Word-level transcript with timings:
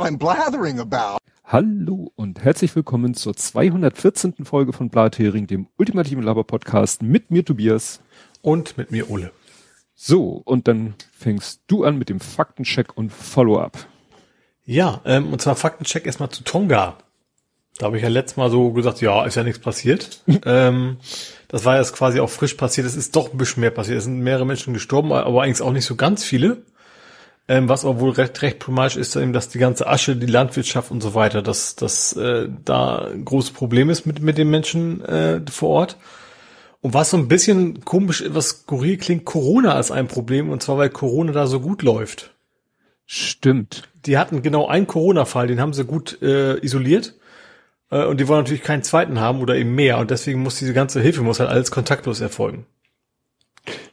what 0.00 0.08
I'm 0.08 0.16
blathering 0.16 0.80
about. 0.80 1.18
Hallo 1.44 2.10
und 2.16 2.42
herzlich 2.42 2.74
willkommen 2.74 3.12
zur 3.12 3.36
214. 3.36 4.44
Folge 4.44 4.72
von 4.72 4.88
Blathering, 4.88 5.46
dem 5.46 5.68
ultimativen 5.76 6.22
Laber-Podcast 6.22 7.02
mit 7.02 7.30
mir 7.30 7.44
Tobias. 7.44 8.00
Und 8.40 8.78
mit 8.78 8.90
mir 8.90 9.10
Ole. 9.10 9.30
So, 9.94 10.40
und 10.44 10.68
dann 10.68 10.94
fängst 11.12 11.60
du 11.66 11.84
an 11.84 11.98
mit 11.98 12.08
dem 12.08 12.20
Faktencheck 12.20 12.96
und 12.96 13.12
Follow-up. 13.12 13.86
Ja, 14.64 15.02
ähm, 15.04 15.32
und 15.32 15.42
zwar 15.42 15.54
Faktencheck 15.54 16.06
erstmal 16.06 16.30
zu 16.30 16.44
Tonga. 16.44 16.96
Da 17.76 17.86
habe 17.86 17.98
ich 17.98 18.02
ja 18.02 18.08
letztes 18.08 18.38
Mal 18.38 18.50
so 18.50 18.72
gesagt, 18.72 19.02
ja, 19.02 19.26
ist 19.26 19.34
ja 19.34 19.42
nichts 19.42 19.60
passiert. 19.60 20.22
ähm, 20.46 20.96
das 21.48 21.66
war 21.66 21.76
jetzt 21.76 21.94
quasi 21.94 22.20
auch 22.20 22.30
frisch 22.30 22.54
passiert. 22.54 22.86
Es 22.86 22.96
ist 22.96 23.16
doch 23.16 23.32
ein 23.32 23.38
bisschen 23.38 23.60
mehr 23.60 23.70
passiert. 23.70 23.98
Es 23.98 24.04
sind 24.04 24.20
mehrere 24.20 24.46
Menschen 24.46 24.72
gestorben, 24.72 25.12
aber 25.12 25.42
eigentlich 25.42 25.60
auch 25.60 25.72
nicht 25.72 25.84
so 25.84 25.96
ganz 25.96 26.24
viele. 26.24 26.62
Ähm, 27.50 27.68
was 27.68 27.84
aber 27.84 27.98
wohl 27.98 28.12
recht, 28.12 28.40
recht 28.42 28.60
problematisch 28.60 28.96
ist, 28.96 29.16
eben, 29.16 29.32
dass 29.32 29.48
die 29.48 29.58
ganze 29.58 29.88
Asche, 29.88 30.14
die 30.14 30.26
Landwirtschaft 30.26 30.92
und 30.92 31.02
so 31.02 31.16
weiter, 31.16 31.42
dass, 31.42 31.74
dass 31.74 32.12
äh, 32.12 32.48
da 32.64 33.08
ein 33.12 33.24
großes 33.24 33.50
Problem 33.50 33.90
ist 33.90 34.06
mit, 34.06 34.22
mit 34.22 34.38
den 34.38 34.50
Menschen 34.50 35.04
äh, 35.04 35.40
vor 35.50 35.70
Ort. 35.70 35.96
Und 36.80 36.94
was 36.94 37.10
so 37.10 37.16
ein 37.16 37.26
bisschen 37.26 37.84
komisch, 37.84 38.22
was 38.28 38.50
skurril 38.50 38.98
klingt, 38.98 39.24
Corona 39.24 39.80
ist 39.80 39.90
ein 39.90 40.06
Problem, 40.06 40.48
und 40.50 40.62
zwar 40.62 40.78
weil 40.78 40.90
Corona 40.90 41.32
da 41.32 41.48
so 41.48 41.58
gut 41.58 41.82
läuft. 41.82 42.36
Stimmt. 43.04 43.88
Die 44.06 44.16
hatten 44.16 44.42
genau 44.42 44.68
einen 44.68 44.86
Corona-Fall, 44.86 45.48
den 45.48 45.60
haben 45.60 45.72
sie 45.72 45.84
gut 45.84 46.22
äh, 46.22 46.64
isoliert. 46.64 47.16
Äh, 47.90 48.04
und 48.04 48.20
die 48.20 48.28
wollen 48.28 48.44
natürlich 48.44 48.62
keinen 48.62 48.84
zweiten 48.84 49.18
haben 49.18 49.40
oder 49.40 49.56
eben 49.56 49.74
mehr. 49.74 49.98
Und 49.98 50.12
deswegen 50.12 50.40
muss 50.40 50.60
diese 50.60 50.72
ganze 50.72 51.00
Hilfe 51.00 51.22
muss 51.22 51.40
halt 51.40 51.50
alles 51.50 51.72
kontaktlos 51.72 52.20
erfolgen. 52.20 52.66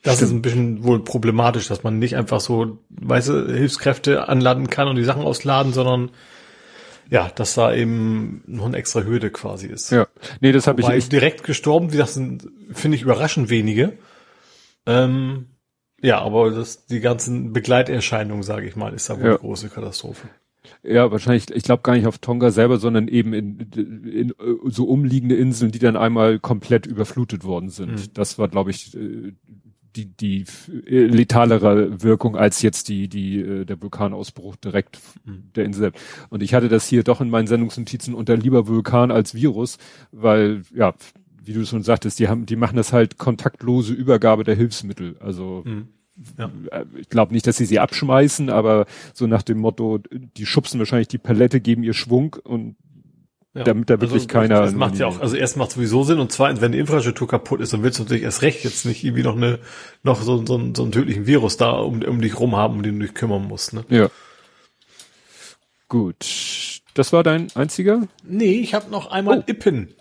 Das 0.01 0.15
Stimmt. 0.15 0.21
ist 0.21 0.35
ein 0.35 0.41
bisschen 0.41 0.83
wohl 0.83 1.03
problematisch, 1.03 1.67
dass 1.67 1.83
man 1.83 1.99
nicht 1.99 2.15
einfach 2.15 2.39
so, 2.39 2.79
weißt 2.89 3.29
du, 3.29 3.53
Hilfskräfte 3.53 4.29
anladen 4.29 4.69
kann 4.69 4.87
und 4.87 4.95
die 4.95 5.03
Sachen 5.03 5.23
ausladen, 5.23 5.73
sondern 5.73 6.11
ja, 7.09 7.29
dass 7.29 7.55
da 7.55 7.73
eben 7.73 8.43
noch 8.47 8.65
eine 8.65 8.77
extra 8.77 9.01
Hürde 9.01 9.31
quasi 9.31 9.67
ist. 9.67 9.91
Ja, 9.91 10.07
nee, 10.41 10.51
das 10.51 10.67
habe 10.67 10.81
ich 10.81 10.89
echt 10.89 11.11
direkt 11.11 11.43
gestorben. 11.43 11.93
Wie 11.93 11.97
das 11.97 12.13
sind, 12.13 12.47
finde 12.71 12.97
ich 12.97 13.03
überraschend 13.03 13.49
wenige. 13.49 13.97
Ähm, 14.85 15.47
ja, 16.01 16.19
aber 16.19 16.51
das, 16.51 16.85
die 16.85 16.99
ganzen 16.99 17.53
Begleiterscheinungen, 17.53 18.43
sage 18.43 18.67
ich 18.67 18.75
mal, 18.75 18.93
ist 18.93 19.09
da 19.09 19.17
wohl 19.17 19.23
ja. 19.23 19.29
eine 19.31 19.39
große 19.39 19.69
Katastrophe. 19.69 20.27
Ja, 20.83 21.11
wahrscheinlich, 21.11 21.49
ich 21.51 21.63
glaube 21.63 21.83
gar 21.83 21.95
nicht 21.95 22.07
auf 22.07 22.19
Tonga 22.19 22.51
selber, 22.51 22.77
sondern 22.77 23.07
eben 23.07 23.33
in, 23.33 23.59
in, 23.75 24.03
in 24.03 24.33
so 24.65 24.85
umliegende 24.85 25.35
Inseln, 25.35 25.71
die 25.71 25.79
dann 25.79 25.97
einmal 25.97 26.39
komplett 26.39 26.85
überflutet 26.85 27.43
worden 27.43 27.69
sind. 27.69 27.91
Mhm. 27.91 28.13
Das 28.13 28.37
war, 28.37 28.47
glaube 28.47 28.71
ich, 28.71 28.95
äh, 28.95 29.33
die, 29.95 30.05
die 30.05 30.45
letalere 30.85 32.03
Wirkung 32.03 32.35
als 32.35 32.61
jetzt 32.61 32.87
die, 32.87 33.07
die, 33.07 33.39
äh, 33.39 33.65
der 33.65 33.81
Vulkanausbruch 33.81 34.55
direkt 34.57 34.99
mhm. 35.25 35.51
der 35.55 35.65
Insel. 35.65 35.91
Und 36.29 36.43
ich 36.43 36.53
hatte 36.53 36.69
das 36.69 36.87
hier 36.87 37.03
doch 37.03 37.19
in 37.19 37.29
meinen 37.29 37.47
Sendungsnotizen 37.47 38.13
unter 38.13 38.37
lieber 38.37 38.67
Vulkan 38.67 39.11
als 39.11 39.33
Virus, 39.33 39.77
weil, 40.11 40.61
ja, 40.73 40.93
wie 41.43 41.53
du 41.53 41.65
schon 41.65 41.83
sagtest, 41.83 42.19
die 42.19 42.27
haben, 42.27 42.45
die 42.45 42.55
machen 42.55 42.75
das 42.75 42.93
halt 42.93 43.17
kontaktlose 43.17 43.93
Übergabe 43.93 44.43
der 44.43 44.55
Hilfsmittel. 44.55 45.17
Also, 45.19 45.63
mhm. 45.65 45.87
Ja. 46.37 46.49
Ich 46.95 47.09
glaube 47.09 47.33
nicht, 47.33 47.45
dass 47.45 47.57
sie 47.57 47.65
sie 47.65 47.79
abschmeißen, 47.79 48.49
aber 48.49 48.85
so 49.13 49.27
nach 49.27 49.43
dem 49.43 49.59
Motto, 49.59 49.99
die 50.11 50.45
schubsen 50.45 50.79
wahrscheinlich 50.79 51.07
die 51.07 51.19
Palette, 51.19 51.61
geben 51.61 51.83
ihr 51.83 51.93
Schwung 51.93 52.35
und 52.43 52.75
ja. 53.53 53.63
damit 53.63 53.89
da 53.89 54.01
wirklich 54.01 54.23
also, 54.23 54.27
keiner. 54.27 54.61
Das 54.61 54.73
macht 54.73 54.97
ja 54.97 55.07
auch, 55.07 55.19
also 55.19 55.35
erst 55.35 55.57
macht 55.57 55.71
sowieso 55.71 56.03
Sinn 56.03 56.19
und 56.19 56.31
zweitens, 56.31 56.61
wenn 56.61 56.71
die 56.71 56.79
Infrastruktur 56.79 57.27
kaputt 57.27 57.61
ist, 57.61 57.73
dann 57.73 57.83
willst 57.83 57.99
du 57.99 58.03
natürlich 58.03 58.23
erst 58.23 58.41
recht 58.41 58.63
jetzt 58.63 58.85
nicht 58.85 59.03
irgendwie 59.03 59.23
noch 59.23 59.35
eine, 59.35 59.59
noch 60.03 60.21
so, 60.21 60.45
so, 60.45 60.59
so 60.73 60.83
einen 60.83 60.91
tödlichen 60.91 61.27
Virus 61.27 61.57
da 61.57 61.71
um, 61.71 62.01
um 62.01 62.21
dich 62.21 62.39
rum 62.39 62.55
haben, 62.55 62.75
um 62.75 62.83
den 62.83 62.99
du 62.99 63.05
dich 63.05 63.15
kümmern 63.15 63.47
musst. 63.47 63.73
Ne? 63.73 63.85
Ja. 63.89 64.09
Gut. 65.89 66.81
Das 66.93 67.13
war 67.13 67.23
dein 67.23 67.47
einziger? 67.53 68.07
Nee, 68.23 68.53
ich 68.53 68.73
habe 68.73 68.89
noch 68.89 69.11
einmal 69.11 69.39
oh. 69.39 69.43
Ippen. 69.51 69.93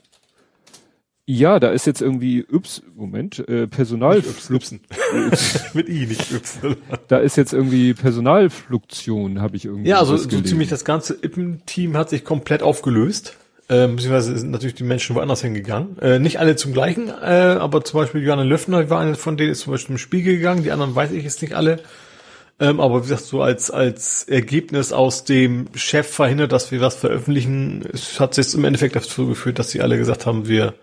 Ja, 1.28 1.58
da 1.58 1.70
ist 1.70 1.86
jetzt 1.86 2.00
irgendwie, 2.00 2.46
ups, 2.50 2.82
Moment, 2.94 3.40
äh, 3.48 3.66
Personal... 3.66 4.22
Mit 5.74 5.88
I, 5.88 6.06
nicht 6.06 6.32
Y. 6.32 6.76
Da 7.08 7.18
ist 7.18 7.36
jetzt 7.36 7.52
irgendwie 7.52 7.94
Personalfluktion, 7.94 9.40
habe 9.40 9.56
ich 9.56 9.64
irgendwie 9.64 9.88
Ja, 9.88 9.98
also 9.98 10.16
so 10.16 10.40
ziemlich 10.40 10.68
das 10.68 10.84
ganze 10.84 11.14
Ippen-Team 11.14 11.96
hat 11.96 12.10
sich 12.10 12.24
komplett 12.24 12.62
aufgelöst. 12.62 13.36
Äh, 13.68 13.88
beziehungsweise 13.88 14.38
sind 14.38 14.52
natürlich 14.52 14.76
die 14.76 14.84
Menschen 14.84 15.16
woanders 15.16 15.42
hingegangen. 15.42 15.98
Äh, 15.98 16.20
nicht 16.20 16.38
alle 16.38 16.54
zum 16.54 16.72
gleichen, 16.72 17.08
äh, 17.08 17.56
aber 17.58 17.82
zum 17.82 17.98
Beispiel 17.98 18.22
Johanne 18.22 18.44
Löffner 18.44 18.88
war 18.88 19.00
eine 19.00 19.16
von 19.16 19.36
denen, 19.36 19.50
ist 19.50 19.62
zum 19.62 19.72
Beispiel 19.72 19.94
im 19.94 19.98
Spiegel 19.98 20.36
gegangen, 20.36 20.62
die 20.62 20.70
anderen 20.70 20.94
weiß 20.94 21.10
ich 21.10 21.24
jetzt 21.24 21.42
nicht 21.42 21.54
alle. 21.54 21.80
Ähm, 22.60 22.78
aber 22.78 22.98
wie 22.98 23.08
gesagt, 23.08 23.24
so 23.24 23.42
als, 23.42 23.72
als 23.72 24.22
Ergebnis 24.22 24.92
aus 24.92 25.24
dem 25.24 25.66
Chef 25.74 26.06
verhindert, 26.06 26.52
dass 26.52 26.70
wir 26.70 26.80
was 26.80 26.94
veröffentlichen, 26.94 27.84
es 27.92 28.20
hat 28.20 28.34
sich 28.34 28.54
im 28.54 28.64
Endeffekt 28.64 28.94
dazu 28.94 29.26
geführt, 29.26 29.58
dass 29.58 29.70
sie 29.70 29.80
alle 29.80 29.98
gesagt 29.98 30.24
haben, 30.24 30.46
wir 30.46 30.74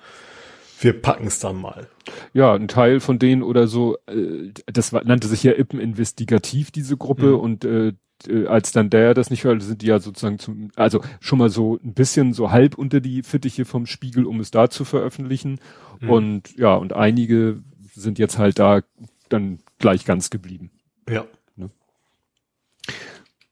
wir 0.84 1.02
packen 1.02 1.28
es 1.28 1.40
dann 1.40 1.56
mal. 1.60 1.88
Ja, 2.34 2.54
ein 2.54 2.68
Teil 2.68 3.00
von 3.00 3.20
denen 3.20 3.44
oder 3.44 3.68
so, 3.68 3.98
äh, 4.08 4.52
das 4.66 4.92
nannte 4.92 5.28
sich 5.28 5.44
ja 5.44 5.54
Ippen 5.54 5.80
Investigativ, 5.80 6.72
diese 6.72 6.98
Gruppe, 6.98 7.28
mhm. 7.28 7.40
und 7.40 7.66
äh, 7.66 7.94
äh, 8.28 8.48
als 8.48 8.72
dann 8.72 8.90
der 8.90 9.14
das 9.14 9.30
nicht 9.30 9.44
hörte, 9.44 9.64
sind 9.64 9.82
die 9.82 9.88
ja 9.88 10.00
sozusagen 10.00 10.40
zum, 10.40 10.72
also 10.76 11.02
schon 11.20 11.40
mal 11.40 11.50
so 11.50 11.80
ein 11.84 11.94
bisschen 11.94 12.34
so 12.34 12.52
halb 12.52 12.78
unter 12.78 13.02
die 13.02 13.24
Fittiche 13.24 13.66
vom 13.66 13.86
Spiegel, 13.86 14.26
um 14.26 14.40
es 14.40 14.52
da 14.52 14.70
zu 14.70 14.86
veröffentlichen. 14.86 15.60
Mhm. 16.00 16.10
Und 16.10 16.58
ja, 16.58 16.76
und 16.76 16.94
einige 16.94 17.62
sind 17.94 18.20
jetzt 18.20 18.38
halt 18.38 18.60
da 18.60 18.82
dann 19.30 19.60
gleich 19.80 20.06
ganz 20.06 20.30
geblieben. 20.30 20.72
Ja. 21.10 21.26
Ne? 21.56 21.70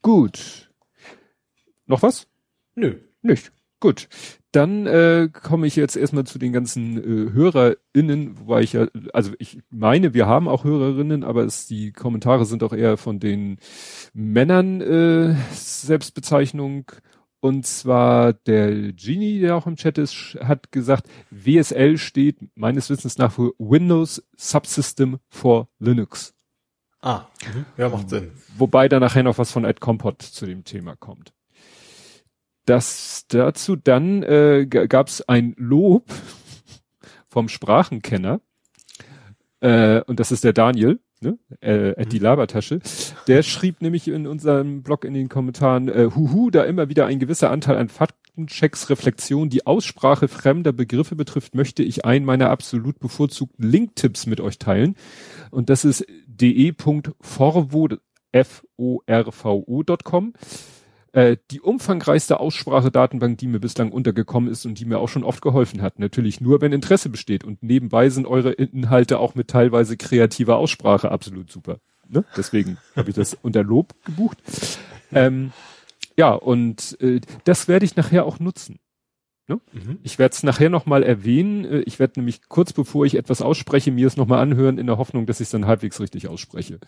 Gut. 0.01 0.69
Noch 1.85 2.01
was? 2.01 2.27
Nö. 2.75 2.95
Nicht. 3.21 3.51
Gut. 3.79 4.07
Dann 4.51 4.85
äh, 4.85 5.29
komme 5.31 5.65
ich 5.65 5.77
jetzt 5.77 5.95
erstmal 5.95 6.25
zu 6.25 6.37
den 6.37 6.51
ganzen 6.51 6.97
äh, 6.97 7.31
HörerInnen, 7.31 8.37
wobei 8.37 8.61
ich 8.61 8.73
ja, 8.73 8.87
also 9.13 9.31
ich 9.39 9.59
meine, 9.69 10.13
wir 10.13 10.27
haben 10.27 10.49
auch 10.49 10.65
Hörerinnen, 10.65 11.23
aber 11.23 11.45
es, 11.45 11.67
die 11.67 11.93
Kommentare 11.93 12.45
sind 12.45 12.61
auch 12.61 12.73
eher 12.73 12.97
von 12.97 13.21
den 13.21 13.59
Männern 14.13 14.81
äh, 14.81 15.35
Selbstbezeichnung. 15.53 16.91
Und 17.39 17.65
zwar 17.65 18.33
der 18.33 18.91
Genie, 18.91 19.39
der 19.39 19.55
auch 19.55 19.67
im 19.67 19.77
Chat 19.77 19.97
ist, 19.97 20.37
hat 20.41 20.71
gesagt, 20.71 21.07
WSL 21.31 21.97
steht 21.97 22.37
meines 22.55 22.89
Wissens 22.89 23.17
nach 23.17 23.31
für 23.31 23.53
Windows 23.57 24.21
Subsystem 24.35 25.19
for 25.29 25.69
Linux. 25.79 26.35
Ah, 27.01 27.25
mhm. 27.55 27.65
ja, 27.77 27.89
macht 27.89 28.09
Sinn. 28.09 28.31
Wobei 28.57 28.89
da 28.89 28.99
nachher 28.99 29.23
noch 29.23 29.37
was 29.37 29.51
von 29.51 29.63
Ed 29.63 29.79
Compot 29.79 30.21
zu 30.21 30.45
dem 30.45 30.65
Thema 30.65 30.95
kommt 30.95 31.33
das 32.71 33.25
dazu 33.27 33.75
dann 33.75 34.23
äh, 34.23 34.65
gab 34.65 35.09
es 35.09 35.27
ein 35.27 35.55
Lob 35.57 36.05
vom 37.27 37.49
Sprachenkenner 37.49 38.39
äh, 39.59 39.99
und 40.03 40.21
das 40.21 40.31
ist 40.31 40.45
der 40.45 40.53
Daniel, 40.53 41.01
ne? 41.19 41.37
äh, 41.59 42.05
die 42.05 42.19
mhm. 42.19 42.23
Labertasche. 42.23 42.79
Der 43.27 43.43
schrieb 43.43 43.81
nämlich 43.81 44.07
in 44.07 44.25
unserem 44.25 44.83
Blog 44.83 45.03
in 45.03 45.13
den 45.13 45.27
Kommentaren, 45.27 45.89
äh, 45.89 46.11
huhu, 46.15 46.49
da 46.49 46.63
immer 46.63 46.87
wieder 46.87 47.07
ein 47.07 47.19
gewisser 47.19 47.51
Anteil 47.51 47.75
an 47.75 47.89
Faktenchecks, 47.89 48.89
Reflexion, 48.89 49.49
die 49.49 49.67
Aussprache 49.67 50.29
fremder 50.29 50.71
Begriffe 50.71 51.17
betrifft, 51.17 51.55
möchte 51.55 51.83
ich 51.83 52.05
einen 52.05 52.23
meiner 52.23 52.51
absolut 52.51 52.99
bevorzugten 52.99 53.69
Link-Tipps 53.69 54.27
mit 54.27 54.39
euch 54.39 54.59
teilen. 54.59 54.95
Und 55.49 55.69
das 55.69 55.83
ist 55.83 56.05
de.forvo, 56.25 57.89
F-O-R-V-O.com 58.31 60.33
äh, 61.13 61.37
die 61.51 61.59
umfangreichste 61.59 62.39
Aussprachedatenbank, 62.39 63.37
die 63.37 63.47
mir 63.47 63.59
bislang 63.59 63.91
untergekommen 63.91 64.49
ist 64.49 64.65
und 64.65 64.79
die 64.79 64.85
mir 64.85 64.99
auch 64.99 65.09
schon 65.09 65.23
oft 65.23 65.41
geholfen 65.41 65.81
hat. 65.81 65.99
Natürlich 65.99 66.39
nur, 66.39 66.61
wenn 66.61 66.71
Interesse 66.71 67.09
besteht. 67.09 67.43
Und 67.43 67.63
nebenbei 67.63 68.09
sind 68.09 68.25
eure 68.25 68.51
Inhalte 68.51 69.19
auch 69.19 69.35
mit 69.35 69.49
teilweise 69.49 69.97
kreativer 69.97 70.57
Aussprache 70.57 71.11
absolut 71.11 71.51
super. 71.51 71.79
Ne? 72.07 72.23
Deswegen 72.37 72.77
habe 72.95 73.09
ich 73.09 73.15
das 73.15 73.37
unter 73.41 73.63
Lob 73.63 73.93
gebucht. 74.05 74.37
Ähm, 75.11 75.51
ja, 76.17 76.31
und 76.33 76.97
äh, 77.01 77.19
das 77.43 77.67
werde 77.67 77.85
ich 77.85 77.95
nachher 77.95 78.25
auch 78.25 78.39
nutzen. 78.39 78.79
Ne? 79.47 79.59
Mhm. 79.73 79.99
Ich 80.03 80.19
werde 80.19 80.33
es 80.33 80.43
nachher 80.43 80.69
nochmal 80.69 81.03
erwähnen. 81.03 81.65
Äh, 81.65 81.79
ich 81.81 81.99
werde 81.99 82.19
nämlich 82.19 82.47
kurz 82.47 82.71
bevor 82.73 83.05
ich 83.05 83.15
etwas 83.15 83.41
ausspreche, 83.41 83.91
mir 83.91 84.07
es 84.07 84.17
nochmal 84.17 84.39
anhören, 84.39 84.77
in 84.77 84.87
der 84.87 84.97
Hoffnung, 84.97 85.25
dass 85.25 85.41
ich 85.41 85.47
es 85.47 85.51
dann 85.51 85.67
halbwegs 85.67 85.99
richtig 85.99 86.27
ausspreche. 86.27 86.79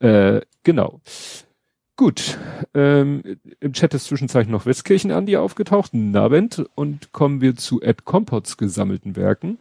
Äh, 0.00 0.40
genau. 0.64 1.00
Gut, 1.96 2.38
ähm, 2.74 3.22
im 3.58 3.72
Chat 3.72 3.94
ist 3.94 4.04
zwischenzeitlich 4.04 4.52
noch 4.52 4.66
Westkirchen 4.66 5.10
Andi 5.10 5.38
aufgetaucht, 5.38 5.94
Nabend, 5.94 6.66
und 6.74 7.12
kommen 7.12 7.40
wir 7.40 7.56
zu 7.56 7.80
Ed 7.80 8.04
Compots 8.04 8.58
gesammelten 8.58 9.16
Werken. 9.16 9.58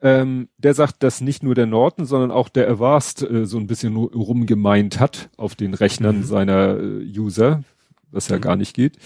Ähm, 0.00 0.48
der 0.58 0.74
sagt, 0.74 1.02
dass 1.02 1.20
nicht 1.20 1.42
nur 1.42 1.56
der 1.56 1.66
Norton, 1.66 2.04
sondern 2.04 2.30
auch 2.30 2.48
der 2.48 2.68
Avast 2.68 3.22
äh, 3.22 3.46
so 3.46 3.58
ein 3.58 3.66
bisschen 3.66 3.96
rumgemeint 3.96 5.00
hat 5.00 5.28
auf 5.36 5.56
den 5.56 5.74
Rechnern 5.74 6.18
mhm. 6.18 6.22
seiner 6.22 6.78
äh, 6.78 7.18
User, 7.18 7.64
was 8.12 8.28
ja 8.28 8.36
mhm. 8.36 8.42
gar 8.42 8.54
nicht 8.54 8.72
geht. 8.72 8.96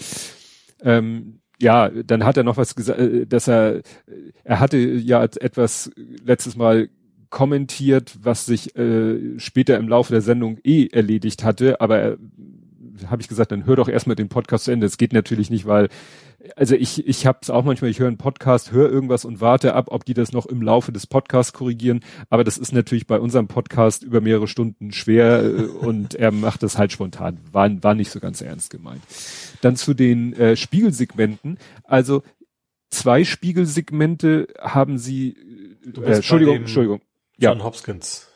Ähm, 0.83 1.39
ja, 1.59 1.89
dann 1.89 2.25
hat 2.25 2.37
er 2.37 2.43
noch 2.43 2.57
was 2.57 2.75
gesagt, 2.75 2.99
äh, 2.99 3.25
dass 3.25 3.47
er, 3.47 3.81
er 4.43 4.59
hatte 4.59 4.77
ja 4.77 5.23
etwas 5.23 5.89
letztes 5.97 6.55
Mal 6.55 6.89
kommentiert, 7.31 8.19
was 8.21 8.45
sich 8.45 8.75
äh, 8.75 9.39
später 9.39 9.77
im 9.77 9.87
Laufe 9.87 10.13
der 10.13 10.21
Sendung 10.21 10.59
eh 10.63 10.87
erledigt 10.87 11.43
hatte, 11.43 11.81
aber 11.81 11.97
er 11.97 12.17
habe 13.09 13.21
ich 13.21 13.27
gesagt, 13.27 13.51
dann 13.51 13.65
hör 13.65 13.75
doch 13.75 13.87
erstmal 13.87 14.15
den 14.15 14.29
Podcast 14.29 14.65
zu 14.65 14.71
Ende. 14.71 14.85
Es 14.85 14.97
geht 14.97 15.13
natürlich 15.13 15.49
nicht, 15.49 15.65
weil 15.65 15.89
also 16.55 16.75
ich 16.75 17.07
ich 17.07 17.25
habe 17.25 17.39
es 17.41 17.49
auch 17.49 17.63
manchmal, 17.63 17.89
ich 17.91 17.99
höre 17.99 18.07
einen 18.07 18.17
Podcast, 18.17 18.71
höre 18.71 18.91
irgendwas 18.91 19.25
und 19.25 19.41
warte 19.41 19.73
ab, 19.73 19.87
ob 19.89 20.05
die 20.05 20.13
das 20.13 20.31
noch 20.33 20.45
im 20.45 20.61
Laufe 20.61 20.91
des 20.91 21.07
Podcasts 21.07 21.53
korrigieren. 21.53 22.01
Aber 22.29 22.43
das 22.43 22.57
ist 22.57 22.73
natürlich 22.73 23.07
bei 23.07 23.19
unserem 23.19 23.47
Podcast 23.47 24.03
über 24.03 24.21
mehrere 24.21 24.47
Stunden 24.47 24.91
schwer 24.91 25.43
äh, 25.43 25.63
und 25.63 26.15
er 26.15 26.31
macht 26.31 26.63
das 26.63 26.77
halt 26.77 26.91
spontan. 26.91 27.39
War, 27.51 27.71
war 27.83 27.95
nicht 27.95 28.11
so 28.11 28.19
ganz 28.19 28.41
ernst 28.41 28.69
gemeint. 28.69 29.01
Dann 29.61 29.75
zu 29.75 29.93
den 29.93 30.33
äh, 30.33 30.55
Spiegelsegmenten. 30.55 31.57
Also 31.83 32.23
zwei 32.89 33.23
Spiegelsegmente 33.23 34.47
haben 34.59 34.97
sie. 34.97 35.35
Äh, 36.03 36.13
Entschuldigung, 36.13 36.57
Entschuldigung. 36.57 37.01
John 37.41 37.57
ja. 37.57 37.63
Hopkins. 37.63 38.27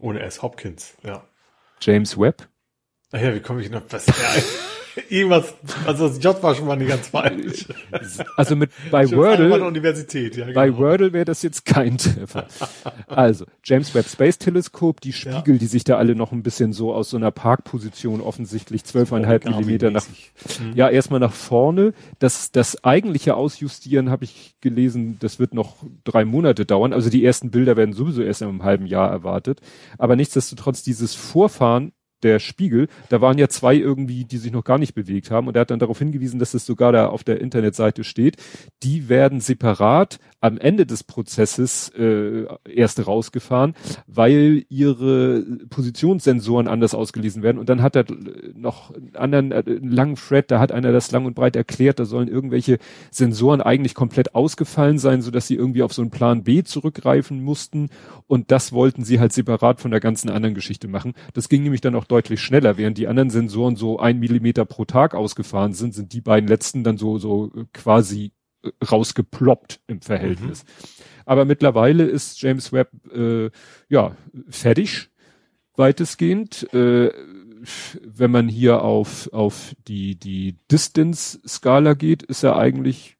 Ohne 0.00 0.20
S. 0.20 0.42
Hopkins, 0.42 0.94
ja. 1.02 1.22
James 1.80 2.18
Webb. 2.18 2.48
Ach 3.12 3.20
ja, 3.20 3.34
wie 3.34 3.40
komme 3.40 3.60
ich 3.60 3.70
noch? 3.70 3.82
Was, 3.90 4.06
ja, 4.06 4.14
Irgendwas, 5.08 5.54
also 5.86 6.08
das 6.08 6.22
J 6.22 6.42
war 6.42 6.54
schon 6.54 6.66
mal 6.66 6.76
nicht 6.76 6.88
ganz 6.88 7.08
falsch. 7.08 7.66
Also 8.36 8.56
mit 8.56 8.70
bei 8.90 9.10
Wordle, 9.10 9.64
Universität, 9.64 10.36
ja, 10.36 10.46
genau. 10.46 10.54
bei 10.54 10.76
Wordle 10.76 11.12
wäre 11.12 11.24
das 11.24 11.42
jetzt 11.42 11.64
kein 11.64 11.98
Treffer. 11.98 12.46
Also 13.06 13.44
James 13.62 13.94
Webb 13.94 14.06
Space 14.08 14.38
Teleskop, 14.38 15.00
die 15.00 15.12
Spiegel, 15.12 15.54
ja. 15.54 15.58
die 15.58 15.66
sich 15.66 15.84
da 15.84 15.96
alle 15.96 16.14
noch 16.14 16.32
ein 16.32 16.42
bisschen 16.42 16.72
so 16.72 16.94
aus 16.94 17.10
so 17.10 17.16
einer 17.16 17.30
Parkposition 17.30 18.20
offensichtlich 18.20 18.84
zwölfeinhalb 18.84 19.44
Millimeter 19.44 19.90
nach, 19.90 20.06
mhm. 20.06 20.72
ja 20.74 20.88
erstmal 20.88 21.20
nach 21.20 21.32
vorne. 21.32 21.92
Das 22.18 22.52
das 22.52 22.82
eigentliche 22.84 23.36
Ausjustieren 23.36 24.10
habe 24.10 24.24
ich 24.24 24.56
gelesen, 24.60 25.18
das 25.20 25.38
wird 25.38 25.54
noch 25.54 25.76
drei 26.04 26.24
Monate 26.24 26.66
dauern. 26.66 26.92
Also 26.92 27.10
die 27.10 27.24
ersten 27.24 27.50
Bilder 27.50 27.76
werden 27.76 27.94
sowieso 27.94 28.22
erst 28.22 28.42
in 28.42 28.48
einem 28.48 28.62
halben 28.62 28.86
Jahr 28.86 29.10
erwartet. 29.10 29.60
Aber 29.98 30.16
nichtsdestotrotz 30.16 30.82
dieses 30.82 31.14
Vorfahren 31.14 31.92
der 32.24 32.38
Spiegel, 32.40 32.88
da 33.08 33.20
waren 33.20 33.38
ja 33.38 33.48
zwei 33.48 33.76
irgendwie, 33.76 34.24
die 34.24 34.38
sich 34.38 34.50
noch 34.50 34.64
gar 34.64 34.78
nicht 34.78 34.94
bewegt 34.94 35.30
haben. 35.30 35.46
Und 35.46 35.56
er 35.56 35.60
hat 35.60 35.70
dann 35.70 35.78
darauf 35.78 35.98
hingewiesen, 35.98 36.40
dass 36.40 36.54
es 36.54 36.66
sogar 36.66 36.92
da 36.92 37.06
auf 37.06 37.22
der 37.22 37.40
Internetseite 37.40 38.02
steht, 38.02 38.36
die 38.82 39.08
werden 39.08 39.40
separat 39.40 40.18
am 40.44 40.58
Ende 40.58 40.84
des 40.84 41.04
Prozesses 41.04 41.88
äh, 41.96 42.44
erst 42.68 43.06
rausgefahren, 43.06 43.74
weil 44.06 44.66
ihre 44.68 45.40
Positionssensoren 45.70 46.68
anders 46.68 46.94
ausgelesen 46.94 47.42
werden. 47.42 47.56
Und 47.56 47.70
dann 47.70 47.80
hat 47.80 47.96
er 47.96 48.04
noch 48.54 48.94
einen 48.94 49.16
anderen 49.16 49.52
äh, 49.52 49.62
einen 49.66 49.90
langen 49.90 50.16
Thread, 50.16 50.50
da 50.50 50.60
hat 50.60 50.70
einer 50.70 50.92
das 50.92 51.10
lang 51.12 51.24
und 51.24 51.34
breit 51.34 51.56
erklärt, 51.56 51.98
da 51.98 52.04
sollen 52.04 52.28
irgendwelche 52.28 52.76
Sensoren 53.10 53.62
eigentlich 53.62 53.94
komplett 53.94 54.34
ausgefallen 54.34 54.98
sein, 54.98 55.22
so 55.22 55.30
dass 55.30 55.46
sie 55.46 55.54
irgendwie 55.54 55.82
auf 55.82 55.94
so 55.94 56.02
einen 56.02 56.10
Plan 56.10 56.44
B 56.44 56.62
zurückgreifen 56.62 57.42
mussten. 57.42 57.88
Und 58.26 58.50
das 58.50 58.70
wollten 58.70 59.02
sie 59.02 59.20
halt 59.20 59.32
separat 59.32 59.80
von 59.80 59.92
der 59.92 60.00
ganzen 60.00 60.28
anderen 60.28 60.54
Geschichte 60.54 60.88
machen. 60.88 61.14
Das 61.32 61.48
ging 61.48 61.62
nämlich 61.62 61.80
dann 61.80 61.94
auch 61.94 62.04
deutlich 62.04 62.42
schneller, 62.42 62.76
während 62.76 62.98
die 62.98 63.08
anderen 63.08 63.30
Sensoren 63.30 63.76
so 63.76 63.98
ein 63.98 64.18
Millimeter 64.18 64.66
pro 64.66 64.84
Tag 64.84 65.14
ausgefahren 65.14 65.72
sind, 65.72 65.94
sind 65.94 66.12
die 66.12 66.20
beiden 66.20 66.48
letzten 66.48 66.84
dann 66.84 66.98
so, 66.98 67.16
so 67.16 67.50
quasi 67.72 68.32
rausgeploppt 68.90 69.80
im 69.86 70.00
Verhältnis. 70.00 70.64
Mhm. 70.64 70.68
Aber 71.26 71.44
mittlerweile 71.44 72.04
ist 72.04 72.40
James 72.42 72.72
Webb 72.72 72.90
äh, 73.14 73.50
ja 73.88 74.16
fertig, 74.48 75.10
weitestgehend. 75.76 76.72
Äh, 76.72 77.10
wenn 78.02 78.30
man 78.30 78.48
hier 78.48 78.82
auf, 78.82 79.32
auf 79.32 79.74
die, 79.88 80.16
die 80.16 80.58
Distance-Skala 80.70 81.94
geht, 81.94 82.22
ist 82.22 82.42
er 82.42 82.56
eigentlich, 82.56 83.16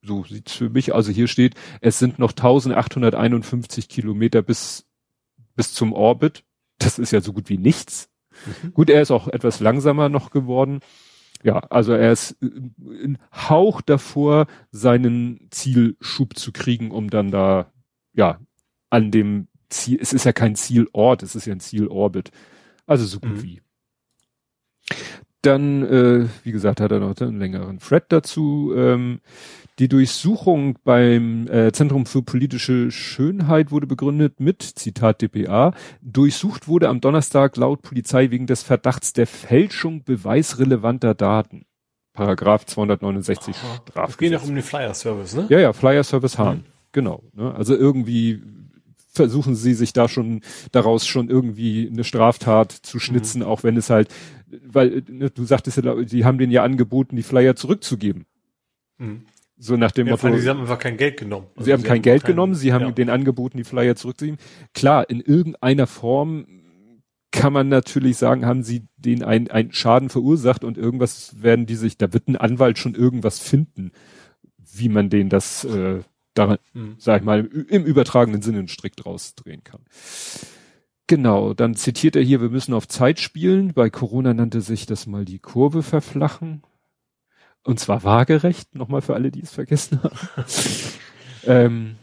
so 0.00 0.24
sieht's 0.24 0.54
für 0.54 0.70
mich, 0.70 0.94
also 0.94 1.12
hier 1.12 1.28
steht, 1.28 1.54
es 1.82 1.98
sind 1.98 2.18
noch 2.18 2.30
1851 2.30 3.90
Kilometer 3.90 4.40
bis, 4.40 4.86
bis 5.54 5.74
zum 5.74 5.92
Orbit 5.92 6.44
das 6.78 6.98
ist 6.98 7.10
ja 7.10 7.20
so 7.20 7.32
gut 7.32 7.48
wie 7.48 7.58
nichts. 7.58 8.08
Mhm. 8.62 8.72
Gut, 8.72 8.90
er 8.90 9.02
ist 9.02 9.10
auch 9.10 9.28
etwas 9.28 9.60
langsamer 9.60 10.08
noch 10.08 10.30
geworden. 10.30 10.80
Ja, 11.42 11.58
also 11.70 11.92
er 11.92 12.12
ist 12.12 12.36
äh, 12.42 12.46
ein 13.04 13.18
Hauch 13.32 13.80
davor, 13.80 14.46
seinen 14.70 15.48
Zielschub 15.50 16.36
zu 16.36 16.52
kriegen, 16.52 16.90
um 16.90 17.10
dann 17.10 17.30
da, 17.30 17.72
ja, 18.12 18.40
an 18.90 19.10
dem 19.10 19.48
Ziel, 19.68 19.98
es 20.00 20.12
ist 20.12 20.24
ja 20.24 20.32
kein 20.32 20.56
Zielort, 20.56 21.22
es 21.22 21.34
ist 21.34 21.46
ja 21.46 21.52
ein 21.52 21.60
Zielorbit. 21.60 22.30
Also 22.86 23.04
so 23.04 23.20
gut 23.20 23.36
mhm. 23.36 23.42
wie. 23.42 23.62
Dann, 25.42 25.82
äh, 25.84 26.26
wie 26.42 26.52
gesagt, 26.52 26.80
hat 26.80 26.90
er 26.90 26.98
noch 26.98 27.16
einen 27.20 27.38
längeren 27.38 27.78
Thread 27.78 28.06
dazu. 28.08 28.72
Ähm, 28.76 29.20
die 29.78 29.88
Durchsuchung 29.88 30.76
beim 30.82 31.46
äh, 31.46 31.70
Zentrum 31.70 32.04
für 32.04 32.22
politische 32.22 32.90
Schönheit 32.90 33.70
wurde 33.70 33.86
begründet 33.86 34.40
mit, 34.40 34.62
Zitat 34.62 35.22
dpa, 35.22 35.72
durchsucht 36.02 36.66
wurde 36.66 36.88
am 36.88 37.00
Donnerstag 37.00 37.56
laut 37.56 37.82
Polizei 37.82 38.32
wegen 38.32 38.48
des 38.48 38.64
Verdachts 38.64 39.12
der 39.12 39.28
Fälschung 39.28 40.02
beweisrelevanter 40.02 41.14
Daten. 41.14 41.64
Paragraph 42.12 42.66
269 42.66 43.54
Strafgesetz. 43.54 44.10
Es 44.10 44.18
geht 44.18 44.34
auch 44.34 44.42
um 44.42 44.54
den 44.56 44.64
Flyer 44.64 44.92
Service, 44.92 45.36
ne? 45.36 45.46
Ja, 45.48 45.60
ja, 45.60 45.72
Flyer 45.72 46.02
Service 46.02 46.36
Hahn. 46.36 46.56
Mhm. 46.58 46.64
Genau. 46.90 47.22
Ne? 47.32 47.54
Also 47.54 47.76
irgendwie 47.76 48.42
versuchen 49.12 49.54
sie 49.54 49.74
sich 49.74 49.92
da 49.92 50.08
schon 50.08 50.40
daraus 50.72 51.06
schon 51.06 51.28
irgendwie 51.28 51.88
eine 51.88 52.02
Straftat 52.02 52.72
zu 52.72 52.98
schnitzen, 52.98 53.40
mhm. 53.40 53.46
auch 53.46 53.62
wenn 53.62 53.76
es 53.76 53.90
halt, 53.90 54.08
weil 54.66 55.02
ne, 55.08 55.30
du 55.30 55.44
sagtest 55.44 55.78
ja, 55.78 55.94
die 55.94 56.24
haben 56.24 56.38
denen 56.38 56.52
ja 56.52 56.62
angeboten, 56.62 57.16
die 57.16 57.22
Flyer 57.22 57.56
zurückzugeben. 57.56 58.26
Mhm. 58.98 59.22
So 59.60 59.76
nach 59.76 59.90
dem 59.90 60.06
ja, 60.06 60.12
Motto. 60.12 60.36
Sie 60.36 60.48
haben 60.48 60.60
einfach 60.60 60.78
kein 60.78 60.96
Geld 60.96 61.16
genommen. 61.16 61.46
Also 61.56 61.66
sie 61.66 61.72
haben 61.72 61.82
kein 61.82 61.96
haben 61.96 62.02
Geld 62.02 62.22
kein, 62.22 62.32
genommen, 62.32 62.54
sie 62.54 62.72
haben 62.72 62.84
ja. 62.84 62.90
den 62.92 63.10
angeboten, 63.10 63.56
die 63.56 63.64
Flyer 63.64 63.96
zurückzunehmen. 63.96 64.38
Klar, 64.72 65.10
in 65.10 65.20
irgendeiner 65.20 65.88
Form 65.88 66.46
kann 67.32 67.52
man 67.52 67.68
natürlich 67.68 68.16
sagen, 68.16 68.46
haben 68.46 68.62
sie 68.62 68.86
den 68.96 69.22
einen, 69.22 69.50
einen 69.50 69.72
Schaden 69.72 70.08
verursacht 70.08 70.64
und 70.64 70.78
irgendwas 70.78 71.42
werden 71.42 71.66
die 71.66 71.74
sich, 71.74 71.98
da 71.98 72.12
wird 72.12 72.28
ein 72.28 72.36
Anwalt 72.36 72.78
schon 72.78 72.94
irgendwas 72.94 73.38
finden, 73.38 73.92
wie 74.56 74.88
man 74.88 75.10
den 75.10 75.28
das, 75.28 75.64
äh, 75.64 76.00
da, 76.34 76.58
mhm. 76.72 76.94
sag 76.98 77.20
ich 77.20 77.26
mal, 77.26 77.44
im 77.44 77.84
übertragenen 77.84 78.42
Sinne 78.42 78.60
einen 78.60 78.68
Strick 78.68 78.96
draus 78.96 79.34
drehen 79.34 79.64
kann. 79.64 79.80
Genau, 81.08 81.54
dann 81.54 81.74
zitiert 81.74 82.16
er 82.16 82.22
hier, 82.22 82.42
wir 82.42 82.50
müssen 82.50 82.74
auf 82.74 82.86
Zeit 82.86 83.18
spielen. 83.18 83.72
Bei 83.72 83.88
Corona 83.88 84.34
nannte 84.34 84.60
sich 84.60 84.84
das 84.84 85.06
mal 85.06 85.24
die 85.24 85.38
Kurve 85.38 85.82
verflachen. 85.82 86.62
Und 87.64 87.80
zwar 87.80 88.04
waagerecht, 88.04 88.74
nochmal 88.74 89.00
für 89.00 89.14
alle, 89.14 89.30
die 89.30 89.40
es 89.40 89.50
vergessen 89.50 90.02
haben. 90.02 90.44
ähm, 91.46 91.96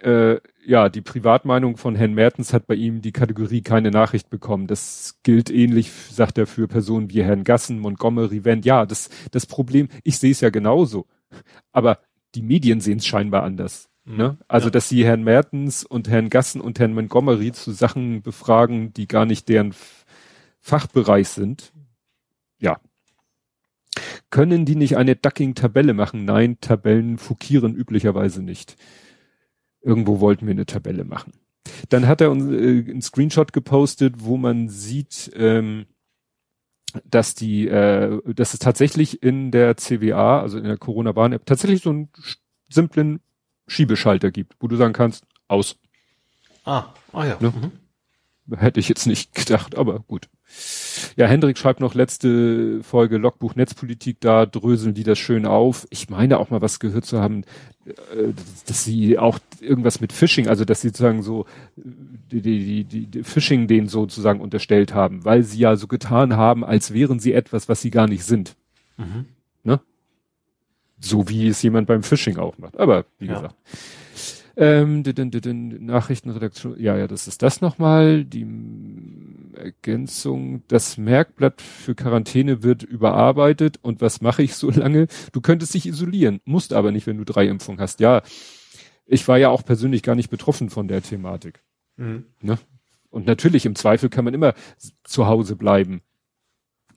äh, 0.00 0.36
ja, 0.66 0.90
die 0.90 1.00
Privatmeinung 1.00 1.78
von 1.78 1.96
Herrn 1.96 2.12
Mertens 2.12 2.52
hat 2.52 2.66
bei 2.66 2.74
ihm 2.74 3.00
die 3.00 3.12
Kategorie 3.12 3.62
keine 3.62 3.90
Nachricht 3.90 4.28
bekommen. 4.28 4.66
Das 4.66 5.18
gilt 5.22 5.48
ähnlich, 5.48 5.90
sagt 5.90 6.36
er, 6.36 6.46
für 6.46 6.68
Personen 6.68 7.10
wie 7.10 7.24
Herrn 7.24 7.44
Gassen, 7.44 7.78
Montgomery, 7.78 8.44
Wendt. 8.44 8.66
Ja, 8.66 8.84
das, 8.84 9.08
das 9.30 9.46
Problem, 9.46 9.88
ich 10.04 10.18
sehe 10.18 10.32
es 10.32 10.42
ja 10.42 10.50
genauso. 10.50 11.06
Aber 11.72 12.00
die 12.34 12.42
Medien 12.42 12.80
sehen 12.80 12.98
es 12.98 13.06
scheinbar 13.06 13.44
anders. 13.44 13.88
Mhm. 14.04 14.16
Ne? 14.16 14.38
Also, 14.48 14.66
ja. 14.66 14.70
dass 14.70 14.88
sie 14.88 15.04
Herrn 15.04 15.24
Mertens 15.24 15.84
und 15.84 16.08
Herrn 16.08 16.30
Gassen 16.30 16.60
und 16.60 16.78
Herrn 16.78 16.94
Montgomery 16.94 17.52
zu 17.52 17.72
Sachen 17.72 18.22
befragen, 18.22 18.92
die 18.92 19.06
gar 19.06 19.26
nicht 19.26 19.48
deren 19.48 19.74
Fachbereich 20.60 21.28
sind. 21.28 21.72
Ja, 22.58 22.78
können 24.30 24.64
die 24.64 24.76
nicht 24.76 24.96
eine 24.96 25.14
Ducking-Tabelle 25.14 25.94
machen? 25.94 26.24
Nein, 26.24 26.58
Tabellen 26.60 27.18
fukieren 27.18 27.74
üblicherweise 27.74 28.42
nicht. 28.42 28.76
Irgendwo 29.82 30.20
wollten 30.20 30.46
wir 30.46 30.52
eine 30.52 30.66
Tabelle 30.66 31.04
machen. 31.04 31.32
Dann 31.90 32.08
hat 32.08 32.20
er 32.20 32.30
uns 32.30 32.44
äh, 32.44 32.90
einen 32.90 33.02
Screenshot 33.02 33.52
gepostet, 33.52 34.14
wo 34.18 34.36
man 34.36 34.68
sieht, 34.68 35.30
ähm, 35.34 35.86
dass 37.04 37.34
die, 37.34 37.68
äh, 37.68 38.20
dass 38.32 38.54
es 38.54 38.60
tatsächlich 38.60 39.22
in 39.22 39.50
der 39.50 39.76
CWA, 39.76 40.40
also 40.40 40.58
in 40.58 40.64
der 40.64 40.78
Corona-Warn-App, 40.78 41.44
tatsächlich 41.44 41.82
so 41.82 41.90
einen 41.90 42.08
simplen 42.68 43.20
Schiebeschalter 43.72 44.30
gibt, 44.30 44.54
wo 44.60 44.68
du 44.68 44.76
sagen 44.76 44.92
kannst, 44.92 45.24
aus. 45.48 45.76
Ah, 46.64 46.86
ah 47.12 47.26
ja. 47.26 47.36
Ne? 47.40 47.52
Mhm. 48.46 48.56
Hätte 48.58 48.80
ich 48.80 48.88
jetzt 48.88 49.06
nicht 49.06 49.34
gedacht, 49.34 49.76
aber 49.76 50.00
gut. 50.00 50.28
Ja, 51.16 51.26
Hendrik 51.26 51.56
schreibt 51.56 51.80
noch 51.80 51.94
letzte 51.94 52.82
Folge 52.82 53.16
Logbuch 53.16 53.54
Netzpolitik, 53.54 54.20
da 54.20 54.44
dröseln 54.44 54.92
die 54.92 55.04
das 55.04 55.18
schön 55.18 55.46
auf. 55.46 55.86
Ich 55.88 56.10
meine 56.10 56.38
auch 56.38 56.50
mal 56.50 56.60
was 56.60 56.78
gehört 56.78 57.06
zu 57.06 57.20
haben, 57.20 57.44
äh, 57.86 58.32
dass 58.66 58.84
sie 58.84 59.18
auch 59.18 59.38
irgendwas 59.60 60.00
mit 60.00 60.12
Phishing, 60.12 60.48
also 60.48 60.66
dass 60.66 60.82
sie 60.82 60.88
sozusagen 60.88 61.22
so 61.22 61.46
die, 61.76 62.42
die, 62.42 62.84
die, 62.84 63.06
die 63.06 63.22
Phishing 63.24 63.66
denen 63.66 63.88
sozusagen 63.88 64.40
unterstellt 64.40 64.92
haben, 64.92 65.24
weil 65.24 65.42
sie 65.42 65.60
ja 65.60 65.76
so 65.76 65.86
getan 65.86 66.36
haben, 66.36 66.64
als 66.64 66.92
wären 66.92 67.18
sie 67.18 67.32
etwas, 67.32 67.68
was 67.70 67.80
sie 67.80 67.90
gar 67.90 68.06
nicht 68.06 68.24
sind. 68.24 68.54
Mhm. 68.98 69.26
So 71.02 71.28
wie 71.28 71.48
es 71.48 71.62
jemand 71.62 71.86
beim 71.86 72.02
Phishing 72.02 72.38
auch 72.38 72.58
macht. 72.58 72.78
Aber 72.78 73.04
wie 73.18 73.26
ja. 73.26 73.34
gesagt. 73.34 73.56
Ähm, 74.54 75.02
die, 75.02 75.14
die, 75.14 75.40
die, 75.40 75.54
Nachrichtenredaktion, 75.54 76.78
ja, 76.78 76.96
ja, 76.96 77.08
das 77.08 77.26
ist 77.26 77.42
das 77.42 77.60
nochmal. 77.60 78.24
Die 78.24 78.46
Ergänzung, 79.54 80.62
das 80.68 80.98
Merkblatt 80.98 81.62
für 81.62 81.94
Quarantäne 81.94 82.62
wird 82.62 82.82
überarbeitet 82.82 83.78
und 83.80 84.00
was 84.00 84.20
mache 84.20 84.42
ich 84.42 84.54
so 84.54 84.70
lange? 84.70 85.06
Du 85.32 85.40
könntest 85.40 85.74
dich 85.74 85.86
isolieren, 85.86 86.40
musst 86.44 86.72
aber 86.72 86.92
nicht, 86.92 87.06
wenn 87.06 87.16
du 87.16 87.24
drei 87.24 87.46
Impfungen 87.46 87.80
hast. 87.80 88.00
Ja, 88.00 88.22
ich 89.06 89.26
war 89.26 89.38
ja 89.38 89.48
auch 89.48 89.64
persönlich 89.64 90.02
gar 90.02 90.14
nicht 90.14 90.30
betroffen 90.30 90.70
von 90.70 90.86
der 90.86 91.02
Thematik. 91.02 91.62
Mhm. 91.96 92.26
Ne? 92.40 92.58
Und 93.10 93.26
natürlich, 93.26 93.66
im 93.66 93.74
Zweifel 93.74 94.08
kann 94.08 94.24
man 94.24 94.34
immer 94.34 94.54
zu 95.04 95.26
Hause 95.26 95.56
bleiben. 95.56 96.02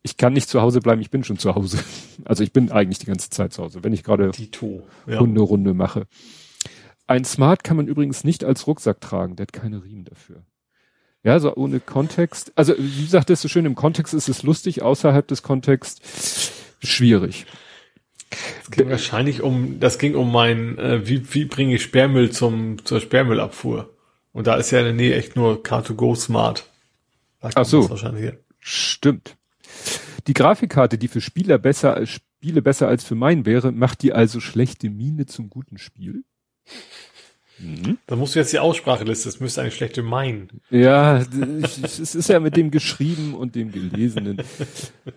Ich 0.05 0.17
kann 0.17 0.33
nicht 0.33 0.47
zu 0.47 0.61
Hause 0.61 0.81
bleiben, 0.81 1.01
ich 1.01 1.09
bin 1.09 1.23
schon 1.23 1.39
zu 1.39 1.55
Hause. 1.55 1.79
Also 2.23 2.43
ich 2.43 2.51
bin 2.51 2.71
eigentlich 2.71 2.97
die 2.97 3.05
ganze 3.05 3.29
Zeit 3.29 3.53
zu 3.53 3.61
Hause, 3.61 3.83
wenn 3.83 3.93
ich 3.93 4.03
gerade 4.03 4.31
ja. 5.05 5.19
Hunde-Runde 5.19 5.75
mache. 5.75 6.07
Ein 7.05 7.23
Smart 7.23 7.63
kann 7.63 7.77
man 7.77 7.87
übrigens 7.87 8.23
nicht 8.23 8.43
als 8.43 8.65
Rucksack 8.65 8.99
tragen, 8.99 9.35
der 9.35 9.43
hat 9.43 9.53
keine 9.53 9.83
Riemen 9.83 10.05
dafür. 10.05 10.43
Ja, 11.23 11.39
so 11.39 11.55
ohne 11.55 11.79
Kontext. 11.79 12.51
Also 12.55 12.73
wie 12.79 13.03
gesagt, 13.03 13.29
das 13.29 13.39
ist 13.39 13.41
so 13.43 13.47
schön, 13.47 13.65
im 13.65 13.75
Kontext 13.75 14.15
ist 14.15 14.27
es 14.27 14.41
lustig, 14.41 14.81
außerhalb 14.81 15.27
des 15.27 15.43
Kontexts 15.43 16.51
schwierig. 16.79 17.45
Es 18.63 18.71
ging 18.71 18.89
wahrscheinlich 18.89 19.43
um, 19.43 19.79
das 19.79 19.99
ging 19.99 20.15
um 20.15 20.31
mein, 20.31 20.79
äh, 20.79 21.07
wie, 21.07 21.31
wie 21.35 21.45
bringe 21.45 21.75
ich 21.75 21.83
Sperrmüll 21.83 22.31
zum, 22.31 22.83
zur 22.85 23.01
Sperrmüllabfuhr. 23.01 23.93
Und 24.31 24.47
da 24.47 24.55
ist 24.55 24.71
ja 24.71 24.79
in 24.79 24.85
der 24.85 24.93
Nähe 24.93 25.15
echt 25.15 25.35
nur 25.35 25.61
Car2Go 25.61 26.15
Smart. 26.15 26.65
Ach 27.41 27.65
so. 27.65 27.95
Stimmt. 28.59 29.37
Die 30.27 30.33
Grafikkarte, 30.33 30.97
die 30.97 31.07
für 31.07 31.21
Spieler 31.21 31.57
besser 31.57 31.93
als 31.95 32.09
Spiele 32.09 32.61
besser 32.61 32.87
als 32.87 33.03
für 33.03 33.15
meinen 33.15 33.45
wäre, 33.45 33.71
macht 33.71 34.01
die 34.03 34.13
also 34.13 34.39
schlechte 34.39 34.89
Miene 34.89 35.25
zum 35.25 35.49
guten 35.49 35.77
Spiel? 35.77 36.23
Mhm. 37.57 37.97
Da 38.07 38.15
musst 38.15 38.35
du 38.35 38.39
jetzt 38.39 38.51
die 38.53 38.59
Ausspracheliste, 38.59 39.29
das 39.29 39.39
müsste 39.39 39.61
eine 39.61 39.71
schlechte 39.71 40.03
meinen. 40.03 40.49
Ja, 40.69 41.23
es 41.83 41.99
ist 41.99 42.29
ja 42.29 42.39
mit 42.39 42.57
dem 42.57 42.69
geschrieben 42.69 43.33
und 43.33 43.55
dem 43.55 43.71
gelesenen. 43.71 44.41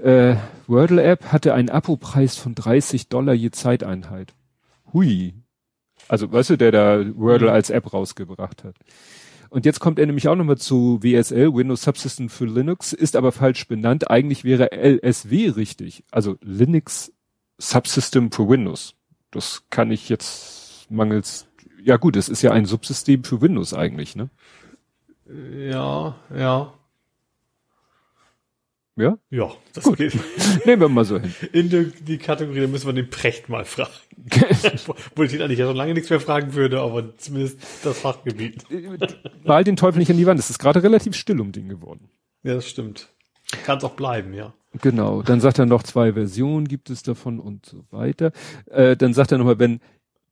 äh, 0.03 0.37
Wordle 0.67 1.03
App 1.03 1.33
hatte 1.33 1.55
einen 1.55 1.71
Abo-Preis 1.71 2.37
von 2.37 2.55
30 2.55 3.09
Dollar 3.09 3.35
je 3.35 3.51
Zeiteinheit. 3.51 4.35
Hui. 4.93 5.35
Also, 6.07 6.31
weißt 6.31 6.51
du, 6.51 6.57
der 6.57 6.73
da 6.73 7.17
Wordle 7.17 7.49
mhm. 7.49 7.55
als 7.55 7.71
App 7.71 7.93
rausgebracht 7.93 8.65
hat. 8.65 8.77
Und 9.51 9.65
jetzt 9.65 9.81
kommt 9.81 9.99
er 9.99 10.07
nämlich 10.07 10.29
auch 10.29 10.37
nochmal 10.37 10.59
zu 10.59 11.03
WSL, 11.03 11.55
Windows 11.55 11.83
Subsystem 11.83 12.29
für 12.29 12.47
Linux, 12.47 12.93
ist 12.93 13.17
aber 13.17 13.33
falsch 13.33 13.67
benannt. 13.67 14.11
Eigentlich 14.11 14.45
wäre 14.45 14.73
LSW 14.73 15.51
richtig. 15.51 16.05
Also 16.11 16.37
Linux 16.43 17.13
Subsystem 17.59 18.31
für 18.31 18.49
Windows. 18.49 18.95
Das 19.31 19.65
kann 19.71 19.91
ich 19.91 20.09
jetzt 20.09 20.91
mangels, 20.91 21.49
ja 21.83 21.97
gut, 21.97 22.17
es 22.17 22.29
ist 22.29 22.43
ja 22.43 22.53
ein 22.53 22.67
Subsystem 22.67 23.25
für 23.25 23.41
Windows 23.41 23.75
eigentlich, 23.75 24.17
ne? 24.17 24.31
Ja, 25.27 26.17
ja. 26.35 26.73
Ja? 28.99 29.17
Ja, 29.31 29.53
das 29.75 29.85
Gut. 29.85 29.99
geht. 29.99 30.15
Nehmen 30.67 30.83
wir 30.83 30.89
mal 30.89 31.05
so 31.05 31.21
hin. 31.21 31.33
In 31.53 31.71
die, 31.71 31.93
die 32.01 32.19
Kategorie, 32.19 32.61
da 32.61 32.67
müssen 32.67 32.87
wir 32.87 32.93
den 32.93 33.09
Precht 33.11 33.49
mal 33.49 33.65
fragen. 33.65 33.93
Wo 35.15 35.23
ich 35.23 35.33
ihn 35.33 35.41
eigentlich 35.41 35.61
ja 35.61 35.67
schon 35.67 35.77
lange 35.77 35.95
nichts 35.95 36.11
mehr 36.11 36.21
fragen 36.21 36.55
würde, 36.55 36.81
aber 36.81 37.17
zumindest 37.17 37.61
das 37.85 38.01
Fachgebiet. 38.01 38.65
Mal 39.45 39.63
den 39.63 39.77
Teufel 39.77 40.01
nicht 40.01 40.11
an 40.11 40.17
die 40.17 40.27
Wand. 40.27 40.41
Es 40.41 40.51
ist 40.51 40.59
gerade 40.59 40.83
relativ 40.83 41.15
still 41.15 41.41
um 41.41 41.53
den 41.53 41.69
geworden. 41.69 42.09
Ja, 42.43 42.55
das 42.55 42.69
stimmt. 42.69 43.09
Kann 43.65 43.79
es 43.79 43.85
auch 43.85 43.95
bleiben, 43.95 44.35
ja. 44.35 44.53
Genau. 44.83 45.23
Dann 45.23 45.41
sagt 45.41 45.59
er 45.59 45.67
noch 45.67 45.85
zwei 45.85 46.13
Versionen 46.13 46.67
gibt 46.67 46.91
es 46.91 47.03
davon 47.03 47.39
und 47.39 47.67
so 47.67 47.85
weiter. 47.91 48.33
Äh, 48.67 48.97
dann 48.97 49.15
sagt 49.15 49.33
er 49.33 49.39
nochmal, 49.39 49.59
wenn 49.59 49.81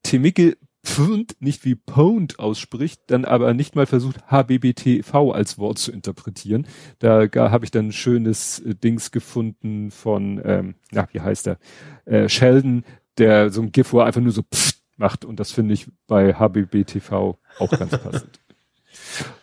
Timicke 0.02 0.56
Pfund 0.86 1.36
nicht 1.40 1.64
wie 1.64 1.74
Pound 1.74 2.38
ausspricht, 2.38 3.02
dann 3.08 3.24
aber 3.24 3.52
nicht 3.54 3.74
mal 3.74 3.86
versucht, 3.86 4.30
HBBTV 4.30 5.32
als 5.32 5.58
Wort 5.58 5.78
zu 5.78 5.90
interpretieren. 5.90 6.66
Da 7.00 7.28
habe 7.34 7.64
ich 7.64 7.70
dann 7.70 7.88
ein 7.88 7.92
schönes 7.92 8.60
äh, 8.60 8.74
Dings 8.74 9.10
gefunden 9.10 9.90
von, 9.90 10.40
ähm, 10.44 10.74
na, 10.92 11.08
wie 11.12 11.20
heißt 11.20 11.48
er, 11.48 11.58
äh, 12.04 12.28
Sheldon, 12.28 12.84
der 13.18 13.50
so 13.50 13.62
ein 13.62 13.72
GIF, 13.72 13.92
wo 13.92 13.98
er 13.98 14.06
einfach 14.06 14.20
nur 14.20 14.32
so 14.32 14.42
Pfft 14.42 14.76
macht 14.96 15.24
und 15.24 15.40
das 15.40 15.52
finde 15.52 15.74
ich 15.74 15.88
bei 16.06 16.34
HBBTV 16.34 17.36
auch 17.58 17.70
ganz 17.70 17.90
passend. 18.02 18.40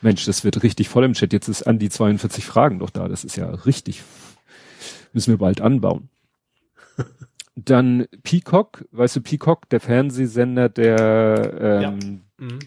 Mensch, 0.01 0.25
das 0.25 0.43
wird 0.43 0.63
richtig 0.63 0.89
voll 0.89 1.03
im 1.03 1.13
Chat. 1.13 1.33
Jetzt 1.33 1.49
ist 1.49 1.63
an 1.63 1.77
die 1.77 1.89
42 1.89 2.45
Fragen 2.45 2.79
doch 2.79 2.89
da. 2.89 3.07
Das 3.07 3.23
ist 3.23 3.35
ja 3.35 3.49
richtig. 3.49 4.01
Müssen 5.11 5.31
wir 5.31 5.37
bald 5.37 5.61
anbauen. 5.61 6.09
Dann 7.55 8.07
Peacock, 8.23 8.85
weißt 8.91 9.17
du, 9.17 9.21
Peacock, 9.21 9.69
der 9.69 9.79
Fernsehsender, 9.79 10.69
der 10.69 11.57
ähm, 11.61 11.81
ja. 11.81 11.91
mhm. 12.45 12.59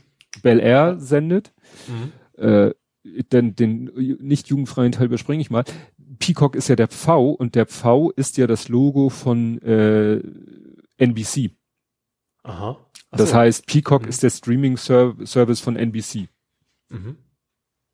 Bel 0.43 0.61
Air 0.61 0.99
sendet. 0.99 1.52
Mhm. 1.88 2.43
Äh, 2.43 2.75
denn 3.33 3.55
den 3.55 3.85
nicht 4.21 4.49
jugendfreien 4.49 4.93
Teil 4.93 5.07
überspringe 5.07 5.40
ich 5.40 5.50
mal. 5.50 5.64
Peacock 6.19 6.57
ist 6.57 6.69
ja 6.69 6.76
der 6.76 6.88
Pfau 6.88 7.31
und 7.31 7.55
der 7.55 7.66
Pfau 7.66 8.11
ist 8.11 8.37
ja 8.37 8.47
das 8.47 8.69
Logo 8.69 9.11
von 9.11 9.61
äh, 9.62 10.21
NBC. 10.99 11.50
Aha. 12.43 12.78
Ach 13.11 13.16
das 13.16 13.35
heißt, 13.35 13.66
Peacock 13.66 14.02
mhm. 14.02 14.09
ist 14.09 14.23
der 14.23 14.31
Streaming-Service 14.31 15.61
von 15.61 15.76
NBC. 15.76 16.28
Mhm. 16.88 17.16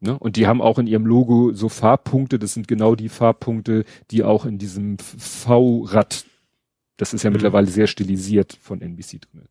Ne? 0.01 0.19
Und 0.19 0.37
die 0.37 0.47
haben 0.47 0.61
auch 0.61 0.79
in 0.79 0.87
ihrem 0.87 1.07
Logo 1.07 1.53
so 1.53 1.69
Farbpunkte, 1.69 2.39
das 2.39 2.55
sind 2.55 2.67
genau 2.67 2.95
die 2.95 3.09
Farbpunkte, 3.09 3.85
die 4.11 4.25
auch 4.25 4.47
in 4.47 4.59
diesem 4.59 4.99
V-Rad 4.99 6.25
das 6.97 7.15
ist 7.15 7.23
ja 7.23 7.31
mhm. 7.31 7.35
mittlerweile 7.35 7.67
sehr 7.67 7.87
stilisiert 7.87 8.59
von 8.61 8.81
NBC 8.81 9.21
drin. 9.21 9.49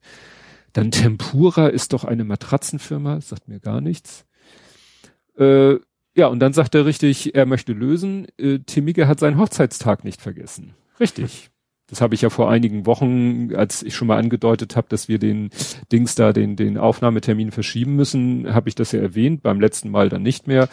Dann 0.73 0.91
Tempura 0.91 1.67
ist 1.67 1.93
doch 1.93 2.05
eine 2.05 2.23
Matratzenfirma, 2.23 3.19
sagt 3.21 3.47
mir 3.47 3.59
gar 3.59 3.81
nichts. 3.81 4.25
Äh, 5.37 5.75
ja, 6.15 6.27
und 6.27 6.39
dann 6.39 6.53
sagt 6.53 6.75
er 6.75 6.85
richtig, 6.85 7.35
er 7.35 7.45
möchte 7.45 7.73
lösen. 7.73 8.27
Äh, 8.37 8.59
Timige 8.59 9.07
hat 9.07 9.19
seinen 9.19 9.37
Hochzeitstag 9.37 10.03
nicht 10.03 10.21
vergessen. 10.21 10.75
Richtig. 10.99 11.49
Das 11.87 11.99
habe 11.99 12.15
ich 12.15 12.21
ja 12.21 12.29
vor 12.29 12.49
einigen 12.49 12.85
Wochen, 12.85 13.53
als 13.53 13.83
ich 13.83 13.95
schon 13.95 14.07
mal 14.07 14.17
angedeutet 14.17 14.77
habe, 14.77 14.87
dass 14.87 15.09
wir 15.09 15.19
den 15.19 15.49
Dings 15.91 16.15
da, 16.15 16.31
den, 16.31 16.55
den 16.55 16.77
Aufnahmetermin 16.77 17.51
verschieben 17.51 17.97
müssen, 17.97 18.53
habe 18.53 18.69
ich 18.69 18.75
das 18.75 18.93
ja 18.93 19.01
erwähnt, 19.01 19.41
beim 19.43 19.59
letzten 19.59 19.89
Mal 19.89 20.07
dann 20.07 20.23
nicht 20.23 20.47
mehr. 20.47 20.69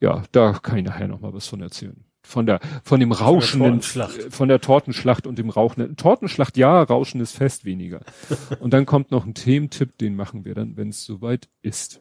Ja, 0.00 0.22
da 0.32 0.52
kann 0.52 0.78
ich 0.78 0.84
nachher 0.84 1.08
noch 1.08 1.20
mal 1.20 1.34
was 1.34 1.46
von 1.46 1.60
erzählen 1.60 2.02
von 2.24 2.46
der 2.46 2.60
von 2.82 3.00
dem 3.00 3.12
rauschenden 3.12 3.80
von 3.82 4.48
der 4.48 4.60
Tortenschlacht 4.60 5.26
und 5.26 5.38
dem 5.38 5.50
rauchenden 5.50 5.96
Tortenschlacht 5.96 6.56
ja 6.56 6.82
rauschendes 6.82 7.32
Fest 7.32 7.64
weniger. 7.64 8.00
Und 8.60 8.72
dann 8.72 8.86
kommt 8.86 9.10
noch 9.10 9.24
ein 9.24 9.34
Thementipp 9.34 9.98
den 9.98 10.16
machen 10.16 10.44
wir 10.44 10.54
dann 10.54 10.76
wenn 10.76 10.88
es 10.88 11.04
soweit 11.04 11.48
ist. 11.62 12.00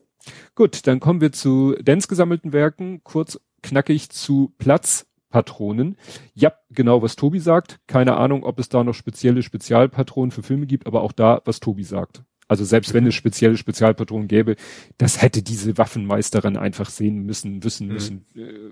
Gut 0.55 0.87
dann 0.87 0.99
kommen 0.99 1.21
wir 1.21 1.31
zu 1.31 1.75
Dens 1.79 2.07
gesammelten 2.07 2.53
Werken 2.53 3.03
kurz 3.03 3.39
knackig 3.61 4.09
zu 4.09 4.53
Platzpatronen. 4.57 5.97
Ja 6.33 6.53
genau 6.71 7.01
was 7.01 7.15
Tobi 7.15 7.39
sagt. 7.39 7.79
Keine 7.87 8.17
Ahnung 8.17 8.43
ob 8.43 8.59
es 8.59 8.69
da 8.69 8.83
noch 8.83 8.93
spezielle 8.93 9.43
Spezialpatronen 9.43 10.31
für 10.31 10.43
Filme 10.43 10.65
gibt 10.65 10.87
aber 10.87 11.01
auch 11.01 11.11
da 11.11 11.41
was 11.45 11.59
Tobi 11.59 11.83
sagt. 11.83 12.23
Also 12.47 12.65
selbst 12.65 12.93
wenn 12.93 13.07
es 13.07 13.15
spezielle 13.15 13.57
Spezialpatronen 13.57 14.27
gäbe, 14.27 14.55
das 14.97 15.21
hätte 15.21 15.41
diese 15.41 15.77
Waffenmeisterin 15.77 16.57
einfach 16.57 16.89
sehen 16.89 17.25
müssen, 17.25 17.63
wissen 17.63 17.87
müssen. 17.87 18.25
Mhm. 18.33 18.41
Äh, 18.41 18.71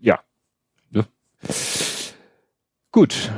ja, 0.00 0.20
Gut. 2.92 3.32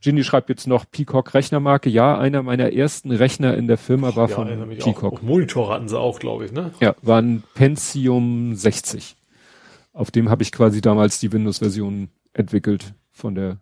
Ginny 0.00 0.24
schreibt 0.24 0.48
jetzt 0.48 0.66
noch 0.66 0.90
Peacock 0.90 1.34
Rechnermarke. 1.34 1.90
Ja, 1.90 2.18
einer 2.18 2.42
meiner 2.42 2.72
ersten 2.72 3.10
Rechner 3.10 3.56
in 3.56 3.66
der 3.66 3.76
Firma 3.76 4.16
war 4.16 4.30
ja, 4.30 4.34
von 4.34 4.76
Peacock. 4.78 5.14
Auch. 5.14 5.22
Monitor 5.22 5.72
hatten 5.72 5.88
sie 5.88 5.98
auch, 5.98 6.18
glaube 6.18 6.46
ich, 6.46 6.52
ne? 6.52 6.72
Ja, 6.80 6.96
war 7.02 7.20
ein 7.20 7.42
Pentium 7.54 8.54
60. 8.54 9.16
Auf 9.92 10.10
dem 10.10 10.30
habe 10.30 10.42
ich 10.42 10.52
quasi 10.52 10.80
damals 10.80 11.20
die 11.20 11.32
Windows-Version 11.32 12.08
entwickelt 12.32 12.94
von 13.10 13.34
der, 13.34 13.58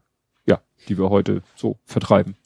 ja, 0.47 0.61
die 0.89 0.97
wir 0.97 1.11
heute 1.11 1.43
so 1.57 1.79
vertreiben. 1.85 2.37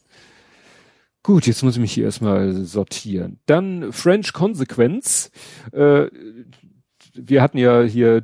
Gut, 1.23 1.47
jetzt 1.47 1.63
muss 1.63 1.75
ich 1.75 1.81
mich 1.81 1.93
hier 1.93 2.05
erstmal 2.05 2.53
sortieren. 2.65 3.39
Dann 3.47 3.93
French 3.93 4.33
Consequence. 4.33 5.31
Äh, 5.73 6.07
wir 7.15 7.43
hatten 7.43 7.59
ja 7.59 7.83
hier 7.83 8.23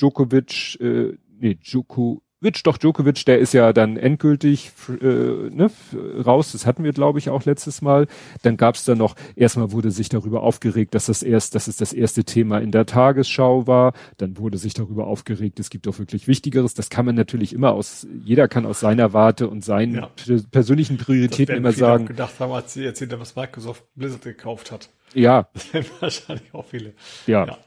Djokovic, 0.00 0.80
äh, 0.80 1.18
nee, 1.38 1.58
Djokovic, 2.44 2.62
doch 2.64 2.78
Djokovic, 2.78 3.24
der 3.24 3.38
ist 3.38 3.54
ja 3.54 3.72
dann 3.72 3.96
endgültig 3.96 4.72
äh, 4.88 5.04
ne, 5.04 5.70
raus. 6.24 6.52
Das 6.52 6.66
hatten 6.66 6.84
wir, 6.84 6.92
glaube 6.92 7.18
ich, 7.18 7.30
auch 7.30 7.44
letztes 7.44 7.82
Mal. 7.82 8.06
Dann 8.42 8.56
gab 8.56 8.74
es 8.74 8.84
da 8.84 8.94
noch, 8.94 9.16
erstmal 9.34 9.72
wurde 9.72 9.90
sich 9.90 10.08
darüber 10.08 10.42
aufgeregt, 10.42 10.94
dass 10.94 11.06
das 11.06 11.22
erst, 11.22 11.54
dass 11.54 11.68
es 11.68 11.76
das 11.76 11.92
erste 11.92 12.24
Thema 12.24 12.58
in 12.58 12.70
der 12.70 12.86
Tagesschau 12.86 13.66
war. 13.66 13.94
Dann 14.18 14.36
wurde 14.36 14.58
sich 14.58 14.74
darüber 14.74 15.06
aufgeregt, 15.06 15.58
es 15.58 15.70
gibt 15.70 15.86
doch 15.86 15.98
wirklich 15.98 16.28
Wichtigeres. 16.28 16.74
Das 16.74 16.90
kann 16.90 17.06
man 17.06 17.14
natürlich 17.14 17.52
immer 17.52 17.72
aus, 17.72 18.06
jeder 18.24 18.48
kann 18.48 18.66
aus 18.66 18.80
seiner 18.80 19.12
Warte 19.12 19.48
und 19.48 19.64
seinen 19.64 19.94
ja. 19.94 20.10
persönlichen 20.50 20.98
Prioritäten 20.98 21.56
immer 21.56 21.72
sagen. 21.72 22.06
gedacht 22.06 22.38
haben, 22.40 22.52
als 22.52 22.74
sie 22.74 22.84
erzählt 22.84 23.12
haben, 23.12 23.20
was 23.20 23.36
Microsoft 23.36 23.84
Blizzard 23.94 24.22
gekauft 24.22 24.70
hat. 24.70 24.90
Ja. 25.14 25.48
wahrscheinlich 26.00 26.52
auch 26.52 26.66
viele. 26.66 26.92
ja. 27.26 27.46
ja. 27.46 27.58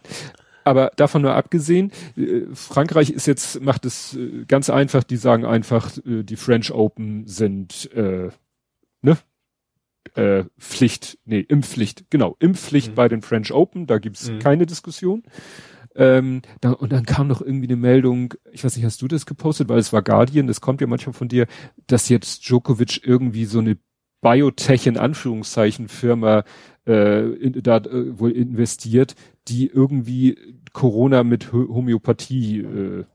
Aber 0.68 0.92
davon 0.98 1.22
nur 1.22 1.34
abgesehen, 1.34 1.92
äh, 2.18 2.42
Frankreich 2.54 3.10
ist 3.10 3.26
jetzt, 3.26 3.62
macht 3.62 3.86
es 3.86 4.16
äh, 4.16 4.46
ganz 4.48 4.70
einfach, 4.70 5.04
die 5.04 5.18
sagen 5.18 5.46
einfach, 5.46 5.98
äh, 6.06 6.24
die 6.24 6.36
French 6.36 6.72
Open 6.72 7.26
sind 7.26 7.90
äh, 7.94 8.30
ne? 9.02 9.18
Äh, 10.16 10.46
Pflicht, 10.58 11.20
nee, 11.26 11.40
Impfpflicht, 11.40 12.10
genau, 12.10 12.36
Impfpflicht 12.40 12.92
mhm. 12.92 12.96
bei 12.96 13.08
den 13.08 13.22
French 13.22 13.52
Open, 13.52 13.88
da 13.88 14.00
gibt's 14.00 14.30
mhm. 14.30 14.40
keine 14.40 14.66
Diskussion. 14.66 15.24
Ähm, 15.96 16.42
da, 16.62 16.72
und 16.72 16.92
dann 16.92 17.06
kam 17.06 17.28
noch 17.28 17.42
irgendwie 17.42 17.68
eine 17.68 17.76
Meldung, 17.76 18.34
ich 18.52 18.64
weiß 18.64 18.76
nicht, 18.76 18.86
hast 18.86 19.02
du 19.02 19.08
das 19.08 19.26
gepostet, 19.26 19.68
weil 19.68 19.80
es 19.80 19.94
war 19.94 20.02
Guardian, 20.02 20.48
das 20.48 20.62
kommt 20.62 20.80
ja 20.82 20.88
manchmal 20.88 21.14
von 21.14 21.28
dir, 21.28 21.48
dass 21.88 22.10
jetzt 22.10 22.48
Djokovic 22.48 23.02
irgendwie 23.06 23.46
so 23.46 23.60
eine 23.60 23.78
Biotech 24.22 24.88
in 24.88 24.98
Anführungszeichen 24.98 25.88
Firma 25.88 26.44
äh, 26.88 27.26
in, 27.34 27.62
da 27.62 27.78
äh, 27.78 28.20
wohl 28.20 28.32
investiert, 28.32 29.16
die 29.48 29.68
irgendwie 29.68 30.38
Corona 30.74 31.24
mit 31.24 31.52
Homöopathie 31.52 32.60
äh, 32.60 33.06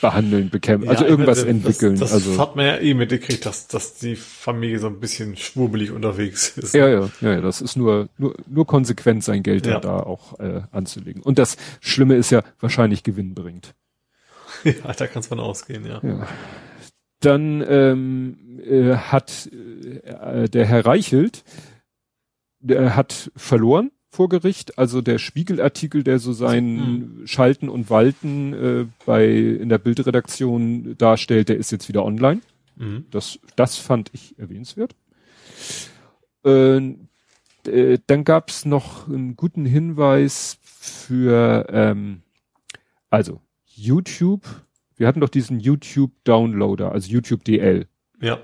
behandeln, 0.00 0.50
bekämpfen, 0.50 0.88
also 0.88 1.04
irgendwas 1.04 1.38
das, 1.38 1.46
entwickeln. 1.46 1.98
Das, 1.98 2.10
das 2.10 2.26
also. 2.26 2.38
hat 2.38 2.56
man 2.56 2.66
ja 2.66 2.76
eh 2.76 2.94
mitgekriegt, 2.94 3.46
dass, 3.46 3.68
dass 3.68 3.94
die 3.94 4.16
Familie 4.16 4.78
so 4.78 4.88
ein 4.88 5.00
bisschen 5.00 5.36
schwurbelig 5.36 5.92
unterwegs 5.92 6.58
ist. 6.58 6.74
Ja, 6.74 6.88
ja, 6.88 7.08
ja, 7.20 7.40
das 7.40 7.62
ist 7.62 7.76
nur, 7.76 8.08
nur, 8.18 8.34
nur 8.46 8.66
konsequent, 8.66 9.24
sein 9.24 9.42
Geld 9.42 9.66
ja. 9.66 9.80
da 9.80 10.00
auch 10.00 10.38
äh, 10.40 10.62
anzulegen. 10.72 11.22
Und 11.22 11.38
das 11.38 11.56
Schlimme 11.80 12.16
ist 12.16 12.30
ja 12.30 12.42
wahrscheinlich 12.60 13.02
Gewinn 13.02 13.34
bringt. 13.34 13.74
Ja, 14.64 14.94
da 14.94 15.06
kann 15.06 15.20
es 15.20 15.26
von 15.26 15.40
ausgehen, 15.40 15.84
ja. 15.84 16.00
ja. 16.02 16.26
Dann 17.20 17.62
ähm, 17.68 18.60
äh, 18.64 18.94
hat 18.94 19.50
äh, 19.52 20.48
der 20.48 20.64
Herr 20.64 20.86
Reichelt, 20.86 21.44
der 22.64 22.96
hat 22.96 23.30
verloren 23.36 23.90
vor 24.10 24.28
Gericht. 24.28 24.78
Also 24.78 25.00
der 25.00 25.18
Spiegelartikel, 25.18 26.02
der 26.02 26.18
so 26.18 26.32
sein 26.32 26.76
mhm. 26.76 27.26
Schalten 27.26 27.68
und 27.68 27.90
Walten 27.90 28.52
äh, 28.52 28.86
bei 29.04 29.28
in 29.28 29.68
der 29.68 29.78
Bildredaktion 29.78 30.96
darstellt, 30.96 31.48
der 31.48 31.56
ist 31.56 31.70
jetzt 31.72 31.88
wieder 31.88 32.04
online. 32.04 32.40
Mhm. 32.76 33.06
Das, 33.10 33.38
das 33.56 33.76
fand 33.76 34.10
ich 34.12 34.38
erwähnenswert. 34.38 34.94
Äh, 36.44 36.76
äh, 37.66 37.98
dann 38.06 38.24
gab 38.24 38.50
es 38.50 38.64
noch 38.64 39.08
einen 39.08 39.36
guten 39.36 39.66
Hinweis 39.66 40.58
für 40.62 41.66
ähm, 41.70 42.22
also 43.10 43.40
YouTube. 43.66 44.42
Wir 44.96 45.06
hatten 45.06 45.20
doch 45.20 45.28
diesen 45.28 45.60
YouTube 45.60 46.12
Downloader, 46.24 46.92
also 46.92 47.10
YouTube 47.10 47.44
DL. 47.44 47.86
Ja. 48.20 48.38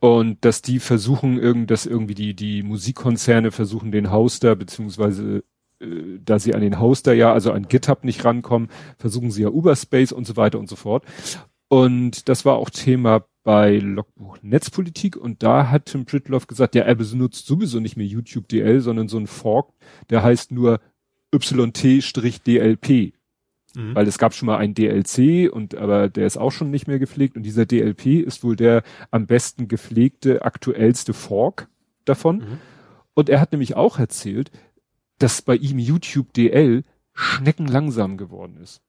Und 0.00 0.44
dass 0.44 0.62
die 0.62 0.80
versuchen, 0.80 1.38
irgend, 1.38 1.70
dass 1.70 1.84
irgendwie 1.84 2.14
die, 2.14 2.34
die 2.34 2.62
Musikkonzerne 2.62 3.50
versuchen, 3.52 3.92
den 3.92 4.10
Hoster, 4.10 4.56
beziehungsweise 4.56 5.44
äh, 5.80 6.18
da 6.24 6.38
sie 6.38 6.54
an 6.54 6.62
den 6.62 6.80
Hoster 6.80 7.12
ja, 7.12 7.32
also 7.32 7.52
an 7.52 7.68
GitHub 7.68 8.04
nicht 8.04 8.24
rankommen, 8.24 8.68
versuchen 8.98 9.30
sie 9.30 9.42
ja 9.42 9.48
Uberspace 9.48 10.12
und 10.12 10.26
so 10.26 10.36
weiter 10.36 10.58
und 10.58 10.68
so 10.68 10.76
fort. 10.76 11.04
Und 11.68 12.28
das 12.28 12.44
war 12.44 12.56
auch 12.56 12.70
Thema 12.70 13.26
bei 13.42 13.78
Logbuch 13.78 14.38
Netzpolitik 14.42 15.16
und 15.16 15.42
da 15.42 15.70
hat 15.70 15.86
Tim 15.86 16.04
Pritloff 16.04 16.46
gesagt, 16.46 16.74
ja, 16.74 16.82
er 16.82 16.94
benutzt 16.94 17.46
sowieso 17.46 17.80
nicht 17.80 17.96
mehr 17.96 18.06
YouTube 18.06 18.48
DL, 18.48 18.80
sondern 18.80 19.08
so 19.08 19.18
ein 19.18 19.26
Fork, 19.26 19.72
der 20.10 20.22
heißt 20.22 20.52
nur 20.52 20.80
YT-DLP. 21.32 23.14
Mhm. 23.74 23.94
Weil 23.94 24.06
es 24.06 24.18
gab 24.18 24.34
schon 24.34 24.46
mal 24.46 24.58
ein 24.58 24.74
DLC 24.74 25.52
und 25.52 25.76
aber 25.76 26.08
der 26.08 26.26
ist 26.26 26.36
auch 26.36 26.50
schon 26.50 26.70
nicht 26.70 26.86
mehr 26.86 26.98
gepflegt 26.98 27.36
und 27.36 27.44
dieser 27.44 27.66
DLP 27.66 28.24
ist 28.26 28.42
wohl 28.42 28.56
der 28.56 28.82
am 29.10 29.26
besten 29.26 29.68
gepflegte, 29.68 30.42
aktuellste 30.42 31.12
Fork 31.12 31.68
davon. 32.04 32.38
Mhm. 32.38 32.58
Und 33.14 33.28
er 33.28 33.40
hat 33.40 33.52
nämlich 33.52 33.76
auch 33.76 33.98
erzählt, 33.98 34.50
dass 35.18 35.42
bei 35.42 35.54
ihm 35.56 35.78
YouTube 35.78 36.32
DL 36.32 36.84
schneckenlangsam 37.12 38.16
geworden 38.16 38.56
ist. 38.56 38.82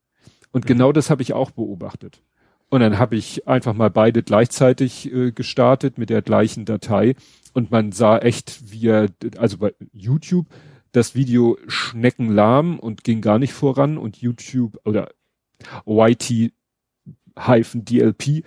Und 0.52 0.66
mhm. 0.66 0.68
genau 0.68 0.92
das 0.92 1.10
habe 1.10 1.22
ich 1.22 1.34
auch 1.34 1.52
beobachtet. 1.52 2.22
Und 2.70 2.80
dann 2.80 2.98
habe 2.98 3.18
ich 3.18 3.48
einfach 3.48 3.74
mal 3.74 3.90
beide 3.90 4.24
gleichzeitig 4.24 5.12
äh, 5.12 5.32
gestartet 5.32 5.98
mit 5.98 6.10
der 6.10 6.22
gleichen 6.22 6.64
Datei 6.64 7.16
und 7.54 7.70
man 7.70 7.92
sah 7.92 8.18
echt, 8.18 8.72
wie 8.72 8.88
er, 8.88 9.10
also 9.38 9.58
bei 9.58 9.74
YouTube, 9.92 10.48
das 10.92 11.16
Video 11.16 11.58
schneckenlahm 11.68 12.80
und 12.80 13.04
ging 13.04 13.22
gar 13.22 13.40
nicht 13.40 13.54
voran 13.54 13.98
und 13.98 14.18
YouTube 14.18 14.80
oder 14.86 15.10
YT 15.86 16.52
hyphen 17.38 17.86
DLP 17.86 18.44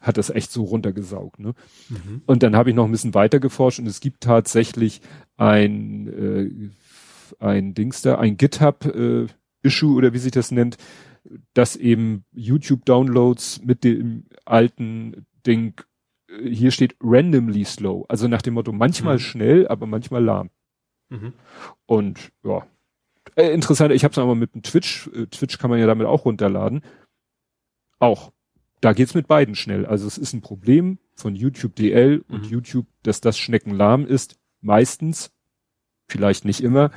hat 0.00 0.18
das 0.18 0.30
echt 0.30 0.50
so 0.50 0.64
runtergesaugt. 0.64 1.38
Ne? 1.38 1.54
Mhm. 1.88 2.22
Und 2.26 2.42
dann 2.42 2.56
habe 2.56 2.70
ich 2.70 2.76
noch 2.76 2.84
ein 2.84 2.90
bisschen 2.90 3.14
weiter 3.14 3.40
geforscht 3.40 3.78
und 3.78 3.86
es 3.86 4.00
gibt 4.00 4.22
tatsächlich 4.22 5.00
ein, 5.36 6.08
äh, 6.08 7.44
ein 7.44 7.74
Dings 7.74 8.02
da, 8.02 8.18
ein 8.18 8.36
GitHub 8.36 8.84
äh, 8.86 9.26
Issue 9.62 9.94
oder 9.94 10.12
wie 10.12 10.18
sich 10.18 10.32
das 10.32 10.50
nennt, 10.50 10.76
dass 11.54 11.76
eben 11.76 12.24
YouTube-Downloads 12.32 13.62
mit 13.64 13.84
dem 13.84 14.24
alten 14.44 15.26
Ding, 15.46 15.74
äh, 16.28 16.48
hier 16.48 16.70
steht 16.70 16.96
randomly 17.00 17.64
slow, 17.64 18.04
also 18.08 18.28
nach 18.28 18.42
dem 18.42 18.54
Motto 18.54 18.72
manchmal 18.72 19.16
mhm. 19.16 19.20
schnell, 19.20 19.68
aber 19.68 19.86
manchmal 19.86 20.24
lahm. 20.24 20.50
Mhm. 21.08 21.32
Und 21.86 22.30
ja, 22.44 22.66
äh, 23.36 23.52
interessant, 23.52 23.92
ich 23.92 24.04
habe 24.04 24.12
es 24.12 24.18
aber 24.18 24.34
mit 24.34 24.54
dem 24.54 24.62
Twitch, 24.62 25.08
äh, 25.08 25.26
Twitch 25.26 25.58
kann 25.58 25.70
man 25.70 25.78
ja 25.78 25.86
damit 25.86 26.06
auch 26.06 26.24
runterladen. 26.24 26.82
Auch. 27.98 28.32
Da 28.80 28.92
geht's 28.92 29.14
mit 29.14 29.26
beiden 29.26 29.56
schnell. 29.56 29.86
Also 29.86 30.06
es 30.06 30.18
ist 30.18 30.32
ein 30.32 30.40
Problem 30.40 30.98
von 31.16 31.34
YouTube 31.34 31.74
DL 31.74 32.24
und 32.28 32.44
mhm. 32.44 32.48
YouTube, 32.48 32.86
dass 33.02 33.20
das 33.20 33.36
schneckenlahm 33.38 34.06
ist. 34.06 34.38
Meistens, 34.60 35.32
vielleicht 36.08 36.44
nicht 36.44 36.62
immer. 36.62 36.90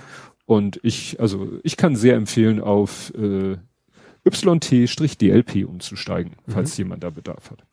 Und 0.46 0.80
ich, 0.84 1.20
also 1.20 1.60
ich 1.64 1.78
kann 1.78 1.96
sehr 1.96 2.16
empfehlen, 2.16 2.60
auf 2.60 3.14
äh, 3.16 3.58
YT-DLP 4.24 5.66
umzusteigen, 5.68 6.36
falls 6.48 6.78
mhm. 6.78 6.84
jemand 6.84 7.04
da 7.04 7.10
Bedarf 7.10 7.52
hat. 7.52 7.64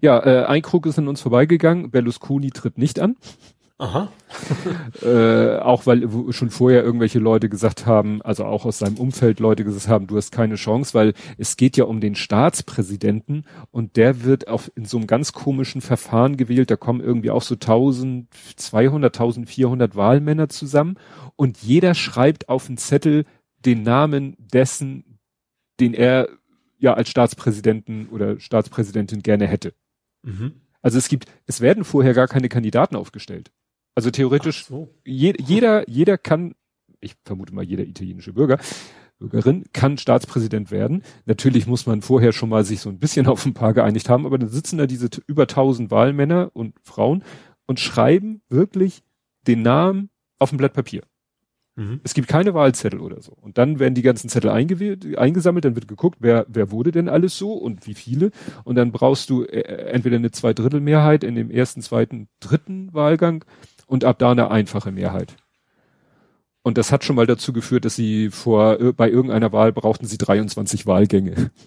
Ja, 0.00 0.18
äh, 0.24 0.44
ein 0.46 0.62
Krug 0.62 0.86
ist 0.86 0.98
an 0.98 1.08
uns 1.08 1.20
vorbeigegangen. 1.20 1.90
Berlusconi 1.90 2.50
tritt 2.50 2.78
nicht 2.78 3.00
an. 3.00 3.16
Aha. 3.84 4.08
äh, 5.02 5.58
auch 5.58 5.84
weil 5.84 6.08
schon 6.32 6.48
vorher 6.48 6.82
irgendwelche 6.82 7.18
Leute 7.18 7.50
gesagt 7.50 7.84
haben, 7.84 8.22
also 8.22 8.46
auch 8.46 8.64
aus 8.64 8.78
seinem 8.78 8.96
Umfeld 8.96 9.40
Leute 9.40 9.62
gesagt 9.62 9.88
haben, 9.88 10.06
du 10.06 10.16
hast 10.16 10.32
keine 10.32 10.54
Chance, 10.54 10.94
weil 10.94 11.12
es 11.36 11.58
geht 11.58 11.76
ja 11.76 11.84
um 11.84 12.00
den 12.00 12.14
Staatspräsidenten 12.14 13.44
und 13.70 13.96
der 13.96 14.24
wird 14.24 14.48
auf 14.48 14.72
in 14.74 14.86
so 14.86 14.96
einem 14.96 15.06
ganz 15.06 15.34
komischen 15.34 15.82
Verfahren 15.82 16.38
gewählt. 16.38 16.70
Da 16.70 16.76
kommen 16.76 17.00
irgendwie 17.00 17.30
auch 17.30 17.42
so 17.42 17.56
1200, 17.56 19.14
1400 19.14 19.96
Wahlmänner 19.96 20.48
zusammen 20.48 20.96
und 21.36 21.58
jeder 21.58 21.94
schreibt 21.94 22.48
auf 22.48 22.68
den 22.68 22.78
Zettel 22.78 23.26
den 23.66 23.82
Namen 23.82 24.34
dessen, 24.38 25.18
den 25.78 25.92
er 25.92 26.28
ja 26.78 26.94
als 26.94 27.10
Staatspräsidenten 27.10 28.08
oder 28.08 28.40
Staatspräsidentin 28.40 29.22
gerne 29.22 29.46
hätte. 29.46 29.74
Mhm. 30.22 30.52
Also 30.80 30.98
es 30.98 31.08
gibt, 31.08 31.26
es 31.46 31.62
werden 31.62 31.84
vorher 31.84 32.12
gar 32.12 32.28
keine 32.28 32.50
Kandidaten 32.50 32.94
aufgestellt. 32.94 33.50
Also 33.94 34.10
theoretisch, 34.10 34.66
so. 34.66 34.88
je, 35.04 35.34
jeder, 35.38 35.88
jeder 35.88 36.18
kann, 36.18 36.54
ich 37.00 37.14
vermute 37.24 37.54
mal 37.54 37.64
jeder 37.64 37.84
italienische 37.84 38.32
Bürger, 38.32 38.58
Bürgerin 39.18 39.64
kann 39.72 39.98
Staatspräsident 39.98 40.70
werden. 40.70 41.02
Natürlich 41.26 41.66
muss 41.66 41.86
man 41.86 42.02
vorher 42.02 42.32
schon 42.32 42.48
mal 42.48 42.64
sich 42.64 42.80
so 42.80 42.90
ein 42.90 42.98
bisschen 42.98 43.26
auf 43.28 43.46
ein 43.46 43.54
paar 43.54 43.72
geeinigt 43.72 44.08
haben, 44.08 44.26
aber 44.26 44.38
dann 44.38 44.48
sitzen 44.48 44.78
da 44.78 44.86
diese 44.86 45.08
über 45.26 45.46
tausend 45.46 45.90
Wahlmänner 45.90 46.50
und 46.54 46.74
Frauen 46.82 47.22
und 47.66 47.80
schreiben 47.80 48.42
wirklich 48.48 49.02
den 49.46 49.62
Namen 49.62 50.10
auf 50.38 50.52
ein 50.52 50.56
Blatt 50.58 50.72
Papier. 50.72 51.02
Mhm. 51.76 52.00
Es 52.04 52.14
gibt 52.14 52.28
keine 52.28 52.54
Wahlzettel 52.54 53.00
oder 53.00 53.20
so. 53.20 53.32
Und 53.32 53.58
dann 53.58 53.78
werden 53.78 53.94
die 53.94 54.02
ganzen 54.02 54.28
Zettel 54.28 54.50
eingesammelt, 54.50 55.64
dann 55.64 55.74
wird 55.74 55.88
geguckt, 55.88 56.18
wer, 56.20 56.46
wer 56.48 56.70
wurde 56.70 56.92
denn 56.92 57.08
alles 57.08 57.36
so 57.36 57.52
und 57.52 57.86
wie 57.86 57.94
viele. 57.94 58.30
Und 58.64 58.76
dann 58.76 58.92
brauchst 58.92 59.30
du 59.30 59.44
äh, 59.44 59.60
entweder 59.90 60.16
eine 60.16 60.30
Zweidrittelmehrheit 60.30 61.24
in 61.24 61.34
dem 61.34 61.50
ersten, 61.50 61.82
zweiten, 61.82 62.28
dritten 62.40 62.92
Wahlgang 62.94 63.44
und 63.86 64.04
ab 64.04 64.18
da 64.18 64.30
eine 64.30 64.50
einfache 64.50 64.92
Mehrheit. 64.92 65.36
Und 66.62 66.78
das 66.78 66.90
hat 66.92 67.04
schon 67.04 67.16
mal 67.16 67.26
dazu 67.26 67.52
geführt, 67.52 67.84
dass 67.84 67.94
sie 67.94 68.30
vor, 68.30 68.78
bei 68.94 69.10
irgendeiner 69.10 69.52
Wahl 69.52 69.72
brauchten 69.72 70.06
sie 70.06 70.16
23 70.16 70.86
Wahlgänge. 70.86 71.50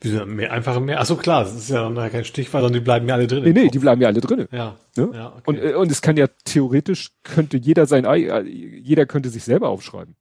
Wieso 0.00 0.26
mehr, 0.26 0.52
einfache 0.52 0.80
mehr? 0.80 1.00
Achso, 1.00 1.16
klar, 1.16 1.44
das 1.44 1.54
ist 1.54 1.70
ja 1.70 1.88
noch 1.88 2.10
kein 2.10 2.24
Stichwort, 2.24 2.62
sondern 2.62 2.80
die 2.80 2.84
bleiben 2.84 3.08
ja 3.08 3.14
alle 3.14 3.26
drin. 3.26 3.42
Nee, 3.42 3.52
nee, 3.52 3.68
die 3.68 3.78
bleiben 3.78 4.00
ja 4.00 4.08
alle 4.08 4.20
drin. 4.20 4.46
Ja. 4.52 4.76
Ne? 4.96 5.10
ja 5.14 5.28
okay. 5.28 5.42
und, 5.46 5.58
äh, 5.58 5.74
und 5.74 5.90
es 5.90 6.02
kann 6.02 6.16
ja 6.18 6.26
theoretisch, 6.44 7.12
könnte 7.22 7.56
jeder 7.56 7.86
sein, 7.86 8.04
äh, 8.04 8.42
jeder 8.42 9.06
könnte 9.06 9.30
sich 9.30 9.44
selber 9.44 9.68
aufschreiben. 9.68 10.14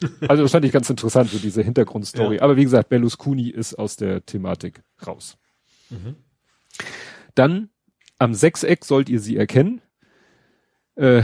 Also 0.28 0.42
das 0.42 0.52
fand 0.52 0.64
ich 0.64 0.72
ganz 0.72 0.90
interessant, 0.90 1.30
so 1.30 1.38
diese 1.38 1.62
Hintergrundstory. 1.62 2.36
Ja. 2.36 2.42
Aber 2.42 2.56
wie 2.56 2.64
gesagt, 2.64 2.90
Berlusconi 2.90 3.48
ist 3.48 3.74
aus 3.74 3.96
der 3.96 4.26
Thematik 4.26 4.82
raus. 5.06 5.38
Mhm. 5.88 6.16
Dann 7.34 7.70
am 8.18 8.34
Sechseck 8.34 8.84
sollt 8.84 9.08
ihr 9.08 9.20
sie 9.20 9.36
erkennen. 9.36 9.80
Äh, 10.96 11.22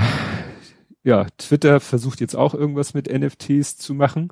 ja, 1.03 1.27
Twitter 1.39 1.81
versucht 1.81 2.21
jetzt 2.21 2.37
auch 2.37 2.55
irgendwas 2.55 2.95
mit 2.95 3.11
NFTs 3.11 3.77
zu 3.77 3.95
machen. 3.95 4.29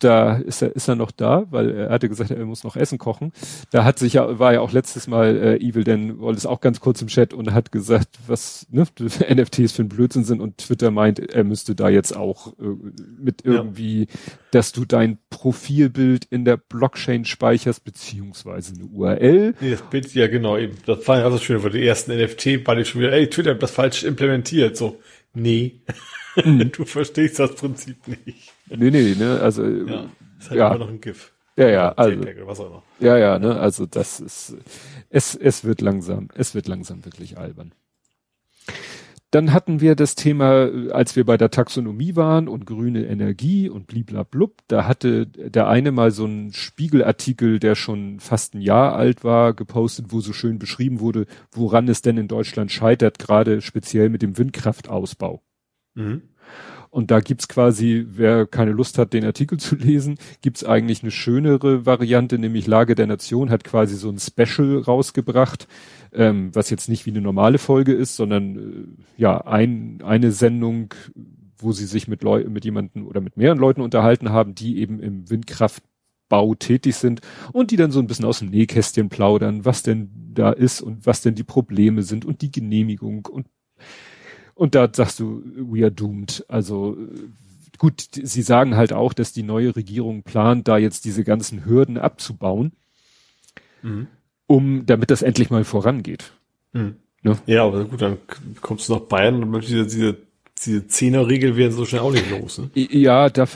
Da 0.00 0.36
ist 0.36 0.62
er, 0.62 0.74
ist 0.74 0.88
er 0.88 0.96
noch 0.96 1.10
da, 1.10 1.46
weil 1.50 1.70
er 1.70 1.90
hatte 1.90 2.08
gesagt, 2.08 2.30
er 2.30 2.44
muss 2.46 2.64
noch 2.64 2.74
Essen 2.74 2.98
kochen. 2.98 3.32
Da 3.70 3.84
hat 3.84 3.98
sich 3.98 4.14
ja, 4.14 4.38
war 4.38 4.54
ja 4.54 4.60
auch 4.60 4.72
letztes 4.72 5.06
Mal 5.06 5.36
äh, 5.36 5.56
Evil 5.56 5.84
Dan 5.84 6.20
Wallace 6.20 6.46
auch 6.46 6.60
ganz 6.60 6.80
kurz 6.80 7.02
im 7.02 7.08
Chat 7.08 7.34
und 7.34 7.52
hat 7.52 7.70
gesagt, 7.70 8.18
was 8.26 8.66
ne, 8.70 8.86
NFTs 8.98 9.72
für 9.72 9.82
ein 9.82 9.88
Blödsinn 9.88 10.24
sind 10.24 10.40
und 10.40 10.58
Twitter 10.58 10.90
meint, 10.90 11.18
er 11.18 11.44
müsste 11.44 11.74
da 11.74 11.90
jetzt 11.90 12.16
auch 12.16 12.54
äh, 12.58 12.76
mit 13.18 13.44
irgendwie, 13.44 14.00
ja. 14.00 14.06
dass 14.52 14.72
du 14.72 14.86
dein 14.86 15.18
Profilbild 15.28 16.24
in 16.24 16.44
der 16.44 16.56
Blockchain 16.56 17.24
speicherst, 17.24 17.84
beziehungsweise 17.84 18.74
eine 18.74 18.84
URL. 18.84 19.54
Nee, 19.60 19.70
das 19.70 19.82
Bild, 19.82 20.14
ja 20.14 20.28
genau, 20.28 20.56
eben. 20.56 20.76
Das 20.86 21.06
war 21.06 21.18
ja 21.18 21.30
so 21.30 21.38
schön, 21.38 21.62
weil 21.62 21.72
die 21.72 21.86
ersten 21.86 22.16
NFT 22.16 22.64
beide 22.64 22.84
schon 22.84 23.02
wieder, 23.02 23.12
ey, 23.12 23.28
Twitter 23.28 23.50
hat 23.50 23.62
das 23.62 23.70
falsch 23.70 24.04
implementiert, 24.04 24.76
so. 24.76 24.98
Nee. 25.34 25.82
Mhm. 26.36 26.72
du 26.72 26.84
verstehst 26.84 27.38
das 27.38 27.54
Prinzip 27.54 28.08
nicht. 28.08 28.52
Nee, 28.70 28.90
nee, 28.90 29.14
ne, 29.14 29.40
also. 29.40 29.64
Ja, 29.64 30.06
ist 30.38 30.50
halt 30.50 30.58
ja. 30.58 30.68
immer 30.68 30.78
noch 30.78 30.88
ein 30.88 31.00
GIF. 31.00 31.32
Ja, 31.56 31.68
ja, 31.68 31.92
also. 31.92 32.82
Ja, 33.00 33.18
ja, 33.18 33.38
ne, 33.38 33.58
also 33.58 33.86
das 33.86 34.20
ist, 34.20 34.56
es, 35.10 35.34
es 35.34 35.64
wird 35.64 35.80
langsam, 35.80 36.28
es 36.34 36.54
wird 36.54 36.68
langsam 36.68 37.04
wirklich 37.04 37.36
albern. 37.36 37.72
Dann 39.32 39.52
hatten 39.52 39.80
wir 39.80 39.94
das 39.94 40.16
Thema, 40.16 40.68
als 40.90 41.14
wir 41.14 41.24
bei 41.24 41.36
der 41.36 41.50
Taxonomie 41.50 42.16
waren 42.16 42.48
und 42.48 42.66
grüne 42.66 43.06
Energie 43.06 43.68
und 43.68 43.86
bliblablub, 43.86 44.56
da 44.66 44.88
hatte 44.88 45.26
der 45.26 45.68
eine 45.68 45.92
mal 45.92 46.10
so 46.10 46.24
einen 46.24 46.52
Spiegelartikel, 46.52 47.60
der 47.60 47.76
schon 47.76 48.18
fast 48.18 48.54
ein 48.54 48.60
Jahr 48.60 48.96
alt 48.96 49.22
war, 49.22 49.54
gepostet, 49.54 50.06
wo 50.08 50.20
so 50.20 50.32
schön 50.32 50.58
beschrieben 50.58 50.98
wurde, 50.98 51.26
woran 51.52 51.86
es 51.86 52.02
denn 52.02 52.16
in 52.16 52.26
Deutschland 52.26 52.72
scheitert, 52.72 53.20
gerade 53.20 53.60
speziell 53.60 54.08
mit 54.08 54.22
dem 54.22 54.36
Windkraftausbau. 54.36 55.42
Mhm. 55.94 56.22
Und 56.90 57.12
da 57.12 57.20
gibt's 57.20 57.46
quasi, 57.46 58.04
wer 58.08 58.46
keine 58.46 58.72
Lust 58.72 58.98
hat, 58.98 59.12
den 59.12 59.24
Artikel 59.24 59.58
zu 59.58 59.76
lesen, 59.76 60.18
gibt's 60.42 60.64
eigentlich 60.64 61.02
eine 61.02 61.12
schönere 61.12 61.86
Variante, 61.86 62.38
nämlich 62.38 62.66
Lage 62.66 62.96
der 62.96 63.06
Nation 63.06 63.50
hat 63.50 63.62
quasi 63.62 63.94
so 63.94 64.10
ein 64.10 64.18
Special 64.18 64.78
rausgebracht, 64.78 65.68
ähm, 66.12 66.50
was 66.52 66.68
jetzt 66.68 66.88
nicht 66.88 67.06
wie 67.06 67.10
eine 67.10 67.20
normale 67.20 67.58
Folge 67.58 67.92
ist, 67.92 68.16
sondern 68.16 68.56
äh, 68.56 69.02
ja, 69.16 69.40
ein, 69.46 70.02
eine 70.02 70.32
Sendung, 70.32 70.94
wo 71.56 71.70
sie 71.70 71.86
sich 71.86 72.08
mit 72.08 72.24
Leuten, 72.24 72.52
mit 72.52 72.64
jemanden 72.64 73.02
oder 73.02 73.20
mit 73.20 73.36
mehreren 73.36 73.58
Leuten 73.58 73.82
unterhalten 73.82 74.30
haben, 74.30 74.56
die 74.56 74.78
eben 74.78 74.98
im 74.98 75.30
Windkraftbau 75.30 76.56
tätig 76.56 76.96
sind 76.96 77.20
und 77.52 77.70
die 77.70 77.76
dann 77.76 77.92
so 77.92 78.00
ein 78.00 78.08
bisschen 78.08 78.24
aus 78.24 78.40
dem 78.40 78.48
Nähkästchen 78.48 79.10
plaudern, 79.10 79.64
was 79.64 79.84
denn 79.84 80.10
da 80.34 80.50
ist 80.50 80.80
und 80.80 81.06
was 81.06 81.22
denn 81.22 81.36
die 81.36 81.44
Probleme 81.44 82.02
sind 82.02 82.24
und 82.24 82.42
die 82.42 82.50
Genehmigung 82.50 83.26
und 83.26 83.46
und 84.60 84.74
da 84.74 84.90
sagst 84.92 85.18
du, 85.20 85.42
we 85.56 85.82
are 85.82 85.90
doomed. 85.90 86.44
Also 86.48 86.94
gut, 87.78 88.08
sie 88.12 88.42
sagen 88.42 88.76
halt 88.76 88.92
auch, 88.92 89.14
dass 89.14 89.32
die 89.32 89.42
neue 89.42 89.74
Regierung 89.74 90.22
plant, 90.22 90.68
da 90.68 90.76
jetzt 90.76 91.06
diese 91.06 91.24
ganzen 91.24 91.64
Hürden 91.64 91.96
abzubauen, 91.96 92.72
mhm. 93.80 94.08
um, 94.46 94.84
damit 94.84 95.10
das 95.10 95.22
endlich 95.22 95.48
mal 95.48 95.64
vorangeht. 95.64 96.32
Mhm. 96.74 96.96
Ne? 97.22 97.38
Ja, 97.46 97.64
aber 97.64 97.86
gut, 97.86 98.02
dann 98.02 98.18
kommst 98.60 98.90
du 98.90 98.92
nach 98.92 99.00
Bayern 99.00 99.42
und 99.42 99.66
diese, 99.66 99.86
diese, 99.86 100.18
diese 100.62 100.86
Zehnerregel 100.86 101.56
werden 101.56 101.72
so 101.72 101.86
schnell 101.86 102.02
auch 102.02 102.12
nicht 102.12 102.28
los. 102.30 102.58
Ne? 102.58 102.68
Ja, 102.74 103.30
da, 103.30 103.46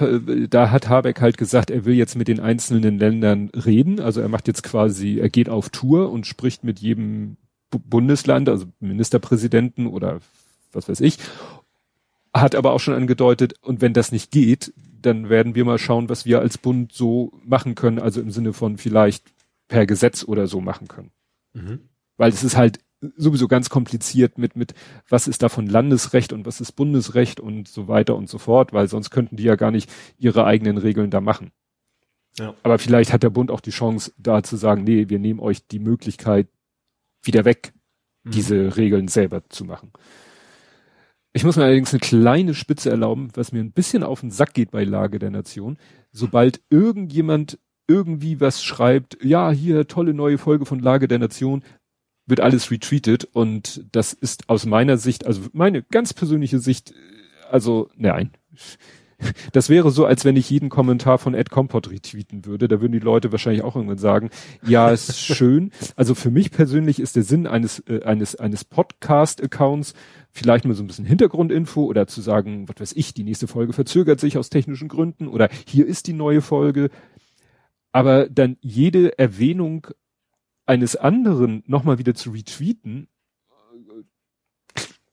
da 0.48 0.70
hat 0.70 0.88
Habeck 0.88 1.20
halt 1.20 1.36
gesagt, 1.36 1.70
er 1.70 1.84
will 1.84 1.96
jetzt 1.96 2.16
mit 2.16 2.28
den 2.28 2.40
einzelnen 2.40 2.98
Ländern 2.98 3.50
reden. 3.50 4.00
Also 4.00 4.22
er 4.22 4.28
macht 4.28 4.48
jetzt 4.48 4.62
quasi, 4.62 5.18
er 5.18 5.28
geht 5.28 5.50
auf 5.50 5.68
Tour 5.68 6.10
und 6.10 6.26
spricht 6.26 6.64
mit 6.64 6.78
jedem 6.78 7.36
Bundesland, 7.68 8.48
also 8.48 8.64
Ministerpräsidenten 8.80 9.86
oder 9.86 10.20
was 10.74 10.88
weiß 10.88 11.00
ich, 11.00 11.18
hat 12.32 12.54
aber 12.54 12.72
auch 12.72 12.80
schon 12.80 12.94
angedeutet, 12.94 13.54
und 13.62 13.80
wenn 13.80 13.92
das 13.92 14.12
nicht 14.12 14.30
geht, 14.30 14.72
dann 15.00 15.28
werden 15.28 15.54
wir 15.54 15.64
mal 15.64 15.78
schauen, 15.78 16.08
was 16.08 16.24
wir 16.24 16.40
als 16.40 16.58
Bund 16.58 16.92
so 16.92 17.32
machen 17.44 17.74
können, 17.74 17.98
also 17.98 18.20
im 18.20 18.30
Sinne 18.30 18.52
von 18.52 18.76
vielleicht 18.78 19.32
per 19.68 19.86
Gesetz 19.86 20.24
oder 20.24 20.46
so 20.46 20.60
machen 20.60 20.88
können. 20.88 21.10
Mhm. 21.52 21.80
Weil 22.16 22.30
es 22.30 22.42
ist 22.42 22.56
halt 22.56 22.80
sowieso 23.16 23.48
ganz 23.48 23.68
kompliziert 23.68 24.38
mit, 24.38 24.56
mit, 24.56 24.74
was 25.08 25.28
ist 25.28 25.42
davon 25.42 25.66
Landesrecht 25.66 26.32
und 26.32 26.46
was 26.46 26.60
ist 26.60 26.72
Bundesrecht 26.72 27.38
und 27.38 27.68
so 27.68 27.86
weiter 27.86 28.16
und 28.16 28.28
so 28.28 28.38
fort, 28.38 28.72
weil 28.72 28.88
sonst 28.88 29.10
könnten 29.10 29.36
die 29.36 29.42
ja 29.42 29.56
gar 29.56 29.70
nicht 29.70 29.90
ihre 30.18 30.44
eigenen 30.44 30.78
Regeln 30.78 31.10
da 31.10 31.20
machen. 31.20 31.52
Ja. 32.38 32.54
Aber 32.62 32.78
vielleicht 32.78 33.12
hat 33.12 33.22
der 33.22 33.30
Bund 33.30 33.50
auch 33.50 33.60
die 33.60 33.70
Chance, 33.70 34.12
da 34.16 34.42
zu 34.42 34.56
sagen, 34.56 34.84
nee, 34.84 35.08
wir 35.08 35.18
nehmen 35.18 35.40
euch 35.40 35.66
die 35.66 35.78
Möglichkeit 35.78 36.48
wieder 37.22 37.44
weg, 37.44 37.72
mhm. 38.24 38.30
diese 38.32 38.76
Regeln 38.76 39.08
selber 39.08 39.48
zu 39.48 39.64
machen. 39.64 39.92
Ich 41.36 41.42
muss 41.42 41.56
mir 41.56 41.64
allerdings 41.64 41.92
eine 41.92 41.98
kleine 41.98 42.54
Spitze 42.54 42.90
erlauben, 42.90 43.28
was 43.34 43.50
mir 43.50 43.58
ein 43.58 43.72
bisschen 43.72 44.04
auf 44.04 44.20
den 44.20 44.30
Sack 44.30 44.54
geht 44.54 44.70
bei 44.70 44.84
Lage 44.84 45.18
der 45.18 45.30
Nation. 45.30 45.78
Sobald 46.12 46.62
irgendjemand 46.70 47.58
irgendwie 47.88 48.40
was 48.40 48.62
schreibt, 48.62 49.18
ja, 49.20 49.50
hier 49.50 49.88
tolle 49.88 50.14
neue 50.14 50.38
Folge 50.38 50.64
von 50.64 50.78
Lage 50.78 51.08
der 51.08 51.18
Nation, 51.18 51.64
wird 52.26 52.38
alles 52.38 52.70
retweetet 52.70 53.24
und 53.24 53.84
das 53.90 54.12
ist 54.12 54.48
aus 54.48 54.64
meiner 54.64 54.96
Sicht, 54.96 55.26
also 55.26 55.42
meine 55.52 55.82
ganz 55.82 56.14
persönliche 56.14 56.60
Sicht, 56.60 56.94
also 57.50 57.90
nein. 57.96 58.30
Das 59.52 59.68
wäre 59.68 59.90
so, 59.90 60.04
als 60.04 60.24
wenn 60.24 60.36
ich 60.36 60.50
jeden 60.50 60.68
Kommentar 60.68 61.18
von 61.18 61.34
Ed 61.34 61.50
Compot 61.50 61.90
retweeten 61.90 62.44
würde. 62.44 62.68
Da 62.68 62.80
würden 62.80 62.92
die 62.92 62.98
Leute 62.98 63.32
wahrscheinlich 63.32 63.62
auch 63.62 63.76
irgendwann 63.76 63.98
sagen, 63.98 64.30
ja, 64.66 64.90
ist 64.90 65.18
schön. 65.18 65.70
Also 65.96 66.14
für 66.14 66.30
mich 66.30 66.50
persönlich 66.50 67.00
ist 67.00 67.16
der 67.16 67.22
Sinn 67.22 67.46
eines, 67.46 67.80
äh, 67.88 68.02
eines, 68.04 68.36
eines 68.36 68.64
Podcast-Accounts 68.64 69.94
vielleicht 70.30 70.64
mal 70.64 70.74
so 70.74 70.82
ein 70.82 70.86
bisschen 70.86 71.04
Hintergrundinfo 71.04 71.84
oder 71.84 72.06
zu 72.06 72.20
sagen, 72.20 72.68
was 72.68 72.80
weiß 72.80 72.92
ich, 72.96 73.14
die 73.14 73.24
nächste 73.24 73.46
Folge 73.46 73.72
verzögert 73.72 74.20
sich 74.20 74.36
aus 74.36 74.50
technischen 74.50 74.88
Gründen 74.88 75.28
oder 75.28 75.48
hier 75.66 75.86
ist 75.86 76.06
die 76.08 76.12
neue 76.12 76.42
Folge. 76.42 76.90
Aber 77.92 78.28
dann 78.28 78.56
jede 78.60 79.16
Erwähnung 79.18 79.86
eines 80.66 80.96
anderen 80.96 81.62
nochmal 81.66 81.98
wieder 81.98 82.14
zu 82.14 82.30
retweeten, 82.30 83.08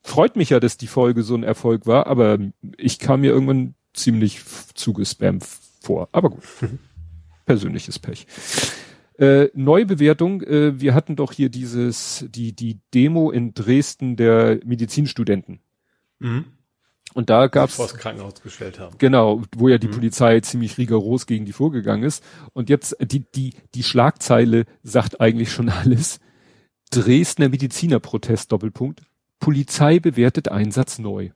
freut 0.01 0.35
mich 0.35 0.49
ja, 0.49 0.59
dass 0.59 0.77
die 0.77 0.87
Folge 0.87 1.23
so 1.23 1.35
ein 1.35 1.43
Erfolg 1.43 1.85
war, 1.85 2.07
aber 2.07 2.39
ich 2.77 2.99
kam 2.99 3.21
mir 3.21 3.31
irgendwann 3.31 3.75
ziemlich 3.93 4.41
zugespammt 4.73 5.45
vor. 5.81 6.09
Aber 6.11 6.29
gut. 6.29 6.43
Persönliches 7.45 7.99
Pech. 7.99 8.27
Äh, 9.17 9.49
Neubewertung, 9.53 10.41
äh, 10.41 10.79
wir 10.79 10.95
hatten 10.95 11.15
doch 11.15 11.31
hier 11.31 11.49
dieses, 11.49 12.25
die, 12.29 12.53
die 12.53 12.79
Demo 12.93 13.29
in 13.29 13.53
Dresden 13.53 14.15
der 14.15 14.59
Medizinstudenten. 14.65 15.59
Mhm. 16.19 16.45
Und 17.13 17.29
da 17.29 17.47
gab's 17.47 17.75
vor 17.75 17.87
das 17.87 17.97
Krankenhaus 17.97 18.41
gestellt 18.41 18.79
haben. 18.79 18.95
Genau, 18.97 19.41
wo 19.55 19.67
ja 19.67 19.77
die 19.77 19.87
mhm. 19.87 19.91
Polizei 19.91 20.39
ziemlich 20.39 20.77
rigoros 20.77 21.25
gegen 21.25 21.45
die 21.45 21.51
vorgegangen 21.51 22.03
ist. 22.03 22.23
Und 22.53 22.69
jetzt 22.69 22.95
die 23.01 23.25
die 23.35 23.53
die 23.75 23.83
Schlagzeile 23.83 24.65
sagt 24.81 25.19
eigentlich 25.19 25.51
schon 25.51 25.69
alles. 25.69 26.19
Dresdner 26.89 27.49
Medizinerprotest 27.49 28.51
Doppelpunkt. 28.51 29.01
Polizei 29.39 29.99
bewertet 29.99 30.49
Einsatz 30.49 30.99
neu. 30.99 31.31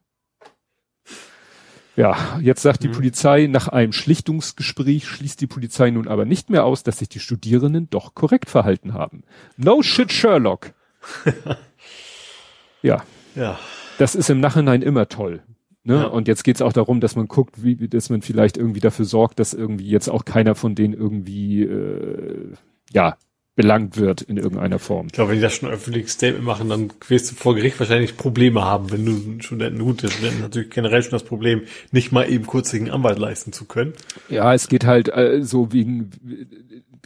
Ja, 1.95 2.39
jetzt 2.41 2.61
sagt 2.61 2.83
die 2.83 2.89
mhm. 2.89 2.93
Polizei, 2.93 3.47
nach 3.47 3.69
einem 3.69 3.93
Schlichtungsgespräch 3.93 5.07
schließt 5.07 5.39
die 5.39 5.47
Polizei 5.47 5.91
nun 5.91 6.07
aber 6.07 6.25
nicht 6.25 6.49
mehr 6.49 6.65
aus, 6.65 6.83
dass 6.83 6.99
sich 6.99 7.09
die 7.09 7.19
Studierenden 7.19 7.89
doch 7.89 8.15
korrekt 8.15 8.49
verhalten 8.49 8.93
haben. 8.93 9.23
No 9.55 9.81
shit, 9.81 10.11
Sherlock. 10.11 10.73
ja. 12.81 13.03
Ja. 13.35 13.59
Das 13.97 14.15
ist 14.15 14.29
im 14.29 14.41
Nachhinein 14.41 14.81
immer 14.81 15.07
toll. 15.07 15.41
Ne? 15.83 15.95
Ja. 15.97 16.03
Und 16.05 16.27
jetzt 16.27 16.43
geht's 16.43 16.61
auch 16.61 16.73
darum, 16.73 16.99
dass 16.99 17.15
man 17.15 17.27
guckt, 17.27 17.63
wie, 17.63 17.75
dass 17.87 18.09
man 18.09 18.21
vielleicht 18.21 18.57
irgendwie 18.57 18.79
dafür 18.79 19.05
sorgt, 19.05 19.39
dass 19.39 19.53
irgendwie 19.53 19.87
jetzt 19.87 20.09
auch 20.09 20.25
keiner 20.25 20.55
von 20.55 20.75
denen 20.75 20.93
irgendwie 20.93 21.63
äh, 21.63 22.53
ja 22.91 23.17
belangt 23.55 23.95
wird 23.95 24.21
in 24.21 24.35
irgendeiner 24.35 24.79
Form. 24.79 25.07
Ich 25.07 25.13
glaube, 25.13 25.31
wenn 25.31 25.37
die 25.37 25.41
das 25.41 25.55
schon 25.55 25.69
öffentlich 25.69 26.09
Statement 26.09 26.43
machen, 26.43 26.67
dann 26.67 26.91
wirst 27.07 27.31
du 27.31 27.35
vor 27.35 27.55
Gericht 27.55 27.79
wahrscheinlich 27.79 28.17
Probleme 28.17 28.63
haben, 28.63 28.91
wenn 28.91 29.05
du 29.05 29.41
Studenten, 29.41 29.79
gut, 29.79 30.03
der 30.03 30.09
Studenten 30.09 30.41
natürlich 30.41 30.69
generell 30.69 31.01
schon 31.01 31.11
das 31.11 31.23
Problem, 31.23 31.61
nicht 31.91 32.11
mal 32.11 32.29
eben 32.29 32.45
kurz 32.45 32.65
kurzsigen 32.65 32.89
Anwalt 32.89 33.19
leisten 33.19 33.53
zu 33.53 33.65
können. 33.65 33.93
Ja, 34.27 34.53
es 34.53 34.67
geht 34.67 34.85
halt 34.85 35.07
äh, 35.09 35.43
so 35.43 35.71
wegen, 35.71 36.09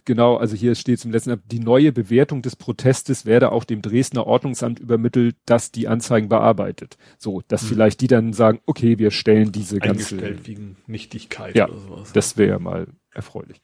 genau, 0.06 0.38
also 0.38 0.56
hier 0.56 0.74
steht 0.76 1.00
zum 1.00 1.12
letzten, 1.12 1.42
die 1.52 1.60
neue 1.60 1.92
Bewertung 1.92 2.42
des 2.42 2.56
Protestes 2.56 3.26
werde 3.26 3.52
auch 3.52 3.66
dem 3.66 3.82
Dresdner 3.82 4.26
Ordnungsamt 4.26 4.80
übermittelt, 4.80 5.36
das 5.46 5.72
die 5.72 5.90
Anzeigen 5.90 6.30
bearbeitet. 6.30 6.98
So, 7.18 7.42
dass 7.50 7.64
hm. 7.64 7.68
vielleicht 7.70 8.00
die 8.00 8.08
dann 8.08 8.32
sagen, 8.32 8.62
okay, 8.66 9.00
wir 9.00 9.12
stellen 9.12 9.52
diese 9.52 9.80
ganze. 9.80 10.18
wegen 10.46 10.78
Nichtigkeit 10.88 11.56
ja, 11.56 11.68
oder 11.68 11.80
sowas. 11.80 12.14
Das 12.14 12.38
wäre 12.38 12.52
ja 12.52 12.60
mal 12.60 12.88
erfreulich. 13.12 13.62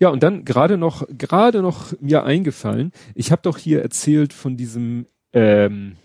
Ja, 0.00 0.08
und 0.08 0.22
dann 0.22 0.46
gerade 0.46 0.78
noch, 0.78 1.06
gerade 1.16 1.60
noch 1.60 1.92
mir 2.00 2.24
eingefallen, 2.24 2.92
ich 3.14 3.30
habe 3.30 3.42
doch 3.42 3.58
hier 3.58 3.82
erzählt 3.82 4.32
von 4.32 4.56
diesem 4.56 5.04
ähm, 5.34 5.96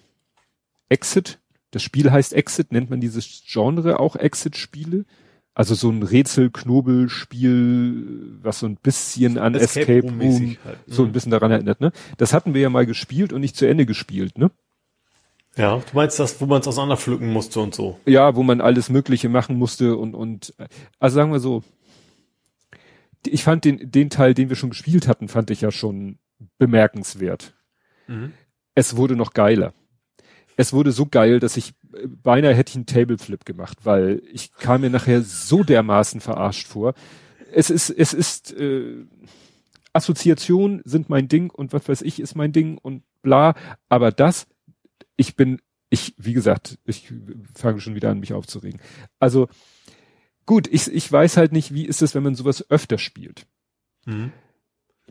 Exit. 0.90 1.40
Das 1.72 1.82
Spiel 1.82 2.12
heißt 2.12 2.34
Exit, 2.34 2.74
nennt 2.74 2.90
man 2.90 3.00
dieses 3.00 3.44
Genre 3.48 3.98
auch 4.00 4.18
Exit-Spiele? 4.18 5.06
Also 5.54 5.74
so 5.74 5.90
ein 5.90 6.04
Rätsel-Knobel-Spiel, 6.04 8.40
was 8.44 8.60
so 8.60 8.66
ein 8.66 8.76
bisschen 8.76 9.38
an 9.38 9.56
Escape, 9.56 10.00
Escape 10.00 10.12
Room, 10.12 10.58
halt. 10.66 10.80
so 10.86 11.04
ein 11.04 11.08
mhm. 11.08 11.14
bisschen 11.14 11.32
daran 11.32 11.52
erinnert, 11.52 11.80
ne? 11.80 11.94
Das 12.18 12.34
hatten 12.34 12.54
wir 12.54 12.60
ja 12.60 12.70
mal 12.70 12.86
gespielt 12.86 13.32
und 13.32 13.40
nicht 13.40 13.56
zu 13.56 13.66
Ende 13.66 13.86
gespielt, 13.86 14.38
ne? 14.38 14.52
Ja, 15.56 15.78
du 15.78 15.84
meinst 15.94 16.20
das, 16.20 16.42
wo 16.42 16.46
man 16.46 16.60
es 16.60 16.68
auseinanderpflücken 16.68 17.32
musste 17.32 17.62
und 17.62 17.74
so. 17.74 17.98
Ja, 18.06 18.36
wo 18.36 18.44
man 18.44 18.60
alles 18.60 18.90
Mögliche 18.90 19.30
machen 19.30 19.58
musste 19.58 19.96
und, 19.96 20.14
und, 20.14 20.54
also 21.00 21.16
sagen 21.16 21.32
wir 21.32 21.40
so, 21.40 21.64
ich 23.28 23.44
fand 23.44 23.66
den, 23.66 23.92
den 23.92 24.10
Teil, 24.10 24.34
den 24.34 24.50
wir 24.50 24.56
schon 24.56 24.72
gespielt 24.72 25.08
hatten, 25.08 25.28
fand 25.28 25.52
ich 25.52 25.62
ja 25.62 25.72
schon 25.72 26.20
bemerkenswert. 26.58 27.54
Mhm. 28.08 28.34
Es 28.74 28.96
wurde 28.96 29.16
noch 29.16 29.34
geiler. 29.34 29.74
Es 30.58 30.74
wurde 30.74 30.92
so 30.92 31.06
geil, 31.06 31.40
dass 31.40 31.58
ich 31.58 31.74
beinahe 32.24 32.54
hätte 32.54 32.72
ich 32.72 32.76
einen 32.76 32.86
Tableflip 32.86 33.46
gemacht, 33.46 33.80
weil 33.84 34.22
ich 34.32 34.54
kam 34.54 34.82
mir 34.82 34.90
nachher 34.90 35.22
so 35.22 35.64
dermaßen 35.64 36.22
verarscht 36.22 36.68
vor. 36.68 36.94
Es 37.54 37.70
ist, 37.70 37.90
es 37.90 38.14
ist, 38.14 38.54
äh, 38.54 39.06
Assoziationen 39.94 40.82
sind 40.84 41.10
mein 41.10 41.28
Ding 41.28 41.50
und 41.50 41.74
was 41.74 41.88
weiß 41.88 42.02
ich 42.02 42.20
ist 42.20 42.36
mein 42.36 42.52
Ding 42.52 42.78
und 42.78 43.04
bla, 43.22 43.56
aber 43.88 44.12
das, 44.12 44.48
ich 45.16 45.36
bin, 45.36 45.62
ich, 45.90 46.14
wie 46.18 46.34
gesagt, 46.34 46.78
ich 46.86 47.14
fange 47.54 47.80
schon 47.80 47.96
wieder 47.96 48.10
an, 48.10 48.20
mich 48.20 48.34
aufzuregen. 48.34 48.82
Also, 49.20 49.48
Gut, 50.46 50.68
ich, 50.68 50.92
ich 50.92 51.12
weiß 51.12 51.38
halt 51.38 51.52
nicht, 51.52 51.74
wie 51.74 51.86
ist 51.86 52.02
es, 52.02 52.14
wenn 52.16 52.24
man 52.24 52.36
sowas 52.36 52.70
öfter 52.70 52.98
spielt. 52.98 53.48
Mhm. 54.06 54.32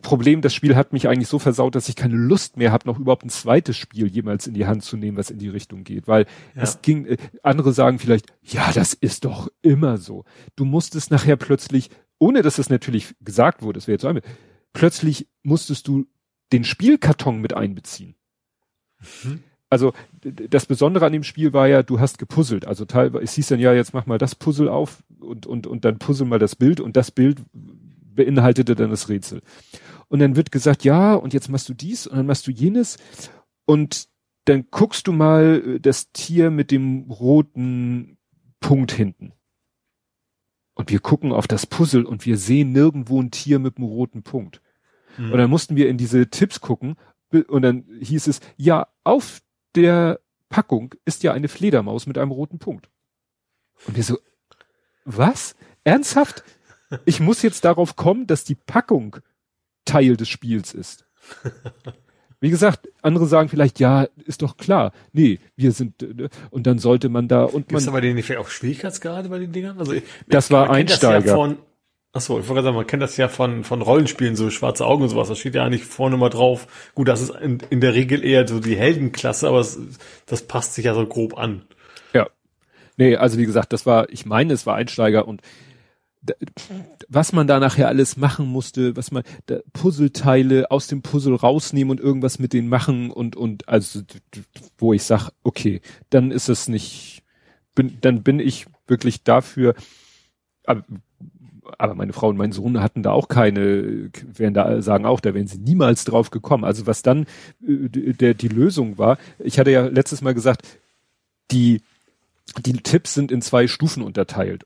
Problem, 0.01 0.41
das 0.41 0.53
Spiel 0.53 0.75
hat 0.75 0.91
mich 0.91 1.07
eigentlich 1.07 1.29
so 1.29 1.39
versaut, 1.39 1.75
dass 1.75 1.87
ich 1.87 1.95
keine 1.95 2.15
Lust 2.15 2.57
mehr 2.57 2.71
habe, 2.71 2.87
noch 2.87 2.99
überhaupt 2.99 3.23
ein 3.23 3.29
zweites 3.29 3.77
Spiel 3.77 4.07
jemals 4.07 4.45
in 4.45 4.53
die 4.53 4.65
Hand 4.65 4.83
zu 4.83 4.97
nehmen, 4.97 5.17
was 5.17 5.29
in 5.29 5.39
die 5.39 5.47
Richtung 5.47 5.83
geht. 5.83 6.07
Weil 6.07 6.25
ja. 6.53 6.63
es 6.63 6.81
ging, 6.81 7.05
äh, 7.05 7.17
andere 7.43 7.71
sagen 7.71 7.99
vielleicht, 7.99 8.33
ja, 8.41 8.71
das 8.73 8.93
ist 8.93 9.23
doch 9.25 9.49
immer 9.61 9.97
so. 9.97 10.25
Du 10.55 10.65
musstest 10.65 11.11
nachher 11.11 11.37
plötzlich, 11.37 11.89
ohne 12.19 12.41
dass 12.41 12.57
es 12.57 12.69
natürlich 12.69 13.15
gesagt 13.21 13.61
wurde, 13.61 13.79
das 13.79 13.87
wäre 13.87 13.95
jetzt 13.95 14.05
einmal, 14.05 14.23
plötzlich 14.73 15.29
musstest 15.43 15.87
du 15.87 16.05
den 16.51 16.65
Spielkarton 16.65 17.39
mit 17.39 17.53
einbeziehen. 17.53 18.15
Mhm. 19.23 19.43
Also 19.75 19.91
das 20.23 20.65
Besondere 20.65 21.05
an 21.05 21.11
dem 21.11 21.25
Spiel 21.25 21.51
war 21.51 21.67
ja, 21.67 21.83
du 21.83 21.99
hast 21.99 22.17
gepuzzelt. 22.17 22.65
Also 22.65 22.85
teilweise, 22.85 23.25
es 23.25 23.33
hieß 23.33 23.49
dann 23.49 23.59
ja, 23.59 23.73
jetzt 23.73 23.93
mach 23.93 24.05
mal 24.05 24.17
das 24.17 24.33
Puzzle 24.33 24.69
auf 24.69 25.03
und, 25.19 25.45
und, 25.45 25.67
und 25.67 25.83
dann 25.83 25.99
puzzle 25.99 26.25
mal 26.25 26.39
das 26.39 26.55
Bild 26.55 26.79
und 26.79 26.95
das 26.95 27.11
Bild 27.11 27.41
beinhaltete 27.51 28.73
dann 28.73 28.89
das 28.89 29.09
Rätsel. 29.09 29.41
Und 30.07 30.19
dann 30.19 30.37
wird 30.37 30.53
gesagt, 30.53 30.85
ja, 30.85 31.13
und 31.13 31.33
jetzt 31.33 31.49
machst 31.49 31.67
du 31.67 31.73
dies 31.73 32.07
und 32.07 32.15
dann 32.15 32.25
machst 32.25 32.47
du 32.47 32.51
jenes 32.51 32.95
und 33.65 34.07
dann 34.45 34.67
guckst 34.71 35.07
du 35.07 35.11
mal 35.11 35.61
äh, 35.65 35.79
das 35.81 36.13
Tier 36.13 36.51
mit 36.51 36.71
dem 36.71 37.11
roten 37.11 38.17
Punkt 38.61 38.93
hinten. 38.93 39.33
Und 40.73 40.89
wir 40.89 41.01
gucken 41.01 41.33
auf 41.33 41.47
das 41.49 41.65
Puzzle 41.65 42.05
und 42.05 42.25
wir 42.25 42.37
sehen 42.37 42.71
nirgendwo 42.71 43.21
ein 43.21 43.29
Tier 43.29 43.59
mit 43.59 43.75
einem 43.75 43.87
roten 43.87 44.23
Punkt. 44.23 44.61
Mhm. 45.17 45.33
Und 45.33 45.37
dann 45.37 45.49
mussten 45.49 45.75
wir 45.75 45.89
in 45.89 45.97
diese 45.97 46.29
Tipps 46.29 46.61
gucken 46.61 46.95
und 47.49 47.61
dann 47.61 47.83
hieß 47.99 48.27
es, 48.27 48.39
ja, 48.55 48.87
auf 49.03 49.41
der 49.75 50.19
Packung 50.49 50.95
ist 51.05 51.23
ja 51.23 51.33
eine 51.33 51.47
Fledermaus 51.47 52.07
mit 52.07 52.17
einem 52.17 52.31
roten 52.31 52.59
Punkt. 52.59 52.89
Und 53.87 53.95
wir 53.95 54.03
so, 54.03 54.17
was? 55.03 55.55
Ernsthaft? 55.83 56.43
Ich 57.05 57.19
muss 57.19 57.41
jetzt 57.41 57.65
darauf 57.65 57.95
kommen, 57.95 58.27
dass 58.27 58.43
die 58.43 58.55
Packung 58.55 59.17
Teil 59.85 60.17
des 60.17 60.29
Spiels 60.29 60.73
ist. 60.73 61.05
Wie 62.39 62.49
gesagt, 62.49 62.89
andere 63.01 63.25
sagen 63.25 63.49
vielleicht, 63.49 63.79
ja, 63.79 64.07
ist 64.25 64.41
doch 64.41 64.57
klar. 64.57 64.91
Nee, 65.13 65.39
wir 65.55 65.71
sind, 65.71 66.03
äh, 66.03 66.29
und 66.51 66.67
dann 66.67 66.79
sollte 66.79 67.09
man 67.09 67.27
da, 67.27 67.43
und 67.43 67.67
Gibt's 67.67 67.85
man. 67.85 67.93
aber 67.93 68.01
den 68.01 68.15
nicht 68.15 68.35
auch 68.37 68.49
Schwierigkeitsgrade 68.49 69.29
bei 69.29 69.39
den 69.39 69.51
Dingern? 69.51 69.79
Also, 69.79 69.95
das 70.27 70.51
war 70.51 70.69
Einsteiger. 70.69 71.25
Ja 71.25 71.35
von, 71.35 71.57
achso, 72.15 72.39
ich 72.39 72.47
wollte 72.47 72.63
sagen, 72.63 72.75
man 72.75 72.87
kennt 72.87 73.03
das 73.03 73.17
ja 73.17 73.27
von, 73.27 73.63
von 73.63 73.81
Rollenspielen, 73.81 74.35
so 74.35 74.49
schwarze 74.49 74.85
Augen 74.85 75.03
und 75.03 75.09
sowas. 75.09 75.27
Da 75.27 75.35
steht 75.35 75.53
ja 75.53 75.65
eigentlich 75.65 75.83
vorne 75.83 76.15
mal 76.15 76.29
drauf. 76.29 76.67
Gut, 76.95 77.09
das 77.09 77.21
ist 77.21 77.31
in, 77.31 77.59
in 77.69 77.81
der 77.81 77.93
Regel 77.93 78.23
eher 78.23 78.47
so 78.47 78.59
die 78.59 78.77
Heldenklasse, 78.77 79.47
aber 79.49 79.59
es, 79.59 79.77
das 80.25 80.43
passt 80.43 80.75
sich 80.75 80.85
ja 80.85 80.95
so 80.95 81.05
grob 81.05 81.37
an. 81.37 81.63
Ja. 82.13 82.27
Nee, 82.95 83.17
also 83.17 83.37
wie 83.37 83.45
gesagt, 83.45 83.73
das 83.73 83.85
war, 83.85 84.09
ich 84.09 84.25
meine, 84.25 84.53
es 84.53 84.65
war 84.65 84.75
Einsteiger 84.75 85.27
und 85.27 85.41
was 87.07 87.33
man 87.33 87.45
da 87.45 87.59
nachher 87.59 87.87
alles 87.87 88.17
machen 88.17 88.47
musste, 88.47 88.95
was 88.95 89.11
man 89.11 89.21
da 89.45 89.59
Puzzleteile 89.73 90.71
aus 90.71 90.87
dem 90.87 91.03
Puzzle 91.03 91.35
rausnehmen 91.35 91.91
und 91.91 91.99
irgendwas 91.99 92.39
mit 92.39 92.53
denen 92.53 92.67
machen 92.67 93.11
und 93.11 93.35
und 93.35 93.69
also 93.69 94.01
wo 94.79 94.91
ich 94.91 95.03
sag, 95.03 95.29
okay, 95.43 95.81
dann 96.09 96.31
ist 96.31 96.49
es 96.49 96.67
nicht 96.67 97.21
bin 97.75 97.99
dann 98.01 98.23
bin 98.23 98.39
ich 98.39 98.65
wirklich 98.87 99.23
dafür 99.23 99.75
aber 101.77 101.95
meine 101.95 102.13
Frau 102.13 102.29
und 102.29 102.37
mein 102.37 102.51
Sohn 102.51 102.81
hatten 102.81 103.03
da 103.03 103.11
auch 103.11 103.27
keine, 103.27 104.09
werden 104.23 104.53
da 104.53 104.81
sagen 104.81 105.05
auch, 105.05 105.19
da 105.19 105.33
wären 105.33 105.47
sie 105.47 105.59
niemals 105.59 106.05
drauf 106.05 106.31
gekommen. 106.31 106.63
Also 106.63 106.87
was 106.87 107.01
dann 107.01 107.25
äh, 107.65 108.13
der, 108.13 108.33
die 108.33 108.47
Lösung 108.47 108.97
war, 108.97 109.17
ich 109.39 109.59
hatte 109.59 109.71
ja 109.71 109.85
letztes 109.87 110.21
Mal 110.21 110.33
gesagt, 110.33 110.67
die, 111.51 111.81
die 112.65 112.73
Tipps 112.73 113.13
sind 113.13 113.31
in 113.31 113.41
zwei 113.41 113.67
Stufen 113.67 114.03
unterteilt. 114.03 114.65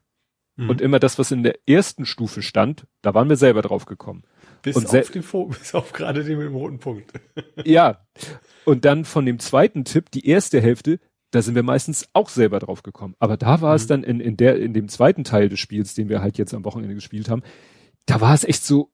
Mhm. 0.55 0.69
Und 0.69 0.81
immer 0.81 0.99
das, 0.99 1.17
was 1.17 1.31
in 1.31 1.43
der 1.43 1.57
ersten 1.67 2.05
Stufe 2.05 2.41
stand, 2.41 2.85
da 3.01 3.13
waren 3.13 3.29
wir 3.29 3.37
selber 3.37 3.61
drauf 3.61 3.85
gekommen. 3.85 4.23
Bis 4.61 4.75
und 4.75 4.85
auf 4.87 5.11
den 5.11 5.23
bis 5.49 5.73
auf 5.73 5.93
gerade 5.93 6.23
den 6.23 6.37
mit 6.37 6.47
dem 6.47 6.55
roten 6.55 6.79
Punkt. 6.79 7.13
ja. 7.63 8.05
Und 8.65 8.85
dann 8.85 9.05
von 9.05 9.25
dem 9.25 9.39
zweiten 9.39 9.85
Tipp, 9.85 10.11
die 10.11 10.27
erste 10.27 10.61
Hälfte, 10.61 10.99
da 11.31 11.41
sind 11.41 11.55
wir 11.55 11.63
meistens 11.63 12.07
auch 12.13 12.29
selber 12.29 12.59
drauf 12.59 12.83
gekommen. 12.83 13.15
Aber 13.19 13.37
da 13.37 13.61
war 13.61 13.71
mhm. 13.71 13.75
es 13.75 13.87
dann 13.87 14.03
in, 14.03 14.19
in 14.19 14.37
der, 14.37 14.59
in 14.59 14.73
dem 14.73 14.87
zweiten 14.87 15.23
Teil 15.23 15.49
des 15.49 15.59
Spiels, 15.59 15.93
den 15.93 16.09
wir 16.09 16.21
halt 16.21 16.37
jetzt 16.37 16.53
am 16.53 16.65
Wochenende 16.65 16.95
gespielt 16.95 17.29
haben, 17.29 17.43
da 18.05 18.21
war 18.21 18.33
es 18.33 18.43
echt 18.43 18.63
so, 18.65 18.91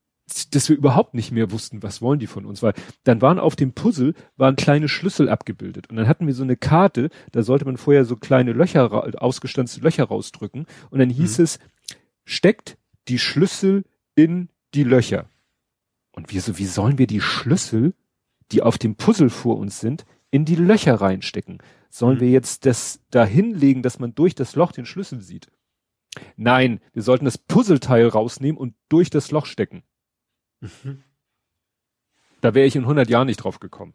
dass 0.52 0.69
wir 0.69 0.76
überhaupt 0.76 1.13
nicht 1.13 1.32
mehr 1.32 1.52
wussten, 1.52 1.84
was 1.84 2.02
wollen 2.02 2.19
die 2.19 2.28
von 2.28 2.45
uns, 2.45 2.63
weil 2.63 2.74
dann 3.04 3.21
waren 3.21 3.39
auf 3.39 3.56
dem 3.56 3.74
Puzzle 3.74 4.15
waren 4.38 4.56
kleine 4.56 4.89
Schlüssel 4.89 5.30
abgebildet 5.30 5.89
und 5.89 5.98
dann 5.98 6.08
hatten 6.08 6.26
wir 6.26 6.34
so 6.34 6.43
eine 6.43 6.58
Karte, 6.58 7.10
da 7.32 7.43
sollte 7.43 7.65
man 7.65 7.78
vorher 7.78 8.06
so 8.06 8.15
kleine 8.15 8.52
Löcher, 8.54 9.21
ausgestanzte 9.21 9.82
Löcher 9.82 10.06
rausdrücken 10.06 10.65
und 10.89 11.00
dann 11.00 11.12
hieß 11.12 11.38
mhm. 11.38 11.43
es, 11.43 11.60
steckt 12.24 12.78
die 13.08 13.19
Schlüssel 13.19 13.86
in 14.15 14.50
die 14.74 14.84
Löcher. 14.84 15.30
Und 16.12 16.34
wir 16.34 16.41
so, 16.41 16.58
wie 16.58 16.65
sollen 16.65 16.98
wir 16.98 17.08
die 17.08 17.21
Schlüssel, 17.21 17.93
die 18.52 18.63
auf 18.63 18.78
dem 18.78 18.95
Puzzle 18.95 19.30
vor 19.30 19.58
uns 19.58 19.80
sind, 19.80 20.06
in 20.32 20.45
die 20.45 20.56
Löcher 20.56 20.95
reinstecken? 20.95 21.60
Sollen 21.96 22.18
mhm. 22.18 22.22
wir 22.22 22.30
jetzt 22.30 22.66
das 22.66 23.00
da 23.10 23.26
hinlegen, 23.26 23.82
dass 23.82 24.00
man 24.00 24.14
durch 24.14 24.36
das 24.36 24.58
Loch 24.58 24.74
den 24.74 24.86
Schlüssel 24.86 25.22
sieht? 25.22 25.48
Nein, 26.36 26.82
wir 26.92 27.04
sollten 27.04 27.24
das 27.24 27.38
Puzzleteil 27.38 28.10
rausnehmen 28.10 28.60
und 28.60 28.76
durch 28.90 29.10
das 29.10 29.32
Loch 29.32 29.46
stecken. 29.46 29.82
Mhm. 30.60 31.04
Da 32.42 32.54
wäre 32.54 32.68
ich 32.68 32.76
in 32.76 32.82
100 32.82 33.10
Jahren 33.10 33.28
nicht 33.28 33.38
drauf 33.38 33.62
gekommen. 33.62 33.94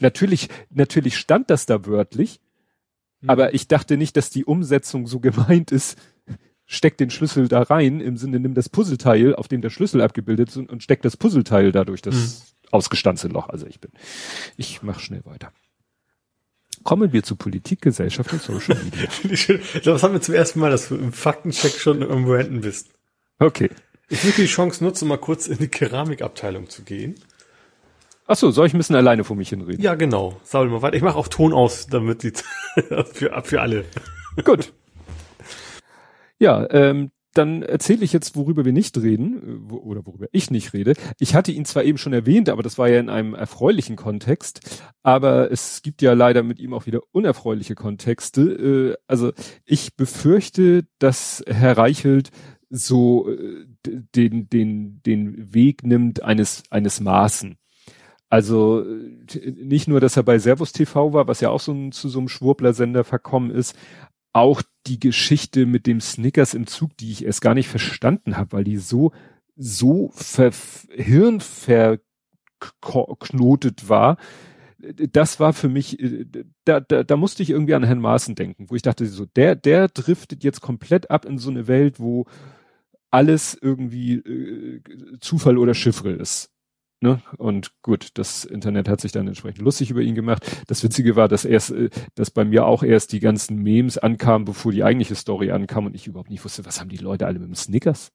Natürlich, 0.00 0.50
natürlich 0.68 1.16
stand 1.16 1.48
das 1.48 1.64
da 1.64 1.86
wörtlich, 1.86 2.42
mhm. 3.22 3.30
aber 3.30 3.54
ich 3.54 3.68
dachte 3.68 3.96
nicht, 3.96 4.18
dass 4.18 4.28
die 4.28 4.44
Umsetzung 4.44 5.06
so 5.06 5.18
gemeint 5.20 5.72
ist, 5.72 5.98
steck 6.66 6.98
den 6.98 7.08
Schlüssel 7.08 7.48
da 7.48 7.62
rein, 7.62 8.00
im 8.00 8.18
Sinne, 8.18 8.38
nimm 8.38 8.52
das 8.52 8.68
Puzzleteil, 8.68 9.34
auf 9.34 9.48
dem 9.48 9.62
der 9.62 9.70
Schlüssel 9.70 10.02
abgebildet 10.02 10.50
ist 10.50 10.58
und, 10.58 10.82
steck 10.82 11.00
das 11.00 11.16
Puzzleteil 11.16 11.72
da 11.72 11.86
durch 11.86 12.02
das 12.02 12.14
mhm. 12.14 12.68
ausgestanzte 12.70 13.28
Loch. 13.28 13.48
Also 13.48 13.66
ich 13.66 13.80
bin, 13.80 13.92
ich 14.58 14.82
mach 14.82 15.00
schnell 15.00 15.24
weiter. 15.24 15.54
Kommen 16.84 17.12
wir 17.12 17.22
zu 17.22 17.36
Politik, 17.36 17.80
Gesellschaft 17.80 18.32
und 18.32 18.42
Social 18.42 18.78
Media. 18.84 19.08
das 19.84 20.02
haben 20.02 20.12
wir 20.12 20.20
zum 20.20 20.34
ersten 20.34 20.60
Mal, 20.60 20.70
dass 20.70 20.88
du 20.88 20.96
im 20.96 21.12
Faktencheck 21.12 21.72
schon 21.72 22.02
im 22.02 22.30
Renten 22.30 22.60
bist. 22.60 22.90
Okay. 23.38 23.70
Ich 24.10 24.22
würde 24.22 24.36
die 24.36 24.46
Chance 24.46 24.84
nutzen, 24.84 25.08
mal 25.08 25.16
kurz 25.16 25.46
in 25.46 25.58
die 25.58 25.68
Keramikabteilung 25.68 26.68
zu 26.68 26.82
gehen. 26.82 27.14
Ach 28.26 28.36
so, 28.36 28.50
soll 28.50 28.66
ich 28.66 28.74
ein 28.74 28.78
bisschen 28.78 28.96
alleine 28.96 29.24
vor 29.24 29.34
mich 29.34 29.48
hinreden? 29.48 29.82
Ja, 29.82 29.94
genau. 29.94 30.38
Saul 30.44 30.68
mal 30.68 30.82
weiter. 30.82 30.96
Ich 30.96 31.02
mache 31.02 31.16
auch 31.16 31.28
Ton 31.28 31.52
aus, 31.52 31.86
damit 31.86 32.22
die 32.22 32.32
für, 33.12 33.42
für 33.42 33.60
alle. 33.60 33.84
Gut. 34.44 34.72
Ja, 36.38 36.66
ähm, 36.70 37.10
dann 37.34 37.62
erzähle 37.62 38.04
ich 38.04 38.12
jetzt, 38.12 38.36
worüber 38.36 38.64
wir 38.64 38.72
nicht 38.72 38.96
reden, 38.96 39.68
äh, 39.70 39.72
oder 39.72 40.06
worüber 40.06 40.26
ich 40.32 40.50
nicht 40.50 40.72
rede. 40.72 40.94
Ich 41.18 41.34
hatte 41.34 41.52
ihn 41.52 41.64
zwar 41.64 41.84
eben 41.84 41.98
schon 41.98 42.12
erwähnt, 42.12 42.48
aber 42.48 42.62
das 42.62 42.78
war 42.78 42.88
ja 42.88 43.00
in 43.00 43.10
einem 43.10 43.34
erfreulichen 43.34 43.96
Kontext. 43.96 44.82
Aber 45.02 45.50
es 45.50 45.82
gibt 45.82 46.00
ja 46.02 46.12
leider 46.12 46.42
mit 46.42 46.58
ihm 46.58 46.72
auch 46.72 46.86
wieder 46.86 47.00
unerfreuliche 47.12 47.74
Kontexte. 47.74 48.42
Äh, 48.42 48.96
also 49.06 49.32
ich 49.64 49.96
befürchte, 49.96 50.86
dass 50.98 51.42
Herr 51.46 51.76
Reichelt 51.76 52.30
so 52.70 53.28
äh, 53.28 53.66
den, 53.84 54.48
den, 54.48 55.02
den 55.02 55.54
Weg 55.54 55.84
nimmt 55.84 56.22
eines, 56.22 56.62
eines 56.70 57.00
Maßen. 57.00 57.56
Also 58.30 58.84
nicht 59.44 59.86
nur, 59.86 60.00
dass 60.00 60.16
er 60.16 60.24
bei 60.24 60.40
Servus 60.40 60.72
TV 60.72 61.12
war, 61.12 61.28
was 61.28 61.40
ja 61.40 61.50
auch 61.50 61.60
so 61.60 61.72
ein, 61.72 61.92
zu 61.92 62.08
so 62.08 62.18
einem 62.18 62.28
Schwurbler-Sender 62.28 63.04
verkommen 63.04 63.52
ist, 63.52 63.76
auch 64.34 64.62
die 64.86 65.00
Geschichte 65.00 65.64
mit 65.64 65.86
dem 65.86 66.00
Snickers 66.00 66.52
im 66.54 66.66
Zug, 66.66 66.96
die 66.98 67.12
ich 67.12 67.24
erst 67.24 67.40
gar 67.40 67.54
nicht 67.54 67.68
verstanden 67.68 68.36
habe, 68.36 68.52
weil 68.52 68.64
die 68.64 68.76
so 68.76 69.12
so 69.56 70.10
ver 70.14 70.50
hirnverknotet 70.90 73.88
war. 73.88 74.16
Das 74.78 75.40
war 75.40 75.54
für 75.54 75.68
mich, 75.68 76.00
äh, 76.00 76.26
da, 76.64 76.80
da, 76.80 77.04
da 77.04 77.16
musste 77.16 77.42
ich 77.42 77.50
irgendwie 77.50 77.74
an 77.74 77.84
Herrn 77.84 78.00
Maaßen 78.00 78.34
denken, 78.34 78.68
wo 78.68 78.74
ich 78.74 78.82
dachte, 78.82 79.06
so 79.06 79.24
der 79.24 79.54
der 79.54 79.88
driftet 79.88 80.44
jetzt 80.44 80.60
komplett 80.60 81.10
ab 81.10 81.24
in 81.24 81.38
so 81.38 81.50
eine 81.50 81.68
Welt, 81.68 82.00
wo 82.00 82.26
alles 83.10 83.56
irgendwie 83.60 84.16
äh, 84.16 84.82
Zufall 85.20 85.58
oder 85.58 85.74
Chiffre 85.74 86.10
ist. 86.10 86.50
Ne? 87.00 87.20
Und 87.36 87.72
gut, 87.82 88.10
das 88.14 88.44
Internet 88.44 88.88
hat 88.88 89.00
sich 89.00 89.12
dann 89.12 89.26
entsprechend 89.28 89.60
lustig 89.60 89.90
über 89.90 90.00
ihn 90.00 90.14
gemacht. 90.14 90.44
Das 90.66 90.82
Witzige 90.82 91.16
war, 91.16 91.28
dass 91.28 91.44
erst, 91.44 91.72
äh, 91.72 91.90
dass 92.14 92.30
bei 92.30 92.44
mir 92.44 92.66
auch 92.66 92.82
erst 92.82 93.12
die 93.12 93.20
ganzen 93.20 93.58
Memes 93.58 93.98
ankamen, 93.98 94.44
bevor 94.44 94.72
die 94.72 94.84
eigentliche 94.84 95.14
Story 95.14 95.50
ankam 95.50 95.86
und 95.86 95.94
ich 95.94 96.06
überhaupt 96.06 96.30
nicht 96.30 96.44
wusste, 96.44 96.64
was 96.64 96.80
haben 96.80 96.88
die 96.88 96.96
Leute 96.96 97.26
alle 97.26 97.38
mit 97.38 97.48
dem 97.48 97.54
Snickers? 97.54 98.10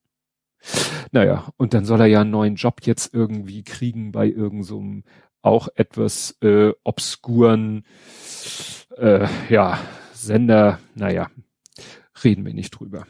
Naja, 1.11 1.51
und 1.57 1.73
dann 1.73 1.85
soll 1.85 2.01
er 2.01 2.07
ja 2.07 2.21
einen 2.21 2.31
neuen 2.31 2.55
Job 2.55 2.81
jetzt 2.83 3.13
irgendwie 3.13 3.63
kriegen 3.63 4.11
bei 4.11 4.27
irgendeinem 4.27 5.03
so 5.03 5.09
auch 5.41 5.69
etwas 5.75 6.37
äh, 6.41 6.73
obskuren 6.83 7.85
äh, 8.97 9.27
ja, 9.49 9.79
Sender. 10.13 10.79
Naja, 10.95 11.29
reden 12.23 12.45
wir 12.45 12.53
nicht 12.53 12.71
drüber. 12.71 13.07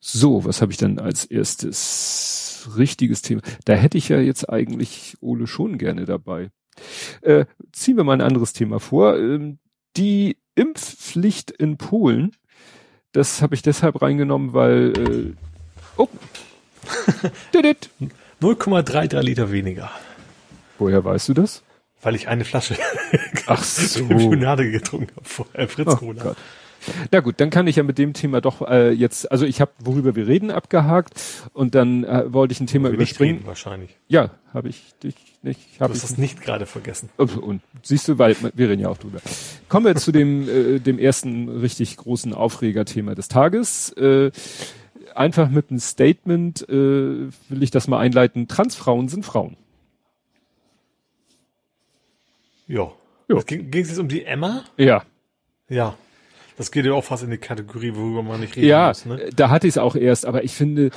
So, 0.00 0.44
was 0.44 0.62
habe 0.62 0.72
ich 0.72 0.78
dann 0.78 0.98
als 0.98 1.24
erstes 1.24 2.45
richtiges 2.76 3.22
Thema? 3.22 3.42
Da 3.64 3.74
hätte 3.74 3.98
ich 3.98 4.08
ja 4.08 4.18
jetzt 4.18 4.48
eigentlich 4.48 5.16
Ole 5.20 5.46
schon 5.46 5.78
gerne 5.78 6.04
dabei. 6.04 6.50
Äh, 7.22 7.46
ziehen 7.72 7.96
wir 7.96 8.04
mal 8.04 8.14
ein 8.14 8.20
anderes 8.20 8.52
Thema 8.52 8.80
vor. 8.80 9.16
Ähm, 9.16 9.58
die 9.96 10.36
Impfpflicht 10.54 11.50
in 11.50 11.76
Polen, 11.78 12.32
das 13.12 13.40
habe 13.42 13.54
ich 13.54 13.62
deshalb 13.62 14.02
reingenommen, 14.02 14.52
weil 14.52 14.92
äh, 14.96 15.34
oh, 15.96 16.08
0,33 17.54 19.22
Liter 19.22 19.50
weniger. 19.52 19.90
Woher 20.78 21.04
weißt 21.04 21.28
du 21.30 21.34
das? 21.34 21.62
Weil 22.02 22.14
ich 22.14 22.28
eine 22.28 22.44
Flasche 22.44 22.76
Ach 23.46 23.62
so. 23.64 24.04
Limonade 24.04 24.70
getrunken 24.70 25.14
habe 25.16 25.28
vorher, 25.28 25.68
Fritz 25.68 25.88
Oh 25.92 25.96
Cola. 25.96 26.22
Gott. 26.22 26.36
Na 27.10 27.20
gut, 27.20 27.34
dann 27.38 27.50
kann 27.50 27.66
ich 27.66 27.76
ja 27.76 27.82
mit 27.82 27.98
dem 27.98 28.12
Thema 28.12 28.40
doch 28.40 28.62
äh, 28.62 28.90
jetzt, 28.90 29.30
also 29.30 29.44
ich 29.46 29.60
habe, 29.60 29.72
worüber 29.78 30.14
wir 30.14 30.26
reden, 30.26 30.50
abgehakt 30.50 31.14
und 31.52 31.74
dann 31.74 32.04
äh, 32.04 32.32
wollte 32.32 32.52
ich 32.52 32.60
ein 32.60 32.66
Thema 32.66 32.88
nicht 32.88 32.96
überspringen. 32.96 33.42
wahrscheinlich. 33.46 33.96
Ja, 34.08 34.30
habe 34.52 34.68
ich 34.68 34.94
dich 35.02 35.14
nicht, 35.42 35.60
Du 35.76 35.80
habe 35.80 35.92
hast 35.94 36.02
ich 36.02 36.08
das 36.08 36.18
nicht 36.18 36.40
gerade 36.40 36.66
vergessen. 36.66 37.08
Und 37.16 37.62
siehst 37.82 38.08
du, 38.08 38.18
weil 38.18 38.36
wir 38.54 38.68
reden 38.68 38.82
ja 38.82 38.88
auch 38.88 38.98
drüber. 38.98 39.20
Kommen 39.68 39.86
wir 39.86 39.96
zu 39.96 40.12
dem, 40.12 40.48
äh, 40.76 40.78
dem 40.80 40.98
ersten 40.98 41.48
richtig 41.48 41.96
großen 41.96 42.34
Aufregerthema 42.34 43.14
des 43.14 43.28
Tages. 43.28 43.90
Äh, 43.92 44.30
einfach 45.14 45.48
mit 45.48 45.70
einem 45.70 45.80
Statement 45.80 46.68
äh, 46.68 46.72
will 46.72 47.62
ich 47.62 47.70
das 47.70 47.88
mal 47.88 47.98
einleiten. 47.98 48.48
Transfrauen 48.48 49.08
sind 49.08 49.24
Frauen. 49.24 49.56
Ja. 52.66 52.90
Ja. 53.28 53.40
Ging 53.42 53.70
es 53.72 53.88
jetzt 53.88 53.98
um 53.98 54.08
die 54.08 54.24
Emma? 54.24 54.64
Ja. 54.76 55.04
Ja. 55.68 55.96
Das 56.56 56.70
geht 56.70 56.86
ja 56.86 56.92
auch 56.92 57.04
fast 57.04 57.22
in 57.22 57.30
die 57.30 57.38
Kategorie, 57.38 57.94
worüber 57.94 58.22
man 58.22 58.40
nicht 58.40 58.56
reden 58.56 58.68
Ja, 58.68 58.88
muss. 58.88 59.06
Ne? 59.06 59.20
äh, 59.20 59.30
da 59.34 59.50
hatte 59.50 59.66
ich 59.66 59.74
es 59.74 59.78
auch 59.78 59.94
erst, 59.94 60.26
aber 60.26 60.44
ich 60.44 60.52
finde, 60.52 60.90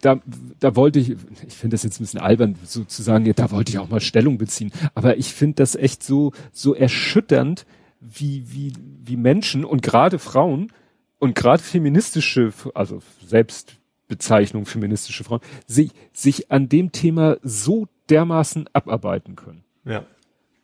da, 0.00 0.20
da 0.60 0.76
wollte 0.76 0.98
ich, 0.98 1.10
ich 1.46 1.54
finde 1.54 1.74
das 1.74 1.82
jetzt 1.82 2.00
ein 2.00 2.04
bisschen 2.04 2.20
albern, 2.20 2.56
sozusagen, 2.64 3.26
ja, 3.26 3.32
da 3.32 3.50
wollte 3.50 3.70
ich 3.70 3.78
auch 3.78 3.88
mal 3.88 4.00
Stellung 4.00 4.38
beziehen. 4.38 4.72
Aber 4.94 5.16
ich 5.16 5.32
finde 5.32 5.56
das 5.56 5.74
echt 5.74 6.02
so, 6.02 6.32
so 6.52 6.74
erschütternd, 6.74 7.66
wie, 8.00 8.44
wie, 8.52 8.72
wie 9.04 9.16
Menschen 9.16 9.64
und 9.64 9.82
gerade 9.82 10.18
Frauen 10.18 10.72
und 11.18 11.34
gerade 11.34 11.62
feministische, 11.62 12.52
also 12.74 13.02
Selbstbezeichnung 13.26 14.66
feministische 14.66 15.24
Frauen, 15.24 15.40
sich, 15.66 15.90
sich 16.12 16.50
an 16.50 16.68
dem 16.68 16.92
Thema 16.92 17.38
so 17.42 17.88
dermaßen 18.08 18.68
abarbeiten 18.72 19.36
können. 19.36 19.64
Ja. 19.84 20.04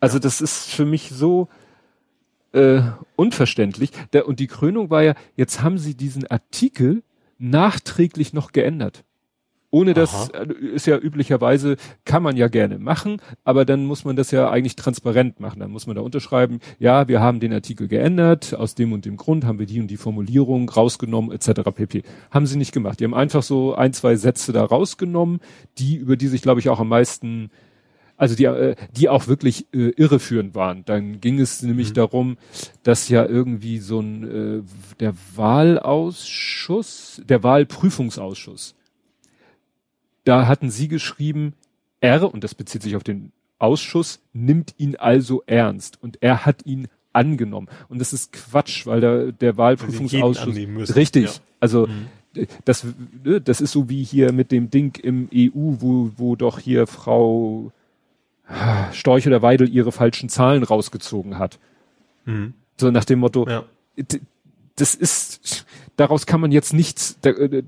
Also 0.01 0.19
das 0.19 0.41
ist 0.41 0.71
für 0.71 0.85
mich 0.85 1.11
so 1.11 1.49
äh, 2.55 2.83
unverständlich. 3.17 3.91
Der, 4.13 4.27
und 4.27 4.41
die 4.41 4.47
Krönung 4.47 4.91
war 4.91 5.03
ja, 5.03 5.15
jetzt 5.37 5.63
haben 5.63 5.79
sie 5.79 5.95
diesen 5.95 6.27
Artikel 6.27 7.03
nachträglich 7.39 8.33
noch 8.33 8.53
geändert. 8.53 9.05
Ohne 9.71 9.93
das 9.93 10.33
Aha. 10.33 10.45
äh, 10.45 10.53
ist 10.53 10.87
ja 10.87 10.97
üblicherweise, 10.97 11.77
kann 12.05 12.23
man 12.23 12.37
ja 12.37 12.47
gerne 12.47 12.79
machen, 12.79 13.21
aber 13.43 13.65
dann 13.65 13.85
muss 13.87 14.05
man 14.05 14.15
das 14.15 14.31
ja 14.31 14.49
eigentlich 14.49 14.77
transparent 14.77 15.41
machen. 15.41 15.59
Dann 15.59 15.73
muss 15.73 15.89
man 15.89 15.97
da 15.97 16.03
unterschreiben, 16.03 16.61
ja, 16.79 17.09
wir 17.09 17.21
haben 17.21 17.41
den 17.41 17.53
Artikel 17.53 17.89
geändert, 17.89 18.55
aus 18.55 18.77
dem 18.77 18.93
und 18.93 19.05
dem 19.05 19.17
Grund 19.17 19.45
haben 19.45 19.59
wir 19.59 19.67
die 19.67 19.81
und 19.81 19.89
die 19.89 19.97
Formulierung 19.97 20.69
rausgenommen, 20.69 21.33
etc. 21.33 21.63
pp. 21.75 22.05
Haben 22.31 22.47
sie 22.47 22.57
nicht 22.57 22.71
gemacht. 22.71 23.01
Die 23.01 23.05
haben 23.05 23.15
einfach 23.15 23.43
so 23.43 23.75
ein, 23.75 23.93
zwei 23.93 24.15
Sätze 24.15 24.53
da 24.53 24.65
rausgenommen, 24.65 25.41
die, 25.79 25.97
über 25.97 26.17
die 26.17 26.29
sich, 26.29 26.43
glaube 26.43 26.61
ich, 26.61 26.69
auch 26.69 26.79
am 26.79 26.89
meisten 26.89 27.51
also 28.17 28.35
die, 28.35 28.45
äh, 28.45 28.77
die 28.97 29.09
auch 29.09 29.27
wirklich 29.27 29.67
äh, 29.73 29.91
irreführend 29.91 30.55
waren. 30.55 30.85
Dann 30.85 31.21
ging 31.21 31.41
es 31.41 31.63
nämlich 31.63 31.93
darum, 31.93 32.37
dass 32.83 33.09
ja 33.09 33.25
irgendwie 33.27 33.79
so 33.79 34.01
ein 34.01 34.61
äh, 34.61 34.63
der 35.01 35.15
Wahlausschuss, 35.35 37.23
der 37.25 37.43
Wahlprüfungsausschuss, 37.43 38.75
da 40.25 40.47
hatten 40.47 40.71
sie 40.71 40.89
geschrieben, 40.89 41.55
er, 42.01 42.33
und 42.33 42.45
das 42.45 42.55
bezieht 42.55 42.83
sich 42.83 42.97
auf 42.97 43.05
den 43.05 43.33
Ausschuss, 43.59 44.21
nimmt 44.33 44.75
ihn 44.79 44.97
also 44.97 45.43
ernst 45.47 46.03
und 46.03 46.19
er 46.21 46.45
hat 46.47 46.67
ihn 46.67 46.89
angenommen. 47.13 47.69
Und 47.89 48.01
das 48.01 48.13
ist 48.13 48.33
Quatsch, 48.33 48.87
weil 48.87 49.01
der, 49.01 49.33
der 49.33 49.57
Wahlprüfungsausschuss 49.57 50.97
richtig, 50.97 51.25
ja. 51.25 51.43
also 51.61 51.87
äh, 52.35 52.47
das, 52.65 52.87
ne, 53.25 53.41
das 53.41 53.61
ist 53.61 53.73
so 53.73 53.89
wie 53.89 54.03
hier 54.03 54.33
mit 54.33 54.53
dem 54.53 54.71
Ding 54.71 54.99
im 55.03 55.29
EU, 55.33 55.77
wo, 55.79 56.11
wo 56.17 56.37
doch 56.37 56.59
hier 56.59 56.87
Frau 56.87 57.73
Storch 58.93 59.27
oder 59.27 59.43
Weidel 59.43 59.69
ihre 59.69 59.93
falschen 59.93 60.29
Zahlen 60.29 60.63
rausgezogen 60.63 61.39
hat. 61.39 61.59
Mhm. 62.25 62.55
So 62.77 62.91
nach 62.91 63.05
dem 63.05 63.21
Motto, 63.21 63.49
Ja. 63.49 63.65
das 64.77 64.95
ist, 64.95 65.67
daraus 65.97 66.27
kann 66.27 66.41
man 66.41 66.53
jetzt 66.53 66.73
nichts, 66.75 67.19
da, 67.21 67.31
äh, 67.31 67.63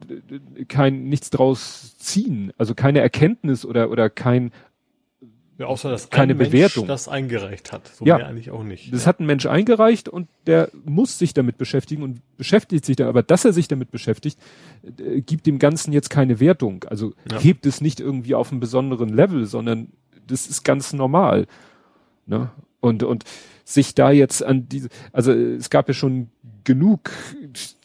kein, 0.68 1.08
nichts 1.08 1.30
draus 1.30 1.96
ziehen. 1.98 2.52
Also 2.58 2.74
keine 2.74 3.00
Erkenntnis 3.00 3.64
oder, 3.64 3.90
oder 3.90 4.10
kein, 4.10 4.52
ja. 5.58 5.64
Außer, 5.64 5.88
dass 5.90 6.10
Keine 6.10 6.34
ein 6.34 6.36
Mensch 6.36 6.50
Bewertung. 6.50 6.86
das 6.86 7.08
eingereicht 7.08 7.72
hat. 7.72 7.88
So 7.88 8.04
Ja. 8.04 8.16
eigentlich 8.16 8.50
auch 8.50 8.62
nicht. 8.62 8.92
das 8.92 9.04
ja. 9.04 9.06
hat 9.06 9.20
ein 9.20 9.26
Mensch 9.26 9.46
eingereicht 9.46 10.06
und 10.06 10.28
der 10.46 10.68
muss 10.84 11.18
sich 11.18 11.32
damit 11.32 11.56
beschäftigen 11.56 12.02
und 12.02 12.20
beschäftigt 12.36 12.84
sich 12.84 12.96
da, 12.96 13.08
aber 13.08 13.22
dass 13.22 13.46
er 13.46 13.54
sich 13.54 13.66
damit 13.66 13.90
beschäftigt, 13.90 14.38
äh, 14.98 15.22
gibt 15.22 15.46
dem 15.46 15.58
Ganzen 15.58 15.94
jetzt 15.94 16.10
keine 16.10 16.40
Wertung. 16.40 16.84
Also 16.84 17.14
Ja. 17.30 17.38
hebt 17.40 17.64
es 17.64 17.80
nicht 17.80 18.00
irgendwie 18.00 18.34
auf 18.34 18.50
einen 18.50 18.60
besonderen 18.60 19.08
Level, 19.08 19.46
sondern 19.46 19.88
das 20.26 20.46
ist 20.46 20.64
ganz 20.64 20.92
normal. 20.92 21.46
Ne? 22.26 22.50
Und, 22.80 23.02
und 23.02 23.24
sich 23.64 23.94
da 23.94 24.10
jetzt 24.10 24.44
an 24.44 24.68
diese, 24.68 24.88
also 25.12 25.32
es 25.32 25.70
gab 25.70 25.88
ja 25.88 25.94
schon 25.94 26.30
genug 26.64 27.10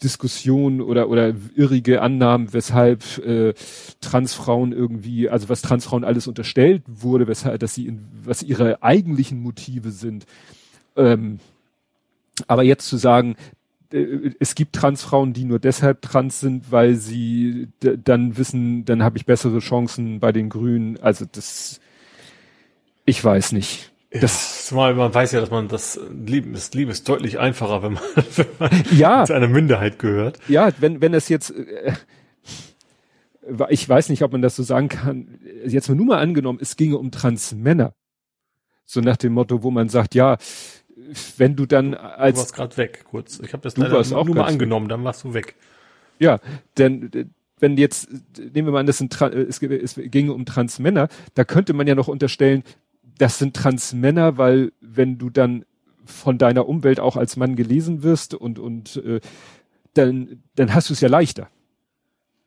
Diskussionen 0.04 0.82
oder, 0.82 1.10
oder 1.10 1.34
irrige 1.56 2.02
Annahmen, 2.02 2.52
weshalb 2.52 3.18
äh, 3.20 3.54
Transfrauen 4.02 4.74
irgendwie, 4.74 5.30
also 5.30 5.50
was 5.50 5.62
Transfrauen 5.62 6.04
alles 6.04 6.28
unterstellt 6.28 6.84
wurde, 6.88 7.28
weshalb, 7.28 7.60
dass 7.60 7.76
sie 7.76 7.88
in, 7.88 8.08
was 8.24 8.44
ihre 8.44 8.84
eigentlichen 8.84 9.40
Motive 9.42 9.92
sind. 9.92 10.26
Ähm, 10.96 11.40
aber 12.48 12.64
jetzt 12.64 12.88
zu 12.88 12.98
sagen, 12.98 13.36
äh, 13.92 14.32
es 14.40 14.56
gibt 14.56 14.74
Transfrauen, 14.76 15.34
die 15.34 15.46
nur 15.46 15.60
deshalb 15.60 16.02
trans 16.02 16.40
sind, 16.40 16.72
weil 16.72 16.96
sie 16.96 17.70
dann 17.80 18.38
wissen, 18.38 18.86
dann 18.86 19.04
habe 19.04 19.18
ich 19.18 19.26
bessere 19.26 19.60
Chancen 19.60 20.20
bei 20.20 20.32
den 20.32 20.50
Grünen. 20.50 20.98
Also 21.02 21.26
das, 21.32 21.80
ich 23.06 23.24
weiß 23.24 23.52
nicht. 23.54 23.92
Das, 24.12 24.22
Das, 24.22 24.66
zumal 24.68 24.94
man 24.94 25.14
weiß 25.14 25.32
ja, 25.32 25.40
dass 25.40 25.52
man 25.52 25.70
das 25.70 26.00
Leben, 26.26 26.52
das 26.54 26.74
Leben 26.74 26.92
ist 26.92 27.08
deutlich 27.08 27.40
einfacher, 27.40 27.82
wenn 27.82 27.94
man, 27.94 28.04
wenn 28.36 28.48
man 28.60 28.84
ja, 28.92 29.24
zu 29.26 29.34
einer 29.34 29.48
Minderheit 29.48 30.00
gehört. 30.00 30.38
ja, 30.50 30.70
wenn 30.80 31.02
wenn 31.02 31.14
es 31.14 31.30
jetzt, 31.30 31.52
äh, 31.52 31.94
ich 33.70 33.88
weiß 33.88 34.10
nicht, 34.10 34.24
ob 34.24 34.34
man 34.34 34.42
das 34.42 34.56
so 34.56 34.64
sagen 34.64 34.90
kann. 34.90 35.40
Jetzt 35.66 35.90
nur 35.90 36.06
mal 36.06 36.20
angenommen, 36.20 36.60
es 36.62 36.76
ginge 36.76 36.98
um 36.98 37.12
Transmänner, 37.12 37.94
so 38.86 39.00
nach 39.00 39.18
dem 39.18 39.34
Motto, 39.34 39.64
wo 39.64 39.72
man 39.72 39.88
sagt, 39.88 40.14
ja, 40.14 40.38
wenn 41.38 41.56
du 41.56 41.66
dann 41.66 41.92
Du 41.92 41.98
als 41.98 42.38
warst 42.38 42.54
gerade 42.54 42.78
weg, 42.78 43.06
kurz. 43.10 43.40
Ich 43.40 43.54
habe 43.54 43.64
das 43.64 43.76
Du 43.76 43.82
leider 43.82 43.96
warst 43.96 44.14
auch 44.14 44.26
nur 44.26 44.36
mal 44.36 44.46
angenommen, 44.46 44.90
dann 44.90 45.04
warst 45.04 45.24
du 45.24 45.34
weg. 45.34 45.56
Ja, 46.20 46.40
denn 46.78 47.32
wenn 47.60 47.78
jetzt, 47.78 48.10
nehmen 48.38 48.68
wir 48.68 48.72
mal 48.72 48.80
an, 48.80 48.88
das 48.88 48.98
sind, 48.98 49.20
es 49.22 49.60
ginge 49.60 50.34
um 50.34 50.46
Transmänner, 50.46 51.08
da 51.34 51.44
könnte 51.44 51.74
man 51.74 51.88
ja 51.88 51.96
noch 51.96 52.08
unterstellen, 52.08 52.64
das 53.22 53.38
sind 53.38 53.56
Transmänner, 53.56 54.38
weil 54.38 54.72
wenn 54.82 55.18
du 55.18 55.30
dann 55.30 55.64
von 56.06 56.38
deiner 56.38 56.68
Umwelt 56.68 57.00
auch 57.00 57.16
als 57.16 57.38
Mann 57.38 57.56
gelesen 57.56 58.02
wirst 58.02 58.34
und, 58.34 58.58
und 58.58 58.98
äh, 58.98 59.22
dann, 59.94 60.42
dann 60.56 60.74
hast 60.74 60.90
du 60.90 60.94
es 60.94 61.02
ja 61.02 61.10
leichter, 61.10 61.48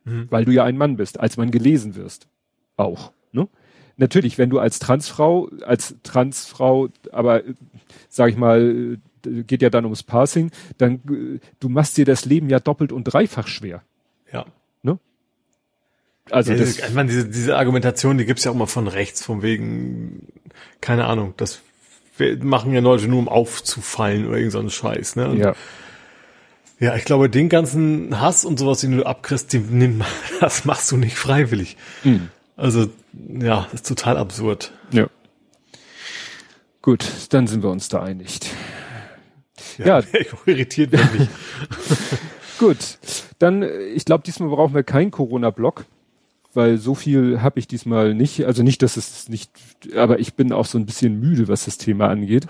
Mhm. 0.05 0.27
weil 0.31 0.45
du 0.45 0.53
ja 0.53 0.65
ein 0.65 0.77
Mann 0.77 0.97
bist, 0.97 1.19
als 1.19 1.39
Mann 1.39 1.51
gelesen 1.51 1.95
wirst. 1.95 2.29
Auch. 2.77 3.13
Ne? 3.33 3.49
Natürlich, 3.97 4.37
wenn 4.37 4.51
du 4.51 4.59
als 4.59 4.79
Transfrau, 4.79 5.49
als 5.65 5.95
Transfrau, 6.03 6.89
aber 7.11 7.47
äh, 7.47 7.55
sag 8.11 8.31
ich 8.31 8.37
mal, 8.37 8.99
äh, 9.27 9.43
geht 9.45 9.63
ja 9.63 9.71
dann 9.71 9.85
ums 9.85 10.03
Passing, 10.03 10.51
dann 10.77 10.95
äh, 11.09 11.39
du 11.61 11.69
machst 11.69 11.97
dir 11.97 12.05
das 12.05 12.27
Leben 12.27 12.51
ja 12.51 12.61
doppelt 12.61 12.93
und 12.93 13.05
dreifach 13.05 13.47
schwer. 13.47 13.83
Ja. 14.31 14.45
Also 16.31 16.53
ja, 16.53 16.59
das, 16.59 16.75
diese, 16.75 16.87
ich 16.87 16.95
meine, 16.95 17.11
diese, 17.11 17.29
diese 17.29 17.57
Argumentation, 17.57 18.19
die 18.19 18.25
gibt's 18.25 18.45
ja 18.45 18.51
auch 18.51 18.57
mal 18.57 18.67
von 18.67 18.89
rechts, 18.89 19.25
von 19.25 19.43
wegen, 19.43 20.29
keine 20.81 21.05
Ahnung, 21.07 21.35
das 21.37 21.61
machen 22.43 22.73
ja 22.73 22.81
Leute 22.81 23.09
nur, 23.09 23.19
um 23.19 23.29
aufzufallen 23.29 24.27
oder 24.27 24.37
irgend 24.37 24.53
so 24.53 24.59
einen 24.61 24.71
Scheiß. 24.71 25.17
Ne? 25.17 25.29
Und 25.29 25.39
ja, 25.39 25.55
Ja, 26.79 26.97
ich 26.97 27.05
glaube, 27.05 27.29
den 27.29 27.49
ganzen 27.49 28.21
Hass 28.21 28.45
und 28.45 28.59
sowas, 28.59 28.81
den 28.81 28.97
du 28.97 29.05
abkriegst, 29.05 29.53
den, 29.53 29.79
nimm, 29.79 30.03
das 30.41 30.65
machst 30.65 30.91
du 30.93 30.97
nicht 30.97 31.17
freiwillig. 31.17 31.77
Mhm. 32.05 32.29
Also, 32.57 32.89
ja, 33.41 33.67
das 33.73 33.81
ist 33.81 33.89
total 33.89 34.17
absurd. 34.17 34.73
ja. 34.93 35.09
Gut, 36.83 37.07
dann 37.31 37.47
sind 37.47 37.63
wir 37.63 37.71
uns 37.71 37.89
da 37.89 38.03
einig. 38.03 38.41
Ja. 39.79 40.05
wär 40.13 40.21
ich 40.21 40.29
irritiert, 40.45 40.93
nicht. 40.93 41.31
Gut, 42.59 42.99
dann, 43.39 43.63
äh, 43.63 43.85
ich 43.87 44.05
glaube, 44.05 44.23
diesmal 44.25 44.51
brauchen 44.51 44.75
wir 44.75 44.83
keinen 44.83 45.11
Corona-Block, 45.11 45.87
weil 46.55 46.79
so 46.79 46.95
viel 46.95 47.41
habe 47.43 47.59
ich 47.59 47.67
diesmal 47.67 48.15
nicht. 48.15 48.45
Also 48.45 48.63
nicht, 48.63 48.83
dass 48.83 48.97
es 48.97 49.29
nicht, 49.29 49.51
aber 49.97 50.19
ich 50.19 50.35
bin 50.35 50.53
auch 50.53 50.67
so 50.67 50.79
ein 50.79 50.87
bisschen 50.87 51.19
müde, 51.21 51.49
was 51.49 51.65
das 51.65 51.79
Thema 51.79 52.09
angeht. 52.09 52.47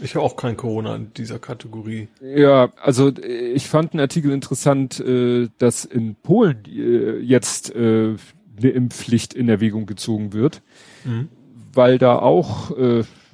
Ich 0.00 0.16
habe 0.16 0.24
auch 0.24 0.36
kein 0.36 0.56
Corona 0.56 0.96
in 0.96 1.12
dieser 1.14 1.38
Kategorie. 1.38 2.08
Ja, 2.20 2.72
also 2.82 3.10
äh, 3.10 3.52
ich 3.52 3.68
fand 3.68 3.92
einen 3.92 4.00
Artikel 4.00 4.32
interessant, 4.32 4.98
äh, 5.00 5.48
dass 5.58 5.84
in 5.84 6.16
Polen 6.16 6.64
äh, 6.66 7.18
jetzt 7.18 7.74
eine 7.74 8.18
Impfpflicht 8.60 9.34
in 9.34 9.48
Erwägung 9.48 9.86
gezogen 9.86 10.32
wird, 10.32 10.62
Mhm. 11.04 11.28
weil 11.72 11.98
da 11.98 12.16
auch, 12.18 12.70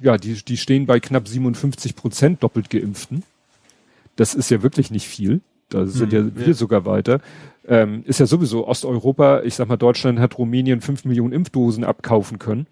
ja, 0.01 0.17
die, 0.17 0.33
die 0.33 0.57
stehen 0.57 0.85
bei 0.87 0.99
knapp 0.99 1.27
57 1.27 1.95
Prozent 1.95 2.41
doppelt 2.41 2.69
geimpften. 2.69 3.23
Das 4.15 4.33
ist 4.33 4.49
ja 4.49 4.63
wirklich 4.63 4.91
nicht 4.91 5.07
viel. 5.07 5.41
Da 5.69 5.85
sind 5.85 6.11
hm, 6.13 6.33
ja 6.35 6.45
wir 6.47 6.53
sogar 6.55 6.85
weiter. 6.85 7.21
Ähm, 7.69 8.03
ist 8.05 8.19
ja 8.19 8.25
sowieso 8.25 8.67
Osteuropa, 8.67 9.43
ich 9.43 9.53
sag 9.53 9.69
mal, 9.69 9.77
Deutschland 9.77 10.19
hat 10.19 10.37
Rumänien 10.37 10.81
fünf 10.81 11.05
Millionen 11.05 11.33
Impfdosen 11.33 11.83
abkaufen 11.83 12.39
können. 12.39 12.67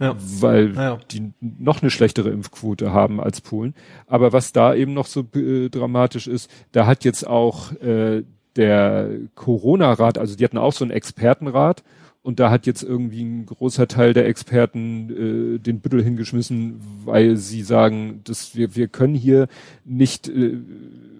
Ja. 0.00 0.16
Weil 0.18 0.74
ja. 0.74 0.98
die 1.12 1.32
noch 1.40 1.80
eine 1.80 1.90
schlechtere 1.90 2.30
Impfquote 2.30 2.92
haben 2.92 3.20
als 3.20 3.40
Polen. 3.40 3.74
Aber 4.08 4.32
was 4.32 4.52
da 4.52 4.74
eben 4.74 4.92
noch 4.92 5.06
so 5.06 5.24
äh, 5.36 5.68
dramatisch 5.68 6.26
ist, 6.26 6.50
da 6.72 6.86
hat 6.86 7.04
jetzt 7.04 7.24
auch 7.26 7.72
äh, 7.80 8.24
der 8.56 9.10
Corona-Rat, 9.36 10.18
also 10.18 10.36
die 10.36 10.44
hatten 10.44 10.58
auch 10.58 10.72
so 10.72 10.84
einen 10.84 10.90
Expertenrat 10.90 11.84
und 12.24 12.40
da 12.40 12.50
hat 12.50 12.66
jetzt 12.66 12.82
irgendwie 12.82 13.22
ein 13.22 13.46
großer 13.46 13.86
Teil 13.86 14.14
der 14.14 14.26
Experten 14.26 15.56
äh, 15.56 15.58
den 15.58 15.80
Büttel 15.80 16.02
hingeschmissen, 16.02 16.80
weil 17.04 17.36
sie 17.36 17.62
sagen, 17.62 18.22
dass 18.24 18.56
wir, 18.56 18.74
wir 18.74 18.88
können 18.88 19.14
hier 19.14 19.46
nicht, 19.84 20.28
äh, 20.28 20.56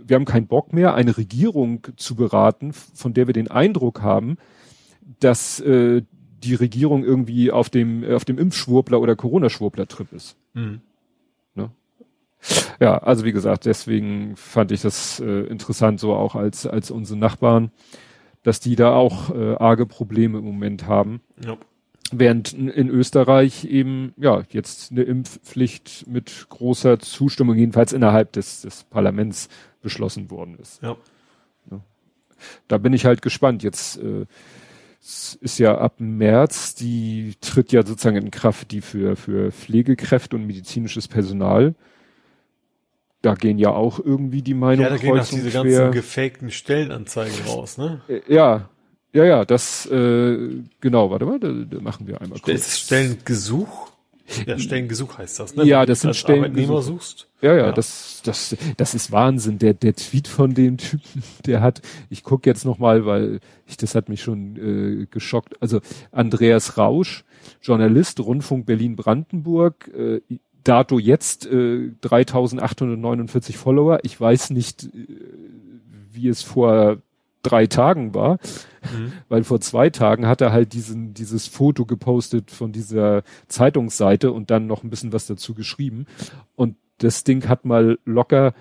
wir 0.07 0.16
haben 0.16 0.24
keinen 0.24 0.46
Bock 0.46 0.72
mehr, 0.72 0.94
eine 0.94 1.16
Regierung 1.16 1.86
zu 1.96 2.14
beraten, 2.14 2.72
von 2.72 3.14
der 3.14 3.26
wir 3.26 3.34
den 3.34 3.50
Eindruck 3.50 4.02
haben, 4.02 4.36
dass 5.20 5.61
äh, 5.61 6.02
die 6.42 6.55
Regierung 6.55 7.05
irgendwie 7.05 7.50
auf 7.50 7.70
dem, 7.70 8.05
äh, 8.05 8.14
auf 8.14 8.24
dem 8.24 8.38
Impfschwurbler 8.38 9.00
oder 9.00 9.16
Corona-Schwurbler-Trip 9.16 10.12
ist. 10.12 10.36
Mhm. 10.55 10.80
Ne? 11.55 11.70
Ja, 12.80 12.98
also 12.98 13.24
wie 13.24 13.32
gesagt, 13.32 13.66
deswegen 13.66 14.36
fand 14.36 14.72
ich 14.72 14.82
das 14.82 15.20
äh, 15.20 15.46
interessant, 15.46 16.00
so 16.00 16.14
auch 16.14 16.34
als, 16.34 16.66
als 16.66 16.90
unsere 16.90 17.18
Nachbarn 17.18 17.70
dass 18.44 18.61
die 18.61 18.76
da 18.76 18.94
auch 18.94 19.34
äh, 19.34 19.55
arge 19.57 19.86
Probleme 19.86 20.38
im 20.38 20.44
Moment 20.44 20.86
haben. 20.86 21.20
Ja. 21.44 21.57
Während 22.18 22.52
in 22.52 22.88
Österreich 22.88 23.64
eben, 23.64 24.14
ja, 24.16 24.42
jetzt 24.50 24.90
eine 24.90 25.02
Impfpflicht 25.02 26.06
mit 26.06 26.46
großer 26.48 26.98
Zustimmung, 26.98 27.56
jedenfalls 27.56 27.92
innerhalb 27.92 28.32
des, 28.32 28.62
des 28.62 28.84
Parlaments 28.84 29.48
beschlossen 29.82 30.30
worden 30.30 30.58
ist. 30.60 30.82
Ja. 30.82 30.96
ja. 31.70 31.80
Da 32.68 32.78
bin 32.78 32.92
ich 32.92 33.04
halt 33.04 33.22
gespannt. 33.22 33.62
Jetzt 33.62 33.98
äh, 33.98 34.26
ist 35.00 35.58
ja 35.58 35.76
ab 35.78 35.94
März, 35.98 36.74
die 36.74 37.34
tritt 37.40 37.72
ja 37.72 37.84
sozusagen 37.84 38.16
in 38.16 38.30
Kraft, 38.30 38.70
die 38.70 38.80
für, 38.80 39.16
für 39.16 39.52
Pflegekräfte 39.52 40.36
und 40.36 40.46
medizinisches 40.46 41.08
Personal 41.08 41.74
da 43.24 43.34
gehen 43.34 43.58
ja 43.58 43.70
auch 43.70 43.98
irgendwie 43.98 44.42
die 44.42 44.54
Meinungen 44.54 44.82
Ja, 44.82 44.90
da 44.90 44.96
gehen 44.96 45.18
auch 45.18 45.26
diese 45.26 45.50
schwer. 45.50 45.62
ganzen 45.62 45.92
gefakten 45.92 46.50
Stellenanzeigen 46.50 47.34
raus, 47.46 47.78
ne? 47.78 48.02
Äh, 48.08 48.20
ja, 48.28 48.68
ja, 49.14 49.24
ja, 49.24 49.44
das, 49.44 49.86
äh, 49.86 50.36
genau, 50.80 51.10
warte 51.10 51.24
mal, 51.24 51.38
da, 51.38 51.48
da 51.48 51.80
machen 51.80 52.06
wir 52.06 52.20
einmal 52.20 52.40
kurz. 52.40 52.62
Das 52.62 52.80
Stellengesuch? 52.80 53.92
Ja, 54.46 54.58
Stellengesuch 54.58 55.18
heißt 55.18 55.38
das, 55.38 55.54
ne? 55.54 55.64
Ja, 55.64 55.86
das 55.86 56.00
sind 56.00 56.16
Stellengesuch. 56.16 56.82
suchst. 56.82 57.28
Ja, 57.40 57.54
ja, 57.54 57.66
ja, 57.66 57.72
das, 57.72 58.22
das, 58.24 58.56
das 58.76 58.94
ist 58.94 59.12
Wahnsinn. 59.12 59.58
Der, 59.58 59.74
der 59.74 59.94
Tweet 59.94 60.26
von 60.28 60.54
dem 60.54 60.78
Typen, 60.78 61.22
der 61.46 61.60
hat, 61.60 61.80
ich 62.10 62.24
gucke 62.24 62.50
jetzt 62.50 62.64
nochmal, 62.64 63.06
weil 63.06 63.40
ich, 63.66 63.76
das 63.76 63.94
hat 63.94 64.08
mich 64.08 64.22
schon 64.22 64.56
äh, 64.56 65.06
geschockt. 65.06 65.60
Also 65.62 65.80
Andreas 66.10 66.76
Rausch, 66.76 67.24
Journalist, 67.62 68.18
Rundfunk 68.18 68.66
Berlin-Brandenburg, 68.66 69.90
äh, 69.96 70.20
dato 70.64 70.98
jetzt 70.98 71.46
äh, 71.46 71.90
3849 72.00 73.56
Follower. 73.58 74.00
Ich 74.02 74.20
weiß 74.20 74.50
nicht, 74.50 74.84
äh, 74.84 75.06
wie 76.10 76.28
es 76.28 76.42
vor 76.42 76.98
drei 77.45 77.66
Tagen 77.66 78.14
war, 78.14 78.38
mhm. 78.92 79.12
weil 79.28 79.45
vor 79.45 79.61
zwei 79.61 79.90
Tagen 79.90 80.26
hat 80.26 80.40
er 80.40 80.53
halt 80.53 80.72
diesen, 80.72 81.14
dieses 81.14 81.47
Foto 81.47 81.84
gepostet 81.84 82.51
von 82.51 82.72
dieser 82.72 83.22
Zeitungsseite 83.49 84.32
und 84.32 84.51
dann 84.51 84.66
noch 84.66 84.82
ein 84.82 84.90
bisschen 84.90 85.12
was 85.12 85.26
dazu 85.26 85.55
geschrieben. 85.55 86.07
Und 86.57 86.76
das 86.99 87.24
Ding 87.24 87.49
hat 87.49 87.64
mal 87.64 87.99
locker 88.05 88.55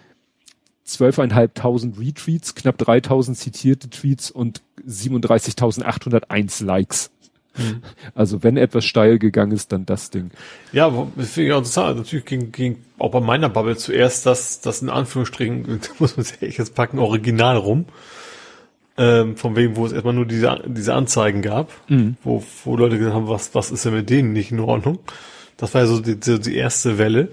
zwölfeinhalbtausend 0.84 2.00
Retweets, 2.00 2.56
knapp 2.56 2.78
3000 2.78 3.38
zitierte 3.38 3.90
Tweets 3.90 4.32
und 4.32 4.62
37.801 4.88 6.64
Likes. 6.64 7.12
Mhm. 7.58 7.82
Also 8.16 8.44
wenn 8.44 8.58
etwas 8.58 8.86
steil 8.86 9.20
gegangen 9.20 9.52
ist, 9.52 9.72
dann 9.72 9.86
das 9.86 10.10
Ding. 10.10 10.32
Ja, 10.72 10.90
das 11.16 11.32
finde 11.32 11.48
ich 11.48 11.54
auch 11.54 11.60
interessant. 11.60 11.98
Natürlich 11.98 12.26
ging, 12.26 12.52
ging 12.52 12.78
auch 12.98 13.12
bei 13.12 13.20
meiner 13.20 13.50
Bubble 13.50 13.78
zuerst 13.78 14.26
das, 14.26 14.62
das 14.62 14.82
in 14.82 14.90
Anführungsstrichen, 14.90 15.80
muss 16.00 16.18
man 16.18 16.26
sich 16.26 16.58
jetzt 16.58 16.76
packen, 16.76 17.00
original 17.00 17.58
rum. 17.58 17.86
Ähm, 18.96 19.38
von 19.38 19.56
wegen, 19.56 19.76
wo 19.76 19.88
es 19.88 19.92
erstmal 19.92 20.14
nur 20.14 20.28
diese, 20.28 20.62
diese 20.68 20.94
Anzeigen 20.94 21.42
gab, 21.42 21.72
mhm. 21.90 22.16
wo, 22.24 22.44
wo 22.64 22.78
Leute 22.78 23.00
gesagt 23.00 23.16
haben, 23.16 23.28
was, 23.28 23.56
was 23.56 23.72
ist 23.72 23.86
denn 23.86 23.96
mit 23.96 24.10
denen 24.10 24.34
nicht 24.34 24.52
in 24.52 24.60
Ordnung? 24.60 25.00
Das 25.58 25.74
war 25.74 25.82
ja 25.82 25.88
so 25.88 26.00
die, 26.00 26.20
die 26.20 26.56
erste 26.56 27.00
Welle. 27.00 27.30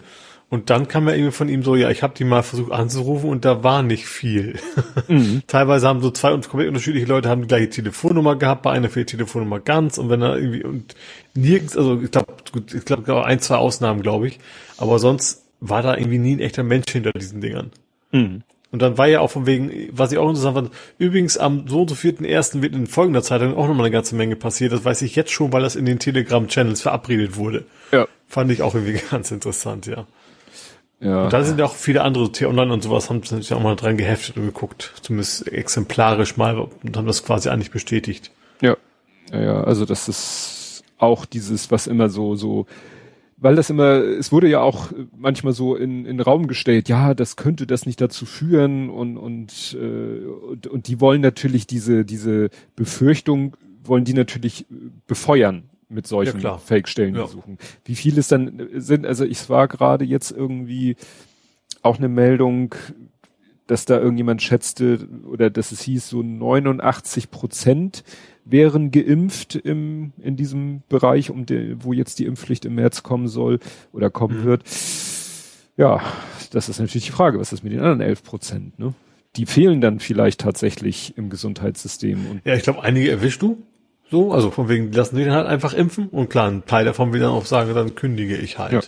Und 0.50 0.68
dann 0.68 0.88
kam 0.88 1.06
ja 1.06 1.14
irgendwie 1.14 1.30
von 1.30 1.48
ihm 1.48 1.62
so, 1.62 1.76
ja, 1.76 1.90
ich 1.90 2.02
habe 2.02 2.12
die 2.16 2.24
mal 2.24 2.42
versucht 2.42 2.72
anzurufen 2.72 3.30
und 3.30 3.44
da 3.44 3.62
war 3.62 3.82
nicht 3.82 4.06
viel. 4.06 4.58
Mhm. 5.08 5.42
Teilweise 5.46 5.88
haben 5.88 6.00
so 6.00 6.10
zwei 6.10 6.30
komplett 6.30 6.68
unterschiedliche 6.68 7.06
Leute 7.06 7.28
haben 7.28 7.42
die 7.42 7.48
gleiche 7.48 7.70
Telefonnummer 7.70 8.36
gehabt, 8.36 8.62
bei 8.62 8.70
einer 8.70 8.88
fehlt 8.88 9.10
die 9.10 9.16
Telefonnummer 9.16 9.58
ganz 9.58 9.98
und 9.98 10.08
wenn 10.08 10.22
er 10.22 10.36
irgendwie 10.36 10.62
und 10.62 10.94
nirgends, 11.34 11.76
also 11.76 12.00
ich 12.00 12.10
glaube, 12.10 12.34
ich 12.72 12.84
glaube 12.84 13.24
ein, 13.24 13.40
zwei 13.40 13.56
Ausnahmen, 13.56 14.02
glaube 14.02 14.28
ich, 14.28 14.38
aber 14.78 14.98
sonst 15.00 15.44
war 15.60 15.82
da 15.82 15.96
irgendwie 15.96 16.18
nie 16.18 16.36
ein 16.36 16.40
echter 16.40 16.62
Mensch 16.62 16.92
hinter 16.92 17.12
diesen 17.12 17.40
Dingern. 17.40 17.72
Mhm. 18.12 18.42
Und 18.72 18.82
dann 18.82 18.98
war 18.98 19.08
ja 19.08 19.20
auch 19.20 19.30
von 19.30 19.46
wegen, 19.46 19.88
was 19.90 20.12
ich 20.12 20.18
auch 20.18 20.28
interessant 20.28 20.54
fand, 20.54 20.70
übrigens 20.98 21.36
am 21.36 21.66
so 21.66 21.80
und 21.80 21.88
so 21.88 21.96
vierten 21.96 22.24
ersten 22.24 22.62
wird 22.62 22.74
in 22.74 22.86
folgender 22.86 23.22
Zeitung 23.22 23.56
auch 23.56 23.66
nochmal 23.66 23.86
eine 23.86 23.92
ganze 23.92 24.14
Menge 24.14 24.36
passiert. 24.36 24.72
Das 24.72 24.84
weiß 24.84 25.02
ich 25.02 25.16
jetzt 25.16 25.32
schon, 25.32 25.52
weil 25.52 25.62
das 25.62 25.74
in 25.74 25.86
den 25.86 25.98
Telegram-Channels 25.98 26.80
verabredet 26.80 27.36
wurde. 27.36 27.64
Ja. 27.90 28.06
Fand 28.28 28.52
ich 28.52 28.62
auch 28.62 28.74
irgendwie 28.74 29.00
ganz 29.10 29.30
interessant, 29.30 29.86
ja. 29.86 30.06
Ja. 31.00 31.24
Und 31.24 31.32
da 31.32 31.42
sind 31.42 31.58
ja 31.58 31.64
auch 31.64 31.74
viele 31.74 32.02
andere 32.02 32.30
T-Online 32.30 32.72
und 32.72 32.82
sowas, 32.82 33.08
haben 33.08 33.22
sich 33.22 33.52
auch 33.54 33.62
mal 33.62 33.74
dran 33.74 33.96
geheftet 33.96 34.36
und 34.36 34.44
geguckt, 34.44 34.92
zumindest 35.00 35.50
exemplarisch 35.50 36.36
mal 36.36 36.58
und 36.58 36.96
haben 36.96 37.06
das 37.06 37.24
quasi 37.24 37.48
eigentlich 37.48 37.70
bestätigt. 37.70 38.30
Ja. 38.60 38.76
Ja, 39.32 39.40
ja, 39.40 39.64
also 39.64 39.86
das 39.86 40.08
ist 40.08 40.84
auch 40.98 41.24
dieses, 41.24 41.70
was 41.70 41.86
immer 41.86 42.10
so, 42.10 42.36
so, 42.36 42.66
weil 43.40 43.56
das 43.56 43.70
immer, 43.70 43.94
es 43.94 44.32
wurde 44.32 44.48
ja 44.48 44.60
auch 44.60 44.92
manchmal 45.16 45.54
so 45.54 45.74
in, 45.74 46.04
in 46.04 46.20
Raum 46.20 46.46
gestellt, 46.46 46.88
ja, 46.88 47.14
das 47.14 47.36
könnte 47.36 47.66
das 47.66 47.86
nicht 47.86 48.00
dazu 48.00 48.26
führen 48.26 48.90
und, 48.90 49.16
und, 49.16 49.76
äh, 49.80 50.26
und, 50.26 50.66
und 50.66 50.88
die 50.88 51.00
wollen 51.00 51.22
natürlich 51.22 51.66
diese, 51.66 52.04
diese 52.04 52.50
Befürchtung, 52.76 53.56
wollen 53.82 54.04
die 54.04 54.12
natürlich 54.12 54.66
befeuern 55.06 55.64
mit 55.88 56.06
solchen 56.06 56.40
ja, 56.40 56.58
Fake-Stellen 56.58 57.16
ja. 57.16 57.26
Wie 57.84 57.94
viel 57.96 58.18
es 58.18 58.28
dann 58.28 58.68
sind, 58.74 59.06
also 59.06 59.24
ich 59.24 59.48
war 59.48 59.68
gerade 59.68 60.04
jetzt 60.04 60.30
irgendwie 60.30 60.96
auch 61.82 61.98
eine 61.98 62.08
Meldung, 62.08 62.74
dass 63.66 63.86
da 63.86 63.98
irgendjemand 63.98 64.42
schätzte 64.42 65.08
oder 65.26 65.48
dass 65.48 65.72
es 65.72 65.80
hieß, 65.82 66.08
so 66.08 66.22
89 66.22 67.30
Prozent 67.30 68.04
wären 68.50 68.90
geimpft 68.90 69.54
im, 69.54 70.12
in 70.20 70.36
diesem 70.36 70.82
Bereich, 70.88 71.30
um 71.30 71.46
de, 71.46 71.76
wo 71.80 71.92
jetzt 71.92 72.18
die 72.18 72.26
Impfpflicht 72.26 72.64
im 72.64 72.74
März 72.74 73.02
kommen 73.02 73.28
soll 73.28 73.58
oder 73.92 74.10
kommen 74.10 74.40
mhm. 74.40 74.44
wird. 74.44 74.64
Ja, 75.76 76.02
das 76.50 76.68
ist 76.68 76.80
natürlich 76.80 77.06
die 77.06 77.12
Frage, 77.12 77.38
was 77.38 77.52
ist 77.52 77.62
mit 77.62 77.72
den 77.72 77.80
anderen 77.80 78.00
11 78.00 78.22
Prozent, 78.22 78.78
ne? 78.78 78.94
Die 79.36 79.46
fehlen 79.46 79.80
dann 79.80 80.00
vielleicht 80.00 80.40
tatsächlich 80.40 81.16
im 81.16 81.30
Gesundheitssystem. 81.30 82.26
Und 82.28 82.40
ja, 82.44 82.54
ich 82.54 82.64
glaube, 82.64 82.82
einige 82.82 83.10
erwischst 83.10 83.40
du. 83.42 83.62
So, 84.10 84.32
also 84.32 84.50
von 84.50 84.68
wegen, 84.68 84.90
lassen 84.90 85.16
die 85.16 85.22
den 85.22 85.32
halt 85.32 85.46
einfach 85.46 85.72
impfen 85.72 86.08
und 86.08 86.30
klar, 86.30 86.50
ein 86.50 86.66
Teil 86.66 86.84
davon 86.84 87.12
will 87.12 87.20
dann 87.20 87.30
auch 87.30 87.46
sagen, 87.46 87.72
dann 87.74 87.94
kündige 87.94 88.36
ich 88.36 88.58
halt. 88.58 88.72
Ja. 88.72 88.80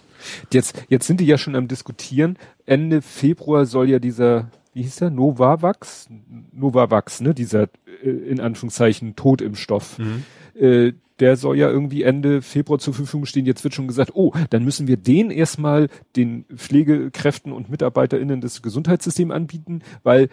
Jetzt, 0.53 0.85
jetzt 0.89 1.07
sind 1.07 1.21
die 1.21 1.27
ja 1.27 1.39
schon 1.39 1.55
am 1.55 1.69
diskutieren. 1.69 2.37
Ende 2.67 3.03
Februar 3.03 3.65
soll 3.65 3.89
ja 3.89 4.01
dieser, 4.01 4.51
wie 4.75 4.83
hieß 4.83 4.97
der, 4.97 5.11
Novavax? 5.11 6.09
Novavax, 6.53 7.21
ne, 7.21 7.35
dieser, 7.35 7.69
in 8.03 8.41
Anführungszeichen, 8.41 9.17
Totimpfstoff. 9.17 9.99
Mhm. 9.99 10.25
Äh, 10.61 10.93
der 11.21 11.37
soll 11.37 11.57
ja 11.57 11.71
irgendwie 11.71 12.03
Ende 12.03 12.43
Februar 12.43 12.79
zur 12.79 12.95
Verfügung 12.95 13.27
stehen. 13.27 13.47
Jetzt 13.47 13.63
wird 13.63 13.75
schon 13.75 13.87
gesagt, 13.87 14.13
oh, 14.15 14.33
dann 14.51 14.65
müssen 14.65 14.89
wir 14.89 14.97
den 14.97 15.31
erstmal 15.31 15.89
den 16.17 16.45
Pflegekräften 16.55 17.53
und 17.53 17.71
MitarbeiterInnen 17.71 18.41
des 18.41 18.63
Gesundheitssystems 18.63 19.33
anbieten, 19.33 19.83
weil 20.03 20.29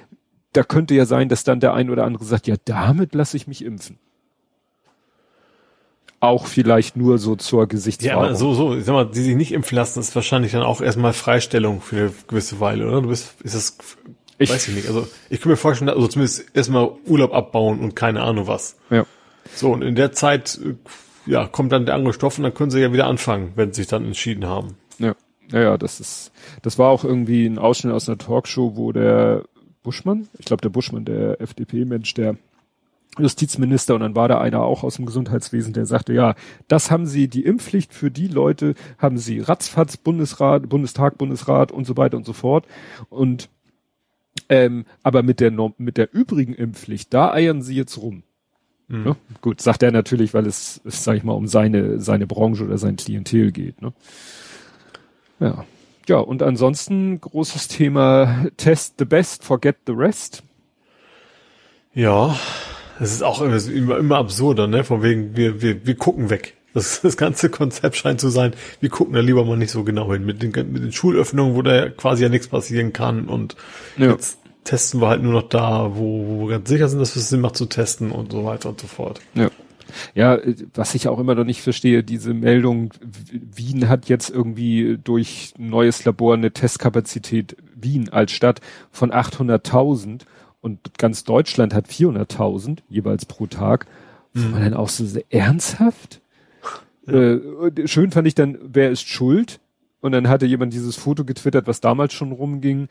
da 0.54 0.64
könnte 0.64 0.96
ja 0.96 1.06
sein, 1.06 1.30
dass 1.30 1.44
dann 1.44 1.60
der 1.60 1.74
ein 1.74 1.92
oder 1.92 2.06
andere 2.06 2.24
sagt, 2.26 2.48
ja, 2.48 2.56
damit 2.66 3.14
lasse 3.14 3.38
ich 3.38 3.46
mich 3.46 3.64
impfen 3.64 4.00
auch 6.20 6.48
vielleicht 6.48 6.98
nur 6.98 7.18
so 7.18 7.36
zur 7.36 7.68
Gesichtswahrung. 7.68 8.26
Ja, 8.26 8.36
so, 8.36 8.54
so, 8.54 8.76
ich 8.76 8.86
sag 8.86 8.94
mal, 8.94 9.06
die 9.06 9.22
sich 9.22 9.36
nicht 9.36 9.54
impfen 9.54 9.76
lassen, 9.76 10.00
ist 10.00 10.16
wahrscheinlich 10.16 10.52
dann 10.52 10.64
auch 10.64 10.82
erstmal 10.82 11.14
Freistellung 11.14 11.82
für 11.82 11.96
eine 11.98 12.12
gewisse 12.28 12.60
Weile, 12.60 12.88
oder? 12.88 13.02
Du 13.02 13.10
bist, 13.10 13.42
ist 13.42 13.56
das, 13.56 13.78
ich, 14.40 14.50
weiß 14.50 14.70
ich 14.70 14.76
nicht. 14.76 14.88
Also, 14.88 15.08
ich 15.30 15.42
kann 15.42 15.52
mir 15.52 15.58
vorstellen, 15.58 15.90
also 15.90 16.08
zumindest 16.08 16.46
erstmal 16.56 16.92
Urlaub 17.06 17.34
abbauen 17.34 17.80
und 17.80 17.96
keine 17.96 18.22
Ahnung 18.22 18.48
was. 18.48 18.78
Ja. 18.90 19.06
So, 19.54 19.72
und 19.72 19.82
in 19.82 19.96
der 19.96 20.12
Zeit, 20.12 20.60
ja, 21.26 21.48
kommt 21.48 21.72
dann 21.72 21.86
der 21.86 21.96
andere 21.96 22.14
Stoff 22.14 22.38
und 22.38 22.44
dann 22.44 22.54
können 22.54 22.72
sie 22.72 22.80
ja 22.80 22.94
wieder 22.94 23.08
anfangen, 23.08 23.52
wenn 23.56 23.74
sie 23.74 23.82
sich 23.82 23.88
dann 23.88 24.06
entschieden 24.06 24.48
haben. 24.48 24.78
Ja. 24.98 25.16
Ja, 25.52 25.62
ja, 25.62 25.78
das 25.78 26.00
ist, 26.00 26.32
das 26.62 26.78
war 26.78 26.90
auch 26.90 27.04
irgendwie 27.04 27.46
ein 27.46 27.58
Ausschnitt 27.58 27.94
aus 27.94 28.08
einer 28.08 28.20
Talkshow, 28.20 28.76
wo 28.76 28.92
der 28.92 29.46
Buschmann, 29.82 30.28
ich 30.38 30.46
glaube 30.46 30.62
der 30.62 30.70
Buschmann, 30.70 31.06
der 31.06 31.42
FDP-Mensch, 31.42 32.14
der 32.14 32.36
Justizminister 33.18 33.96
und 33.96 34.02
dann 34.02 34.16
war 34.16 34.28
da 34.28 34.40
einer 34.40 34.62
auch 34.62 34.84
aus 34.84 34.98
dem 34.98 35.06
Gesundheitswesen, 35.06 35.74
der 35.74 35.86
sagte, 35.86 36.14
ja, 36.14 36.36
das 36.68 36.92
haben 36.92 37.08
sie, 37.08 37.28
die 37.28 37.44
Impfpflicht 37.44 37.94
für 37.94 38.12
die 38.12 38.28
Leute 38.28 38.76
haben 39.00 39.18
sie 39.18 39.40
ratzfatz 39.40 39.98
Bundesrat, 39.98 40.70
Bundestag, 40.70 41.18
Bundesrat 41.18 41.72
und 41.72 41.86
so 41.86 41.98
weiter 41.98 42.18
und 42.18 42.26
so 42.26 42.34
fort. 42.34 42.66
Und 43.10 43.50
Ähm, 44.48 44.86
aber 45.04 45.24
mit 45.24 45.40
der, 45.40 45.52
mit 45.78 45.98
der 45.98 46.14
übrigen 46.14 46.54
Impfpflicht, 46.54 47.14
da 47.14 47.32
eiern 47.32 47.62
sie 47.62 47.76
jetzt 47.76 47.98
rum. 47.98 48.24
Mhm. 48.88 49.04
Ne? 49.04 49.16
Gut, 49.42 49.62
sagt 49.62 49.84
er 49.84 49.92
natürlich, 49.92 50.34
weil 50.34 50.46
es, 50.46 50.82
es 50.86 51.04
sag 51.04 51.18
ich 51.18 51.24
mal, 51.24 51.34
um 51.34 51.48
seine, 51.48 52.00
seine 52.00 52.28
Branche 52.28 52.64
oder 52.64 52.78
sein 52.78 52.96
Klientel 52.96 53.52
geht. 53.52 53.82
Ne? 53.82 53.94
Ja. 55.40 55.66
Ja, 56.08 56.18
und 56.18 56.42
ansonsten 56.42 57.22
großes 57.22 57.68
Thema 57.68 58.48
Test 58.58 58.96
the 58.98 59.06
best, 59.06 59.44
forget 59.44 59.78
the 59.86 59.94
rest. 59.94 60.42
Ja, 61.94 62.36
das 62.98 63.12
ist 63.12 63.22
auch 63.22 63.42
immer, 63.42 63.64
immer, 63.68 63.98
immer 63.98 64.18
absurder, 64.18 64.66
ne? 64.66 64.84
Von 64.84 65.04
wegen, 65.04 65.38
wir, 65.38 65.62
wir, 65.62 65.86
wir 65.86 65.96
gucken 65.96 66.32
weg. 66.32 66.58
Das, 66.74 67.02
das 67.02 67.18
ganze 67.18 67.50
Konzept 67.50 67.96
scheint 67.96 68.22
zu 68.22 68.30
sein, 68.30 68.54
wir 68.80 68.90
gucken 68.90 69.14
da 69.14 69.22
lieber 69.22 69.44
mal 69.46 69.58
nicht 69.58 69.72
so 69.72 69.84
genau 69.84 70.12
hin. 70.14 70.26
Mit 70.26 70.42
den, 70.44 70.52
mit 70.72 70.84
den 70.84 70.92
Schulöffnungen, 70.92 71.56
wo 71.56 71.62
da 71.62 71.90
quasi 71.90 72.24
ja 72.24 72.30
nichts 72.30 72.48
passieren 72.48 72.94
kann 72.94 73.28
und 73.28 73.56
Ja. 73.98 74.12
jetzt 74.12 74.40
testen 74.66 75.02
wir 75.02 75.08
halt 75.08 75.24
nur 75.24 75.34
noch 75.34 75.50
da, 75.50 75.96
wo, 75.96 76.26
wo 76.28 76.48
wir 76.48 76.58
ganz 76.58 76.70
sicher 76.70 76.88
sind, 76.88 77.00
dass 77.00 77.16
es 77.16 77.30
Sinn 77.30 77.42
macht 77.42 77.56
zu 77.56 77.66
testen 77.66 78.12
und 78.12 78.32
so 78.32 78.46
weiter 78.46 78.70
und 78.70 78.80
so 78.80 78.88
fort. 78.88 79.20
Ja. 79.34 79.50
Ja, 80.14 80.38
was 80.76 80.94
ich 80.94 81.08
auch 81.08 81.18
immer 81.18 81.34
noch 81.34 81.46
nicht 81.46 81.62
verstehe, 81.64 82.04
diese 82.04 82.36
Meldung, 82.36 82.94
Wien 83.02 83.90
hat 83.90 84.08
jetzt 84.08 84.30
irgendwie 84.30 85.00
durch 85.04 85.54
neues 85.58 86.06
Labor 86.06 86.36
eine 86.36 86.52
Testkapazität, 86.52 87.58
Wien 87.76 88.10
als 88.10 88.32
Stadt, 88.32 88.62
von 88.92 89.12
800.000 89.12 90.22
und 90.62 91.00
ganz 91.00 91.24
Deutschland 91.24 91.74
hat 91.74 91.88
400.000 91.88 92.80
jeweils 92.90 93.26
pro 93.26 93.48
Tag. 93.48 93.88
Wo 94.36 94.48
man 94.50 94.62
dann 94.62 94.74
auch 94.76 94.90
so 94.90 95.06
sehr 95.08 95.24
ernsthaft? 97.10 97.80
Äh, 97.80 97.88
schön 97.88 98.12
fand 98.12 98.28
ich 98.28 98.36
dann, 98.36 98.58
wer 98.62 98.90
ist 98.92 99.08
schuld? 99.08 99.60
Und 100.02 100.14
dann 100.14 100.30
hatte 100.30 100.46
jemand 100.46 100.74
dieses 100.74 100.96
Foto 100.96 101.26
getwittert, 101.26 101.68
was 101.68 101.82
damals 101.82 102.14
schon 102.14 102.32
rumging. 102.32 102.88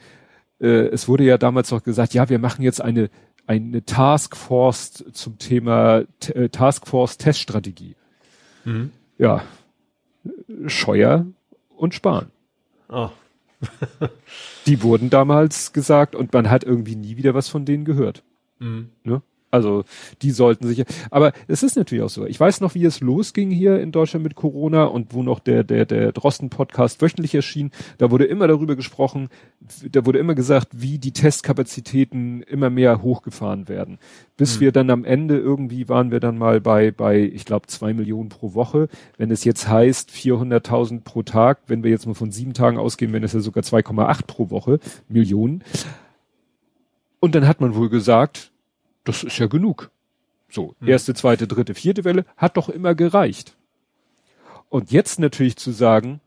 Äh, 0.60 0.88
es 0.88 1.08
wurde 1.08 1.24
ja 1.24 1.38
damals 1.38 1.70
noch 1.70 1.82
gesagt, 1.82 2.12
ja, 2.14 2.28
wir 2.28 2.38
machen 2.38 2.62
jetzt 2.62 2.82
eine, 2.82 3.08
eine 3.46 3.84
Taskforce 3.84 5.04
zum 5.12 5.38
Thema 5.38 6.02
T 6.20 6.32
äh, 6.32 6.48
Taskforce 6.50 7.16
Teststrategie. 7.16 7.94
Mhm. 8.64 8.90
Ja, 9.16 9.42
Scheuer 10.66 11.26
und 11.76 11.94
Spahn. 11.94 12.26
Ah, 12.88 13.10
Die 14.66 14.82
wurden 14.82 15.10
damals 15.10 15.72
gesagt 15.72 16.14
und 16.14 16.32
man 16.32 16.50
hat 16.50 16.64
irgendwie 16.64 16.96
nie 16.96 17.16
wieder 17.16 17.34
was 17.34 17.48
von 17.48 17.64
denen 17.64 17.84
gehört. 17.84 18.22
mhm. 18.58 18.90
Ne? 19.04 19.22
Also 19.50 19.84
die 20.22 20.30
sollten 20.30 20.66
sich. 20.66 20.84
Aber 21.10 21.32
es 21.46 21.62
ist 21.62 21.76
natürlich 21.76 22.04
auch 22.04 22.10
so. 22.10 22.26
Ich 22.26 22.38
weiß 22.38 22.60
noch, 22.60 22.74
wie 22.74 22.84
es 22.84 23.00
losging 23.00 23.50
hier 23.50 23.80
in 23.80 23.92
Deutschland 23.92 24.22
mit 24.22 24.34
Corona 24.34 24.84
und 24.84 25.14
wo 25.14 25.22
noch 25.22 25.38
der 25.40 25.64
der 25.64 25.86
der 25.86 26.12
Drosten 26.12 26.50
Podcast 26.50 27.00
wöchentlich 27.00 27.34
erschien. 27.34 27.70
Da 27.96 28.10
wurde 28.10 28.26
immer 28.26 28.46
darüber 28.46 28.76
gesprochen. 28.76 29.28
Da 29.90 30.04
wurde 30.04 30.18
immer 30.18 30.34
gesagt, 30.34 30.68
wie 30.72 30.98
die 30.98 31.12
Testkapazitäten 31.12 32.42
immer 32.42 32.68
mehr 32.70 33.02
hochgefahren 33.02 33.68
werden, 33.68 33.98
bis 34.36 34.54
Hm. 34.54 34.60
wir 34.60 34.72
dann 34.72 34.90
am 34.90 35.04
Ende 35.04 35.38
irgendwie 35.38 35.88
waren 35.88 36.10
wir 36.10 36.20
dann 36.20 36.36
mal 36.36 36.60
bei 36.60 36.90
bei 36.90 37.18
ich 37.20 37.44
glaube 37.44 37.66
zwei 37.68 37.94
Millionen 37.94 38.28
pro 38.28 38.54
Woche. 38.54 38.88
Wenn 39.16 39.30
es 39.30 39.44
jetzt 39.44 39.68
heißt 39.68 40.10
400.000 40.10 41.04
pro 41.04 41.22
Tag, 41.22 41.60
wenn 41.68 41.82
wir 41.82 41.90
jetzt 41.90 42.06
mal 42.06 42.14
von 42.14 42.30
sieben 42.32 42.52
Tagen 42.52 42.76
ausgehen, 42.78 43.12
wenn 43.12 43.24
es 43.24 43.32
ja 43.32 43.40
sogar 43.40 43.62
2,8 43.62 44.26
pro 44.26 44.50
Woche 44.50 44.78
Millionen. 45.08 45.62
Und 47.20 47.34
dann 47.34 47.46
hat 47.48 47.60
man 47.60 47.74
wohl 47.74 47.88
gesagt, 47.88 48.52
das 49.08 49.24
ist 49.24 49.38
ja 49.38 49.46
genug. 49.46 49.90
So, 50.50 50.74
Hm. 50.80 50.88
erste, 50.88 51.14
zweite, 51.14 51.46
dritte, 51.46 51.74
vierte 51.74 52.04
Welle 52.04 52.24
hat 52.36 52.56
doch 52.56 52.68
immer 52.68 52.94
gereicht. 52.94 53.56
Und 54.68 54.90
jetzt 54.92 55.18
natürlich 55.18 55.56
zu 55.56 55.70
sagen, 55.72 56.20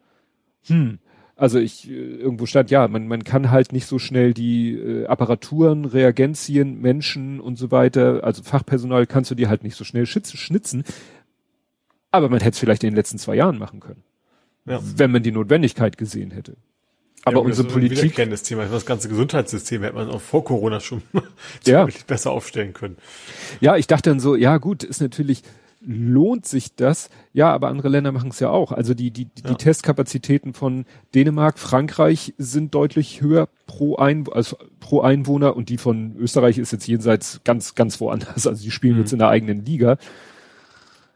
hm, 0.66 1.00
also 1.36 1.58
ich 1.60 1.90
äh, 1.90 1.94
irgendwo 1.94 2.46
stand, 2.46 2.70
ja, 2.70 2.88
man, 2.88 3.08
man 3.08 3.24
kann 3.24 3.50
halt 3.50 3.72
nicht 3.74 3.86
so 3.88 3.98
schnell 4.00 4.34
die 4.34 4.74
äh, 4.74 5.06
Apparaturen, 5.08 5.86
Reagenzien, 5.86 6.80
Menschen 6.82 7.40
und 7.40 7.56
so 7.58 7.72
weiter, 7.72 8.24
also 8.24 8.44
Fachpersonal 8.44 9.08
kannst 9.08 9.32
du 9.32 9.36
dir 9.36 9.50
halt 9.50 9.64
nicht 9.64 9.76
so 9.76 9.84
schnell 9.84 10.06
schnitzen. 10.06 10.84
Aber 12.12 12.30
man 12.30 12.40
hätte 12.40 12.52
es 12.52 12.60
vielleicht 12.60 12.84
in 12.84 12.90
den 12.92 12.96
letzten 12.96 13.18
zwei 13.18 13.36
Jahren 13.36 13.58
machen 13.58 13.80
können, 13.80 14.04
Ja. 14.66 14.80
wenn 14.98 15.12
man 15.12 15.24
die 15.24 15.32
Notwendigkeit 15.32 15.98
gesehen 15.98 16.32
hätte. 16.32 16.58
Aber 17.24 17.38
ja, 17.38 17.44
unsere 17.44 17.50
das 17.50 17.60
ist 17.60 17.66
ein 17.66 17.82
Politik, 17.82 18.04
wiederkehrendes 18.04 18.44
Thema. 18.44 18.66
Das 18.66 18.86
ganze 18.86 19.08
Gesundheitssystem 19.10 19.84
hätte 19.84 19.96
man 19.96 20.10
auch 20.10 20.22
vor 20.22 20.44
Corona 20.44 20.80
schon 20.80 21.02
Ja. 21.66 21.88
besser 22.08 22.32
aufstellen 22.32 22.74
können. 22.74 22.98
Ja, 23.60 23.78
ich 23.78 23.88
dachte 23.88 24.10
dann 24.10 24.20
so, 24.20 24.36
ja 24.36 24.58
gut, 24.58 24.84
ist 24.84 25.02
natürlich, 25.02 25.44
lohnt 25.82 26.46
sich 26.48 26.76
das? 26.76 27.10
Ja, 27.34 27.52
aber 27.54 27.68
andere 27.68 27.90
Länder 27.90 28.12
machen 28.12 28.30
es 28.30 28.40
ja 28.40 28.50
auch. 28.50 28.72
Also 28.72 28.94
die, 28.94 29.12
die, 29.12 29.26
die 29.26 29.48
Ja. 29.50 29.54
Testkapazitäten 29.56 30.54
von 30.54 30.86
Dänemark, 31.16 31.60
Frankreich 31.60 32.34
sind 32.38 32.74
deutlich 32.76 33.22
höher 33.22 33.48
pro, 33.68 33.96
Ein, 33.98 34.26
also 34.32 34.58
pro 34.80 35.02
Einwohner 35.02 35.56
und 35.56 35.70
die 35.70 35.78
von 35.78 36.16
Österreich 36.18 36.58
ist 36.58 36.72
jetzt 36.72 36.88
jenseits 36.88 37.42
ganz, 37.44 37.76
ganz 37.76 38.00
woanders. 38.00 38.48
Also 38.48 38.64
die 38.64 38.72
spielen 38.72 38.96
Mhm. 38.96 39.00
jetzt 39.02 39.14
in 39.14 39.20
der 39.20 39.30
eigenen 39.30 39.64
Liga. 39.66 39.98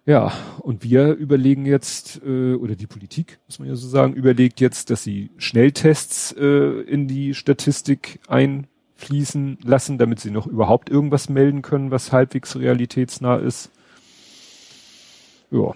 Ja, 0.08 0.32
und 0.60 0.84
wir 0.84 1.14
überlegen 1.14 1.66
jetzt, 1.66 2.22
äh, 2.24 2.54
oder 2.54 2.76
die 2.76 2.86
Politik, 2.86 3.40
muss 3.48 3.58
man 3.58 3.68
ja 3.68 3.76
so 3.76 3.88
sagen, 3.88 4.14
überlegt 4.14 4.62
jetzt, 4.62 4.92
dass 4.92 5.04
sie 5.04 5.32
Schnelltests 5.38 6.32
äh, 6.34 6.82
in 6.82 7.08
die 7.08 7.34
Statistik 7.34 8.20
einfließen 8.28 9.58
lassen, 9.64 9.98
damit 9.98 10.20
sie 10.20 10.30
noch 10.30 10.46
überhaupt 10.46 10.92
irgendwas 10.92 11.28
melden 11.28 11.64
können, 11.64 11.90
was 11.90 12.12
halbwegs 12.12 12.56
realitätsnah 12.56 13.38
ist. 13.38 13.72
Ja, 15.50 15.74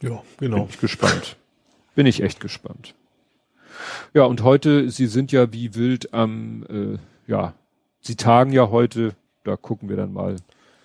Ja, 0.00 0.22
bin 0.38 0.50
genau. 0.50 0.66
ich 0.68 0.80
gespannt. 0.80 1.36
Bin 1.94 2.06
ich 2.06 2.20
echt 2.20 2.40
gespannt. 2.40 2.94
Ja, 4.12 4.24
und 4.24 4.42
heute, 4.42 4.90
sie 4.90 5.06
sind 5.06 5.30
ja 5.30 5.52
wie 5.52 5.76
wild 5.76 6.12
am, 6.12 6.64
äh, 6.68 6.98
ja, 7.30 7.54
sie 8.00 8.16
tagen 8.16 8.52
ja 8.52 8.70
heute, 8.70 9.14
da 9.44 9.56
gucken 9.56 9.88
wir 9.88 9.96
dann 9.96 10.12
mal. 10.12 10.36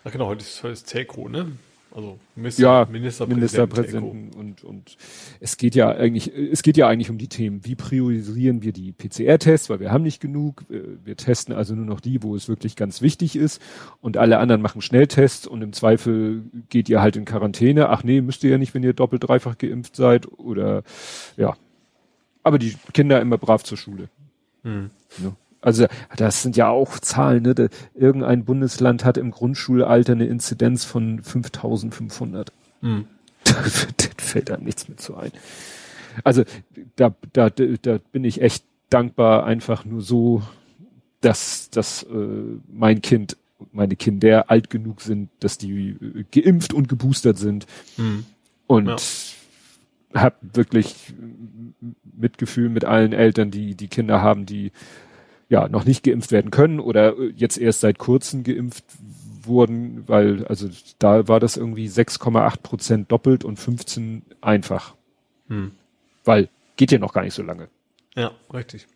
Ach 0.03 0.11
genau, 0.11 0.27
heute 0.27 0.41
ist, 0.43 0.61
heute 0.61 0.73
ist 0.73 0.87
Telco, 0.87 1.27
ne? 1.27 1.53
Also 1.93 2.19
Minister, 2.35 2.63
ja, 2.63 2.87
Ministerpräsident. 2.89 3.35
Ministerpräsidenten 3.35 4.39
und, 4.39 4.63
und 4.63 4.97
es 5.41 5.57
geht 5.57 5.75
ja 5.75 5.89
eigentlich, 5.89 6.33
es 6.33 6.63
geht 6.63 6.77
ja 6.77 6.87
eigentlich 6.87 7.09
um 7.09 7.17
die 7.17 7.27
Themen. 7.27 7.65
Wie 7.65 7.75
priorisieren 7.75 8.61
wir 8.61 8.71
die 8.71 8.93
PCR-Tests, 8.93 9.69
weil 9.69 9.81
wir 9.81 9.91
haben 9.91 10.03
nicht 10.03 10.21
genug. 10.21 10.63
Wir 10.69 11.17
testen 11.17 11.53
also 11.53 11.75
nur 11.75 11.85
noch 11.85 11.99
die, 11.99 12.23
wo 12.23 12.35
es 12.35 12.47
wirklich 12.47 12.77
ganz 12.77 13.01
wichtig 13.01 13.35
ist. 13.35 13.61
Und 13.99 14.15
alle 14.15 14.37
anderen 14.37 14.61
machen 14.61 14.81
Schnelltests 14.81 15.47
und 15.47 15.61
im 15.61 15.73
Zweifel 15.73 16.43
geht 16.69 16.87
ihr 16.87 17.01
halt 17.01 17.17
in 17.17 17.25
Quarantäne. 17.25 17.89
Ach 17.89 18.03
nee, 18.03 18.21
müsst 18.21 18.43
ihr 18.45 18.51
ja 18.51 18.57
nicht, 18.57 18.73
wenn 18.73 18.83
ihr 18.83 18.93
doppelt, 18.93 19.27
dreifach 19.27 19.57
geimpft 19.57 19.97
seid 19.97 20.27
oder, 20.39 20.83
ja. 21.35 21.57
Aber 22.43 22.57
die 22.57 22.75
Kinder 22.93 23.21
immer 23.21 23.37
brav 23.37 23.63
zur 23.63 23.77
Schule. 23.77 24.09
Hm. 24.63 24.91
Ne? 25.19 25.35
Also 25.61 25.85
das 26.17 26.41
sind 26.41 26.57
ja 26.57 26.69
auch 26.69 26.99
Zahlen. 26.99 27.43
Ne? 27.43 27.69
Irgendein 27.93 28.45
Bundesland 28.45 29.05
hat 29.05 29.17
im 29.17 29.31
Grundschulalter 29.31 30.13
eine 30.13 30.25
Inzidenz 30.25 30.85
von 30.85 31.21
5500. 31.23 32.51
Hm. 32.81 33.05
Da 33.43 33.53
fällt 34.17 34.51
einem 34.51 34.63
nichts 34.63 34.87
mehr 34.87 34.97
zu 34.97 35.17
ein. 35.17 35.31
Also 36.23 36.43
da, 36.95 37.13
da, 37.33 37.49
da 37.49 37.99
bin 38.11 38.23
ich 38.23 38.41
echt 38.41 38.63
dankbar, 38.89 39.45
einfach 39.45 39.83
nur 39.85 40.01
so, 40.01 40.41
dass, 41.21 41.69
dass 41.69 42.03
äh, 42.03 42.07
mein 42.71 43.01
Kind 43.01 43.37
meine 43.71 43.95
Kinder 43.95 44.49
alt 44.49 44.69
genug 44.69 45.01
sind, 45.01 45.29
dass 45.39 45.57
die 45.57 45.89
äh, 46.01 46.23
geimpft 46.31 46.73
und 46.73 46.87
geboostert 46.89 47.37
sind 47.37 47.65
Hm. 47.97 48.25
und 48.67 48.87
Ja. 50.13 50.21
hab 50.21 50.37
wirklich 50.41 51.13
Mitgefühl 52.15 52.69
mit 52.69 52.85
allen 52.85 53.13
Eltern, 53.13 53.51
die 53.51 53.75
die 53.75 53.87
Kinder 53.87 54.21
haben, 54.21 54.45
die 54.45 54.71
ja 55.51 55.67
noch 55.67 55.83
nicht 55.83 56.03
geimpft 56.03 56.31
werden 56.31 56.49
können 56.49 56.79
oder 56.79 57.17
äh, 57.19 57.33
jetzt 57.35 57.57
erst 57.57 57.81
seit 57.81 57.99
kurzem 57.99 58.43
geimpft 58.43 58.85
wurden, 59.43 60.07
weil 60.07 60.45
also 60.47 60.69
da 60.97 61.27
war 61.27 61.39
das 61.39 61.57
irgendwie 61.57 61.87
6,8 61.87 62.61
Prozent 62.61 63.11
doppelt 63.11 63.43
und 63.43 63.59
15 63.59 64.23
einfach, 64.39 64.95
Hm. 65.49 65.71
weil 66.23 66.47
geht 66.77 66.91
ja 66.91 66.99
noch 66.99 67.13
gar 67.13 67.23
nicht 67.23 67.33
so 67.33 67.43
lange. 67.43 67.67
Ja, 68.15 68.31
richtig. 68.53 68.87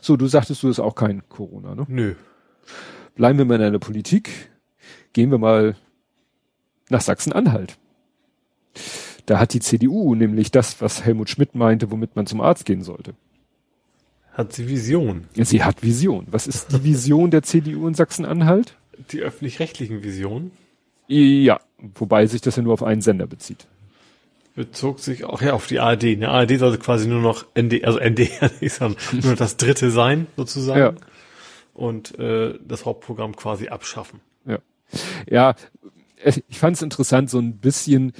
So, 0.00 0.16
du 0.16 0.26
sagtest, 0.26 0.62
du 0.62 0.68
hast 0.68 0.80
auch 0.80 0.94
kein 0.94 1.28
Corona, 1.28 1.74
ne? 1.74 1.84
Nö. 1.88 2.14
Bleiben 3.14 3.38
wir 3.38 3.44
mal 3.44 3.60
in 3.60 3.72
der 3.72 3.78
Politik, 3.78 4.50
gehen 5.12 5.30
wir 5.30 5.38
mal 5.38 5.76
nach 6.88 7.02
Sachsen-Anhalt. 7.02 7.76
Da 9.26 9.38
hat 9.38 9.52
die 9.52 9.60
CDU 9.60 10.14
nämlich 10.14 10.50
das, 10.50 10.80
was 10.80 11.04
Helmut 11.04 11.28
Schmidt 11.28 11.54
meinte, 11.54 11.90
womit 11.90 12.16
man 12.16 12.26
zum 12.26 12.40
Arzt 12.40 12.64
gehen 12.64 12.82
sollte. 12.82 13.14
Hat 14.34 14.52
sie 14.52 14.68
Vision. 14.68 15.28
Sie 15.34 15.62
hat 15.62 15.82
Vision. 15.82 16.26
Was 16.30 16.48
ist 16.48 16.72
die 16.72 16.82
Vision 16.82 17.30
der 17.30 17.44
CDU 17.44 17.86
in 17.86 17.94
Sachsen-Anhalt? 17.94 18.76
Die 19.12 19.20
öffentlich-rechtlichen 19.20 20.02
Visionen 20.02 20.50
Ja, 21.06 21.60
wobei 21.78 22.26
sich 22.26 22.40
das 22.40 22.56
ja 22.56 22.62
nur 22.62 22.72
auf 22.74 22.82
einen 22.82 23.00
Sender 23.00 23.28
bezieht. 23.28 23.68
bezog 24.56 24.98
sich 24.98 25.24
auch 25.24 25.40
ja 25.40 25.52
auf 25.52 25.68
die 25.68 25.78
ARD. 25.78 26.04
Eine 26.04 26.30
ARD 26.30 26.58
sollte 26.58 26.78
quasi 26.78 27.06
nur 27.08 27.20
noch 27.20 27.46
ND, 27.56 27.84
also 27.84 28.00
ND, 28.00 28.28
ich 28.60 28.72
sag, 28.72 28.92
nur 29.12 29.36
das 29.36 29.56
dritte 29.56 29.90
sein, 29.90 30.26
sozusagen. 30.36 30.80
Ja. 30.80 30.94
Und 31.72 32.18
äh, 32.18 32.58
das 32.66 32.84
Hauptprogramm 32.86 33.36
quasi 33.36 33.68
abschaffen. 33.68 34.20
Ja, 34.46 34.58
ja 35.28 35.54
ich 36.48 36.58
fand 36.58 36.76
es 36.76 36.82
interessant, 36.82 37.30
so 37.30 37.38
ein 37.38 37.58
bisschen, 37.58 38.12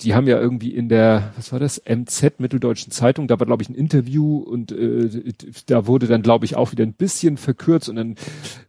die 0.00 0.14
haben 0.14 0.26
ja 0.26 0.38
irgendwie 0.38 0.74
in 0.74 0.88
der, 0.88 1.32
was 1.36 1.52
war 1.52 1.58
das, 1.58 1.80
MZ 1.88 2.38
Mitteldeutschen 2.38 2.92
Zeitung, 2.92 3.28
da 3.28 3.40
war 3.40 3.46
glaube 3.46 3.62
ich 3.62 3.68
ein 3.70 3.74
Interview 3.74 4.38
und 4.38 4.70
äh, 4.72 5.32
da 5.66 5.86
wurde 5.86 6.06
dann 6.06 6.22
glaube 6.22 6.44
ich 6.44 6.54
auch 6.56 6.72
wieder 6.72 6.84
ein 6.84 6.92
bisschen 6.92 7.36
verkürzt 7.38 7.88
und 7.88 7.96
dann 7.96 8.16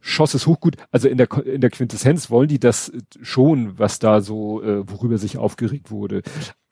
schoss 0.00 0.34
es 0.34 0.46
hoch 0.46 0.60
gut. 0.60 0.76
Also 0.90 1.08
in 1.08 1.18
der 1.18 1.28
in 1.44 1.60
der 1.60 1.70
Quintessenz 1.70 2.30
wollen 2.30 2.48
die 2.48 2.58
das 2.58 2.92
schon, 3.20 3.78
was 3.78 3.98
da 3.98 4.20
so, 4.20 4.62
äh, 4.62 4.88
worüber 4.90 5.18
sich 5.18 5.36
aufgeregt 5.36 5.90
wurde. 5.90 6.22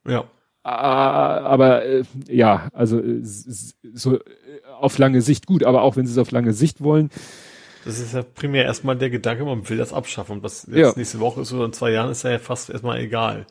Ja. 0.09 0.24
Aber 0.62 1.84
äh, 1.84 2.02
ja, 2.28 2.68
also 2.72 2.98
äh, 2.98 3.20
so 3.22 4.16
äh, 4.16 4.20
auf 4.80 4.98
lange 4.98 5.22
Sicht 5.22 5.46
gut, 5.46 5.62
aber 5.64 5.82
auch 5.82 5.96
wenn 5.96 6.07
sie 6.07 6.12
es 6.12 6.18
auf 6.18 6.32
lange 6.32 6.52
Sicht 6.52 6.82
wollen, 6.82 7.11
das 7.84 8.00
ist 8.00 8.14
ja 8.14 8.22
primär 8.24 8.64
erstmal 8.64 8.96
der 8.96 9.11
Gedanke, 9.11 9.44
man 9.44 9.68
will 9.68 9.76
das 9.76 9.92
abschaffen. 9.92 10.38
Und 10.38 10.42
was 10.42 10.66
jetzt 10.66 10.76
Ja. 10.76 10.92
nächste 10.96 11.20
Woche 11.20 11.42
ist 11.42 11.52
oder 11.52 11.66
in 11.66 11.72
zwei 11.72 11.92
Jahren, 11.92 12.11
ist 12.11 12.24
ja 12.24 12.36
fast 12.40 12.68
erstmal 12.68 12.98
egal. 12.98 13.46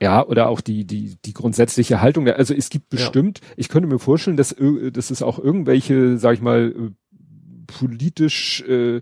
Ja, 0.00 0.24
oder 0.24 0.48
auch 0.48 0.60
die, 0.60 0.84
die, 0.84 1.16
die 1.24 1.34
grundsätzliche 1.34 2.00
Haltung. 2.00 2.28
Also 2.28 2.54
es 2.54 2.70
gibt 2.70 2.92
Ja. 2.92 2.98
bestimmt, 2.98 3.40
ich 3.56 3.68
könnte 3.68 3.88
mir 3.88 3.98
vorstellen, 3.98 4.36
dass, 4.36 4.54
dass 4.92 5.10
es 5.10 5.22
auch 5.22 5.38
irgendwelche, 5.38 6.18
sag 6.18 6.34
ich 6.34 6.40
mal, 6.40 6.72
äh, 6.76 6.90
politisch 7.66 8.62
äh, 8.62 9.00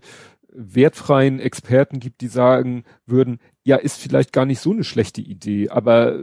wertfreien 0.51 1.39
Experten 1.39 1.99
gibt, 1.99 2.21
die 2.21 2.27
sagen 2.27 2.83
würden, 3.05 3.39
ja, 3.63 3.75
ist 3.75 3.97
vielleicht 4.01 4.33
gar 4.33 4.45
nicht 4.45 4.59
so 4.59 4.71
eine 4.71 4.83
schlechte 4.83 5.21
Idee, 5.21 5.69
aber 5.69 6.19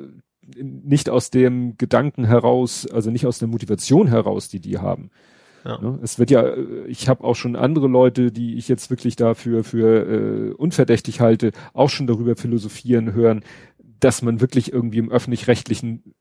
nicht 0.56 1.08
aus 1.08 1.30
dem 1.30 1.78
Gedanken 1.78 2.24
heraus, 2.24 2.86
also 2.90 3.10
nicht 3.10 3.26
aus 3.26 3.38
der 3.38 3.48
Motivation 3.48 4.08
heraus, 4.08 4.48
die 4.48 4.60
die 4.60 4.78
haben. 4.78 5.10
Ja. 5.64 5.78
Ne? 5.80 5.98
Es 6.02 6.18
wird 6.18 6.30
ja, 6.30 6.54
ich 6.86 7.08
habe 7.08 7.24
auch 7.24 7.36
schon 7.36 7.56
andere 7.56 7.88
Leute, 7.88 8.30
die 8.30 8.56
ich 8.56 8.68
jetzt 8.68 8.90
wirklich 8.90 9.16
dafür 9.16 9.64
für 9.64 10.50
äh, 10.50 10.52
unverdächtig 10.52 11.20
halte, 11.20 11.52
auch 11.72 11.88
schon 11.88 12.06
darüber 12.06 12.36
philosophieren 12.36 13.14
hören, 13.14 13.42
dass 14.04 14.20
man 14.20 14.40
wirklich 14.40 14.70
irgendwie 14.70 14.98
im 14.98 15.10
öffentlich-rechtlichen 15.10 16.14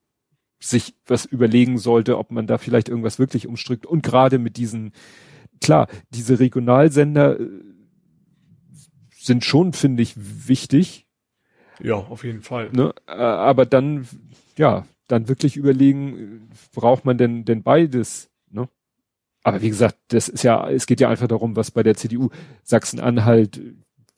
sich 0.62 0.96
was 1.06 1.26
überlegen 1.26 1.78
sollte, 1.78 2.18
ob 2.18 2.32
man 2.32 2.48
da 2.48 2.58
vielleicht 2.58 2.88
irgendwas 2.88 3.20
wirklich 3.20 3.46
umstrickt. 3.46 3.86
Und 3.86 4.04
gerade 4.04 4.40
mit 4.40 4.56
diesen, 4.56 4.94
klar, 5.60 5.90
diese 6.10 6.40
Regionalsender 6.40 7.38
äh, 7.42 7.50
sind 9.12 9.44
schon, 9.44 9.74
finde 9.74 10.02
ich, 10.02 10.14
wichtig, 10.16 11.06
Ja, 11.82 11.96
auf 11.96 12.24
jeden 12.24 12.42
Fall. 12.42 12.70
ne? 12.72 12.94
Aber 13.06 13.66
dann, 13.66 14.08
ja, 14.58 14.88
dann 15.10 15.28
wirklich 15.28 15.58
überlegen, 15.58 16.50
braucht 16.74 17.04
man 17.04 17.18
denn, 17.18 17.44
denn 17.44 17.64
beides, 17.64 18.32
ne? 18.50 18.70
Aber 19.44 19.62
wie 19.62 19.70
gesagt, 19.70 19.98
das 20.08 20.30
ist 20.30 20.44
ja, 20.44 20.70
es 20.70 20.86
geht 20.86 21.02
ja 21.02 21.10
einfach 21.10 21.28
darum, 21.28 21.58
was 21.58 21.72
bei 21.72 21.84
der 21.84 21.96
CDU 21.96 22.30
Sachsen-Anhalt 22.64 23.60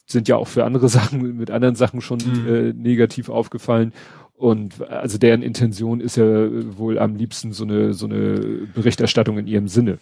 sind 0.06 0.28
ja 0.28 0.36
auch 0.38 0.48
für 0.48 0.64
andere 0.66 0.90
Sachen, 0.98 1.38
mit 1.38 1.52
anderen 1.52 1.76
Sachen 1.76 2.02
schon 2.02 2.20
Mhm. 2.20 2.48
äh, 2.48 2.74
negativ 2.74 3.30
aufgefallen. 3.30 3.94
Und 4.38 4.82
also 4.90 5.18
deren 5.18 5.42
Intention 5.42 6.02
ist 6.02 6.18
ja 6.18 6.26
äh, 6.26 6.78
wohl 6.78 7.00
am 7.00 7.16
liebsten 7.16 7.54
so 7.54 7.64
eine, 7.64 7.94
so 7.94 8.06
eine 8.06 8.68
Berichterstattung 8.74 9.38
in 9.38 9.48
ihrem 9.48 9.68
Sinne. 9.68 9.98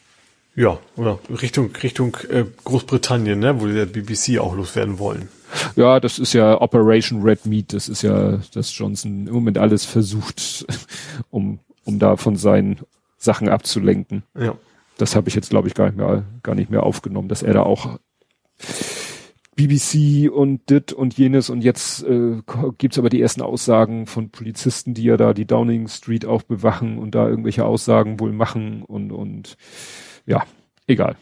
Ja, 0.56 0.78
oder 0.98 1.20
Richtung, 1.42 1.72
Richtung 1.82 2.16
äh, 2.30 2.46
Großbritannien, 2.64 3.40
ne, 3.40 3.60
wo 3.60 3.66
die 3.68 3.74
der 3.74 3.86
BBC 3.88 4.40
auch 4.40 4.56
loswerden 4.56 5.00
wollen. 5.00 5.28
Ja, 5.76 6.00
das 6.00 6.20
ist 6.20 6.34
ja 6.34 6.60
Operation 6.62 7.22
Red 7.24 7.46
Meat, 7.46 7.74
das 7.74 7.90
ist 7.90 8.02
ja, 8.02 8.40
dass 8.54 8.76
Johnson 8.78 9.28
im 9.28 9.34
Moment 9.34 9.58
alles 9.58 9.86
versucht, 9.86 10.66
um, 11.32 11.60
um 11.86 11.98
da 12.00 12.18
von 12.18 12.36
seinen 12.36 12.78
Sachen 13.18 13.50
abzulenken. 13.50 14.24
Ja. 14.40 14.56
Das 14.98 15.16
habe 15.16 15.28
ich 15.30 15.36
jetzt, 15.36 15.50
glaube 15.50 15.68
ich, 15.68 15.74
gar 15.74 15.86
nicht 15.86 15.98
mehr, 15.98 16.24
gar 16.44 16.54
nicht 16.56 16.70
mehr 16.70 16.84
aufgenommen, 16.84 17.30
dass 17.30 17.42
er 17.44 17.54
da 17.54 17.64
auch 17.64 17.98
BBC 19.56 20.32
und 20.32 20.70
dit 20.70 20.94
und 20.94 21.18
jenes 21.18 21.50
und 21.50 21.64
jetzt 21.64 22.04
äh, 22.04 22.42
gibt's 22.78 22.98
aber 22.98 23.10
die 23.10 23.22
ersten 23.22 23.42
Aussagen 23.42 24.08
von 24.08 24.30
Polizisten, 24.30 24.94
die 24.94 25.04
ja 25.04 25.18
da 25.18 25.34
die 25.34 25.46
Downing 25.46 25.88
Street 25.88 26.26
auch 26.26 26.42
bewachen 26.44 26.98
und 26.98 27.16
da 27.16 27.28
irgendwelche 27.28 27.66
Aussagen 27.66 28.20
wohl 28.20 28.32
machen 28.32 28.84
und 28.84 29.12
und 29.12 29.58
ja, 30.26 30.46
egal. 30.88 31.16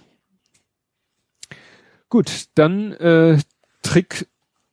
Gut, 2.10 2.48
dann 2.56 2.92
äh, 2.94 3.38
Trick 3.82 4.28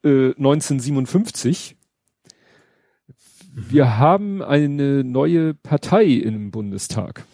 äh, 0.04 0.28
1957. 0.36 1.76
Wir 3.54 3.98
haben 3.98 4.42
eine 4.42 5.02
neue 5.02 5.54
Partei 5.54 6.04
im 6.04 6.50
Bundestag. 6.50 7.24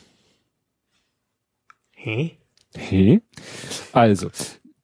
Hä? 1.93 2.39
Hey. 2.75 3.23
Also, 3.93 4.31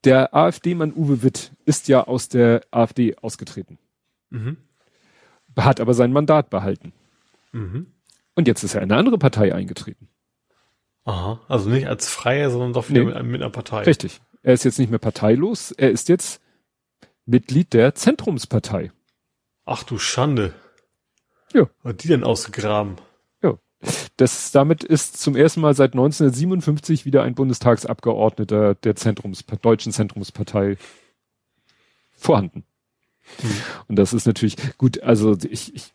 der 0.05 0.34
AfD-Mann 0.34 0.92
Uwe 0.94 1.22
Witt 1.22 1.53
ist 1.64 1.88
ja 1.88 2.07
aus 2.07 2.28
der 2.28 2.62
AfD 2.70 3.16
ausgetreten, 3.16 3.78
Mhm. 4.30 4.57
hat 5.57 5.80
aber 5.80 5.94
sein 5.94 6.12
Mandat 6.12 6.51
behalten. 6.51 6.92
Mhm. 7.53 7.92
Und 8.34 8.46
jetzt 8.48 8.62
ist 8.62 8.74
er 8.74 8.82
in 8.82 8.90
eine 8.90 8.98
andere 8.98 9.18
Partei 9.18 9.55
eingetreten. 9.55 10.09
Aha. 11.05 11.40
Also 11.48 11.68
nicht 11.68 11.86
als 11.88 12.09
Freier, 12.09 12.51
sondern 12.51 12.72
doch 12.72 12.88
Nee. 12.88 13.03
mit, 13.05 13.22
mit 13.24 13.42
einer 13.42 13.51
Partei. 13.51 13.82
Richtig. 13.82 14.20
Er 14.42 14.55
ist 14.55 14.64
jetzt 14.64 14.78
nicht 14.78 14.90
mehr 14.90 14.98
parteilos, 14.98 15.72
er 15.72 15.90
ist 15.90 16.09
jetzt 16.09 16.40
Mitglied 17.26 17.72
der 17.74 17.94
Zentrumspartei. 17.94 18.92
Ach 19.66 19.82
du 19.82 19.98
Schande. 19.98 20.55
Ja. 21.53 21.68
Hat 21.84 22.03
die 22.03 22.09
denn 22.09 22.24
ausgegraben? 22.24 22.96
Das, 24.16 24.53
damit 24.53 24.85
ist 24.85 25.18
zum 25.18 25.37
ersten 25.37 25.61
Mal 25.62 25.74
seit 25.74 25.93
1957 25.93 27.07
wieder 27.07 27.22
ein 27.22 27.35
Bundestagsabgeordneter 27.35 28.74
der 28.74 28.97
Zentrums, 28.97 29.45
deutschen 29.62 29.93
Zentrumspartei 29.93 30.76
vorhanden. 32.12 32.64
Hm. 33.41 33.51
Und 33.89 33.97
das 33.97 34.12
ist 34.12 34.26
natürlich 34.26 34.57
gut, 34.76 35.03
also 35.03 35.37
ich, 35.49 35.74
ich 35.74 35.95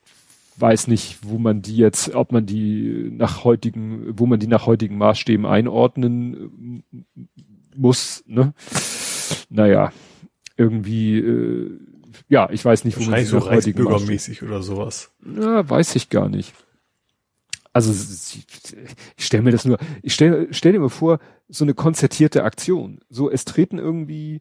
weiß 0.58 0.88
nicht, 0.88 1.20
wo 1.22 1.38
man 1.38 1.62
die 1.62 1.78
jetzt, 1.78 2.16
ob 2.16 2.32
man 2.32 2.46
die 2.46 3.12
nach 3.12 3.44
heutigen, 3.44 4.18
wo 4.18 4.26
man 4.26 4.40
die 4.40 4.48
nach 4.48 4.66
heutigen 4.66 4.98
Maßstäben 4.98 5.46
einordnen 5.46 6.84
äh, 7.16 7.22
muss, 7.76 8.24
ne? 8.26 8.54
Naja, 9.50 9.92
irgendwie, 10.56 11.20
äh, 11.20 11.80
ja, 12.30 12.50
ich 12.50 12.64
weiß 12.64 12.86
nicht, 12.86 12.98
wo 12.98 13.04
man 13.04 13.20
sie 13.20 13.26
so 13.26 13.38
nach 13.38 13.50
heutigen 13.50 13.84
Maßstäben 13.84 14.48
oder 14.48 14.64
sowas. 14.64 15.12
ja, 15.24 15.70
weiß 15.70 15.96
ich 15.96 16.10
gar 16.10 16.30
nicht. 16.30 16.54
Also 17.76 17.92
ich 19.18 19.26
stelle 19.26 19.44
mir 19.44 19.52
das 19.52 19.66
nur, 19.66 19.78
ich 20.02 20.14
stell, 20.14 20.48
stell 20.52 20.72
dir 20.72 20.80
mal 20.80 20.88
vor, 20.88 21.20
so 21.50 21.66
eine 21.66 21.74
konzertierte 21.74 22.46
Aktion. 22.46 23.02
So, 23.10 23.30
es 23.30 23.44
treten 23.44 23.80
irgendwie 23.80 24.40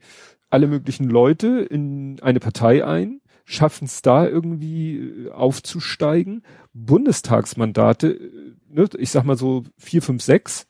alle 0.50 0.68
möglichen 0.68 1.10
Leute 1.10 1.66
in 1.68 2.20
eine 2.20 2.38
Partei 2.38 2.86
ein, 2.86 3.22
schaffen 3.44 3.86
es 3.86 4.02
da 4.02 4.24
irgendwie 4.24 4.98
äh, 4.98 5.30
aufzusteigen, 5.32 6.44
Bundestagsmandate, 6.74 8.12
äh, 8.12 8.54
ne, 8.68 8.88
ich 8.98 9.10
sag 9.10 9.24
mal 9.24 9.36
so 9.36 9.64
vier, 9.78 10.00
fünf, 10.00 10.22
sechs, 10.22 10.68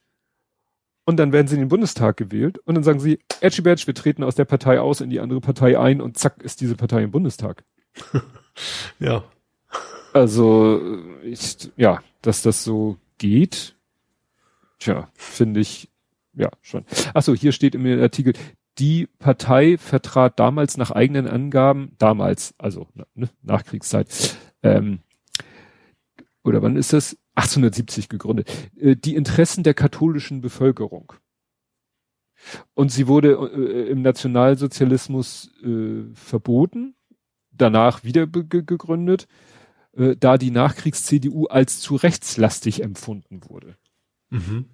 und 1.04 1.18
dann 1.18 1.32
werden 1.32 1.48
sie 1.48 1.56
in 1.56 1.60
den 1.60 1.68
Bundestag 1.68 2.16
gewählt 2.16 2.56
und 2.60 2.76
dann 2.76 2.82
sagen 2.82 2.98
sie, 2.98 3.18
Edgy 3.42 3.62
wir 3.62 3.76
treten 3.76 4.24
aus 4.24 4.36
der 4.36 4.46
Partei 4.46 4.80
aus 4.80 5.02
in 5.02 5.10
die 5.10 5.20
andere 5.20 5.42
Partei 5.42 5.78
ein 5.78 6.00
und 6.00 6.16
zack 6.16 6.42
ist 6.42 6.62
diese 6.62 6.76
Partei 6.76 7.02
im 7.02 7.10
Bundestag. 7.10 7.62
Ja. 9.00 9.24
Also, 10.14 10.80
ich, 11.24 11.72
ja, 11.76 12.00
dass 12.22 12.42
das 12.42 12.62
so 12.62 12.98
geht, 13.18 13.74
tja, 14.78 15.10
finde 15.14 15.58
ich, 15.58 15.90
ja, 16.34 16.50
schon. 16.62 16.84
Ach 17.14 17.22
so, 17.22 17.34
hier 17.34 17.50
steht 17.50 17.74
im 17.74 17.84
Artikel, 18.00 18.34
die 18.78 19.08
Partei 19.18 19.76
vertrat 19.76 20.38
damals 20.38 20.76
nach 20.76 20.92
eigenen 20.92 21.26
Angaben, 21.26 21.96
damals, 21.98 22.54
also 22.58 22.86
ne, 23.14 23.28
Nachkriegszeit, 23.42 24.36
ähm, 24.62 25.00
oder 26.44 26.62
wann 26.62 26.76
ist 26.76 26.92
das? 26.92 27.16
1870 27.34 28.08
gegründet, 28.08 28.48
äh, 28.76 28.94
die 28.94 29.16
Interessen 29.16 29.64
der 29.64 29.74
katholischen 29.74 30.40
Bevölkerung. 30.40 31.12
Und 32.74 32.92
sie 32.92 33.08
wurde 33.08 33.32
äh, 33.32 33.90
im 33.90 34.02
Nationalsozialismus 34.02 35.50
äh, 35.64 36.04
verboten, 36.14 36.94
danach 37.50 38.04
wieder 38.04 38.28
gegründet, 38.28 39.26
äh, 39.96 40.16
da 40.16 40.38
die 40.38 40.50
Nachkriegs-CDU 40.50 41.46
als 41.46 41.80
zu 41.80 41.96
rechtslastig 41.96 42.82
empfunden 42.82 43.40
wurde. 43.48 43.76
Mhm. 44.30 44.66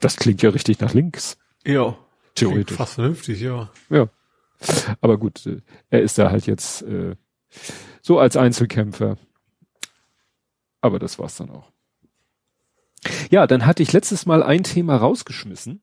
Das 0.00 0.16
klingt 0.16 0.42
ja 0.42 0.50
richtig 0.50 0.80
nach 0.80 0.92
links, 0.94 1.38
Ja. 1.64 1.96
theoretisch. 2.34 2.76
Fast 2.76 2.94
vernünftig, 2.94 3.40
ja. 3.40 3.70
Ja. 3.88 4.08
Aber 5.00 5.18
gut, 5.18 5.44
äh, 5.46 5.60
er 5.90 6.02
ist 6.02 6.18
da 6.18 6.30
halt 6.30 6.46
jetzt 6.46 6.82
äh, 6.82 7.16
so 8.02 8.18
als 8.18 8.36
Einzelkämpfer. 8.36 9.16
Aber 10.80 10.98
das 10.98 11.18
war's 11.18 11.36
dann 11.36 11.50
auch. 11.50 11.72
Ja, 13.30 13.46
dann 13.46 13.66
hatte 13.66 13.82
ich 13.82 13.92
letztes 13.92 14.26
Mal 14.26 14.42
ein 14.42 14.62
Thema 14.64 14.96
rausgeschmissen. 14.96 15.82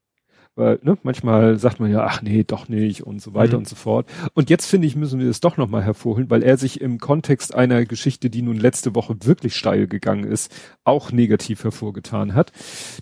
Weil, 0.56 0.80
ne, 0.84 0.98
manchmal 1.02 1.58
sagt 1.58 1.80
man 1.80 1.92
ja, 1.92 2.06
ach 2.06 2.22
nee, 2.22 2.44
doch 2.44 2.70
nicht 2.70 3.02
und 3.02 3.22
so 3.22 3.34
weiter 3.34 3.54
Mhm. 3.54 3.60
und 3.60 3.68
so 3.68 3.76
fort. 3.76 4.08
Und 4.36 4.52
jetzt 4.52 4.68
finde 4.68 4.88
ich, 4.88 4.96
müssen 4.96 5.20
wir 5.20 5.28
es 5.30 5.40
doch 5.40 5.58
nochmal 5.58 5.82
hervorholen, 5.84 6.30
weil 6.30 6.44
er 6.44 6.58
sich 6.58 6.80
im 6.80 7.00
Kontext 7.00 7.56
einer 7.56 7.86
Geschichte, 7.86 8.30
die 8.30 8.44
nun 8.44 8.58
letzte 8.58 8.94
Woche 8.94 9.16
wirklich 9.24 9.56
steil 9.56 9.88
gegangen 9.88 10.26
ist, 10.26 10.54
auch 10.84 11.12
negativ 11.12 11.64
hervorgetan 11.64 12.36
hat. 12.36 12.52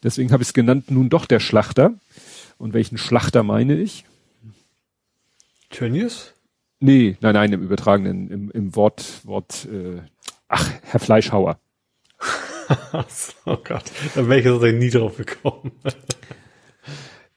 Deswegen 0.01 0.31
habe 0.31 0.43
ich 0.43 0.49
es 0.49 0.53
genannt, 0.53 0.89
nun 0.91 1.09
doch 1.09 1.25
der 1.25 1.41
Schlachter. 1.41 1.93
Und 2.57 2.73
welchen 2.73 2.97
Schlachter 2.97 3.43
meine 3.43 3.75
ich? 3.75 4.05
Tönnies? 5.69 6.33
Nee, 6.79 7.17
nein, 7.21 7.33
nein, 7.33 7.51
im 7.53 7.61
übertragenen, 7.63 8.29
im, 8.29 8.51
im 8.51 8.75
Wort, 8.75 9.25
Wort, 9.25 9.67
äh, 9.71 10.01
ach, 10.47 10.69
Herr 10.83 10.99
Fleischhauer. 10.99 11.59
oh 13.45 13.57
Gott, 13.63 13.83
da 14.15 14.27
wäre 14.27 14.39
ich 14.39 14.45
jetzt 14.45 14.79
nie 14.79 14.89
drauf 14.89 15.17
gekommen. 15.17 15.71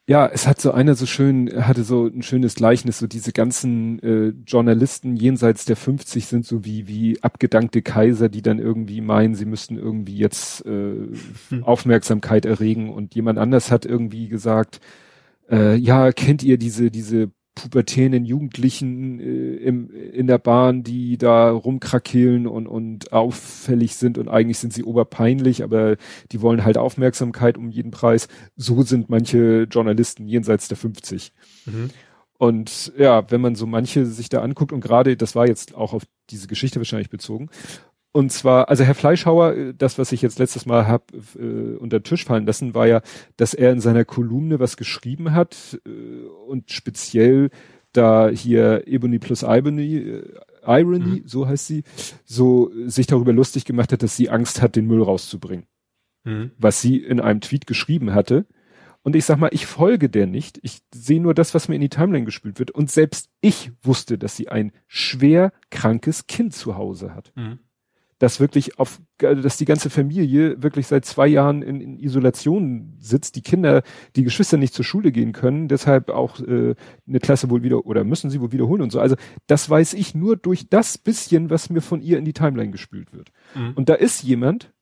Ja, 0.06 0.26
es 0.26 0.46
hat 0.46 0.60
so 0.60 0.70
einer 0.72 0.94
so 0.96 1.06
schön, 1.06 1.66
hatte 1.66 1.82
so 1.82 2.06
ein 2.06 2.22
schönes 2.22 2.56
Gleichnis, 2.56 2.98
so 2.98 3.06
diese 3.06 3.32
ganzen 3.32 3.98
äh, 4.02 4.34
Journalisten 4.46 5.16
jenseits 5.16 5.64
der 5.64 5.76
50 5.76 6.26
sind 6.26 6.44
so 6.44 6.62
wie, 6.62 6.86
wie 6.86 7.22
abgedankte 7.22 7.80
Kaiser, 7.80 8.28
die 8.28 8.42
dann 8.42 8.58
irgendwie 8.58 9.00
meinen, 9.00 9.34
sie 9.34 9.46
müssten 9.46 9.78
irgendwie 9.78 10.18
jetzt 10.18 10.66
äh, 10.66 10.92
hm. 11.48 11.64
Aufmerksamkeit 11.64 12.44
erregen 12.44 12.92
und 12.92 13.14
jemand 13.14 13.38
anders 13.38 13.70
hat 13.70 13.86
irgendwie 13.86 14.28
gesagt, 14.28 14.80
äh, 15.50 15.74
ja, 15.76 16.12
kennt 16.12 16.42
ihr 16.42 16.58
diese, 16.58 16.90
diese 16.90 17.30
pubertären 17.54 18.24
Jugendlichen 18.24 19.20
äh, 19.20 19.56
im, 19.56 19.90
in 19.90 20.26
der 20.26 20.38
Bahn, 20.38 20.82
die 20.82 21.18
da 21.18 21.50
rumkrakehlen 21.50 22.46
und, 22.46 22.66
und 22.66 23.12
auffällig 23.12 23.96
sind 23.96 24.18
und 24.18 24.28
eigentlich 24.28 24.58
sind 24.58 24.72
sie 24.72 24.84
oberpeinlich, 24.84 25.62
aber 25.62 25.96
die 26.32 26.42
wollen 26.42 26.64
halt 26.64 26.78
Aufmerksamkeit 26.78 27.56
um 27.56 27.70
jeden 27.70 27.90
Preis. 27.90 28.28
So 28.56 28.82
sind 28.82 29.08
manche 29.08 29.64
Journalisten 29.70 30.26
jenseits 30.26 30.68
der 30.68 30.76
50. 30.76 31.32
Mhm. 31.66 31.90
Und 32.36 32.92
ja, 32.98 33.30
wenn 33.30 33.40
man 33.40 33.54
so 33.54 33.66
manche 33.66 34.06
sich 34.06 34.28
da 34.28 34.42
anguckt 34.42 34.72
und 34.72 34.80
gerade, 34.80 35.16
das 35.16 35.36
war 35.36 35.46
jetzt 35.46 35.74
auch 35.74 35.92
auf 35.92 36.02
diese 36.30 36.48
Geschichte 36.48 36.80
wahrscheinlich 36.80 37.10
bezogen, 37.10 37.48
und 38.16 38.30
zwar, 38.30 38.68
also 38.68 38.84
Herr 38.84 38.94
Fleischhauer, 38.94 39.56
äh, 39.56 39.74
das, 39.76 39.98
was 39.98 40.12
ich 40.12 40.22
jetzt 40.22 40.38
letztes 40.38 40.66
Mal 40.66 40.86
hab 40.86 41.12
äh, 41.36 41.74
unter 41.76 41.98
den 41.98 42.04
Tisch 42.04 42.24
fallen 42.24 42.46
lassen, 42.46 42.72
war 42.72 42.86
ja, 42.86 43.02
dass 43.36 43.54
er 43.54 43.72
in 43.72 43.80
seiner 43.80 44.04
Kolumne 44.04 44.60
was 44.60 44.76
geschrieben 44.76 45.32
hat 45.32 45.80
äh, 45.84 45.90
und 46.46 46.70
speziell 46.70 47.50
da 47.92 48.28
hier 48.28 48.86
Ebony 48.86 49.18
plus 49.18 49.42
Ibony, 49.42 49.96
äh, 49.96 50.22
Irony, 50.64 51.22
mhm. 51.22 51.26
so 51.26 51.48
heißt 51.48 51.66
sie, 51.66 51.82
so 52.24 52.70
sich 52.86 53.08
darüber 53.08 53.32
lustig 53.32 53.64
gemacht 53.64 53.92
hat, 53.92 54.04
dass 54.04 54.16
sie 54.16 54.30
Angst 54.30 54.62
hat, 54.62 54.76
den 54.76 54.86
Müll 54.86 55.02
rauszubringen. 55.02 55.66
Mhm. 56.22 56.52
Was 56.56 56.80
sie 56.80 56.98
in 56.98 57.18
einem 57.18 57.40
Tweet 57.40 57.66
geschrieben 57.66 58.14
hatte. 58.14 58.46
Und 59.02 59.16
ich 59.16 59.24
sag 59.24 59.38
mal, 59.38 59.50
ich 59.52 59.66
folge 59.66 60.08
der 60.08 60.28
nicht. 60.28 60.60
Ich 60.62 60.82
sehe 60.94 61.20
nur 61.20 61.34
das, 61.34 61.52
was 61.52 61.68
mir 61.68 61.74
in 61.74 61.80
die 61.80 61.88
Timeline 61.88 62.24
gespült 62.24 62.60
wird. 62.60 62.70
Und 62.70 62.92
selbst 62.92 63.28
ich 63.40 63.72
wusste, 63.82 64.18
dass 64.18 64.36
sie 64.36 64.48
ein 64.48 64.70
schwer 64.86 65.52
krankes 65.70 66.28
Kind 66.28 66.54
zu 66.54 66.76
Hause 66.76 67.12
hat. 67.12 67.32
Mhm 67.34 67.58
dass 68.24 68.40
wirklich 68.40 68.78
auf, 68.78 69.02
dass 69.18 69.58
die 69.58 69.66
ganze 69.66 69.90
Familie 69.90 70.62
wirklich 70.62 70.86
seit 70.86 71.04
zwei 71.04 71.26
Jahren 71.26 71.60
in, 71.60 71.82
in 71.82 71.98
Isolation 71.98 72.96
sitzt, 72.98 73.36
die 73.36 73.42
Kinder, 73.42 73.82
die 74.16 74.24
Geschwister 74.24 74.56
nicht 74.56 74.72
zur 74.72 74.86
Schule 74.86 75.12
gehen 75.12 75.32
können, 75.32 75.68
deshalb 75.68 76.08
auch 76.08 76.40
äh, 76.40 76.74
eine 77.06 77.20
Klasse 77.20 77.50
wohl 77.50 77.62
wieder 77.62 77.84
oder 77.84 78.02
müssen 78.02 78.30
sie 78.30 78.40
wohl 78.40 78.50
wiederholen 78.50 78.80
und 78.80 78.92
so. 78.92 78.98
Also 78.98 79.16
das 79.46 79.68
weiß 79.68 79.92
ich 79.92 80.14
nur 80.14 80.38
durch 80.38 80.70
das 80.70 80.96
bisschen, 80.96 81.50
was 81.50 81.68
mir 81.68 81.82
von 81.82 82.00
ihr 82.00 82.16
in 82.16 82.24
die 82.24 82.32
Timeline 82.32 82.70
gespült 82.70 83.12
wird. 83.12 83.30
Mhm. 83.54 83.72
Und 83.74 83.90
da 83.90 83.94
ist 83.94 84.22
jemand, 84.22 84.72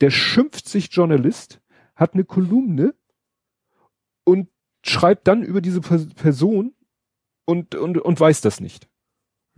der 0.00 0.10
schimpft 0.10 0.68
sich 0.68 0.88
Journalist, 0.90 1.60
hat 1.94 2.14
eine 2.14 2.24
Kolumne 2.24 2.94
und 4.24 4.48
schreibt 4.82 5.28
dann 5.28 5.44
über 5.44 5.60
diese 5.60 5.80
Person 5.80 6.74
und, 7.44 7.76
und, 7.76 7.96
und 7.98 8.18
weiß 8.18 8.40
das 8.40 8.58
nicht. 8.58 8.88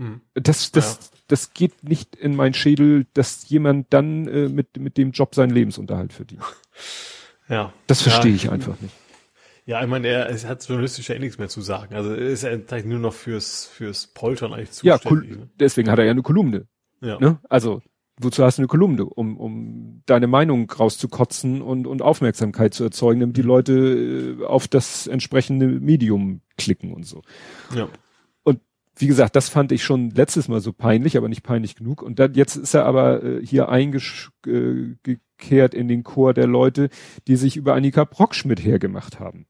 Hm. 0.01 0.23
Das, 0.33 0.73
das, 0.73 1.11
ja. 1.13 1.19
das 1.29 1.53
geht 1.53 1.85
nicht 1.85 2.17
in 2.17 2.35
mein 2.35 2.55
Schädel, 2.55 3.07
dass 3.13 3.47
jemand 3.51 3.93
dann 3.93 4.27
äh, 4.29 4.49
mit, 4.49 4.79
mit 4.79 4.97
dem 4.97 5.11
Job 5.11 5.35
seinen 5.35 5.51
Lebensunterhalt 5.51 6.13
verdient. 6.13 6.43
Ja. 7.49 7.73
Das 7.89 8.03
verstehe 8.03 8.31
ja, 8.31 8.37
ich 8.37 8.51
einfach 8.53 8.81
nicht. 8.81 8.95
Ja, 9.67 9.83
ich 9.83 9.89
meine, 9.89 10.07
er, 10.07 10.29
er 10.29 10.49
hat 10.49 10.65
journalistisch 10.69 11.09
ja 11.09 11.17
eh 11.17 11.19
nichts 11.19 11.37
mehr 11.37 11.49
zu 11.49 11.63
sagen. 11.63 11.97
Also 11.97 12.15
ist 12.15 12.45
er 12.45 12.53
eigentlich 12.53 12.85
nur 12.85 13.01
noch 13.01 13.13
fürs, 13.13 13.67
fürs 13.67 14.07
Poltern 14.07 14.53
eigentlich 14.53 14.71
zuständig. 14.71 15.31
Ja, 15.31 15.37
ne? 15.37 15.51
deswegen 15.59 15.91
hat 15.91 15.99
er 15.99 16.05
ja 16.05 16.13
eine 16.13 16.23
Kolumne. 16.23 16.69
Ja. 17.01 17.19
Ne? 17.19 17.41
Also, 17.49 17.83
wozu 18.21 18.45
hast 18.45 18.59
du 18.59 18.63
eine 18.63 18.69
Kolumne? 18.69 19.05
Um, 19.05 19.37
um 19.37 20.03
deine 20.07 20.29
Meinung 20.29 20.71
rauszukotzen 20.71 21.61
und, 21.61 21.89
und 21.89 22.03
Aufmerksamkeit 22.03 22.73
zu 22.73 22.85
erzeugen, 22.85 23.19
damit 23.19 23.37
die 23.37 23.43
mhm. 23.43 23.49
Leute 23.49 24.37
äh, 24.41 24.45
auf 24.45 24.69
das 24.69 25.09
entsprechende 25.09 25.67
Medium 25.67 26.43
klicken 26.57 26.95
und 26.95 27.05
so. 27.05 27.23
Ja 27.75 27.89
wie 28.97 29.07
gesagt, 29.07 29.37
das 29.37 29.49
fand 29.49 29.73
ich 29.73 29.83
schon 29.83 30.11
letztes 30.11 30.49
Mal 30.49 30.61
so 30.61 30.73
peinlich, 30.73 31.17
aber 31.17 31.29
nicht 31.29 31.43
peinlich 31.43 31.77
genug. 31.77 32.03
Und 32.03 32.19
dann, 32.19 32.35
jetzt 32.35 32.57
ist 32.57 32.75
er 32.75 32.85
aber 32.85 33.23
äh, 33.23 33.45
hier 33.45 33.69
eingekehrt 33.69 35.75
in 35.75 35.89
den 35.89 36.05
Chor 36.05 36.35
der 36.35 36.47
Leute, 36.47 36.91
die 37.27 37.37
sich 37.37 37.57
über 37.57 37.75
Annika 37.75 38.05
Brockschmidt 38.05 38.63
hergemacht 38.63 39.21
haben. 39.21 39.47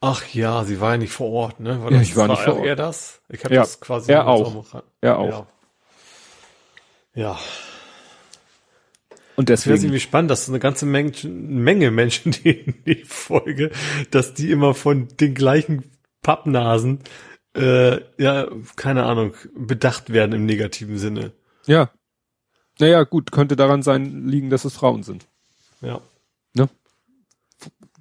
Ach 0.00 0.26
ja, 0.34 0.64
sie 0.64 0.80
war 0.80 0.92
ja 0.92 0.98
nicht 0.98 1.12
vor 1.12 1.30
Ort, 1.30 1.60
ne? 1.60 1.82
War 1.82 1.92
ja, 1.92 2.00
ich 2.00 2.16
war, 2.16 2.28
nicht 2.28 2.42
vor 2.42 2.56
Ort. 2.56 2.66
Er 2.66 2.76
das? 2.76 3.22
Ich 3.28 3.44
habe 3.44 3.54
ja, 3.54 3.62
das 3.62 3.80
quasi. 3.80 4.12
Er 4.12 4.26
auch. 4.26 4.82
Er 5.00 5.18
auch. 5.18 5.46
Ja. 7.14 7.22
ja. 7.22 7.38
Und 9.36 9.48
deswegen. 9.48 9.74
Ich 9.74 9.80
finde 9.80 9.86
irgendwie 9.86 10.00
spannend, 10.00 10.30
dass 10.30 10.48
eine 10.48 10.58
ganze 10.58 10.86
Menge, 10.86 11.12
Menge 11.24 11.90
Menschen, 11.90 12.32
die 12.44 12.50
in 12.50 12.84
die 12.84 13.04
Folge, 13.04 13.70
dass 14.10 14.34
die 14.34 14.50
immer 14.50 14.74
von 14.74 15.08
den 15.20 15.34
gleichen 15.34 15.90
Pappnasen 16.22 17.00
äh, 17.54 18.00
ja, 18.18 18.48
keine 18.76 19.04
Ahnung, 19.04 19.34
bedacht 19.56 20.12
werden 20.12 20.32
im 20.32 20.46
negativen 20.46 20.98
Sinne. 20.98 21.32
Ja. 21.66 21.90
Naja, 22.80 23.04
gut, 23.04 23.30
könnte 23.30 23.56
daran 23.56 23.82
sein, 23.82 24.26
liegen, 24.26 24.50
dass 24.50 24.64
es 24.64 24.74
Frauen 24.74 25.02
sind. 25.02 25.26
Ja. 25.80 26.00
Ne? 26.54 26.68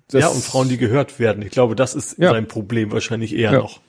Das 0.10 0.22
ja, 0.22 0.28
und 0.28 0.43
Frauen, 0.43 0.70
die 0.70 0.78
gehört 0.78 1.20
werden. 1.20 1.43
Ich 1.43 1.51
glaube, 1.51 1.76
das 1.76 1.95
ist 1.95 2.18
ja. 2.18 2.32
sein 2.32 2.47
Problem 2.47 2.91
wahrscheinlich 2.91 3.36
eher 3.36 3.51
ja. 3.51 3.60
noch. 3.60 3.82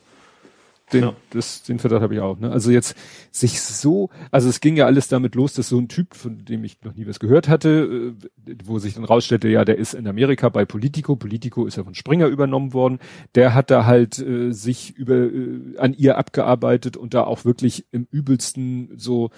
Den, 0.95 1.03
ja. 1.03 1.17
das, 1.31 1.63
den 1.63 1.79
Verdacht 1.79 2.03
habe 2.03 2.15
ich 2.15 2.21
auch. 2.21 2.39
Ne? 2.39 2.51
Also 2.51 2.71
jetzt 2.71 2.97
sich 3.31 3.61
so, 3.61 4.11
also 4.31 4.49
es 4.49 4.61
ging 4.61 4.77
ja 4.77 4.87
alles 4.87 5.09
damit 5.09 5.35
los, 5.35 5.53
dass 5.53 5.69
so 5.69 5.79
ein 5.79 5.89
Typ, 5.89 6.15
von 6.15 6.45
dem 6.45 6.65
ich 6.65 6.83
noch 6.83 6.95
nie 6.95 7.07
was 7.07 7.21
gehört 7.21 7.49
hatte, 7.49 8.15
äh, 8.47 8.57
wo 8.65 8.79
sich 8.79 8.95
dann 8.95 9.05
rausstellte, 9.05 9.49
ja, 9.49 9.65
der 9.65 9.77
ist 9.77 9.95
in 9.95 10.07
Amerika 10.07 10.49
bei 10.49 10.65
Politico. 10.65 11.17
Politico 11.17 11.67
ist 11.67 11.77
ja 11.77 11.85
von 11.85 11.95
Springer 11.95 12.27
übernommen 12.27 12.73
worden. 12.73 13.01
Der 13.35 13.55
hat 13.55 13.71
da 13.71 13.85
halt 13.85 14.19
äh, 14.19 14.53
sich 14.53 14.97
über 14.97 15.17
äh, 15.17 15.77
an 15.79 15.95
ihr 15.95 16.17
abgearbeitet 16.17 16.97
und 16.97 17.13
da 17.13 17.25
auch 17.25 17.45
wirklich 17.45 17.87
im 17.91 18.07
übelsten 18.11 18.91
so 18.97 19.31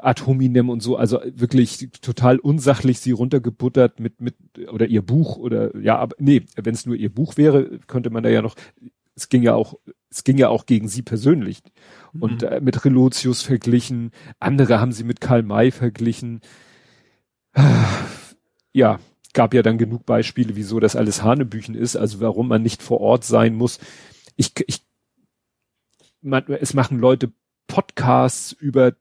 ad 0.00 0.24
hominem 0.24 0.70
und 0.70 0.82
so, 0.82 0.96
also 0.96 1.20
wirklich 1.34 1.88
total 2.00 2.38
unsachlich 2.38 3.00
sie 3.00 3.10
runtergebuttert 3.10 3.98
mit 3.98 4.20
mit 4.20 4.36
oder 4.72 4.86
ihr 4.86 5.02
Buch 5.02 5.36
oder 5.36 5.76
ja, 5.76 5.98
aber 5.98 6.14
nee, 6.18 6.42
wenn 6.56 6.74
es 6.74 6.86
nur 6.86 6.94
ihr 6.94 7.12
Buch 7.12 7.36
wäre, 7.36 7.80
könnte 7.88 8.10
man 8.10 8.22
da 8.22 8.28
ja 8.28 8.42
noch 8.42 8.54
es 9.20 9.28
ging 9.28 9.42
ja 9.42 9.54
auch, 9.54 9.74
es 10.10 10.24
ging 10.24 10.38
ja 10.38 10.48
auch 10.48 10.66
gegen 10.66 10.88
sie 10.88 11.02
persönlich. 11.02 11.62
Und 12.12 12.42
mhm. 12.42 12.48
äh, 12.48 12.60
mit 12.60 12.84
Relotius 12.84 13.42
verglichen, 13.42 14.10
andere 14.40 14.80
haben 14.80 14.92
sie 14.92 15.04
mit 15.04 15.20
Karl 15.20 15.42
May 15.42 15.70
verglichen. 15.70 16.40
Ja, 18.72 19.00
gab 19.32 19.52
ja 19.52 19.62
dann 19.62 19.78
genug 19.78 20.06
Beispiele, 20.06 20.54
wieso 20.54 20.78
das 20.78 20.94
alles 20.94 21.24
Hanebüchen 21.24 21.74
ist, 21.74 21.96
also 21.96 22.20
warum 22.20 22.46
man 22.46 22.62
nicht 22.62 22.84
vor 22.84 23.00
Ort 23.00 23.24
sein 23.24 23.56
muss. 23.56 23.80
Ich, 24.36 24.52
ich, 24.68 24.82
man, 26.20 26.44
es 26.46 26.72
machen 26.72 27.00
Leute 27.00 27.32
Podcasts 27.66 28.52
über 28.52 28.92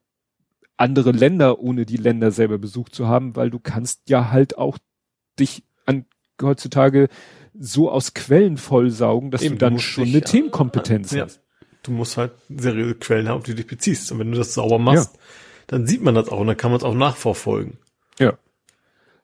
andere 0.75 1.11
Länder, 1.11 1.59
ohne 1.59 1.85
die 1.85 1.97
Länder 1.97 2.31
selber 2.31 2.57
besucht 2.57 2.95
zu 2.95 3.07
haben, 3.07 3.35
weil 3.35 3.51
du 3.51 3.59
kannst 3.59 4.09
ja 4.09 4.31
halt 4.31 4.57
auch 4.57 4.79
dich 5.37 5.63
an 5.85 6.05
heutzutage 6.41 7.09
so 7.57 7.91
aus 7.91 8.13
Quellen 8.13 8.57
vollsaugen, 8.57 9.31
dass 9.31 9.41
Eben, 9.41 9.55
du 9.55 9.59
dann 9.59 9.73
du 9.75 9.79
schon 9.79 10.05
dich, 10.05 10.15
eine 10.15 10.23
Themenkompetenz 10.23 11.11
ja, 11.11 11.25
hast. 11.25 11.41
Du 11.83 11.91
musst 11.91 12.17
halt 12.17 12.31
seriöse 12.49 12.95
Quellen 12.95 13.27
haben, 13.29 13.39
auf 13.39 13.43
die 13.43 13.51
du 13.51 13.57
dich 13.57 13.67
beziehst. 13.67 14.11
Und 14.11 14.19
wenn 14.19 14.31
du 14.31 14.37
das 14.37 14.53
sauber 14.53 14.79
machst, 14.79 15.13
ja. 15.13 15.19
dann 15.67 15.87
sieht 15.87 16.01
man 16.01 16.15
das 16.15 16.29
auch 16.29 16.39
und 16.39 16.47
dann 16.47 16.57
kann 16.57 16.71
man 16.71 16.79
es 16.79 16.83
auch 16.83 16.93
nachverfolgen. 16.93 17.77
Ja. 18.19 18.37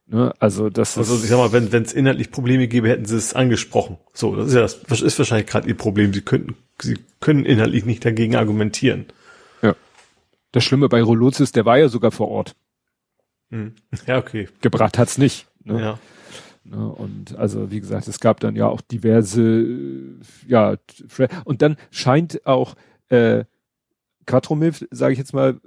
Ne, 0.07 0.33
also 0.37 0.69
das 0.69 0.97
also 0.99 1.15
ich 1.15 1.29
sag 1.29 1.37
mal, 1.37 1.51
wenn 1.51 1.81
es 1.81 1.91
inhaltlich 1.91 2.29
Probleme 2.29 2.67
gäbe, 2.67 2.89
hätten 2.89 3.05
sie 3.05 3.17
es 3.17 3.33
angesprochen. 3.33 3.97
So, 4.13 4.35
das 4.35 4.49
ist 4.49 4.53
ja 4.53 4.61
das, 4.61 4.83
das 4.83 5.01
ist 5.01 5.17
wahrscheinlich 5.17 5.47
gerade 5.47 5.67
ihr 5.67 5.75
Problem. 5.75 6.13
Sie 6.13 6.21
könnten, 6.21 6.55
sie 6.79 6.99
können 7.19 7.43
inhaltlich 7.43 7.85
nicht 7.85 8.05
dagegen 8.05 8.35
argumentieren. 8.35 9.07
Ja. 9.63 9.75
Das 10.51 10.63
Schlimme 10.63 10.89
bei 10.89 11.01
Rolotis, 11.01 11.51
der 11.53 11.65
war 11.65 11.79
ja 11.79 11.89
sogar 11.89 12.11
vor 12.11 12.29
Ort. 12.29 12.55
Hm. 13.49 13.73
Ja, 14.05 14.19
okay. 14.19 14.47
Gebracht 14.61 14.97
hat's 14.99 15.17
nicht. 15.17 15.47
Ne? 15.63 15.81
Ja. 15.81 15.99
Ne? 16.65 16.87
Und 16.87 17.37
also 17.37 17.71
wie 17.71 17.79
gesagt, 17.79 18.07
es 18.07 18.19
gab 18.19 18.39
dann 18.39 18.55
ja 18.55 18.67
auch 18.67 18.81
diverse, 18.81 19.41
äh, 19.41 20.19
ja, 20.47 20.75
und 21.43 21.61
dann 21.61 21.77
scheint 21.91 22.45
auch 22.45 22.75
äh, 23.09 23.45
Quattromilf, 24.25 24.87
sage 24.89 25.13
ich 25.13 25.19
jetzt 25.19 25.33
mal, 25.33 25.59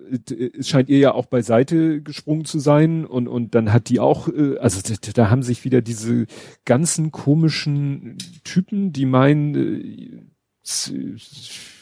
es 0.58 0.68
scheint 0.68 0.88
ihr 0.88 0.98
ja 0.98 1.12
auch 1.12 1.26
beiseite 1.26 2.02
gesprungen 2.02 2.44
zu 2.44 2.58
sein 2.58 3.04
und 3.04 3.28
und 3.28 3.54
dann 3.54 3.72
hat 3.72 3.88
die 3.88 4.00
auch, 4.00 4.28
äh, 4.28 4.58
also 4.58 4.80
da, 5.14 5.30
haben 5.30 5.44
sich 5.44 5.64
wieder 5.64 5.80
diese 5.80 6.26
ganzen 6.64 7.12
komischen 7.12 8.18
Typen, 8.42 8.92
die 8.92 9.06
meinen, 9.06 9.54
äh, 9.54 11.16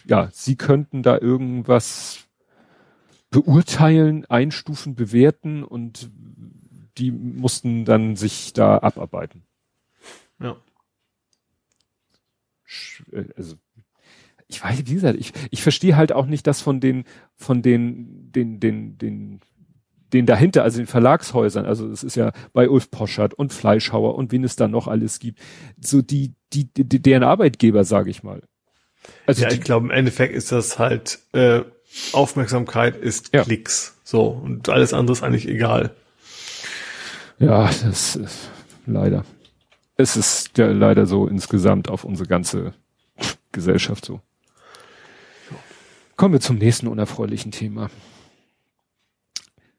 ja, 0.05 0.29
sie 0.33 0.57
könnten 0.57 1.03
da 1.03 1.19
irgendwas 1.19 2.27
beurteilen, 3.31 4.27
einstufen, 4.27 4.95
bewerten 4.95 5.65
und 5.65 6.11
die 6.99 7.11
mussten 7.11 7.85
dann 7.85 8.17
sich 8.17 8.53
da 8.53 8.79
abarbeiten. 8.79 9.43
Ja. 10.41 10.57
Äh, 13.13 13.25
also, 13.37 13.57
ich 14.49 14.63
weiß, 14.63 14.87
wie 14.87 14.95
gesagt, 14.95 15.19
ich, 15.19 15.33
ich 15.51 15.63
verstehe 15.63 15.97
halt 15.97 16.13
auch 16.13 16.27
nicht 16.27 16.47
das 16.47 16.61
von 16.61 16.81
den, 16.81 17.05
von 17.35 17.63
den, 17.63 18.31
den, 18.33 18.61
den, 18.61 18.97
den, 18.99 19.41
den 20.13 20.27
dahinter, 20.27 20.63
also 20.63 20.79
den 20.79 20.87
Verlagshäusern, 20.87 21.67
also 21.67 21.89
es 21.89 22.05
ist 22.05 22.15
ja 22.15 22.33
bei 22.53 22.69
Ulf 22.69 22.91
Poschert 22.91 23.35
und 23.35 23.53
Fleischhauer 23.53 24.15
und 24.15 24.31
wen 24.31 24.45
es 24.45 24.57
da 24.57 24.69
noch 24.69 24.87
alles 24.87 25.19
gibt, 25.19 25.41
so 25.81 26.01
die, 26.01 26.35
die, 26.53 26.73
die 26.73 27.03
deren 27.03 27.25
Arbeitgeber, 27.25 27.85
sage 27.85 28.11
ich 28.11 28.23
mal. 28.23 28.43
Also 29.27 29.43
ja, 29.43 29.51
ich 29.51 29.61
glaube, 29.61 29.87
im 29.87 29.91
Endeffekt 29.91 30.35
ist 30.35 30.53
das 30.53 30.79
halt 30.79 31.19
äh, 31.33 31.63
Aufmerksamkeit 32.13 32.97
ist 32.97 33.33
ja. 33.35 33.43
Klicks. 33.43 33.99
So, 34.05 34.29
und 34.29 34.69
alles 34.69 34.93
andere 34.93 35.13
ist 35.13 35.23
eigentlich 35.23 35.49
egal. 35.49 35.95
Ja, 37.39 37.67
das 37.67 38.17
ist 38.17 38.51
leider. 38.87 39.25
Es 39.97 40.17
ist 40.17 40.57
ja 40.59 40.67
leider 40.67 41.07
so 41.07 41.27
insgesamt 41.27 41.89
auf 41.89 42.05
unsere 42.05 42.29
ganze 42.29 42.75
Gesellschaft 43.53 44.05
so. 44.05 44.21
Kommen 46.17 46.33
wir 46.33 46.41
zum 46.41 46.57
nächsten 46.57 46.87
unerfreulichen 46.87 47.53
Thema. 47.53 47.91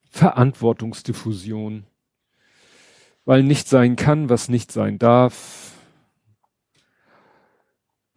Verantwortungsdiffusion. 0.10 1.86
Weil 3.26 3.44
nicht 3.44 3.68
sein 3.68 3.96
kann, 3.96 4.30
was 4.30 4.48
nicht 4.48 4.72
sein 4.72 5.00
darf. 5.00 5.74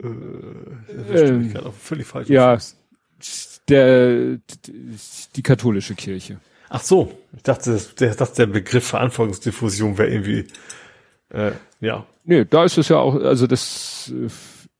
Äh, 0.03 0.07
ähm, 0.07 1.55
völlig 1.72 2.07
falsch. 2.07 2.28
Ja, 2.28 2.59
der, 3.68 4.38
die 5.36 5.43
katholische 5.43 5.95
Kirche. 5.95 6.41
Ach 6.73 6.83
so, 6.83 7.12
ich 7.37 7.43
dachte, 7.43 7.79
der, 7.99 8.14
dass 8.14 8.33
der 8.35 8.47
Begriff 8.47 8.87
Verantwortungsdiffusion 8.87 9.99
wäre 9.99 10.09
irgendwie, 10.09 10.47
äh, 11.31 11.51
ja. 11.81 12.07
Nee, 12.23 12.45
da 12.45 12.64
ist 12.64 12.79
es 12.79 12.89
ja 12.89 12.99
auch, 12.99 13.16
also 13.16 13.49
das 13.49 14.12
äh, 14.14 14.29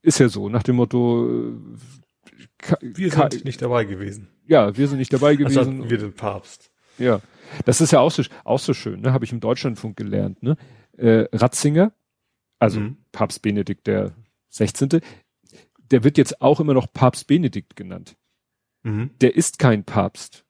ist 0.01 0.19
ja 0.19 0.29
so, 0.29 0.47
nach 0.47 0.63
dem 0.63 0.77
Motto, 0.77 1.27
äh, 1.29 2.77
wir 2.81 3.11
sind 3.11 3.43
nicht 3.43 3.61
dabei 3.61 3.83
gewesen. 3.83 4.29
Ja, 4.47 4.75
wir 4.77 4.87
sind 4.87 4.99
nicht 4.99 5.11
dabei 5.11 5.35
gewesen. 5.35 5.57
Also 5.57 5.89
wir 5.89 5.97
den 5.97 6.13
Papst. 6.13 6.71
Ja, 6.97 7.19
das 7.65 7.81
ist 7.81 7.91
ja 7.91 7.99
auch 7.99 8.11
so, 8.11 8.23
auch 8.45 8.59
so 8.59 8.73
schön, 8.73 9.01
ne? 9.01 9.11
habe 9.11 9.25
ich 9.25 9.33
im 9.33 9.41
Deutschlandfunk 9.41 9.97
gelernt. 9.97 10.41
Ne? 10.41 10.55
Äh, 10.95 11.27
Ratzinger, 11.33 11.91
also 12.57 12.79
mhm. 12.79 12.97
Papst 13.11 13.41
Benedikt 13.41 13.85
der 13.87 14.13
16., 14.47 15.01
der 15.91 16.03
wird 16.05 16.17
jetzt 16.17 16.41
auch 16.41 16.61
immer 16.61 16.73
noch 16.73 16.93
Papst 16.93 17.27
Benedikt 17.27 17.75
genannt. 17.75 18.15
Mhm. 18.83 19.09
Der 19.19 19.35
ist 19.35 19.59
kein 19.59 19.83
Papst 19.83 20.45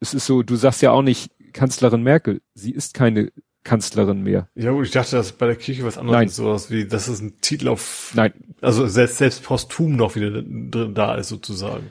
es 0.00 0.14
ist 0.14 0.26
so, 0.26 0.42
du 0.42 0.56
sagst 0.56 0.82
ja 0.82 0.90
auch 0.90 1.02
nicht 1.02 1.30
Kanzlerin 1.52 2.02
Merkel. 2.02 2.40
Sie 2.54 2.72
ist 2.72 2.94
keine 2.94 3.32
Kanzlerin 3.64 4.22
mehr. 4.22 4.48
Ja 4.54 4.72
gut, 4.72 4.86
ich 4.86 4.92
dachte, 4.92 5.16
dass 5.16 5.32
bei 5.32 5.46
der 5.46 5.56
Kirche 5.56 5.84
was 5.84 5.98
anderes 5.98 6.16
Nein. 6.18 6.28
ist, 6.28 6.36
sowas 6.36 6.70
wie, 6.70 6.86
dass 6.86 7.08
es 7.08 7.20
ein 7.20 7.40
Titel 7.40 7.68
auf, 7.68 8.12
Nein. 8.14 8.32
also 8.62 8.86
selbst, 8.86 9.18
selbst 9.18 9.42
posthum 9.42 9.96
noch 9.96 10.16
wieder 10.16 10.30
drin 10.30 10.94
da 10.94 11.14
ist 11.16 11.28
sozusagen. 11.28 11.90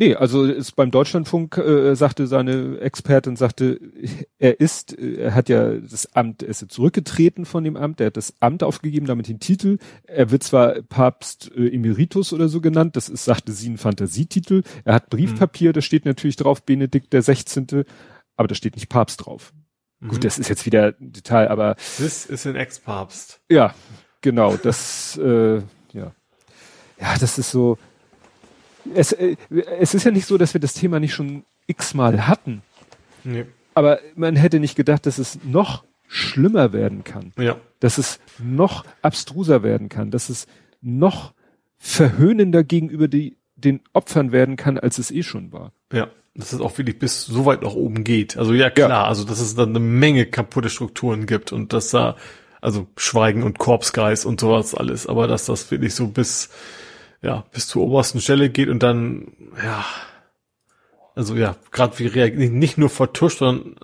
Nee, 0.00 0.14
also 0.14 0.44
ist 0.44 0.76
beim 0.76 0.90
Deutschlandfunk 0.90 1.58
äh, 1.58 1.94
sagte 1.94 2.26
seine 2.26 2.80
Expertin 2.80 3.36
sagte, 3.36 3.78
er 4.38 4.58
ist, 4.58 4.98
äh, 4.98 5.16
er 5.16 5.34
hat 5.34 5.50
ja 5.50 5.74
das 5.74 6.16
Amt, 6.16 6.42
er 6.42 6.48
ist 6.48 6.64
zurückgetreten 6.70 7.44
von 7.44 7.64
dem 7.64 7.76
Amt, 7.76 8.00
er 8.00 8.06
hat 8.06 8.16
das 8.16 8.32
Amt 8.40 8.62
aufgegeben, 8.62 9.04
damit 9.04 9.28
den 9.28 9.40
Titel. 9.40 9.76
Er 10.04 10.30
wird 10.30 10.42
zwar 10.42 10.80
Papst 10.88 11.52
äh, 11.54 11.68
Emeritus 11.68 12.32
oder 12.32 12.48
so 12.48 12.62
genannt, 12.62 12.96
das 12.96 13.10
ist, 13.10 13.26
sagte 13.26 13.52
sie, 13.52 13.68
ein 13.68 13.76
Fantasietitel. 13.76 14.62
Er 14.86 14.94
hat 14.94 15.10
Briefpapier, 15.10 15.68
mhm. 15.68 15.74
da 15.74 15.82
steht 15.82 16.06
natürlich 16.06 16.36
drauf 16.36 16.62
Benedikt 16.62 17.12
der 17.12 17.20
16., 17.20 17.84
aber 18.36 18.48
da 18.48 18.54
steht 18.54 18.76
nicht 18.76 18.88
Papst 18.88 19.26
drauf. 19.26 19.52
Mhm. 19.98 20.08
Gut, 20.08 20.24
das 20.24 20.38
ist 20.38 20.48
jetzt 20.48 20.64
wieder 20.64 20.94
ein 20.98 21.12
Detail, 21.12 21.48
aber. 21.48 21.76
Das 21.98 22.24
ist 22.24 22.46
ein 22.46 22.56
Ex-Papst. 22.56 23.42
Ja, 23.50 23.74
genau, 24.22 24.56
das, 24.56 25.18
äh, 25.18 25.56
ja. 25.92 26.14
Ja, 26.98 27.16
das 27.18 27.36
ist 27.36 27.50
so, 27.50 27.76
es, 28.94 29.12
äh, 29.12 29.36
es 29.78 29.94
ist 29.94 30.04
ja 30.04 30.10
nicht 30.10 30.26
so, 30.26 30.38
dass 30.38 30.54
wir 30.54 30.60
das 30.60 30.74
Thema 30.74 31.00
nicht 31.00 31.14
schon 31.14 31.44
x-mal 31.66 32.26
hatten. 32.26 32.62
Nee. 33.24 33.46
Aber 33.74 34.00
man 34.16 34.36
hätte 34.36 34.60
nicht 34.60 34.76
gedacht, 34.76 35.06
dass 35.06 35.18
es 35.18 35.38
noch 35.44 35.84
schlimmer 36.06 36.72
werden 36.72 37.04
kann. 37.04 37.32
Ja. 37.38 37.56
Dass 37.78 37.98
es 37.98 38.18
noch 38.38 38.84
abstruser 39.00 39.62
werden 39.62 39.88
kann, 39.88 40.10
dass 40.10 40.28
es 40.28 40.46
noch 40.80 41.32
verhöhnender 41.78 42.64
gegenüber 42.64 43.08
die, 43.08 43.36
den 43.54 43.80
Opfern 43.92 44.32
werden 44.32 44.56
kann, 44.56 44.78
als 44.78 44.98
es 44.98 45.10
eh 45.10 45.22
schon 45.22 45.52
war. 45.52 45.72
Ja, 45.92 46.08
dass 46.34 46.52
es 46.52 46.60
auch 46.60 46.76
wirklich 46.78 46.98
bis 46.98 47.24
so 47.24 47.46
weit 47.46 47.62
nach 47.62 47.74
oben 47.74 48.02
geht. 48.04 48.36
Also 48.36 48.52
ja 48.54 48.70
klar, 48.70 48.90
ja. 48.90 49.04
also 49.04 49.24
dass 49.24 49.40
es 49.40 49.54
dann 49.54 49.70
eine 49.70 49.80
Menge 49.80 50.26
kaputte 50.26 50.68
Strukturen 50.68 51.26
gibt 51.26 51.52
und 51.52 51.72
dass 51.72 51.90
da, 51.90 52.16
also 52.60 52.88
Schweigen 52.96 53.42
und 53.44 53.58
Korpsgeist 53.58 54.26
und 54.26 54.40
sowas 54.40 54.74
alles, 54.74 55.06
aber 55.06 55.26
dass 55.26 55.46
das 55.46 55.70
wirklich 55.70 55.94
so 55.94 56.08
bis 56.08 56.50
ja, 57.22 57.44
bis 57.52 57.68
zur 57.68 57.82
obersten 57.82 58.20
Stelle 58.20 58.50
geht 58.50 58.68
und 58.68 58.82
dann, 58.82 59.32
ja, 59.62 59.84
also 61.14 61.34
ja, 61.34 61.56
gerade 61.70 61.98
wie 61.98 62.06
reagiert, 62.06 62.52
nicht 62.52 62.78
nur 62.78 62.88
vertuscht, 62.88 63.38
sondern 63.38 63.76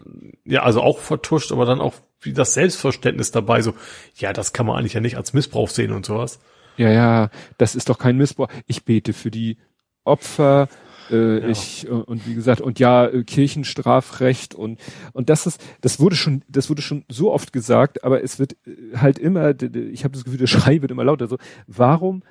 ja, 0.44 0.62
also 0.62 0.80
auch 0.80 0.98
vertuscht, 0.98 1.52
aber 1.52 1.66
dann 1.66 1.80
auch 1.80 1.94
wie 2.20 2.32
das 2.32 2.54
Selbstverständnis 2.54 3.30
dabei, 3.30 3.62
so, 3.62 3.74
ja, 4.16 4.32
das 4.32 4.52
kann 4.52 4.66
man 4.66 4.76
eigentlich 4.76 4.94
ja 4.94 5.00
nicht 5.00 5.16
als 5.16 5.32
Missbrauch 5.32 5.68
sehen 5.68 5.92
und 5.92 6.06
sowas. 6.06 6.40
Ja, 6.76 6.90
ja, 6.90 7.30
das 7.58 7.74
ist 7.74 7.88
doch 7.88 7.98
kein 7.98 8.16
Missbrauch. 8.16 8.48
Ich 8.66 8.84
bete 8.84 9.12
für 9.12 9.30
die 9.30 9.58
Opfer, 10.04 10.68
äh, 11.10 11.40
ja. 11.40 11.48
ich 11.48 11.88
und 11.88 12.26
wie 12.26 12.34
gesagt 12.34 12.60
und 12.60 12.78
ja 12.78 13.06
äh, 13.06 13.22
Kirchenstrafrecht 13.24 14.54
und 14.54 14.80
und 15.12 15.28
das 15.30 15.46
ist 15.46 15.62
das 15.80 16.00
wurde 16.00 16.16
schon 16.16 16.42
das 16.48 16.68
wurde 16.68 16.82
schon 16.82 17.04
so 17.08 17.32
oft 17.32 17.52
gesagt 17.52 18.04
aber 18.04 18.22
es 18.22 18.38
wird 18.38 18.56
äh, 18.66 18.96
halt 18.96 19.18
immer 19.18 19.54
ich 19.60 20.04
habe 20.04 20.14
das 20.14 20.24
Gefühl 20.24 20.38
der 20.38 20.46
Schrei 20.48 20.82
wird 20.82 20.90
immer 20.90 21.04
lauter 21.04 21.28
so 21.28 21.38
warum 21.66 22.22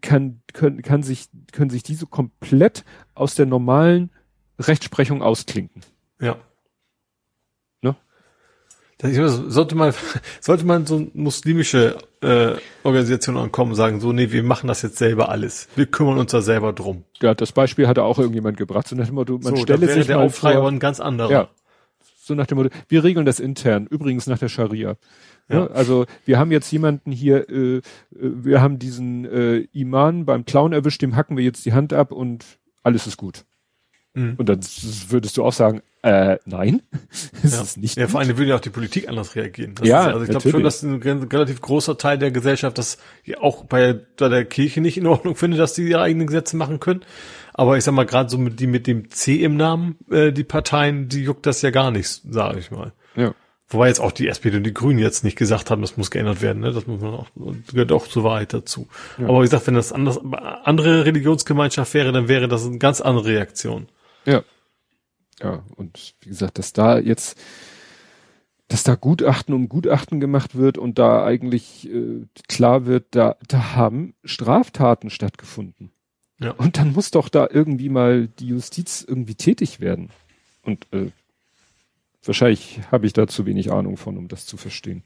kann, 0.00 0.42
können, 0.52 0.82
kann 0.82 1.02
sich, 1.02 1.28
können 1.52 1.70
sich 1.70 1.82
diese 1.82 2.06
komplett 2.06 2.84
aus 3.14 3.34
der 3.34 3.46
normalen 3.46 4.10
Rechtsprechung 4.58 5.22
ausklinken. 5.22 5.82
Ja. 6.20 6.36
Ne? 7.82 7.96
Sollte 9.48 9.76
man, 9.76 9.94
sollte 10.40 10.66
man 10.66 10.86
so 10.86 11.06
muslimische 11.14 11.98
äh, 12.20 12.54
Organisation 12.82 13.36
ankommen 13.36 13.72
und 13.72 13.76
sagen, 13.76 14.00
so, 14.00 14.12
nee, 14.12 14.32
wir 14.32 14.42
machen 14.42 14.66
das 14.66 14.82
jetzt 14.82 14.98
selber 14.98 15.28
alles. 15.28 15.68
Wir 15.76 15.86
kümmern 15.86 16.18
uns 16.18 16.32
da 16.32 16.40
selber 16.40 16.72
drum. 16.72 17.04
Ja, 17.22 17.34
das 17.34 17.52
Beispiel 17.52 17.86
hatte 17.86 18.02
auch 18.02 18.18
irgendjemand 18.18 18.56
gebracht. 18.56 18.88
So 18.88 18.96
nach 18.96 19.06
dem 19.06 19.14
Motto, 19.14 19.38
man 19.38 19.54
so, 19.54 19.62
stelle 19.62 19.92
sich 19.92 20.06
der 20.06 20.18
mal 20.18 20.30
vor, 20.30 20.68
ein 20.68 20.80
ganz 20.80 20.98
anderer. 20.98 21.30
Ja. 21.30 21.48
So 22.20 22.34
nach 22.34 22.46
dem 22.46 22.58
Motto, 22.58 22.70
wir 22.88 23.04
regeln 23.04 23.24
das 23.24 23.38
intern, 23.38 23.86
übrigens 23.86 24.26
nach 24.26 24.38
der 24.38 24.48
Scharia. 24.48 24.96
Ja. 25.48 25.60
Ne? 25.60 25.70
Also 25.70 26.06
wir 26.24 26.38
haben 26.38 26.52
jetzt 26.52 26.70
jemanden 26.70 27.10
hier, 27.12 27.48
äh, 27.48 27.76
äh, 27.76 27.82
wir 28.12 28.60
haben 28.60 28.78
diesen 28.78 29.24
äh, 29.24 29.66
Iman 29.72 30.24
beim 30.24 30.44
Clown 30.44 30.72
erwischt, 30.72 31.02
dem 31.02 31.16
hacken 31.16 31.36
wir 31.36 31.44
jetzt 31.44 31.64
die 31.64 31.72
Hand 31.72 31.92
ab 31.92 32.12
und 32.12 32.44
alles 32.82 33.06
ist 33.06 33.16
gut. 33.16 33.44
Mhm. 34.14 34.34
Und 34.36 34.48
dann 34.48 34.60
würdest 35.08 35.36
du 35.36 35.44
auch 35.44 35.52
sagen, 35.52 35.82
äh, 36.02 36.38
nein, 36.44 36.82
es 37.42 37.54
ja. 37.54 37.62
ist 37.62 37.76
nicht. 37.76 37.96
Ja, 37.96 38.08
vor 38.08 38.20
allem 38.20 38.36
würde 38.36 38.50
ja 38.50 38.56
auch 38.56 38.60
die 38.60 38.70
Politik 38.70 39.08
anders 39.08 39.34
reagieren. 39.34 39.74
Das 39.74 39.88
ja, 39.88 40.02
ist, 40.02 40.06
also 40.08 40.22
ich 40.22 40.30
glaube 40.30 40.50
schon, 40.50 40.62
dass 40.62 40.82
ein 40.82 41.02
relativ 41.02 41.60
großer 41.60 41.98
Teil 41.98 42.18
der 42.18 42.30
Gesellschaft 42.30 42.78
das 42.78 42.98
auch 43.40 43.64
bei, 43.64 43.94
bei 44.16 44.28
der 44.28 44.44
Kirche 44.44 44.80
nicht 44.80 44.96
in 44.96 45.06
Ordnung 45.06 45.34
findet, 45.34 45.60
dass 45.60 45.74
die 45.74 45.88
ihre 45.88 46.02
eigenen 46.02 46.26
Gesetze 46.26 46.56
machen 46.56 46.80
können. 46.80 47.02
Aber 47.52 47.76
ich 47.76 47.84
sag 47.84 47.92
mal, 47.92 48.06
gerade 48.06 48.30
so 48.30 48.38
mit 48.38 48.60
die 48.60 48.68
mit 48.68 48.86
dem 48.86 49.10
C 49.10 49.42
im 49.42 49.56
Namen, 49.56 49.96
äh, 50.10 50.32
die 50.32 50.44
Parteien, 50.44 51.08
die 51.08 51.22
juckt 51.22 51.44
das 51.44 51.62
ja 51.62 51.70
gar 51.70 51.90
nicht, 51.90 52.22
sage 52.30 52.60
ich 52.60 52.70
mal. 52.70 52.92
Ja. 53.16 53.34
Wobei 53.70 53.88
jetzt 53.88 54.00
auch 54.00 54.12
die 54.12 54.28
SPD 54.28 54.56
und 54.56 54.64
die 54.64 54.72
Grünen 54.72 54.98
jetzt 54.98 55.24
nicht 55.24 55.36
gesagt 55.36 55.70
haben, 55.70 55.82
das 55.82 55.98
muss 55.98 56.10
geändert 56.10 56.40
werden, 56.40 56.60
ne? 56.60 56.72
Das 56.72 56.86
muss 56.86 57.02
man 57.02 57.12
auch, 57.12 57.26
gehört 57.70 57.92
auch 57.92 58.06
zur 58.06 58.24
Wahrheit 58.24 58.54
dazu. 58.54 58.88
Ja. 59.18 59.28
Aber 59.28 59.40
wie 59.40 59.44
gesagt, 59.44 59.66
wenn 59.66 59.74
das 59.74 59.92
anders, 59.92 60.18
andere 60.64 61.04
Religionsgemeinschaft 61.04 61.92
wäre, 61.92 62.12
dann 62.12 62.28
wäre 62.28 62.48
das 62.48 62.66
eine 62.66 62.78
ganz 62.78 63.02
andere 63.02 63.26
Reaktion. 63.26 63.88
Ja. 64.24 64.42
Ja, 65.42 65.62
und 65.76 66.14
wie 66.20 66.30
gesagt, 66.30 66.58
dass 66.58 66.72
da 66.72 66.98
jetzt, 66.98 67.38
dass 68.68 68.84
da 68.84 68.94
Gutachten 68.94 69.54
um 69.54 69.68
Gutachten 69.68 70.18
gemacht 70.18 70.56
wird 70.56 70.78
und 70.78 70.98
da 70.98 71.24
eigentlich 71.24 71.88
äh, 71.92 72.26
klar 72.48 72.86
wird, 72.86 73.06
da, 73.10 73.36
da 73.46 73.76
haben 73.76 74.14
Straftaten 74.24 75.10
stattgefunden. 75.10 75.92
Ja. 76.40 76.52
Und 76.52 76.78
dann 76.78 76.92
muss 76.92 77.10
doch 77.10 77.28
da 77.28 77.48
irgendwie 77.50 77.88
mal 77.88 78.28
die 78.28 78.48
Justiz 78.48 79.04
irgendwie 79.06 79.34
tätig 79.34 79.80
werden. 79.80 80.10
Und 80.62 80.86
äh, 80.92 81.10
Wahrscheinlich 82.24 82.80
habe 82.90 83.06
ich 83.06 83.12
da 83.12 83.26
zu 83.26 83.46
wenig 83.46 83.70
Ahnung 83.72 83.96
von, 83.96 84.16
um 84.16 84.28
das 84.28 84.46
zu 84.46 84.56
verstehen. 84.56 85.02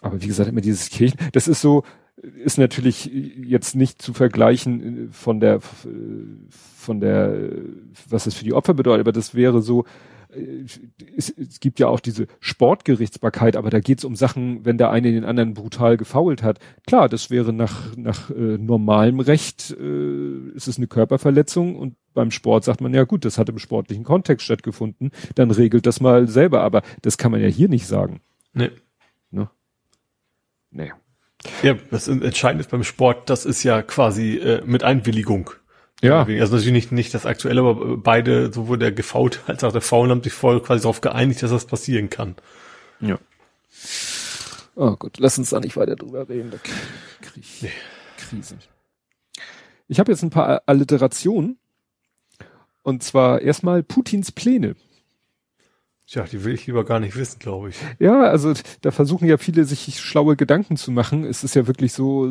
Aber 0.00 0.20
wie 0.20 0.26
gesagt, 0.26 0.48
immer 0.48 0.60
dieses 0.60 0.90
Kirchen, 0.90 1.18
das 1.32 1.48
ist 1.48 1.60
so, 1.60 1.84
ist 2.16 2.58
natürlich 2.58 3.06
jetzt 3.06 3.74
nicht 3.74 4.02
zu 4.02 4.12
vergleichen 4.12 5.08
äh, 5.08 5.12
von 5.12 5.40
der, 5.40 5.60
von 5.60 7.00
der, 7.00 7.52
was 8.08 8.26
es 8.26 8.34
für 8.34 8.44
die 8.44 8.52
Opfer 8.52 8.74
bedeutet, 8.74 9.02
aber 9.02 9.12
das 9.12 9.34
wäre 9.34 9.62
so, 9.62 9.84
äh, 9.84 10.11
es, 11.16 11.30
es 11.30 11.60
gibt 11.60 11.78
ja 11.78 11.88
auch 11.88 12.00
diese 12.00 12.26
Sportgerichtsbarkeit, 12.40 13.56
aber 13.56 13.70
da 13.70 13.80
geht 13.80 13.98
es 13.98 14.04
um 14.04 14.16
Sachen, 14.16 14.64
wenn 14.64 14.78
der 14.78 14.90
eine 14.90 15.12
den 15.12 15.24
anderen 15.24 15.54
brutal 15.54 15.96
gefault 15.96 16.42
hat. 16.42 16.58
Klar, 16.86 17.08
das 17.08 17.30
wäre 17.30 17.52
nach, 17.52 17.96
nach 17.96 18.30
äh, 18.30 18.58
normalem 18.58 19.20
Recht, 19.20 19.70
äh, 19.78 20.48
ist 20.54 20.68
es 20.68 20.78
eine 20.78 20.86
Körperverletzung 20.86 21.76
und 21.76 21.96
beim 22.14 22.30
Sport 22.30 22.64
sagt 22.64 22.80
man 22.80 22.94
ja 22.94 23.04
gut, 23.04 23.24
das 23.24 23.38
hat 23.38 23.48
im 23.48 23.58
sportlichen 23.58 24.04
Kontext 24.04 24.44
stattgefunden, 24.44 25.10
dann 25.34 25.50
regelt 25.50 25.86
das 25.86 26.00
mal 26.00 26.28
selber, 26.28 26.62
aber 26.62 26.82
das 27.02 27.18
kann 27.18 27.32
man 27.32 27.40
ja 27.40 27.48
hier 27.48 27.68
nicht 27.68 27.86
sagen. 27.86 28.20
Nee. 28.52 28.70
Ne? 29.30 29.48
Nee. 30.70 30.92
Ja, 31.62 31.74
das 31.90 32.08
Entscheidende 32.08 32.62
ist 32.62 32.70
beim 32.70 32.84
Sport, 32.84 33.28
das 33.28 33.44
ist 33.44 33.62
ja 33.62 33.82
quasi 33.82 34.36
äh, 34.36 34.62
mit 34.64 34.84
Einwilligung. 34.84 35.50
Ja. 36.02 36.24
Also 36.24 36.56
natürlich 36.56 36.72
nicht, 36.72 36.92
nicht 36.92 37.14
das 37.14 37.26
aktuelle, 37.26 37.60
aber 37.60 37.96
beide, 37.96 38.52
sowohl 38.52 38.78
der 38.78 38.92
Gefaute 38.92 39.38
als 39.46 39.64
auch 39.64 39.72
der 39.72 39.80
Faulen 39.80 40.10
haben 40.10 40.22
sich 40.22 40.32
voll 40.32 40.60
quasi 40.60 40.82
darauf 40.82 41.00
geeinigt, 41.00 41.42
dass 41.42 41.50
das 41.50 41.66
passieren 41.66 42.10
kann. 42.10 42.34
Ja. 43.00 43.18
Oh 44.74 44.96
gut, 44.96 45.18
lass 45.18 45.38
uns 45.38 45.50
da 45.50 45.60
nicht 45.60 45.76
weiter 45.76 45.96
drüber 45.96 46.28
reden. 46.28 46.50
Da 46.50 46.58
krieg 46.58 47.42
ich 47.42 47.62
nee. 47.62 47.70
Krise. 48.18 48.58
Ich 49.88 50.00
habe 50.00 50.10
jetzt 50.10 50.22
ein 50.22 50.30
paar 50.30 50.62
Alliterationen. 50.66 51.58
Und 52.82 53.02
zwar 53.04 53.40
erstmal 53.40 53.82
Putins 53.82 54.32
Pläne. 54.32 54.74
Tja, 56.12 56.24
die 56.30 56.44
will 56.44 56.52
ich 56.52 56.66
lieber 56.66 56.84
gar 56.84 57.00
nicht 57.00 57.16
wissen, 57.16 57.38
glaube 57.38 57.70
ich. 57.70 57.76
Ja, 57.98 58.20
also 58.20 58.52
da 58.82 58.90
versuchen 58.90 59.26
ja 59.26 59.38
viele 59.38 59.64
sich 59.64 59.98
schlaue 59.98 60.36
Gedanken 60.36 60.76
zu 60.76 60.90
machen. 60.90 61.24
Es 61.24 61.42
ist 61.42 61.56
ja 61.56 61.66
wirklich 61.66 61.94
so, 61.94 62.30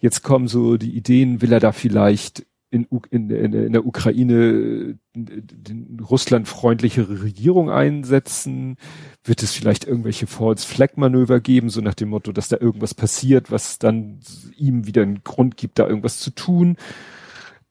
jetzt 0.00 0.24
kommen 0.24 0.48
so 0.48 0.76
die 0.76 0.96
Ideen, 0.96 1.40
will 1.40 1.52
er 1.52 1.60
da 1.60 1.70
vielleicht 1.70 2.44
in, 2.70 2.88
in, 3.10 3.30
in, 3.30 3.72
der 3.72 3.86
Ukraine 3.86 4.98
die 5.14 6.02
russlandfreundliche 6.02 7.08
Regierung 7.08 7.70
einsetzen? 7.70 8.76
Wird 9.22 9.44
es 9.44 9.52
vielleicht 9.52 9.84
irgendwelche 9.84 10.26
False 10.26 10.66
Flag 10.66 10.96
Manöver 10.96 11.38
geben, 11.38 11.70
so 11.70 11.80
nach 11.80 11.94
dem 11.94 12.08
Motto, 12.08 12.32
dass 12.32 12.48
da 12.48 12.56
irgendwas 12.58 12.94
passiert, 12.94 13.52
was 13.52 13.78
dann 13.78 14.18
ihm 14.56 14.84
wieder 14.88 15.02
einen 15.02 15.22
Grund 15.22 15.56
gibt, 15.56 15.78
da 15.78 15.86
irgendwas 15.86 16.18
zu 16.18 16.32
tun? 16.32 16.76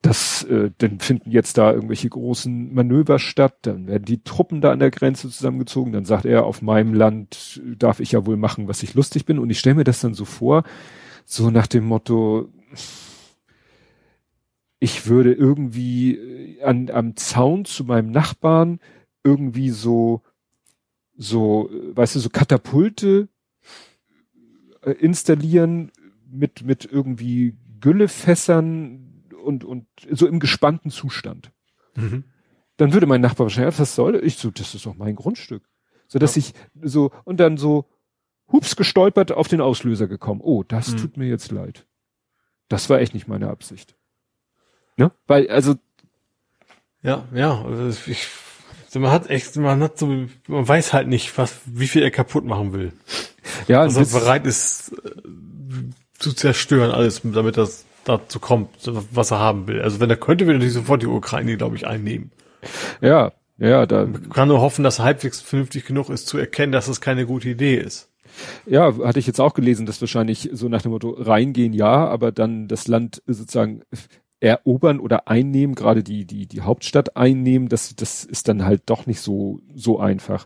Das, 0.05 0.43
äh, 0.43 0.71
dann 0.77 0.99
finden 0.99 1.31
jetzt 1.31 1.57
da 1.57 1.73
irgendwelche 1.73 2.09
großen 2.09 2.73
Manöver 2.73 3.17
statt, 3.17 3.57
dann 3.63 3.87
werden 3.87 4.05
die 4.05 4.23
Truppen 4.23 4.61
da 4.61 4.71
an 4.71 4.79
der 4.79 4.91
Grenze 4.91 5.29
zusammengezogen, 5.29 5.93
dann 5.93 6.05
sagt 6.05 6.25
er, 6.25 6.45
auf 6.45 6.61
meinem 6.61 6.93
Land 6.93 7.61
darf 7.77 7.99
ich 7.99 8.11
ja 8.11 8.25
wohl 8.25 8.37
machen, 8.37 8.67
was 8.67 8.83
ich 8.83 8.93
lustig 8.93 9.25
bin. 9.25 9.39
Und 9.39 9.49
ich 9.49 9.57
stelle 9.57 9.75
mir 9.75 9.83
das 9.83 10.01
dann 10.01 10.13
so 10.13 10.25
vor, 10.25 10.63
so 11.25 11.49
nach 11.49 11.65
dem 11.65 11.85
Motto, 11.85 12.49
ich 14.79 15.07
würde 15.07 15.33
irgendwie 15.33 16.15
äh, 16.15 16.63
an, 16.63 16.91
am 16.91 17.15
Zaun 17.15 17.65
zu 17.65 17.83
meinem 17.83 18.11
Nachbarn 18.11 18.79
irgendwie 19.23 19.71
so, 19.71 20.21
so, 21.17 21.69
äh, 21.71 21.97
weißt 21.97 22.15
du, 22.15 22.19
so 22.19 22.29
Katapulte 22.29 23.27
äh, 24.83 24.91
installieren 24.91 25.91
mit, 26.29 26.63
mit 26.63 26.85
irgendwie 26.85 27.55
Güllefässern, 27.79 29.14
und, 29.45 29.63
und 29.63 29.87
so 30.11 30.27
im 30.27 30.39
gespannten 30.39 30.91
Zustand. 30.91 31.51
Mhm. 31.95 32.25
Dann 32.77 32.93
würde 32.93 33.05
mein 33.05 33.21
Nachbar 33.21 33.45
wahrscheinlich, 33.45 33.79
was 33.79 33.95
soll 33.95 34.15
ich 34.23 34.37
so, 34.37 34.51
das 34.51 34.75
ist 34.75 34.85
doch 34.85 34.95
mein 34.95 35.15
Grundstück. 35.15 35.63
So 36.07 36.19
dass 36.19 36.35
ja. 36.35 36.41
ich 36.41 36.53
so, 36.81 37.11
und 37.23 37.39
dann 37.39 37.57
so, 37.57 37.85
hups, 38.51 38.75
gestolpert 38.75 39.31
auf 39.31 39.47
den 39.47 39.61
Auslöser 39.61 40.07
gekommen. 40.07 40.41
Oh, 40.43 40.63
das 40.63 40.91
mhm. 40.91 40.97
tut 40.97 41.17
mir 41.17 41.27
jetzt 41.27 41.51
leid. 41.51 41.85
Das 42.67 42.89
war 42.89 42.99
echt 42.99 43.13
nicht 43.13 43.27
meine 43.27 43.49
Absicht. 43.49 43.95
Ne? 44.97 45.11
Weil, 45.27 45.49
also. 45.49 45.75
Ja, 47.01 47.27
ja, 47.33 47.63
also 47.63 48.09
ich, 48.09 48.27
man 48.95 49.11
hat 49.11 49.29
echt, 49.29 49.55
man 49.57 49.81
hat 49.81 49.99
so, 49.99 50.07
man 50.07 50.67
weiß 50.67 50.93
halt 50.93 51.07
nicht, 51.07 51.37
was, 51.37 51.59
wie 51.65 51.87
viel 51.87 52.01
er 52.01 52.11
kaputt 52.11 52.45
machen 52.45 52.73
will. 52.73 52.93
Ja, 53.67 53.81
also 53.81 54.03
bereit 54.19 54.45
ist, 54.47 54.93
äh, 54.93 55.21
zu 56.17 56.33
zerstören 56.33 56.91
alles, 56.91 57.21
damit 57.23 57.57
das 57.57 57.84
dazu 58.05 58.39
kommt, 58.39 58.69
was 59.11 59.31
er 59.31 59.39
haben 59.39 59.67
will. 59.67 59.81
Also 59.81 59.99
wenn 59.99 60.09
er 60.09 60.15
könnte, 60.15 60.47
würde 60.47 60.63
er 60.63 60.71
sofort 60.71 61.01
die 61.01 61.07
Ukraine, 61.07 61.57
glaube 61.57 61.75
ich, 61.75 61.87
einnehmen. 61.87 62.31
Ja, 63.01 63.31
ja, 63.57 63.85
da. 63.85 64.05
Man 64.05 64.29
kann 64.29 64.47
nur 64.47 64.61
hoffen, 64.61 64.83
dass 64.83 64.99
er 64.99 65.05
halbwegs 65.05 65.41
vernünftig 65.41 65.85
genug 65.85 66.09
ist, 66.09 66.27
zu 66.27 66.37
erkennen, 66.37 66.71
dass 66.71 66.87
es 66.87 67.01
keine 67.01 67.25
gute 67.25 67.49
Idee 67.49 67.77
ist. 67.77 68.11
Ja, 68.65 68.97
hatte 69.03 69.19
ich 69.19 69.27
jetzt 69.27 69.39
auch 69.39 69.53
gelesen, 69.53 69.85
dass 69.85 70.01
wahrscheinlich 70.01 70.49
so 70.51 70.67
nach 70.67 70.81
dem 70.81 70.91
Motto 70.91 71.11
reingehen, 71.11 71.73
ja, 71.73 72.07
aber 72.07 72.31
dann 72.33 72.67
das 72.67 72.87
Land 72.87 73.21
sozusagen 73.27 73.83
erobern 74.41 74.99
oder 74.99 75.27
einnehmen, 75.29 75.75
gerade 75.75 76.03
die, 76.03 76.25
die, 76.25 76.47
die 76.47 76.61
Hauptstadt 76.61 77.15
einnehmen, 77.15 77.69
das, 77.69 77.95
das 77.95 78.25
ist 78.25 78.49
dann 78.49 78.65
halt 78.65 78.83
doch 78.87 79.05
nicht 79.05 79.21
so, 79.21 79.61
so 79.73 79.99
einfach. 79.99 80.45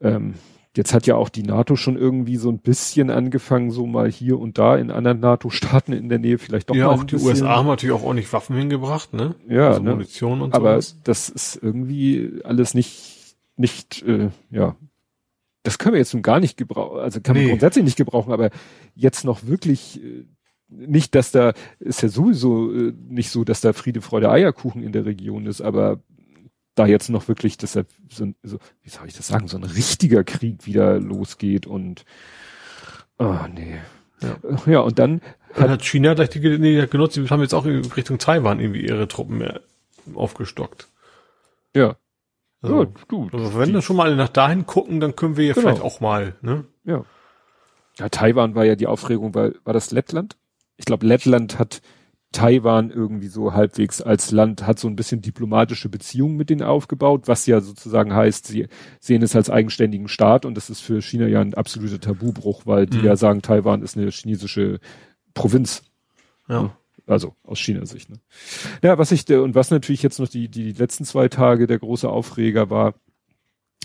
Ähm, 0.00 0.34
Jetzt 0.80 0.94
hat 0.94 1.06
ja 1.06 1.16
auch 1.16 1.28
die 1.28 1.42
NATO 1.42 1.76
schon 1.76 1.98
irgendwie 1.98 2.38
so 2.38 2.48
ein 2.48 2.58
bisschen 2.58 3.10
angefangen, 3.10 3.70
so 3.70 3.84
mal 3.84 4.10
hier 4.10 4.40
und 4.40 4.56
da 4.56 4.76
in 4.76 4.90
anderen 4.90 5.20
NATO-Staaten 5.20 5.92
in 5.92 6.08
der 6.08 6.18
Nähe 6.18 6.38
vielleicht 6.38 6.70
doch 6.70 6.74
ja, 6.74 6.86
mal 6.86 6.94
auch 6.94 7.04
die 7.04 7.16
USA 7.16 7.56
haben 7.56 7.66
natürlich 7.66 7.94
auch 7.94 8.02
ordentlich 8.02 8.32
Waffen 8.32 8.56
hingebracht, 8.56 9.12
ne? 9.12 9.34
Ja, 9.46 9.68
also 9.68 9.82
ne? 9.82 9.90
Munition 9.90 10.40
und 10.40 10.54
so. 10.54 10.56
Aber 10.56 10.80
sowas. 10.80 10.96
das 11.04 11.28
ist 11.28 11.58
irgendwie 11.62 12.40
alles 12.44 12.72
nicht, 12.72 13.36
nicht, 13.58 14.02
äh, 14.04 14.30
ja. 14.50 14.74
Das 15.64 15.76
können 15.76 15.92
wir 15.92 15.98
jetzt 15.98 16.14
nun 16.14 16.22
gar 16.22 16.40
nicht 16.40 16.56
gebrauchen, 16.56 16.98
also 16.98 17.20
kann 17.20 17.36
man 17.36 17.46
grundsätzlich 17.46 17.84
nicht 17.84 17.98
gebrauchen, 17.98 18.32
aber 18.32 18.48
jetzt 18.94 19.26
noch 19.26 19.46
wirklich 19.46 20.02
äh, 20.02 20.24
nicht, 20.70 21.14
dass 21.14 21.30
da 21.30 21.52
ist 21.78 22.00
ja 22.00 22.08
sowieso 22.08 22.72
äh, 22.72 22.94
nicht 23.06 23.28
so, 23.28 23.44
dass 23.44 23.60
da 23.60 23.74
Friede, 23.74 24.00
Freude, 24.00 24.30
Eierkuchen 24.30 24.82
in 24.82 24.92
der 24.92 25.04
Region 25.04 25.44
ist, 25.44 25.60
aber 25.60 26.00
da 26.80 26.86
jetzt 26.86 27.10
noch 27.10 27.28
wirklich 27.28 27.58
deshalb 27.58 27.88
so, 28.08 28.32
so, 28.42 28.58
wie 28.82 28.88
soll 28.88 29.06
ich 29.06 29.14
das 29.14 29.28
sagen, 29.28 29.48
so 29.48 29.58
ein 29.58 29.64
richtiger 29.64 30.24
Krieg 30.24 30.66
wieder 30.66 30.98
losgeht 30.98 31.66
und 31.66 32.04
oh 33.18 33.36
nee. 33.54 33.78
Ja, 34.22 34.36
ja 34.66 34.80
und 34.80 34.98
dann 34.98 35.20
hat, 35.54 35.68
hat 35.68 35.84
China 35.84 36.14
gleich 36.14 36.30
die 36.30 36.40
Gelegenheit 36.40 36.90
genutzt, 36.90 37.16
die 37.16 37.28
haben 37.28 37.42
jetzt 37.42 37.54
auch 37.54 37.66
Richtung 37.66 38.18
Taiwan 38.18 38.60
irgendwie 38.60 38.86
ihre 38.86 39.08
Truppen 39.08 39.38
mehr 39.38 39.60
aufgestockt. 40.14 40.88
Ja. 41.74 41.96
Also, 42.62 42.84
ja, 42.84 42.90
du, 43.08 43.28
also 43.32 43.58
wenn 43.58 43.72
wir 43.72 43.82
schon 43.82 43.96
mal 43.96 44.14
nach 44.16 44.28
dahin 44.28 44.66
gucken, 44.66 45.00
dann 45.00 45.16
können 45.16 45.36
wir 45.36 45.46
ja 45.46 45.54
genau. 45.54 45.68
vielleicht 45.68 45.82
auch 45.82 46.00
mal, 46.00 46.34
ne? 46.42 46.64
Ja. 46.84 47.04
Ja, 47.98 48.08
Taiwan 48.08 48.54
war 48.54 48.64
ja 48.64 48.76
die 48.76 48.86
Aufregung, 48.86 49.34
weil, 49.34 49.56
war 49.64 49.74
das 49.74 49.90
Lettland? 49.90 50.36
Ich 50.76 50.84
glaube, 50.86 51.06
Lettland 51.06 51.58
hat 51.58 51.82
Taiwan 52.32 52.90
irgendwie 52.90 53.26
so 53.26 53.54
halbwegs 53.54 54.00
als 54.00 54.30
Land 54.30 54.64
hat 54.64 54.78
so 54.78 54.86
ein 54.86 54.94
bisschen 54.94 55.20
diplomatische 55.20 55.88
Beziehungen 55.88 56.36
mit 56.36 56.48
denen 56.48 56.62
aufgebaut, 56.62 57.26
was 57.26 57.46
ja 57.46 57.60
sozusagen 57.60 58.14
heißt, 58.14 58.46
sie 58.46 58.68
sehen 59.00 59.22
es 59.22 59.34
als 59.34 59.50
eigenständigen 59.50 60.06
Staat 60.06 60.44
und 60.44 60.56
das 60.56 60.70
ist 60.70 60.80
für 60.80 61.02
China 61.02 61.26
ja 61.26 61.40
ein 61.40 61.54
absoluter 61.54 61.98
Tabubruch, 61.98 62.66
weil 62.66 62.86
die 62.86 62.98
mhm. 62.98 63.04
ja 63.04 63.16
sagen, 63.16 63.42
Taiwan 63.42 63.82
ist 63.82 63.96
eine 63.96 64.10
chinesische 64.10 64.78
Provinz. 65.34 65.82
Ja. 66.48 66.76
Also 67.06 67.34
aus 67.42 67.58
China-Sicht. 67.58 68.10
Ne? 68.10 68.20
Ja, 68.82 68.96
was 68.96 69.10
ich 69.10 69.28
und 69.32 69.56
was 69.56 69.72
natürlich 69.72 70.02
jetzt 70.02 70.20
noch 70.20 70.28
die 70.28 70.48
die 70.48 70.72
letzten 70.72 71.04
zwei 71.04 71.28
Tage 71.28 71.66
der 71.66 71.80
große 71.80 72.08
Aufreger 72.08 72.70
war, 72.70 72.94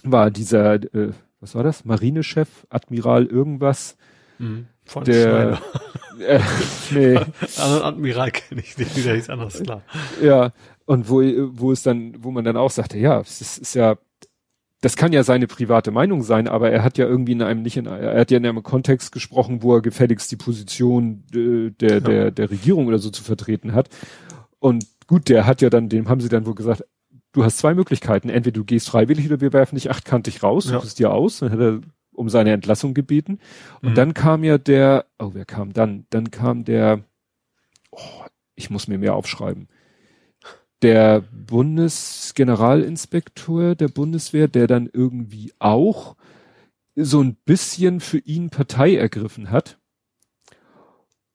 war 0.03 0.29
dieser 0.29 0.75
äh, 0.75 1.13
was 1.39 1.55
war 1.55 1.63
das 1.63 1.85
Marinechef 1.85 2.67
Admiral 2.69 3.25
irgendwas. 3.25 3.97
Mhm 4.37 4.67
von 4.85 5.03
der, 5.03 5.59
äh, 6.19 6.39
nee. 6.91 7.17
Anderen 7.57 7.83
Admiral 7.83 8.31
kenne 8.31 8.61
ich 8.61 8.77
nicht, 8.77 9.05
der 9.05 9.15
ist 9.15 9.29
anders 9.29 9.61
klar. 9.61 9.81
Ja, 10.21 10.51
und 10.85 11.09
wo, 11.09 11.21
wo 11.21 11.71
es 11.71 11.83
dann, 11.83 12.15
wo 12.19 12.31
man 12.31 12.45
dann 12.45 12.57
auch 12.57 12.71
sagte, 12.71 12.97
ja, 12.97 13.19
es 13.19 13.41
ist, 13.41 13.57
ist 13.57 13.75
ja, 13.75 13.97
das 14.81 14.95
kann 14.95 15.13
ja 15.13 15.23
seine 15.23 15.47
private 15.47 15.91
Meinung 15.91 16.21
sein, 16.21 16.47
aber 16.47 16.69
er 16.69 16.83
hat 16.83 16.97
ja 16.97 17.07
irgendwie 17.07 17.31
in 17.31 17.41
einem 17.41 17.63
nicht 17.63 17.77
in, 17.77 17.87
er 17.87 18.19
hat 18.19 18.29
ja 18.29 18.37
in 18.37 18.45
einem 18.45 18.61
Kontext 18.61 19.11
gesprochen, 19.11 19.63
wo 19.63 19.75
er 19.75 19.81
gefälligst 19.81 20.31
die 20.31 20.35
Position 20.35 21.23
äh, 21.33 21.71
der, 21.71 21.93
ja. 21.93 21.99
der, 21.99 22.31
der 22.31 22.51
Regierung 22.51 22.85
oder 22.87 22.99
so 22.99 23.09
zu 23.09 23.23
vertreten 23.23 23.73
hat. 23.73 23.89
Und 24.59 24.85
gut, 25.07 25.29
der 25.29 25.45
hat 25.45 25.61
ja 25.61 25.69
dann, 25.69 25.89
dem 25.89 26.07
haben 26.07 26.21
sie 26.21 26.29
dann 26.29 26.45
wohl 26.45 26.55
gesagt, 26.55 26.83
du 27.31 27.43
hast 27.43 27.57
zwei 27.57 27.73
Möglichkeiten. 27.73 28.29
Entweder 28.29 28.59
du 28.59 28.63
gehst 28.63 28.89
freiwillig 28.89 29.25
oder 29.25 29.41
wir 29.41 29.53
werfen 29.53 29.75
dich 29.75 29.89
achtkantig 29.89 30.43
raus, 30.43 30.69
ja. 30.69 30.79
suchst 30.79 30.99
dir 30.99 31.11
aus. 31.11 31.39
Dann 31.39 31.51
hat 31.51 31.59
er 31.59 31.81
um 32.15 32.29
seine 32.29 32.51
Entlassung 32.51 32.93
gebeten. 32.93 33.39
Und 33.81 33.91
mhm. 33.91 33.95
dann 33.95 34.13
kam 34.13 34.43
ja 34.43 34.57
der, 34.57 35.05
oh, 35.19 35.31
wer 35.33 35.45
kam 35.45 35.73
dann? 35.73 36.05
Dann 36.09 36.31
kam 36.31 36.63
der, 36.63 37.03
oh, 37.91 38.23
ich 38.55 38.69
muss 38.69 38.87
mir 38.87 38.97
mehr 38.97 39.15
aufschreiben. 39.15 39.67
Der 40.81 41.23
Bundesgeneralinspektor 41.31 43.75
der 43.75 43.87
Bundeswehr, 43.87 44.47
der 44.47 44.67
dann 44.67 44.89
irgendwie 44.91 45.53
auch 45.59 46.15
so 46.95 47.21
ein 47.21 47.35
bisschen 47.35 47.99
für 47.99 48.19
ihn 48.19 48.49
Partei 48.49 48.95
ergriffen 48.95 49.51
hat. 49.51 49.77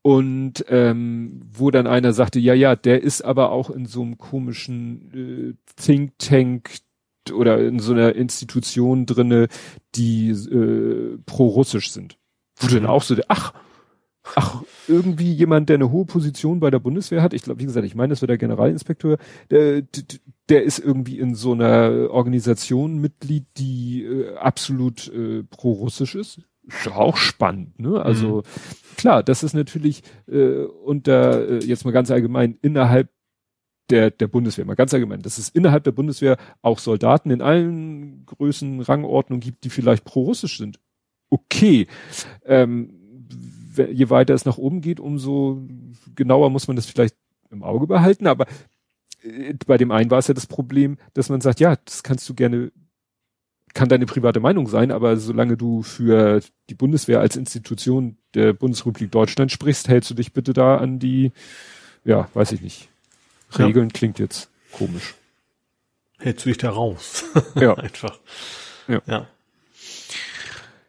Und 0.02 0.64
ähm, 0.68 1.42
wo 1.44 1.70
dann 1.70 1.86
einer 1.86 2.14
sagte, 2.14 2.38
ja, 2.38 2.54
ja, 2.54 2.74
der 2.74 3.02
ist 3.02 3.22
aber 3.22 3.52
auch 3.52 3.68
in 3.68 3.84
so 3.84 4.00
einem 4.00 4.16
komischen 4.16 5.12
äh, 5.12 5.52
Think 5.76 6.18
Tank 6.18 6.70
oder 7.32 7.58
in 7.58 7.78
so 7.78 7.92
einer 7.92 8.14
Institution 8.14 9.06
drinne, 9.06 9.48
die 9.94 10.30
äh, 10.30 11.18
pro-russisch 11.26 11.90
sind. 11.90 12.18
Wo 12.56 12.66
mhm. 12.66 12.74
dann 12.74 12.86
auch 12.86 13.02
so, 13.02 13.16
ach, 13.28 13.52
ach, 14.36 14.62
irgendwie 14.88 15.32
jemand, 15.32 15.68
der 15.68 15.76
eine 15.76 15.90
hohe 15.90 16.04
Position 16.04 16.60
bei 16.60 16.70
der 16.70 16.78
Bundeswehr 16.78 17.22
hat, 17.22 17.34
ich 17.34 17.42
glaube, 17.42 17.60
wie 17.60 17.66
gesagt, 17.66 17.86
ich 17.86 17.94
meine, 17.94 18.10
das 18.10 18.22
war 18.22 18.26
der 18.26 18.38
Generalinspektor, 18.38 19.18
der, 19.50 19.82
der 20.48 20.62
ist 20.62 20.78
irgendwie 20.78 21.18
in 21.18 21.34
so 21.34 21.52
einer 21.52 22.10
Organisation 22.10 22.98
Mitglied, 22.98 23.46
die 23.56 24.04
äh, 24.04 24.36
absolut 24.36 25.08
äh, 25.08 25.42
pro-russisch 25.44 26.14
ist. 26.14 26.40
Ist 26.66 26.86
doch 26.86 26.96
auch 26.96 27.16
spannend, 27.16 27.80
ne? 27.80 28.00
Also 28.00 28.38
mhm. 28.38 28.42
klar, 28.96 29.22
das 29.22 29.42
ist 29.42 29.54
natürlich 29.54 30.02
äh, 30.28 30.64
unter, 30.64 31.48
äh, 31.48 31.64
jetzt 31.64 31.84
mal 31.84 31.90
ganz 31.90 32.10
allgemein, 32.10 32.58
innerhalb 32.62 33.08
der, 33.90 34.10
der 34.10 34.28
Bundeswehr, 34.28 34.64
mal 34.64 34.74
ganz 34.74 34.94
allgemein, 34.94 35.22
dass 35.22 35.38
es 35.38 35.48
innerhalb 35.48 35.84
der 35.84 35.92
Bundeswehr 35.92 36.36
auch 36.62 36.78
Soldaten 36.78 37.30
in 37.30 37.42
allen 37.42 38.24
Größen, 38.26 38.80
Rangordnungen 38.80 39.40
gibt, 39.40 39.64
die 39.64 39.70
vielleicht 39.70 40.04
pro-russisch 40.04 40.58
sind. 40.58 40.78
Okay. 41.28 41.86
Ähm, 42.44 42.94
je 43.76 44.10
weiter 44.10 44.34
es 44.34 44.44
nach 44.44 44.58
oben 44.58 44.80
geht, 44.80 45.00
umso 45.00 45.62
genauer 46.14 46.50
muss 46.50 46.66
man 46.68 46.76
das 46.76 46.86
vielleicht 46.86 47.16
im 47.50 47.62
Auge 47.62 47.86
behalten. 47.86 48.26
Aber 48.26 48.46
äh, 49.22 49.54
bei 49.66 49.76
dem 49.76 49.90
einen 49.90 50.10
war 50.10 50.18
es 50.18 50.28
ja 50.28 50.34
das 50.34 50.46
Problem, 50.46 50.96
dass 51.14 51.28
man 51.28 51.40
sagt, 51.40 51.60
ja, 51.60 51.76
das 51.84 52.02
kannst 52.02 52.28
du 52.28 52.34
gerne, 52.34 52.72
kann 53.74 53.88
deine 53.88 54.06
private 54.06 54.40
Meinung 54.40 54.66
sein, 54.66 54.90
aber 54.90 55.16
solange 55.16 55.56
du 55.56 55.82
für 55.82 56.40
die 56.68 56.74
Bundeswehr 56.74 57.20
als 57.20 57.36
Institution 57.36 58.16
der 58.34 58.52
Bundesrepublik 58.52 59.12
Deutschland 59.12 59.52
sprichst, 59.52 59.88
hältst 59.88 60.10
du 60.10 60.14
dich 60.14 60.32
bitte 60.32 60.52
da 60.52 60.76
an 60.76 60.98
die, 60.98 61.32
ja, 62.04 62.28
weiß 62.34 62.52
ich 62.52 62.62
nicht. 62.62 62.89
Regeln 63.58 63.88
ja. 63.88 63.92
klingt 63.92 64.18
jetzt 64.18 64.50
komisch. 64.72 65.14
Hältst 66.18 66.44
du 66.44 66.50
dich 66.50 66.58
da 66.58 66.70
raus? 66.70 67.24
Ja. 67.54 67.74
Einfach. 67.78 68.18
Ja. 68.88 69.02
ja. 69.06 69.26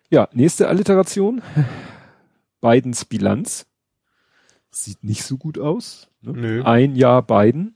Ja, 0.10 0.28
nächste 0.34 0.68
Alliteration. 0.68 1.42
Bidens 2.60 3.06
Bilanz. 3.06 3.66
Sieht 4.70 5.04
nicht 5.04 5.24
so 5.24 5.38
gut 5.38 5.58
aus. 5.58 6.10
Ne? 6.22 6.34
Nö. 6.34 6.64
Ein 6.64 6.96
Jahr 6.96 7.22
Biden. 7.22 7.76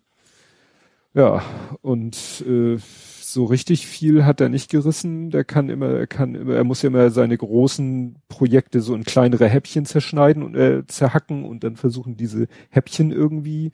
Ja, 1.14 1.44
und 1.82 2.44
äh, 2.46 2.78
so 3.22 3.46
richtig 3.46 3.88
viel 3.88 4.26
hat 4.26 4.42
er 4.42 4.50
nicht 4.50 4.70
gerissen. 4.70 5.30
Der 5.30 5.46
kann 5.46 5.70
immer, 5.70 5.88
er 5.88 6.08
kann 6.08 6.36
immer, 6.36 6.56
er 6.56 6.66
muss 6.66 6.82
ja 6.82 6.88
immer 6.88 7.10
seine 7.10 7.38
großen 7.38 8.18
Projekte 8.28 8.82
so 8.82 8.94
in 8.94 9.06
kleinere 9.06 9.48
Häppchen 9.48 9.86
zerschneiden 9.86 10.44
und 10.44 10.56
äh, 10.56 10.86
zerhacken 10.88 11.46
und 11.46 11.64
dann 11.64 11.78
versuchen 11.78 12.18
diese 12.18 12.48
Häppchen 12.70 13.12
irgendwie 13.12 13.72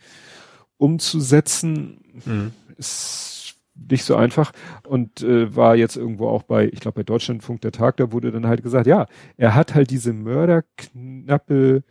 umzusetzen. 0.81 1.99
Mhm. 2.25 2.51
Ist 2.77 3.55
nicht 3.89 4.03
so 4.03 4.15
einfach 4.15 4.51
und 4.87 5.21
äh, 5.21 5.55
war 5.55 5.75
jetzt 5.75 5.95
irgendwo 5.95 6.27
auch 6.27 6.43
bei, 6.43 6.67
ich 6.67 6.79
glaube 6.81 6.95
bei 6.95 7.03
Deutschlandfunk 7.03 7.61
der 7.61 7.71
Tag, 7.71 7.97
da 7.97 8.11
wurde 8.11 8.31
dann 8.31 8.45
halt 8.45 8.63
gesagt, 8.63 8.85
ja, 8.85 9.07
er 9.37 9.55
hat 9.55 9.73
halt 9.73 9.89
diese 9.89 10.13
mörderknappe, 10.13 11.83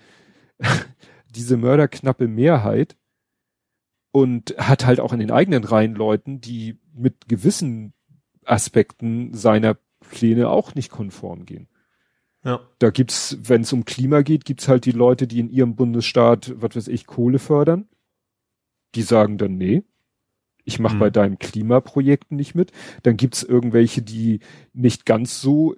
diese 1.34 1.57
mörderknappe 1.57 2.28
Mehrheit 2.28 2.97
und 4.12 4.55
hat 4.59 4.84
halt 4.84 5.01
auch 5.01 5.12
in 5.12 5.20
den 5.20 5.30
eigenen 5.30 5.64
Reihen 5.64 5.95
Leuten, 5.95 6.41
die 6.41 6.78
mit 6.93 7.28
gewissen 7.28 7.93
Aspekten 8.45 9.32
seiner 9.34 9.76
Pläne 10.01 10.49
auch 10.49 10.74
nicht 10.74 10.91
konform 10.91 11.47
gehen. 11.47 11.68
Ja. 12.45 12.61
Da 12.78 12.91
gibt's, 12.91 13.36
wenn 13.43 13.62
es 13.62 13.72
um 13.72 13.84
Klima 13.84 14.22
geht, 14.22 14.45
gibt's 14.45 14.68
halt 14.68 14.84
die 14.84 14.93
Leute, 14.93 15.26
die 15.26 15.41
in 15.41 15.51
ihrem 15.51 15.76
Bundesstaat, 15.76 16.53
was 16.57 16.76
weiß 16.76 16.88
ich, 16.88 17.07
Kohle 17.07 17.38
fördern. 17.38 17.88
Die 18.95 19.03
sagen 19.03 19.38
dann, 19.38 19.57
nee, 19.57 19.84
ich 20.64 20.78
mache 20.78 20.97
mhm. 20.97 21.01
bei 21.01 21.11
deinem 21.11 21.38
Klimaprojekten 21.38 22.36
nicht 22.36 22.55
mit. 22.55 22.72
Dann 23.03 23.16
gibt's 23.16 23.43
irgendwelche, 23.43 24.03
die 24.03 24.41
nicht 24.72 25.07
ganz 25.07 25.41
so 25.41 25.76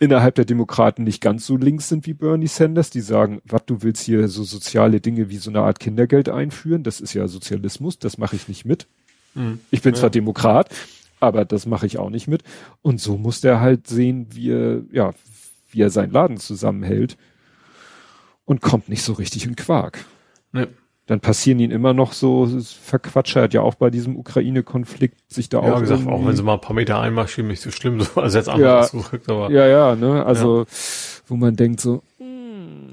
innerhalb 0.00 0.36
der 0.36 0.44
Demokraten 0.44 1.02
nicht 1.02 1.20
ganz 1.20 1.46
so 1.46 1.56
links 1.56 1.88
sind 1.88 2.06
wie 2.06 2.14
Bernie 2.14 2.46
Sanders, 2.46 2.90
die 2.90 3.00
sagen, 3.00 3.40
was 3.44 3.64
du 3.66 3.82
willst 3.82 4.04
hier 4.04 4.28
so 4.28 4.44
soziale 4.44 5.00
Dinge 5.00 5.28
wie 5.28 5.38
so 5.38 5.50
eine 5.50 5.60
Art 5.60 5.80
Kindergeld 5.80 6.28
einführen, 6.28 6.84
das 6.84 7.00
ist 7.00 7.14
ja 7.14 7.26
Sozialismus, 7.26 7.98
das 7.98 8.16
mache 8.16 8.36
ich 8.36 8.46
nicht 8.46 8.64
mit. 8.64 8.86
Mhm. 9.34 9.58
Ich 9.70 9.82
bin 9.82 9.94
ja. 9.94 10.00
zwar 10.00 10.10
Demokrat, 10.10 10.70
aber 11.18 11.44
das 11.44 11.66
mache 11.66 11.86
ich 11.86 11.98
auch 11.98 12.10
nicht 12.10 12.28
mit. 12.28 12.44
Und 12.80 13.00
so 13.00 13.16
muss 13.16 13.40
der 13.40 13.60
halt 13.60 13.88
sehen, 13.88 14.28
wie 14.30 14.50
er, 14.50 14.82
ja, 14.92 15.14
wie 15.70 15.80
er 15.80 15.90
seinen 15.90 16.12
Laden 16.12 16.36
zusammenhält 16.36 17.16
und 18.44 18.60
kommt 18.60 18.88
nicht 18.88 19.02
so 19.02 19.14
richtig 19.14 19.46
in 19.46 19.56
Quark. 19.56 20.04
Ja 20.52 20.66
dann 21.08 21.20
passieren 21.20 21.58
ihnen 21.58 21.72
immer 21.72 21.94
noch 21.94 22.12
so 22.12 22.46
Verquatscher, 22.46 23.40
hat 23.42 23.54
ja 23.54 23.62
auch 23.62 23.74
bei 23.74 23.88
diesem 23.88 24.16
Ukraine-Konflikt 24.16 25.32
sich 25.32 25.48
da 25.48 25.62
ja, 25.62 25.74
auch. 25.74 25.80
gesagt, 25.80 26.06
auch 26.06 26.24
wenn 26.24 26.36
sie 26.36 26.42
mal 26.42 26.54
ein 26.54 26.60
paar 26.60 26.76
Meter 26.76 27.00
einmarschieren, 27.00 27.48
nicht 27.48 27.62
so 27.62 27.70
schlimm, 27.70 28.00
so, 28.02 28.20
also 28.20 28.36
jetzt 28.36 28.50
anders 28.50 28.92
ja, 28.92 29.00
zurück, 29.02 29.22
aber. 29.26 29.50
Ja, 29.50 29.66
ja, 29.66 29.96
ne, 29.96 30.24
also, 30.24 30.60
ja. 30.60 30.66
wo 31.26 31.36
man 31.36 31.56
denkt 31.56 31.80
so, 31.80 32.02
hm, 32.18 32.90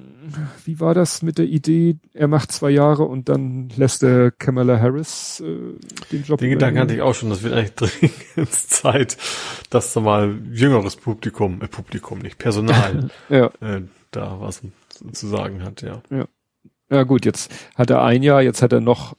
wie 0.63 0.80
war 0.80 0.93
das 0.93 1.24
mit 1.24 1.38
der 1.38 1.45
Idee, 1.45 1.97
er 2.13 2.30
macht 2.30 2.53
zwei 2.53 2.70
Jahre 2.70 3.03
und 3.03 3.28
dann 3.28 3.68
lässt 3.76 4.01
der 4.01 4.32
Kamala 4.32 4.80
Harris 4.80 5.43
äh, 5.45 5.78
den 6.13 6.24
Job 6.24 6.39
Den 6.39 6.51
Gedanken 6.51 6.80
hatte 6.80 6.93
ich 6.93 7.01
auch 7.01 7.16
schon, 7.16 7.30
das 7.30 7.43
wird 7.43 7.53
eigentlich 7.53 7.74
dringend 8.34 8.53
Zeit, 8.53 9.18
dass 9.70 9.91
da 9.91 9.99
mal 9.99 10.39
jüngeres 10.53 10.95
Publikum, 10.95 11.61
äh, 11.61 11.68
Publikum, 11.68 12.20
nicht 12.20 12.38
Personal, 12.38 13.09
ja. 13.30 13.47
äh, 13.59 13.82
da 14.11 14.38
was 14.39 14.61
zu 15.11 15.28
sagen 15.28 15.63
hat, 15.63 15.82
ja. 15.82 16.01
Ja. 16.09 16.28
Ja 16.90 17.04
gut, 17.04 17.26
jetzt 17.26 17.52
hat 17.76 17.90
er 17.90 18.04
ein 18.04 18.24
Jahr, 18.24 18.42
jetzt 18.42 18.62
hat 18.62 18.74
er 18.74 18.82
noch, 18.82 19.16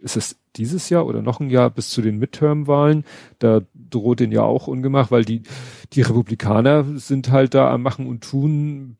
ist 0.00 0.16
es 0.16 0.36
dieses 0.56 0.90
Jahr 0.90 1.06
oder 1.06 1.22
noch 1.22 1.40
ein 1.40 1.50
Jahr 1.50 1.70
bis 1.70 1.90
zu 1.90 2.02
den 2.02 2.18
Midterm-Wahlen. 2.18 3.04
Da 3.38 3.62
droht 3.74 4.20
den 4.20 4.32
ja 4.32 4.42
auch 4.42 4.66
Ungemach, 4.66 5.10
weil 5.10 5.24
die, 5.24 5.42
die 5.92 6.02
Republikaner 6.02 6.84
sind 6.98 7.30
halt 7.30 7.54
da 7.54 7.72
am 7.72 7.82
Machen 7.82 8.06
und 8.06 8.24
Tun, 8.24 8.98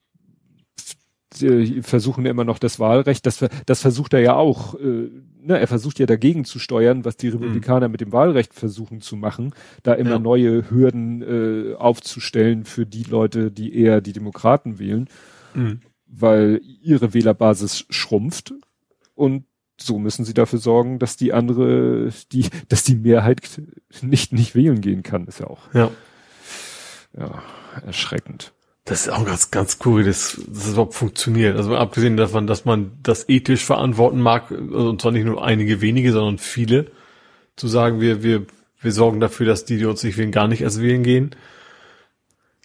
versuchen 1.83 2.25
immer 2.25 2.45
noch 2.45 2.59
das 2.59 2.81
Wahlrecht, 2.81 3.27
das, 3.27 3.45
das 3.67 3.83
versucht 3.83 4.15
er 4.15 4.21
ja 4.21 4.35
auch, 4.35 4.75
äh, 4.77 5.11
ne, 5.41 5.59
er 5.59 5.67
versucht 5.67 5.99
ja 5.99 6.07
dagegen 6.07 6.47
zu 6.47 6.59
steuern, 6.59 7.05
was 7.05 7.19
die 7.19 7.29
Republikaner 7.29 7.89
mhm. 7.89 7.93
mit 7.93 8.01
dem 8.01 8.13
Wahlrecht 8.13 8.55
versuchen 8.55 9.03
zu 9.03 9.15
machen, 9.15 9.55
da 9.83 9.93
immer 9.93 10.13
ja. 10.13 10.19
neue 10.19 10.71
Hürden 10.71 11.23
äh, 11.23 11.75
aufzustellen 11.75 12.65
für 12.65 12.87
die 12.87 13.05
Leute, 13.05 13.51
die 13.51 13.77
eher 13.77 14.01
die 14.01 14.15
Demokraten 14.15 14.79
wählen. 14.79 15.09
Mhm 15.55 15.81
weil 16.09 16.61
ihre 16.83 17.15
Wählerbasis 17.15 17.87
schrumpft 17.91 18.55
und 19.15 19.45
so 19.81 19.99
müssen 19.99 20.25
sie 20.25 20.35
dafür 20.35 20.59
sorgen, 20.59 20.99
dass 20.99 21.17
die 21.17 21.33
andere, 21.33 22.11
die, 22.33 22.49
dass 22.69 22.83
die 22.83 22.97
Mehrheit 22.97 23.63
nicht, 24.03 24.33
nicht 24.33 24.55
wählen 24.55 24.81
gehen 24.81 25.03
kann, 25.03 25.27
ist 25.27 25.41
ja 25.41 25.47
auch. 25.47 25.73
Ja. 25.73 25.91
Ja, 27.17 27.43
erschreckend. 27.87 28.53
Das 28.85 29.03
ist 29.03 29.13
auch 29.13 29.25
ganz, 29.25 29.51
ganz 29.51 29.79
cool, 29.85 30.03
dass 30.03 30.41
das 30.47 30.69
überhaupt 30.71 30.95
funktioniert. 30.95 31.57
Also 31.57 31.77
abgesehen 31.77 32.17
davon, 32.17 32.47
dass 32.47 32.65
man 32.65 32.93
das 33.03 33.29
ethisch 33.29 33.65
verantworten 33.65 34.21
mag, 34.21 34.51
also 34.51 34.89
und 34.89 35.01
zwar 35.01 35.13
nicht 35.13 35.27
nur 35.27 35.45
einige 35.45 35.81
wenige, 35.81 36.13
sondern 36.13 36.39
viele, 36.39 36.91
zu 37.57 37.69
sagen, 37.69 38.01
wir, 38.01 38.23
wir, 38.23 38.47
wir 38.81 38.93
sorgen 38.93 39.21
dafür, 39.21 39.47
dass 39.47 39.65
die, 39.65 39.79
die 39.79 39.85
uns 39.85 40.03
nicht 40.03 40.17
wählen, 40.17 40.33
gar 40.33 40.49
nicht 40.49 40.63
erst 40.63 40.81
wählen 40.81 41.03
gehen. 41.03 41.31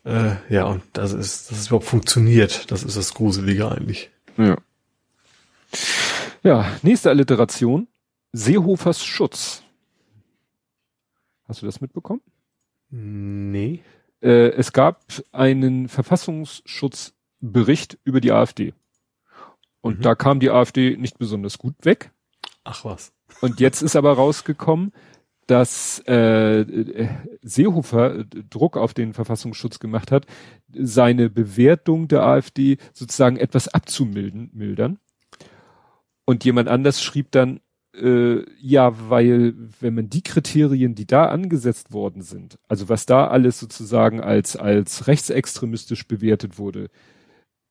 Äh, 0.06 0.36
ja, 0.49 0.66
und 0.66 0.84
das 0.93 1.14
ist, 1.14 1.49
dass 1.49 1.60
es 1.60 1.68
überhaupt 1.68 1.86
funktioniert, 1.86 2.70
das 2.72 2.84
ist 2.84 2.97
das 2.97 3.14
Gruselige 3.14 3.72
eigentlich. 3.72 4.12
Ja. 4.38 4.58
Ja, 6.43 6.72
nächste 6.82 7.10
Alliteration. 7.10 7.88
Seehofers 8.34 9.04
Schutz. 9.04 9.64
Hast 11.47 11.62
du 11.62 11.66
das 11.66 11.82
mitbekommen? 11.82 12.22
Nee. 12.89 13.82
Äh, 14.22 14.49
es 14.49 14.74
gab 14.74 15.04
einen 15.32 15.88
Verfassungsschutzbericht 15.88 17.97
über 18.04 18.22
die 18.22 18.32
AfD. 18.32 18.74
Und 19.82 19.99
mhm. 19.99 20.01
da 20.01 20.16
kam 20.16 20.39
die 20.39 20.49
AfD 20.49 20.97
nicht 20.97 21.18
besonders 21.18 21.58
gut 21.58 21.76
weg. 21.84 22.12
Ach 22.64 22.86
was. 22.86 23.14
Und 23.41 23.60
jetzt 23.60 23.82
ist 23.82 23.95
aber 23.95 24.14
rausgekommen, 24.14 24.93
dass 25.48 26.00
äh, 26.08 27.08
Seehofer 27.41 28.26
Druck 28.50 28.78
auf 28.78 28.94
den 28.94 29.14
Verfassungsschutz 29.14 29.80
gemacht 29.80 30.11
hat, 30.11 30.26
seine 30.74 31.30
Bewertung 31.30 32.07
der 32.07 32.24
AfD 32.24 32.78
sozusagen 32.94 33.38
etwas 33.38 33.68
abzumildern. 33.68 34.49
Mildern. 34.53 34.99
Und 36.26 36.45
jemand 36.45 36.70
anders 36.70 37.02
schrieb 37.02 37.32
dann, 37.32 37.60
äh, 37.95 38.44
ja, 38.60 39.10
weil 39.10 39.53
wenn 39.80 39.94
man 39.94 40.10
die 40.10 40.24
Kriterien, 40.24 40.95
die 40.95 41.06
da 41.06 41.26
angesetzt 41.26 41.91
worden 41.94 42.22
sind, 42.22 42.57
also 42.68 42.90
was 42.90 43.06
da 43.06 43.28
alles 43.28 43.60
sozusagen 43.60 44.22
als 44.22 44.56
als 44.56 45.07
rechtsextremistisch 45.07 46.07
bewertet 46.07 46.57
wurde, 46.57 46.90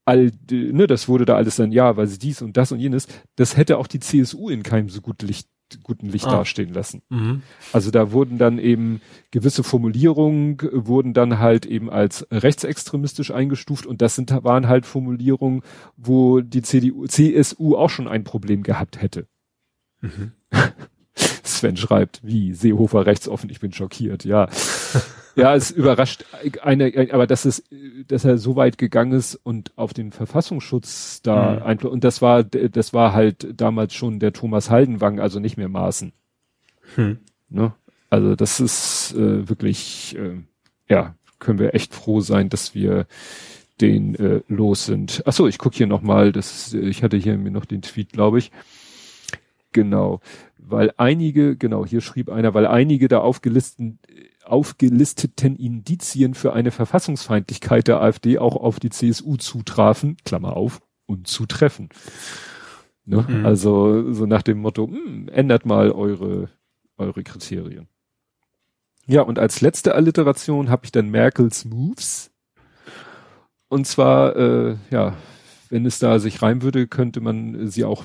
all, 0.05 0.31
ne, 0.51 0.87
das 0.87 1.09
wurde 1.09 1.25
da 1.25 1.37
alles 1.37 1.57
dann 1.57 1.73
ja, 1.73 1.97
weil 1.97 2.07
sie 2.07 2.19
dies 2.19 2.43
und 2.43 2.57
das 2.57 2.73
und 2.73 2.79
jenes, 2.81 3.09
das 3.37 3.57
hätte 3.57 3.79
auch 3.79 3.87
die 3.87 4.01
CSU 4.01 4.49
in 4.49 4.63
keinem 4.63 4.89
so 4.89 5.01
guten 5.01 5.27
Licht 5.27 5.49
guten 5.83 6.09
Licht 6.09 6.27
ah. 6.27 6.39
dastehen 6.39 6.73
lassen. 6.73 7.03
Mhm. 7.09 7.43
Also 7.73 7.91
da 7.91 8.13
wurden 8.13 8.39
dann 8.39 8.59
eben 8.59 9.01
gewisse 9.31 9.63
Formulierungen 9.63 10.59
wurden 10.73 11.15
dann 11.15 11.39
halt 11.39 11.67
eben 11.67 11.91
als 11.91 12.27
rechtsextremistisch 12.31 13.31
eingestuft 13.31 13.87
und 13.87 14.03
das 14.03 14.15
sind 14.15 14.31
waren 14.45 14.69
halt 14.69 14.87
Formulierungen, 14.87 15.63
wo 15.97 16.41
die 16.41 16.63
CDU, 16.63 17.07
CSU 17.07 17.77
auch 17.77 17.91
schon 17.91 18.09
ein 18.09 18.25
Problem 18.25 18.63
gehabt 18.63 19.01
hätte. 19.01 19.27
Mhm. 20.01 20.33
Sven 21.45 21.77
schreibt, 21.77 22.21
wie 22.25 22.55
Seehofer 22.55 23.07
rechtsoffen, 23.07 23.51
ich 23.51 23.61
bin 23.61 23.73
schockiert, 23.73 24.25
ja. 24.25 24.49
ja, 25.35 25.55
es 25.55 25.71
überrascht 25.71 26.25
eine, 26.63 27.09
aber 27.13 27.27
dass 27.27 27.45
es, 27.45 27.65
dass 28.09 28.25
er 28.25 28.39
so 28.39 28.57
weit 28.57 28.79
gegangen 28.79 29.13
ist 29.13 29.35
und 29.37 29.73
auf 29.77 29.95
den 29.95 30.13
Verfassungsschutz 30.13 31.23
da 31.23 31.57
mhm. 31.57 31.63
einfach, 31.63 31.91
und 31.91 32.05
das 32.05 32.23
war, 32.23 32.45
das 32.45 32.93
war 32.93 33.13
halt 33.13 33.61
damals 33.61 33.95
schon 33.95 34.19
der 34.19 34.33
Thomas 34.33 34.71
Haldenwang, 34.71 35.21
also 35.21 35.41
nicht 35.41 35.57
mehr 35.57 35.69
Maßen. 35.69 36.13
Hm. 36.97 37.19
Ne? 37.49 37.73
Also 38.11 38.37
das 38.37 38.61
ist 38.61 39.15
äh, 39.17 39.49
wirklich, 39.49 40.17
äh, 40.19 40.41
ja, 40.89 41.15
können 41.39 41.59
wir 41.59 41.75
echt 41.75 41.95
froh 41.95 42.21
sein, 42.21 42.49
dass 42.49 42.75
wir 42.75 43.07
den 43.81 44.15
äh, 44.17 44.43
los 44.49 44.85
sind. 44.87 45.23
Ach 45.27 45.33
so, 45.33 45.49
ich 45.49 45.59
gucke 45.59 45.77
hier 45.77 45.87
nochmal, 45.87 46.33
das, 46.33 46.75
ich 46.75 47.03
hatte 47.03 47.17
hier 47.17 47.37
mir 47.39 47.51
noch 47.51 47.65
den 47.65 47.83
Tweet, 47.83 48.13
glaube 48.13 48.39
ich. 48.39 48.53
Genau, 49.73 50.21
weil 50.59 50.93
einige, 50.99 51.57
genau, 51.57 51.87
hier 51.87 52.03
schrieb 52.03 52.29
einer, 52.29 52.55
weil 52.55 52.67
einige 52.67 53.09
der 53.09 53.23
aufgelisteten 53.23 53.99
aufgelisteten 54.45 55.57
Indizien 55.57 56.35
für 56.35 56.53
eine 56.53 56.71
Verfassungsfeindlichkeit 56.71 57.89
der 57.89 58.01
AfD 58.01 58.39
auch 58.39 58.57
auf 58.57 58.81
die 58.81 58.91
CSU 58.91 59.37
zutrafen, 59.37 60.17
Klammer 60.25 60.57
auf, 60.57 60.81
und 61.07 61.27
zutreffen. 61.27 61.91
Ne? 63.05 63.25
Mhm. 63.29 63.47
Also 63.47 64.13
so 64.13 64.27
nach 64.27 64.43
dem 64.43 64.59
Motto, 64.59 64.87
mh, 64.87 64.97
hm, 64.97 65.29
ändert 65.29 65.67
mal 65.67 65.91
eure, 65.91 66.51
eure 66.97 67.23
Kriterien. 67.23 67.89
Ja, 69.07 69.23
und 69.23 69.39
als 69.39 69.61
letzte 69.61 69.95
Alliteration 69.95 70.71
habe 70.71 70.85
ich 70.85 70.93
dann 70.93 71.11
Merkels 71.11 71.65
Moves. 71.65 72.31
Und 73.69 73.87
zwar, 73.87 74.37
äh, 74.37 74.77
ja, 74.91 75.17
wenn 75.71 75.87
es 75.87 75.99
da 75.99 76.19
sich 76.19 76.43
rein 76.43 76.63
würde, 76.63 76.87
könnte 76.87 77.21
man 77.21 77.69
sie 77.69 77.85
auch 77.85 78.05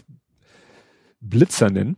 Blitzer 1.20 1.70
nennen. 1.70 1.98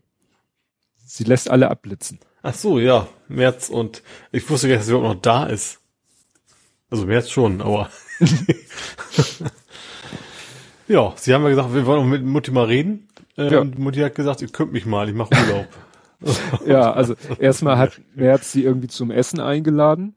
Sie 1.05 1.23
lässt 1.23 1.49
alle 1.49 1.69
abblitzen. 1.69 2.19
Ach 2.41 2.53
so, 2.53 2.79
ja, 2.79 3.07
März 3.27 3.69
und 3.69 4.01
ich 4.31 4.49
wusste 4.49 4.67
gar 4.67 4.75
nicht, 4.75 4.81
dass 4.81 4.87
sie 4.87 4.93
überhaupt 4.93 5.15
noch 5.15 5.21
da 5.21 5.45
ist. 5.45 5.79
Also 6.89 7.05
März 7.05 7.29
schon, 7.29 7.61
aber. 7.61 7.89
ja, 10.87 11.13
sie 11.17 11.33
haben 11.33 11.43
ja 11.43 11.49
gesagt, 11.49 11.73
wir 11.73 11.85
wollen 11.85 12.01
auch 12.01 12.05
mit 12.05 12.23
Mutti 12.23 12.51
mal 12.51 12.65
reden. 12.65 13.09
Äh, 13.37 13.51
ja. 13.53 13.59
Und 13.59 13.77
Mutti 13.77 13.99
hat 13.99 14.15
gesagt, 14.15 14.41
ihr 14.41 14.47
könnt 14.47 14.71
mich 14.71 14.85
mal, 14.85 15.07
ich 15.09 15.15
mache 15.15 15.31
Urlaub. 15.35 15.67
ja, 16.65 16.91
also 16.91 17.15
erstmal 17.39 17.77
hat 17.77 18.01
Merz 18.15 18.51
sie 18.51 18.63
irgendwie 18.63 18.87
zum 18.87 19.11
Essen 19.11 19.39
eingeladen. 19.39 20.15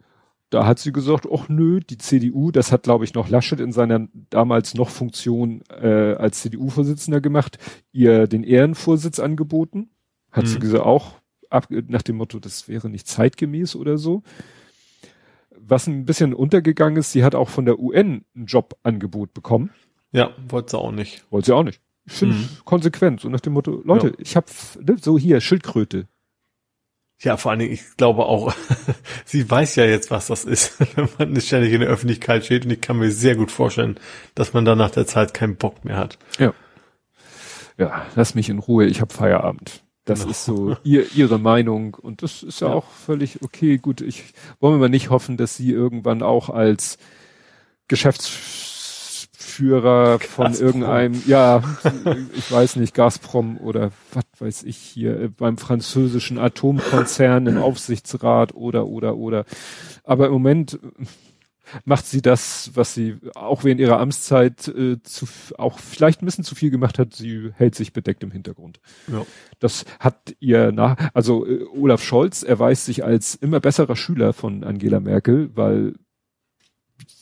Da 0.50 0.66
hat 0.66 0.78
sie 0.78 0.92
gesagt, 0.92 1.26
ach 1.32 1.48
nö, 1.48 1.80
die 1.80 1.96
CDU, 1.96 2.50
das 2.50 2.72
hat 2.72 2.82
glaube 2.82 3.04
ich 3.04 3.14
noch 3.14 3.30
Laschet 3.30 3.58
in 3.58 3.72
seiner 3.72 4.06
damals 4.28 4.74
noch 4.74 4.90
Funktion 4.90 5.62
äh, 5.70 6.14
als 6.14 6.42
CDU-Vorsitzender 6.42 7.22
gemacht, 7.22 7.58
ihr 7.92 8.26
den 8.26 8.44
Ehrenvorsitz 8.44 9.18
angeboten. 9.18 9.90
Hat 10.30 10.44
mhm. 10.44 10.48
sie 10.48 10.58
gesagt, 10.58 10.84
auch 10.84 11.21
ab, 11.52 11.68
nach 11.70 12.02
dem 12.02 12.16
Motto, 12.16 12.38
das 12.38 12.68
wäre 12.68 12.88
nicht 12.88 13.06
zeitgemäß 13.06 13.76
oder 13.76 13.98
so. 13.98 14.22
Was 15.50 15.86
ein 15.86 16.04
bisschen 16.04 16.34
untergegangen 16.34 16.96
ist, 16.96 17.12
sie 17.12 17.24
hat 17.24 17.34
auch 17.34 17.48
von 17.48 17.64
der 17.64 17.78
UN 17.78 18.24
ein 18.34 18.46
Jobangebot 18.46 19.32
bekommen. 19.32 19.70
Ja, 20.10 20.30
wollte 20.48 20.72
sie 20.72 20.78
auch 20.78 20.92
nicht. 20.92 21.24
Wollte 21.30 21.46
sie 21.46 21.54
auch 21.54 21.62
nicht. 21.62 21.80
Ich 22.04 22.14
finde 22.14 22.34
mhm. 22.34 22.48
konsequent, 22.64 23.20
so 23.20 23.28
nach 23.28 23.40
dem 23.40 23.52
Motto, 23.52 23.80
Leute, 23.84 24.08
ja. 24.08 24.14
ich 24.18 24.36
habe 24.36 24.46
ne, 24.80 24.96
so 25.00 25.18
hier 25.18 25.40
Schildkröte. 25.40 26.08
Ja, 27.20 27.36
vor 27.36 27.52
allen 27.52 27.60
Dingen, 27.60 27.72
ich 27.72 27.96
glaube 27.96 28.26
auch, 28.26 28.52
sie 29.24 29.48
weiß 29.48 29.76
ja 29.76 29.84
jetzt, 29.84 30.10
was 30.10 30.26
das 30.26 30.44
ist, 30.44 30.80
wenn 30.96 31.08
man 31.18 31.32
nicht 31.32 31.46
ständig 31.46 31.72
in 31.72 31.80
der 31.80 31.88
Öffentlichkeit 31.88 32.44
steht 32.44 32.64
und 32.64 32.72
ich 32.72 32.80
kann 32.80 32.98
mir 32.98 33.12
sehr 33.12 33.36
gut 33.36 33.52
vorstellen, 33.52 34.00
dass 34.34 34.52
man 34.52 34.64
dann 34.64 34.78
nach 34.78 34.90
der 34.90 35.06
Zeit 35.06 35.32
keinen 35.32 35.56
Bock 35.56 35.84
mehr 35.84 35.96
hat. 35.96 36.18
Ja. 36.38 36.52
Ja, 37.78 38.06
lass 38.16 38.34
mich 38.34 38.48
in 38.48 38.58
Ruhe, 38.58 38.86
ich 38.86 39.00
habe 39.00 39.14
Feierabend. 39.14 39.82
Das 40.04 40.20
genau. 40.20 40.30
ist 40.32 40.44
so 40.44 40.76
ihr, 40.82 41.06
ihre 41.14 41.38
Meinung 41.38 41.94
und 41.94 42.22
das 42.22 42.42
ist 42.42 42.60
ja, 42.60 42.68
ja, 42.68 42.74
auch 42.74 42.90
völlig 42.90 43.42
okay. 43.42 43.78
Gut, 43.78 44.00
ich 44.00 44.24
wollen 44.58 44.74
wir 44.74 44.80
mal 44.80 44.88
nicht 44.88 45.10
hoffen, 45.10 45.36
dass 45.36 45.56
sie 45.56 45.70
irgendwann 45.70 46.22
auch 46.22 46.50
als 46.50 46.98
Geschäftsführer 47.86 50.18
von 50.18 50.46
Gazprom. 50.46 50.66
irgendeinem, 50.66 51.22
ja, 51.26 51.62
ich 52.34 52.50
weiß 52.50 52.76
nicht, 52.76 52.94
Gazprom 52.94 53.58
oder 53.58 53.92
was 54.12 54.24
weiß 54.38 54.62
ich 54.64 54.78
hier, 54.78 55.20
äh, 55.20 55.28
beim 55.28 55.56
französischen 55.56 56.38
Atomkonzern 56.38 57.46
im 57.46 57.58
Aufsichtsrat 57.58 58.54
oder, 58.54 58.86
oder, 58.86 59.16
oder. 59.16 59.44
Aber 60.02 60.26
im 60.26 60.32
Moment 60.32 60.80
macht 61.84 62.06
sie 62.06 62.22
das, 62.22 62.70
was 62.74 62.94
sie 62.94 63.16
auch 63.34 63.64
während 63.64 63.80
ihrer 63.80 64.00
Amtszeit 64.00 64.68
äh, 64.68 65.02
zu, 65.02 65.26
auch 65.58 65.78
vielleicht 65.78 66.22
ein 66.22 66.26
bisschen 66.26 66.44
zu 66.44 66.54
viel 66.54 66.70
gemacht 66.70 66.98
hat. 66.98 67.14
Sie 67.14 67.50
hält 67.54 67.74
sich 67.74 67.92
bedeckt 67.92 68.22
im 68.22 68.30
Hintergrund. 68.30 68.80
Ja. 69.08 69.24
Das 69.58 69.84
hat 69.98 70.34
ihr 70.40 70.72
nach, 70.72 70.96
also 71.14 71.46
äh, 71.46 71.64
Olaf 71.74 72.02
Scholz 72.02 72.42
erweist 72.42 72.86
sich 72.86 73.04
als 73.04 73.34
immer 73.34 73.60
besserer 73.60 73.96
Schüler 73.96 74.32
von 74.32 74.64
Angela 74.64 75.00
Merkel, 75.00 75.50
weil 75.54 75.94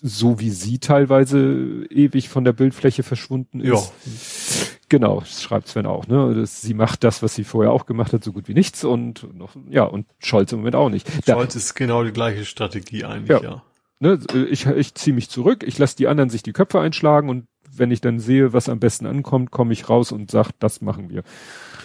so 0.03 0.41
wie 0.41 0.51
sie 0.51 0.79
teilweise 0.79 1.87
ewig 1.91 2.29
von 2.29 2.45
der 2.45 2.53
Bildfläche 2.53 3.03
verschwunden 3.03 3.61
ist. 3.61 3.93
Ja. 3.93 4.67
Genau, 4.89 5.23
schreibt 5.25 5.69
Sven 5.69 5.87
auch, 5.87 6.09
ne? 6.09 6.35
Das, 6.35 6.63
sie 6.63 6.75
macht 6.75 7.05
das, 7.05 7.23
was 7.23 7.35
sie 7.35 7.45
vorher 7.45 7.71
auch 7.71 7.87
gemacht 7.87 8.13
hat, 8.13 8.25
so 8.25 8.33
gut 8.33 8.49
wie 8.49 8.55
nichts 8.55 8.83
und 8.83 9.33
noch, 9.37 9.55
ja, 9.69 9.85
und 9.85 10.07
Scholz 10.19 10.53
im 10.53 10.59
Moment 10.59 10.75
auch 10.75 10.89
nicht. 10.89 11.09
Scholz 11.27 11.53
da, 11.53 11.59
ist 11.59 11.75
genau 11.75 12.03
die 12.03 12.13
gleiche 12.13 12.45
Strategie 12.45 13.05
eigentlich, 13.05 13.41
ja. 13.41 13.43
ja 13.43 13.63
ne, 14.01 14.19
ich, 14.51 14.67
ich 14.67 14.95
ziehe 14.95 15.15
mich 15.15 15.31
zurück, 15.31 15.63
ich 15.65 15.79
lasse 15.79 15.97
die 15.97 16.09
anderen 16.09 16.31
sich 16.31 16.43
die 16.43 16.53
Köpfe 16.53 16.81
einschlagen 16.81 17.29
und 17.29 17.47
wenn 17.73 17.91
ich 17.91 18.01
dann 18.01 18.19
sehe, 18.19 18.53
was 18.53 18.69
am 18.69 18.81
besten 18.81 19.07
ankommt, 19.07 19.51
komme 19.51 19.73
ich 19.73 19.89
raus 19.89 20.13
und 20.13 20.31
sag, 20.31 20.51
das 20.59 20.81
machen 20.81 21.09
wir. 21.09 21.23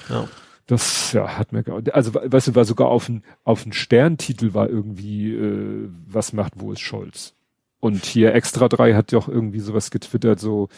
Ja. 0.09 0.27
Das 0.67 1.11
ja, 1.11 1.37
hat 1.37 1.51
mir 1.51 1.63
also 1.93 2.15
weißt 2.15 2.47
du, 2.47 2.55
war 2.55 2.65
sogar 2.65 2.87
auf 2.87 3.07
ein 3.07 3.23
auf 3.43 3.63
Sterntitel 3.69 4.55
war 4.55 4.67
irgendwie 4.67 5.31
äh, 5.31 5.87
was 6.07 6.33
macht 6.33 6.53
wo 6.55 6.71
ist 6.71 6.79
Scholz. 6.79 7.35
Und 7.79 8.03
hier 8.03 8.33
Extra 8.33 8.67
3 8.67 8.95
hat 8.95 9.11
ja 9.11 9.19
auch 9.19 9.27
irgendwie 9.27 9.59
sowas 9.59 9.91
getwittert, 9.91 10.39
so 10.39 10.69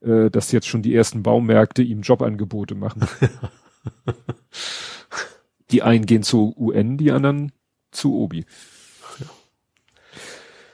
äh, 0.00 0.30
dass 0.30 0.52
jetzt 0.52 0.68
schon 0.68 0.82
die 0.82 0.94
ersten 0.94 1.24
Baumärkte 1.24 1.82
ihm 1.82 2.02
Jobangebote 2.02 2.76
machen. 2.76 3.08
die 5.72 5.82
einen 5.82 6.06
gehen 6.06 6.22
zu 6.22 6.54
UN, 6.56 6.96
die 6.96 7.10
anderen 7.10 7.50
zu 7.90 8.14
Obi. 8.14 8.44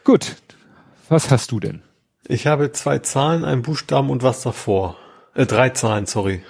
Gut. 0.09 0.37
Was 1.11 1.31
hast 1.31 1.53
du 1.53 1.61
denn? 1.61 1.83
Ich 2.27 2.47
habe 2.47 2.73
zwei 2.73 2.99
Zahlen, 2.99 3.45
einen 3.45 3.61
Buchstaben 3.61 4.09
und 4.09 4.23
was 4.23 4.41
davor. 4.41 4.97
Äh, 5.35 5.45
drei 5.45 5.69
Zahlen, 5.69 6.07
sorry. 6.07 6.43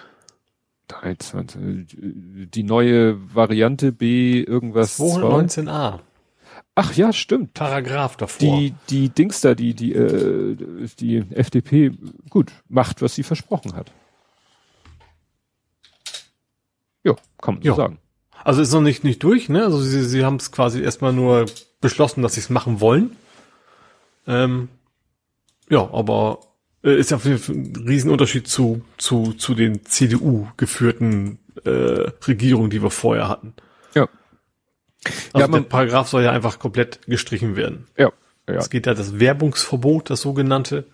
Drei 0.86 1.16
Zahlen. 1.16 1.88
Die 2.54 2.62
neue 2.62 3.18
Variante 3.34 3.90
B 3.90 4.40
irgendwas. 4.40 5.00
219a. 5.00 5.98
Ach 6.76 6.94
ja, 6.94 7.12
stimmt. 7.12 7.54
Paragraph 7.54 8.16
davor. 8.16 8.38
Die, 8.38 8.74
die 8.90 9.08
Dings 9.08 9.40
da, 9.40 9.56
die, 9.56 9.74
die, 9.74 9.92
äh, 9.92 10.56
die 11.00 11.24
FDP, 11.30 11.90
gut, 12.30 12.52
macht, 12.68 13.02
was 13.02 13.16
sie 13.16 13.24
versprochen 13.24 13.74
hat. 13.74 13.90
Ja, 17.02 17.16
kann 17.42 17.54
man 17.54 17.64
so 17.64 17.74
sagen. 17.74 17.98
Also 18.44 18.62
ist 18.62 18.72
noch 18.72 18.82
nicht, 18.82 19.02
nicht 19.02 19.20
durch, 19.24 19.48
ne? 19.48 19.64
Also 19.64 19.80
sie, 19.80 20.04
sie 20.04 20.24
haben 20.24 20.36
es 20.36 20.52
quasi 20.52 20.80
erstmal 20.80 21.12
nur 21.12 21.46
beschlossen, 21.80 22.22
dass 22.22 22.34
sie 22.34 22.40
es 22.40 22.50
machen 22.50 22.80
wollen. 22.80 23.16
Ähm, 24.28 24.68
ja, 25.70 25.80
aber 25.92 26.40
äh, 26.84 26.96
ist 26.96 27.10
ja 27.10 27.18
ein 27.18 27.84
Riesenunterschied 27.86 28.46
zu, 28.46 28.82
zu, 28.98 29.32
zu 29.32 29.54
den 29.54 29.84
CDU 29.84 30.48
geführten 30.56 31.38
äh, 31.64 32.10
Regierungen, 32.26 32.70
die 32.70 32.82
wir 32.82 32.90
vorher 32.90 33.28
hatten. 33.28 33.54
Ja. 33.94 34.08
Also 35.32 35.46
ja, 35.46 35.48
man, 35.48 35.62
der 35.62 35.68
Paragraph 35.68 36.08
soll 36.08 36.22
ja 36.22 36.32
einfach 36.32 36.58
komplett 36.58 37.00
gestrichen 37.06 37.56
werden. 37.56 37.86
Ja. 37.96 38.12
ja. 38.48 38.54
Es 38.54 38.70
geht 38.70 38.86
ja 38.86 38.94
das 38.94 39.18
Werbungsverbot, 39.18 40.10
das 40.10 40.20
sogenannte. 40.20 40.84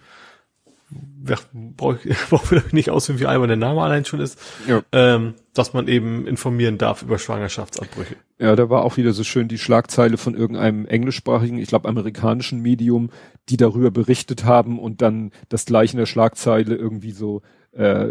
Brauche 1.77 1.99
ich, 2.05 2.17
brauch 2.29 2.53
ich 2.53 2.73
nicht 2.73 2.91
ausführen, 2.91 3.19
wie 3.19 3.27
albern 3.27 3.49
der 3.49 3.57
Name 3.57 3.83
allein 3.83 4.05
schon 4.05 4.21
ist. 4.21 4.39
Ja. 4.69 4.83
Ähm, 4.93 5.35
dass 5.55 5.73
man 5.73 5.89
eben 5.89 6.27
informieren 6.27 6.79
darf 6.79 7.03
über 7.03 7.19
Schwangerschaftsabbrüche. 7.19 8.17
Ja, 8.39 8.57
da 8.57 8.69
war 8.69 8.85
auch 8.85 8.97
wieder 8.97 9.13
so 9.13 9.25
schön 9.25 9.49
die 9.49 9.59
Schlagzeile 9.59 10.17
von 10.17 10.35
irgendeinem 10.35 10.87
englischsprachigen, 10.87 11.59
ich 11.59 11.69
glaube 11.69 11.89
amerikanischen 11.89 12.61
Medium, 12.61 13.11
die 13.49 13.57
darüber 13.57 13.91
berichtet 13.91 14.45
haben 14.45 14.79
und 14.79 15.01
dann 15.01 15.31
das 15.49 15.65
gleiche 15.65 15.93
in 15.93 15.99
der 15.99 16.07
Schlagzeile 16.07 16.75
irgendwie 16.75 17.13
so 17.13 17.43
äh, 17.73 18.09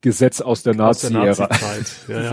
Gesetz 0.00 0.40
aus 0.40 0.62
der 0.62 0.74
Nazi-Ära. 0.74 1.48
Nazi 1.48 2.12
ja, 2.12 2.22
ja. 2.22 2.32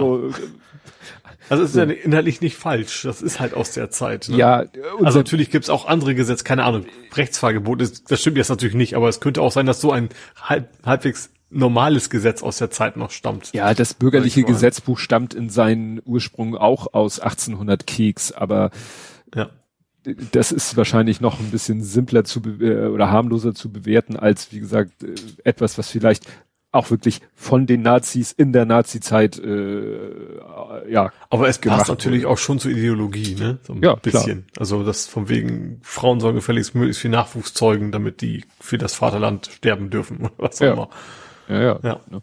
So, 1.50 1.54
also 1.54 1.64
es 1.64 1.72
ist 1.72 1.76
ja 1.76 1.84
inhaltlich 1.84 2.42
nicht 2.42 2.56
falsch. 2.56 3.04
Das 3.04 3.22
ist 3.22 3.40
halt 3.40 3.54
aus 3.54 3.74
der 3.74 3.90
Zeit. 3.90 4.30
Ne? 4.30 4.38
Ja. 4.38 4.66
Also 5.04 5.20
natürlich 5.20 5.50
gibt's 5.50 5.70
auch 5.70 5.86
andere 5.86 6.16
Gesetze, 6.16 6.44
keine 6.44 6.64
Ahnung, 6.64 6.86
Rechtsfahrgebot, 7.14 7.82
das 7.82 8.22
stimmt 8.22 8.38
jetzt 8.38 8.50
natürlich 8.50 8.76
nicht, 8.76 8.96
aber 8.96 9.10
es 9.10 9.20
könnte 9.20 9.42
auch 9.42 9.52
sein, 9.52 9.66
dass 9.66 9.82
so 9.82 9.92
ein 9.92 10.10
halb, 10.42 10.70
halbwegs 10.86 11.30
normales 11.52 12.10
Gesetz 12.10 12.42
aus 12.42 12.58
der 12.58 12.72
Zeit 12.72 12.98
noch 12.98 13.12
stammt. 13.12 13.52
Ja, 13.54 13.74
das 13.74 13.94
bürgerliche 13.94 14.44
Gesetzbuch 14.44 14.98
stammt 14.98 15.34
in 15.34 15.50
seinen 15.50 16.02
Ursprung 16.06 16.56
auch 16.56 16.94
aus 16.94 17.20
1800 17.20 17.86
Keks, 17.86 18.32
aber 18.32 18.72
ja. 19.36 19.50
das 20.32 20.52
ist 20.52 20.78
wahrscheinlich 20.78 21.20
noch 21.20 21.40
ein 21.40 21.52
bisschen 21.52 21.84
simpler 21.84 22.24
zu 22.24 22.42
oder 22.42 23.12
harmloser 23.12 23.54
zu 23.54 23.72
bewerten 23.72 24.16
als, 24.16 24.52
wie 24.54 24.60
gesagt, 24.60 25.04
äh, 25.04 25.14
etwas, 25.44 25.78
was 25.78 25.90
vielleicht 25.90 26.26
auch 26.72 26.90
wirklich 26.90 27.22
von 27.36 27.68
den 27.68 27.82
Nazis 27.82 28.32
in 28.32 28.54
der 28.54 28.66
Nazi-Zeit 28.66 29.40
äh, 29.40 30.32
ja. 30.90 31.12
Aber 31.30 31.48
es 31.48 31.58
passt 31.60 31.90
natürlich 31.90 32.24
wurde. 32.24 32.34
auch 32.34 32.38
schon 32.38 32.60
zur 32.60 32.72
Ideologie, 32.72 33.36
ne? 33.36 33.60
So 33.64 33.74
ein 33.74 33.82
ja, 33.82 33.96
bisschen. 33.96 34.46
Klar. 34.46 34.60
Also 34.60 34.84
das 34.84 35.08
von 35.08 35.30
wegen 35.30 35.80
Frauen 35.84 36.20
sollen 36.20 36.36
gefälligst 36.36 36.76
möglichst 36.76 37.02
viel 37.02 37.12
Nachwuchs 37.12 37.54
zeugen, 37.54 37.92
damit 37.92 38.22
die 38.22 38.46
für 38.60 38.78
das 38.78 38.94
Vaterland 38.94 39.48
sterben 39.48 39.90
dürfen 39.90 40.18
oder 40.22 40.34
was 40.38 40.62
auch 40.62 40.66
ja. 40.66 40.74
immer. 40.74 40.90
Ja, 41.50 41.62
ja. 41.62 41.80
ja. 41.84 42.00
Ne? 42.10 42.22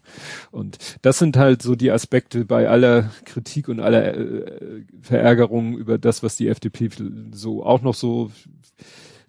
Und 0.50 0.78
das 1.02 1.18
sind 1.18 1.36
halt 1.36 1.60
so 1.62 1.74
die 1.74 1.90
Aspekte 1.90 2.44
bei 2.44 2.68
aller 2.68 3.10
Kritik 3.24 3.68
und 3.68 3.80
aller 3.80 4.16
äh, 4.16 4.82
Verärgerung 5.02 5.76
über 5.76 5.98
das, 5.98 6.22
was 6.22 6.36
die 6.36 6.48
FDP 6.48 6.88
so 7.32 7.64
auch 7.64 7.82
noch 7.82 7.94
so, 7.94 8.30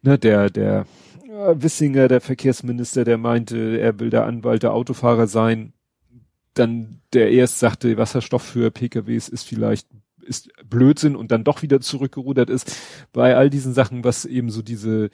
ne, 0.02 0.18
der, 0.18 0.50
der 0.50 0.86
Wissinger, 1.54 2.08
der 2.08 2.22
Verkehrsminister, 2.22 3.06
der 3.06 3.18
meinte, 3.18 3.80
er 3.80 4.00
will 4.00 4.10
der 4.10 4.26
Anwalt 4.26 4.64
der 4.64 4.74
Autofahrer 4.74 5.28
sein. 5.28 5.74
Dann 6.54 7.02
der 7.14 7.32
erst 7.32 7.60
sagte, 7.60 7.98
Wasserstoff 7.98 8.44
für 8.44 8.72
PKWs 8.72 9.30
ist 9.30 9.44
vielleicht 9.44 9.88
ist 10.22 10.52
Blödsinn 10.70 11.16
und 11.16 11.32
dann 11.32 11.44
doch 11.44 11.64
wieder 11.64 11.82
zurückgerudert 11.82 12.50
ist. 12.50 12.76
Bei 13.14 13.36
all 13.36 13.50
diesen 13.50 13.74
Sachen, 13.74 14.04
was 14.04 14.26
eben 14.26 14.52
so 14.52 14.62
diese 14.62 15.10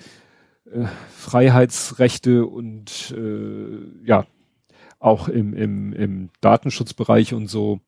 äh, 0.69 0.85
Freiheitsrechte 1.15 2.45
und 2.45 3.15
äh, 3.17 4.05
ja, 4.05 4.25
auch 4.99 5.29
im, 5.29 5.53
im, 5.53 5.93
im 5.93 6.29
Datenschutzbereich 6.41 7.33
und 7.33 7.47
so, 7.47 7.79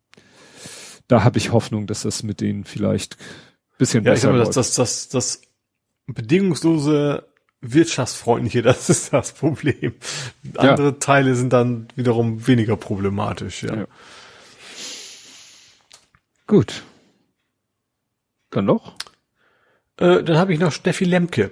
da 1.07 1.23
habe 1.23 1.37
ich 1.37 1.51
Hoffnung, 1.51 1.87
dass 1.87 2.03
das 2.03 2.23
mit 2.23 2.39
denen 2.39 2.63
vielleicht 2.63 3.17
bisschen 3.77 4.03
ja, 4.03 4.11
besser 4.11 4.15
ich 4.15 4.21
glaube, 4.23 4.37
läuft. 4.39 4.55
dass 4.55 4.73
das, 4.73 5.09
das, 5.09 5.09
das 5.09 5.41
bedingungslose 6.07 7.25
wirtschaftsfreundliche, 7.73 8.61
das 8.63 8.89
ist 8.89 9.13
das 9.13 9.33
Problem. 9.33 9.93
Andere 10.55 10.99
Teile 10.99 11.35
sind 11.35 11.53
dann 11.53 11.87
wiederum 11.95 12.47
weniger 12.47 12.77
problematisch, 12.77 13.63
ja. 13.63 13.75
Ja. 13.75 13.87
Gut. 16.47 16.83
Dann 18.51 18.65
noch? 18.65 18.95
Äh, 19.97 20.23
dann 20.23 20.37
habe 20.37 20.53
ich 20.53 20.59
noch 20.59 20.71
Steffi 20.71 21.05
Lemke. 21.05 21.51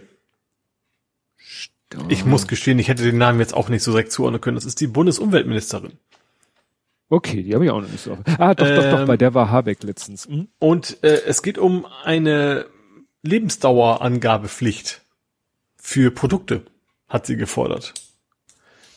Ich 2.10 2.26
muss 2.26 2.48
gestehen, 2.48 2.80
ich 2.80 2.88
hätte 2.88 3.04
den 3.04 3.18
Namen 3.18 3.40
jetzt 3.40 3.54
auch 3.54 3.70
nicht 3.70 3.84
so 3.84 3.92
direkt 3.92 4.12
zuordnen 4.12 4.42
können. 4.42 4.56
Das 4.56 4.66
ist 4.66 4.82
die 4.82 4.88
Bundesumweltministerin. 4.88 5.94
Okay, 7.10 7.44
die 7.44 7.54
habe 7.54 7.66
ich 7.66 7.72
auch 7.72 7.82
noch 7.82 7.90
nicht 7.90 8.04
so. 8.04 8.18
Ah, 8.40 8.56
doch, 8.56 8.68
doch, 8.68 8.84
doch, 8.84 9.00
Ähm, 9.02 9.08
bei 9.08 9.18
der 9.18 9.34
war 9.34 9.52
Habeck 9.52 9.84
letztens. 9.84 10.28
Hm? 10.28 10.48
Und 10.60 11.04
äh, 11.04 11.22
es 11.26 11.44
geht 11.44 11.58
um 11.58 11.86
eine 12.04 12.66
Lebensdauerangabepflicht 13.22 15.05
für 15.86 16.10
Produkte, 16.10 16.64
hat 17.08 17.28
sie 17.28 17.38
gefordert. 17.38 17.94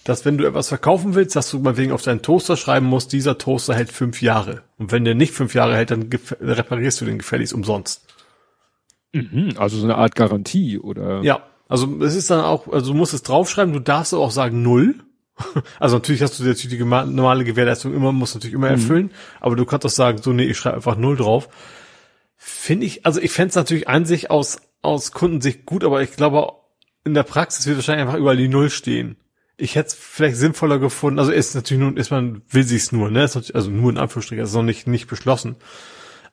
Dass 0.05 0.25
wenn 0.25 0.39
du 0.39 0.47
etwas 0.47 0.69
verkaufen 0.69 1.15
willst, 1.15 1.37
dass 1.37 1.51
du 1.51 1.59
mal 1.59 1.77
wegen 1.77 1.93
auf 1.93 2.01
deinen 2.01 2.23
Toaster 2.23 2.57
schreiben 2.57 2.87
musst, 2.87 3.13
dieser 3.13 3.37
Toaster 3.37 3.75
hält 3.75 3.93
fünf 3.93 4.23
Jahre. 4.23 4.63
Und 4.79 4.91
wenn 4.91 5.05
der 5.05 5.15
nicht 5.15 5.35
fünf 5.35 5.55
Jahre 5.55 5.77
hält, 5.77 5.91
dann 5.91 6.09
reparierst 6.41 7.03
du 7.03 7.05
den 7.05 7.19
gefälligst 7.19 7.53
umsonst. 7.53 8.07
Mhm, 9.13 9.53
also 9.59 9.77
so 9.77 9.85
eine 9.85 9.97
Art 9.97 10.15
Garantie 10.15 10.79
oder? 10.79 11.21
Ja, 11.23 11.43
also 11.69 12.03
es 12.03 12.15
ist 12.15 12.31
dann 12.31 12.41
auch, 12.41 12.67
also 12.69 12.93
du 12.93 12.99
musst 12.99 13.13
es 13.13 13.23
draufschreiben, 13.23 13.75
du 13.75 13.81
darfst 13.81 14.15
auch 14.15 14.31
sagen 14.31 14.63
null. 14.63 14.95
Also 15.79 15.97
natürlich 15.97 16.23
hast 16.23 16.41
du 16.41 16.45
natürlich 16.45 16.79
die 16.79 16.83
normale 16.83 17.45
Gewährleistung 17.45 17.93
immer, 17.95 18.13
musst 18.13 18.35
du 18.35 18.39
natürlich 18.39 18.55
immer 18.55 18.71
erfüllen, 18.71 19.11
aber 19.41 19.57
du 19.57 19.67
kannst 19.67 19.85
auch 19.85 19.91
sagen, 19.91 20.23
so 20.23 20.33
nee, 20.33 20.45
ich 20.45 20.57
schreibe 20.57 20.77
einfach 20.77 20.97
null 20.97 21.17
drauf. 21.17 21.49
Finde 22.37 22.87
ich, 22.87 23.05
also 23.05 23.21
ich 23.21 23.31
fände 23.31 23.51
es 23.51 23.55
natürlich 23.55 23.89
an 23.89 24.07
sich 24.07 24.31
aus, 24.31 24.59
aus 24.81 25.13
Kundensicht 25.13 25.67
gut, 25.67 25.85
aber 25.85 26.03
ich 26.03 26.13
glaube, 26.13 26.55
in 27.09 27.15
der 27.15 27.23
Praxis 27.25 27.67
wird 27.67 27.77
wahrscheinlich 27.79 28.07
einfach 28.07 28.19
überall 28.19 28.37
die 28.37 28.49
Null 28.49 28.71
stehen. 28.71 29.17
Ich 29.57 29.75
hätte 29.75 29.89
es 29.89 29.95
vielleicht 29.95 30.37
sinnvoller 30.37 30.79
gefunden, 30.79 31.19
also 31.19 31.33
ist 31.33 31.55
natürlich 31.57 31.83
nur, 31.83 31.97
ist 31.97 32.11
man, 32.13 32.43
will 32.51 32.63
sich's 32.63 32.93
nur, 32.93 33.11
ne? 33.11 33.25
Ist 33.25 33.55
also 33.55 33.71
nur 33.71 33.91
in 33.91 33.99
Anführungsstrichen, 33.99 34.45
ist 34.45 34.55
noch 34.55 34.63
nicht, 34.63 34.87
nicht 34.87 35.09
beschlossen. 35.09 35.57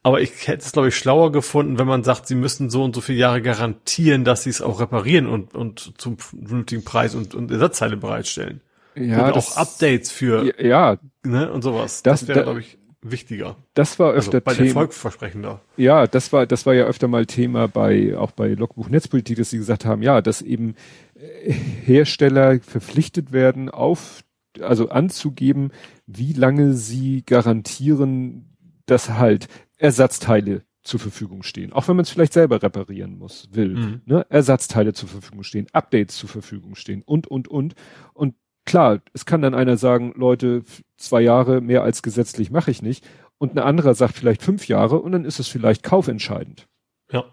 Aber 0.03 0.21
ich 0.21 0.47
hätte 0.47 0.63
es, 0.63 0.71
glaube 0.71 0.89
ich, 0.89 0.95
schlauer 0.95 1.31
gefunden, 1.31 1.79
wenn 1.79 1.87
man 1.87 2.03
sagt, 2.03 2.27
sie 2.27 2.35
müssen 2.35 2.69
so 2.69 2.83
und 2.83 2.93
so 2.93 3.01
viele 3.01 3.17
Jahre 3.17 3.41
garantieren, 3.41 4.23
dass 4.23 4.43
sie 4.43 4.51
es 4.51 4.61
auch 4.61 4.79
reparieren 4.79 5.25
und, 5.25 5.55
und 5.55 5.93
zum 5.97 6.19
vernünftigen 6.19 6.83
Preis 6.83 7.15
und, 7.15 7.33
und 7.33 7.49
Ersatzteile 7.49 7.97
bereitstellen. 7.97 8.61
ja 8.95 9.25
und 9.25 9.33
auch 9.33 9.57
Updates 9.57 10.11
für, 10.11 10.53
Ja, 10.63 10.97
ne, 11.23 11.51
und 11.51 11.63
sowas. 11.63 12.03
Das- 12.03 12.19
Das, 12.19 12.27
wäre, 12.27 12.39
da- 12.39 12.43
glaube 12.43 12.59
ich, 12.59 12.77
wichtiger. 13.11 13.57
das 13.73 13.99
war 13.99 14.13
Also 14.13 14.29
öfter 14.29 14.41
bei 14.41 14.53
den 14.53 14.67
Thema. 14.67 14.81
Volksversprechender. 14.81 15.61
Ja, 15.77 16.07
das 16.07 16.33
war, 16.33 16.45
das 16.45 16.65
war 16.65 16.73
ja 16.73 16.85
öfter 16.85 17.07
mal 17.07 17.25
Thema 17.25 17.67
bei, 17.67 18.17
auch 18.17 18.31
bei 18.31 18.49
Logbuch 18.49 18.89
Netzpolitik, 18.89 19.37
dass 19.37 19.49
sie 19.49 19.57
gesagt 19.57 19.85
haben, 19.85 20.01
ja, 20.01 20.21
dass 20.21 20.41
eben 20.41 20.75
äh, 21.15 21.51
Hersteller 21.51 22.59
verpflichtet 22.59 23.31
werden, 23.31 23.69
auf, 23.69 24.23
also 24.59 24.89
anzugeben, 24.89 25.71
wie 26.07 26.33
lange 26.33 26.73
sie 26.73 27.23
garantieren, 27.25 28.55
dass 28.85 29.09
halt 29.11 29.47
Ersatzteile 29.77 30.63
zur 30.85 30.99
Verfügung 30.99 31.43
stehen. 31.43 31.73
Auch 31.73 31.87
wenn 31.87 31.95
man 31.95 32.03
es 32.03 32.11
vielleicht 32.11 32.33
selber 32.33 32.61
reparieren 32.61 33.17
muss, 33.17 33.49
will. 33.51 33.75
Mhm. 33.75 34.01
Ne? 34.05 34.25
Ersatzteile 34.29 34.93
zur 34.93 35.09
Verfügung 35.09 35.43
stehen, 35.43 35.67
Updates 35.73 36.15
zur 36.15 36.29
Verfügung 36.29 36.75
stehen 36.75 37.01
und, 37.01 37.27
und, 37.27 37.47
und. 37.47 37.73
Und 38.13 38.35
klar, 38.65 39.01
es 39.13 39.25
kann 39.25 39.41
dann 39.41 39.53
einer 39.53 39.77
sagen, 39.77 40.13
Leute, 40.15 40.63
zwei 40.97 41.21
Jahre 41.21 41.61
mehr 41.61 41.83
als 41.83 42.01
gesetzlich 42.01 42.51
mache 42.51 42.71
ich 42.71 42.81
nicht. 42.81 43.07
Und 43.37 43.53
ein 43.53 43.59
anderer 43.59 43.95
sagt 43.95 44.15
vielleicht 44.15 44.41
fünf 44.41 44.67
Jahre 44.67 44.99
und 44.99 45.11
dann 45.11 45.25
ist 45.25 45.39
es 45.39 45.47
vielleicht 45.47 45.83
kaufentscheidend. 45.83 46.67
Ja. 47.11 47.25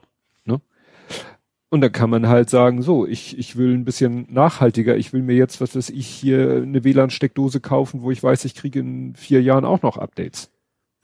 Und 1.73 1.81
dann 1.81 1.91
kann 1.91 2.11
man 2.11 2.29
halt 2.29 2.51
sagen, 2.51 2.83
so, 2.83 3.07
ich, 3.07 3.39
ich 3.39 3.57
will 3.57 3.73
ein 3.73 3.87
bisschen 3.87 4.27
nachhaltiger, 4.31 4.95
ich 4.95 5.15
will 5.15 5.23
mir 5.23 5.37
jetzt, 5.37 5.59
was 5.63 5.75
weiß 5.75 5.89
ich, 5.89 6.07
hier 6.07 6.57
eine 6.57 6.85
WLAN-Steckdose 6.85 7.61
kaufen, 7.61 8.03
wo 8.03 8.11
ich 8.11 8.23
weiß, 8.23 8.45
ich 8.45 8.55
kriege 8.55 8.81
in 8.81 9.15
vier 9.15 9.41
Jahren 9.41 9.65
auch 9.65 9.81
noch 9.81 9.97
Updates. 9.97 10.51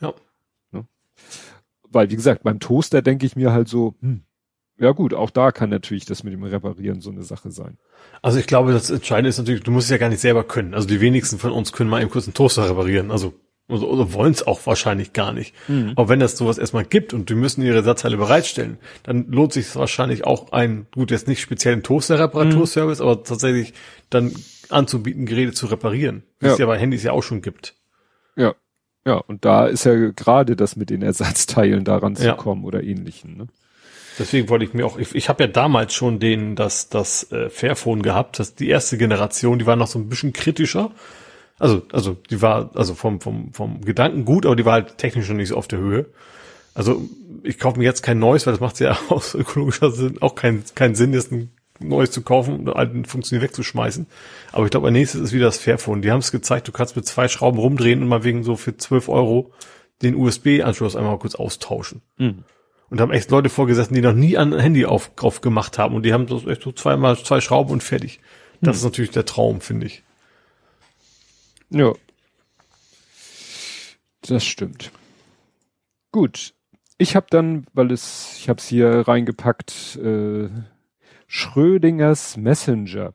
Ja. 0.03 0.13
Weil, 1.91 2.11
wie 2.11 2.17
gesagt, 2.17 2.43
beim 2.43 2.61
Toaster 2.61 3.01
denke 3.01 3.25
ich 3.25 3.35
mir 3.35 3.51
halt 3.51 3.69
so, 3.69 3.95
hm, 4.03 4.25
ja 4.79 4.93
gut, 4.93 5.15
auch 5.15 5.31
da 5.31 5.51
kann 5.53 5.71
natürlich 5.71 6.05
das 6.07 6.25
mit 6.25 6.33
dem 6.33 6.43
Reparieren 6.45 7.01
so 7.01 7.11
eine 7.11 7.23
Sache 7.23 7.51
sein. 7.51 7.79
Also 8.23 8.39
ich 8.39 8.47
glaube, 8.47 8.73
das 8.73 8.91
Entscheidende 8.91 9.29
ist 9.31 9.39
natürlich, 9.39 9.63
du 9.63 9.71
musst 9.71 9.87
es 9.87 9.91
ja 9.91 9.99
gar 9.99 10.09
nicht 10.09 10.21
selber 10.21 10.45
können. 10.45 10.75
Also 10.75 10.87
die 10.89 11.01
wenigsten 11.01 11.39
von 11.39 11.51
uns 11.53 11.73
können 11.73 11.91
mal 11.91 12.01
eben 12.01 12.11
kurz 12.11 12.27
einen 12.27 12.35
Toaster 12.35 12.69
reparieren. 12.69 13.11
Also 13.11 13.35
oder, 13.71 13.87
oder 13.87 14.13
wollen 14.15 14.33
es 14.33 14.47
auch 14.47 14.65
wahrscheinlich 14.65 15.13
gar 15.13 15.33
nicht. 15.35 15.55
Aber 15.95 16.09
wenn 16.09 16.23
es 16.23 16.39
sowas 16.39 16.57
erstmal 16.57 16.85
gibt 16.87 17.13
und 17.13 17.29
die 17.29 17.35
müssen 17.35 17.61
ihre 17.63 17.77
Ersatzteile 17.77 18.17
bereitstellen, 18.17 18.79
dann 19.03 19.27
lohnt 19.31 19.53
sich 19.53 19.77
wahrscheinlich 19.77 20.25
auch 20.25 20.53
ein, 20.53 20.87
gut, 20.95 21.11
jetzt 21.11 21.29
nicht 21.29 21.43
speziell 21.43 21.75
ein 21.75 21.83
Toaster-Reparaturservice, 21.83 23.03
aber 23.03 23.23
tatsächlich 23.25 23.75
dann 24.09 24.33
anzubieten, 24.71 25.27
Geräte 25.27 25.53
zu 25.53 25.67
reparieren. 25.67 26.23
Wie 26.41 26.47
es 26.47 26.53
Ja. 26.53 26.61
ja 26.61 26.67
bei 26.67 26.79
Handys 26.79 27.03
ja 27.03 27.13
auch 27.13 27.23
schon 27.23 27.43
gibt. 27.43 27.75
Ja. 28.37 28.55
Ja, 29.07 29.17
und 29.17 29.45
da 29.45 29.67
ist 29.67 29.85
ja 29.85 30.13
gerade 30.13 30.57
das 30.57 30.77
mit 30.77 30.89
den 30.89 31.03
Ersatzteilen 31.03 31.85
daran 31.85 32.17
zu 32.17 32.25
Ja. 32.25 32.35
kommen 32.35 32.65
oder 32.65 32.83
ähnlichen. 32.83 33.37
Ne? 33.37 33.47
Deswegen 34.19 34.49
wollte 34.49 34.65
ich 34.65 34.74
mir 34.74 34.85
auch, 34.85 34.99
ich, 34.99 35.15
ich 35.15 35.28
habe 35.28 35.45
ja 35.45 35.49
damals 35.49 35.95
schon 35.95 36.19
den, 36.19 36.57
das, 36.57 36.89
das 36.89 37.31
äh, 37.32 37.51
Fairphone 37.51 38.03
gehabt, 38.03 38.39
das 38.39 38.55
die 38.55 38.69
erste 38.69 38.99
Generation, 38.99 39.59
die 39.59 39.66
war 39.66 39.77
noch 39.77 39.86
so 39.86 39.99
ein 39.99 40.09
bisschen 40.09 40.32
kritischer. 40.32 40.90
Also, 41.59 41.82
also 41.93 42.16
die 42.31 42.40
war 42.43 42.70
also 42.74 42.95
vom, 42.95 43.20
vom, 43.20 43.53
vom 43.53 43.85
Gedanken 43.85 44.24
gut, 44.24 44.47
aber 44.47 44.57
die 44.57 44.65
war 44.65 44.74
halt 44.74 44.99
technisch 44.99 45.28
noch 45.28 45.36
nicht 45.36 45.49
so 45.49 45.57
auf 45.57 45.69
der 45.69 45.78
Höhe. 45.78 46.07
Also 46.74 47.03
ich 47.43 47.59
kaufe 47.59 47.78
mir 47.78 47.85
jetzt 47.85 48.03
kein 48.03 48.19
neues, 48.19 48.47
weil 48.47 48.53
das 48.53 48.61
macht 48.61 48.78
ja 48.81 48.97
aus 49.09 49.35
ökologischer 49.35 49.90
Sinn 49.90 50.20
auch 50.20 50.35
keinen 50.35 50.65
keinen 50.74 50.95
Sinn, 50.95 51.12
jetzt 51.12 51.32
ein 51.32 51.51
neues 51.81 52.11
zu 52.11 52.23
kaufen 52.23 52.61
und 52.61 52.69
alten 52.69 53.05
funktioniert 53.05 53.43
wegzuschmeißen. 53.43 54.07
Aber 54.53 54.65
ich 54.65 54.70
glaube, 54.70 54.86
als 54.86 54.93
nächstes 54.93 55.20
ist 55.20 55.32
wieder 55.32 55.47
das 55.47 55.59
Fairphone. 55.59 56.03
Die 56.03 56.11
haben 56.11 56.20
es 56.20 56.32
gezeigt, 56.32 56.69
du 56.69 56.73
kannst 56.73 56.97
mit 56.97 57.07
zwei 57.07 57.28
Schrauben 57.28 57.59
rumdrehen 57.59 58.03
und 58.03 58.09
mal 58.09 58.24
wegen 58.24 58.43
so 58.43 58.57
für 58.57 58.77
12 58.77 59.09
Euro 59.09 59.53
den 60.03 60.15
USB-Anschluss 60.15 60.97
einmal 60.97 61.19
kurz 61.19 61.35
austauschen. 61.35 62.03
Und 62.90 63.01
haben 63.01 63.12
echt 63.12 63.31
Leute 63.31 63.51
vorgesessen, 63.51 63.94
die 63.94 64.01
noch 64.01 64.15
nie 64.15 64.39
ein 64.39 64.59
Handy 64.59 64.86
auf, 64.86 65.15
drauf 65.15 65.40
gemacht 65.40 65.78
haben. 65.78 65.94
Und 65.94 66.05
die 66.05 66.12
haben 66.12 66.27
so 66.27 66.48
echt 66.48 66.62
so 66.62 66.73
zweimal 66.73 67.19
zwei 67.19 67.40
Schrauben 67.40 67.70
und 67.70 67.82
fertig. 67.82 68.20
Das 68.60 68.77
ist 68.77 68.85
natürlich 68.85 69.10
der 69.10 69.27
Traum, 69.27 69.60
finde 69.60 69.86
ich. 69.86 70.02
Ja. 71.70 71.93
Das 74.23 74.44
stimmt. 74.44 74.90
Gut. 76.12 76.55
Ich 76.97 77.15
habe 77.15 77.27
dann, 77.31 77.66
weil 77.74 77.93
es, 77.93 78.36
ich 78.39 78.48
habe 78.48 78.59
es 78.59 78.66
hier 78.66 79.06
reingepackt, 79.06 79.97
äh, 80.02 80.48
Schrödingers 81.28 82.36
Messenger. 82.36 83.12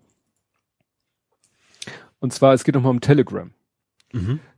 Und 2.19 2.31
zwar, 2.31 2.53
es 2.53 2.63
geht 2.63 2.75
nochmal 2.75 2.91
um 2.91 3.01
Telegram. 3.01 3.51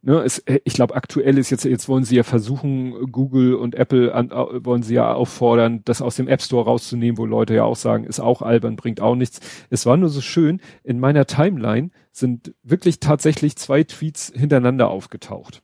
Ne, 0.02 0.20
es, 0.24 0.40
äh, 0.40 0.60
ich 0.66 0.74
glaube, 0.74 0.96
aktuell 0.96 1.38
ist 1.38 1.50
jetzt, 1.50 1.64
jetzt 1.64 1.88
wollen 1.88 2.04
sie 2.04 2.18
ja 2.18 2.24
versuchen, 2.24 3.12
Google 3.12 3.56
und 3.56 3.74
Apple 3.76 4.14
an, 4.14 4.30
wollen 4.30 4.84
sie 4.84 4.96
ja 4.96 5.14
auffordern, 5.14 5.82
das 5.86 6.02
aus 6.02 6.18
dem 6.18 6.28
App 6.28 6.42
Store 6.42 6.66
rauszunehmen, 6.66 7.18
wo 7.18 7.26
Leute 7.26 7.56
ja 7.56 7.64
auch 7.64 7.78
sagen, 7.78 8.04
ist 8.04 8.20
auch 8.20 8.42
albern, 8.42 8.76
bringt 8.76 9.00
auch 9.00 9.16
nichts. 9.16 9.40
Es 9.70 9.86
war 9.86 9.96
nur 9.96 10.10
so 10.10 10.20
schön, 10.20 10.60
in 10.84 11.00
meiner 11.00 11.26
Timeline 11.26 11.92
sind 12.12 12.54
wirklich 12.64 13.00
tatsächlich 13.00 13.56
zwei 13.56 13.84
Tweets 13.86 14.32
hintereinander 14.36 14.90
aufgetaucht. 14.90 15.64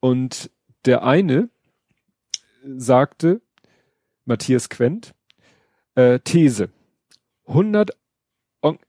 Und 0.00 0.50
der 0.86 1.02
eine 1.04 1.50
sagte, 2.64 3.42
Matthias 4.24 4.70
Quent, 4.70 5.14
äh, 5.94 6.20
These, 6.20 6.70
100 7.46 7.90
en- 7.90 7.99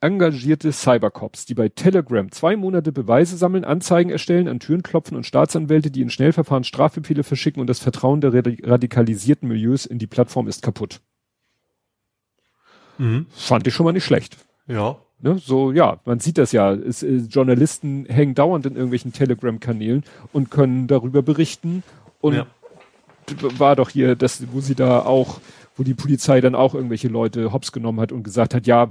engagierte 0.02 0.72
Cybercops, 0.72 1.46
die 1.46 1.54
bei 1.54 1.70
Telegram 1.70 2.30
zwei 2.32 2.56
Monate 2.56 2.92
Beweise 2.92 3.38
sammeln, 3.38 3.64
Anzeigen 3.64 4.10
erstellen, 4.10 4.48
an 4.48 4.60
Türen 4.60 4.84
klopfen 4.84 5.16
und 5.16 5.26
Staatsanwälte, 5.26 5.92
die 5.92 6.02
in 6.02 6.10
Schnellverfahren 6.10 6.64
Strafbefehle 6.64 7.24
verschicken 7.24 7.62
und 7.62 7.68
das 7.68 7.80
Vertrauen 7.80 8.20
der 8.22 8.32
radi- 8.32 8.68
radikalisierten 8.68 9.48
Milieus 9.48 9.86
in 9.86 9.98
die 9.98 10.08
Plattform 10.08 10.48
ist 10.48 10.62
kaputt. 10.62 11.00
Fand 13.32 13.66
ich 13.66 13.74
schon 13.74 13.86
mal 13.86 13.94
nicht 13.94 14.06
schlecht. 14.06 14.38
Ja. 14.68 14.98
Ne? 15.20 15.40
So, 15.40 15.72
ja, 15.72 16.00
man 16.06 16.20
sieht 16.20 16.38
das 16.38 16.52
ja. 16.52 16.74
Es, 16.74 17.02
äh, 17.02 17.18
Journalisten 17.18 18.06
hängen 18.06 18.36
dauernd 18.36 18.66
in 18.66 18.76
irgendwelchen 18.76 19.14
Telegram-Kanälen 19.14 20.04
und 20.34 20.52
können 20.52 20.88
darüber 20.88 21.22
berichten. 21.24 21.84
Und 22.20 22.36
Ja. 22.36 22.46
war 23.58 23.76
doch 23.76 23.90
hier 23.90 24.16
das, 24.16 24.44
wo 24.52 24.62
sie 24.62 24.76
da 24.76 25.00
auch, 25.00 25.40
wo 25.76 25.84
die 25.84 25.94
Polizei 25.94 26.42
dann 26.42 26.54
auch 26.54 26.76
irgendwelche 26.76 27.08
Leute 27.08 27.54
hops 27.54 27.72
genommen 27.72 28.00
hat 28.00 28.12
und 28.12 28.24
gesagt 28.24 28.54
hat, 28.54 28.68
ja, 28.68 28.90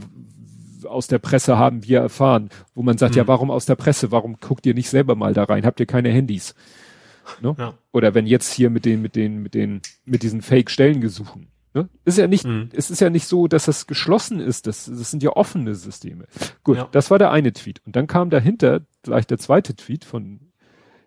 aus 0.85 1.07
der 1.07 1.19
Presse 1.19 1.59
haben 1.59 1.85
wir 1.85 2.01
erfahren. 2.01 2.51
Wo 2.75 2.83
man 2.83 2.99
sagt, 2.99 3.17
ja, 3.17 3.27
warum 3.27 3.51
aus 3.51 3.67
der 3.67 3.77
Presse? 3.77 4.11
Warum 4.11 4.37
guckt 4.37 4.67
ihr 4.67 4.75
nicht 4.75 4.91
selber 4.91 5.15
mal 5.15 5.35
da 5.35 5.45
rein? 5.45 5.65
Habt 5.65 5.81
ihr 5.81 5.87
keine 5.87 6.11
Handys? 6.11 6.55
Ne? 7.41 7.55
Ja. 7.59 7.75
Oder 7.93 8.15
wenn 8.15 8.27
jetzt 8.27 8.53
hier 8.53 8.71
mit 8.71 8.85
den, 8.85 9.03
mit 9.03 9.17
den, 9.17 9.43
mit 9.43 9.55
den, 9.55 9.83
mit 10.05 10.23
diesen 10.23 10.43
Fake-Stellengesuchen. 10.43 11.49
Ne? 11.75 11.89
Ist 12.05 12.19
ja 12.19 12.27
nicht, 12.27 12.45
mhm. 12.45 12.69
es 12.73 12.91
ist 12.91 13.01
ja 13.01 13.11
nicht 13.11 13.27
so, 13.27 13.47
dass 13.47 13.67
das 13.67 13.87
geschlossen 13.87 14.41
ist. 14.41 14.67
Das, 14.67 14.87
das 14.87 15.11
sind 15.11 15.23
ja 15.23 15.31
offene 15.31 15.75
Systeme. 15.75 16.27
Gut, 16.65 16.79
ja. 16.79 16.89
das 16.91 17.11
war 17.11 17.19
der 17.19 17.31
eine 17.31 17.53
Tweet. 17.53 17.81
Und 17.87 17.97
dann 17.97 18.07
kam 18.07 18.31
dahinter 18.31 18.81
gleich 19.03 19.27
der 19.27 19.39
zweite 19.39 19.77
Tweet 19.77 20.05
von 20.05 20.53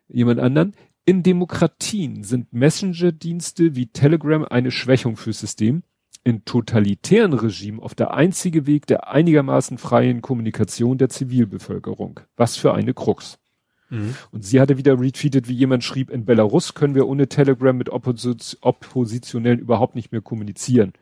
jemand 0.08 0.40
anderen. 0.40 0.74
In 1.06 1.22
Demokratien 1.22 2.24
sind 2.24 2.54
Messenger-Dienste 2.54 3.76
wie 3.76 3.88
Telegram 3.88 4.46
eine 4.46 4.72
Schwächung 4.72 5.18
fürs 5.18 5.40
System. 5.40 5.84
In 6.26 6.46
totalitären 6.46 7.34
Regimen 7.34 7.80
oft 7.80 8.00
der 8.00 8.14
einzige 8.14 8.66
Weg 8.66 8.88
der 8.88 9.10
einigermaßen 9.10 9.78
freien 9.78 10.22
Kommunikation 10.22 10.98
der 10.98 11.10
Zivilbevölkerung. 11.10 12.22
Was 12.38 12.56
für 12.56 12.74
eine 12.74 12.94
Krux. 12.94 13.40
Mhm. 13.90 14.16
Und 14.32 14.46
sie 14.46 14.62
hatte 14.62 14.78
wieder 14.78 15.00
retweetet, 15.00 15.48
wie 15.48 15.54
jemand 15.54 15.84
schrieb, 15.84 16.10
in 16.10 16.26
Belarus 16.26 16.74
können 16.74 16.96
wir 16.96 17.08
ohne 17.08 17.28
Telegram 17.28 17.76
mit 17.76 17.90
Oppos 17.90 18.58
Oppositionellen 18.62 19.60
überhaupt 19.60 19.96
nicht 19.96 20.12
mehr 20.12 20.22
kommunizieren. 20.22 20.94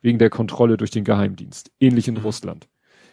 Wegen 0.00 0.18
der 0.18 0.30
Kontrolle 0.30 0.76
durch 0.76 0.90
den 0.90 1.04
Geheimdienst. 1.04 1.70
Ähnlich 1.78 2.08
in 2.08 2.14
mhm. 2.14 2.22
Russland. 2.22 2.68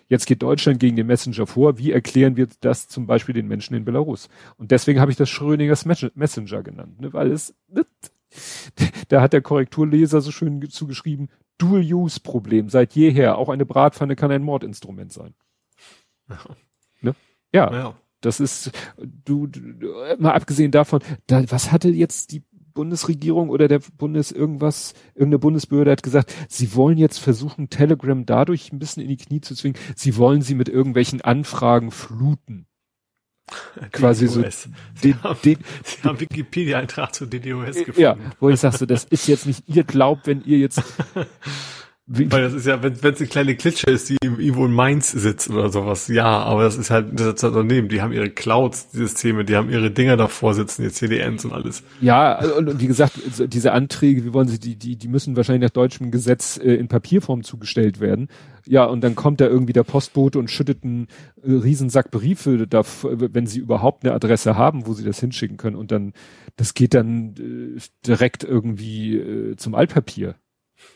Jetzt 0.08 0.26
geht 0.26 0.42
Deutschland 0.42 0.80
gegen 0.80 0.96
den 0.96 1.06
Messenger 1.06 1.46
vor. 1.46 1.78
Wie 1.78 1.92
erklären 1.92 2.36
wir 2.36 2.48
das 2.62 2.88
zum 2.88 3.06
Beispiel 3.06 3.36
den 3.36 3.48
Menschen 3.48 3.76
in 3.76 3.86
Belarus? 3.86 4.28
Und 4.58 4.72
deswegen 4.72 5.00
habe 5.00 5.12
ich 5.12 5.18
das 5.18 5.30
Schrödingers 5.30 5.86
Messenger 5.86 6.64
genannt, 6.64 7.00
ne? 7.00 7.14
weil 7.14 7.32
es, 7.32 7.54
da 9.10 9.22
hat 9.22 9.34
der 9.34 9.42
Korrekturleser 9.42 10.22
so 10.22 10.32
schön 10.32 10.68
zugeschrieben, 10.68 11.30
Dual-Use-Problem 11.60 12.70
seit 12.70 12.94
jeher. 12.94 13.38
Auch 13.38 13.50
eine 13.50 13.66
Bratpfanne 13.66 14.16
kann 14.16 14.32
ein 14.32 14.44
Mordinstrument 14.44 15.14
sein. 15.14 15.36
Ja. 16.28 16.40
Ne? 17.02 17.16
ja. 17.54 17.72
ja. 17.72 17.96
Das 18.22 18.42
ist, 18.42 18.72
du, 18.98 19.48
du, 19.48 19.94
mal 20.18 20.34
abgesehen 20.34 20.72
davon, 20.72 21.02
da, 21.28 21.42
was 21.50 21.72
hatte 21.72 21.88
jetzt 21.88 22.34
die 22.34 22.44
Bundesregierung 22.74 23.50
oder 23.50 23.68
der 23.68 23.80
Bundes 23.98 24.32
irgendwas, 24.32 24.94
irgendeine 25.14 25.40
Bundesbehörde 25.40 25.92
hat 25.92 26.04
gesagt, 26.04 26.34
sie 26.48 26.76
wollen 26.76 26.98
jetzt 26.98 27.20
versuchen, 27.20 27.70
Telegram 27.70 28.26
dadurch 28.26 28.72
ein 28.72 28.80
bisschen 28.80 29.04
in 29.04 29.10
die 29.10 29.18
Knie 29.18 29.42
zu 29.42 29.56
zwingen, 29.56 29.78
sie 29.96 30.18
wollen 30.18 30.42
sie 30.42 30.56
mit 30.56 30.70
irgendwelchen 30.70 31.22
Anfragen 31.22 31.92
fluten. 31.92 32.68
Quasi 33.92 34.28
so. 34.28 34.44
Sie, 34.96 35.16
haben, 35.16 35.38
sie 35.42 36.04
haben 36.04 36.20
Wikipedia-Eintrag 36.20 37.14
zu 37.14 37.26
DDoS 37.26 37.78
gefunden. 37.78 38.02
Ja, 38.02 38.18
wo 38.40 38.50
ich 38.50 38.60
sag 38.60 38.74
so, 38.74 38.86
das 38.86 39.06
ist 39.06 39.28
jetzt 39.28 39.46
nicht 39.46 39.64
ihr 39.68 39.84
glaubt, 39.84 40.28
wenn 40.28 40.44
ihr 40.46 40.58
jetzt? 40.58 40.82
Weil 42.12 42.42
das 42.42 42.54
ist 42.54 42.66
ja, 42.66 42.82
wenn 42.82 42.94
es 42.94 43.04
eine 43.04 43.28
kleine 43.28 43.56
Klitsche 43.56 43.86
ist, 43.92 44.10
die 44.10 44.18
irgendwo 44.20 44.66
in 44.66 44.74
Mainz 44.74 45.12
sitzt 45.12 45.48
oder 45.48 45.70
sowas, 45.70 46.08
ja, 46.08 46.26
aber 46.26 46.64
das 46.64 46.76
ist 46.76 46.90
halt 46.90 47.20
das 47.20 47.44
Unternehmen, 47.44 47.88
die 47.88 48.02
haben 48.02 48.12
ihre 48.12 48.32
Clouds, 48.32 48.90
die 48.90 48.98
Systeme, 48.98 49.46
die 49.46 49.56
haben 49.56 49.70
ihre 49.70 49.92
Dinger 49.92 50.18
davor 50.18 50.56
sitzen, 50.56 50.82
die 50.82 50.90
CDNs 50.90 51.46
und 51.46 51.54
alles. 51.54 51.84
Ja, 52.02 52.44
und, 52.58 52.82
wie 52.82 52.88
gesagt, 52.88 53.14
diese 53.54 53.74
Anträge, 53.74 54.26
wie 54.26 54.34
wollen 54.34 54.48
sie, 54.48 54.60
die, 54.60 54.76
die, 54.76 54.96
die 54.96 55.08
müssen 55.08 55.38
wahrscheinlich 55.38 55.62
nach 55.62 55.74
deutschem 55.74 56.10
Gesetz 56.10 56.58
äh, 56.58 56.74
in 56.74 56.88
Papierform 56.88 57.44
zugestellt 57.44 58.00
werden. 58.00 58.28
Ja, 58.66 58.86
und 58.86 59.02
dann 59.02 59.14
kommt 59.14 59.40
da 59.40 59.46
irgendwie 59.46 59.74
der 59.74 59.84
Postbote 59.84 60.40
und 60.40 60.50
schüttet 60.50 60.84
einen 60.84 61.08
äh, 61.44 61.52
Riesensack 61.52 62.10
Briefe, 62.10 62.66
da, 62.68 62.82
wenn 63.04 63.46
sie 63.46 63.60
überhaupt 63.60 64.04
eine 64.04 64.16
Adresse 64.16 64.58
haben, 64.58 64.88
wo 64.88 64.94
sie 64.94 65.06
das 65.06 65.20
hinschicken 65.20 65.58
können. 65.58 65.76
Und 65.76 65.92
dann, 65.92 66.14
das 66.56 66.74
geht 66.74 66.96
dann 66.96 67.36
äh, 67.38 67.80
direkt 68.08 68.44
irgendwie 68.44 69.16
äh, 69.16 69.56
zum 69.58 69.76
Altpapier. 69.76 70.36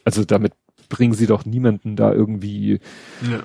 Also 0.06 0.24
damit 0.24 0.54
bringen 0.94 1.16
sie 1.16 1.26
doch 1.26 1.44
niemanden 1.44 1.96
da 1.96 2.14
irgendwie 2.14 2.80
ja, 3.28 3.44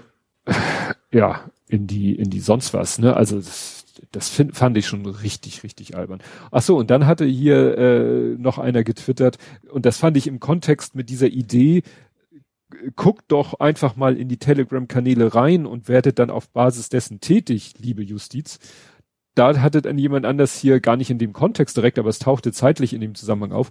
ja 1.11 1.51
in 1.67 1.87
die 1.87 2.15
in 2.15 2.29
die 2.29 2.41
sonst 2.41 2.75
was, 2.75 2.99
ne? 2.99 3.17
Also 3.17 3.37
das, 3.37 3.87
das 4.13 4.29
find, 4.29 4.55
fand 4.55 4.77
ich 4.77 4.87
schon 4.87 5.07
richtig 5.07 5.63
richtig 5.63 5.97
albern. 5.97 6.21
Ach 6.51 6.61
so, 6.61 6.77
und 6.77 6.91
dann 6.91 7.07
hatte 7.07 7.25
hier 7.25 7.79
äh, 7.79 8.37
noch 8.37 8.59
einer 8.59 8.85
getwittert 8.85 9.39
und 9.71 9.87
das 9.87 9.97
fand 9.97 10.19
ich 10.19 10.27
im 10.27 10.41
Kontext 10.41 10.95
mit 10.95 11.09
dieser 11.09 11.29
Idee 11.29 11.83
guckt 12.97 13.25
doch 13.29 13.61
einfach 13.61 13.97
mal 13.97 14.19
in 14.19 14.29
die 14.29 14.37
Telegram-Kanäle 14.37 15.35
rein 15.35 15.65
und 15.65 15.89
werdet 15.89 16.19
dann 16.19 16.29
auf 16.29 16.51
Basis 16.51 16.91
dessen 16.91 17.19
tätig, 17.19 17.73
liebe 17.79 18.03
Justiz. 18.03 18.59
Da 19.35 19.61
hatte 19.61 19.83
dann 19.83 19.99
jemand 19.99 20.27
anders 20.27 20.59
hier 20.59 20.81
gar 20.81 20.97
nicht 20.97 21.11
in 21.11 21.19
dem 21.19 21.33
Kontext 21.33 21.77
direkt, 21.77 21.99
aber 21.99 22.09
es 22.09 22.19
tauchte 22.19 22.53
zeitlich 22.53 22.93
in 22.93 23.01
dem 23.01 23.15
Zusammenhang 23.15 23.53
auf 23.53 23.71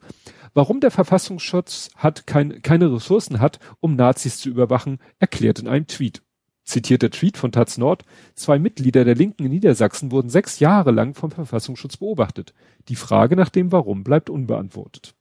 Warum 0.53 0.79
der 0.79 0.91
Verfassungsschutz 0.91 1.91
hat 1.95 2.25
kein, 2.25 2.61
keine 2.61 2.91
Ressourcen 2.91 3.39
hat, 3.39 3.59
um 3.79 3.95
Nazis 3.95 4.39
zu 4.39 4.49
überwachen, 4.49 4.97
erklärt 5.19 5.59
in 5.59 5.67
einem 5.67 5.85
Tweet. 5.85 6.23
Zitierter 6.63 7.11
Tweet 7.11 7.37
von 7.37 7.51
Taz 7.51 7.77
Nord. 7.77 8.03
Zwei 8.33 8.59
Mitglieder 8.59 9.05
der 9.05 9.15
Linken 9.15 9.45
in 9.45 9.51
Niedersachsen 9.51 10.11
wurden 10.11 10.29
sechs 10.29 10.59
Jahre 10.59 10.91
lang 10.91 11.13
vom 11.13 11.31
Verfassungsschutz 11.31 11.97
beobachtet. 11.97 12.53
Die 12.89 12.95
Frage 12.95 13.35
nach 13.35 13.49
dem 13.49 13.71
Warum 13.71 14.03
bleibt 14.03 14.29
unbeantwortet. 14.29 15.13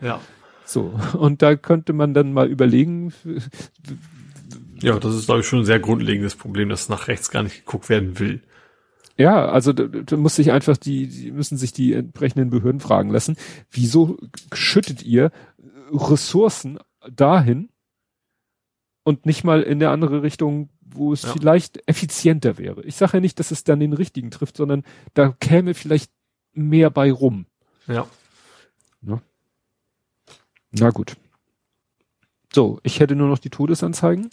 Ja. 0.00 0.20
So. 0.64 0.94
Und 1.14 1.42
da 1.42 1.56
könnte 1.56 1.92
man 1.92 2.14
dann 2.14 2.32
mal 2.32 2.48
überlegen, 2.48 3.12
ja, 4.82 4.98
das 4.98 5.14
ist, 5.14 5.26
glaube 5.26 5.40
ich, 5.40 5.46
schon 5.46 5.60
ein 5.60 5.64
sehr 5.64 5.80
grundlegendes 5.80 6.34
Problem, 6.34 6.68
dass 6.68 6.88
nach 6.88 7.08
rechts 7.08 7.30
gar 7.30 7.42
nicht 7.42 7.64
geguckt 7.64 7.88
werden 7.88 8.18
will. 8.18 8.42
Ja, 9.16 9.48
also 9.50 9.72
da, 9.72 9.84
da 9.84 10.16
muss 10.16 10.36
sich 10.36 10.50
einfach 10.50 10.76
die, 10.76 11.06
die 11.06 11.30
müssen 11.30 11.58
sich 11.58 11.72
die 11.72 11.92
entsprechenden 11.92 12.50
Behörden 12.50 12.80
fragen 12.80 13.10
lassen, 13.10 13.36
wieso 13.70 14.16
schüttet 14.52 15.02
ihr 15.02 15.30
Ressourcen 15.92 16.78
dahin 17.10 17.68
und 19.02 19.26
nicht 19.26 19.44
mal 19.44 19.62
in 19.62 19.78
der 19.78 19.90
andere 19.90 20.22
Richtung, 20.22 20.70
wo 20.80 21.12
es 21.12 21.22
ja. 21.22 21.32
vielleicht 21.32 21.86
effizienter 21.86 22.58
wäre. 22.58 22.82
Ich 22.84 22.96
sage 22.96 23.18
ja 23.18 23.20
nicht, 23.20 23.38
dass 23.38 23.50
es 23.50 23.64
dann 23.64 23.80
den 23.80 23.92
richtigen 23.92 24.30
trifft, 24.30 24.56
sondern 24.56 24.84
da 25.14 25.34
käme 25.40 25.74
vielleicht 25.74 26.10
mehr 26.52 26.90
bei 26.90 27.12
rum. 27.12 27.46
Ja. 27.86 28.06
Na, 29.00 29.20
Na 30.70 30.90
gut. 30.90 31.16
So, 32.54 32.80
ich 32.82 33.00
hätte 33.00 33.16
nur 33.16 33.28
noch 33.28 33.38
die 33.38 33.50
Todesanzeigen. 33.50 34.30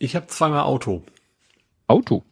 Ich 0.00 0.16
habe 0.16 0.26
zweimal 0.28 0.62
Auto. 0.62 1.04
Auto? 1.86 2.24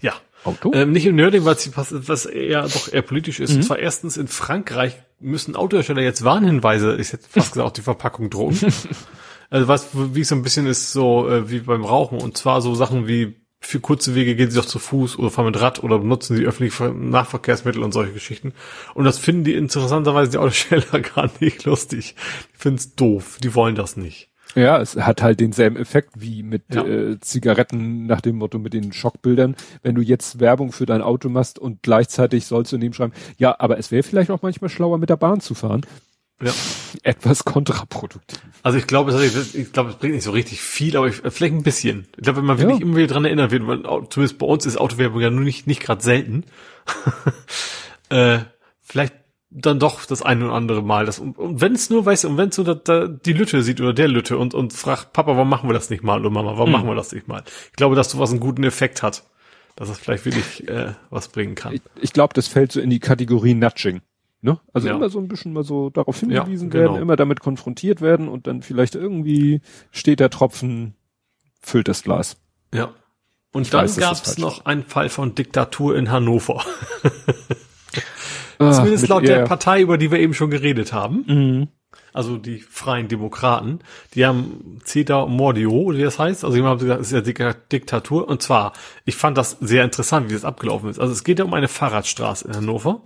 Ja. 0.00 0.14
Auto? 0.42 0.72
Ähm, 0.74 0.90
nicht 0.90 1.06
im 1.06 1.14
Nerding, 1.14 1.44
was, 1.44 1.70
was 1.76 2.26
eher 2.26 2.62
doch 2.64 2.92
eher 2.92 3.02
politisch 3.02 3.38
ist. 3.38 3.50
Mhm. 3.50 3.56
Und 3.56 3.62
zwar 3.62 3.78
erstens 3.78 4.16
in 4.16 4.26
Frankreich 4.26 4.96
müssen 5.20 5.54
Autohersteller 5.54 6.02
jetzt 6.02 6.24
Warnhinweise, 6.24 6.96
ich 6.96 7.12
hätte 7.12 7.26
fast 7.28 7.52
gesagt, 7.52 7.66
auf 7.66 7.72
die 7.72 7.82
Verpackung 7.82 8.30
drohen. 8.30 8.58
also 9.50 9.68
was, 9.68 9.88
wie 9.92 10.24
so 10.24 10.34
ein 10.34 10.42
bisschen 10.42 10.66
ist, 10.66 10.92
so 10.92 11.28
äh, 11.30 11.48
wie 11.50 11.60
beim 11.60 11.84
Rauchen. 11.84 12.20
Und 12.20 12.36
zwar 12.36 12.60
so 12.60 12.74
Sachen 12.74 13.06
wie 13.06 13.36
für 13.60 13.78
kurze 13.78 14.16
Wege 14.16 14.34
gehen 14.34 14.50
sie 14.50 14.58
doch 14.58 14.66
zu 14.66 14.80
Fuß 14.80 15.16
oder 15.16 15.30
fahren 15.30 15.46
mit 15.46 15.60
Rad 15.60 15.84
oder 15.84 16.00
benutzen 16.00 16.36
sie 16.36 16.44
öffentliche 16.44 16.92
Nahverkehrsmittel 16.92 17.82
und 17.82 17.92
solche 17.92 18.12
Geschichten. 18.12 18.54
Und 18.94 19.04
das 19.04 19.18
finden 19.18 19.44
die 19.44 19.54
interessanterweise 19.54 20.32
die 20.32 20.38
Autohersteller 20.38 21.00
gar 21.14 21.30
nicht 21.38 21.64
lustig. 21.64 22.16
Die 22.52 22.58
finden 22.58 22.78
es 22.78 22.96
doof. 22.96 23.38
Die 23.40 23.54
wollen 23.54 23.76
das 23.76 23.96
nicht. 23.96 24.33
Ja, 24.54 24.80
es 24.80 24.96
hat 24.96 25.22
halt 25.22 25.40
denselben 25.40 25.76
Effekt 25.76 26.10
wie 26.16 26.42
mit 26.42 26.62
ja. 26.74 26.84
äh, 26.84 27.20
Zigaretten 27.20 28.06
nach 28.06 28.20
dem 28.20 28.36
Motto 28.36 28.58
mit 28.58 28.72
den 28.72 28.92
Schockbildern. 28.92 29.56
Wenn 29.82 29.94
du 29.94 30.02
jetzt 30.02 30.40
Werbung 30.40 30.72
für 30.72 30.86
dein 30.86 31.02
Auto 31.02 31.28
machst 31.28 31.58
und 31.58 31.82
gleichzeitig 31.82 32.46
sollst 32.46 32.72
du 32.72 32.78
nebenschreiben, 32.78 33.12
ja, 33.36 33.56
aber 33.58 33.78
es 33.78 33.90
wäre 33.90 34.02
vielleicht 34.02 34.30
auch 34.30 34.42
manchmal 34.42 34.70
schlauer 34.70 34.98
mit 34.98 35.10
der 35.10 35.16
Bahn 35.16 35.40
zu 35.40 35.54
fahren. 35.54 35.82
Ja. 36.42 36.52
Etwas 37.02 37.44
kontraproduktiv. 37.44 38.40
Also 38.62 38.78
ich 38.78 38.86
glaube, 38.86 39.12
es, 39.12 39.54
ich 39.54 39.72
glaube, 39.72 39.90
es 39.90 39.96
bringt 39.96 40.14
nicht 40.14 40.24
so 40.24 40.30
richtig 40.30 40.60
viel, 40.60 40.96
aber 40.96 41.08
ich, 41.08 41.16
vielleicht 41.16 41.54
ein 41.54 41.62
bisschen. 41.62 42.06
Ich 42.16 42.22
glaube, 42.22 42.38
wenn 42.38 42.46
man 42.46 42.58
ja. 42.58 42.64
wirklich 42.64 42.80
immer 42.80 42.96
wieder 42.96 43.08
dran 43.08 43.24
erinnert 43.24 43.50
wird, 43.50 43.66
weil, 43.66 43.82
zumindest 44.08 44.38
bei 44.38 44.46
uns 44.46 44.66
ist 44.66 44.78
Autowerbung 44.78 45.20
ja 45.20 45.30
nur 45.30 45.44
nicht, 45.44 45.66
nicht 45.66 45.80
gerade 45.80 46.02
selten. 46.02 46.44
äh, 48.10 48.38
vielleicht 48.80 49.14
dann 49.56 49.78
doch 49.78 50.04
das 50.04 50.20
eine 50.20 50.46
oder 50.46 50.54
andere 50.54 50.82
Mal. 50.82 51.06
Das, 51.06 51.20
und, 51.20 51.38
und 51.38 51.60
wenn 51.60 51.74
es 51.74 51.88
nur, 51.88 52.04
weißt 52.04 52.24
du, 52.24 52.28
und 52.28 52.36
wenn 52.36 52.48
es 52.48 52.56
so 52.56 52.64
da, 52.64 52.74
da 52.74 53.06
die 53.06 53.32
Lütte 53.32 53.62
sieht 53.62 53.80
oder 53.80 53.92
der 53.92 54.08
Lütte 54.08 54.36
und, 54.36 54.52
und 54.52 54.72
fragt, 54.72 55.12
Papa, 55.12 55.36
warum 55.36 55.48
machen 55.48 55.68
wir 55.68 55.74
das 55.74 55.90
nicht 55.90 56.02
mal? 56.02 56.20
Oder 56.20 56.30
Mama, 56.30 56.52
warum 56.52 56.70
mhm. 56.70 56.72
machen 56.72 56.88
wir 56.88 56.96
das 56.96 57.12
nicht 57.12 57.28
mal? 57.28 57.44
Ich 57.70 57.76
glaube, 57.76 57.94
dass 57.94 58.10
sowas 58.10 58.30
einen 58.30 58.40
guten 58.40 58.64
Effekt 58.64 59.02
hat. 59.02 59.24
Dass 59.76 59.88
es 59.88 59.98
vielleicht 59.98 60.24
wirklich 60.24 60.68
äh, 60.68 60.92
was 61.10 61.28
bringen 61.28 61.56
kann. 61.56 61.74
Ich, 61.74 61.82
ich 62.00 62.12
glaube, 62.12 62.32
das 62.34 62.46
fällt 62.46 62.70
so 62.70 62.80
in 62.80 62.90
die 62.90 63.00
Kategorie 63.00 63.54
Nudging. 63.54 64.02
Ne? 64.40 64.60
Also 64.72 64.88
ja. 64.88 64.94
immer 64.94 65.08
so 65.08 65.18
ein 65.18 65.26
bisschen 65.26 65.52
mal 65.52 65.64
so 65.64 65.90
darauf 65.90 66.20
hingewiesen 66.20 66.68
ja, 66.68 66.72
genau. 66.72 66.92
werden, 66.92 67.02
immer 67.02 67.16
damit 67.16 67.40
konfrontiert 67.40 68.00
werden 68.00 68.28
und 68.28 68.46
dann 68.46 68.62
vielleicht 68.62 68.94
irgendwie 68.94 69.62
steht 69.90 70.20
der 70.20 70.30
Tropfen, 70.30 70.94
füllt 71.60 71.88
das 71.88 72.02
Glas. 72.02 72.36
Ja. 72.72 72.92
Und 73.52 73.62
ich 73.62 73.70
dann 73.70 73.86
gab 73.96 74.12
es 74.12 74.38
noch 74.38 74.64
einen 74.64 74.84
Fall 74.84 75.08
von 75.08 75.34
Diktatur 75.34 75.96
in 75.96 76.10
Hannover. 76.10 76.62
Ah, 78.56 78.70
Zumindest 78.70 79.08
laut 79.08 79.26
der 79.26 79.42
Partei, 79.42 79.80
über 79.80 79.98
die 79.98 80.12
wir 80.12 80.20
eben 80.20 80.32
schon 80.32 80.48
geredet 80.48 80.92
haben. 80.92 81.24
Mhm. 81.26 81.68
Also 82.12 82.36
die 82.36 82.60
Freien 82.60 83.08
Demokraten. 83.08 83.80
Die 84.14 84.24
haben 84.24 84.78
CETA 84.84 85.26
Mordio, 85.26 85.92
wie 85.92 86.02
das 86.02 86.20
heißt. 86.20 86.44
Also 86.44 86.56
jemand 86.56 86.74
hat 86.74 86.80
gesagt, 86.80 87.00
es 87.00 87.12
ist 87.12 87.38
ja 87.38 87.52
Diktatur. 87.52 88.28
Und 88.28 88.42
zwar, 88.42 88.72
ich 89.04 89.16
fand 89.16 89.36
das 89.36 89.56
sehr 89.60 89.82
interessant, 89.82 90.30
wie 90.30 90.34
das 90.34 90.44
abgelaufen 90.44 90.88
ist. 90.88 91.00
Also 91.00 91.12
es 91.12 91.24
geht 91.24 91.40
ja 91.40 91.44
um 91.44 91.52
eine 91.52 91.66
Fahrradstraße 91.66 92.46
in 92.46 92.54
Hannover. 92.54 93.02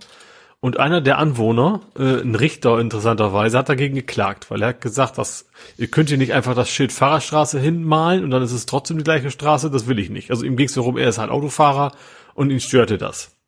Und 0.61 0.77
einer 0.77 0.99
der 0.99 1.17
Anwohner, 1.17 1.81
äh, 1.97 2.21
ein 2.21 2.35
Richter 2.35 2.79
interessanterweise, 2.79 3.57
hat 3.57 3.69
dagegen 3.69 3.95
geklagt, 3.95 4.51
weil 4.51 4.61
er 4.61 4.69
hat 4.69 4.81
gesagt, 4.81 5.17
dass 5.17 5.47
ihr 5.77 5.87
könnt 5.87 6.09
hier 6.09 6.17
nicht 6.17 6.33
einfach 6.33 6.53
das 6.53 6.69
Schild 6.69 6.91
Fahrradstraße 6.91 7.59
hinmalen 7.59 8.25
und 8.25 8.29
dann 8.29 8.43
ist 8.43 8.51
es 8.51 8.65
trotzdem 8.65 8.97
die 8.97 9.05
gleiche 9.05 9.31
Straße, 9.31 9.71
das 9.71 9.87
will 9.87 9.99
ich 9.99 10.09
nicht. 10.09 10.31
Also 10.31 10.43
ihm 10.43 10.57
ging 10.57 10.67
es 10.67 10.73
darum, 10.73 10.97
er 10.97 11.07
ist 11.07 11.17
halt 11.17 11.31
Autofahrer 11.31 11.93
und 12.33 12.49
ihn 12.49 12.59
störte 12.59 12.97
das. 12.97 13.38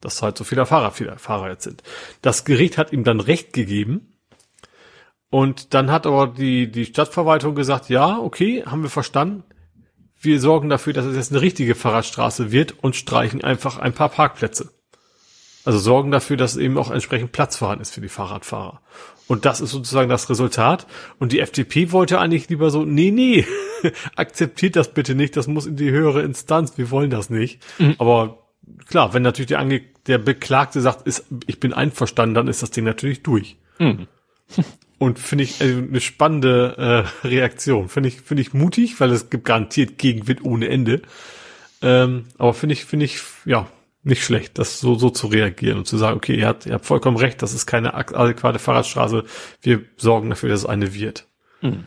Dass 0.00 0.22
halt 0.22 0.38
so 0.38 0.44
viele 0.44 0.66
Fahrer, 0.66 0.90
viele 0.90 1.18
Fahrer 1.18 1.50
jetzt 1.50 1.64
sind. 1.64 1.82
Das 2.22 2.44
Gericht 2.44 2.78
hat 2.78 2.92
ihm 2.92 3.04
dann 3.04 3.20
Recht 3.20 3.52
gegeben. 3.52 4.14
Und 5.30 5.74
dann 5.74 5.90
hat 5.90 6.06
aber 6.06 6.26
die, 6.28 6.70
die 6.70 6.86
Stadtverwaltung 6.86 7.54
gesagt, 7.54 7.90
ja, 7.90 8.18
okay, 8.18 8.64
haben 8.64 8.82
wir 8.82 8.90
verstanden. 8.90 9.44
Wir 10.20 10.40
sorgen 10.40 10.68
dafür, 10.68 10.92
dass 10.92 11.04
es 11.04 11.16
jetzt 11.16 11.32
eine 11.32 11.42
richtige 11.42 11.74
Fahrradstraße 11.74 12.50
wird 12.50 12.82
und 12.82 12.96
streichen 12.96 13.44
einfach 13.44 13.78
ein 13.78 13.92
paar 13.92 14.08
Parkplätze. 14.08 14.70
Also 15.64 15.78
sorgen 15.78 16.10
dafür, 16.10 16.36
dass 16.36 16.56
eben 16.56 16.78
auch 16.78 16.90
entsprechend 16.90 17.32
Platz 17.32 17.56
vorhanden 17.56 17.82
ist 17.82 17.92
für 17.92 18.00
die 18.00 18.08
Fahrradfahrer. 18.08 18.80
Und 19.26 19.44
das 19.44 19.60
ist 19.60 19.70
sozusagen 19.70 20.08
das 20.08 20.30
Resultat. 20.30 20.86
Und 21.18 21.32
die 21.32 21.40
FDP 21.40 21.92
wollte 21.92 22.18
eigentlich 22.18 22.48
lieber 22.48 22.70
so, 22.70 22.84
nee, 22.84 23.10
nee, 23.10 23.46
akzeptiert 24.16 24.74
das 24.74 24.94
bitte 24.94 25.14
nicht, 25.14 25.36
das 25.36 25.46
muss 25.46 25.66
in 25.66 25.76
die 25.76 25.90
höhere 25.90 26.22
Instanz, 26.22 26.78
wir 26.78 26.90
wollen 26.90 27.10
das 27.10 27.28
nicht. 27.28 27.62
Mhm. 27.78 27.96
Aber 27.98 28.47
klar, 28.86 29.14
wenn 29.14 29.22
natürlich 29.22 29.48
der, 29.48 29.58
Ange 29.58 29.82
der 30.06 30.18
Beklagte 30.18 30.80
sagt, 30.80 31.06
ist, 31.06 31.24
ich 31.46 31.60
bin 31.60 31.72
einverstanden, 31.72 32.34
dann 32.34 32.48
ist 32.48 32.62
das 32.62 32.70
Ding 32.70 32.84
natürlich 32.84 33.22
durch. 33.22 33.56
Mhm. 33.78 34.06
Und 34.98 35.20
finde 35.20 35.44
ich 35.44 35.60
also 35.60 35.78
eine 35.78 36.00
spannende 36.00 37.06
äh, 37.22 37.26
Reaktion. 37.26 37.88
Finde 37.88 38.08
ich, 38.08 38.20
finde 38.20 38.40
ich 38.40 38.52
mutig, 38.52 38.98
weil 39.00 39.12
es 39.12 39.30
gibt 39.30 39.44
garantiert 39.44 39.96
Gegenwind 39.96 40.44
ohne 40.44 40.68
Ende. 40.68 41.02
Ähm, 41.82 42.24
aber 42.36 42.52
finde 42.52 42.72
ich, 42.72 42.84
finde 42.84 43.04
ich, 43.04 43.20
ja, 43.44 43.68
nicht 44.02 44.24
schlecht, 44.24 44.58
das 44.58 44.80
so, 44.80 44.94
so 44.96 45.10
zu 45.10 45.28
reagieren 45.28 45.78
und 45.78 45.86
zu 45.86 45.96
sagen, 45.96 46.16
okay, 46.16 46.34
ihr 46.34 46.46
habt, 46.46 46.66
ihr 46.66 46.72
habt 46.72 46.86
vollkommen 46.86 47.16
recht, 47.16 47.42
das 47.42 47.52
ist 47.52 47.66
keine 47.66 47.94
adäquate 47.94 48.58
Fahrradstraße. 48.58 49.24
Wir 49.60 49.84
sorgen 49.96 50.30
dafür, 50.30 50.48
dass 50.48 50.60
es 50.60 50.66
eine 50.66 50.94
wird. 50.94 51.26
Hm. 51.60 51.84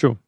Sure. 0.00 0.18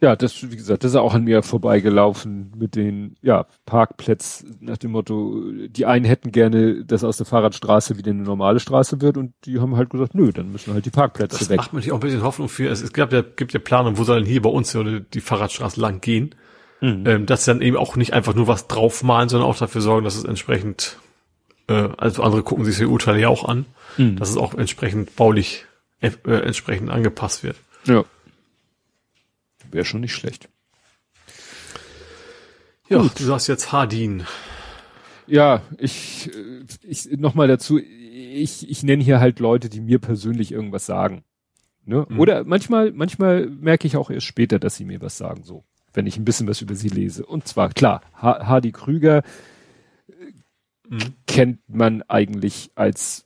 Ja, 0.00 0.14
das, 0.14 0.50
wie 0.50 0.56
gesagt, 0.56 0.84
das 0.84 0.92
ist 0.92 0.96
auch 0.96 1.14
an 1.14 1.24
mir 1.24 1.42
vorbeigelaufen 1.42 2.52
mit 2.56 2.74
den, 2.74 3.16
ja, 3.22 3.46
Parkplätzen 3.64 4.58
nach 4.60 4.76
dem 4.76 4.90
Motto, 4.90 5.42
die 5.68 5.86
einen 5.86 6.04
hätten 6.04 6.32
gerne, 6.32 6.84
dass 6.84 7.02
aus 7.02 7.16
der 7.16 7.26
Fahrradstraße 7.26 7.96
wieder 7.96 8.10
eine 8.10 8.22
normale 8.22 8.60
Straße 8.60 9.00
wird 9.00 9.16
und 9.16 9.32
die 9.44 9.58
haben 9.58 9.76
halt 9.76 9.90
gesagt, 9.90 10.14
nö, 10.14 10.32
dann 10.32 10.52
müssen 10.52 10.74
halt 10.74 10.84
die 10.84 10.90
Parkplätze 10.90 11.38
das 11.38 11.48
weg. 11.48 11.56
Das 11.56 11.66
macht 11.66 11.72
natürlich 11.72 11.92
auch 11.92 11.96
ein 11.96 12.00
bisschen 12.00 12.22
Hoffnung 12.22 12.48
für, 12.48 12.68
es, 12.68 12.82
es 12.82 12.92
gab 12.92 13.12
ja, 13.12 13.22
gibt 13.22 13.54
ja 13.54 13.60
Planung, 13.60 13.96
wo 13.96 14.04
soll 14.04 14.20
denn 14.20 14.28
hier 14.28 14.42
bei 14.42 14.50
uns 14.50 14.76
die 15.14 15.20
Fahrradstraße 15.20 15.80
lang 15.80 16.00
gehen? 16.00 16.34
Mhm. 16.82 17.04
Ähm, 17.06 17.26
dass 17.26 17.44
sie 17.44 17.52
dann 17.52 17.62
eben 17.62 17.76
auch 17.78 17.96
nicht 17.96 18.12
einfach 18.12 18.34
nur 18.34 18.48
was 18.48 18.66
draufmalen, 18.66 19.30
sondern 19.30 19.48
auch 19.48 19.56
dafür 19.56 19.80
sorgen, 19.80 20.04
dass 20.04 20.14
es 20.14 20.24
entsprechend, 20.24 20.98
äh, 21.68 21.88
also 21.96 22.22
andere 22.22 22.42
gucken 22.42 22.66
sich 22.66 22.76
die 22.76 22.84
Urteile 22.84 23.20
ja 23.20 23.28
auch 23.28 23.46
an, 23.46 23.64
mhm. 23.96 24.16
dass 24.16 24.28
es 24.28 24.36
auch 24.36 24.52
entsprechend 24.52 25.16
baulich 25.16 25.64
äh, 26.00 26.10
entsprechend 26.26 26.90
angepasst 26.90 27.42
wird. 27.42 27.56
Ja. 27.86 28.04
Wäre 29.76 29.84
schon 29.84 30.00
nicht 30.00 30.14
schlecht. 30.14 30.48
Ja, 32.88 33.02
Gut. 33.02 33.20
du 33.20 33.24
sagst 33.24 33.46
jetzt 33.46 33.72
Hardin. 33.72 34.24
Ja, 35.26 35.60
ich, 35.76 36.34
äh, 36.34 36.64
ich 36.82 37.10
nochmal 37.18 37.46
dazu, 37.46 37.78
ich, 37.78 38.70
ich 38.70 38.82
nenne 38.84 39.04
hier 39.04 39.20
halt 39.20 39.38
Leute, 39.38 39.68
die 39.68 39.82
mir 39.82 39.98
persönlich 39.98 40.50
irgendwas 40.50 40.86
sagen. 40.86 41.24
Ne? 41.84 42.06
Mhm. 42.08 42.18
Oder 42.18 42.44
manchmal, 42.44 42.90
manchmal 42.92 43.50
merke 43.50 43.86
ich 43.86 43.98
auch 43.98 44.08
erst 44.08 44.24
später, 44.24 44.58
dass 44.58 44.76
sie 44.76 44.86
mir 44.86 45.02
was 45.02 45.18
sagen, 45.18 45.42
so, 45.42 45.62
wenn 45.92 46.06
ich 46.06 46.16
ein 46.16 46.24
bisschen 46.24 46.48
was 46.48 46.62
über 46.62 46.74
sie 46.74 46.88
lese. 46.88 47.26
Und 47.26 47.46
zwar, 47.46 47.68
klar, 47.68 48.00
Hardy 48.14 48.72
Krüger 48.72 49.24
mhm. 50.88 51.16
kennt 51.26 51.68
man 51.68 52.00
eigentlich 52.00 52.70
als 52.76 53.25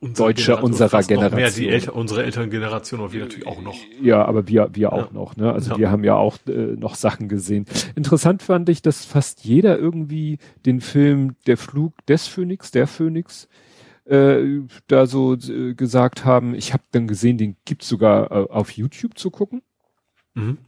unser 0.00 0.24
Deutscher 0.24 0.62
unserer 0.62 1.02
Generation. 1.02 1.40
Mehr 1.40 1.50
die 1.50 1.68
Eltern, 1.68 1.94
unsere 1.94 2.24
Elterngeneration, 2.24 3.00
aber 3.00 3.12
wir 3.12 3.20
natürlich 3.20 3.46
auch 3.46 3.60
noch. 3.60 3.76
Ja, 4.00 4.24
aber 4.24 4.46
wir, 4.46 4.70
wir 4.72 4.92
auch 4.92 5.08
ja. 5.08 5.12
noch, 5.12 5.36
ne? 5.36 5.52
Also 5.52 5.72
ja. 5.72 5.78
wir 5.78 5.90
haben 5.90 6.04
ja 6.04 6.14
auch 6.14 6.38
äh, 6.46 6.50
noch 6.50 6.94
Sachen 6.94 7.28
gesehen. 7.28 7.66
Interessant 7.96 8.42
fand 8.42 8.68
ich, 8.68 8.82
dass 8.82 9.04
fast 9.04 9.44
jeder 9.44 9.78
irgendwie 9.78 10.38
den 10.66 10.80
Film 10.80 11.36
Der 11.46 11.56
Flug 11.56 11.94
des 12.06 12.26
Phönix, 12.26 12.70
der 12.70 12.86
Phönix, 12.86 13.48
äh, 14.04 14.60
da 14.86 15.06
so 15.06 15.34
äh, 15.34 15.74
gesagt 15.74 16.24
haben. 16.24 16.54
Ich 16.54 16.72
habe 16.72 16.84
dann 16.92 17.08
gesehen, 17.08 17.38
den 17.38 17.56
gibt's 17.64 17.88
sogar 17.88 18.30
äh, 18.30 18.50
auf 18.50 18.70
YouTube 18.70 19.18
zu 19.18 19.30
gucken. 19.30 19.62
Mhm 20.34 20.58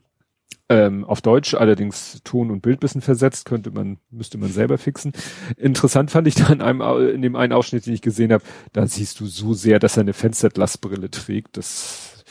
ähm, 0.70 1.04
auf 1.04 1.20
Deutsch, 1.20 1.54
allerdings 1.54 2.22
Ton 2.22 2.50
und 2.50 2.62
Bild 2.62 2.80
versetzt, 2.80 3.44
könnte 3.44 3.72
man, 3.72 3.98
müsste 4.10 4.38
man 4.38 4.50
selber 4.50 4.78
fixen. 4.78 5.12
Interessant 5.56 6.12
fand 6.12 6.28
ich 6.28 6.36
da 6.36 6.46
in 6.48 6.62
einem, 6.62 6.80
in 7.12 7.22
dem 7.22 7.36
einen 7.36 7.52
Ausschnitt, 7.52 7.86
den 7.86 7.92
ich 7.94 8.02
gesehen 8.02 8.32
habe, 8.32 8.44
da 8.72 8.86
siehst 8.86 9.18
du 9.20 9.26
so 9.26 9.52
sehr, 9.52 9.80
dass 9.80 9.96
er 9.96 10.02
eine 10.02 10.12
Fensterglasbrille 10.12 11.10
trägt, 11.10 11.56
das 11.56 12.24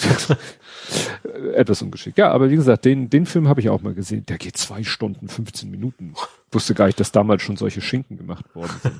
etwas 1.54 1.82
ungeschickt. 1.82 2.18
Ja, 2.18 2.30
aber 2.30 2.50
wie 2.50 2.56
gesagt, 2.56 2.84
den, 2.84 3.10
den 3.10 3.26
Film 3.26 3.48
habe 3.48 3.60
ich 3.60 3.68
auch 3.68 3.82
mal 3.82 3.94
gesehen. 3.94 4.26
Der 4.26 4.38
geht 4.38 4.56
zwei 4.56 4.82
Stunden, 4.82 5.28
15 5.28 5.70
Minuten. 5.70 6.14
Wusste 6.50 6.74
gar 6.74 6.86
nicht, 6.86 6.98
dass 6.98 7.12
damals 7.12 7.42
schon 7.42 7.56
solche 7.56 7.80
Schinken 7.80 8.16
gemacht 8.16 8.44
worden 8.54 8.72
sind. 8.82 8.94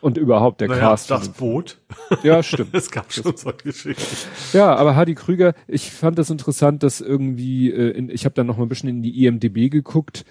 Und 0.00 0.16
überhaupt 0.16 0.60
der 0.60 0.68
naja, 0.68 0.80
Cast. 0.80 1.10
Das 1.10 1.28
Boot. 1.30 1.78
Ja, 2.22 2.42
stimmt. 2.42 2.70
es 2.74 2.90
gab 2.90 3.12
schon 3.12 3.36
solche 3.36 3.72
Schinken. 3.72 4.04
Ja, 4.52 4.74
aber 4.76 4.94
Hardy 4.94 5.14
Krüger, 5.14 5.54
ich 5.66 5.90
fand 5.90 6.18
das 6.18 6.30
interessant, 6.30 6.82
dass 6.82 7.00
irgendwie, 7.00 7.70
äh, 7.70 7.90
in, 7.90 8.10
ich 8.10 8.24
habe 8.24 8.34
dann 8.34 8.46
noch 8.46 8.56
mal 8.56 8.64
ein 8.64 8.68
bisschen 8.68 8.88
in 8.88 9.02
die 9.02 9.24
IMDB 9.24 9.70
geguckt, 9.70 10.24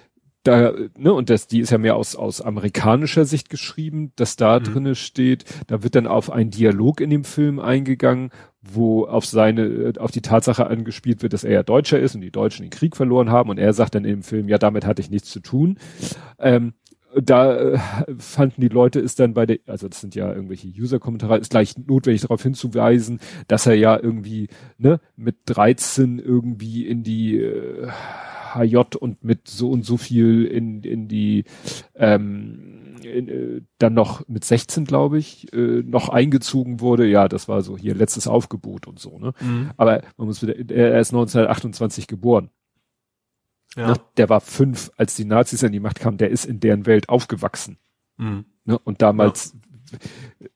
da, 0.44 0.74
ne, 0.98 1.14
und 1.14 1.30
das, 1.30 1.48
die 1.48 1.60
ist 1.60 1.72
ja 1.72 1.78
mehr 1.78 1.98
aus, 1.98 2.16
aus 2.16 2.40
amerikanischer 2.40 3.26
Sicht 3.26 3.50
geschrieben, 3.50 4.14
dass 4.16 4.38
da 4.38 4.60
mhm. 4.60 4.64
drinne 4.64 4.96
steht, 4.96 5.44
da 5.68 5.84
wird 5.84 5.96
dann 5.96 6.08
auf 6.08 6.32
einen 6.32 6.52
Dialog 6.52 7.02
in 7.02 7.10
dem 7.10 7.26
Film 7.26 7.60
eingegangen, 7.60 8.32
wo 8.74 9.06
auf 9.06 9.26
seine, 9.26 9.94
auf 10.00 10.12
die 10.12 10.22
Tatsache 10.22 10.68
angespielt 10.68 11.22
wird, 11.22 11.34
dass 11.34 11.44
er 11.44 11.52
ja 11.52 11.64
Deutscher 11.64 12.00
ist 12.00 12.16
und 12.16 12.22
die 12.22 12.32
Deutschen 12.32 12.64
den 12.64 12.70
Krieg 12.70 12.96
verloren 12.96 13.30
haben 13.32 13.50
und 13.50 13.58
er 13.58 13.74
sagt 13.74 13.96
dann 13.96 14.06
im 14.06 14.24
Film, 14.24 14.48
ja, 14.48 14.58
damit 14.58 14.86
hatte 14.86 15.02
ich 15.02 15.10
nichts 15.10 15.30
zu 15.30 15.40
tun. 15.40 15.78
Ähm, 16.40 16.74
da 17.16 17.58
äh, 17.58 17.80
fanden 18.18 18.62
die 18.62 18.68
Leute 18.68 19.00
es 19.00 19.16
dann 19.16 19.34
bei 19.34 19.46
der, 19.46 19.60
also 19.66 19.88
das 19.88 20.02
sind 20.02 20.16
ja 20.16 20.32
irgendwelche 20.32 20.68
User-Kommentare, 20.68 21.38
ist 21.38 21.52
gleich 21.52 21.78
notwendig 21.78 22.22
darauf 22.22 22.44
hinzuweisen, 22.44 23.20
dass 23.48 23.66
er 23.66 23.76
ja 23.76 23.98
irgendwie 23.98 24.50
ne, 24.78 25.00
mit 25.16 25.38
13 25.46 26.20
irgendwie 26.20 26.86
in 26.86 27.04
die 27.04 27.40
äh, 27.40 27.88
HJ 28.54 28.98
und 29.00 29.24
mit 29.24 29.48
so 29.48 29.70
und 29.70 29.86
so 29.86 29.98
viel 29.98 30.46
in, 30.46 30.84
in 30.84 31.08
die 31.08 31.46
ähm, 31.96 32.77
äh, 33.08 33.62
dann 33.78 33.94
noch 33.94 34.28
mit 34.28 34.44
16, 34.44 34.86
glaube 34.86 35.18
ich, 35.18 35.52
äh, 35.54 35.84
noch 35.84 36.10
eingezogen 36.10 36.80
wurde. 36.80 37.08
Ja, 37.08 37.28
das 37.28 37.48
war 37.48 37.62
so 37.62 37.78
hier 37.78 37.96
letztes 37.96 38.28
Aufgebot 38.28 38.88
und 38.88 39.00
so. 39.00 39.18
Ne? 39.18 39.34
Mhm. 39.40 39.72
Aber 39.78 40.02
man 40.18 40.28
muss 40.28 40.42
wieder, 40.42 40.56
er 40.56 41.00
ist 41.00 41.14
1928 41.14 42.08
geboren. 42.08 42.50
Ja. 43.76 43.90
Ne? 43.90 43.96
Der 44.18 44.30
war 44.30 44.42
fünf, 44.42 44.92
als 44.98 45.16
die 45.16 45.26
Nazis 45.26 45.64
an 45.64 45.72
die 45.72 45.80
Macht 45.80 46.00
kamen. 46.00 46.18
Der 46.18 46.30
ist 46.30 46.46
in 46.46 46.60
deren 46.60 46.86
Welt 46.86 47.10
aufgewachsen. 47.10 47.78
Mhm. 48.18 48.46
Ne? 48.66 48.78
Und 48.80 49.02
damals 49.02 49.54
ja 49.54 50.48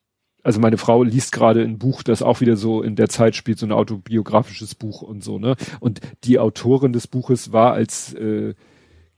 also 0.44 0.60
meine 0.60 0.78
Frau 0.78 1.04
liest 1.04 1.32
gerade 1.32 1.62
ein 1.62 1.78
Buch, 1.78 2.04
das 2.04 2.22
auch 2.22 2.42
wieder 2.42 2.56
so 2.56 2.82
in 2.82 2.96
der 2.96 3.10
Zeit 3.10 3.36
spielt, 3.36 3.60
so 3.60 3.66
ein 3.66 3.72
autobiografisches 3.72 4.76
Buch 4.76 5.02
und 5.02 5.24
so, 5.24 5.40
ne? 5.40 5.56
Und 5.80 6.02
die 6.24 6.40
Autorin 6.40 6.94
des 6.94 7.08
Buches 7.08 7.52
war 7.52 7.74
als 7.74 8.14
äh, 8.14 8.56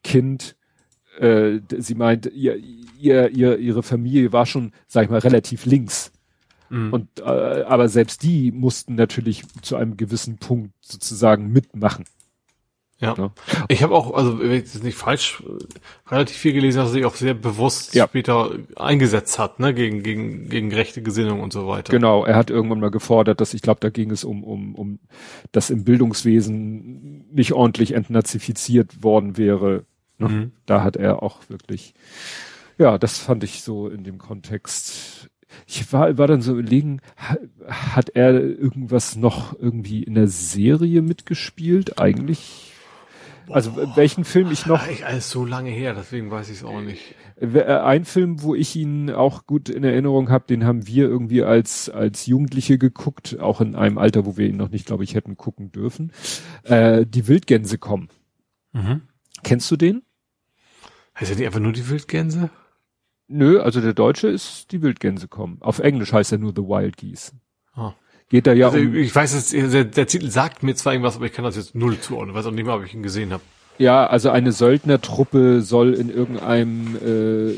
Kind, 0.04 0.56
äh, 1.20 1.60
sie 1.78 1.96
meint, 1.96 2.26
ihr, 2.34 2.58
ihr, 3.00 3.30
ihr, 3.30 3.58
ihre 3.58 3.84
Familie 3.84 4.32
war 4.32 4.46
schon, 4.46 4.72
sag 4.88 5.06
ich 5.06 5.10
mal, 5.10 5.20
relativ 5.20 5.66
links. 5.66 6.12
Mhm. 6.70 6.94
Und 6.94 7.08
äh, 7.20 7.24
aber 7.24 7.88
selbst 7.90 8.24
die 8.24 8.52
mussten 8.52 8.96
natürlich 8.96 9.44
zu 9.62 9.76
einem 9.76 9.98
gewissen 9.98 10.38
Punkt 10.38 10.74
sozusagen 10.82 11.52
mitmachen. 11.52 12.06
Ja. 13.04 13.16
ja. 13.18 13.32
Ich 13.68 13.84
habe 13.84 13.94
auch, 13.96 14.14
also 14.14 14.40
wenn 14.40 14.52
ich 14.52 14.72
das 14.72 14.82
nicht 14.82 14.98
falsch, 14.98 15.44
relativ 16.10 16.38
viel 16.38 16.54
gelesen, 16.54 16.78
dass 16.78 16.90
er 16.90 16.94
sich 16.94 17.06
auch 17.06 17.16
sehr 17.16 17.34
bewusst 17.34 17.94
ja. 17.96 18.08
später 18.08 18.52
eingesetzt 18.78 19.40
hat, 19.40 19.60
ne, 19.60 19.74
gegen, 19.74 20.04
gegen, 20.04 20.48
gegen 20.48 20.74
rechte 20.74 21.02
Gesinnung 21.02 21.42
und 21.42 21.52
so 21.52 21.68
weiter. 21.68 21.92
Genau, 21.92 22.24
er 22.24 22.36
hat 22.36 22.50
irgendwann 22.50 22.80
mal 22.80 22.92
gefordert, 22.92 23.42
dass 23.42 23.54
ich 23.54 23.62
glaube, 23.62 23.82
da 23.82 23.90
ging 23.90 24.10
es 24.10 24.24
um, 24.24 24.44
um, 24.44 24.76
um, 24.76 25.00
dass 25.52 25.70
im 25.70 25.84
Bildungswesen 25.84 27.26
nicht 27.34 27.52
ordentlich 27.52 27.94
entnazifiziert 27.94 29.04
worden 29.04 29.38
wäre. 29.38 29.86
Ne? 30.24 30.30
Mhm. 30.30 30.52
Da 30.66 30.84
hat 30.84 30.96
er 30.96 31.22
auch 31.22 31.50
wirklich, 31.50 31.94
ja, 32.78 32.98
das 32.98 33.20
fand 33.20 33.44
ich 33.44 33.62
so 33.62 33.88
in 33.88 34.04
dem 34.04 34.18
Kontext 34.18 35.30
ich 35.68 35.94
war, 35.94 36.18
war 36.18 36.26
dann 36.26 36.42
so 36.42 36.54
überlegen, 36.54 37.00
hat 37.68 38.10
er 38.10 38.34
irgendwas 38.34 39.16
noch 39.16 39.58
irgendwie 39.60 40.02
in 40.02 40.16
der 40.16 40.28
Serie 40.28 41.04
mitgespielt? 41.04 42.00
Eigentlich 42.00 42.74
also 43.50 43.72
Boah, 43.72 43.96
welchen 43.96 44.24
Film 44.24 44.52
ich 44.52 44.66
noch. 44.66 44.88
Ich, 44.88 45.06
alles 45.06 45.30
so 45.30 45.46
lange 45.46 45.70
her, 45.70 45.94
deswegen 45.94 46.32
weiß 46.32 46.50
ich 46.50 46.58
es 46.58 46.64
auch 46.64 46.82
nicht. 46.82 47.16
Äh, 47.40 47.64
ein 47.64 48.06
Film, 48.06 48.42
wo 48.42 48.56
ich 48.56 48.76
ihn 48.76 49.10
auch 49.10 49.46
gut 49.46 49.70
in 49.70 49.84
Erinnerung 49.84 50.30
habe, 50.30 50.46
den 50.48 50.66
haben 50.66 50.88
wir 50.88 51.06
irgendwie 51.06 51.44
als 51.44 51.90
als 51.90 52.26
Jugendliche 52.26 52.78
geguckt, 52.78 53.38
auch 53.40 53.60
in 53.62 53.76
einem 53.76 53.98
Alter, 53.98 54.26
wo 54.26 54.38
wir 54.38 54.48
ihn 54.48 54.58
noch 54.58 54.70
nicht, 54.70 54.86
glaube 54.86 55.04
ich, 55.04 55.16
hätten 55.16 55.36
gucken 55.36 55.72
dürfen. 55.72 56.12
Äh, 56.64 57.06
die 57.06 57.28
Wildgänse 57.28 57.78
kommen. 57.78 58.10
Mhm. 58.72 59.02
Kennst 59.44 59.70
du 59.72 59.76
den? 59.76 60.04
Heißt 61.20 61.32
er 61.32 61.38
nicht 61.38 61.46
einfach 61.46 61.60
nur 61.60 61.74
die 61.74 61.88
Wildgänse? 61.90 62.50
Nö, 63.28 63.62
also 63.62 63.82
der 63.82 63.94
Deutsche 63.94 64.28
ist 64.28 64.72
die 64.72 64.82
Wildgänse 64.82 65.28
kommen. 65.28 65.58
Auf 65.62 65.80
Englisch 65.80 66.14
heißt 66.14 66.32
er 66.32 66.38
nur 66.38 66.52
The 66.56 66.64
Wild 66.64 66.98
Geese. 66.98 67.34
Oh 67.76 67.94
geht 68.34 68.48
da 68.48 68.54
ja 68.54 68.68
also 68.68 68.80
um. 68.80 68.96
Ich 68.96 69.14
weiß, 69.16 69.34
es, 69.34 69.50
der, 69.50 69.86
der 69.86 70.08
Titel 70.08 70.30
sagt 70.30 70.64
mir 70.64 70.76
zwar 70.76 70.94
irgendwas, 70.94 71.16
aber 71.16 71.28
ich 71.28 71.34
kann 71.34 71.46
das 71.46 71.56
jetzt 71.56 71.76
null 71.76 72.00
zuordnen. 72.00 72.32
Ich 72.32 72.36
weiß 72.36 72.48
auch 72.48 72.52
nicht 72.52 72.66
mehr, 72.66 72.76
ob 72.76 72.84
ich 72.84 72.94
ihn 72.94 73.04
gesehen 73.04 73.32
habe. 73.32 73.44
Ja, 73.78 74.08
also 74.08 74.32
eine 74.32 74.52
Söldnertruppe 74.52 75.62
soll 75.62 75.94
in 75.94 76.10
irgendeinem 76.10 76.96
äh, 76.96 77.54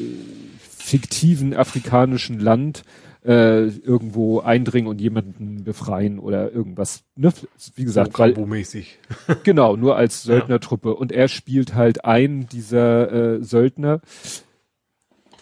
fiktiven 0.60 1.54
afrikanischen 1.54 2.40
Land 2.40 2.84
äh, 3.26 3.68
irgendwo 3.68 4.40
eindringen 4.40 4.88
und 4.88 5.02
jemanden 5.02 5.64
befreien 5.64 6.20
oder 6.20 6.52
irgendwas. 6.52 7.04
Ne? 7.16 7.34
Wie 7.76 7.84
gesagt, 7.84 8.18
weil, 8.20 8.34
mäßig. 8.34 9.00
genau, 9.44 9.76
nur 9.76 9.96
als 9.96 10.24
Söldnertruppe. 10.24 10.96
Und 10.96 11.12
er 11.12 11.28
spielt 11.28 11.74
halt 11.74 12.06
einen 12.06 12.48
dieser 12.48 13.12
äh, 13.12 13.44
Söldner. 13.44 14.02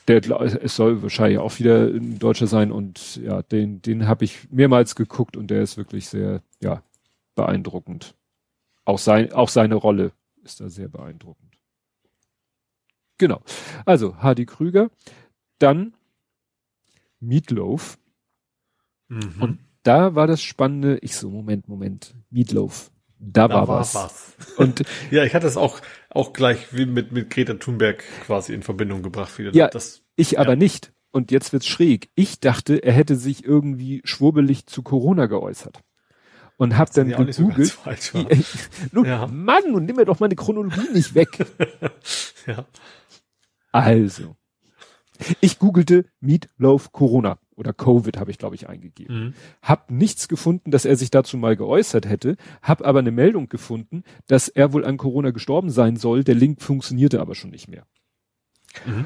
Der 0.07 0.21
es 0.61 0.75
soll 0.75 1.01
wahrscheinlich 1.01 1.39
auch 1.39 1.59
wieder 1.59 1.85
ein 1.85 2.19
Deutscher 2.19 2.47
sein 2.47 2.73
und 2.73 3.17
ja, 3.23 3.41
den, 3.41 3.81
den 3.81 4.05
habe 4.05 4.25
ich 4.25 4.51
mehrmals 4.51 4.95
geguckt 4.95 5.37
und 5.37 5.47
der 5.47 5.61
ist 5.61 5.77
wirklich 5.77 6.09
sehr, 6.09 6.41
ja, 6.61 6.83
beeindruckend. 7.35 8.13
Auch 8.83 8.99
sein, 8.99 9.31
auch 9.31 9.47
seine 9.47 9.75
Rolle 9.75 10.11
ist 10.43 10.59
da 10.59 10.67
sehr 10.67 10.89
beeindruckend. 10.89 11.53
Genau. 13.17 13.41
Also 13.85 14.17
Hardy 14.17 14.45
Krüger, 14.45 14.89
dann 15.59 15.93
Meatloaf. 17.23 17.97
Mhm. 19.07 19.33
Und 19.39 19.59
da 19.83 20.15
war 20.15 20.27
das 20.27 20.41
Spannende, 20.41 20.97
ich 21.01 21.15
so, 21.15 21.29
Moment, 21.29 21.67
Moment, 21.67 22.15
Meatloaf. 22.29 22.91
Da, 23.19 23.47
da 23.47 23.53
war, 23.53 23.67
war 23.67 23.79
was. 23.79 23.95
was. 23.95 24.35
Und 24.57 24.83
ja, 25.11 25.23
ich 25.23 25.33
hatte 25.33 25.47
es 25.47 25.57
auch 25.57 25.79
auch 26.09 26.33
gleich 26.33 26.73
wie 26.73 26.85
mit 26.85 27.11
mit 27.11 27.29
Greta 27.29 27.53
Thunberg 27.53 28.03
quasi 28.25 28.53
in 28.53 28.63
Verbindung 28.63 29.01
gebracht. 29.01 29.37
Wieder. 29.37 29.53
Ja, 29.53 29.69
das, 29.69 30.01
ich 30.15 30.31
ja. 30.31 30.39
aber 30.39 30.55
nicht. 30.55 30.91
Und 31.11 31.31
jetzt 31.31 31.53
wird's 31.53 31.67
schräg. 31.67 32.09
Ich 32.15 32.39
dachte, 32.39 32.83
er 32.83 32.91
hätte 32.91 33.15
sich 33.15 33.45
irgendwie 33.45 34.01
schwurbelig 34.03 34.65
zu 34.65 34.81
Corona 34.81 35.27
geäußert 35.27 35.79
und 36.57 36.77
hab 36.77 36.91
dann 36.91 37.09
gegoogelt. 37.09 37.67
So 37.67 37.77
falsch, 37.77 38.13
Nun, 38.91 39.05
ja. 39.05 39.27
Mann, 39.27 39.73
und 39.73 39.85
nimm 39.85 39.95
mir 39.95 40.05
doch 40.05 40.19
meine 40.19 40.35
Chronologie 40.35 40.89
nicht 40.93 41.13
weg. 41.15 41.29
ja. 42.47 42.65
Also, 43.71 44.35
ich 45.41 45.59
googelte 45.59 46.05
Meatloaf 46.19 46.91
Corona 46.91 47.39
oder 47.55 47.73
Covid 47.73 48.17
habe 48.17 48.31
ich 48.31 48.37
glaube 48.37 48.55
ich 48.55 48.67
eingegeben. 48.69 49.25
Mhm. 49.25 49.33
Hab 49.61 49.91
nichts 49.91 50.27
gefunden, 50.27 50.71
dass 50.71 50.85
er 50.85 50.95
sich 50.95 51.11
dazu 51.11 51.37
mal 51.37 51.55
geäußert 51.55 52.07
hätte, 52.07 52.37
hab 52.61 52.85
aber 52.85 52.99
eine 52.99 53.11
Meldung 53.11 53.49
gefunden, 53.49 54.03
dass 54.27 54.47
er 54.47 54.73
wohl 54.73 54.85
an 54.85 54.97
Corona 54.97 55.31
gestorben 55.31 55.69
sein 55.69 55.95
soll. 55.95 56.23
Der 56.23 56.35
Link 56.35 56.61
funktionierte 56.61 57.21
aber 57.21 57.35
schon 57.35 57.51
nicht 57.51 57.67
mehr. 57.67 57.85
Mhm 58.85 59.05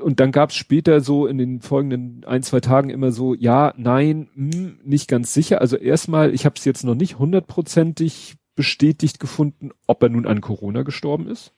und 0.00 0.18
dann 0.20 0.32
gab 0.32 0.50
es 0.50 0.56
später 0.56 1.00
so 1.00 1.26
in 1.26 1.38
den 1.38 1.60
folgenden 1.60 2.24
ein, 2.24 2.42
zwei 2.42 2.60
Tagen 2.60 2.90
immer 2.90 3.12
so, 3.12 3.34
ja, 3.34 3.72
nein, 3.76 4.28
mh, 4.34 4.52
hm, 4.54 4.80
nicht 4.84 5.08
ganz 5.08 5.32
sicher. 5.32 5.60
Also 5.60 5.76
erstmal, 5.76 6.34
ich 6.34 6.44
habe 6.44 6.56
es 6.56 6.64
jetzt 6.64 6.84
noch 6.84 6.96
nicht 6.96 7.18
hundertprozentig 7.18 8.36
bestätigt 8.56 9.20
gefunden, 9.20 9.70
ob 9.86 10.02
er 10.02 10.08
nun 10.08 10.26
an 10.26 10.40
Corona 10.40 10.82
gestorben 10.82 11.28
ist. 11.28 11.54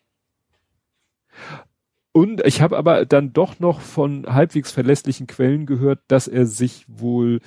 Und 2.16 2.46
ich 2.46 2.62
habe 2.62 2.78
aber 2.78 3.06
dann 3.06 3.32
doch 3.32 3.58
noch 3.58 3.80
von 3.80 4.24
halbwegs 4.32 4.70
verlässlichen 4.70 5.26
Quellen 5.26 5.66
gehört, 5.66 5.98
dass 6.06 6.28
er 6.28 6.46
sich 6.46 6.84
wohl 6.86 7.40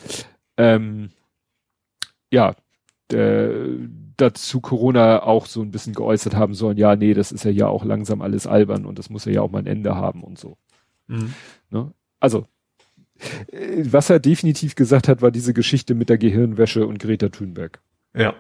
ähm, 0.58 1.10
ja 2.30 2.54
der, 3.10 3.66
dazu 4.18 4.60
Corona 4.60 5.24
auch 5.24 5.46
so 5.46 5.62
ein 5.62 5.72
bisschen 5.72 5.94
geäußert 5.94 6.36
haben 6.36 6.54
sollen, 6.54 6.78
ja, 6.78 6.98
nee, 6.98 7.14
das 7.14 7.32
ist 7.32 7.46
ja 7.46 7.52
ja 7.52 7.68
auch 7.70 7.86
langsam 7.86 8.22
alles 8.22 8.46
albern 8.46 8.86
und 8.86 9.00
das 9.00 9.10
muss 9.10 9.24
ja 9.24 9.32
ja 9.32 9.42
auch 9.42 9.52
mal 9.52 9.60
ein 9.60 9.68
Ende 9.68 9.96
haben 9.96 10.22
und 10.22 10.38
so. 10.38 10.58
Mhm. 11.08 11.34
Ne? 11.70 11.94
Also, 12.20 12.46
äh, 13.52 13.86
was 13.86 14.10
er 14.10 14.20
definitiv 14.20 14.76
gesagt 14.76 15.08
hat, 15.08 15.22
war 15.22 15.32
diese 15.32 15.54
Geschichte 15.54 15.96
mit 15.96 16.10
der 16.10 16.18
Gehirnwäsche 16.18 16.86
und 16.86 17.00
Greta 17.00 17.30
Thunberg. 17.30 17.80
Ja. 18.14 18.36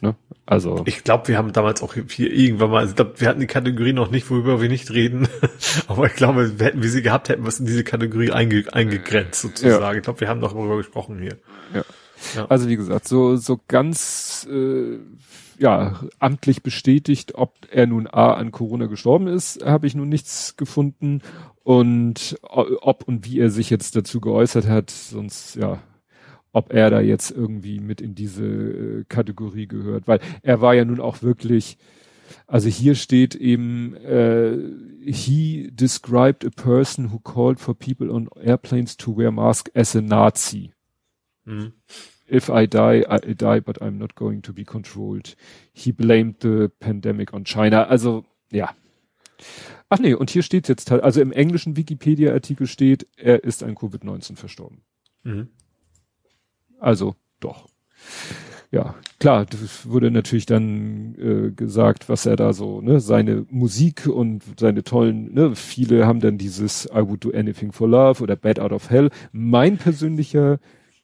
Ne? 0.00 0.14
Also. 0.46 0.82
Ich 0.86 1.04
glaube, 1.04 1.28
wir 1.28 1.38
haben 1.38 1.52
damals 1.52 1.82
auch 1.82 1.94
hier 1.94 2.32
irgendwann 2.32 2.70
mal, 2.70 2.78
also 2.78 2.90
ich 2.90 2.96
glaube, 2.96 3.20
wir 3.20 3.28
hatten 3.28 3.40
die 3.40 3.46
Kategorie 3.46 3.92
noch 3.92 4.10
nicht, 4.10 4.28
worüber 4.30 4.60
wir 4.60 4.68
nicht 4.68 4.90
reden. 4.90 5.28
Aber 5.86 6.06
ich 6.06 6.14
glaube, 6.14 6.52
hätten 6.58 6.82
wir 6.82 6.90
sie 6.90 7.02
gehabt, 7.02 7.28
hätten 7.28 7.44
wir 7.44 7.48
es 7.48 7.60
in 7.60 7.66
diese 7.66 7.84
Kategorie 7.84 8.32
einge, 8.32 8.64
eingegrenzt 8.72 9.40
sozusagen. 9.40 9.82
Ja. 9.82 9.94
Ich 9.94 10.02
glaube, 10.02 10.20
wir 10.20 10.28
haben 10.28 10.40
noch 10.40 10.52
darüber 10.52 10.76
gesprochen 10.76 11.20
hier. 11.20 11.36
Ja. 11.74 11.84
Ja. 12.34 12.46
Also 12.48 12.68
wie 12.68 12.76
gesagt, 12.76 13.08
so, 13.08 13.36
so 13.36 13.60
ganz 13.66 14.46
äh, 14.50 14.98
ja, 15.58 16.00
amtlich 16.18 16.62
bestätigt, 16.62 17.34
ob 17.34 17.54
er 17.70 17.86
nun 17.86 18.06
A 18.06 18.32
an 18.34 18.50
Corona 18.50 18.86
gestorben 18.86 19.26
ist, 19.26 19.64
habe 19.64 19.86
ich 19.86 19.94
nun 19.94 20.08
nichts 20.08 20.56
gefunden. 20.56 21.20
Und 21.62 22.38
ob 22.42 23.06
und 23.06 23.26
wie 23.26 23.38
er 23.38 23.50
sich 23.50 23.70
jetzt 23.70 23.94
dazu 23.94 24.20
geäußert 24.20 24.66
hat, 24.66 24.90
sonst 24.90 25.56
ja, 25.56 25.78
ob 26.52 26.72
er 26.72 26.90
da 26.90 27.00
jetzt 27.00 27.30
irgendwie 27.30 27.80
mit 27.80 28.00
in 28.00 28.14
diese 28.14 28.44
äh, 28.44 29.04
Kategorie 29.08 29.66
gehört. 29.66 30.08
Weil 30.08 30.20
er 30.42 30.60
war 30.60 30.74
ja 30.74 30.84
nun 30.84 31.00
auch 31.00 31.22
wirklich, 31.22 31.78
also 32.46 32.68
hier 32.68 32.94
steht 32.94 33.34
eben, 33.34 33.94
äh, 33.96 34.58
he 35.04 35.70
described 35.72 36.44
a 36.44 36.50
person 36.50 37.12
who 37.12 37.18
called 37.18 37.60
for 37.60 37.74
people 37.74 38.10
on 38.10 38.28
airplanes 38.42 38.96
to 38.96 39.16
wear 39.16 39.30
mask 39.30 39.70
as 39.74 39.94
a 39.94 40.00
Nazi. 40.00 40.72
Mhm. 41.44 41.72
If 42.28 42.48
I 42.48 42.68
die, 42.68 43.04
I 43.08 43.34
die, 43.34 43.60
but 43.60 43.82
I'm 43.82 43.98
not 43.98 44.14
going 44.14 44.42
to 44.42 44.52
be 44.52 44.64
controlled. 44.64 45.36
He 45.72 45.90
blamed 45.90 46.36
the 46.42 46.68
pandemic 46.78 47.32
on 47.32 47.44
China. 47.44 47.84
Also, 47.84 48.24
ja. 48.52 48.70
Ach 49.88 49.98
nee, 49.98 50.14
und 50.14 50.30
hier 50.30 50.42
steht 50.42 50.68
jetzt, 50.68 50.92
also 50.92 51.20
im 51.20 51.32
englischen 51.32 51.76
Wikipedia-Artikel 51.76 52.68
steht, 52.68 53.08
er 53.16 53.42
ist 53.42 53.64
an 53.64 53.74
Covid-19 53.74 54.36
verstorben. 54.36 54.82
Mhm. 55.24 55.48
Also, 56.80 57.14
doch. 57.38 57.68
Ja, 58.72 58.94
klar, 59.18 59.46
das 59.46 59.88
wurde 59.88 60.10
natürlich 60.10 60.46
dann 60.46 61.14
äh, 61.18 61.50
gesagt, 61.50 62.08
was 62.08 62.24
er 62.24 62.36
da 62.36 62.52
so, 62.52 62.80
ne, 62.80 63.00
seine 63.00 63.44
Musik 63.50 64.06
und 64.06 64.42
seine 64.58 64.84
tollen, 64.84 65.34
ne, 65.34 65.56
viele 65.56 66.06
haben 66.06 66.20
dann 66.20 66.38
dieses 66.38 66.86
I 66.86 67.00
would 67.00 67.24
do 67.24 67.32
anything 67.32 67.72
for 67.72 67.88
love 67.88 68.22
oder 68.22 68.36
Bad 68.36 68.60
out 68.60 68.72
of 68.72 68.88
hell. 68.90 69.10
Mein 69.32 69.76
persönlicher 69.76 70.60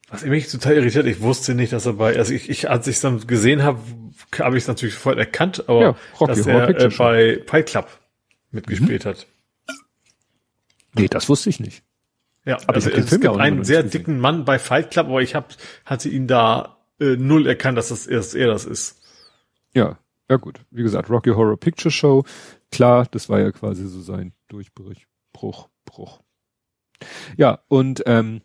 was 0.08 0.24
mich 0.24 0.48
total 0.48 0.76
irritiert, 0.76 1.06
ich 1.06 1.20
wusste 1.20 1.54
nicht, 1.54 1.72
dass 1.72 1.84
er 1.84 1.94
bei, 1.94 2.16
also 2.16 2.32
ich, 2.32 2.48
ich 2.48 2.70
als 2.70 2.86
ich 2.86 2.96
es 2.96 3.02
dann 3.02 3.26
gesehen 3.26 3.64
habe, 3.64 3.80
habe 4.38 4.56
ich 4.56 4.62
es 4.62 4.68
natürlich 4.68 4.94
sofort 4.94 5.18
erkannt, 5.18 5.68
aber 5.68 5.80
ja, 5.80 5.96
Rocky, 6.20 6.32
dass 6.32 6.46
er 6.46 6.68
äh, 6.68 6.88
bei 6.96 7.42
Fight 7.44 7.66
Club 7.66 7.88
mitgespielt 8.52 9.04
mhm. 9.04 9.08
hat. 9.08 9.26
Nee, 10.94 11.08
das 11.08 11.28
wusste 11.28 11.50
ich 11.50 11.58
nicht. 11.58 11.82
Ja, 12.46 12.58
aber 12.66 12.74
also 12.74 12.90
es 12.90 13.10
gibt 13.10 13.26
einen 13.26 13.64
sehr 13.64 13.82
dicken 13.82 14.20
Mann 14.20 14.44
bei 14.44 14.60
Fight 14.60 14.92
Club, 14.92 15.08
aber 15.08 15.20
ich 15.20 15.34
hab, 15.34 15.54
hatte 15.84 16.08
ihn 16.08 16.28
da 16.28 16.78
äh, 17.00 17.16
null 17.16 17.46
erkannt, 17.46 17.76
dass 17.76 17.88
das 17.88 18.06
erst 18.06 18.36
er 18.36 18.46
das 18.46 18.64
ist. 18.64 19.02
Ja, 19.74 19.98
ja 20.30 20.36
gut. 20.36 20.60
Wie 20.70 20.84
gesagt, 20.84 21.10
Rocky 21.10 21.30
Horror 21.30 21.58
Picture 21.58 21.90
Show, 21.90 22.24
klar, 22.70 23.06
das 23.10 23.28
war 23.28 23.40
ja 23.40 23.50
quasi 23.50 23.86
so 23.88 24.00
sein 24.00 24.32
Durchbruch, 24.46 24.94
Bruch, 25.32 25.68
Bruch. 25.84 26.20
Ja, 27.36 27.58
und 27.66 28.04
ähm, 28.06 28.42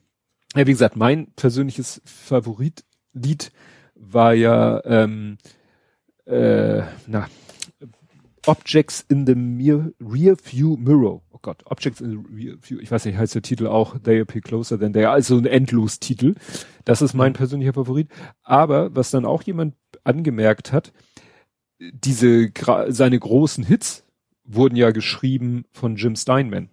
ja, 0.56 0.66
wie 0.66 0.72
gesagt, 0.72 0.96
mein 0.96 1.32
persönliches 1.36 2.02
Favoritlied 2.04 3.52
war 3.94 4.34
ja 4.34 4.84
ähm, 4.84 5.38
äh, 6.26 6.82
na, 7.06 7.30
Objects 8.48 9.06
in 9.08 9.28
the 9.28 9.36
Mir 9.36 9.94
Rear 10.02 10.36
View 10.44 10.76
Mirror. 10.76 11.22
Gott, 11.42 11.64
Objects 11.66 12.02
in 12.02 12.12
the 12.12 12.18
Rear 12.34 12.58
View. 12.62 12.80
Ich 12.80 12.92
weiß 12.92 13.06
nicht, 13.06 13.18
heißt 13.18 13.36
der 13.36 13.42
Titel 13.42 13.68
auch 13.68 13.98
They 14.00 14.22
Appear 14.22 14.42
Closer 14.42 14.80
Than 14.80 14.94
They 14.94 15.06
Are. 15.06 15.14
Also 15.14 15.38
ein 15.38 15.46
Endlos-Titel. 15.46 16.36
Das 16.86 17.02
ist 17.02 17.14
mein 17.14 17.34
persönlicher 17.34 17.74
Favorit. 17.74 18.10
Aber 18.44 18.96
was 18.96 19.12
dann 19.12 19.26
auch 19.26 19.44
jemand 19.44 19.76
angemerkt 20.04 20.72
hat, 20.72 20.94
diese 21.80 22.52
seine 22.90 23.20
großen 23.20 23.64
Hits 23.64 24.06
wurden 24.44 24.76
ja 24.76 24.92
geschrieben 24.92 25.66
von 25.72 25.96
Jim 25.96 26.16
Steinman, 26.16 26.70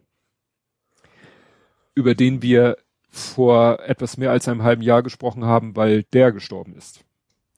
über 1.94 2.14
den 2.14 2.42
wir 2.42 2.76
vor 3.08 3.80
etwas 3.80 4.18
mehr 4.18 4.30
als 4.30 4.48
einem 4.48 4.62
halben 4.62 4.82
Jahr 4.82 5.02
gesprochen 5.02 5.44
haben, 5.44 5.76
weil 5.76 6.02
der 6.02 6.32
gestorben 6.32 6.74
ist. 6.74 7.04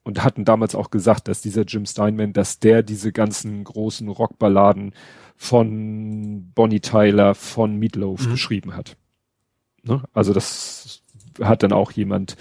Und 0.03 0.25
hatten 0.25 0.45
damals 0.45 0.75
auch 0.75 0.91
gesagt, 0.91 1.29
dass 1.29 1.43
dieser 1.43 1.63
Jim 1.63 1.85
Steinman, 1.85 2.33
dass 2.33 2.59
der 2.59 2.83
diese 2.83 3.13
ganzen 3.13 3.63
großen 3.65 4.09
Rockballaden 4.09 4.95
von 5.37 6.53
Bonnie 6.55 6.81
Tyler, 6.81 7.35
von 7.35 7.77
Meatloaf 7.77 8.27
mhm. 8.27 8.31
geschrieben 8.31 8.77
hat. 8.77 8.97
Ne? 9.83 10.03
Also 10.13 10.33
das 10.33 11.03
hat 11.41 11.63
dann 11.63 11.73
auch 11.73 11.93
jemand 11.93 12.37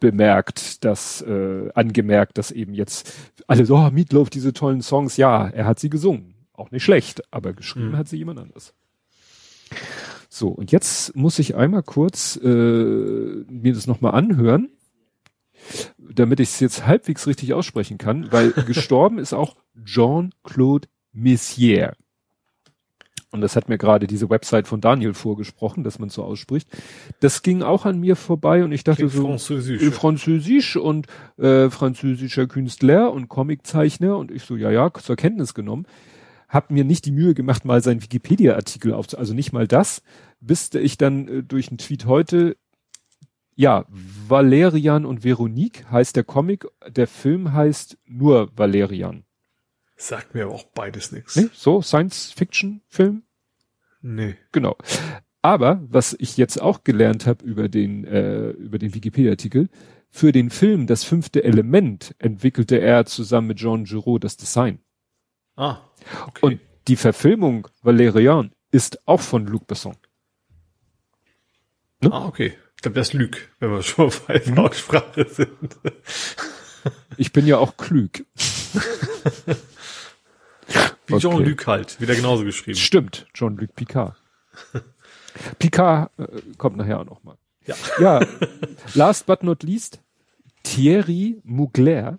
bemerkt, 0.00 0.84
dass 0.84 1.22
äh, 1.22 1.70
angemerkt, 1.74 2.38
dass 2.38 2.50
eben 2.50 2.74
jetzt 2.74 3.12
alle 3.46 3.64
so, 3.66 3.76
oh, 3.76 3.90
Meatloaf, 3.90 4.30
diese 4.30 4.52
tollen 4.52 4.82
Songs, 4.82 5.16
ja, 5.16 5.48
er 5.48 5.66
hat 5.66 5.78
sie 5.78 5.90
gesungen. 5.90 6.34
Auch 6.52 6.70
nicht 6.70 6.84
schlecht, 6.84 7.22
aber 7.32 7.52
geschrieben 7.52 7.90
mhm. 7.90 7.96
hat 7.96 8.08
sie 8.08 8.16
jemand 8.16 8.38
anders. 8.38 8.74
So, 10.28 10.48
und 10.48 10.72
jetzt 10.72 11.14
muss 11.16 11.38
ich 11.38 11.56
einmal 11.56 11.82
kurz 11.82 12.36
äh, 12.36 12.46
mir 12.46 13.72
das 13.72 13.86
nochmal 13.86 14.12
anhören, 14.12 14.68
damit 15.98 16.40
ich 16.40 16.50
es 16.50 16.60
jetzt 16.60 16.86
halbwegs 16.86 17.26
richtig 17.26 17.54
aussprechen 17.54 17.98
kann, 17.98 18.30
weil 18.32 18.50
gestorben 18.66 19.18
ist 19.18 19.32
auch 19.32 19.56
Jean-Claude 19.84 20.88
Messier. 21.12 21.94
Und 23.36 23.42
das 23.42 23.56
hat 23.56 23.68
mir 23.68 23.76
gerade 23.76 24.06
diese 24.06 24.30
Website 24.30 24.66
von 24.66 24.80
Daniel 24.80 25.12
vorgesprochen, 25.12 25.84
dass 25.84 25.98
man 25.98 26.08
so 26.08 26.22
ausspricht. 26.22 26.68
Das 27.20 27.42
ging 27.42 27.62
auch 27.62 27.84
an 27.84 28.00
mir 28.00 28.16
vorbei 28.16 28.64
und 28.64 28.72
ich 28.72 28.84
dachte 28.84 29.08
Klingt 29.08 29.12
so, 29.12 29.26
Französisch. 29.26 29.82
äh, 29.82 29.90
Französisch 29.90 30.76
und 30.76 31.06
äh, 31.36 31.68
französischer 31.68 32.46
Künstler 32.46 33.12
und 33.12 33.28
Comiczeichner 33.28 34.16
und 34.16 34.30
ich 34.30 34.44
so, 34.44 34.56
ja, 34.56 34.70
ja, 34.70 34.90
zur 34.94 35.16
Kenntnis 35.16 35.54
genommen. 35.54 35.86
Hab 36.48 36.70
mir 36.70 36.84
nicht 36.84 37.04
die 37.04 37.10
Mühe 37.10 37.34
gemacht, 37.34 37.64
mal 37.64 37.82
seinen 37.82 38.02
Wikipedia-Artikel 38.02 38.94
aufzu, 38.94 39.18
also 39.18 39.34
nicht 39.34 39.52
mal 39.52 39.66
das, 39.66 40.02
bis 40.40 40.72
ich 40.72 40.96
dann 40.96 41.28
äh, 41.28 41.42
durch 41.42 41.68
einen 41.68 41.78
Tweet 41.78 42.06
heute, 42.06 42.56
ja, 43.56 43.86
Valerian 43.88 45.06
und 45.06 45.24
Veronique 45.24 45.90
heißt 45.90 46.14
der 46.14 46.24
Comic, 46.24 46.66
der 46.86 47.06
Film 47.06 47.52
heißt 47.54 47.98
nur 48.04 48.50
Valerian. 48.56 49.24
Sagt 49.96 50.34
mir 50.34 50.44
aber 50.44 50.54
auch 50.54 50.64
beides 50.64 51.10
nichts. 51.10 51.36
Ne? 51.36 51.50
So, 51.54 51.80
Science-Fiction-Film? 51.80 53.22
Nee. 54.02 54.36
Genau. 54.52 54.76
Aber 55.40 55.82
was 55.88 56.14
ich 56.18 56.36
jetzt 56.36 56.60
auch 56.60 56.84
gelernt 56.84 57.26
habe 57.26 57.44
über 57.44 57.68
den 57.68 58.04
äh, 58.04 58.50
über 58.50 58.78
den 58.78 58.94
Wikipedia-Artikel, 58.94 59.68
für 60.10 60.32
den 60.32 60.50
Film 60.50 60.86
Das 60.86 61.04
fünfte 61.04 61.42
Element 61.42 62.14
entwickelte 62.18 62.78
er 62.80 63.06
zusammen 63.06 63.48
mit 63.48 63.58
Jean 63.58 63.84
Giraud 63.84 64.22
das 64.24 64.36
Design. 64.36 64.80
Ah, 65.56 65.78
okay. 66.26 66.40
Und 66.42 66.60
die 66.88 66.96
Verfilmung 66.96 67.68
Valerian 67.82 68.52
ist 68.70 69.06
auch 69.08 69.20
von 69.20 69.46
Luc 69.46 69.66
Besson. 69.66 69.96
ah, 72.02 72.26
okay. 72.26 72.52
Ich 72.76 72.82
glaube, 72.82 72.94
das 72.94 73.12
Lüg, 73.12 73.50
wenn 73.58 73.70
wir 73.70 73.82
schon 73.82 74.12
bei 74.26 74.38
der 74.38 74.58
Aussprache 74.58 75.26
sind. 75.28 75.48
Ich 77.16 77.32
bin 77.32 77.46
ja 77.46 77.58
auch 77.58 77.76
klug. 77.76 78.10
Wie 81.06 81.14
Okay. 81.14 81.20
Jean-Luc 81.20 81.66
halt. 81.66 82.00
Wieder 82.00 82.14
genauso 82.16 82.44
geschrieben. 82.44 82.76
Stimmt, 82.76 83.26
Jean-Luc 83.32 83.74
Picard. 83.76 84.16
Picard 85.58 86.10
äh, 86.18 86.26
kommt 86.58 86.76
nachher 86.76 87.00
auch 87.00 87.04
noch 87.04 87.22
mal. 87.22 87.36
Ja. 87.64 87.74
Ja, 88.00 88.26
last 88.94 89.26
but 89.26 89.42
not 89.42 89.62
least, 89.62 90.00
Thierry 90.64 91.40
Mugler. 91.44 92.18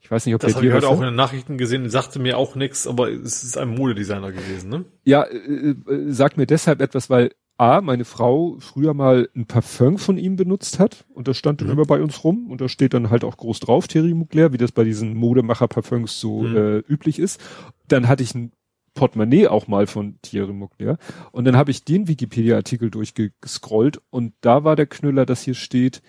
Ich 0.00 0.10
weiß 0.10 0.26
nicht, 0.26 0.34
ob 0.34 0.40
Das 0.42 0.48
der 0.52 0.56
habe 0.56 0.66
ich 0.66 0.72
heute 0.72 0.88
auch 0.88 0.92
in 0.94 0.98
sagt. 1.00 1.10
den 1.10 1.16
Nachrichten 1.16 1.58
gesehen, 1.58 1.88
sagte 1.90 2.18
mir 2.18 2.36
auch 2.38 2.54
nichts, 2.56 2.86
aber 2.86 3.10
es 3.10 3.42
ist 3.44 3.56
ein 3.56 3.68
Modedesigner 3.68 4.32
gewesen, 4.32 4.68
ne? 4.70 4.84
Ja, 5.04 5.22
äh, 5.24 5.36
äh, 5.36 6.10
sagt 6.12 6.36
mir 6.36 6.46
deshalb 6.46 6.80
etwas, 6.82 7.08
weil 7.10 7.34
A, 7.56 7.80
meine 7.80 8.04
Frau 8.04 8.56
früher 8.58 8.94
mal 8.94 9.28
ein 9.36 9.46
Parfum 9.46 9.96
von 9.98 10.18
ihm 10.18 10.34
benutzt 10.36 10.78
hat 10.80 11.04
und 11.14 11.28
das 11.28 11.36
stand 11.36 11.60
dann 11.60 11.68
Mhm. 11.68 11.74
immer 11.74 11.84
bei 11.86 12.02
uns 12.02 12.24
rum 12.24 12.50
und 12.50 12.60
da 12.60 12.68
steht 12.68 12.94
dann 12.94 13.10
halt 13.10 13.22
auch 13.22 13.36
groß 13.36 13.60
drauf, 13.60 13.86
Thierry 13.86 14.12
Mugler, 14.12 14.52
wie 14.52 14.56
das 14.58 14.72
bei 14.72 14.82
diesen 14.82 15.14
Modemacher-Parfums 15.14 16.18
so 16.20 16.42
Mhm. 16.42 16.56
äh, 16.56 16.78
üblich 16.78 17.18
ist. 17.20 17.40
Dann 17.86 18.08
hatte 18.08 18.24
ich 18.24 18.34
ein 18.34 18.50
Portemonnaie 18.94 19.46
auch 19.48 19.66
mal 19.68 19.86
von 19.86 20.18
Thierry 20.22 20.52
Mugler 20.52 20.98
und 21.32 21.44
dann 21.44 21.56
habe 21.56 21.70
ich 21.70 21.84
den 21.84 22.08
Wikipedia-Artikel 22.08 22.90
durchgescrollt 22.90 24.00
und 24.10 24.34
da 24.40 24.64
war 24.64 24.74
der 24.76 24.86
Knüller, 24.86 25.24
dass 25.26 25.42
hier 25.42 25.54
steht, 25.54 26.02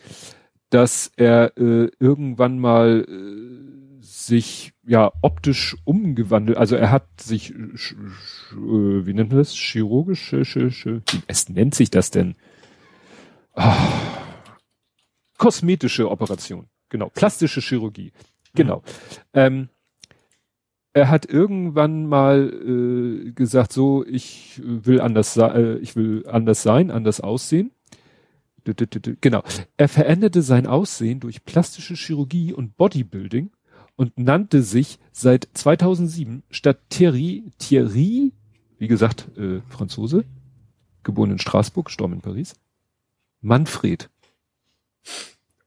dass 0.75 1.09
er 1.15 1.57
äh, 1.57 1.89
irgendwann 2.01 2.59
mal 2.59 3.05
äh, 3.07 4.01
sich 4.01 4.73
ja 4.85 5.09
optisch 5.21 5.77
umgewandelt, 5.85 6.57
also 6.57 6.75
er 6.75 6.91
hat 6.91 7.07
sich, 7.21 7.53
sch, 7.75 7.95
sch, 7.95 8.51
äh, 8.51 9.05
wie 9.05 9.13
nennt 9.13 9.29
man 9.29 9.37
das, 9.37 9.53
chirurgisch, 9.53 10.35
sch, 10.43 10.85
wie 10.85 11.01
es 11.27 11.47
nennt 11.47 11.75
sich 11.75 11.91
das 11.91 12.11
denn? 12.11 12.35
Ah, 13.53 13.77
kosmetische 15.37 16.11
Operation, 16.11 16.67
genau, 16.89 17.07
plastische 17.07 17.61
Chirurgie, 17.61 18.11
genau. 18.53 18.83
Ähm, 19.33 19.69
er 20.91 21.07
hat 21.07 21.25
irgendwann 21.25 22.05
mal 22.05 22.51
äh, 22.51 23.31
gesagt, 23.31 23.71
so 23.71 24.05
ich 24.05 24.61
will 24.61 24.99
anders, 24.99 25.37
äh, 25.37 25.77
ich 25.77 25.95
will 25.95 26.25
anders 26.27 26.63
sein, 26.63 26.91
anders 26.91 27.21
aussehen. 27.21 27.71
Genau. 29.21 29.43
Er 29.77 29.87
veränderte 29.87 30.41
sein 30.41 30.65
Aussehen 30.67 31.19
durch 31.19 31.45
plastische 31.45 31.93
Chirurgie 31.95 32.51
und 32.53 32.75
Bodybuilding 32.77 33.51
und 33.95 34.17
nannte 34.17 34.61
sich 34.63 34.99
seit 35.11 35.47
2007 35.53 36.43
statt 36.49 36.79
Thierry, 36.89 37.43
Thierry, 37.59 38.33
wie 38.79 38.87
gesagt, 38.87 39.29
äh, 39.37 39.61
Franzose, 39.69 40.25
geboren 41.03 41.31
in 41.31 41.39
Straßburg, 41.39 41.85
gestorben 41.85 42.15
in 42.15 42.21
Paris, 42.21 42.55
Manfred. 43.41 44.09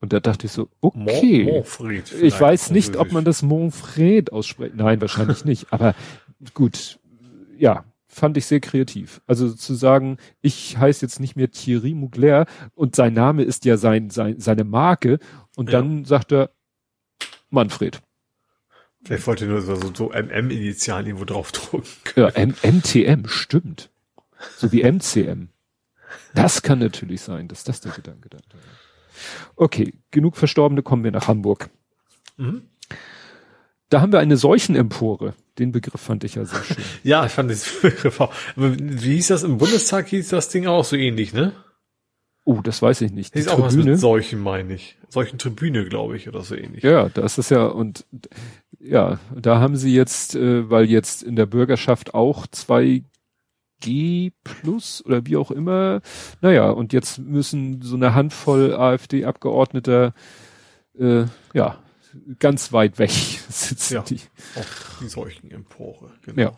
Und 0.01 0.13
da 0.13 0.21
dachte 0.21 0.47
ich 0.47 0.53
so, 0.53 0.69
okay. 0.81 1.45
Mon- 1.45 1.55
Monfred 1.55 2.13
Ich 2.23 2.41
weiß 2.41 2.71
nicht, 2.71 2.97
ob 2.97 3.13
man 3.13 3.25
das 3.25 3.43
Monfred 3.43 4.33
ausspricht. 4.33 4.75
Nein, 4.77 5.01
wahrscheinlich 5.01 5.45
nicht. 5.45 5.73
Aber 5.73 5.95
gut, 6.55 6.99
ja, 7.59 7.85
fand 8.09 8.37
ich 8.37 8.47
sehr 8.47 8.61
kreativ. 8.61 9.21
Also 9.27 9.53
zu 9.53 9.75
sagen, 9.75 10.17
ich 10.41 10.79
heiße 10.79 11.05
jetzt 11.05 11.21
nicht 11.21 11.37
mehr 11.37 11.51
Thierry 11.51 11.95
Mugler 11.95 12.47
und 12.75 12.97
sein 12.97 13.13
Name 13.15 13.43
ist 13.45 13.65
ja 13.65 13.77
sein, 13.77 14.11
sein 14.11 14.41
seine 14.41 14.65
Marke 14.65 15.19
und 15.57 15.71
Ja. 15.71 15.79
dann 15.81 16.05
sagt 16.05 16.33
er 16.33 16.51
Manfred. 17.51 18.01
Vielleicht 19.05 19.27
wollte 19.27 19.45
er 19.45 19.51
nur 19.53 19.63
so, 19.63 19.77
so, 19.95 20.11
MM-Initialen 20.13 21.07
irgendwo 21.07 21.25
draufdrucken. 21.25 21.89
Ja, 22.17 22.29
M 22.31 22.55
MTM, 22.63 23.29
stimmt. 23.29 23.91
So 24.57 24.73
wie 24.73 24.83
MCM. 24.83 25.49
Das 26.35 26.63
kann 26.63 26.79
natürlich 26.79 27.21
sein, 27.21 27.49
dass 27.49 27.65
das 27.65 27.81
der 27.81 27.93
Gedanke 27.93 28.29
da 28.29 28.39
war. 28.39 28.61
Okay, 29.57 29.95
genug 30.11 30.37
Verstorbene, 30.37 30.83
kommen 30.83 31.05
wir 31.05 31.11
nach 31.11 31.29
Hamburg. 31.29 31.71
Mhm. 32.37 32.63
Da 33.89 34.01
haben 34.01 34.13
wir 34.13 34.19
eine 34.21 34.37
Seuchenempore. 34.37 35.35
Den 35.59 35.73
Begriff 35.73 36.01
fand 36.01 36.25
ich 36.25 36.37
ja 36.37 36.45
sehr 36.45 36.63
schön. 36.63 36.77
Ja, 37.03 37.27
ich 37.27 37.33
fand 37.33 37.51
das 37.51 37.69
Begriff 37.83 38.21
auch. 38.21 38.33
Aber 38.57 38.75
wie 38.79 39.15
hieß 39.15 39.29
das 39.29 39.43
im 39.43 39.59
Bundestag? 39.59 40.09
Hieß 40.09 40.29
das 40.29 40.49
Ding 40.49 40.67
auch 40.67 40.85
so 40.85 40.97
ähnlich, 40.97 41.33
ne? 41.33 41.53
Oh, 42.45 42.61
das 42.63 42.81
weiß 42.81 43.03
ich 43.03 43.13
nicht. 43.13 43.35
Die 43.35 43.41
Hieß 43.41 43.49
auch 43.49 43.61
was 43.61 43.77
mit 43.77 43.99
solchen, 43.99 44.41
meine 44.41 44.75
ich. 44.75 44.97
Solchen 45.09 45.39
Tribüne, 45.39 45.85
glaube 45.85 46.17
ich, 46.17 46.29
oder 46.29 46.43
so 46.43 46.55
ähnlich. 46.55 46.83
Ja, 46.83 47.09
das 47.09 47.37
ist 47.39 47.51
ja 47.51 47.67
und 47.67 48.07
ja, 48.81 49.19
da 49.35 49.61
haben 49.61 49.77
sie 49.77 49.95
jetzt, 49.95 50.35
äh, 50.35 50.71
weil 50.71 50.87
jetzt 50.87 51.23
in 51.23 51.37
der 51.37 51.47
Bürgerschaft 51.47 52.15
auch 52.15 52.47
2G 52.47 54.33
plus 54.45 55.05
oder 55.05 55.27
wie 55.27 55.37
auch 55.37 55.51
immer, 55.51 56.01
naja, 56.41 56.71
und 56.71 56.93
jetzt 56.93 57.19
müssen 57.19 57.83
so 57.83 57.97
eine 57.97 58.15
Handvoll 58.15 58.75
AfD-Abgeordneter 58.75 60.15
äh, 60.99 61.25
ja 61.53 61.79
ganz 62.39 62.73
weit 62.73 62.99
weg 62.99 63.11
sitzen. 63.49 63.95
Ja. 63.95 64.03
Die. 64.03 64.21
Auch 64.57 64.99
die 65.01 65.09
solchen 65.09 65.51
Empore. 65.51 66.11
Genau. 66.23 66.41
Ja. 66.43 66.53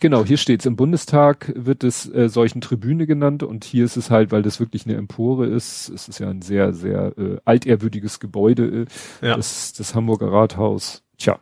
Genau, 0.00 0.24
hier 0.24 0.38
steht's 0.38 0.66
im 0.66 0.74
Bundestag 0.74 1.52
wird 1.54 1.84
es 1.84 2.12
äh, 2.12 2.28
solchen 2.28 2.60
Tribüne 2.60 3.06
genannt 3.06 3.44
und 3.44 3.62
hier 3.62 3.84
ist 3.84 3.96
es 3.96 4.10
halt, 4.10 4.32
weil 4.32 4.42
das 4.42 4.58
wirklich 4.58 4.86
eine 4.86 4.96
Empore 4.96 5.46
ist. 5.46 5.88
Es 5.90 6.08
ist 6.08 6.18
ja 6.18 6.28
ein 6.28 6.42
sehr, 6.42 6.72
sehr 6.72 7.16
äh, 7.16 7.36
altehrwürdiges 7.44 8.18
Gebäude, 8.18 8.86
äh, 9.22 9.26
Ja. 9.26 9.36
das, 9.36 9.72
das 9.74 9.94
Hamburger 9.94 10.32
Rathaus. 10.32 11.04
Tja, 11.16 11.38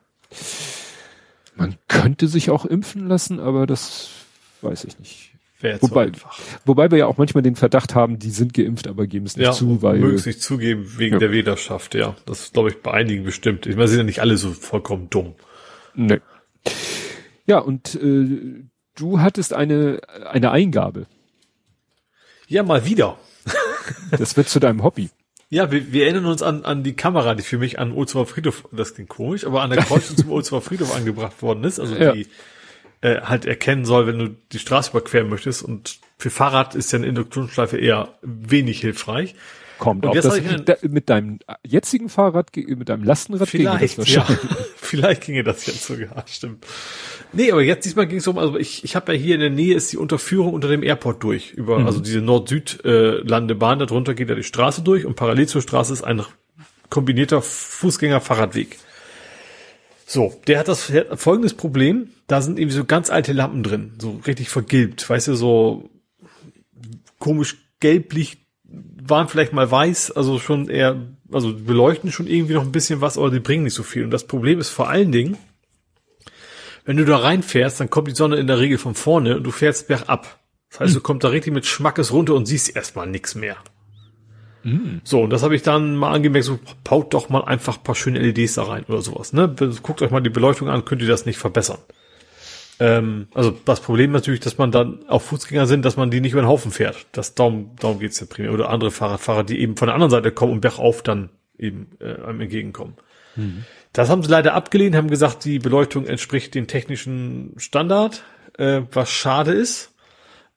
man 1.55 1.77
könnte 1.89 2.28
sich 2.28 2.51
auch 2.51 2.66
impfen 2.66 3.09
lassen, 3.09 3.40
aber 3.40 3.66
das 3.66 4.10
weiß 4.60 4.85
ich 4.85 4.98
nicht. 4.98 5.32
Wäre 5.60 5.74
jetzt 5.74 5.82
Wobei- 5.84 6.04
so 6.04 6.08
einfach. 6.12 6.38
Wobei 6.66 6.90
wir 6.90 6.98
ja 6.98 7.06
auch 7.06 7.16
manchmal 7.16 7.42
den 7.42 7.56
Verdacht 7.56 7.94
haben, 7.94 8.18
die 8.18 8.30
sind 8.30 8.52
geimpft, 8.52 8.86
aber 8.88 9.06
geben 9.06 9.24
es 9.26 9.36
nicht 9.36 9.46
Ja, 9.46 9.52
zu, 9.52 9.80
weil 9.82 9.98
mögen 9.98 10.16
es 10.16 10.26
nicht 10.26 10.42
zugeben 10.42 10.98
wegen 10.98 11.14
Ja. 11.14 11.18
der 11.18 11.32
Wählerschaft, 11.32 11.94
ja. 11.94 12.14
Das 12.26 12.40
ist, 12.42 12.52
glaube 12.52 12.68
ich, 12.70 12.82
bei 12.82 12.92
einigen 12.92 13.24
bestimmt. 13.24 13.66
Ich 13.66 13.74
meine, 13.76 13.88
sind 13.88 13.98
ja 13.98 14.04
nicht 14.04 14.20
alle 14.20 14.36
so 14.36 14.52
vollkommen 14.52 15.08
dumm. 15.10 15.34
ne. 15.94 16.20
Ja, 17.46 17.58
und 17.58 17.94
äh, 17.94 18.64
du 18.96 19.20
hattest 19.20 19.52
eine 19.54 20.00
eine 20.30 20.50
Eingabe. 20.50 21.06
Ja, 22.48 22.62
mal 22.62 22.84
wieder. 22.84 23.18
Das 24.18 24.36
wird 24.36 24.48
zu 24.48 24.58
deinem 24.58 24.82
Hobby. 24.82 25.10
Ja, 25.48 25.70
wir, 25.70 25.92
wir 25.92 26.04
erinnern 26.04 26.26
uns 26.26 26.42
an, 26.42 26.64
an 26.64 26.82
die 26.82 26.94
Kamera, 26.94 27.36
die 27.36 27.44
für 27.44 27.56
mich 27.58 27.78
an 27.78 27.92
Ohlsdorfer 27.92 28.32
Friedhof, 28.34 28.68
das 28.72 28.94
klingt 28.94 29.08
komisch, 29.08 29.46
aber 29.46 29.62
an 29.62 29.70
der 29.70 29.80
Kreuzung 29.84 30.16
zum 30.16 30.30
Ohlsdorfer 30.32 30.68
Friedhof 30.70 30.94
angebracht 30.96 31.40
worden 31.40 31.62
ist, 31.62 31.78
also 31.78 31.94
Ja. 31.94 32.12
die 32.12 32.26
äh, 33.06 33.20
halt 33.22 33.44
erkennen 33.44 33.84
soll, 33.84 34.08
wenn 34.08 34.18
du 34.18 34.36
die 34.50 34.58
Straße 34.58 34.90
überqueren 34.90 35.28
möchtest 35.28 35.62
und 35.62 36.00
für 36.18 36.30
Fahrrad 36.30 36.74
ist 36.74 36.92
ja 36.92 36.98
eine 36.98 37.06
Induktionsschleife 37.06 37.76
eher 37.76 38.08
wenig 38.22 38.80
hilfreich. 38.80 39.36
Kommt 39.78 40.04
jetzt 40.12 40.24
das, 40.24 40.40
da, 40.64 40.74
mit 40.82 41.08
deinem 41.08 41.38
jetzigen 41.64 42.08
Fahrrad, 42.08 42.56
mit 42.56 42.88
deinem 42.88 43.04
Lastenrad 43.04 43.48
ginge 43.50 43.78
das 43.78 43.92
Vielleicht, 43.92 44.08
ja. 44.08 44.24
Vielleicht 44.76 45.22
ginge 45.24 45.44
das 45.44 45.66
jetzt 45.66 45.86
sogar, 45.86 46.24
stimmt. 46.26 46.66
Nee, 47.32 47.52
aber 47.52 47.62
jetzt 47.62 47.84
diesmal 47.84 48.08
ging 48.08 48.18
es 48.18 48.26
um, 48.26 48.38
also 48.38 48.56
ich, 48.56 48.82
ich 48.82 48.96
habe 48.96 49.12
ja 49.12 49.18
hier 49.18 49.34
in 49.34 49.40
der 49.40 49.50
Nähe 49.50 49.76
ist 49.76 49.92
die 49.92 49.98
Unterführung 49.98 50.52
unter 50.52 50.68
dem 50.68 50.82
Airport 50.82 51.22
durch, 51.22 51.52
über, 51.52 51.84
also 51.84 52.00
diese 52.00 52.22
Nord-Süd-Landebahn, 52.22 53.78
darunter 53.78 54.14
geht 54.14 54.30
ja 54.30 54.34
die 54.34 54.42
Straße 54.42 54.82
durch 54.82 55.04
und 55.04 55.14
parallel 55.14 55.46
zur 55.46 55.62
Straße 55.62 55.92
ist 55.92 56.02
ein 56.02 56.24
kombinierter 56.90 57.40
Fußgänger-Fahrradweg. 57.42 58.78
So, 60.06 60.40
der 60.46 60.60
hat 60.60 60.68
das 60.68 60.86
der 60.86 61.10
hat 61.10 61.18
folgendes 61.18 61.54
Problem, 61.54 62.10
da 62.28 62.40
sind 62.40 62.58
irgendwie 62.58 62.76
so 62.76 62.84
ganz 62.84 63.10
alte 63.10 63.32
Lampen 63.32 63.62
drin, 63.62 63.94
so 63.98 64.20
richtig 64.26 64.48
vergilbt, 64.48 65.08
weißt 65.10 65.28
du, 65.28 65.34
so 65.34 65.90
komisch 67.18 67.56
gelblich, 67.80 68.46
waren 68.62 69.28
vielleicht 69.28 69.52
mal 69.52 69.68
weiß, 69.70 70.12
also 70.12 70.38
schon 70.38 70.68
eher, 70.68 70.96
also 71.32 71.54
beleuchten 71.54 72.12
schon 72.12 72.26
irgendwie 72.28 72.54
noch 72.54 72.62
ein 72.62 72.72
bisschen 72.72 73.00
was, 73.00 73.18
aber 73.18 73.30
die 73.30 73.40
bringen 73.40 73.64
nicht 73.64 73.74
so 73.74 73.82
viel. 73.82 74.04
Und 74.04 74.10
das 74.12 74.26
Problem 74.26 74.60
ist 74.60 74.70
vor 74.70 74.88
allen 74.88 75.12
Dingen, 75.12 75.36
Wenn 76.86 76.96
du 76.96 77.04
da 77.04 77.16
reinfährst, 77.16 77.80
dann 77.80 77.90
kommt 77.90 78.06
die 78.06 78.14
Sonne 78.14 78.36
in 78.36 78.46
der 78.46 78.60
Regel 78.60 78.78
von 78.78 78.94
vorne 78.94 79.36
und 79.36 79.42
du 79.42 79.50
fährst 79.50 79.88
bergab. 79.88 80.38
Das 80.70 80.80
heißt, 80.80 80.94
du 80.94 81.00
kommst 81.00 81.24
da 81.24 81.28
richtig 81.28 81.52
mit 81.52 81.66
Schmackes 81.66 82.12
runter 82.12 82.34
und 82.34 82.46
siehst 82.46 82.74
erstmal 82.74 83.08
nichts 83.08 83.34
mehr. 83.34 83.56
Mhm. 84.66 85.01
So, 85.05 85.22
und 85.22 85.30
das 85.30 85.44
habe 85.44 85.55
ich 85.55 85.62
dann 85.62 85.94
mal 85.94 86.12
angemerkt, 86.12 86.44
so 86.44 86.59
baut 86.82 87.14
doch 87.14 87.28
mal 87.28 87.44
einfach 87.44 87.80
paar 87.82 87.94
schöne 87.94 88.18
LEDs 88.18 88.55
da 88.55 88.64
rein 88.64 88.84
oder 88.88 89.01
sowas. 89.01 89.32
Ne? 89.32 89.55
Guckt 89.82 90.02
euch 90.02 90.10
mal 90.10 90.20
die 90.20 90.30
Beleuchtung 90.30 90.68
an, 90.68 90.84
könnt 90.84 91.02
ihr 91.02 91.09
das 91.09 91.24
nicht 91.24 91.38
verbessern. 91.38 91.78
Ähm, 92.80 93.28
also 93.32 93.56
das 93.64 93.80
Problem 93.80 94.10
natürlich, 94.10 94.40
dass 94.40 94.59
man 94.59 94.72
dann 94.72 95.09
auf 95.09 95.26
Fußgänger 95.26 95.66
sind, 95.66 95.84
dass 95.84 95.97
man 95.97 96.10
die 96.10 96.20
nicht 96.20 96.32
über 96.32 96.43
den 96.43 96.48
Haufen 96.48 96.72
fährt. 96.72 97.06
Das 97.12 97.36
darum, 97.36 97.76
darum 97.78 98.01
geht's 98.01 98.18
ja 98.18 98.26
primär. 98.28 98.52
Oder 98.52 98.68
andere 98.68 98.90
Fahrradfahrer, 98.90 99.44
die 99.44 99.60
eben 99.60 99.76
von 99.76 99.86
der 99.86 99.94
anderen 99.94 100.10
Seite 100.10 100.32
kommen 100.32 100.52
und 100.52 100.60
bergauf 100.60 101.01
dann 101.02 101.30
eben 101.56 101.93
äh, 102.01 102.20
einem 102.22 102.40
entgegenkommen. 102.40 102.94
Mhm. 103.36 103.64
Das 103.93 104.10
haben 104.10 104.24
sie 104.24 104.30
leider 104.30 104.55
abgelehnt, 104.55 104.97
haben 104.97 105.09
gesagt, 105.09 105.44
die 105.44 105.60
Beleuchtung 105.60 106.06
entspricht 106.06 106.56
dem 106.56 106.66
technischen 106.66 107.55
Standard, 107.56 108.24
äh, 108.59 108.82
was 108.90 109.10
schade 109.10 109.52
ist. 109.52 109.94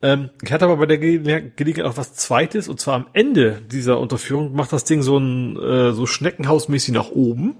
Ähm, 0.01 0.29
ich 0.41 0.51
hatte 0.51 0.65
aber 0.65 0.77
bei 0.77 0.85
der 0.85 0.97
Gelegenheit 0.97 1.91
auch 1.91 1.97
was 1.97 2.13
Zweites, 2.13 2.67
und 2.67 2.79
zwar 2.79 2.95
am 2.95 3.07
Ende 3.13 3.61
dieser 3.69 3.99
Unterführung 3.99 4.53
macht 4.53 4.71
das 4.71 4.85
Ding 4.85 5.01
so 5.01 5.17
ein 5.17 5.57
äh, 5.57 5.91
so 5.91 6.05
Schneckenhausmäßig 6.05 6.93
nach 6.93 7.09
oben. 7.09 7.55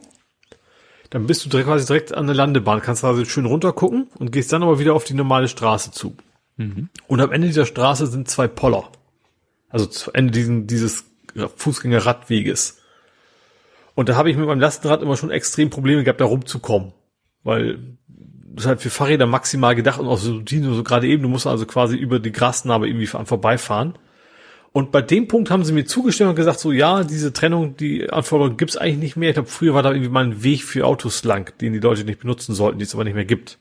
Dann 1.10 1.26
bist 1.26 1.44
du 1.44 1.50
direkt, 1.50 1.68
quasi 1.68 1.88
direkt 1.88 2.14
an 2.14 2.28
der 2.28 2.36
Landebahn, 2.36 2.82
kannst 2.82 3.04
also 3.04 3.26
schön 3.26 3.46
runtergucken 3.46 4.08
und 4.20 4.32
gehst 4.32 4.54
dann 4.54 4.64
aber 4.64 4.80
wieder 4.80 4.94
auf 4.94 5.04
die 5.04 5.16
normale 5.16 5.48
Straße 5.48 5.92
zu. 5.92 6.16
Mhm. 6.58 6.90
Und 7.08 7.20
am 7.20 7.32
Ende 7.32 7.48
dieser 7.48 7.66
Straße 7.66 8.08
sind 8.08 8.30
zwei 8.30 8.48
Poller. 8.48 8.90
Also 9.70 9.88
zu 9.88 10.12
Ende 10.14 10.32
diesen, 10.32 10.68
dieses 10.68 11.06
Fußgängerradweges. 11.56 12.80
Und 13.96 14.10
da 14.10 14.16
habe 14.16 14.30
ich 14.30 14.38
mit 14.38 14.46
meinem 14.46 14.60
Lastenrad 14.60 15.02
immer 15.02 15.18
schon 15.18 15.32
extrem 15.32 15.70
Probleme 15.70 16.04
gehabt, 16.04 16.22
da 16.22 16.26
rumzukommen. 16.26 16.94
Weil 17.44 17.98
ist 18.60 18.68
halt 18.68 18.82
für 18.82 18.90
Fahrräder 18.90 19.26
maximal 19.26 19.76
gedacht 19.76 20.00
und 20.00 20.08
auch 20.08 20.18
so, 20.18 20.42
so 20.46 20.84
gerade 20.84 21.08
eben, 21.08 21.24
du 21.24 21.30
musst 21.30 21.48
also 21.48 21.66
quasi 21.66 21.96
über 21.96 22.20
die 22.20 22.32
Grasnarbe 22.32 22.88
irgendwie 22.88 23.08
vorbeifahren. 23.08 23.96
Und 24.72 24.92
bei 24.92 25.02
dem 25.02 25.28
Punkt 25.28 25.50
haben 25.50 25.64
sie 25.64 25.74
mir 25.74 25.86
zugestimmt 25.86 26.30
und 26.30 26.36
gesagt, 26.36 26.60
so 26.60 26.72
ja, 26.72 27.04
diese 27.04 27.34
Trennung, 27.34 27.76
die 27.76 28.10
Anforderung 28.10 28.56
gibt's 28.56 28.78
eigentlich 28.78 29.00
nicht 29.00 29.18
mehr. 29.18 29.30
Ich 29.30 29.34
glaube, 29.34 29.50
früher 29.50 29.74
war 29.74 29.82
da 29.82 29.92
irgendwie 29.92 30.10
mal 30.10 30.26
ein 30.26 30.44
Weg 30.44 30.64
für 30.64 30.86
Autos 30.86 31.24
lang, 31.24 31.52
den 31.60 31.74
die 31.74 31.80
Leute 31.80 32.04
nicht 32.04 32.20
benutzen 32.20 32.54
sollten, 32.54 32.78
die 32.78 32.86
es 32.86 32.94
aber 32.94 33.04
nicht 33.04 33.16
mehr 33.16 33.26
gibt. 33.26 33.58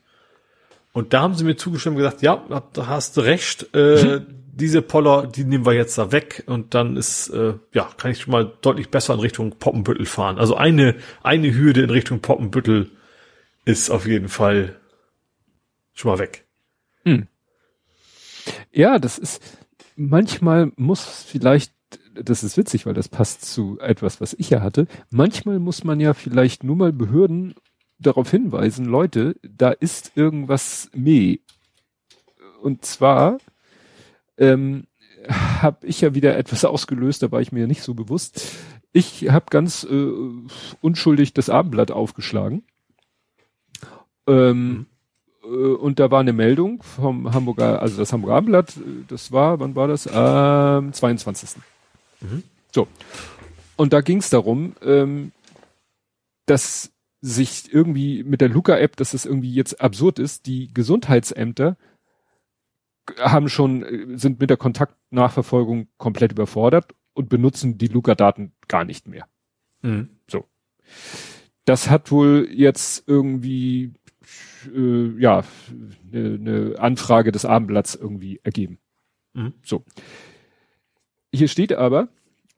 Und 0.93 1.13
da 1.13 1.21
haben 1.21 1.35
sie 1.35 1.43
mir 1.43 1.55
zugestimmt 1.55 1.95
und 1.95 2.03
gesagt, 2.03 2.21
ja, 2.21 2.43
da 2.73 2.87
hast 2.87 3.17
du 3.17 3.21
recht, 3.21 3.67
äh, 3.73 4.19
mhm. 4.19 4.25
diese 4.53 4.81
Poller, 4.81 5.27
die 5.27 5.45
nehmen 5.45 5.65
wir 5.65 5.73
jetzt 5.73 5.97
da 5.97 6.11
weg 6.11 6.43
und 6.45 6.73
dann 6.75 6.95
ist, 6.95 7.29
äh, 7.29 7.53
ja, 7.73 7.89
kann 7.97 8.11
ich 8.11 8.21
schon 8.21 8.31
mal 8.31 8.51
deutlich 8.61 8.89
besser 8.89 9.13
in 9.15 9.19
Richtung 9.19 9.55
Poppenbüttel 9.57 10.05
fahren. 10.05 10.37
Also 10.37 10.55
eine, 10.55 10.95
eine 11.23 11.53
Hürde 11.55 11.81
in 11.81 11.89
Richtung 11.89 12.19
Poppenbüttel 12.19 12.91
ist 13.65 13.89
auf 13.89 14.07
jeden 14.07 14.29
Fall 14.29 14.78
schon 15.99 16.11
mal 16.11 16.19
weg. 16.19 16.45
Hm. 17.03 17.27
Ja, 18.71 18.99
das 18.99 19.17
ist, 19.17 19.41
manchmal 19.95 20.71
muss 20.77 21.23
vielleicht, 21.23 21.73
das 22.13 22.43
ist 22.43 22.57
witzig, 22.57 22.85
weil 22.85 22.93
das 22.93 23.09
passt 23.09 23.43
zu 23.43 23.79
etwas, 23.79 24.21
was 24.21 24.33
ich 24.33 24.49
ja 24.49 24.61
hatte. 24.61 24.87
Manchmal 25.09 25.59
muss 25.59 25.83
man 25.83 25.99
ja 25.99 26.13
vielleicht 26.13 26.63
nur 26.63 26.75
mal 26.75 26.93
Behörden 26.93 27.53
darauf 27.99 28.31
hinweisen, 28.31 28.85
Leute, 28.85 29.35
da 29.41 29.71
ist 29.71 30.13
irgendwas 30.15 30.89
meh. 30.93 31.39
Und 32.61 32.85
zwar 32.85 33.39
ähm, 34.37 34.87
habe 35.27 35.85
ich 35.85 35.99
ja 35.99 36.15
wieder 36.15 36.37
etwas 36.37 36.63
ausgelöst, 36.63 37.23
da 37.23 37.31
war 37.31 37.41
ich 37.41 37.51
mir 37.51 37.67
nicht 37.67 37.83
so 37.83 37.93
bewusst. 37.93 38.55
Ich 38.93 39.29
habe 39.29 39.47
ganz 39.49 39.83
äh, 39.83 40.11
unschuldig 40.79 41.33
das 41.33 41.49
Abendblatt 41.49 41.91
aufgeschlagen. 41.91 42.63
Ähm, 44.27 44.85
äh, 44.85 44.98
und 45.49 45.99
da 45.99 46.11
war 46.11 46.19
eine 46.19 46.33
Meldung 46.33 46.83
vom 46.83 47.33
Hamburger, 47.33 47.81
also 47.81 47.97
das 47.97 48.13
Hamburger 48.13 48.35
Abendblatt, 48.35 48.73
das 49.07 49.31
war, 49.31 49.59
wann 49.59 49.75
war 49.75 49.87
das? 49.87 50.07
Am 50.07 50.93
22. 50.93 51.61
Mhm. 52.21 52.43
So. 52.73 52.87
Und 53.75 53.93
da 53.93 54.01
ging 54.01 54.17
es 54.17 54.29
darum, 54.29 54.75
ähm, 54.81 55.31
dass 56.45 56.91
sich 57.21 57.73
irgendwie 57.73 58.23
mit 58.23 58.41
der 58.41 58.49
Luca-App, 58.49 58.95
dass 58.95 59.11
das 59.11 59.25
irgendwie 59.25 59.53
jetzt 59.53 59.81
absurd 59.81 60.19
ist, 60.19 60.45
die 60.45 60.73
Gesundheitsämter 60.73 61.77
haben 63.17 63.49
schon, 63.49 63.83
äh, 63.83 64.17
sind 64.17 64.39
mit 64.39 64.49
der 64.49 64.57
Kontaktnachverfolgung 64.57 65.87
komplett 65.97 66.31
überfordert 66.31 66.93
und 67.13 67.29
benutzen 67.29 67.77
die 67.77 67.87
Luca-Daten 67.87 68.53
gar 68.67 68.85
nicht 68.85 69.07
mehr. 69.07 69.27
Mhm. 69.81 70.09
So. 70.29 70.45
Das 71.65 71.89
hat 71.89 72.11
wohl 72.11 72.49
jetzt 72.51 73.03
irgendwie 73.07 73.93
äh, 74.67 75.19
ja 75.19 75.43
eine 76.11 76.39
ne 76.39 76.75
Anfrage 76.77 77.31
des 77.31 77.45
Abendblatts 77.45 77.95
irgendwie 77.95 78.39
ergeben. 78.43 78.79
Mhm. 79.33 79.53
So. 79.63 79.83
Hier 81.33 81.47
steht 81.47 81.73
aber, 81.73 82.09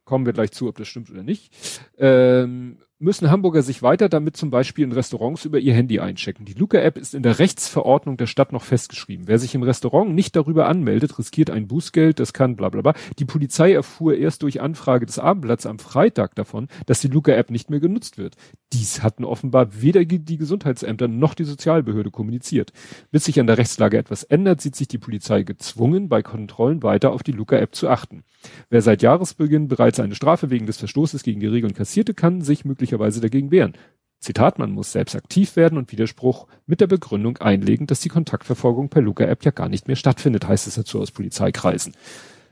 kommen 0.06 0.26
wir 0.26 0.34
gleich 0.34 0.52
zu, 0.52 0.68
ob 0.68 0.78
das 0.78 0.88
stimmt 0.88 1.10
oder 1.10 1.24
nicht, 1.24 1.54
ähm, 1.98 2.78
müssen 3.02 3.32
Hamburger 3.32 3.64
sich 3.64 3.82
weiter 3.82 4.10
damit 4.10 4.38
zum 4.38 4.52
Beispiel 4.52 4.86
in 4.86 4.92
Restaurants 4.92 5.46
über 5.46 5.60
ihr 5.60 5.74
Handy 5.74 6.00
einchecken. 6.00 6.46
Die 6.46 6.54
Luca-App 6.54 6.98
ist 6.98 7.16
in 7.16 7.24
der 7.24 7.40
Rechtsverordnung 7.40 8.16
der 8.16 8.28
Stadt 8.28 8.54
noch 8.54 8.64
festgeschrieben. 8.64 9.28
Wer 9.28 9.40
sich 9.40 9.56
im 9.56 9.64
Restaurant 9.64 10.14
nicht 10.14 10.36
darüber 10.36 10.68
anmeldet, 10.68 11.18
riskiert 11.18 11.50
ein 11.50 11.68
Bußgeld, 11.68 12.20
das 12.20 12.32
kann 12.32 12.56
bla 12.56 12.70
bla 12.70 12.82
bla. 12.82 12.94
Die 13.18 13.26
Polizei 13.26 13.74
erfuhr 13.74 14.16
erst 14.16 14.44
durch 14.44 14.62
Anfrage 14.62 15.08
des 15.08 15.18
Abendblatts 15.18 15.66
am 15.66 15.80
Freitag 15.80 16.36
davon, 16.36 16.68
dass 16.86 17.02
die 17.02 17.08
Luca-App 17.08 17.50
nicht 17.50 17.72
mehr 17.72 17.80
genutzt 17.80 18.20
wird. 18.20 18.36
Dies 18.72 19.02
hatten 19.02 19.26
offenbar 19.26 19.82
weder 19.82 20.06
die 20.06 20.38
Gesundheitsämter 20.38 21.08
noch 21.08 21.34
die 21.34 21.44
Sozialbehörde 21.44 22.12
kommuniziert. 22.12 22.72
Bis 23.10 23.26
sich 23.26 23.40
an 23.40 23.48
der 23.48 23.58
Rechtslage 23.58 23.98
etwas 23.98 24.24
ändert, 24.24 24.62
sieht 24.62 24.76
sich 24.76 24.88
die 24.88 25.00
Polizei 25.00 25.42
gezwungen, 25.44 26.08
bei 26.08 26.22
Kontrollen 26.22 26.84
weiter 26.84 27.12
auf 27.12 27.24
die 27.24 27.32
Luca-App 27.32 27.74
zu 27.74 27.90
achten. 27.90 28.24
Wer 28.70 28.82
seit 28.82 29.02
Jahresbeginn 29.02 29.68
bereits 29.68 30.00
eine 30.00 30.16
Strafe 30.16 30.50
wegen 30.50 30.68
des 30.68 30.78
Verstoßes 30.78 31.24
gegen 31.24 31.40
die 31.40 31.48
Regeln 31.48 31.74
kassierte, 31.74 32.14
kann 32.14 32.42
sich 32.42 32.64
möglicherweise 32.92 33.22
dagegen 33.22 33.52
wehren. 33.52 33.74
Zitat, 34.20 34.60
man 34.60 34.72
muss 34.72 34.92
selbst 34.92 35.16
aktiv 35.16 35.56
werden 35.56 35.80
und 35.80 35.92
Widerspruch 35.92 36.48
mit 36.68 36.80
der 36.80 36.88
Begründung 36.88 37.38
einlegen, 37.38 37.88
dass 37.88 38.02
die 38.02 38.10
Kontaktverfolgung 38.10 38.90
per 38.90 39.02
Luca-App 39.02 39.44
ja 39.44 39.52
gar 39.52 39.68
nicht 39.68 39.88
mehr 39.88 39.96
stattfindet, 39.96 40.48
heißt 40.48 40.68
es 40.68 40.76
dazu 40.76 41.00
aus 41.00 41.10
Polizeikreisen. 41.12 41.94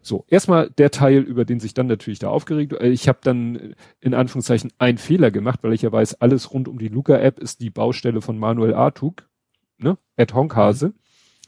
So, 0.02 0.26
erstmal 0.30 0.72
der 0.72 0.90
Teil, 0.90 1.22
über 1.22 1.46
den 1.46 1.60
sich 1.60 1.76
dann 1.76 1.86
natürlich 1.86 2.20
da 2.20 2.30
aufgeregt. 2.30 2.74
Äh, 2.74 2.88
ich 2.88 3.08
habe 3.08 3.20
dann 3.22 3.76
in 4.00 4.14
Anführungszeichen 4.16 4.72
einen 4.80 4.98
Fehler 4.98 5.30
gemacht, 5.30 5.60
weil 5.62 5.74
ich 5.74 5.84
ja 5.84 5.92
weiß, 5.92 6.22
alles 6.22 6.52
rund 6.54 6.68
um 6.68 6.80
die 6.80 6.88
Luca-App 6.88 7.38
ist 7.38 7.60
die 7.60 7.70
Baustelle 7.70 8.22
von 8.22 8.40
Manuel 8.40 8.74
Artug, 8.74 9.30
ne? 9.78 9.98
Ed 10.16 10.34
Honkhase. 10.34 10.94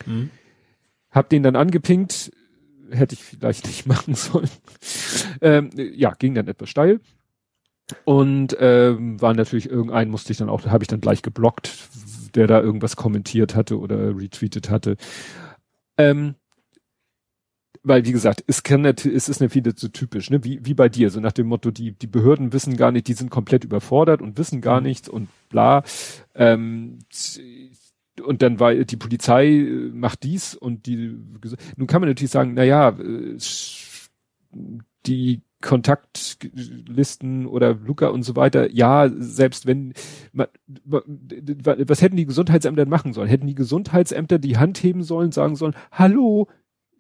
Mhm. 0.05 0.29
Hab 1.09 1.29
den 1.29 1.43
dann 1.43 1.55
angepinkt, 1.55 2.31
hätte 2.91 3.15
ich 3.15 3.23
vielleicht 3.23 3.65
nicht 3.65 3.85
machen 3.87 4.13
sollen. 4.13 4.49
ähm, 5.41 5.71
ja, 5.75 6.11
ging 6.11 6.35
dann 6.35 6.47
etwas 6.47 6.69
steil. 6.69 6.99
Und 8.05 8.55
ähm, 8.59 9.21
war 9.21 9.33
natürlich 9.33 9.69
irgendein, 9.69 10.09
musste 10.09 10.31
ich 10.31 10.37
dann 10.37 10.49
auch, 10.49 10.65
habe 10.65 10.83
ich 10.83 10.87
dann 10.87 11.01
gleich 11.01 11.21
geblockt, 11.21 11.89
der 12.35 12.47
da 12.47 12.61
irgendwas 12.61 12.95
kommentiert 12.95 13.55
hatte 13.55 13.79
oder 13.79 14.17
retweetet 14.17 14.69
hatte. 14.69 14.97
Ähm, 15.97 16.35
weil 17.83 18.05
wie 18.05 18.11
gesagt, 18.11 18.43
es 18.47 18.63
kann 18.63 18.81
natürlich, 18.81 19.17
es 19.17 19.29
ist 19.29 19.39
natürlich 19.39 19.73
so 19.77 19.87
typisch, 19.87 20.29
ne, 20.29 20.43
wie, 20.43 20.63
wie 20.63 20.73
bei 20.73 20.87
dir, 20.87 21.09
so 21.09 21.19
nach 21.19 21.31
dem 21.31 21.47
Motto, 21.47 21.71
die, 21.71 21.93
die 21.93 22.07
Behörden 22.07 22.53
wissen 22.53 22.77
gar 22.77 22.91
nicht, 22.91 23.07
die 23.07 23.13
sind 23.13 23.31
komplett 23.31 23.63
überfordert 23.63 24.21
und 24.21 24.37
wissen 24.37 24.61
gar 24.61 24.79
mhm. 24.79 24.87
nichts 24.87 25.09
und 25.09 25.29
bla. 25.49 25.83
Ähm, 26.35 26.99
und 28.23 28.41
dann 28.41 28.59
war 28.59 28.75
die 28.75 28.97
Polizei 28.97 29.47
äh, 29.47 29.89
macht 29.93 30.23
dies 30.23 30.53
und 30.53 30.85
die 30.85 31.17
nun 31.75 31.87
kann 31.87 32.01
man 32.01 32.09
natürlich 32.09 32.31
sagen, 32.31 32.53
na 32.53 32.63
ja, 32.63 32.89
äh, 32.89 33.37
die 35.05 35.41
Kontaktlisten 35.61 37.45
oder 37.45 37.73
Luca 37.73 38.07
und 38.07 38.23
so 38.23 38.35
weiter, 38.35 38.71
ja, 38.71 39.09
selbst 39.09 39.65
wenn 39.65 39.93
was 40.33 42.01
hätten 42.01 42.17
die 42.17 42.25
Gesundheitsämter 42.25 42.85
machen 42.85 43.13
sollen? 43.13 43.29
Hätten 43.29 43.47
die 43.47 43.55
Gesundheitsämter 43.55 44.39
die 44.39 44.57
Hand 44.57 44.81
heben 44.83 45.03
sollen, 45.03 45.31
sagen 45.31 45.55
sollen, 45.55 45.75
hallo, 45.91 46.47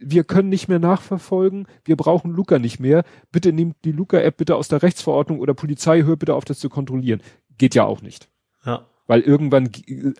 wir 0.01 0.23
können 0.23 0.49
nicht 0.49 0.67
mehr 0.67 0.79
nachverfolgen, 0.79 1.67
wir 1.85 1.95
brauchen 1.95 2.31
Luca 2.31 2.59
nicht 2.59 2.79
mehr, 2.79 3.03
bitte 3.31 3.53
nehmt 3.53 3.77
die 3.85 3.91
Luca-App 3.91 4.37
bitte 4.37 4.55
aus 4.55 4.67
der 4.67 4.81
Rechtsverordnung 4.81 5.39
oder 5.39 5.53
Polizei, 5.53 6.01
hört 6.03 6.19
bitte 6.19 6.33
auf, 6.33 6.45
das 6.45 6.59
zu 6.59 6.69
kontrollieren. 6.69 7.21
Geht 7.57 7.75
ja 7.75 7.85
auch 7.85 8.01
nicht. 8.01 8.29
Ja. 8.65 8.87
Weil 9.07 9.21
irgendwann 9.21 9.69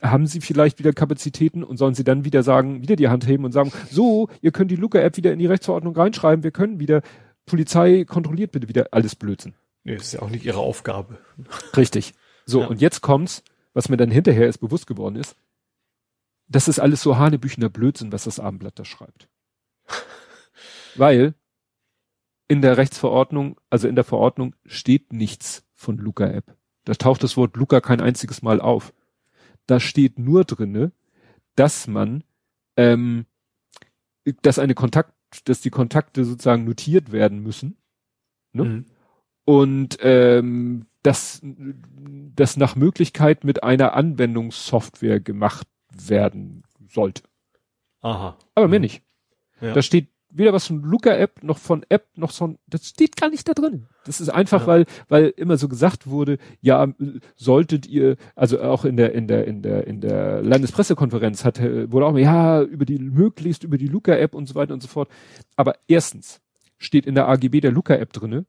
haben 0.02 0.28
sie 0.28 0.42
vielleicht 0.42 0.78
wieder 0.80 0.94
Kapazitäten 0.94 1.64
und 1.64 1.78
sollen 1.78 1.96
sie 1.96 2.04
dann 2.04 2.26
wieder 2.26 2.44
sagen, 2.44 2.82
wieder 2.82 2.96
die 2.96 3.08
Hand 3.08 3.28
heben 3.28 3.46
und 3.46 3.52
sagen, 3.52 3.72
so, 3.90 4.30
ihr 4.42 4.52
könnt 4.52 4.70
die 4.70 4.76
Luca-App 4.76 5.18
wieder 5.18 5.34
in 5.34 5.40
die 5.40 5.46
Rechtsverordnung 5.48 5.96
reinschreiben, 5.96 6.44
wir 6.44 6.52
können 6.52 6.80
wieder, 6.80 7.02
Polizei 7.52 8.06
kontrolliert 8.06 8.54
bitte 8.54 8.70
wieder 8.70 8.88
alles 8.92 9.14
Blödsinn. 9.14 9.56
Nee, 9.84 9.96
das 9.96 10.08
ist 10.08 10.14
ja 10.14 10.22
auch 10.22 10.30
nicht 10.30 10.46
ihre 10.46 10.60
Aufgabe. 10.60 11.20
Richtig. 11.76 12.14
So, 12.46 12.62
ja. 12.62 12.68
und 12.68 12.80
jetzt 12.80 13.02
kommt's, 13.02 13.44
was 13.74 13.90
mir 13.90 13.98
dann 13.98 14.10
hinterher 14.10 14.46
erst 14.46 14.62
bewusst 14.62 14.88
geworden 14.88 15.18
ist, 15.18 15.36
das 16.48 16.70
ist 16.70 16.80
alles 16.80 17.02
so 17.02 17.18
hanebüchener 17.18 17.68
Blödsinn, 17.68 18.14
was 18.14 18.24
das 18.24 18.40
Abendblatt 18.40 18.80
da 18.80 18.86
schreibt. 18.86 19.28
Weil 20.96 21.34
in 22.48 22.62
der 22.62 22.78
Rechtsverordnung, 22.78 23.60
also 23.70 23.90
in 23.90 23.96
der 23.96 24.06
Verordnung 24.06 24.56
steht 24.66 25.12
nichts 25.12 25.66
von 25.74 25.98
Luca-App. 25.98 26.56
Da 26.86 26.94
taucht 26.94 27.22
das 27.22 27.36
Wort 27.36 27.58
Luca 27.58 27.82
kein 27.82 28.00
einziges 28.00 28.42
Mal 28.42 28.62
auf. 28.62 28.94
Da 29.68 29.82
steht 29.82 30.20
nur 30.20 30.46
drinne, 30.46 30.94
dass 31.56 31.88
man, 31.88 32.24
ähm, 32.78 33.26
dass 34.42 34.58
eine 34.58 34.74
Kontakt, 34.74 35.14
dass 35.46 35.62
die 35.62 35.70
Kontakte 35.70 36.26
sozusagen 36.26 36.66
notiert 36.66 37.12
werden 37.12 37.42
müssen. 37.42 37.78
Ne? 38.54 38.64
Mhm. 38.64 38.86
Und 39.46 39.98
ähm, 40.02 40.86
dass 41.04 41.42
das 41.44 42.58
nach 42.58 42.76
Möglichkeit 42.76 43.44
mit 43.44 43.64
einer 43.64 43.94
Anwendungssoftware 43.94 45.20
gemacht 45.20 45.68
werden 45.92 46.64
sollte. 46.88 47.24
Aha. 48.02 48.38
Aber 48.56 48.68
mehr 48.68 48.80
mhm. 48.80 48.84
nicht. 48.84 49.04
Ja. 49.60 49.74
Da 49.74 49.82
steht 49.82 50.10
weder 50.32 50.54
was 50.54 50.68
von 50.68 50.82
Luca-App 50.82 51.44
noch 51.44 51.58
von 51.58 51.86
App 51.90 52.08
noch 52.16 52.32
so, 52.32 52.56
das 52.68 52.88
steht 52.88 53.16
gar 53.18 53.30
nicht 53.30 53.48
da 53.48 53.54
drin. 53.54 53.88
Das 54.06 54.22
ist 54.22 54.30
einfach, 54.30 54.62
ja. 54.62 54.68
weil, 54.68 54.86
weil 55.08 55.34
immer 55.36 55.58
so 55.58 55.68
gesagt 55.68 56.08
wurde, 56.08 56.38
ja, 56.62 56.88
solltet 57.36 57.88
ihr, 57.88 58.18
also 58.36 58.62
auch 58.62 58.86
in 58.86 58.98
der, 58.98 59.14
in 59.14 59.28
der, 59.28 59.46
in 59.48 59.62
der, 59.62 59.88
in 59.88 60.02
der 60.02 60.42
Landespressekonferenz 60.42 61.46
hat, 61.46 61.62
wurde 61.62 62.06
auch, 62.06 62.18
ja, 62.18 62.62
über 62.62 62.86
die, 62.86 62.98
möglichst 62.98 63.64
über 63.64 63.78
die 63.78 63.88
Luca-App 63.88 64.34
und 64.34 64.48
so 64.48 64.56
weiter 64.56 64.74
und 64.74 64.82
so 64.82 64.88
fort. 64.88 65.10
Aber 65.56 65.76
erstens 65.88 66.42
steht 66.78 67.06
in 67.06 67.16
der 67.16 67.28
AGB 67.28 67.62
der 67.62 67.72
Luca-App 67.72 68.12
drinne, 68.14 68.46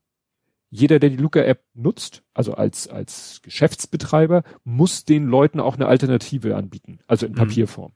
jeder, 0.75 0.99
der 0.99 1.11
die 1.11 1.17
Luca-App 1.17 1.63
nutzt, 1.75 2.23
also 2.33 2.55
als, 2.55 2.89
als 2.89 3.41
Geschäftsbetreiber, 3.43 4.43
muss 4.65 5.05
den 5.05 5.27
Leuten 5.27 5.61
auch 5.61 5.75
eine 5.75 5.87
Alternative 5.87 6.57
anbieten, 6.57 7.01
also 7.07 7.27
in 7.27 7.33
mhm. 7.33 7.37
Papierform. 7.37 7.93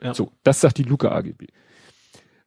Ja. 0.00 0.14
So, 0.14 0.32
das 0.44 0.60
sagt 0.60 0.78
die 0.78 0.84
Luca 0.84 1.10
AGB. 1.10 1.48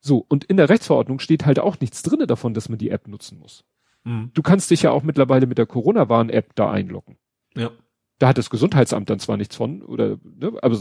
So, 0.06 0.26
und 0.28 0.44
in 0.44 0.58
der 0.58 0.68
Rechtsverordnung 0.68 1.20
steht 1.20 1.46
halt 1.46 1.60
auch 1.60 1.80
nichts 1.80 2.04
drinne 2.04 2.28
davon, 2.28 2.54
dass 2.54 2.68
man 2.68 2.78
die 2.78 2.90
App 2.90 3.08
nutzen 3.08 3.40
muss. 3.40 3.64
Mhm. 4.04 4.32
Du 4.34 4.42
kannst 4.42 4.70
dich 4.70 4.82
ja 4.82 4.92
auch 4.92 5.02
mittlerweile 5.02 5.48
mit 5.48 5.58
der 5.58 5.66
Corona-Warn-App 5.66 6.54
da 6.56 6.70
einloggen. 6.70 7.16
Ja. 7.56 7.72
Da 8.20 8.28
hat 8.28 8.38
das 8.38 8.50
Gesundheitsamt 8.50 9.10
dann 9.10 9.20
zwar 9.20 9.38
nichts 9.38 9.56
von, 9.56 9.82
oder, 9.82 10.18
ne, 10.24 10.52
aber 10.62 10.78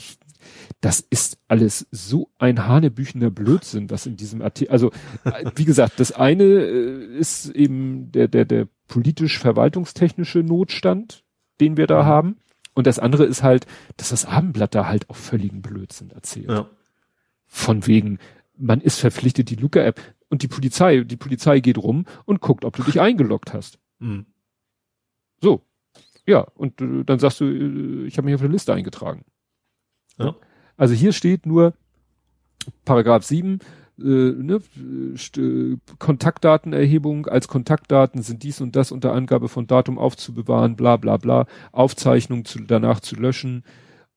das 0.81 1.01
ist 1.01 1.39
alles 1.47 1.87
so 1.93 2.31
ein 2.39 2.67
hanebüchener 2.67 3.31
Blödsinn, 3.31 3.91
was 3.91 4.07
in 4.07 4.17
diesem 4.17 4.43
Artikel, 4.43 4.73
also, 4.73 4.91
wie 5.55 5.65
gesagt, 5.65 6.01
das 6.01 6.11
eine 6.11 6.43
äh, 6.43 7.17
ist 7.17 7.49
eben 7.51 8.11
der, 8.11 8.27
der, 8.27 8.45
der 8.45 8.67
politisch-verwaltungstechnische 8.89 10.41
Notstand, 10.41 11.23
den 11.61 11.77
wir 11.77 11.87
da 11.87 12.03
mhm. 12.03 12.07
haben. 12.07 12.37
Und 12.75 12.89
das 12.89 12.99
andere 12.99 13.25
ist 13.25 13.45
halt, 13.45 13.67
dass 13.99 14.09
das 14.09 14.25
Abendblatt 14.25 14.75
da 14.75 14.89
halt 14.89 15.09
auch 15.11 15.17
völligen 15.17 15.63
Blödsinn 15.63 16.11
erzählt. 16.11 16.51
Ja. 16.51 16.69
Von 17.47 17.87
wegen, 17.87 18.19
man 18.63 18.81
ist 18.81 19.01
verpflichtet, 19.01 19.51
die 19.51 19.57
Luca-App 19.57 20.01
und 20.29 20.43
die 20.43 20.49
Polizei, 20.49 21.01
die 21.01 21.17
Polizei 21.17 21.61
geht 21.61 21.79
rum 21.79 22.07
und 22.25 22.41
guckt, 22.41 22.65
ob 22.65 22.77
du 22.77 22.83
dich 22.83 23.01
eingeloggt 23.01 23.53
hast. 23.53 23.79
Mhm. 23.99 24.27
So. 25.41 25.67
Ja, 26.27 26.47
und 26.55 26.81
äh, 26.81 27.05
dann 27.05 27.19
sagst 27.19 27.41
du, 27.41 27.45
äh, 27.45 28.07
ich 28.07 28.17
habe 28.17 28.27
mich 28.27 28.35
auf 28.35 28.41
eine 28.41 28.53
Liste 28.53 28.73
eingetragen. 28.73 29.25
Ja. 30.19 30.37
Also 30.77 30.95
hier 30.95 31.13
steht 31.13 31.47
nur 31.47 31.75
Paragraph 32.85 33.25
7, 33.25 33.59
äh, 33.99 34.03
ne, 34.03 34.63
Kontaktdatenerhebung 35.99 37.27
als 37.27 37.49
Kontaktdaten 37.49 38.23
sind 38.23 38.45
dies 38.45 38.61
und 38.61 38.77
das 38.77 38.93
unter 38.93 39.13
Angabe 39.13 39.49
von 39.49 39.67
Datum 39.67 39.99
aufzubewahren, 39.99 40.77
bla 40.77 40.97
bla 40.97 41.17
bla, 41.17 41.47
Aufzeichnung 41.73 42.45
zu, 42.45 42.61
danach 42.61 43.01
zu 43.01 43.17
löschen, 43.17 43.65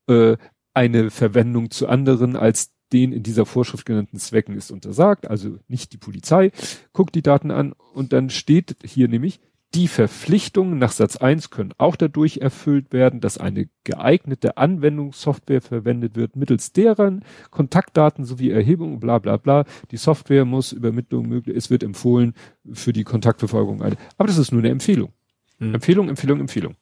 äh, 0.08 0.38
eine 0.76 1.10
Verwendung 1.10 1.72
zu 1.72 1.88
anderen 1.88 2.36
als 2.36 2.75
den 2.94 3.12
in 3.12 3.24
dieser 3.24 3.46
Vorschrift 3.46 3.86
genannten 3.86 4.18
Zwecken 4.18 4.56
ist 4.56 4.72
untersagt, 4.72 5.28
also 5.28 5.58
nicht 5.68 5.94
die 5.94 5.98
Polizei, 5.98 6.52
guckt 6.94 7.16
die 7.16 7.22
Daten 7.22 7.52
an 7.52 7.74
und 7.94 8.14
dann 8.14 8.30
steht 8.30 8.78
hier 8.84 9.08
nämlich, 9.08 9.40
die 9.76 9.90
Verpflichtungen 9.90 10.80
nach 10.80 10.94
Satz 10.94 11.18
1 11.18 11.50
können 11.50 11.74
auch 11.78 11.98
dadurch 11.98 12.38
erfüllt 12.38 12.94
werden, 12.94 13.20
dass 13.20 13.38
eine 13.38 13.68
geeignete 13.84 14.56
Anwendungssoftware 14.56 15.60
verwendet 15.60 16.16
wird, 16.16 16.38
mittels 16.38 16.72
deren 16.72 17.26
Kontaktdaten 17.52 18.24
sowie 18.24 18.52
Erhebung, 18.52 19.02
bla 19.02 19.20
bla 19.20 19.36
bla. 19.36 19.66
Die 19.92 19.98
Software 19.98 20.46
muss 20.46 20.72
Übermittlung 20.72 21.28
möglich, 21.28 21.58
es 21.58 21.70
wird 21.70 21.84
empfohlen 21.84 22.36
für 22.72 22.94
die 22.94 23.04
Kontaktverfolgung. 23.04 23.82
Aber 23.82 24.28
das 24.28 24.38
ist 24.38 24.54
nur 24.54 24.62
eine 24.62 24.70
Empfehlung. 24.70 25.12
Mhm. 25.60 25.76
Empfehlung, 25.76 26.08
Empfehlung, 26.08 26.40
Empfehlung. 26.40 26.76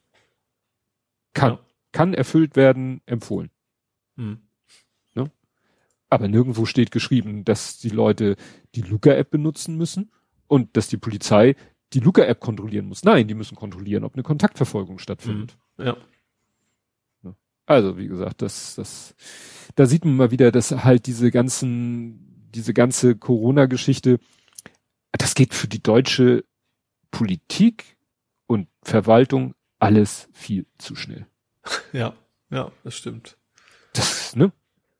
Kann, 1.33 1.53
ja. 1.53 1.59
kann 1.93 2.13
erfüllt 2.13 2.55
werden, 2.55 3.01
empfohlen. 3.07 3.49
Mhm. 4.17 4.37
Aber 6.13 6.27
nirgendwo 6.27 6.65
steht 6.65 6.91
geschrieben, 6.91 7.43
dass 7.43 7.79
die 7.79 7.89
Leute 7.89 8.35
die 8.75 8.81
Luca-App 8.81 9.31
benutzen 9.31 9.77
müssen 9.77 10.11
und 10.45 10.77
dass 10.77 10.87
die 10.87 10.97
Polizei 10.97 11.55
die 11.93 12.01
Luca-App 12.01 12.39
kontrollieren 12.39 12.85
muss. 12.85 13.03
Nein, 13.03 13.27
die 13.27 13.33
müssen 13.33 13.55
kontrollieren, 13.55 14.03
ob 14.03 14.13
eine 14.13 14.21
Kontaktverfolgung 14.21 14.99
stattfindet. 14.99 15.57
Mhm. 15.77 15.85
Ja. 15.85 15.97
Also, 17.65 17.97
wie 17.97 18.07
gesagt, 18.07 18.43
das, 18.43 18.75
das, 18.75 19.15
da 19.73 19.87
sieht 19.87 20.05
man 20.05 20.15
mal 20.15 20.29
wieder, 20.29 20.51
dass 20.51 20.69
halt 20.69 21.07
diese 21.07 21.31
ganzen, 21.31 22.51
diese 22.53 22.75
ganze 22.75 23.15
Corona-Geschichte, 23.15 24.19
das 25.13 25.33
geht 25.33 25.55
für 25.55 25.67
die 25.67 25.81
deutsche 25.81 26.43
Politik 27.09 27.97
und 28.45 28.67
Verwaltung 28.83 29.55
alles 29.79 30.29
viel 30.31 30.67
zu 30.77 30.95
schnell. 30.95 31.25
Ja, 31.91 32.13
ja, 32.51 32.71
das 32.83 32.97
stimmt. 32.97 33.35
Das, 33.93 34.35
ne? 34.35 34.51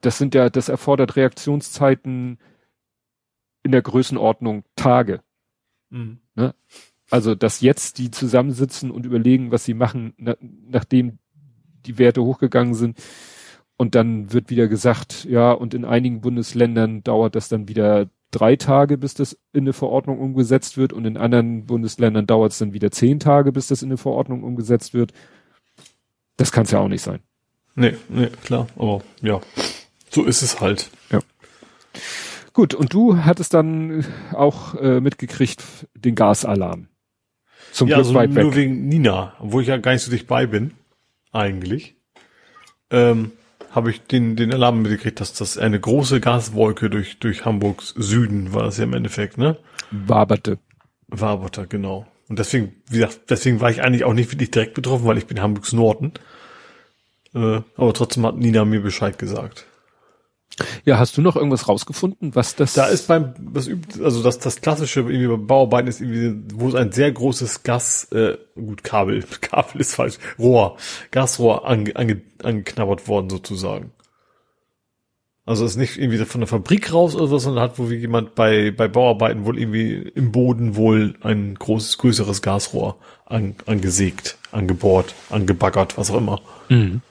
Das 0.04 0.18
sind 0.18 0.34
ja, 0.34 0.50
das 0.50 0.68
erfordert 0.68 1.16
Reaktionszeiten 1.16 2.38
in 3.62 3.72
der 3.72 3.82
Größenordnung 3.82 4.64
Tage. 4.76 5.22
Mhm. 5.90 6.18
Ne? 6.34 6.54
Also, 7.10 7.34
dass 7.34 7.60
jetzt 7.60 7.98
die 7.98 8.10
zusammensitzen 8.10 8.90
und 8.90 9.06
überlegen, 9.06 9.50
was 9.50 9.64
sie 9.64 9.74
machen, 9.74 10.14
na, 10.16 10.36
nachdem 10.40 11.18
die 11.86 11.98
Werte 11.98 12.22
hochgegangen 12.22 12.74
sind. 12.74 12.98
Und 13.76 13.94
dann 13.94 14.32
wird 14.32 14.50
wieder 14.50 14.68
gesagt, 14.68 15.24
ja, 15.24 15.52
und 15.52 15.74
in 15.74 15.84
einigen 15.84 16.20
Bundesländern 16.20 17.02
dauert 17.02 17.34
das 17.34 17.48
dann 17.48 17.68
wieder 17.68 18.08
drei 18.30 18.56
Tage, 18.56 18.98
bis 18.98 19.14
das 19.14 19.38
in 19.52 19.64
eine 19.64 19.72
Verordnung 19.72 20.18
umgesetzt 20.18 20.76
wird. 20.76 20.92
Und 20.92 21.06
in 21.06 21.16
anderen 21.16 21.66
Bundesländern 21.66 22.26
dauert 22.26 22.52
es 22.52 22.58
dann 22.58 22.72
wieder 22.72 22.90
zehn 22.90 23.20
Tage, 23.20 23.52
bis 23.52 23.68
das 23.68 23.82
in 23.82 23.88
eine 23.88 23.96
Verordnung 23.96 24.42
umgesetzt 24.42 24.92
wird. 24.92 25.12
Das 26.36 26.52
kann 26.52 26.64
es 26.64 26.72
ja 26.72 26.80
auch 26.80 26.88
nicht 26.88 27.02
sein. 27.02 27.20
Nee, 27.74 27.96
nee, 28.08 28.28
klar. 28.44 28.68
Aber 28.76 29.02
ja, 29.22 29.40
so 30.14 30.24
ist 30.24 30.42
es 30.42 30.60
halt. 30.60 30.90
Ja. 31.10 31.20
Gut, 32.52 32.72
und 32.72 32.94
du 32.94 33.24
hattest 33.24 33.52
dann 33.52 34.06
auch 34.32 34.74
äh, 34.76 35.00
mitgekriegt 35.00 35.62
den 35.94 36.14
Gasalarm. 36.14 36.88
Zum 37.72 37.88
ja, 37.88 37.96
Glück 37.96 38.06
also 38.06 38.14
weit 38.14 38.30
nur 38.30 38.52
weg. 38.52 38.56
wegen 38.56 38.86
Nina, 38.86 39.34
obwohl 39.40 39.62
ich 39.62 39.68
ja 39.68 39.76
gar 39.76 39.92
nicht 39.92 40.02
so 40.02 40.10
dicht 40.10 40.28
bei 40.28 40.46
bin, 40.46 40.72
eigentlich. 41.32 41.96
Ähm, 42.90 43.32
habe 43.72 43.90
ich 43.90 44.02
den, 44.02 44.36
den 44.36 44.54
Alarm 44.54 44.82
mitgekriegt, 44.82 45.18
dass 45.18 45.32
das 45.32 45.58
eine 45.58 45.80
große 45.80 46.20
Gaswolke 46.20 46.90
durch, 46.90 47.18
durch 47.18 47.44
Hamburgs 47.44 47.88
Süden 47.96 48.54
war 48.54 48.62
das 48.62 48.78
ja 48.78 48.84
im 48.84 48.92
Endeffekt, 48.92 49.36
ne? 49.36 49.58
Waberte. 49.90 50.58
Waberte, 51.08 51.66
genau. 51.66 52.06
Und 52.28 52.38
deswegen, 52.38 52.72
wie 52.88 52.98
gesagt, 52.98 53.22
deswegen 53.30 53.60
war 53.60 53.70
ich 53.70 53.82
eigentlich 53.82 54.04
auch 54.04 54.14
nicht 54.14 54.30
wirklich 54.30 54.52
direkt 54.52 54.74
betroffen, 54.74 55.06
weil 55.06 55.18
ich 55.18 55.26
bin 55.26 55.42
Hamburgs 55.42 55.72
Norden. 55.72 56.12
Äh, 57.34 57.62
aber 57.76 57.92
trotzdem 57.92 58.24
hat 58.24 58.36
Nina 58.36 58.64
mir 58.64 58.80
Bescheid 58.80 59.18
gesagt. 59.18 59.66
Ja, 60.84 60.98
hast 60.98 61.16
du 61.16 61.22
noch 61.22 61.36
irgendwas 61.36 61.68
rausgefunden, 61.68 62.34
was 62.34 62.54
das? 62.54 62.74
Da 62.74 62.86
ist 62.86 63.08
beim, 63.08 63.34
das 63.52 63.66
übt, 63.66 64.02
also 64.02 64.22
das, 64.22 64.38
das 64.38 64.60
klassische 64.60 65.00
irgendwie 65.00 65.26
bei 65.26 65.36
Bauarbeiten 65.36 65.88
ist 65.88 66.00
irgendwie, 66.00 66.54
wo 66.54 66.68
es 66.68 66.74
ein 66.74 66.92
sehr 66.92 67.10
großes 67.10 67.62
Gas, 67.62 68.04
äh, 68.12 68.36
gut, 68.54 68.84
Kabel, 68.84 69.24
Kabel 69.40 69.80
ist 69.80 69.94
falsch, 69.94 70.18
Rohr, 70.38 70.76
Gasrohr 71.10 71.66
ange, 71.68 71.96
ange, 71.96 72.22
angeknabbert 72.42 73.08
worden 73.08 73.30
sozusagen. 73.30 73.92
Also 75.46 75.64
es 75.64 75.72
ist 75.72 75.76
nicht 75.76 75.98
irgendwie 75.98 76.24
von 76.24 76.40
der 76.40 76.48
Fabrik 76.48 76.92
raus 76.92 77.14
oder 77.14 77.26
so, 77.26 77.38
sondern 77.38 77.64
hat 77.64 77.78
wohl 77.78 77.90
wie 77.90 77.96
jemand 77.96 78.34
bei, 78.34 78.70
bei 78.70 78.88
Bauarbeiten 78.88 79.44
wohl 79.44 79.58
irgendwie 79.58 79.92
im 80.14 80.32
Boden 80.32 80.74
wohl 80.74 81.16
ein 81.20 81.54
großes, 81.56 81.98
größeres 81.98 82.40
Gasrohr 82.40 82.96
an, 83.26 83.54
angesägt, 83.66 84.38
angebohrt, 84.52 85.14
angebaggert, 85.28 85.98
was 85.98 86.10
auch 86.10 86.16
immer. 86.16 86.40
Mhm 86.70 87.02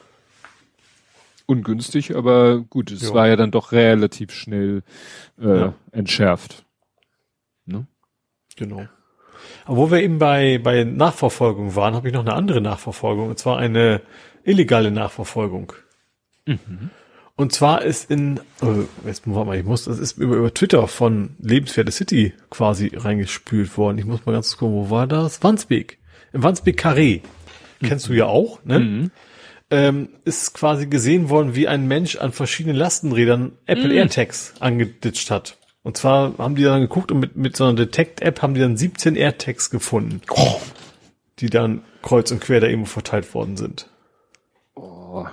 ungünstig, 1.45 2.15
aber 2.15 2.59
gut, 2.59 2.91
es 2.91 3.09
ja. 3.09 3.13
war 3.13 3.27
ja 3.27 3.35
dann 3.35 3.51
doch 3.51 3.71
relativ 3.71 4.31
schnell 4.31 4.83
äh, 5.41 5.59
ja. 5.59 5.73
entschärft. 5.91 6.65
Ne? 7.65 7.87
Genau. 8.55 8.87
Aber 9.65 9.77
wo 9.77 9.91
wir 9.91 10.01
eben 10.01 10.19
bei, 10.19 10.57
bei 10.57 10.83
Nachverfolgung 10.83 11.75
waren, 11.75 11.95
habe 11.95 12.07
ich 12.07 12.13
noch 12.13 12.21
eine 12.21 12.33
andere 12.33 12.61
Nachverfolgung, 12.61 13.29
und 13.29 13.39
zwar 13.39 13.57
eine 13.57 14.01
illegale 14.43 14.91
Nachverfolgung. 14.91 15.73
Mhm. 16.45 16.89
Und 17.35 17.51
zwar 17.51 17.81
ist 17.81 18.11
in, 18.11 18.39
oh, 18.61 18.83
jetzt 19.05 19.23
warte 19.25 19.47
mal, 19.47 19.57
ich 19.57 19.65
muss, 19.65 19.85
das 19.85 19.97
ist 19.97 20.17
über, 20.17 20.35
über 20.35 20.53
Twitter 20.53 20.87
von 20.87 21.35
Lebenswerte 21.39 21.91
City 21.91 22.33
quasi 22.49 22.91
reingespült 22.93 23.75
worden. 23.77 23.97
Ich 23.97 24.05
muss 24.05 24.25
mal 24.25 24.33
ganz 24.33 24.49
kurz 24.49 24.59
gucken, 24.59 24.75
wo 24.75 24.89
war 24.89 25.07
das? 25.07 25.41
Wandsbek. 25.41 25.97
Im 26.31 26.43
Wandsbek 26.43 26.79
Carré. 26.79 27.21
Mhm. 27.79 27.87
Kennst 27.87 28.07
du 28.07 28.13
ja 28.13 28.25
auch, 28.25 28.63
ne? 28.63 28.79
Mhm 28.79 29.11
ähm, 29.73 30.09
ist 30.23 30.53
quasi 30.53 30.85
gesehen 30.85 31.31
worden, 31.31 31.55
wie 31.55 31.67
ein 31.67 31.87
Mensch 31.87 32.17
an 32.17 32.31
verschiedenen 32.31 32.77
Lastenrädern 32.77 33.53
Apple 33.65 33.87
mm. 33.87 33.97
AirTags 33.97 34.53
angeditscht 34.59 35.31
hat. 35.31 35.57
Und 35.81 35.97
zwar 35.97 36.37
haben 36.37 36.55
die 36.55 36.63
dann 36.63 36.81
geguckt 36.81 37.11
und 37.11 37.19
mit, 37.19 37.35
mit 37.35 37.57
so 37.57 37.63
einer 37.63 37.73
Detect-App 37.73 38.43
haben 38.43 38.53
die 38.53 38.61
dann 38.61 38.77
17 38.77 39.15
AirTags 39.15 39.71
gefunden, 39.71 40.21
oh. 40.29 40.61
die 41.39 41.49
dann 41.49 41.81
kreuz 42.03 42.29
und 42.31 42.39
quer 42.39 42.59
da 42.59 42.67
irgendwo 42.67 42.85
verteilt 42.85 43.33
worden 43.33 43.57
sind. 43.57 43.87
Oh. 44.75 45.25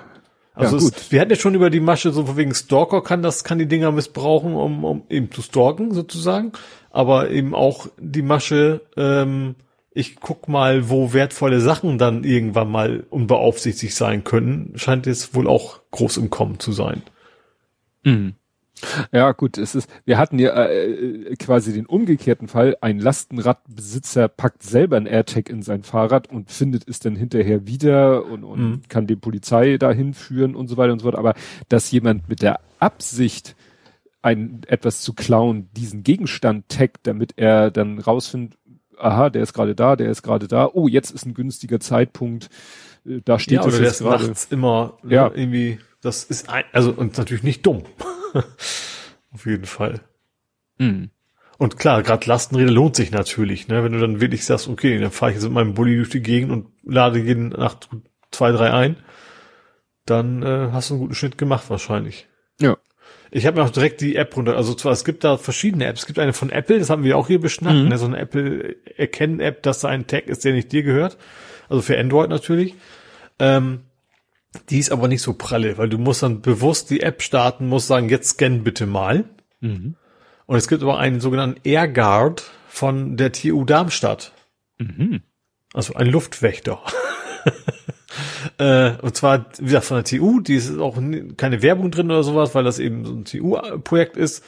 Also 0.54 0.78
ja, 0.78 0.86
es, 0.86 1.12
wir 1.12 1.20
hatten 1.20 1.30
ja 1.30 1.36
schon 1.36 1.54
über 1.54 1.68
die 1.68 1.80
Masche 1.80 2.10
so 2.10 2.36
wegen 2.38 2.54
Stalker 2.54 3.02
kann 3.02 3.20
das, 3.20 3.44
kann 3.44 3.58
die 3.58 3.68
Dinger 3.68 3.92
missbrauchen, 3.92 4.54
um, 4.54 4.84
um 4.84 5.02
eben 5.10 5.30
zu 5.30 5.42
stalken 5.42 5.92
sozusagen. 5.92 6.52
Aber 6.90 7.30
eben 7.30 7.54
auch 7.54 7.88
die 7.98 8.22
Masche, 8.22 8.80
ähm, 8.96 9.54
ich 9.92 10.16
guck 10.16 10.48
mal, 10.48 10.88
wo 10.88 11.12
wertvolle 11.12 11.60
Sachen 11.60 11.98
dann 11.98 12.24
irgendwann 12.24 12.70
mal 12.70 13.04
unbeaufsichtigt 13.10 13.94
sein 13.94 14.24
können, 14.24 14.72
scheint 14.76 15.06
jetzt 15.06 15.34
wohl 15.34 15.48
auch 15.48 15.80
groß 15.90 16.18
im 16.18 16.30
Kommen 16.30 16.60
zu 16.60 16.72
sein. 16.72 17.02
Mhm. 18.04 18.34
Ja, 19.12 19.32
gut, 19.32 19.58
es 19.58 19.74
ist, 19.74 19.90
wir 20.06 20.16
hatten 20.16 20.38
ja 20.38 20.66
äh, 20.66 21.36
quasi 21.36 21.72
den 21.72 21.84
umgekehrten 21.84 22.48
Fall. 22.48 22.76
Ein 22.80 22.98
Lastenradbesitzer 22.98 24.28
packt 24.28 24.62
selber 24.62 24.96
ein 24.96 25.06
AirTag 25.06 25.50
in 25.50 25.62
sein 25.62 25.82
Fahrrad 25.82 26.30
und 26.30 26.50
findet 26.50 26.88
es 26.88 26.98
dann 26.98 27.14
hinterher 27.14 27.66
wieder 27.66 28.24
und, 28.24 28.42
und 28.42 28.60
mhm. 28.60 28.80
kann 28.88 29.06
die 29.06 29.16
Polizei 29.16 29.76
dahin 29.76 30.14
führen 30.14 30.54
und 30.54 30.68
so 30.68 30.78
weiter 30.78 30.92
und 30.92 31.00
so 31.00 31.04
fort. 31.04 31.18
Aber 31.18 31.34
dass 31.68 31.90
jemand 31.90 32.28
mit 32.28 32.40
der 32.40 32.60
Absicht, 32.78 33.54
ein 34.22 34.62
etwas 34.66 35.00
zu 35.00 35.14
klauen, 35.14 35.70
diesen 35.72 36.02
Gegenstand 36.02 36.68
taggt, 36.68 37.06
damit 37.06 37.34
er 37.36 37.70
dann 37.70 37.98
rausfindet, 37.98 38.58
aha, 39.00 39.30
der 39.30 39.42
ist 39.42 39.52
gerade 39.52 39.74
da, 39.74 39.96
der 39.96 40.10
ist 40.10 40.22
gerade 40.22 40.48
da, 40.48 40.68
oh, 40.72 40.88
jetzt 40.88 41.10
ist 41.10 41.26
ein 41.26 41.34
günstiger 41.34 41.80
Zeitpunkt, 41.80 42.50
äh, 43.06 43.20
da 43.24 43.38
steht 43.38 43.58
ja, 43.58 43.64
oder 43.64 43.80
jetzt 43.80 44.00
gerade. 44.00 44.26
nachts 44.26 44.46
immer 44.50 44.98
ne, 45.02 45.14
ja. 45.14 45.30
irgendwie, 45.34 45.78
das 46.00 46.24
ist 46.24 46.48
ein, 46.48 46.64
also 46.72 46.92
und 46.92 47.18
natürlich 47.18 47.42
nicht 47.42 47.66
dumm. 47.66 47.84
Auf 49.32 49.46
jeden 49.46 49.66
Fall. 49.66 50.00
Mhm. 50.78 51.10
Und 51.58 51.76
klar, 51.76 52.02
gerade 52.02 52.26
Lastenräder 52.26 52.70
lohnt 52.70 52.96
sich 52.96 53.10
natürlich, 53.10 53.68
ne? 53.68 53.84
Wenn 53.84 53.92
du 53.92 54.00
dann 54.00 54.20
wirklich 54.20 54.46
sagst, 54.46 54.66
okay, 54.66 54.98
dann 54.98 55.10
fahre 55.10 55.32
ich 55.32 55.36
jetzt 55.36 55.44
mit 55.44 55.52
meinem 55.52 55.74
Bulli 55.74 55.96
durch 55.96 56.08
die 56.08 56.22
Gegend 56.22 56.50
und 56.50 56.68
lade 56.82 57.18
jeden 57.18 57.50
Nacht 57.50 57.90
zwei, 58.30 58.50
drei 58.50 58.72
ein, 58.72 58.96
dann 60.06 60.42
äh, 60.42 60.70
hast 60.72 60.88
du 60.88 60.94
einen 60.94 61.02
guten 61.02 61.14
Schnitt 61.14 61.36
gemacht 61.36 61.68
wahrscheinlich. 61.68 62.28
Ja. 62.60 62.78
Ich 63.30 63.46
habe 63.46 63.60
mir 63.60 63.66
auch 63.66 63.70
direkt 63.70 64.00
die 64.00 64.16
App 64.16 64.36
runter, 64.36 64.56
also 64.56 64.74
zwar, 64.74 64.92
es 64.92 65.04
gibt 65.04 65.22
da 65.22 65.36
verschiedene 65.36 65.86
Apps. 65.86 66.00
Es 66.00 66.06
gibt 66.06 66.18
eine 66.18 66.32
von 66.32 66.50
Apple, 66.50 66.78
das 66.78 66.90
haben 66.90 67.04
wir 67.04 67.16
auch 67.16 67.28
hier 67.28 67.40
beschnackt, 67.40 67.76
mhm. 67.76 67.88
ne? 67.88 67.98
so 67.98 68.06
eine 68.06 68.18
Apple-Erkennen-App, 68.18 69.62
dass 69.62 69.80
da 69.80 69.88
ein 69.88 70.06
Tag 70.06 70.26
ist, 70.26 70.44
der 70.44 70.52
nicht 70.52 70.72
dir 70.72 70.82
gehört. 70.82 71.16
Also 71.68 71.82
für 71.82 71.98
Android 71.98 72.28
natürlich. 72.28 72.74
Ähm, 73.38 73.82
die 74.68 74.78
ist 74.78 74.90
aber 74.90 75.06
nicht 75.06 75.22
so 75.22 75.34
pralle, 75.34 75.78
weil 75.78 75.88
du 75.88 75.98
musst 75.98 76.22
dann 76.22 76.40
bewusst 76.40 76.90
die 76.90 77.00
App 77.02 77.22
starten, 77.22 77.68
musst 77.68 77.86
sagen, 77.86 78.08
jetzt 78.08 78.30
scan 78.30 78.64
bitte 78.64 78.86
mal. 78.86 79.24
Mhm. 79.60 79.94
Und 80.46 80.56
es 80.56 80.66
gibt 80.66 80.82
aber 80.82 80.98
einen 80.98 81.20
sogenannten 81.20 81.60
AirGuard 81.62 82.50
von 82.68 83.16
der 83.16 83.30
TU 83.30 83.64
Darmstadt. 83.64 84.32
Mhm. 84.78 85.22
Also 85.72 85.94
ein 85.94 86.08
Luftwächter. 86.08 86.82
äh, 88.58 88.92
und 89.02 89.16
zwar, 89.16 89.46
wie 89.58 89.64
gesagt, 89.64 89.84
von 89.84 89.96
der 89.96 90.04
TU, 90.04 90.40
die 90.40 90.54
ist 90.54 90.78
auch 90.78 90.98
keine 91.36 91.62
Werbung 91.62 91.90
drin 91.90 92.10
oder 92.10 92.22
sowas, 92.22 92.54
weil 92.54 92.64
das 92.64 92.78
eben 92.78 93.04
so 93.04 93.12
ein 93.12 93.24
TU-Projekt 93.24 94.16
ist. 94.16 94.44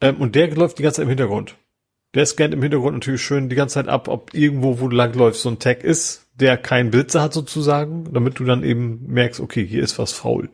Ähm, 0.00 0.16
und 0.16 0.34
der 0.34 0.54
läuft 0.54 0.78
die 0.78 0.82
ganze 0.82 0.96
Zeit 0.96 1.04
im 1.04 1.08
Hintergrund. 1.10 1.56
Der 2.14 2.26
scannt 2.26 2.54
im 2.54 2.62
Hintergrund 2.62 2.94
natürlich 2.94 3.22
schön 3.22 3.48
die 3.48 3.56
ganze 3.56 3.74
Zeit 3.74 3.88
ab, 3.88 4.08
ob 4.08 4.34
irgendwo, 4.34 4.80
wo 4.80 4.88
du 4.88 4.96
langläufst, 4.96 5.42
so 5.42 5.48
ein 5.48 5.58
Tag 5.58 5.84
ist, 5.84 6.26
der 6.34 6.56
keinen 6.56 6.90
Blitzer 6.90 7.22
hat 7.22 7.32
sozusagen, 7.32 8.12
damit 8.12 8.38
du 8.38 8.44
dann 8.44 8.64
eben 8.64 9.04
merkst, 9.06 9.40
okay, 9.40 9.64
hier 9.64 9.82
ist 9.82 9.98
was 9.98 10.12
faul. 10.12 10.48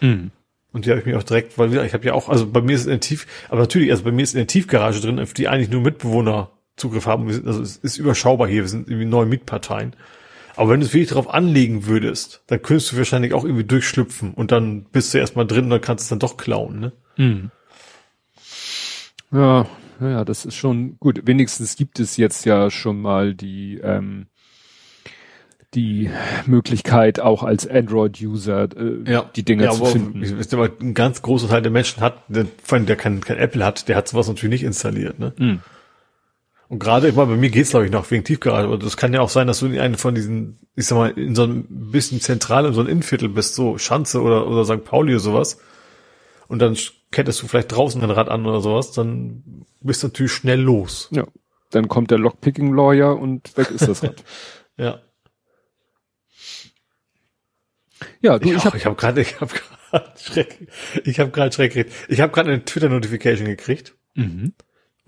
Mhm. 0.00 0.30
Und 0.72 0.86
die 0.86 0.90
habe 0.90 1.00
ich 1.00 1.06
mir 1.06 1.18
auch 1.18 1.24
direkt, 1.24 1.58
weil 1.58 1.74
ich 1.74 1.94
habe 1.94 2.06
ja 2.06 2.12
auch, 2.12 2.28
also 2.28 2.46
bei 2.46 2.60
mir 2.60 2.74
ist 2.74 2.82
es 2.82 2.86
in 2.86 2.92
der 2.92 3.00
Tief, 3.00 3.26
aber 3.48 3.60
natürlich, 3.60 3.90
also 3.90 4.04
bei 4.04 4.12
mir 4.12 4.22
ist 4.22 4.34
in 4.34 4.38
der 4.38 4.46
Tiefgarage 4.46 5.00
drin, 5.00 5.18
auf 5.18 5.34
die 5.34 5.48
eigentlich 5.48 5.70
nur 5.70 5.80
Mitbewohner 5.80 6.50
Zugriff 6.76 7.06
haben. 7.06 7.28
Also 7.46 7.62
es 7.62 7.76
ist 7.76 7.98
überschaubar 7.98 8.48
hier, 8.48 8.62
wir 8.62 8.68
sind 8.68 8.88
irgendwie 8.88 9.06
neue 9.06 9.26
Mietparteien. 9.26 9.94
Aber 10.60 10.72
wenn 10.72 10.80
du 10.80 10.84
es 10.84 10.92
wirklich 10.92 11.08
darauf 11.08 11.32
anlegen 11.32 11.86
würdest, 11.86 12.42
dann 12.48 12.60
könntest 12.60 12.92
du 12.92 12.98
wahrscheinlich 12.98 13.32
auch 13.32 13.44
irgendwie 13.44 13.64
durchschlüpfen 13.64 14.34
und 14.34 14.52
dann 14.52 14.84
bist 14.92 15.14
du 15.14 15.18
erstmal 15.18 15.46
drin 15.46 15.64
und 15.64 15.70
dann 15.70 15.80
kannst 15.80 16.02
du 16.02 16.04
es 16.04 16.08
dann 16.10 16.18
doch 16.18 16.36
klauen, 16.36 16.80
ne? 16.80 16.92
Mhm. 17.16 17.50
Ja, 19.32 19.66
ja, 20.02 20.22
das 20.26 20.44
ist 20.44 20.56
schon 20.56 20.98
gut. 20.98 21.22
Wenigstens 21.24 21.76
gibt 21.76 21.98
es 21.98 22.18
jetzt 22.18 22.44
ja 22.44 22.70
schon 22.70 23.00
mal 23.00 23.32
die 23.32 23.80
ähm, 23.82 24.26
die 25.72 26.10
Möglichkeit, 26.44 27.20
auch 27.20 27.42
als 27.42 27.66
Android-User 27.66 28.68
äh, 28.76 29.10
ja. 29.10 29.30
die 29.34 29.46
Dinge 29.46 29.64
ja, 29.64 29.70
zu 29.70 29.86
finden. 29.86 30.20
Ist 30.22 30.52
aber 30.52 30.68
ein 30.78 30.92
ganz 30.92 31.22
großer 31.22 31.48
Teil 31.48 31.62
der 31.62 31.72
Menschen 31.72 32.02
hat, 32.02 32.24
der, 32.28 32.46
vor 32.62 32.76
allem 32.76 32.84
der 32.84 32.96
kein, 32.96 33.22
kein 33.22 33.38
Apple 33.38 33.64
hat, 33.64 33.88
der 33.88 33.96
hat 33.96 34.08
sowas 34.08 34.28
natürlich 34.28 34.60
nicht 34.60 34.66
installiert. 34.66 35.18
Ne? 35.18 35.32
Mhm. 35.38 35.60
Und 36.70 36.78
gerade, 36.78 37.08
ich 37.08 37.16
meine, 37.16 37.32
bei 37.32 37.36
mir 37.36 37.50
geht's 37.50 37.70
glaube 37.70 37.86
ich 37.86 37.90
noch 37.90 38.08
wegen 38.12 38.22
Tiefgarage, 38.22 38.68
aber 38.68 38.78
das 38.78 38.96
kann 38.96 39.12
ja 39.12 39.22
auch 39.22 39.28
sein, 39.28 39.48
dass 39.48 39.58
du 39.58 39.66
in 39.66 39.80
einem 39.80 39.96
von 39.96 40.14
diesen, 40.14 40.60
ich 40.76 40.86
sag 40.86 40.96
mal, 40.96 41.10
in 41.10 41.34
so 41.34 41.42
einem 41.42 41.66
bisschen 41.90 42.20
zentral 42.20 42.64
in 42.64 42.74
so 42.74 42.80
einem 42.80 42.88
Innenviertel 42.88 43.28
bist, 43.28 43.56
so 43.56 43.76
Schanze 43.76 44.22
oder, 44.22 44.46
oder 44.46 44.64
St. 44.64 44.84
Pauli 44.84 45.14
oder 45.14 45.20
sowas. 45.20 45.58
Und 46.46 46.60
dann 46.60 46.78
kettest 47.10 47.42
du 47.42 47.48
vielleicht 47.48 47.72
draußen 47.72 48.00
ein 48.00 48.12
Rad 48.12 48.28
an 48.28 48.46
oder 48.46 48.60
sowas, 48.60 48.92
dann 48.92 49.66
bist 49.80 50.04
du 50.04 50.06
natürlich 50.06 50.30
schnell 50.30 50.60
los. 50.60 51.08
Ja. 51.10 51.26
Dann 51.70 51.88
kommt 51.88 52.12
der 52.12 52.18
Lockpicking-Lawyer 52.18 53.18
und 53.18 53.56
weg 53.56 53.72
ist 53.72 53.88
das 53.88 54.04
Rad. 54.04 54.22
ja. 54.76 55.00
Ja, 58.20 58.38
du, 58.38 58.48
ich, 58.48 58.54
ich 58.54 58.64
habe 58.64 58.76
ich 58.76 58.86
hab 58.86 58.96
gerade 58.96 59.20
ich 59.22 59.40
habe 59.40 59.52
gerade 59.52 60.12
Schreck 60.20 60.68
ich 61.04 61.18
habe 61.18 61.32
gerade 61.32 61.52
Schreck 61.52 61.74
gekriegt. 61.74 61.96
Ich 62.08 62.20
habe 62.20 62.32
gerade 62.32 62.52
eine 62.52 62.64
Twitter 62.64 62.88
Notification 62.88 63.48
gekriegt. 63.48 63.96
Mhm. 64.14 64.52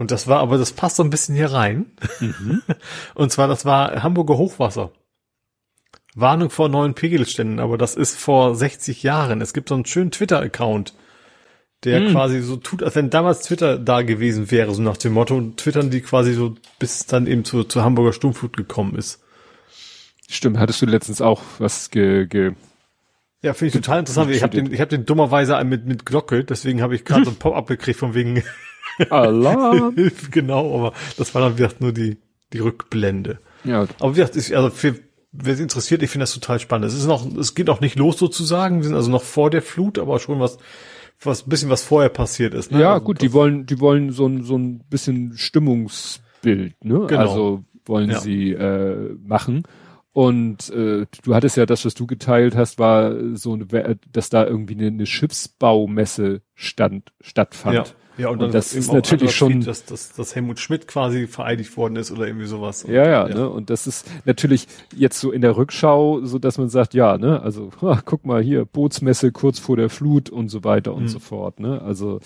Und 0.02 0.10
das 0.10 0.26
war 0.26 0.40
aber 0.40 0.58
das 0.58 0.72
passt 0.72 0.96
so 0.96 1.04
ein 1.04 1.10
bisschen 1.10 1.36
hier 1.36 1.52
rein. 1.52 1.86
Mhm. 2.18 2.60
Und 3.14 3.30
zwar 3.30 3.46
das 3.46 3.64
war 3.64 4.02
Hamburger 4.02 4.36
Hochwasser. 4.36 4.90
Warnung 6.16 6.50
vor 6.50 6.68
neuen 6.68 6.94
Pegelständen, 6.94 7.60
aber 7.60 7.78
das 7.78 7.94
ist 7.94 8.18
vor 8.18 8.56
60 8.56 9.04
Jahren. 9.04 9.40
Es 9.40 9.54
gibt 9.54 9.68
so 9.68 9.76
einen 9.76 9.86
schönen 9.86 10.10
Twitter 10.10 10.40
Account, 10.40 10.92
der 11.84 12.00
mhm. 12.00 12.10
quasi 12.10 12.40
so 12.40 12.56
tut, 12.56 12.82
als 12.82 12.96
wenn 12.96 13.10
damals 13.10 13.42
Twitter 13.42 13.78
da 13.78 14.02
gewesen 14.02 14.50
wäre, 14.50 14.74
so 14.74 14.82
nach 14.82 14.96
dem 14.96 15.12
Motto, 15.12 15.36
und 15.36 15.58
twittern 15.58 15.90
die 15.90 16.00
quasi 16.00 16.32
so, 16.34 16.56
bis 16.80 17.06
dann 17.06 17.28
eben 17.28 17.44
zu, 17.44 17.62
zur 17.62 17.84
Hamburger 17.84 18.12
Sturmflut 18.12 18.56
gekommen 18.56 18.96
ist. 18.96 19.22
Stimmt, 20.28 20.58
hattest 20.58 20.82
du 20.82 20.86
letztens 20.86 21.20
auch 21.20 21.42
was 21.60 21.90
ge, 21.90 22.26
ge 22.26 22.54
ja, 23.42 23.54
finde 23.54 23.68
ich 23.68 23.82
total 23.82 23.98
interessant. 24.00 24.30
Ich 24.30 24.42
habe 24.42 24.54
den, 24.54 24.72
ich 24.72 24.80
hab 24.80 24.88
den 24.88 25.04
dummerweise 25.04 25.62
mit 25.64 25.84
mit 25.86 26.06
Glocke, 26.06 26.44
deswegen 26.44 26.80
habe 26.80 26.94
ich 26.94 27.04
gerade 27.04 27.24
so 27.24 27.30
ein 27.30 27.36
Pop-up 27.38 27.66
gekriegt 27.66 27.98
von 27.98 28.14
wegen 28.14 28.42
Alarm. 29.10 29.94
genau, 30.30 30.78
aber 30.78 30.92
das 31.16 31.34
war 31.34 31.42
dann 31.42 31.58
wieder 31.58 31.70
nur 31.80 31.92
die 31.92 32.18
die 32.52 32.60
Rückblende. 32.60 33.38
Ja. 33.64 33.86
Aber 33.98 34.10
wie 34.12 34.20
gesagt, 34.20 34.36
ist, 34.36 34.52
also 34.52 34.70
für 34.70 34.94
wer 35.32 35.54
sich 35.54 35.62
interessiert, 35.62 36.02
ich 36.02 36.10
finde 36.10 36.22
das 36.22 36.34
total 36.34 36.60
spannend. 36.60 36.86
Es 36.86 36.94
ist 36.94 37.06
noch, 37.06 37.26
es 37.36 37.54
geht 37.54 37.70
auch 37.70 37.80
nicht 37.80 37.98
los 37.98 38.18
sozusagen. 38.18 38.78
Wir 38.78 38.84
sind 38.84 38.94
also 38.94 39.10
noch 39.10 39.22
vor 39.22 39.50
der 39.50 39.62
Flut, 39.62 39.98
aber 39.98 40.18
schon 40.18 40.38
was, 40.38 40.58
was 41.20 41.44
bisschen 41.44 41.70
was 41.70 41.82
vorher 41.82 42.10
passiert 42.10 42.54
ist. 42.54 42.70
Ne? 42.70 42.80
Ja, 42.80 42.92
also 42.94 43.04
gut, 43.04 43.22
die 43.22 43.32
wollen, 43.32 43.66
die 43.66 43.80
wollen 43.80 44.12
so 44.12 44.26
ein 44.26 44.44
so 44.44 44.56
ein 44.56 44.80
bisschen 44.90 45.36
Stimmungsbild, 45.36 46.84
ne? 46.84 47.06
Genau. 47.06 47.20
Also 47.20 47.64
wollen 47.86 48.10
ja. 48.10 48.20
sie 48.20 48.52
äh, 48.52 49.16
machen. 49.24 49.64
Und 50.12 50.68
äh, 50.70 51.06
du 51.22 51.34
hattest 51.34 51.56
ja 51.56 51.64
das, 51.64 51.86
was 51.86 51.94
du 51.94 52.06
geteilt 52.06 52.54
hast, 52.54 52.78
war 52.78 53.14
so, 53.34 53.54
eine, 53.54 53.98
dass 54.12 54.28
da 54.28 54.46
irgendwie 54.46 54.74
eine, 54.74 54.88
eine 54.88 55.06
Schiffsbaumesse 55.06 56.42
stand, 56.54 57.12
stattfand. 57.20 57.74
Ja. 57.74 57.84
Ja, 58.18 58.28
und, 58.28 58.42
und 58.42 58.52
das 58.52 58.74
ist 58.74 58.92
natürlich 58.92 59.34
schon, 59.34 59.62
dass, 59.62 59.86
dass, 59.86 60.12
dass 60.12 60.34
Helmut 60.34 60.60
Schmidt 60.60 60.86
quasi 60.86 61.26
vereidigt 61.26 61.74
worden 61.78 61.96
ist 61.96 62.10
oder 62.10 62.26
irgendwie 62.26 62.46
sowas. 62.46 62.84
Und, 62.84 62.92
ja, 62.92 63.04
ja, 63.04 63.28
ja, 63.28 63.34
ne? 63.34 63.48
Und 63.48 63.70
das 63.70 63.86
ist 63.86 64.06
natürlich 64.26 64.68
jetzt 64.94 65.18
so 65.18 65.32
in 65.32 65.40
der 65.40 65.56
Rückschau, 65.56 66.20
so 66.22 66.38
dass 66.38 66.58
man 66.58 66.68
sagt, 66.68 66.92
ja, 66.92 67.16
ne, 67.16 67.40
also 67.40 67.70
ach, 67.80 68.02
guck 68.04 68.26
mal 68.26 68.42
hier, 68.42 68.66
Bootsmesse 68.66 69.32
kurz 69.32 69.58
vor 69.58 69.76
der 69.76 69.88
Flut 69.88 70.28
und 70.28 70.50
so 70.50 70.62
weiter 70.62 70.94
und 70.94 71.04
mhm. 71.04 71.08
so 71.08 71.20
fort, 71.20 71.58
ne? 71.58 71.80
Also 71.80 72.20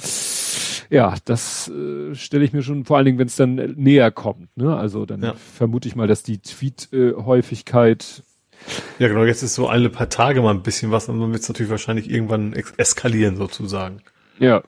ja, 0.90 1.14
das 1.24 1.68
äh, 1.68 2.14
stelle 2.14 2.44
ich 2.44 2.52
mir 2.52 2.62
schon, 2.62 2.84
vor 2.84 2.96
allen 2.96 3.06
Dingen, 3.06 3.18
wenn 3.18 3.28
es 3.28 3.36
dann 3.36 3.54
näher 3.76 4.10
kommt. 4.10 4.56
Ne? 4.56 4.76
Also 4.76 5.06
dann 5.06 5.22
ja. 5.22 5.34
vermute 5.34 5.88
ich 5.88 5.96
mal, 5.96 6.06
dass 6.06 6.22
die 6.22 6.38
Tweet-Häufigkeit 6.38 8.22
ja, 8.98 9.08
genau, 9.08 9.24
jetzt 9.24 9.42
ist 9.42 9.54
so 9.54 9.68
alle 9.68 9.90
paar 9.90 10.08
Tage 10.08 10.40
mal 10.42 10.54
ein 10.54 10.62
bisschen 10.62 10.90
was, 10.90 11.08
und 11.08 11.20
dann 11.20 11.32
wird 11.32 11.42
es 11.42 11.48
natürlich 11.48 11.70
wahrscheinlich 11.70 12.10
irgendwann 12.10 12.52
eskalieren 12.52 13.36
sozusagen. 13.36 14.02
Ja. 14.38 14.62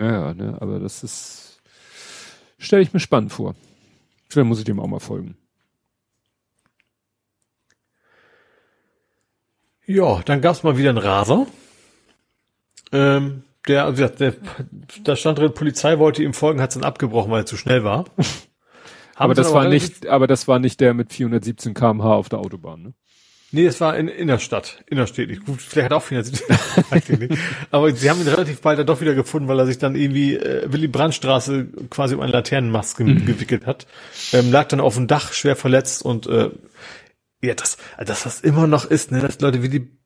Ja, 0.00 0.32
ne, 0.34 0.56
aber 0.60 0.78
das 0.78 1.02
ist, 1.02 1.60
stelle 2.58 2.82
ich 2.82 2.92
mir 2.92 3.00
spannend 3.00 3.32
vor. 3.32 3.54
Vielleicht 4.28 4.46
muss 4.46 4.58
ich 4.58 4.64
dem 4.64 4.78
auch 4.78 4.86
mal 4.86 5.00
folgen. 5.00 5.36
Ja, 9.86 10.20
dann 10.24 10.42
gab's 10.42 10.62
mal 10.62 10.76
wieder 10.76 10.90
einen 10.90 10.98
Raser. 10.98 11.46
Ähm, 12.92 13.42
der, 13.68 13.84
also 13.84 14.06
der, 14.06 14.10
der, 14.10 14.34
da 15.04 15.16
stand 15.16 15.38
drin, 15.38 15.54
Polizei 15.54 15.98
wollte 15.98 16.22
ihm 16.22 16.34
folgen, 16.34 16.60
hat 16.60 16.70
es 16.70 16.74
dann 16.74 16.84
abgebrochen, 16.84 17.30
weil 17.30 17.42
er 17.42 17.46
zu 17.46 17.56
schnell 17.56 17.84
war. 17.84 18.06
aber 19.14 19.34
das 19.34 19.52
war 19.52 19.68
nicht, 19.68 20.06
aber 20.06 20.26
das 20.26 20.48
war 20.48 20.58
nicht 20.58 20.80
der 20.80 20.94
mit 20.94 21.12
417 21.12 21.74
kmh 21.74 22.14
auf 22.14 22.28
der 22.28 22.40
Autobahn, 22.40 22.82
ne? 22.82 22.94
Nee, 23.50 23.64
es 23.64 23.80
war 23.80 23.96
in 23.96 24.08
Innerstadt, 24.08 24.84
innerstädtlich. 24.88 25.42
Gut, 25.42 25.62
vielleicht 25.62 25.86
hat 25.86 25.92
er 25.92 25.96
auch 25.96 26.02
417. 26.02 27.38
aber 27.70 27.90
sie 27.92 28.10
haben 28.10 28.20
ihn 28.20 28.28
relativ 28.28 28.60
bald 28.60 28.78
dann 28.78 28.86
doch 28.86 29.00
wieder 29.00 29.14
gefunden, 29.14 29.48
weil 29.48 29.58
er 29.58 29.64
sich 29.64 29.78
dann 29.78 29.96
irgendwie 29.96 30.36
äh, 30.36 30.70
Willy 30.70 30.86
Brandtstraße 30.86 31.68
quasi 31.88 32.14
um 32.14 32.20
einen 32.20 32.32
Laternenmast 32.32 33.00
mhm. 33.00 33.24
gewickelt 33.24 33.64
hat. 33.64 33.86
Ähm, 34.34 34.52
lag 34.52 34.68
dann 34.68 34.80
auf 34.80 34.96
dem 34.96 35.06
Dach, 35.06 35.32
schwer 35.32 35.56
verletzt 35.56 36.02
und 36.02 36.26
äh, 36.26 36.50
ja, 37.42 37.54
das, 37.54 37.78
das 38.04 38.26
was 38.26 38.40
immer 38.42 38.66
noch 38.66 38.84
ist, 38.84 39.12
ne, 39.12 39.20
dass 39.20 39.40
Leute 39.40 39.62
wie 39.62 39.70
die 39.70 39.97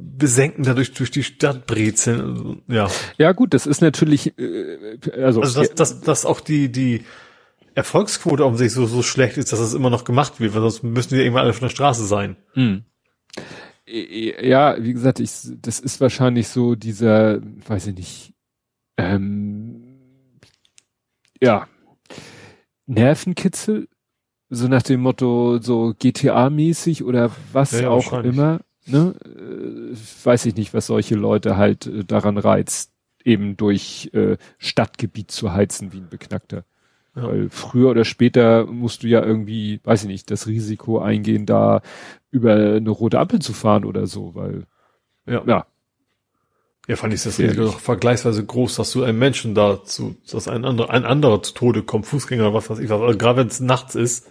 besenken 0.00 0.64
dadurch 0.64 0.92
durch 0.92 1.10
die 1.10 1.22
Stadt 1.22 1.66
brezeln. 1.66 2.62
Ja. 2.68 2.88
Ja 3.18 3.32
gut, 3.32 3.54
das 3.54 3.66
ist 3.66 3.80
natürlich, 3.80 4.38
äh, 4.38 4.98
also, 5.20 5.40
Also 5.42 5.60
dass, 5.60 5.74
dass, 5.74 6.00
dass 6.00 6.24
auch 6.24 6.40
die, 6.40 6.70
die 6.70 7.04
Erfolgsquote 7.74 8.44
um 8.44 8.56
sich 8.56 8.72
so, 8.72 8.86
so 8.86 9.02
schlecht 9.02 9.36
ist, 9.36 9.52
dass 9.52 9.60
das 9.60 9.74
immer 9.74 9.90
noch 9.90 10.04
gemacht 10.04 10.40
wird, 10.40 10.54
weil 10.54 10.62
sonst 10.62 10.82
müssen 10.82 11.14
die 11.14 11.20
irgendwann 11.20 11.44
alle 11.44 11.52
von 11.52 11.68
der 11.68 11.74
Straße 11.74 12.04
sein. 12.04 12.36
Hm. 12.52 12.84
Ja, 13.86 14.76
wie 14.78 14.92
gesagt, 14.92 15.20
ich, 15.20 15.30
das 15.60 15.80
ist 15.80 16.00
wahrscheinlich 16.00 16.48
so 16.48 16.74
dieser, 16.74 17.40
weiß 17.66 17.88
ich 17.88 17.94
nicht, 17.94 18.34
ähm, 18.96 19.98
ja, 21.40 21.66
Nervenkitzel, 22.86 23.88
so 24.48 24.68
nach 24.68 24.82
dem 24.82 25.00
Motto, 25.00 25.58
so 25.60 25.94
GTA-mäßig 25.98 27.04
oder 27.04 27.30
was 27.52 27.72
Ja, 27.72 27.82
ja, 27.82 27.90
auch 27.90 28.12
immer, 28.12 28.60
ne? 28.90 29.14
Äh, 29.24 29.96
weiß 30.24 30.46
ich 30.46 30.56
nicht, 30.56 30.74
was 30.74 30.86
solche 30.86 31.14
Leute 31.14 31.56
halt 31.56 31.86
äh, 31.86 32.04
daran 32.04 32.38
reizt, 32.38 32.92
eben 33.24 33.56
durch 33.56 34.10
äh, 34.14 34.36
Stadtgebiet 34.58 35.30
zu 35.30 35.52
heizen 35.52 35.92
wie 35.92 35.98
ein 35.98 36.08
Beknackter. 36.08 36.64
Ja. 37.14 37.24
Weil 37.24 37.50
früher 37.50 37.90
oder 37.90 38.04
später 38.04 38.66
musst 38.66 39.02
du 39.02 39.08
ja 39.08 39.22
irgendwie, 39.24 39.80
weiß 39.84 40.02
ich 40.02 40.08
nicht, 40.08 40.30
das 40.30 40.46
Risiko 40.46 41.00
eingehen, 41.00 41.44
da 41.44 41.82
über 42.30 42.54
eine 42.54 42.90
rote 42.90 43.18
Ampel 43.18 43.40
zu 43.40 43.52
fahren 43.52 43.84
oder 43.84 44.06
so, 44.06 44.34
weil, 44.34 44.64
Ja. 45.26 45.42
ja, 45.46 45.66
Ja, 46.86 46.96
fand 46.96 47.12
ich 47.12 47.22
das. 47.22 47.38
Risiko 47.38 47.64
doch 47.64 47.80
vergleichsweise 47.80 48.44
groß, 48.44 48.76
dass 48.76 48.92
du 48.92 49.02
einem 49.02 49.18
Menschen 49.18 49.54
dazu, 49.54 50.16
dass 50.30 50.48
ein 50.48 50.64
anderer, 50.64 50.90
ein 50.90 51.04
anderer 51.04 51.42
zu 51.42 51.52
Tode 51.52 51.82
kommt, 51.82 52.06
Fußgänger 52.06 52.44
oder 52.44 52.54
was 52.54 52.70
weiß 52.70 52.78
ich 52.78 52.88
was, 52.88 53.00
also 53.00 53.18
gerade 53.18 53.40
wenn 53.40 53.48
es 53.48 53.60
nachts 53.60 53.94
ist, 53.96 54.28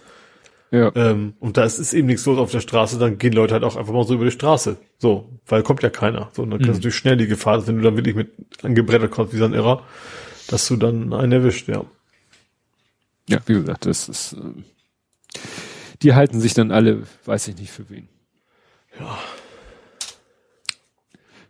ja, 0.70 0.92
ähm, 0.94 1.34
und 1.40 1.56
da 1.56 1.64
ist, 1.64 1.92
eben 1.92 2.06
nichts 2.06 2.24
los 2.26 2.38
auf 2.38 2.50
der 2.52 2.60
Straße, 2.60 2.98
dann 2.98 3.18
gehen 3.18 3.32
Leute 3.32 3.54
halt 3.54 3.64
auch 3.64 3.76
einfach 3.76 3.92
mal 3.92 4.04
so 4.04 4.14
über 4.14 4.24
die 4.24 4.30
Straße. 4.30 4.76
So, 4.98 5.28
weil 5.46 5.62
kommt 5.62 5.82
ja 5.82 5.90
keiner. 5.90 6.30
So, 6.32 6.42
und 6.42 6.50
dann 6.50 6.60
Mhm. 6.60 6.64
kannst 6.64 6.78
du 6.78 6.80
natürlich 6.82 6.96
schnell 6.96 7.16
die 7.16 7.26
Gefahr, 7.26 7.56
dass 7.56 7.66
wenn 7.66 7.76
du 7.76 7.82
dann 7.82 7.96
wirklich 7.96 8.14
mit 8.14 8.30
angebrettert 8.62 9.10
kommst 9.10 9.32
wie 9.34 9.38
so 9.38 9.44
ein 9.44 9.54
Irrer, 9.54 9.82
dass 10.48 10.68
du 10.68 10.76
dann 10.76 11.12
einen 11.12 11.32
erwischt, 11.32 11.68
ja. 11.68 11.84
ja, 13.28 13.38
wie 13.46 13.54
gesagt, 13.54 13.86
das 13.86 14.08
ist, 14.08 14.34
ähm, 14.34 14.64
die 16.02 16.14
halten 16.14 16.40
sich 16.40 16.54
dann 16.54 16.70
alle, 16.70 17.02
weiß 17.24 17.48
ich 17.48 17.56
nicht 17.56 17.72
für 17.72 17.90
wen. 17.90 18.08
Ja. 18.98 19.18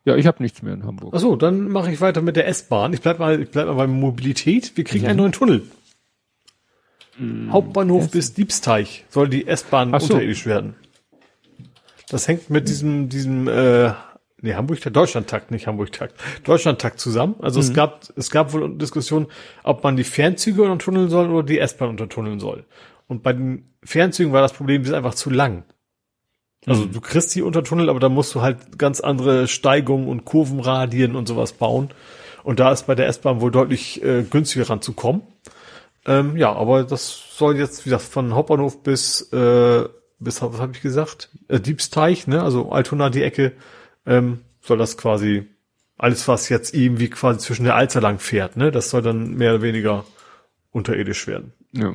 Ja, 0.06 0.16
ich 0.16 0.26
habe 0.26 0.42
nichts 0.42 0.62
mehr 0.62 0.72
in 0.72 0.84
Hamburg. 0.84 1.12
Ach 1.14 1.20
so, 1.20 1.36
dann 1.36 1.68
mache 1.68 1.92
ich 1.92 2.00
weiter 2.00 2.22
mit 2.22 2.34
der 2.36 2.48
S-Bahn. 2.48 2.94
Ich 2.94 3.02
bleib 3.02 3.18
mal, 3.18 3.40
ich 3.42 3.50
bleib 3.50 3.66
mal 3.66 3.74
bei 3.74 3.86
Mobilität. 3.86 4.72
Wir 4.76 4.84
kriegen 4.84 5.06
einen 5.06 5.18
neuen 5.18 5.32
Tunnel. 5.32 5.62
Hauptbahnhof 7.50 8.10
bis 8.10 8.34
Diebsteich 8.34 9.04
soll 9.08 9.28
die 9.28 9.46
S-Bahn 9.46 9.90
so. 9.90 10.14
unterirdisch 10.14 10.46
werden. 10.46 10.74
Das 12.08 12.26
hängt 12.26 12.50
mit 12.50 12.68
diesem, 12.68 13.08
diesem, 13.08 13.46
äh, 13.46 13.92
nee, 14.40 14.54
Hamburg-Takt, 14.54 14.96
Deutschland-Takt, 14.96 15.50
nicht 15.50 15.66
Hamburg-Takt, 15.66 16.14
Deutschland-Takt 16.44 16.98
zusammen. 16.98 17.36
Also 17.40 17.60
es 17.60 17.72
gab, 17.72 18.08
es 18.16 18.30
gab 18.30 18.52
wohl 18.52 18.76
Diskussionen, 18.76 19.26
ob 19.62 19.84
man 19.84 19.96
die 19.96 20.04
Fernzüge 20.04 20.62
untertunneln 20.62 21.08
soll 21.08 21.30
oder 21.30 21.46
die 21.46 21.58
S-Bahn 21.58 21.90
untertunneln 21.90 22.40
soll. 22.40 22.64
Und 23.06 23.22
bei 23.22 23.32
den 23.32 23.74
Fernzügen 23.84 24.32
war 24.32 24.40
das 24.40 24.52
Problem, 24.52 24.82
die 24.82 24.88
ist 24.88 24.94
einfach 24.94 25.14
zu 25.14 25.30
lang. 25.30 25.64
Also 26.66 26.84
du 26.84 27.00
kriegst 27.00 27.34
die 27.34 27.42
Untertunnel, 27.42 27.88
aber 27.88 28.00
da 28.00 28.08
musst 28.08 28.34
du 28.34 28.42
halt 28.42 28.78
ganz 28.78 29.00
andere 29.00 29.48
Steigungen 29.48 30.08
und 30.08 30.24
Kurvenradien 30.24 31.16
und 31.16 31.26
sowas 31.26 31.52
bauen. 31.52 31.90
Und 32.42 32.60
da 32.60 32.70
ist 32.70 32.86
bei 32.86 32.94
der 32.94 33.06
S-Bahn 33.06 33.40
wohl 33.40 33.50
deutlich 33.50 34.02
äh, 34.02 34.22
günstiger 34.22 34.68
ranzukommen. 34.68 35.22
Ähm, 36.06 36.36
ja, 36.36 36.52
aber 36.52 36.84
das 36.84 37.36
soll 37.36 37.56
jetzt, 37.58 37.84
wie 37.84 37.90
gesagt, 37.90 38.04
von 38.04 38.34
Hauptbahnhof 38.34 38.82
bis, 38.82 39.32
äh, 39.32 39.88
bis, 40.18 40.42
was 40.42 40.60
habe 40.60 40.72
ich 40.74 40.80
gesagt? 40.80 41.30
Äh, 41.48 41.60
Diebsteich, 41.60 42.26
ne? 42.26 42.42
Also 42.42 42.70
Altona 42.70 43.10
die 43.10 43.22
Ecke, 43.22 43.52
ähm, 44.06 44.40
soll 44.60 44.78
das 44.78 44.96
quasi, 44.96 45.46
alles 45.98 46.26
was 46.28 46.48
jetzt 46.48 46.74
irgendwie 46.74 47.10
quasi 47.10 47.40
zwischen 47.40 47.64
der 47.64 47.76
Alster 47.76 48.00
lang 48.00 48.18
fährt, 48.18 48.56
ne? 48.56 48.70
Das 48.70 48.90
soll 48.90 49.02
dann 49.02 49.34
mehr 49.34 49.54
oder 49.54 49.62
weniger 49.62 50.04
unterirdisch 50.70 51.26
werden. 51.26 51.52
Ja. 51.72 51.94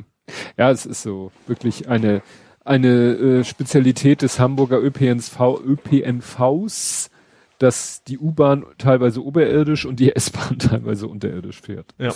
ja, 0.56 0.70
es 0.70 0.86
ist 0.86 1.02
so 1.02 1.32
wirklich 1.46 1.88
eine, 1.88 2.22
eine 2.64 3.14
äh, 3.14 3.44
Spezialität 3.44 4.22
des 4.22 4.38
Hamburger 4.38 4.80
ÖPNV, 4.80 5.60
ÖPNVs, 5.64 7.10
dass 7.58 8.04
die 8.04 8.18
U-Bahn 8.18 8.66
teilweise 8.78 9.24
oberirdisch 9.24 9.86
und 9.86 9.98
die 9.98 10.14
S-Bahn 10.14 10.58
teilweise 10.58 11.08
unterirdisch 11.08 11.60
fährt. 11.60 11.94
Ja. 11.98 12.12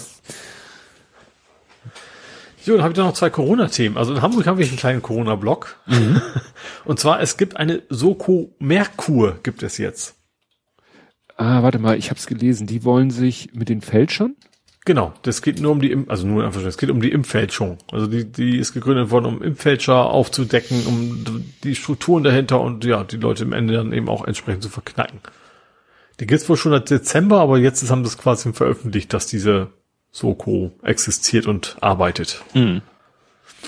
So, 2.63 2.73
dann 2.73 2.83
habe 2.83 2.93
ich 2.93 2.97
da 2.97 3.05
noch 3.05 3.15
zwei 3.15 3.31
Corona-Themen. 3.31 3.97
Also 3.97 4.15
in 4.15 4.23
Hamburg 4.23 4.47
haben 4.47 4.59
wir 4.59 4.67
einen 4.67 4.77
kleinen 4.77 5.03
Corona-Block. 5.03 5.77
Und 6.85 7.01
zwar, 7.01 7.21
es 7.21 7.37
gibt 7.37 7.57
eine 7.57 7.83
Soko 7.89 8.55
Merkur, 8.59 9.39
gibt 9.43 9.63
es 9.63 9.79
jetzt. 9.79 10.17
Ah, 11.37 11.63
warte 11.63 11.79
mal, 11.79 11.97
ich 11.97 12.11
habe 12.11 12.19
es 12.19 12.27
gelesen. 12.27 12.67
Die 12.67 12.85
wollen 12.85 13.11
sich 13.11 13.55
mit 13.55 13.71
den 13.71 13.81
Fälschern? 13.81 14.37
Genau, 14.85 15.13
das 15.23 15.43
geht 15.43 15.61
nur 15.61 15.73
um 15.73 15.81
die, 15.81 15.97
also 16.09 16.27
nur 16.27 16.45
einfach, 16.45 16.63
es 16.65 16.79
geht 16.79 16.91
um 16.91 17.01
die 17.03 17.13
Impffälschung. 17.13 17.79
Also 17.93 18.07
die, 18.07 18.25
die 18.25 18.59
ist 18.59 18.73
gegründet 18.73 19.11
worden, 19.11 19.27
um 19.27 19.43
Impffälscher 19.43 20.07
aufzudecken, 20.11 20.87
um 20.87 21.25
die 21.65 21.75
Strukturen 21.75 22.25
dahinter 22.25 22.61
und 22.61 22.85
ja, 22.85 23.05
die 23.05 23.19
Leute 23.19 23.45
im 23.45 23.53
Ende 23.53 23.75
dann 23.75 23.93
eben 23.93 24.09
auch 24.09 24.25
entsprechend 24.27 24.63
zu 24.63 24.71
verknacken. 24.71 25.21
Die 26.19 26.27
gibt's 26.27 26.49
wohl 26.49 26.57
schon 26.57 26.73
seit 26.73 26.91
Dezember, 26.91 27.41
aber 27.41 27.59
jetzt 27.59 27.89
haben 27.91 28.03
das 28.03 28.19
quasi 28.19 28.53
veröffentlicht, 28.53 29.13
dass 29.13 29.27
diese 29.27 29.69
Soko 30.13 30.73
existiert 30.83 31.47
und 31.47 31.77
arbeitet. 31.81 32.43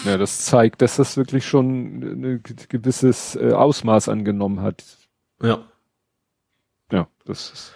Ja, 0.05 0.16
das 0.16 0.40
zeigt, 0.44 0.82
dass 0.82 0.97
das 0.97 1.16
wirklich 1.16 1.47
schon 1.47 2.02
ein 2.02 2.43
gewisses 2.69 3.36
äh, 3.36 3.52
Ausmaß 3.52 4.09
angenommen 4.09 4.60
hat. 4.62 4.82
Ja. 5.43 5.64
Ja, 6.90 7.09
das 7.27 7.51
ist. 7.52 7.73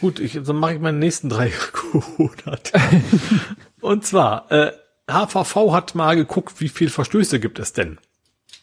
Gut, 0.00 0.20
ich, 0.20 0.38
dann 0.42 0.56
mache 0.56 0.74
ich 0.74 0.80
meine 0.80 0.98
nächsten 0.98 1.28
drei. 1.28 1.52
Und 3.80 4.04
zwar, 4.04 4.50
äh, 4.52 4.72
HVV 5.10 5.72
hat 5.72 5.94
mal 5.94 6.16
geguckt, 6.16 6.60
wie 6.60 6.68
viel 6.68 6.90
Verstöße 6.90 7.40
gibt 7.40 7.58
es 7.58 7.72
denn 7.72 7.98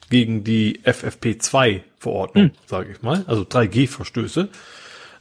gegen 0.10 0.44
die 0.44 0.80
FFP2-Verordnung, 0.84 2.52
sage 2.68 2.92
ich 2.92 3.02
mal, 3.02 3.24
also 3.28 3.42
3G-Verstöße. 3.44 4.50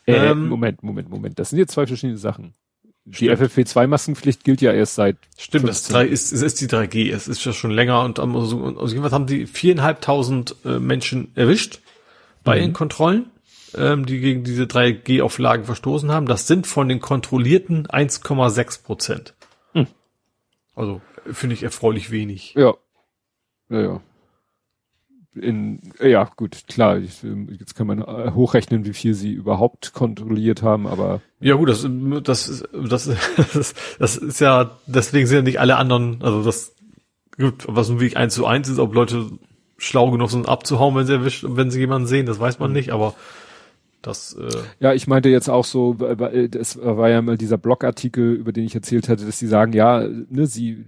Äh, 0.07 0.13
Ähm, 0.31 0.49
Moment, 0.49 0.83
Moment, 0.83 1.09
Moment. 1.09 1.39
Das 1.39 1.51
sind 1.51 1.59
jetzt 1.59 1.73
zwei 1.73 1.87
verschiedene 1.87 2.19
Sachen. 2.19 2.55
Die 3.05 3.15
Stimmt. 3.27 3.41
FFP2-Maskenpflicht 3.41 4.45
gilt 4.45 4.61
ja 4.61 4.73
erst 4.73 4.95
seit 4.95 5.17
Stimmt, 5.37 5.69
das 5.69 5.87
15. 5.87 5.93
drei 5.95 6.07
ist, 6.07 6.33
es 6.33 6.41
ist 6.43 6.61
die 6.61 6.69
3G, 6.69 7.13
es 7.13 7.27
ist 7.27 7.45
ja 7.45 7.53
schon 7.53 7.73
länger 7.73 8.03
und 8.05 8.21
also, 8.21 8.65
also 8.65 8.87
jedenfalls 8.87 9.13
haben 9.13 9.27
die 9.27 9.47
viereinhalbtausend 9.47 10.55
äh, 10.65 10.79
Menschen 10.79 11.33
erwischt 11.35 11.81
bei 12.45 12.57
Mhm. 12.59 12.61
den 12.63 12.73
Kontrollen, 12.75 13.31
ähm, 13.77 14.07
die 14.07 14.21
gegen 14.21 14.45
diese 14.45 14.65
3G-Auflagen 14.65 15.65
verstoßen 15.65 16.13
haben. 16.13 16.27
Das 16.27 16.47
sind 16.47 16.67
von 16.69 16.89
den 16.89 17.01
Kontrollierten 17.01 17.89
1,6 17.89 18.83
Prozent. 18.85 19.35
Hm. 19.73 19.89
Also 20.77 21.01
äh, 21.29 21.33
finde 21.33 21.55
ich 21.55 21.65
erfreulich 21.65 22.13
wenig. 22.13 22.55
Ja. 22.57 22.75
Ja, 23.69 23.81
ja. 23.81 24.01
In, 25.35 25.81
ja, 26.01 26.29
gut, 26.37 26.65
klar. 26.69 26.99
Ich, 26.99 27.23
jetzt 27.59 27.75
kann 27.75 27.87
man 27.87 28.03
äh, 28.03 28.33
hochrechnen, 28.35 28.85
wie 28.85 28.93
viel 28.93 29.15
sie 29.15 29.33
überhaupt 29.33 29.95
kontrolliert 29.95 30.63
haben, 30.63 30.87
aber 30.87 31.23
Ja 31.41 31.55
gut, 31.55 31.71
das, 31.71 31.87
das, 32.23 32.49
ist- 32.49 32.69
das, 32.73 33.09
das, 33.55 33.75
das 33.99 34.17
ist 34.17 34.41
ja, 34.41 34.73
deswegen 34.87 35.27
sind 35.27 35.37
ja 35.37 35.43
nicht 35.43 35.61
alle 35.61 35.77
anderen, 35.77 36.19
also 36.23 36.43
das, 36.43 36.75
gut, 37.39 37.65
was 37.67 37.89
ein 37.89 37.99
Weg 38.01 38.17
eins 38.17 38.35
zu 38.35 38.45
eins 38.47 38.69
ist, 38.69 38.79
ob 38.79 38.95
Leute 38.95 39.31
schlau 39.79 40.11
genug 40.11 40.31
sind 40.31 40.49
abzuhauen, 40.49 40.95
wenn 40.97 41.07
sie 41.07 41.15
erwischt, 41.15 41.45
wenn 41.49 41.71
sie 41.71 41.81
jemanden 41.81 42.07
sehen, 42.07 42.27
das 42.27 42.39
weiß 42.39 42.59
man 42.59 42.73
nicht, 42.73 42.91
aber 42.91 43.15
das, 44.03 44.35
äh, 44.35 44.49
ja, 44.81 44.93
ich 44.93 45.07
meinte 45.07 45.29
jetzt 45.31 45.49
auch 45.49 45.65
so, 45.65 45.97
weil 45.99 46.49
das 46.51 46.79
war 46.83 47.09
ja 47.09 47.23
mal 47.23 47.39
dieser 47.39 47.57
Blogartikel, 47.57 48.35
über 48.35 48.53
den 48.53 48.65
ich 48.65 48.75
erzählt 48.75 49.09
hatte, 49.09 49.25
dass 49.25 49.39
sie 49.39 49.47
sagen, 49.47 49.73
ja, 49.73 50.07
ne, 50.29 50.47
sie 50.47 50.85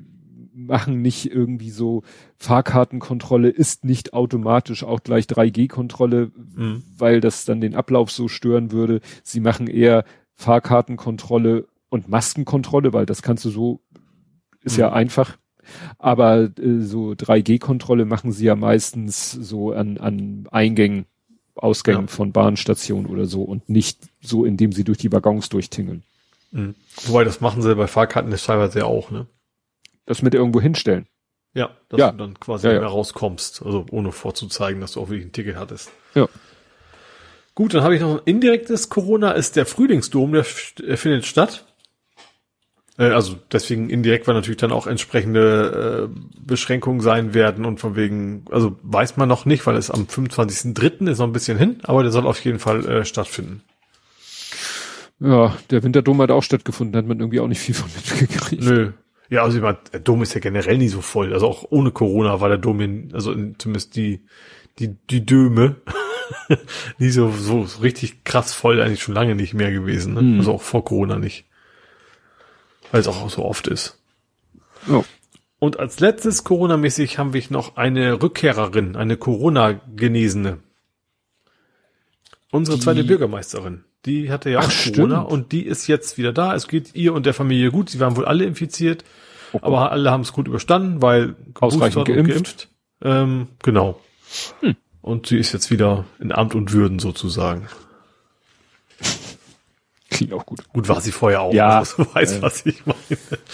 machen 0.56 1.02
nicht 1.02 1.26
irgendwie 1.30 1.70
so 1.70 2.02
Fahrkartenkontrolle 2.38 3.48
ist 3.48 3.84
nicht 3.84 4.12
automatisch 4.12 4.84
auch 4.84 5.02
gleich 5.02 5.26
3G-Kontrolle, 5.26 6.30
Mhm. 6.54 6.82
weil 6.96 7.20
das 7.20 7.44
dann 7.44 7.60
den 7.60 7.74
Ablauf 7.74 8.10
so 8.10 8.28
stören 8.28 8.70
würde. 8.70 9.00
Sie 9.22 9.40
machen 9.40 9.66
eher 9.66 10.04
Fahrkartenkontrolle 10.34 11.66
und 11.90 12.08
Maskenkontrolle, 12.08 12.92
weil 12.92 13.06
das 13.06 13.22
kannst 13.22 13.44
du 13.44 13.50
so, 13.50 13.80
ist 14.62 14.76
ja 14.76 14.88
Mhm. 14.90 14.94
einfach. 14.94 15.36
Aber 15.98 16.50
äh, 16.58 16.80
so 16.80 17.12
3G-Kontrolle 17.14 18.04
machen 18.04 18.32
sie 18.32 18.44
ja 18.46 18.54
meistens 18.56 19.30
so 19.32 19.72
an, 19.72 19.98
an 19.98 20.46
Eingängen, 20.50 21.06
Ausgängen 21.56 22.02
Ja. 22.02 22.06
von 22.08 22.32
Bahnstationen 22.32 23.06
oder 23.06 23.26
so 23.26 23.42
und 23.42 23.68
nicht 23.68 23.98
so, 24.20 24.44
indem 24.44 24.72
sie 24.72 24.84
durch 24.84 24.98
die 24.98 25.12
Waggons 25.12 25.48
durchtingeln. 25.48 26.02
mh. 26.52 26.74
wobei 27.06 27.24
das 27.24 27.40
machen 27.40 27.62
sie 27.62 27.74
bei 27.76 27.86
Fahrkarten 27.86 28.30
das 28.30 28.44
teilweise 28.44 28.80
ja 28.80 28.84
auch, 28.86 29.10
ne? 29.10 29.26
Das 30.06 30.22
mit 30.22 30.34
irgendwo 30.34 30.60
hinstellen. 30.60 31.06
Ja, 31.54 31.70
dass 31.88 32.00
Ja. 32.00 32.10
du 32.10 32.18
dann 32.18 32.38
quasi 32.40 32.66
Ja, 32.66 32.74
ja. 32.74 32.86
rauskommst, 32.86 33.62
also 33.64 33.86
ohne 33.90 34.12
vorzuzeigen, 34.12 34.80
dass 34.80 34.92
du 34.92 35.00
auch 35.00 35.08
wirklich 35.08 35.26
ein 35.26 35.32
Ticket 35.32 35.56
hattest. 35.56 35.90
Ja. 36.14 36.28
Gut, 37.54 37.72
dann 37.74 37.82
habe 37.84 37.94
ich 37.94 38.00
noch 38.00 38.14
ein 38.18 38.22
indirektes 38.24 38.88
Corona, 38.88 39.30
ist 39.32 39.54
der 39.54 39.64
Frühlingsdom, 39.64 40.32
der 40.32 40.44
findet 40.44 41.24
statt. 41.26 41.64
Äh, 42.98 43.04
also 43.10 43.36
deswegen 43.52 43.88
indirekt, 43.90 44.26
weil 44.26 44.34
natürlich 44.34 44.56
dann 44.58 44.72
auch 44.72 44.88
entsprechende 44.88 46.10
äh, 46.12 46.20
Beschränkungen 46.44 47.00
sein 47.00 47.32
werden 47.34 47.64
und 47.64 47.78
von 47.78 47.94
wegen, 47.94 48.44
also 48.50 48.76
weiß 48.82 49.16
man 49.16 49.28
noch 49.28 49.44
nicht, 49.46 49.64
weil 49.66 49.76
es 49.76 49.90
am 49.92 50.04
25.03. 50.06 51.08
ist 51.08 51.18
noch 51.20 51.26
ein 51.26 51.32
bisschen 51.32 51.56
hin, 51.58 51.78
aber 51.84 52.02
der 52.02 52.10
soll 52.12 52.26
auf 52.26 52.44
jeden 52.44 52.58
Fall 52.58 52.84
äh, 52.86 53.04
stattfinden. 53.04 53.62
Ja, 55.20 55.56
der 55.70 55.82
Winterdom 55.84 56.20
hat 56.20 56.30
auch 56.32 56.42
stattgefunden, 56.42 56.96
hat 56.96 57.06
man 57.06 57.20
irgendwie 57.20 57.40
auch 57.40 57.46
nicht 57.46 57.60
viel 57.60 57.74
von 57.74 57.88
mitgekriegt. 57.94 58.62
Nö. 58.64 58.92
Ja, 59.30 59.42
also 59.42 59.56
ich 59.56 59.62
meine, 59.62 59.78
der 59.92 60.00
Dom 60.00 60.22
ist 60.22 60.34
ja 60.34 60.40
generell 60.40 60.78
nie 60.78 60.88
so 60.88 61.00
voll. 61.00 61.32
Also 61.32 61.46
auch 61.48 61.64
ohne 61.70 61.90
Corona 61.90 62.40
war 62.40 62.48
der 62.48 62.58
Dom, 62.58 62.80
in, 62.80 63.14
also 63.14 63.32
in, 63.32 63.58
zumindest 63.58 63.96
die, 63.96 64.20
die, 64.78 64.94
die 65.10 65.24
Döme, 65.24 65.76
nie 66.98 67.10
so, 67.10 67.30
so, 67.30 67.64
so 67.64 67.80
richtig 67.80 68.24
krass 68.24 68.52
voll 68.52 68.80
eigentlich 68.80 69.02
schon 69.02 69.14
lange 69.14 69.34
nicht 69.34 69.54
mehr 69.54 69.72
gewesen. 69.72 70.14
Ne? 70.14 70.22
Mhm. 70.22 70.38
Also 70.40 70.52
auch 70.52 70.62
vor 70.62 70.84
Corona 70.84 71.18
nicht. 71.18 71.46
Weil 72.92 73.00
es 73.00 73.08
auch 73.08 73.28
so 73.30 73.44
oft 73.44 73.66
ist. 73.66 73.98
Oh. 74.88 75.04
Und 75.58 75.78
als 75.78 76.00
letztes 76.00 76.44
Corona-mäßig 76.44 77.18
haben 77.18 77.32
wir 77.32 77.42
noch 77.48 77.76
eine 77.76 78.22
Rückkehrerin, 78.22 78.96
eine 78.96 79.16
Corona-Genesene. 79.16 80.58
Unsere 82.50 82.76
Die- 82.76 82.82
zweite 82.84 83.04
Bürgermeisterin. 83.04 83.84
Die 84.06 84.30
hatte 84.30 84.50
ja 84.50 84.60
Ach, 84.60 84.68
auch 84.68 84.92
Corona 84.92 85.16
stimmt. 85.20 85.32
und 85.32 85.52
die 85.52 85.62
ist 85.64 85.86
jetzt 85.86 86.18
wieder 86.18 86.32
da. 86.32 86.54
Es 86.54 86.68
geht 86.68 86.94
ihr 86.94 87.14
und 87.14 87.24
der 87.26 87.34
Familie 87.34 87.70
gut. 87.70 87.88
Sie 87.90 88.00
waren 88.00 88.16
wohl 88.16 88.26
alle 88.26 88.44
infiziert, 88.44 89.04
aber 89.62 89.92
alle 89.92 90.10
haben 90.10 90.20
es 90.20 90.32
gut 90.32 90.46
überstanden, 90.46 91.00
weil 91.00 91.36
Ausreichend 91.54 92.08
und 92.08 92.14
geimpft. 92.26 92.68
Ähm, 93.02 93.48
genau. 93.62 94.00
Hm. 94.60 94.76
Und 95.00 95.26
sie 95.26 95.38
ist 95.38 95.52
jetzt 95.52 95.70
wieder 95.70 96.04
in 96.18 96.32
Amt 96.32 96.54
und 96.54 96.72
Würden 96.72 96.98
sozusagen. 96.98 97.66
Klingt 100.10 100.32
auch 100.32 100.46
gut. 100.46 100.68
Gut 100.68 100.88
war 100.88 101.00
sie 101.00 101.10
vorher 101.12 101.40
auch. 101.42 101.52
Ja. 101.52 101.78
Also, 101.78 102.02
du 102.04 102.14
weißt, 102.14 102.38
Äh. 102.38 102.42
was 102.42 102.66
ich 102.66 102.86
meine. 102.86 102.98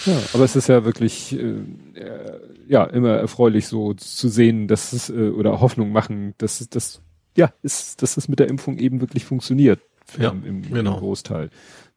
Ja, 0.05 0.21
aber 0.33 0.43
es 0.43 0.55
ist 0.55 0.67
ja 0.67 0.85
wirklich 0.85 1.33
äh, 1.33 1.55
äh, 1.95 2.39
ja 2.67 2.83
immer 2.83 3.15
erfreulich 3.15 3.67
so 3.67 3.93
zu 3.93 4.29
sehen, 4.29 4.67
dass 4.67 4.93
es 4.93 5.09
äh, 5.09 5.29
oder 5.29 5.59
Hoffnung 5.59 5.91
machen, 5.91 6.35
dass 6.37 6.65
das 6.69 7.01
ja 7.35 7.51
ist, 7.63 8.01
dass 8.01 8.17
es 8.17 8.27
mit 8.27 8.39
der 8.39 8.47
Impfung 8.49 8.77
eben 8.77 9.01
wirklich 9.01 9.25
funktioniert 9.25 9.79
Ja, 10.17 10.29
im, 10.29 10.45
im, 10.45 10.73
genau. 10.73 10.97
Großteil. 10.99 11.49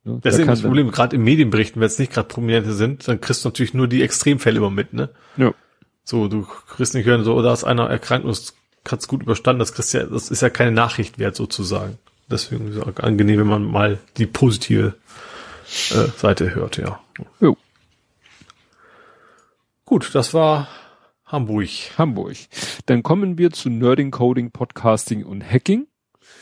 Ne? 0.05 0.15
Das 0.15 0.21
Da 0.23 0.29
ist 0.31 0.39
eben 0.39 0.49
das 0.49 0.63
Problem, 0.63 0.91
gerade 0.91 1.17
im 1.17 1.25
Medienberichten, 1.25 1.81
wenn 1.81 1.87
es 1.87 1.99
nicht 1.99 2.13
gerade 2.13 2.29
Prominente 2.29 2.73
sind, 2.73 3.07
dann 3.09 3.21
kriegst 3.21 3.45
du 3.45 3.49
natürlich 3.49 3.75
nur 3.75 3.89
die 3.89 4.03
Extremfälle 4.03 4.59
immer 4.59 4.71
mit, 4.71 4.93
ne? 4.93 5.11
Ja. 5.37 5.53
So, 6.05 6.29
du 6.29 6.43
kriegst 6.43 6.95
nicht 6.95 7.07
hören, 7.07 7.25
so, 7.25 7.41
da 7.41 7.53
ist 7.53 7.65
einer 7.65 7.89
erkrankt 7.89 8.27
und 8.27 8.33
es 8.33 8.55
hat's 8.89 9.09
gut 9.09 9.23
überstanden, 9.23 9.61
das 9.61 9.73
kriegst 9.73 9.95
ja, 9.95 10.05
das 10.05 10.31
ist 10.31 10.43
ja 10.43 10.51
keine 10.51 10.73
Nachricht 10.73 11.19
wert 11.19 11.35
sozusagen. 11.35 11.99
Deswegen 12.31 12.69
ist 12.69 12.77
es 12.77 12.83
auch 12.83 12.97
angenehm, 13.03 13.41
wenn 13.41 13.47
man 13.47 13.65
mal 13.65 13.99
die 14.17 14.27
positive 14.27 14.95
äh, 15.91 16.09
Seite 16.17 16.55
hört, 16.55 16.77
ja. 16.77 17.01
Jo. 17.41 17.57
Gut, 19.85 20.15
das 20.15 20.35
war 20.35 20.69
Hamburg. 21.27 21.69
Hamburg. 21.99 22.37
Dann 22.87 23.03
kommen 23.03 23.39
wir 23.39 23.51
zu 23.51 23.69
Nerding, 23.71 24.11
Coding, 24.11 24.51
Podcasting 24.51 25.25
und 25.25 25.43
Hacking. 25.45 25.87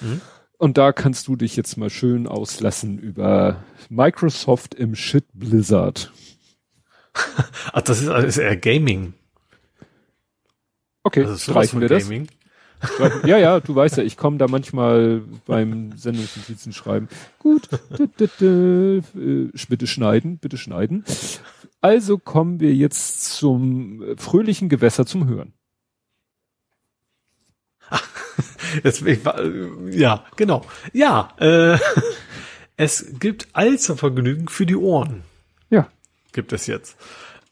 Mhm. 0.01 0.21
Und 0.63 0.79
da 0.79 0.93
kannst 0.93 1.27
du 1.27 1.35
dich 1.35 1.57
jetzt 1.57 1.77
mal 1.77 1.91
schön 1.91 2.29
auslassen 2.29 2.97
über 2.97 3.65
Microsoft 3.89 4.77
im 4.77 4.95
Shit 4.95 5.25
Blizzard. 5.35 6.13
Ach, 7.73 7.83
das 7.83 8.01
ist, 8.01 8.07
das 8.09 8.25
ist 8.25 8.39
eher 8.39 8.57
Gaming. 8.57 9.13
Okay, 11.03 11.25
sowas 11.25 11.43
streichen 11.43 11.81
wir 11.81 11.89
das. 11.89 12.05
Gaming. 12.05 12.29
Streichen- 12.81 13.27
Ja, 13.27 13.39
ja, 13.39 13.59
du 13.59 13.75
weißt 13.75 13.97
ja, 13.97 14.05
ich 14.05 14.17
komme 14.17 14.39
da 14.39 14.47
manchmal 14.47 15.23
beim 15.47 15.97
Sendungsnotizen 15.97 16.73
schreiben. 16.73 17.09
Gut, 17.41 17.69
äh, 18.41 19.03
bitte 19.69 19.87
schneiden, 19.89 20.39
bitte 20.39 20.59
schneiden. 20.59 21.05
Also 21.81 22.19
kommen 22.19 22.61
wir 22.61 22.73
jetzt 22.73 23.33
zum 23.35 24.17
fröhlichen 24.17 24.69
Gewässer 24.69 25.07
zum 25.07 25.27
Hören. 25.27 25.55
Jetzt, 28.85 29.03
ich, 29.03 29.25
äh, 29.27 29.51
ja, 29.91 30.25
genau. 30.37 30.63
Ja, 30.93 31.31
äh, 31.39 31.79
es 32.77 33.19
gibt 33.19 33.49
Allzervergnügen 33.53 34.49
für 34.49 34.67
die 34.67 34.77
Ohren. 34.77 35.23
Ja. 35.71 35.89
Gibt 36.33 36.53
es 36.53 36.67
jetzt. 36.67 36.97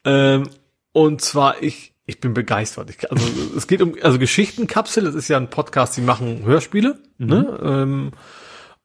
Ähm, 0.05 0.48
und 0.93 1.20
zwar, 1.20 1.62
ich, 1.62 1.93
ich 2.07 2.20
bin 2.20 2.35
begeistert. 2.35 2.90
Ich, 2.90 3.11
also 3.11 3.24
es 3.57 3.66
geht 3.66 3.82
um, 3.82 3.94
also 4.02 4.19
Geschichtenkapsel, 4.19 5.05
das 5.05 5.15
ist 5.15 5.28
ja 5.28 5.36
ein 5.36 5.51
Podcast, 5.51 5.97
die 5.97 6.01
machen 6.01 6.44
Hörspiele, 6.44 6.98
ne? 7.19 7.59
Ähm, 7.62 8.12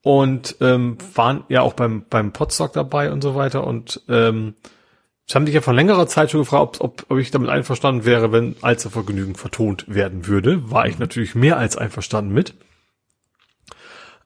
und 0.01 0.57
ähm, 0.61 0.99
waren 1.15 1.45
ja 1.49 1.61
auch 1.61 1.73
beim, 1.73 2.05
beim 2.07 2.31
Podstock 2.31 2.73
dabei 2.73 3.11
und 3.11 3.23
so 3.23 3.33
weiter. 3.33 3.65
Und 3.65 4.03
ähm, 4.07 4.53
ich 5.27 5.33
habe 5.33 5.45
dich 5.45 5.55
ja 5.55 5.61
vor 5.61 5.73
längerer 5.73 6.07
Zeit 6.07 6.31
schon 6.31 6.41
gefragt, 6.41 6.61
ob, 6.61 6.81
ob, 6.81 7.05
ob 7.09 7.17
ich 7.17 7.31
damit 7.31 7.49
einverstanden 7.49 8.05
wäre, 8.05 8.31
wenn 8.31 8.55
Allzervergnügen 8.61 9.35
vertont 9.35 9.85
werden 9.87 10.27
würde. 10.27 10.69
War 10.69 10.87
ich 10.87 10.99
natürlich 10.99 11.33
mehr 11.33 11.57
als 11.57 11.77
einverstanden 11.77 12.31
mit. 12.31 12.53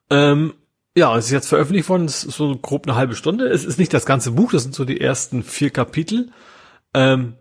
Ähm, 0.10 0.54
ja, 0.96 1.16
es 1.16 1.26
ist 1.26 1.32
jetzt 1.32 1.48
veröffentlicht 1.48 1.88
worden, 1.88 2.06
es 2.06 2.26
ist 2.26 2.36
so 2.36 2.58
grob 2.58 2.86
eine 2.86 2.98
halbe 2.98 3.16
Stunde. 3.16 3.48
Es 3.48 3.64
ist 3.64 3.80
nicht 3.80 3.94
das 3.94 4.06
ganze 4.06 4.32
Buch, 4.32 4.52
das 4.52 4.64
sind 4.64 4.76
so 4.76 4.84
die 4.84 5.00
ersten 5.00 5.44
vier 5.44 5.70
Kapitel. 5.70 6.32
Ähm, 6.94 7.36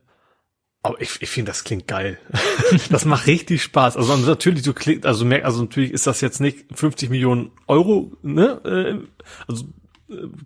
aber 0.83 1.01
ich, 1.01 1.21
ich 1.21 1.29
finde, 1.29 1.51
das 1.51 1.65
klingt 1.65 1.89
geil. 1.89 2.19
das 2.91 3.05
macht 3.05 3.27
richtig 3.27 3.65
Spaß. 3.65 3.97
Also 3.97 4.17
natürlich, 4.17 4.63
du 4.63 4.73
klingt, 4.73 5.05
also 5.05 5.25
merk, 5.25 5.45
also 5.45 5.63
natürlich 5.63 5.91
ist 5.91 6.07
das 6.07 6.21
jetzt 6.21 6.41
nicht 6.41 6.67
50 6.73 7.11
Millionen 7.11 7.51
Euro, 7.67 8.13
ne? 8.23 8.61
Äh, 8.65 9.09
also 9.49 9.65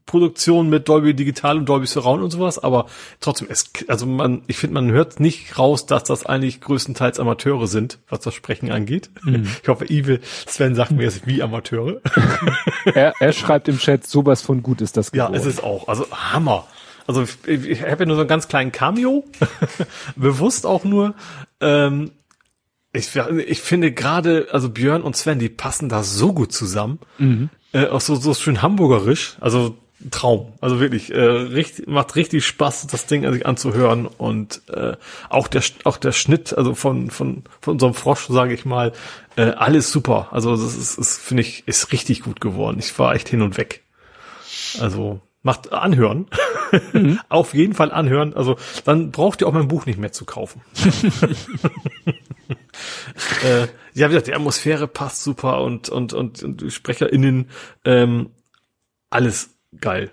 Produktion 0.06 0.68
mit 0.68 0.88
Dolby 0.88 1.14
Digital 1.14 1.56
und 1.58 1.68
Dolby 1.68 1.86
Surround 1.86 2.22
und 2.22 2.30
sowas, 2.30 2.58
aber 2.58 2.86
trotzdem, 3.20 3.46
es, 3.50 3.70
also 3.86 4.06
man, 4.06 4.42
ich 4.48 4.56
finde, 4.56 4.74
man 4.74 4.90
hört 4.90 5.20
nicht 5.20 5.58
raus, 5.58 5.86
dass 5.86 6.02
das 6.04 6.26
eigentlich 6.26 6.60
größtenteils 6.60 7.20
Amateure 7.20 7.66
sind, 7.68 7.98
was 8.08 8.20
das 8.20 8.34
Sprechen 8.34 8.72
angeht. 8.72 9.10
Ich 9.62 9.68
hoffe, 9.68 9.84
Evil 9.88 10.20
Sven 10.46 10.74
sagt 10.74 10.90
mir 10.90 11.04
jetzt 11.04 11.26
wie 11.26 11.42
Amateure. 11.42 12.00
Er, 12.84 13.14
er 13.20 13.32
schreibt 13.32 13.68
im 13.68 13.78
Chat, 13.78 14.04
sowas 14.06 14.42
von 14.42 14.62
gut 14.62 14.80
ist 14.80 14.96
das 14.96 15.12
Ja, 15.14 15.26
geworden. 15.26 15.34
es 15.40 15.46
ist 15.46 15.62
auch. 15.62 15.86
Also 15.86 16.04
Hammer. 16.10 16.66
Also 17.06 17.22
ich, 17.22 17.66
ich 17.66 17.82
habe 17.82 18.02
ja 18.02 18.06
nur 18.06 18.16
so 18.16 18.22
einen 18.22 18.28
ganz 18.28 18.48
kleinen 18.48 18.72
Cameo, 18.72 19.24
bewusst 20.16 20.66
auch 20.66 20.82
nur. 20.82 21.14
Ähm, 21.60 22.10
ich, 22.92 23.14
ich 23.46 23.60
finde 23.60 23.92
gerade, 23.92 24.48
also 24.50 24.68
Björn 24.68 25.02
und 25.02 25.16
Sven, 25.16 25.38
die 25.38 25.48
passen 25.48 25.88
da 25.88 26.02
so 26.02 26.32
gut 26.32 26.52
zusammen. 26.52 26.98
Äh, 27.72 27.86
auch 27.86 28.00
so, 28.00 28.14
so 28.14 28.34
schön 28.34 28.62
hamburgerisch. 28.62 29.36
Also 29.40 29.76
Traum. 30.10 30.52
Also 30.60 30.80
wirklich, 30.80 31.12
äh, 31.12 31.20
richtig, 31.20 31.86
macht 31.86 32.16
richtig 32.16 32.44
Spaß, 32.44 32.86
das 32.88 33.06
Ding 33.06 33.30
sich 33.32 33.46
anzuhören. 33.46 34.06
Und 34.06 34.62
äh, 34.68 34.96
auch 35.28 35.48
der 35.48 35.62
auch 35.84 35.96
der 35.96 36.12
Schnitt, 36.12 36.56
also 36.56 36.74
von, 36.74 37.10
von, 37.10 37.44
von 37.60 37.74
unserem 37.74 37.94
Frosch, 37.94 38.26
sage 38.28 38.54
ich 38.54 38.64
mal, 38.64 38.92
äh, 39.36 39.50
alles 39.50 39.92
super. 39.92 40.28
Also 40.32 40.50
das 40.56 40.76
ist, 40.76 40.98
ist 40.98 41.20
finde 41.20 41.42
ich, 41.42 41.66
ist 41.66 41.92
richtig 41.92 42.22
gut 42.22 42.40
geworden. 42.40 42.78
Ich 42.78 42.98
war 42.98 43.14
echt 43.14 43.28
hin 43.28 43.42
und 43.42 43.56
weg. 43.56 43.82
Also 44.80 45.20
macht 45.42 45.72
anhören. 45.72 46.26
Auf 47.28 47.54
jeden 47.54 47.74
Fall 47.74 47.92
anhören. 47.92 48.34
Also 48.34 48.56
dann 48.84 49.12
braucht 49.12 49.40
ihr 49.40 49.48
auch 49.48 49.52
mein 49.52 49.68
Buch 49.68 49.86
nicht 49.86 49.98
mehr 49.98 50.12
zu 50.12 50.24
kaufen. 50.24 50.62
äh, 53.44 53.62
ja, 53.94 54.08
wie 54.08 54.12
gesagt, 54.14 54.26
die 54.28 54.34
Atmosphäre 54.34 54.86
passt 54.88 55.22
super 55.22 55.62
und 55.62 55.88
und 55.88 56.12
und, 56.12 56.42
und 56.42 56.72
SprecherInnen 56.72 57.50
ähm, 57.84 58.30
alles 59.10 59.50
geil. 59.80 60.10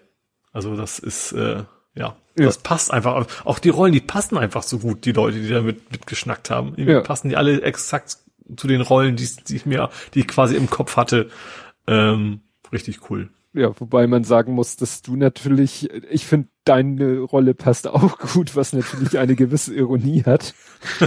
Also 0.51 0.75
das 0.75 0.99
ist 0.99 1.31
äh, 1.33 1.63
ja, 1.95 2.15
das 2.35 2.57
passt 2.59 2.91
einfach. 2.91 3.25
Auch 3.45 3.59
die 3.59 3.69
Rollen, 3.69 3.93
die 3.93 4.01
passen 4.01 4.37
einfach 4.37 4.63
so 4.63 4.79
gut. 4.79 5.05
Die 5.05 5.11
Leute, 5.11 5.39
die 5.39 5.49
damit 5.49 5.91
mitgeschnackt 5.91 6.49
haben, 6.49 6.69
Irgendwie 6.69 6.91
Ja. 6.93 7.01
passen 7.01 7.29
die 7.29 7.37
alle 7.37 7.61
exakt 7.61 8.17
zu 8.55 8.67
den 8.67 8.81
Rollen, 8.81 9.15
die, 9.15 9.27
die 9.47 9.55
ich 9.57 9.65
mir, 9.65 9.89
die 10.13 10.21
ich 10.21 10.27
quasi 10.27 10.55
im 10.55 10.69
Kopf 10.69 10.95
hatte. 10.97 11.29
Ähm, 11.87 12.41
richtig 12.71 13.09
cool. 13.09 13.29
Ja, 13.53 13.71
wobei 13.79 14.05
man 14.05 14.23
sagen 14.23 14.53
muss, 14.53 14.75
dass 14.75 15.01
du 15.01 15.15
natürlich, 15.15 15.89
ich 16.11 16.27
finde, 16.27 16.49
deine 16.65 17.19
Rolle 17.19 17.55
passt 17.55 17.87
auch 17.87 18.17
gut, 18.33 18.55
was 18.55 18.73
natürlich 18.73 19.17
eine 19.17 19.35
gewisse 19.35 19.73
Ironie 19.73 20.23
hat. 20.23 20.53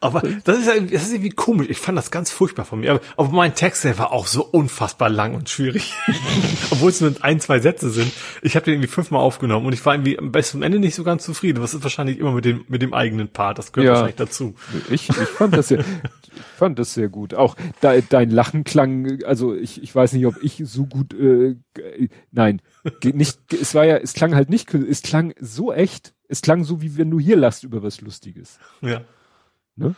Aber 0.00 0.22
das 0.44 0.58
ist, 0.58 0.66
ja- 0.66 0.78
das 0.80 1.04
ist 1.04 1.12
irgendwie 1.12 1.30
komisch. 1.30 1.68
Ich 1.70 1.78
fand 1.78 1.96
das 1.96 2.10
ganz 2.10 2.30
furchtbar 2.30 2.64
von 2.64 2.80
mir. 2.80 2.90
Aber, 2.92 3.00
aber 3.16 3.28
mein 3.30 3.54
Text, 3.54 3.84
der 3.84 3.98
war 3.98 4.12
auch 4.12 4.26
so 4.26 4.44
unfassbar 4.44 5.08
lang 5.08 5.34
und 5.34 5.48
schwierig. 5.48 5.94
Obwohl 6.70 6.90
es 6.90 7.00
nur 7.00 7.14
ein, 7.22 7.40
zwei 7.40 7.60
Sätze 7.60 7.90
sind. 7.90 8.12
Ich 8.42 8.56
habe 8.56 8.64
den 8.64 8.74
irgendwie 8.74 8.88
fünfmal 8.90 9.20
aufgenommen 9.22 9.66
und 9.66 9.72
ich 9.72 9.84
war 9.86 9.94
irgendwie 9.94 10.16
besten 10.20 10.58
am 10.58 10.62
Ende 10.62 10.78
nicht 10.78 10.94
so 10.94 11.02
ganz 11.04 11.24
zufrieden. 11.24 11.60
Das 11.60 11.72
ist 11.74 11.82
wahrscheinlich 11.82 12.18
immer 12.18 12.32
mit 12.32 12.44
dem, 12.44 12.64
mit 12.68 12.82
dem 12.82 12.92
eigenen 12.94 13.28
Part. 13.28 13.58
Das 13.58 13.72
gehört 13.72 13.86
Ja. 13.86 13.92
wahrscheinlich 13.94 14.16
dazu. 14.16 14.54
Ich, 14.90 15.08
ich 15.08 15.14
fand 15.16 15.56
das 15.56 15.68
sehr, 15.68 15.84
fand 16.56 16.78
das 16.78 16.92
sehr 16.94 17.08
gut. 17.08 17.32
Auch 17.34 17.56
de, 17.82 18.02
dein 18.08 18.30
Lachen 18.30 18.64
klang, 18.64 19.22
also 19.24 19.54
ich, 19.54 19.82
ich 19.82 19.94
weiß 19.94 20.12
nicht, 20.12 20.26
ob 20.26 20.34
ich 20.42 20.62
so 20.66 20.84
gut, 20.86 21.14
äh, 21.14 21.56
nein, 22.32 22.60
nicht, 23.02 23.38
es 23.52 23.74
war 23.74 23.84
ja, 23.86 23.96
es 23.96 24.12
klang 24.12 24.34
halt 24.34 24.50
nicht, 24.50 24.72
es 24.74 25.02
klang 25.02 25.32
so 25.40 25.72
echt, 25.72 26.14
es 26.28 26.42
klang 26.42 26.64
so, 26.64 26.82
wie 26.82 26.96
wenn 26.98 27.10
du 27.10 27.18
hier 27.18 27.36
lachst 27.36 27.64
über 27.64 27.82
was 27.82 28.00
Lustiges. 28.00 28.58
Ja. 28.82 29.00
Ne? 29.76 29.94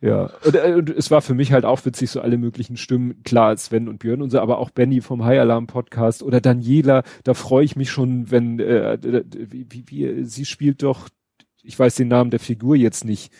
Ja, 0.00 0.30
und, 0.44 0.54
äh, 0.54 0.74
und 0.74 0.90
es 0.90 1.10
war 1.10 1.22
für 1.22 1.34
mich 1.34 1.52
halt 1.52 1.64
auch 1.64 1.84
witzig, 1.84 2.10
so 2.10 2.20
alle 2.20 2.38
möglichen 2.38 2.76
Stimmen, 2.76 3.22
klar, 3.24 3.56
Sven 3.56 3.88
und 3.88 3.98
Björn 3.98 4.22
und 4.22 4.30
so, 4.30 4.40
aber 4.40 4.58
auch 4.58 4.70
Benny 4.70 5.00
vom 5.00 5.24
High 5.24 5.40
Alarm 5.40 5.66
Podcast 5.66 6.22
oder 6.22 6.40
Daniela, 6.40 7.02
da 7.24 7.34
freue 7.34 7.64
ich 7.64 7.74
mich 7.74 7.90
schon, 7.90 8.30
wenn, 8.30 8.60
äh, 8.60 8.98
wie, 9.02 9.66
wie, 9.70 9.84
wie, 9.88 10.24
sie 10.24 10.44
spielt 10.44 10.82
doch, 10.82 11.08
ich 11.62 11.76
weiß 11.78 11.96
den 11.96 12.08
Namen 12.08 12.30
der 12.30 12.40
Figur 12.40 12.76
jetzt 12.76 13.04
nicht, 13.04 13.32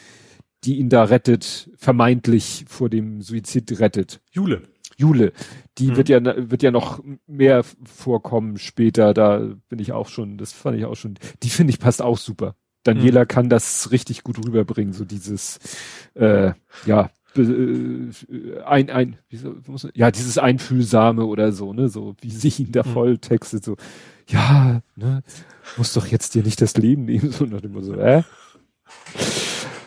die 0.65 0.79
ihn 0.79 0.89
da 0.89 1.05
rettet, 1.05 1.71
vermeintlich 1.77 2.65
vor 2.69 2.89
dem 2.89 3.23
Suizid 3.23 3.79
rettet. 3.79 4.21
Jule. 4.33 4.63
Jule, 4.97 5.33
die 5.79 5.93
mhm. 5.93 5.97
wird 5.97 6.09
ja 6.09 6.21
wird 6.51 6.65
ja 6.65 6.73
noch 6.73 7.01
mehr 7.29 7.63
vorkommen 7.85 8.59
später. 8.59 9.15
Da 9.15 9.55
bin 9.69 9.79
ich 9.79 9.93
auch 9.93 10.09
schon, 10.09 10.39
das 10.39 10.53
fand 10.53 10.77
ich 10.77 10.87
auch 10.87 10.97
schon. 10.97 11.15
Die 11.45 11.51
finde 11.51 11.73
ich 11.73 11.79
passt 11.79 12.03
auch 12.03 12.19
super. 12.19 12.57
Daniela 12.95 13.23
mhm. 13.23 13.29
kann 13.29 13.49
das 13.49 13.91
richtig 13.91 14.23
gut 14.23 14.39
rüberbringen, 14.39 14.93
so 14.93 15.05
dieses 15.05 15.59
äh, 16.15 16.53
ja 16.87 17.11
äh, 17.37 18.11
ein 18.65 18.91
ein 18.91 19.17
so, 19.31 19.55
muss, 19.67 19.89
ja 19.95 20.11
dieses 20.11 20.39
einfühlsame 20.39 21.25
oder 21.25 21.53
so 21.53 21.73
ne 21.73 21.89
so 21.89 22.17
wie 22.21 22.31
sich 22.31 22.59
ihn 22.61 22.73
da 22.73 22.83
mhm. 22.85 22.91
voll 22.91 23.19
textet 23.19 23.65
so 23.65 23.77
ja 24.29 24.81
ne 24.97 25.23
muss 25.77 25.93
doch 25.93 26.07
jetzt 26.07 26.35
dir 26.35 26.43
nicht 26.43 26.61
das 26.61 26.77
Leben 26.77 27.05
nehmen 27.05 27.31
so 27.33 27.45
nach 27.45 27.61
dem 27.61 27.81
so 27.83 27.95
äh 27.95 28.23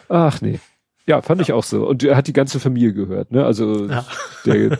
ach 0.07 0.41
nee 0.41 0.59
ja, 1.07 1.21
fand 1.21 1.41
ja. 1.41 1.43
ich 1.43 1.53
auch 1.53 1.63
so. 1.63 1.87
Und 1.87 2.03
er 2.03 2.15
hat 2.15 2.27
die 2.27 2.33
ganze 2.33 2.59
Familie 2.59 2.93
gehört, 2.93 3.31
ne? 3.31 3.45
Also 3.45 3.87
ja. 3.87 4.05
der, 4.45 4.77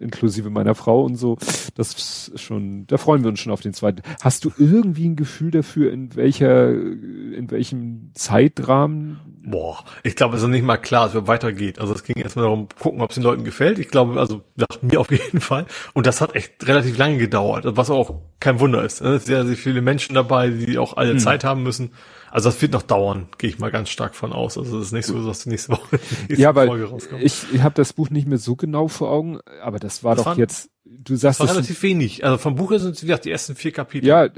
inklusive 0.00 0.48
meiner 0.50 0.74
Frau 0.74 1.02
und 1.02 1.16
so. 1.16 1.36
Das 1.74 1.94
ist 1.94 2.40
schon, 2.40 2.86
da 2.86 2.96
freuen 2.96 3.22
wir 3.22 3.28
uns 3.28 3.40
schon 3.40 3.52
auf 3.52 3.60
den 3.60 3.74
zweiten. 3.74 4.02
Hast 4.22 4.44
du 4.44 4.52
irgendwie 4.56 5.06
ein 5.06 5.16
Gefühl 5.16 5.50
dafür, 5.50 5.92
in 5.92 6.16
welcher, 6.16 6.70
in 6.70 7.50
welchem 7.50 8.10
Zeitrahmen? 8.14 9.20
Boah, 9.44 9.84
ich 10.02 10.16
glaube, 10.16 10.36
es 10.36 10.42
ist 10.42 10.48
nicht 10.48 10.64
mal 10.64 10.78
klar, 10.78 11.06
dass 11.06 11.14
es 11.14 11.28
weitergeht. 11.28 11.78
Also 11.78 11.94
es 11.94 12.02
ging 12.02 12.16
erstmal 12.16 12.46
darum, 12.46 12.68
gucken, 12.80 13.00
ob 13.02 13.10
es 13.10 13.14
den 13.14 13.22
Leuten 13.22 13.44
gefällt. 13.44 13.78
Ich 13.78 13.88
glaube, 13.88 14.18
also 14.18 14.42
nach 14.56 14.82
mir 14.82 15.00
auf 15.00 15.10
jeden 15.10 15.40
Fall. 15.40 15.66
Und 15.92 16.06
das 16.06 16.20
hat 16.20 16.34
echt 16.34 16.66
relativ 16.66 16.96
lange 16.96 17.18
gedauert, 17.18 17.64
was 17.76 17.90
auch 17.90 18.22
kein 18.40 18.58
Wunder 18.58 18.82
ist. 18.82 19.00
Es 19.00 19.06
sind 19.06 19.22
sehr, 19.22 19.46
sehr 19.46 19.56
viele 19.56 19.82
Menschen 19.82 20.14
dabei, 20.14 20.48
die 20.48 20.78
auch 20.78 20.96
alle 20.96 21.12
hm. 21.12 21.18
Zeit 21.18 21.44
haben 21.44 21.62
müssen. 21.62 21.92
Also 22.30 22.48
das 22.48 22.60
wird 22.60 22.72
noch 22.72 22.82
dauern, 22.82 23.28
gehe 23.38 23.50
ich 23.50 23.58
mal 23.58 23.70
ganz 23.70 23.88
stark 23.88 24.14
von 24.14 24.32
aus. 24.32 24.58
Also 24.58 24.78
es 24.78 24.86
ist 24.86 24.92
nicht 24.92 25.06
so, 25.06 25.24
dass 25.24 25.44
die 25.44 25.50
nächste 25.50 25.72
Woche 25.72 25.98
die 25.98 26.22
nächste 26.22 26.42
ja, 26.42 26.54
weil 26.54 26.68
Folge 26.68 26.84
rauskommt. 26.86 27.22
Ich, 27.22 27.44
ich 27.52 27.62
habe 27.62 27.74
das 27.74 27.92
Buch 27.92 28.10
nicht 28.10 28.26
mehr 28.26 28.38
so 28.38 28.56
genau 28.56 28.88
vor 28.88 29.10
Augen, 29.10 29.40
aber 29.62 29.78
das 29.78 30.04
war 30.04 30.14
das 30.14 30.24
doch 30.24 30.30
waren, 30.30 30.38
jetzt, 30.38 30.70
du 30.84 31.16
sagst 31.16 31.40
das 31.40 31.48
war 31.48 31.54
relativ 31.54 31.82
wenig. 31.82 32.24
Also 32.24 32.38
vom 32.38 32.56
Buch 32.56 32.70
sind 32.78 32.96
es 32.96 33.02
wie 33.02 33.06
gesagt 33.06 33.24
die 33.24 33.30
ersten 33.30 33.54
vier 33.54 33.72
Kapitel. 33.72 34.06
Ja, 34.06 34.28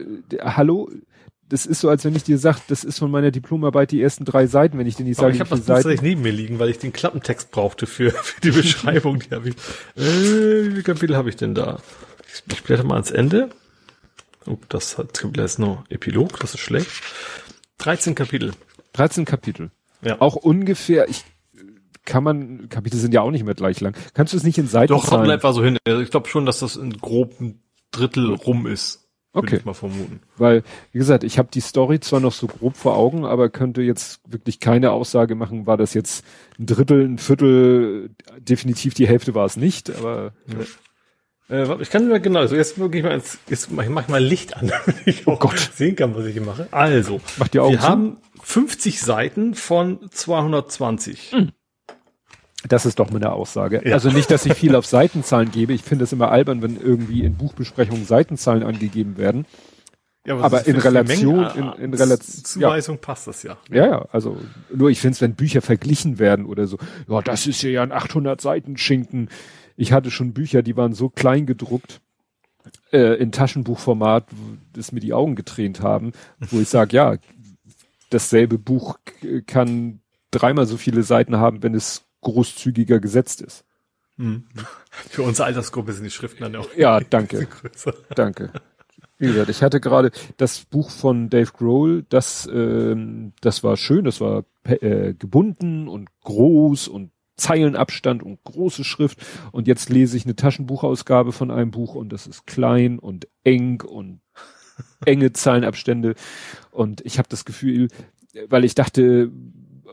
hallo, 0.43 0.91
das 1.49 1.65
ist 1.65 1.81
so, 1.81 1.89
als 1.89 2.05
wenn 2.05 2.15
ich 2.15 2.25
dir 2.25 2.39
sag, 2.39 2.59
das 2.69 2.85
ist 2.85 2.99
von 2.99 3.11
meiner 3.11 3.31
Diplomarbeit 3.31 3.91
die 3.91 4.03
ersten 4.03 4.25
drei 4.25 4.47
Seiten, 4.47 4.79
wenn 4.79 4.87
ich 4.87 4.97
dir 4.97 5.05
nicht 5.05 5.17
sage, 5.17 5.35
ich 5.35 5.41
habe 5.41 5.51
das 5.51 5.61
Buch 5.61 5.67
tatsächlich 5.67 6.03
neben 6.03 6.23
mir 6.23 6.33
liegen, 6.33 6.59
weil 6.59 6.69
ich 6.69 6.79
den 6.79 6.93
Klappentext 6.93 7.51
brauchte 7.51 7.87
für, 7.87 8.11
für 8.23 8.41
die 8.41 8.51
Beschreibung. 8.51 9.21
die 9.21 9.35
habe 9.35 9.49
ich. 9.49 9.55
Äh, 9.97 10.67
wie 10.67 10.71
viele 10.71 10.83
Kapitel 10.83 11.17
habe 11.17 11.31
ich 11.31 11.37
denn 11.37 11.55
da? 11.55 11.79
Ich, 12.33 12.43
ich 12.53 12.63
blätter 12.63 12.85
mal 12.85 12.95
ans 12.95 13.11
Ende. 13.11 13.49
Oh, 14.47 14.59
das 14.69 14.99
hat 14.99 15.23
das 15.33 15.53
ist 15.53 15.59
nur 15.59 15.85
Epilog, 15.89 16.39
das 16.41 16.55
ist 16.55 16.61
schlecht. 16.61 16.91
13 17.79 18.15
Kapitel. 18.15 18.53
13 18.93 19.25
Kapitel. 19.25 19.71
Ja. 20.03 20.21
Auch 20.21 20.37
ungefähr, 20.37 21.09
ich 21.09 21.25
kann 22.05 22.25
man, 22.25 22.69
Kapitel 22.69 22.99
sind 22.99 23.13
ja 23.13 23.21
auch 23.21 23.31
nicht 23.31 23.45
mehr 23.45 23.55
gleich 23.55 23.81
lang. 23.81 23.95
Kannst 24.15 24.33
du 24.33 24.37
es 24.37 24.45
nicht 24.45 24.59
in 24.59 24.67
Seiten 24.67 24.93
Doch, 24.93 25.07
kommt 25.07 25.29
etwa 25.29 25.53
so 25.53 25.63
hin. 25.63 25.79
Also 25.87 26.01
ich 26.01 26.11
glaube 26.11 26.29
schon, 26.29 26.47
dass 26.47 26.61
das 26.61 26.77
in 26.77 26.97
groben 26.99 27.63
Drittel 27.91 28.35
rum 28.35 28.67
ist. 28.67 29.09
Okay. 29.35 29.57
Ich 29.57 29.65
mal 29.65 29.75
vermuten. 29.75 30.21
Weil, 30.37 30.63
wie 30.91 30.99
gesagt, 30.99 31.23
ich 31.23 31.39
habe 31.39 31.49
die 31.53 31.61
Story 31.61 32.01
zwar 32.01 32.19
noch 32.21 32.33
so 32.33 32.47
grob 32.47 32.77
vor 32.77 32.97
Augen, 32.97 33.27
aber 33.27 33.51
könnte 33.51 33.83
jetzt 33.83 34.21
wirklich 34.27 34.59
keine 34.59 34.91
Aussage 34.91 35.35
machen, 35.35 35.67
war 35.67 35.77
das 35.77 35.93
jetzt 35.95 36.25
ein 36.59 36.67
Drittel, 36.67 37.05
ein 37.05 37.19
Viertel, 37.19 38.11
definitiv 38.39 38.95
die 38.95 39.07
Hälfte 39.07 39.35
war 39.35 39.45
es 39.45 39.57
nicht, 39.57 39.91
aber. 39.97 40.33
Ja. 40.47 40.65
Äh, 41.51 41.81
ich 41.81 41.91
kann 41.91 42.09
mir 42.09 42.21
genau, 42.21 42.41
also 42.41 42.57
jetzt 42.57 42.79
wirklich 42.79 43.03
mal 43.03 43.13
ins, 43.13 43.39
jetzt 43.49 43.71
mach 43.71 43.85
ich 43.85 43.89
mal 43.91 44.23
Licht 44.23 44.57
an, 44.57 44.69
damit 44.87 45.07
ich 45.07 45.27
auch 45.27 45.35
oh 45.35 45.39
Gott. 45.39 45.71
sehen 45.75 45.97
kann, 45.97 46.15
was 46.15 46.27
ich 46.27 46.35
hier 46.35 46.43
mache. 46.43 46.69
Also, 46.71 47.21
Mach 47.39 47.49
die 47.49 47.61
Augen 47.61 47.73
wir 47.73 47.81
zu. 47.81 47.89
haben 47.89 48.19
50 48.43 49.01
Seiten 49.01 49.55
von 49.55 50.11
220. 50.11 51.33
Hm. 51.33 51.53
Das 52.67 52.87
ist 52.87 52.99
doch 52.99 53.11
meine 53.11 53.33
Aussage. 53.33 53.83
Ja. 53.85 53.95
Also 53.95 54.11
nicht, 54.11 54.31
dass 54.31 54.45
ich 54.45 54.55
viel 54.55 54.75
auf 54.75 54.85
Seitenzahlen 54.85 55.53
gebe. 55.53 55.73
Ich 55.73 55.83
finde 55.83 56.05
es 56.05 56.13
immer 56.13 56.31
albern, 56.33 56.61
wenn 56.61 56.77
irgendwie 56.77 57.23
in 57.23 57.37
Buchbesprechungen 57.37 58.05
Seitenzahlen 58.05 58.65
angegeben 58.65 59.17
werden. 59.17 59.47
Ja, 60.27 60.35
aber, 60.35 60.45
aber 60.45 60.67
in 60.67 60.77
Relation, 60.77 61.47
in, 61.57 61.73
in 61.85 61.95
Relation. 61.95 62.45
Zuweisung 62.45 62.97
ja. 62.97 63.01
passt 63.01 63.29
das 63.29 63.43
ja. 63.45 63.57
Ja, 63.71 63.87
ja, 63.87 64.09
also 64.11 64.37
nur 64.75 64.91
ich 64.91 65.01
finde 65.01 65.15
es, 65.15 65.21
wenn 65.23 65.35
Bücher 65.35 65.63
verglichen 65.63 66.19
werden 66.19 66.45
oder 66.45 66.67
so, 66.67 66.79
ja, 67.09 67.23
das 67.23 67.47
ist 67.47 67.63
ja 67.63 67.83
ein 67.83 67.93
800 67.93 68.41
Seiten 68.41 68.77
Schinken. 68.77 69.31
Ich 69.79 69.93
hatte 69.93 70.11
schon 70.11 70.33
Bücher, 70.33 70.63
die 70.63 70.77
waren 70.77 70.93
so 70.93 71.09
klein 71.09 71.47
gedruckt 71.47 72.01
äh, 72.93 73.15
in 73.15 73.31
Taschenbuchformat, 73.31 74.27
dass 74.73 74.91
mir 74.91 74.99
die 74.99 75.13
Augen 75.13 75.37
getränt 75.37 75.83
haben, 75.83 76.13
wo 76.41 76.59
ich 76.59 76.69
sage, 76.69 76.97
ja, 76.97 77.17
dasselbe 78.11 78.59
Buch 78.59 78.99
kann 79.47 80.01
dreimal 80.33 80.67
so 80.67 80.77
viele 80.77 81.05
Seiten 81.05 81.37
haben, 81.37 81.63
wenn 81.63 81.77
es 81.77 82.05
großzügiger 82.23 82.99
gesetzt 82.99 83.41
ist. 83.41 83.65
Mhm. 84.17 84.49
Für 84.91 85.23
unsere 85.23 85.47
Altersgruppe 85.47 85.93
sind 85.93 86.03
die 86.03 86.11
Schriften 86.11 86.43
dann 86.43 86.57
auch. 86.57 86.69
Ja, 86.77 86.99
danke. 87.11 87.47
danke. 88.17 88.51
Wie 89.17 89.29
gesagt, 89.29 89.49
ich 89.49 89.63
hatte 89.63 89.81
gerade 89.81 90.11
das 90.39 90.65
Buch 90.65 90.91
von 90.91 91.31
Dave 91.31 91.53
Grohl, 91.53 92.05
das, 92.09 92.49
ähm, 92.53 93.33
das 93.41 93.63
war 93.63 93.77
schön, 93.77 94.05
das 94.05 94.21
war 94.21 94.45
äh, 94.65 95.15
gebunden 95.15 95.87
und 95.87 96.09
groß 96.23 96.89
und 96.89 97.13
Zeilenabstand 97.39 98.23
und 98.23 98.43
große 98.45 98.85
Schrift. 98.85 99.19
Und 99.53 99.67
jetzt 99.67 99.89
lese 99.89 100.17
ich 100.17 100.25
eine 100.25 100.37
Taschenbuchausgabe 100.37 101.33
von 101.33 101.51
einem 101.51 101.71
Buch 101.71 101.95
und 101.95 102.13
das 102.13 102.27
ist 102.27 102.47
klein 102.47 102.99
und 102.99 103.27
eng 103.45 103.83
und 103.83 104.21
enge 105.07 105.33
Zeilenabstände. 105.33 106.15
Und 106.71 107.01
ich 107.07 107.19
habe 107.19 107.29
das 107.29 107.45
Gefühl, 107.45 107.89
weil 108.49 108.65
ich 108.65 108.75
dachte, 108.75 109.31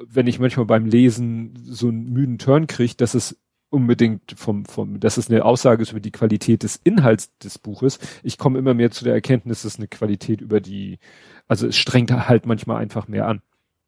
wenn 0.08 0.28
ich 0.28 0.40
manchmal 0.40 0.66
beim 0.66 0.86
Lesen 0.86 1.54
so 1.64 1.88
einen 1.88 2.12
müden 2.12 2.38
Turn 2.38 2.68
kriege, 2.68 2.96
dass 2.98 3.14
es 3.14 3.38
unbedingt 3.70 4.36
vom, 4.38 4.66
vom, 4.66 5.00
dass 5.00 5.18
es 5.18 5.30
eine 5.30 5.44
Aussage 5.44 5.82
ist 5.82 5.92
über 5.92 6.00
die 6.00 6.12
Qualität 6.12 6.64
des 6.64 6.80
Inhalts 6.84 7.36
des 7.40 7.60
Buches. 7.60 8.00
Ich 8.24 8.38
komme 8.38 8.60
immer 8.60 8.74
mehr 8.74 8.92
zu 8.92 9.04
der 9.04 9.14
Erkenntnis, 9.14 9.64
dass 9.64 9.78
eine 9.78 9.88
Qualität 9.88 10.42
über 10.42 10.62
die, 10.62 11.00
also 11.48 11.68
es 11.68 11.76
strengt 11.76 12.12
halt 12.12 12.46
manchmal 12.46 12.78
einfach 12.78 13.08
mehr 13.08 13.28
an. 13.28 13.42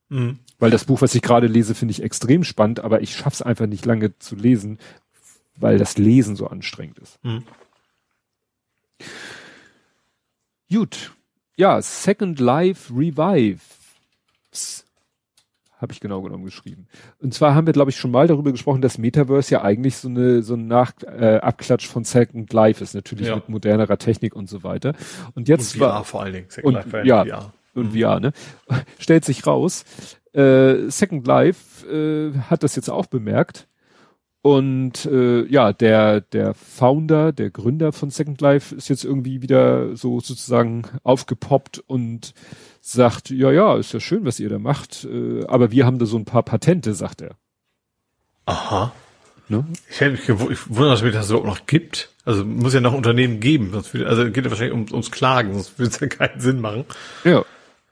Mhm. 0.10 0.40
Weil 0.60 0.72
das 0.72 0.86
Buch, 0.86 1.02
was 1.02 1.16
ich 1.16 1.22
gerade 1.22 1.48
lese, 1.48 1.76
finde 1.76 1.92
ich 1.92 2.02
extrem 2.02 2.44
spannend, 2.44 2.80
aber 2.80 3.02
ich 3.02 3.16
schaff's 3.16 3.42
einfach 3.42 3.68
nicht 3.68 3.86
lange 3.86 4.18
zu 4.18 4.36
lesen, 4.36 4.80
weil 5.56 5.78
das 5.78 5.98
Lesen 5.98 6.36
so 6.36 6.48
anstrengend 6.48 7.00
ist. 7.00 7.24
Mhm. 7.24 7.44
Gut. 10.72 11.14
Ja, 11.56 11.82
Second 11.82 12.40
Life 12.40 12.94
Revive. 12.94 13.60
Habe 15.80 15.94
ich 15.94 16.00
genau 16.00 16.22
genommen 16.22 16.46
geschrieben. 16.46 16.88
Und 17.20 17.36
zwar 17.36 17.54
haben 17.54 17.68
wir, 17.68 17.74
glaube 17.74 17.92
ich, 17.92 17.98
schon 17.98 18.10
mal 18.10 18.26
darüber 18.26 18.52
gesprochen, 18.52 18.82
dass 18.82 18.98
Metaverse 18.98 19.54
ja 19.54 19.62
eigentlich 19.62 19.98
so 19.98 20.08
eine 20.08 20.42
so 20.42 20.56
ein 20.56 20.68
Nach 20.68 20.92
äh, 21.04 21.38
Abklatsch 21.38 21.88
von 21.88 22.04
Second 22.04 22.52
Life 22.52 22.84
ist, 22.84 22.96
natürlich 22.96 23.28
ja. 23.28 23.36
mit 23.36 23.48
modernerer 23.48 24.00
Technik 24.00 24.36
und 24.36 24.50
so 24.50 24.64
weiter. 24.64 24.94
Und 25.36 25.48
jetzt 25.48 25.76
und 25.76 25.80
VR 25.80 25.90
war 25.90 26.04
vor 26.04 26.24
allen 26.24 26.34
Dingen. 26.34 26.46
Second 26.50 26.66
und, 26.66 26.74
Life 26.74 27.08
ja, 27.08 27.24
VR 27.26 27.54
und 27.78 27.94
mhm. 27.94 28.00
VR, 28.00 28.20
ne? 28.20 28.34
Stellt 29.00 29.26
sich 29.26 29.46
raus, 29.46 29.86
äh, 30.34 30.90
Second 30.90 31.26
Life 31.26 31.88
äh, 31.88 32.38
hat 32.50 32.64
das 32.64 32.76
jetzt 32.76 32.90
auch 32.90 33.08
bemerkt. 33.08 33.68
Und 34.42 35.06
äh, 35.06 35.46
ja, 35.48 35.74
der, 35.74 36.22
der 36.22 36.54
Founder, 36.54 37.34
der 37.34 37.50
Gründer 37.50 37.92
von 37.92 38.12
Second 38.12 38.40
Life 38.40 38.74
ist 38.74 38.88
jetzt 38.88 39.04
irgendwie 39.04 39.42
wieder 39.42 39.98
so 39.98 40.20
sozusagen 40.20 40.84
aufgepoppt 41.04 41.80
und 41.80 42.34
sagt, 42.80 43.30
ja, 43.30 43.52
ja, 43.52 43.76
ist 43.76 43.94
ja 43.94 44.00
schön, 44.00 44.24
was 44.26 44.40
ihr 44.40 44.48
da 44.48 44.60
macht, 44.60 45.06
äh, 45.06 45.46
aber 45.48 45.72
wir 45.72 45.86
haben 45.86 46.00
da 46.00 46.06
so 46.06 46.18
ein 46.18 46.24
paar 46.24 46.44
Patente, 46.44 46.94
sagt 46.94 47.22
er. 47.22 47.36
Aha. 48.46 48.94
Ne? 49.50 49.66
Ich 49.90 50.00
hätte 50.00 50.12
mich 50.12 50.26
gewundert, 50.26 50.94
dass 50.94 51.02
es 51.02 51.14
das 51.14 51.30
überhaupt 51.30 51.48
noch 51.48 51.66
gibt. 51.66 52.10
Also 52.26 52.46
muss 52.46 52.74
ja 52.74 52.82
noch 52.82 52.94
Unternehmen 52.94 53.40
geben, 53.40 53.72
sonst 53.72 53.94
würde, 53.94 54.08
also 54.08 54.26
geht 54.26 54.44
ja 54.44 54.52
wahrscheinlich 54.52 54.74
um, 54.74 54.86
ums 54.92 55.12
Klagen, 55.12 55.54
sonst 55.54 55.80
würde 55.80 55.92
es 55.92 56.00
ja 56.00 56.08
keinen 56.08 56.40
Sinn 56.40 56.60
machen. 56.60 56.86
Ja. 57.24 57.46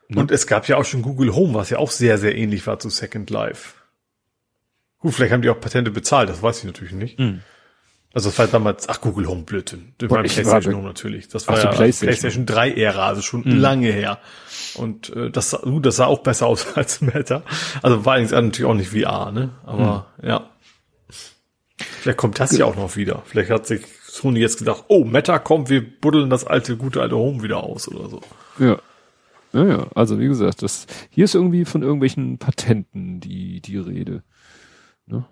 Ne? 0.07 0.21
Und 0.21 0.31
es 0.31 0.47
gab 0.47 0.67
ja 0.67 0.77
auch 0.77 0.85
schon 0.85 1.01
Google 1.01 1.33
Home, 1.33 1.53
was 1.53 1.69
ja 1.69 1.79
auch 1.79 1.91
sehr, 1.91 2.17
sehr 2.17 2.35
ähnlich 2.35 2.65
war 2.67 2.79
zu 2.79 2.89
Second 2.89 3.29
Life. 3.29 3.73
Gut, 4.99 5.13
vielleicht 5.13 5.33
haben 5.33 5.41
die 5.41 5.49
auch 5.49 5.59
Patente 5.59 5.91
bezahlt, 5.91 6.29
das 6.29 6.41
weiß 6.41 6.59
ich 6.59 6.63
natürlich 6.65 6.93
nicht. 6.93 7.19
Mhm. 7.19 7.41
Also 8.15 8.29
das 8.29 8.39
war 8.39 8.47
damals, 8.47 8.87
ach 8.87 9.01
Google 9.01 9.27
Home 9.27 9.43
Blödsinn. 9.43 9.93
Das 9.97 10.09
war 10.09 10.23
PlayStation 10.23 10.75
Home 10.75 10.87
natürlich. 10.87 11.27
Das 11.27 11.49
war 11.49 11.61
ja 11.61 11.69
PlayStation. 11.69 12.07
PlayStation 12.07 12.45
3 12.45 12.71
Ära, 12.71 13.07
also 13.07 13.21
schon 13.21 13.41
mhm. 13.41 13.59
lange 13.59 13.91
her. 13.91 14.19
Und 14.75 15.13
äh, 15.13 15.29
das, 15.29 15.53
uh, 15.53 15.79
das 15.81 15.97
sah 15.97 16.05
auch 16.05 16.19
besser 16.19 16.47
aus 16.47 16.65
als 16.77 17.01
Meta. 17.01 17.43
Also 17.81 18.05
war 18.05 18.13
eigentlich 18.13 18.31
natürlich 18.31 18.65
auch 18.65 18.73
nicht 18.73 18.91
VR, 18.91 19.33
ne? 19.33 19.49
Aber 19.65 20.07
mhm. 20.21 20.29
ja. 20.29 20.49
Vielleicht 21.77 22.17
kommt 22.17 22.39
das 22.39 22.57
ja 22.57 22.63
auch 22.63 22.77
noch 22.77 22.95
wieder. 22.95 23.21
Vielleicht 23.25 23.49
hat 23.49 23.67
sich 23.67 23.81
Sony 24.07 24.39
jetzt 24.39 24.59
gedacht, 24.59 24.85
oh, 24.87 25.03
Meta 25.03 25.37
kommt, 25.37 25.69
wir 25.69 25.83
buddeln 25.85 26.29
das 26.29 26.45
alte, 26.45 26.77
gute 26.77 27.01
alte 27.01 27.17
Home 27.17 27.43
wieder 27.43 27.65
aus 27.65 27.89
oder 27.89 28.07
so. 28.07 28.21
Ja. 28.59 28.79
Naja, 29.55 29.87
also 29.95 30.19
wie 30.19 30.27
gesagt, 30.27 30.63
das 30.63 30.85
hier 31.09 31.23
ist 31.23 31.33
irgendwie 31.33 31.63
von 31.63 31.81
irgendwelchen 31.81 32.37
Patenten 32.39 33.21
die 33.21 33.61
die 33.61 33.77
Rede. 33.77 34.21
Ne? 35.05 35.23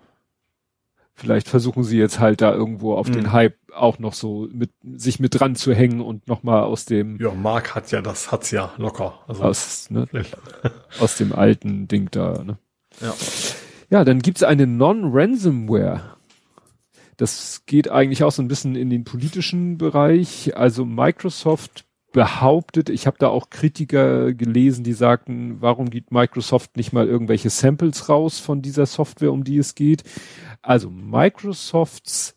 Vielleicht 1.14 1.50
versuchen 1.50 1.84
sie 1.84 1.98
jetzt 1.98 2.22
halt 2.22 2.40
da 2.40 2.54
irgendwo 2.54 2.96
auf 2.96 3.10
mhm. 3.10 3.14
den 3.14 3.32
Hype 3.34 3.58
auch 3.76 4.00
noch 4.00 4.14
so 4.14 4.48
mit 4.50 4.72
sich 4.96 5.20
mit 5.20 5.38
dran 5.38 5.58
zu 5.58 5.74
hängen 5.74 6.00
und 6.00 6.30
noch 6.30 6.42
mal 6.42 6.64
aus 6.64 6.86
dem 6.86 7.20
Ja, 7.20 7.34
Mark 7.34 7.76
hat 7.76 7.92
ja 7.92 8.02
das 8.02 8.32
hat's 8.32 8.52
ja 8.52 8.72
locker. 8.78 9.20
Also 9.28 9.44
aus, 9.44 9.90
ne, 9.90 10.08
aus 11.02 11.18
dem 11.18 11.34
alten 11.34 11.90
Ding 11.90 12.08
da, 12.10 12.46
ne? 12.46 12.58
Ja. 13.02 13.14
Ja, 13.90 14.06
dann 14.06 14.22
gibt's 14.22 14.42
eine 14.42 14.68
Non-Ransomware. 14.68 16.16
Das 17.18 17.64
geht 17.66 17.92
eigentlich 17.92 18.24
auch 18.24 18.32
so 18.32 18.42
ein 18.42 18.48
bisschen 18.48 18.78
in 18.78 18.90
den 18.90 19.04
politischen 19.04 19.78
Bereich. 19.78 20.56
Also 20.56 20.86
Microsoft 20.86 21.84
behauptet, 22.14 22.90
ich 22.90 23.06
habe 23.06 23.18
da 23.20 23.28
auch 23.28 23.50
Kritiker 23.50 24.34
gelesen, 24.34 24.86
die 24.86 24.94
sagten, 24.94 25.62
warum 25.62 25.90
gibt 25.90 26.12
Microsoft 26.12 26.78
nicht 26.78 26.94
mal 26.94 27.08
irgendwelche 27.08 27.50
Samples 27.50 28.08
raus 28.08 28.40
von 28.40 28.62
dieser 28.62 28.86
Software, 28.86 29.34
um 29.34 29.44
die 29.44 29.58
es 29.58 29.76
geht? 29.76 30.04
Also 30.62 30.90
Microsofts 30.90 32.36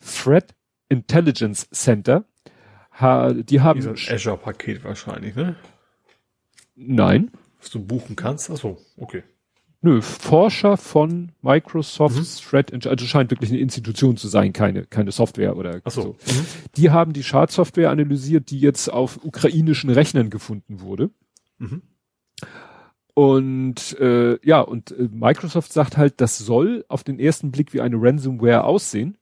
Threat 0.00 0.54
Intelligence 0.88 1.68
Center, 1.70 2.24
die 3.00 3.60
haben 3.60 3.80
Dieses 3.80 4.08
Azure-Paket 4.08 4.82
wahrscheinlich, 4.84 5.34
ne? 5.36 5.56
Nein. 6.74 7.30
Was 7.60 7.70
du 7.70 7.84
buchen 7.84 8.16
kannst? 8.16 8.50
Ach 8.50 8.56
so, 8.56 8.78
okay. 8.96 9.22
Nö, 9.80 10.02
Forscher 10.02 10.76
von 10.76 11.30
Microsofts 11.40 12.42
mhm. 12.42 12.48
Threat, 12.48 12.86
also 12.86 13.06
scheint 13.06 13.30
wirklich 13.30 13.50
eine 13.50 13.60
Institution 13.60 14.16
zu 14.16 14.26
sein, 14.26 14.52
keine, 14.52 14.84
keine 14.84 15.12
Software 15.12 15.56
oder 15.56 15.80
Ach 15.84 15.90
so. 15.92 16.02
so. 16.02 16.08
Mhm. 16.32 16.46
Die 16.76 16.90
haben 16.90 17.12
die 17.12 17.22
Schadsoftware 17.22 17.90
analysiert, 17.90 18.50
die 18.50 18.58
jetzt 18.58 18.88
auf 18.88 19.24
ukrainischen 19.24 19.90
Rechnern 19.90 20.30
gefunden 20.30 20.80
wurde. 20.80 21.10
Mhm. 21.58 21.82
Und 23.14 23.98
äh, 24.00 24.38
ja, 24.44 24.60
und 24.60 24.90
äh, 24.92 25.08
Microsoft 25.12 25.72
sagt 25.72 25.96
halt, 25.96 26.20
das 26.20 26.38
soll 26.38 26.84
auf 26.88 27.04
den 27.04 27.20
ersten 27.20 27.52
Blick 27.52 27.72
wie 27.72 27.80
eine 27.80 27.96
Ransomware 28.00 28.64
aussehen, 28.64 29.16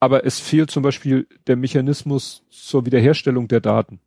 aber 0.00 0.24
es 0.24 0.40
fehlt 0.40 0.72
zum 0.72 0.82
Beispiel 0.82 1.28
der 1.46 1.56
Mechanismus 1.56 2.44
zur 2.50 2.84
Wiederherstellung 2.84 3.46
der 3.46 3.60
Daten. 3.60 4.00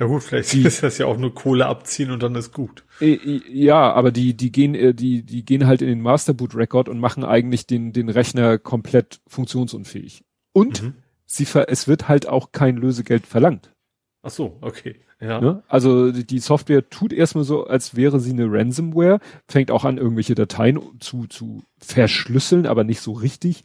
Ja 0.00 0.06
gut, 0.06 0.22
vielleicht 0.22 0.54
die, 0.54 0.62
ist 0.62 0.82
das 0.82 0.96
ja 0.96 1.04
auch 1.04 1.18
nur 1.18 1.34
Kohle 1.34 1.66
abziehen 1.66 2.10
und 2.10 2.22
dann 2.22 2.34
ist 2.34 2.54
gut. 2.54 2.84
Ja, 3.00 3.92
aber 3.92 4.10
die, 4.10 4.34
die 4.34 4.50
gehen, 4.50 4.74
äh, 4.74 4.94
die, 4.94 5.22
die 5.22 5.44
gehen 5.44 5.66
halt 5.66 5.82
in 5.82 5.88
den 5.88 6.00
Masterboot 6.00 6.54
Record 6.54 6.88
und 6.88 6.98
machen 6.98 7.22
eigentlich 7.22 7.66
den, 7.66 7.92
den 7.92 8.08
Rechner 8.08 8.56
komplett 8.56 9.20
funktionsunfähig. 9.26 10.24
Und 10.52 10.82
mhm. 10.82 10.94
sie 11.26 11.44
ver, 11.44 11.68
es 11.68 11.86
wird 11.86 12.08
halt 12.08 12.26
auch 12.26 12.50
kein 12.50 12.78
Lösegeld 12.78 13.26
verlangt. 13.26 13.74
Ach 14.22 14.30
so, 14.30 14.58
okay. 14.60 14.96
Ja. 15.20 15.40
Ne? 15.40 15.62
Also 15.68 16.12
die 16.12 16.38
Software 16.38 16.88
tut 16.88 17.12
erstmal 17.12 17.44
so, 17.44 17.66
als 17.66 17.94
wäre 17.94 18.20
sie 18.20 18.32
eine 18.32 18.50
Ransomware, 18.50 19.20
fängt 19.48 19.70
auch 19.70 19.84
an, 19.84 19.98
irgendwelche 19.98 20.34
Dateien 20.34 20.78
zu, 20.98 21.26
zu 21.26 21.62
verschlüsseln, 21.78 22.66
aber 22.66 22.84
nicht 22.84 23.00
so 23.00 23.12
richtig. 23.12 23.64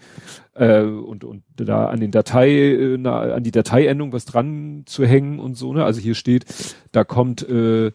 Äh, 0.54 0.82
und, 0.82 1.24
und 1.24 1.44
da 1.56 1.88
an 1.88 2.00
den 2.00 2.12
Datei, 2.12 2.50
äh, 2.52 2.98
na, 2.98 3.20
an 3.20 3.44
die 3.44 3.52
Dateiendung 3.52 4.12
was 4.12 4.26
dran 4.26 4.84
zu 4.86 5.06
hängen 5.06 5.40
und 5.40 5.56
so, 5.56 5.74
ne? 5.74 5.86
Also 5.86 6.02
hier 6.02 6.16
steht, 6.16 6.46
da 6.92 7.04
kommt, 7.04 7.48
äh, 7.48 7.92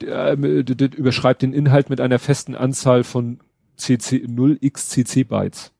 überschreibt 0.00 1.42
den 1.42 1.52
Inhalt 1.52 1.90
mit 1.90 2.00
einer 2.00 2.18
festen 2.18 2.54
Anzahl 2.54 3.04
von 3.04 3.40
CC 3.76 4.26
0xCC 4.26 5.24
Bytes. 5.24 5.73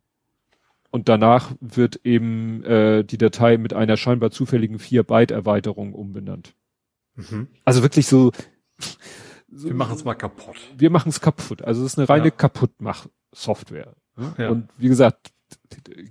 Und 0.94 1.08
danach 1.08 1.56
wird 1.58 2.02
eben 2.04 2.62
äh, 2.62 3.02
die 3.02 3.18
Datei 3.18 3.58
mit 3.58 3.74
einer 3.74 3.96
scheinbar 3.96 4.30
zufälligen 4.30 4.78
4-Byte-Erweiterung 4.78 5.92
umbenannt. 5.92 6.54
Mhm. 7.16 7.48
Also 7.64 7.82
wirklich 7.82 8.06
so, 8.06 8.30
so 9.50 9.70
Wir 9.70 9.74
machen 9.74 9.96
es 9.96 10.04
mal 10.04 10.14
kaputt. 10.14 10.54
Wir 10.78 10.90
machen 10.90 11.08
es 11.08 11.20
kaputt. 11.20 11.62
Also 11.62 11.84
es 11.84 11.94
ist 11.94 11.98
eine 11.98 12.08
reine 12.08 12.26
ja. 12.26 12.30
Kaputtmach-Software. 12.30 13.96
Ne? 14.14 14.34
Ja. 14.38 14.50
Und 14.50 14.68
wie 14.78 14.86
gesagt, 14.86 15.32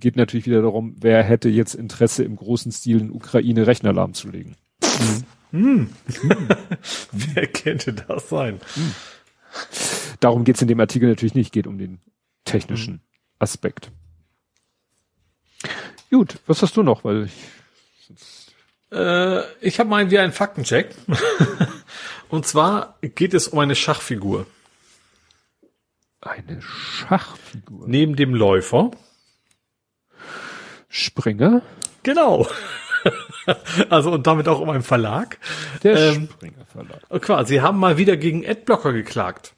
geht 0.02 0.18
natürlich 0.18 0.48
wieder 0.48 0.62
darum, 0.62 0.98
wer 1.00 1.24
hätte 1.24 1.48
jetzt 1.48 1.76
Interesse 1.76 2.26
im 2.26 2.36
großen 2.36 2.74
Stil 2.74 3.00
in 3.00 3.10
Ukraine 3.10 3.66
Rechner 3.66 3.94
lahmzulegen. 3.94 4.58
Mhm. 5.52 5.88
Hm. 5.88 5.90
wer 7.14 7.48
könnte 7.48 7.94
das 7.94 8.28
sein? 8.28 8.60
Darum 10.20 10.44
geht 10.44 10.58
es 10.58 10.62
in 10.62 10.68
dem 10.68 10.82
Artikel 10.82 11.08
natürlich 11.08 11.36
nicht, 11.36 11.54
geht 11.54 11.68
um 11.68 11.78
den 11.78 12.02
technischen 12.44 12.96
hm. 12.96 13.02
Aspekt. 13.40 13.94
Gut, 16.10 16.40
was 16.48 16.62
hast 16.62 16.78
du 16.78 16.84
noch? 16.84 17.04
Weil 17.04 17.26
ich, 17.26 17.34
äh, 18.92 19.42
ich 19.62 19.80
habe 19.80 19.90
mal 19.90 20.10
wieder 20.12 20.22
einen 20.22 20.34
Faktencheck. 20.34 20.94
Und 22.30 22.48
zwar 22.48 22.98
geht 23.02 23.34
es 23.34 23.48
um 23.48 23.60
eine 23.60 23.76
Schachfigur. 23.76 24.48
Eine 26.22 26.62
Schachfigur? 26.62 27.88
Neben 27.88 28.16
dem 28.16 28.34
Läufer. 28.34 28.92
Springer? 30.90 31.62
Genau. 32.04 32.48
also 33.90 34.12
und 34.12 34.26
damit 34.28 34.48
auch 34.48 34.60
um 34.60 34.70
einen 34.70 34.84
Verlag. 34.84 35.38
Der 35.84 35.96
ähm, 35.96 36.30
Springer 36.32 36.66
Verlag. 36.66 37.22
Quasi, 37.22 37.56
sie 37.56 37.62
haben 37.62 37.80
mal 37.80 37.98
wieder 37.98 38.18
gegen 38.18 38.48
Adblocker 38.48 38.94
geklagt. 38.94 39.54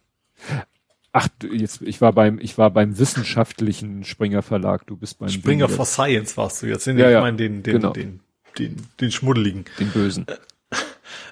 Ach, 1.17 1.29
jetzt, 1.49 1.81
ich 1.81 2.01
war 2.01 2.11
beim, 2.11 2.39
ich 2.41 2.57
war 2.57 2.71
beim 2.71 2.99
wissenschaftlichen 2.99 4.03
Springer 4.03 4.41
Verlag, 4.41 4.85
du 4.85 4.97
bist 4.97 5.17
beim 5.17 5.29
Springer 5.29 5.69
for 5.69 5.85
Science 5.85 6.35
warst 6.35 6.61
du 6.61 6.67
jetzt, 6.67 6.87
ja, 6.87 6.93
ich 6.93 6.99
ja, 6.99 7.21
meine 7.21 7.37
den, 7.37 7.63
den, 7.63 7.75
genau. 7.75 7.93
den, 7.93 8.19
den, 8.59 8.75
den 8.99 9.11
Schmuddeligen. 9.13 9.63
Den 9.79 9.91
Bösen. 9.91 10.27
Äh, 10.27 10.75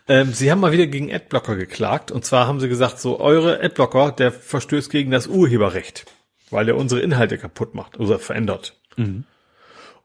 ähm, 0.21 0.31
sie 0.31 0.49
haben 0.49 0.61
mal 0.61 0.71
wieder 0.71 0.87
gegen 0.87 1.13
Adblocker 1.13 1.57
geklagt 1.57 2.11
und 2.11 2.23
zwar 2.23 2.47
haben 2.47 2.61
sie 2.61 2.69
gesagt, 2.69 3.01
so 3.01 3.19
eure 3.19 3.61
Adblocker, 3.61 4.13
der 4.13 4.31
verstößt 4.31 4.89
gegen 4.89 5.11
das 5.11 5.27
Urheberrecht, 5.27 6.05
weil 6.49 6.69
er 6.69 6.77
unsere 6.77 7.01
Inhalte 7.01 7.37
kaputt 7.37 7.75
macht 7.75 7.99
oder 7.99 8.19
verändert. 8.19 8.79
Mhm. 8.95 9.25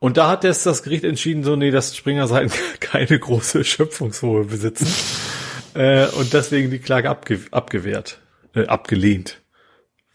Und 0.00 0.16
da 0.16 0.28
hat 0.28 0.42
jetzt 0.42 0.66
das 0.66 0.82
Gericht 0.82 1.04
entschieden, 1.04 1.44
so 1.44 1.54
nee, 1.54 1.70
dass 1.70 1.96
Springer-Seiten 1.96 2.50
keine 2.80 3.16
große 3.16 3.62
Schöpfungshohe 3.62 4.46
besitzen 4.46 4.92
äh, 5.74 6.08
und 6.08 6.32
deswegen 6.32 6.68
die 6.68 6.80
Klage 6.80 7.08
abge 7.08 7.42
abgewehrt, 7.52 8.18
äh, 8.56 8.66
abgelehnt 8.66 9.40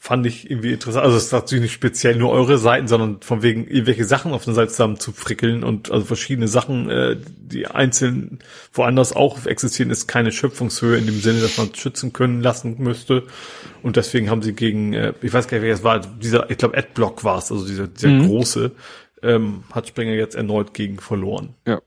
fand 0.04 0.26
ich 0.26 0.52
irgendwie 0.52 0.74
interessant. 0.74 1.06
Also 1.06 1.16
es 1.16 1.28
ist 1.28 1.32
natürlich 1.32 1.62
nicht 1.62 1.72
speziell 1.72 2.18
nur 2.18 2.30
eure 2.32 2.58
Seiten, 2.58 2.90
sondern 2.90 3.22
von 3.22 3.42
wegen 3.42 3.66
irgendwelche 3.66 4.04
Sachen 4.04 4.34
auf 4.34 4.44
der 4.44 4.54
Seite 4.54 4.70
zusammen 4.70 5.00
zu 5.00 5.14
frickeln 5.14 5.64
und 5.64 5.92
also 5.92 6.06
verschiedene 6.06 6.50
Sachen, 6.50 6.90
äh, 6.90 7.16
die 7.38 7.68
einzeln 7.68 8.40
woanders 8.74 9.16
auch 9.16 9.46
existieren, 9.46 9.92
ist 9.92 10.08
keine 10.08 10.34
Schöpfungshöhe 10.34 10.98
in 10.98 11.06
dem 11.06 11.22
Sinne, 11.22 11.40
dass 11.40 11.58
man 11.58 11.74
schützen 11.74 12.12
können 12.12 12.42
lassen 12.42 12.76
müsste. 12.80 13.24
Und 13.82 13.96
deswegen 13.96 14.30
haben 14.30 14.42
sie 14.42 14.52
gegen, 14.52 14.92
äh, 14.92 15.14
ich 15.22 15.32
weiß 15.32 15.48
gar 15.48 15.60
nicht, 15.60 15.66
wer 15.66 15.74
es 15.74 15.86
war, 15.86 16.02
dieser, 16.02 16.52
ich 16.52 16.58
glaube 16.58 16.78
Adblock 16.78 17.24
war 17.24 17.38
es, 17.38 17.50
also 17.50 17.66
dieser, 17.66 17.88
dieser 17.88 18.10
mhm. 18.10 18.28
große, 18.28 18.72
ähm, 19.22 19.64
hat 19.72 19.88
Springer 19.88 20.16
jetzt 20.16 20.36
erneut 20.36 20.74
gegen 20.74 21.00
verloren. 21.00 21.56
Ja. 21.66 21.80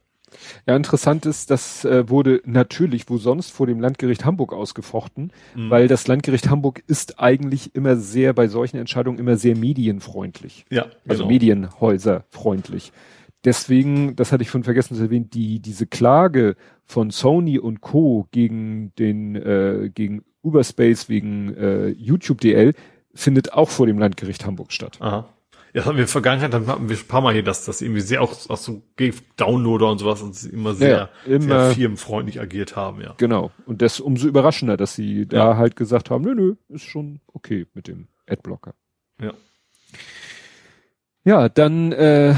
Ja, 0.65 0.75
interessant 0.75 1.25
ist, 1.25 1.51
das 1.51 1.85
äh, 1.85 2.09
wurde 2.09 2.41
natürlich 2.45 3.09
wo 3.09 3.17
sonst 3.17 3.51
vor 3.51 3.67
dem 3.67 3.79
Landgericht 3.79 4.25
Hamburg 4.25 4.53
ausgefochten, 4.53 5.31
mhm. 5.55 5.69
weil 5.69 5.87
das 5.87 6.07
Landgericht 6.07 6.49
Hamburg 6.49 6.83
ist 6.87 7.19
eigentlich 7.19 7.75
immer 7.75 7.95
sehr 7.95 8.33
bei 8.33 8.47
solchen 8.47 8.77
Entscheidungen 8.77 9.19
immer 9.19 9.37
sehr 9.37 9.55
medienfreundlich. 9.55 10.65
Ja, 10.69 10.87
also 11.07 11.23
genau. 11.23 11.33
Medienhäuser 11.33 12.25
freundlich. 12.29 12.91
Deswegen, 13.45 14.15
das 14.15 14.31
hatte 14.31 14.43
ich 14.43 14.49
von 14.49 14.63
vergessen 14.63 14.95
zu 14.95 15.03
erwähnen, 15.03 15.29
die 15.29 15.59
diese 15.59 15.87
Klage 15.87 16.55
von 16.83 17.11
Sony 17.11 17.59
und 17.59 17.81
Co 17.81 18.27
gegen 18.31 18.93
den 18.97 19.35
äh, 19.35 19.89
gegen 19.93 20.23
Uberspace 20.41 21.07
wegen 21.07 21.55
äh, 21.55 21.87
YouTube 21.89 22.41
DL 22.41 22.73
findet 23.13 23.53
auch 23.53 23.69
vor 23.69 23.87
dem 23.87 23.99
Landgericht 23.99 24.45
Hamburg 24.45 24.71
statt. 24.71 24.97
Aha. 24.99 25.29
Ja, 25.77 25.81
das 25.81 25.89
haben 25.89 25.97
wir 25.97 26.01
in 26.01 26.07
der 26.07 26.11
Vergangenheit, 26.11 26.53
dann 26.55 26.65
hatten 26.65 26.89
wir 26.89 26.97
ein 26.97 27.07
paar 27.07 27.21
Mal 27.21 27.33
hier, 27.33 27.43
dass 27.43 27.65
das 27.65 27.83
irgendwie 27.83 28.01
sehr 28.01 28.23
auch, 28.23 28.33
auch 28.49 28.57
so 28.57 28.81
Downloader 29.35 29.91
und 29.91 29.99
sowas 29.99 30.23
und 30.23 30.33
sie 30.33 30.49
immer 30.49 30.73
sehr, 30.73 31.11
ja, 31.27 31.31
immer, 31.31 31.65
sehr 31.65 31.75
firmenfreundlich 31.75 32.41
agiert 32.41 32.75
haben, 32.75 32.99
ja. 32.99 33.13
Genau. 33.17 33.51
Und 33.67 33.83
das 33.83 33.99
umso 33.99 34.27
überraschender, 34.27 34.75
dass 34.75 34.95
sie 34.95 35.27
da 35.27 35.55
halt 35.55 35.75
gesagt 35.75 36.09
haben, 36.09 36.23
nö, 36.23 36.33
nö, 36.33 36.55
ist 36.69 36.85
schon 36.85 37.19
okay 37.31 37.67
mit 37.75 37.87
dem 37.87 38.07
Adblocker. 38.27 38.73
Ja. 39.21 39.33
Ja, 41.23 41.47
dann 41.47 41.91
äh, 41.91 42.33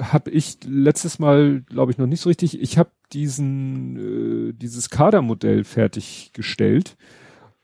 habe 0.00 0.30
ich 0.32 0.58
letztes 0.66 1.20
Mal, 1.20 1.60
glaube 1.60 1.92
ich, 1.92 1.98
noch 1.98 2.08
nicht 2.08 2.22
so 2.22 2.28
richtig. 2.28 2.60
Ich 2.60 2.76
habe 2.76 2.90
diesen 3.12 4.48
äh, 4.48 4.52
dieses 4.52 4.90
Kadermodell 4.90 5.62
fertiggestellt 5.62 6.96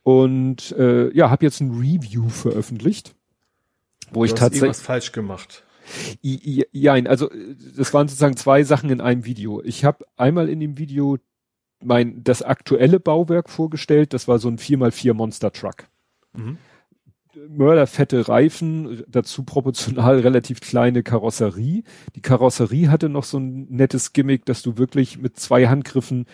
und 0.05 0.70
äh, 0.78 1.12
ja, 1.16 1.31
habe 1.31 1.44
jetzt 1.44 1.60
ein 1.60 1.73
Review 1.73 2.28
veröffentlicht 2.28 3.15
wo 4.16 4.20
du 4.20 4.26
ich 4.26 4.34
tatsächlich 4.34 4.70
was 4.70 4.80
falsch 4.80 5.12
gemacht. 5.12 5.62
Ja, 6.20 6.94
also 6.94 7.30
das 7.76 7.94
waren 7.94 8.09
sozusagen 8.09 8.36
zwei 8.36 8.64
Sachen 8.64 8.90
in 8.90 9.01
einem 9.01 9.24
Video. 9.24 9.62
Ich 9.62 9.84
habe 9.84 10.05
einmal 10.16 10.48
in 10.48 10.59
dem 10.59 10.78
Video 10.78 11.18
mein 11.82 12.24
das 12.24 12.43
aktuelle 12.43 12.98
Bauwerk 12.98 13.48
vorgestellt. 13.48 14.12
Das 14.12 14.26
war 14.26 14.38
so 14.38 14.48
ein 14.48 14.59
4x4 14.59 15.14
Monster 15.14 15.52
Truck. 15.52 15.84
Mhm. 16.34 16.59
Mörderfette 17.48 18.28
Reifen, 18.28 19.05
dazu 19.06 19.44
proportional 19.44 20.18
relativ 20.20 20.60
kleine 20.60 21.02
Karosserie. 21.02 21.84
Die 22.16 22.22
Karosserie 22.22 22.88
hatte 22.88 23.09
noch 23.09 23.24
so 23.24 23.38
ein 23.38 23.66
nettes 23.68 24.12
Gimmick, 24.12 24.47
dass 24.47 24.62
du 24.62 24.78
wirklich 24.78 25.18
mit 25.18 25.38
zwei 25.38 25.68
Handgriffen 25.68 26.26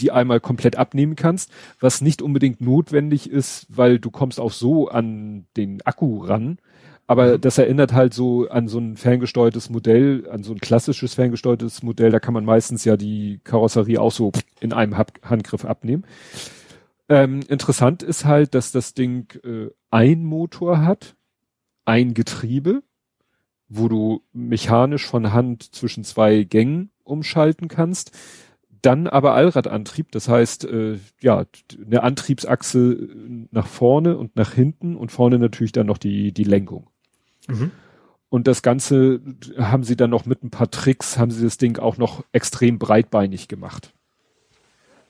die 0.00 0.10
einmal 0.10 0.40
komplett 0.40 0.76
abnehmen 0.76 1.14
kannst, 1.14 1.50
was 1.78 2.00
nicht 2.00 2.22
unbedingt 2.22 2.60
notwendig 2.60 3.30
ist, 3.30 3.66
weil 3.68 3.98
du 3.98 4.10
kommst 4.10 4.40
auch 4.40 4.52
so 4.52 4.88
an 4.88 5.46
den 5.56 5.82
Akku 5.82 6.24
ran. 6.24 6.58
Aber 7.10 7.38
das 7.38 7.58
erinnert 7.58 7.92
halt 7.92 8.14
so 8.14 8.48
an 8.50 8.68
so 8.68 8.78
ein 8.78 8.96
ferngesteuertes 8.96 9.68
Modell, 9.68 10.28
an 10.30 10.44
so 10.44 10.52
ein 10.52 10.60
klassisches 10.60 11.14
ferngesteuertes 11.14 11.82
Modell. 11.82 12.12
Da 12.12 12.20
kann 12.20 12.34
man 12.34 12.44
meistens 12.44 12.84
ja 12.84 12.96
die 12.96 13.40
Karosserie 13.42 14.00
auch 14.00 14.12
so 14.12 14.30
in 14.60 14.72
einem 14.72 14.96
Handgriff 14.96 15.64
abnehmen. 15.64 16.04
Ähm, 17.08 17.40
interessant 17.48 18.04
ist 18.04 18.26
halt, 18.26 18.54
dass 18.54 18.70
das 18.70 18.94
Ding 18.94 19.26
äh, 19.42 19.70
ein 19.90 20.22
Motor 20.22 20.84
hat, 20.84 21.16
ein 21.84 22.14
Getriebe, 22.14 22.84
wo 23.68 23.88
du 23.88 24.22
mechanisch 24.32 25.04
von 25.04 25.32
Hand 25.32 25.74
zwischen 25.74 26.04
zwei 26.04 26.44
Gängen 26.44 26.92
umschalten 27.02 27.66
kannst. 27.66 28.16
Dann 28.82 29.08
aber 29.08 29.34
Allradantrieb, 29.34 30.12
das 30.12 30.28
heißt, 30.28 30.64
äh, 30.66 30.98
ja, 31.20 31.44
eine 31.84 32.04
Antriebsachse 32.04 33.08
nach 33.50 33.66
vorne 33.66 34.16
und 34.16 34.36
nach 34.36 34.52
hinten 34.52 34.94
und 34.94 35.10
vorne 35.10 35.40
natürlich 35.40 35.72
dann 35.72 35.88
noch 35.88 35.98
die, 35.98 36.30
die 36.30 36.44
Lenkung. 36.44 36.86
Mhm. 37.48 37.70
Und 38.28 38.46
das 38.46 38.62
Ganze 38.62 39.20
haben 39.58 39.82
sie 39.82 39.96
dann 39.96 40.10
noch 40.10 40.24
mit 40.24 40.44
ein 40.44 40.50
paar 40.50 40.70
Tricks, 40.70 41.18
haben 41.18 41.32
sie 41.32 41.42
das 41.42 41.58
Ding 41.58 41.78
auch 41.78 41.96
noch 41.98 42.24
extrem 42.32 42.78
breitbeinig 42.78 43.48
gemacht. 43.48 43.92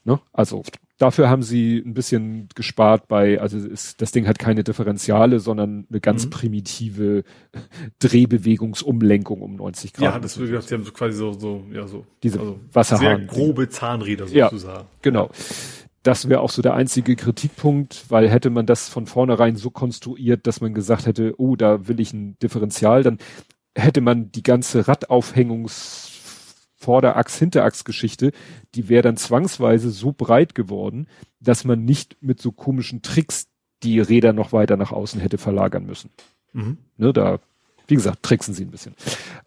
Ne? 0.05 0.19
Also 0.33 0.63
dafür 0.97 1.29
haben 1.29 1.43
sie 1.43 1.79
ein 1.79 1.95
bisschen 1.95 2.49
gespart 2.55 3.09
bei, 3.09 3.41
also 3.41 3.59
ist, 3.59 4.01
das 4.01 4.13
Ding 4.13 4.27
hat 4.27 4.39
keine 4.39 4.65
Differentiale, 4.65 5.41
sondern 5.41 5.87
eine 5.91 6.01
ganz 6.01 6.27
mhm. 6.27 6.31
primitive 6.31 7.25
Drehbewegungsumlenkung 7.99 9.43
um 9.43 9.57
90 9.57 9.93
Grad. 9.95 10.05
Ja, 10.05 10.19
das 10.19 10.39
würde 10.39 10.57
ich, 10.57 10.65
sie 10.65 10.75
haben 10.75 10.85
so 10.85 10.93
quasi 10.93 11.17
so, 11.17 11.33
so, 11.33 11.65
ja, 11.73 11.87
so. 11.87 12.07
Diese 12.23 12.41
also 12.41 12.61
Wasserhahn. 12.73 13.19
Sehr 13.19 13.27
grobe 13.27 13.69
Zahnräder 13.69 14.27
sozusagen. 14.27 14.81
Ja, 14.81 14.87
genau. 15.03 15.31
Das 16.03 16.29
wäre 16.29 16.41
auch 16.41 16.51
so 16.51 16.63
der 16.63 16.75
einzige 16.75 17.15
Kritikpunkt, 17.15 18.07
weil 18.09 18.29
hätte 18.31 18.49
man 18.51 18.67
das 18.67 18.89
von 18.89 19.07
vornherein 19.07 19.57
so 19.57 19.71
konstruiert, 19.71 20.47
dass 20.47 20.61
man 20.61 20.73
gesagt 20.73 21.07
hätte, 21.07 21.35
oh, 21.39 21.57
da 21.57 21.89
will 21.89 22.01
ich 22.01 22.13
ein 22.13 22.39
Differential, 22.39 23.03
dann 23.03 23.19
hätte 23.77 24.01
man 24.01 24.33
die 24.33 24.43
ganze 24.43 24.89
Radaufhängungs 24.89 26.17
Vorderachs-Hinterachs-Geschichte, 26.81 28.33
die 28.75 28.89
wäre 28.89 29.03
dann 29.03 29.19
zwangsweise 29.19 29.91
so 29.91 30.13
breit 30.13 30.55
geworden, 30.55 31.09
dass 31.39 31.65
man 31.65 31.85
nicht 31.85 32.17
mit 32.23 32.41
so 32.41 32.53
komischen 32.53 33.03
Tricks 33.03 33.49
die 33.83 34.01
Räder 34.01 34.33
noch 34.33 34.53
weiter 34.53 34.79
nach 34.79 34.91
außen 34.91 35.21
hätte 35.21 35.37
verlagern 35.37 35.85
müssen. 35.85 36.11
Mhm. 36.55 36.79
Ne, 36.97 37.13
da, 37.13 37.39
wie 37.91 37.97
gesagt, 37.97 38.23
tricksen 38.23 38.55
sie 38.55 38.65
ein 38.65 38.71
bisschen. 38.71 38.95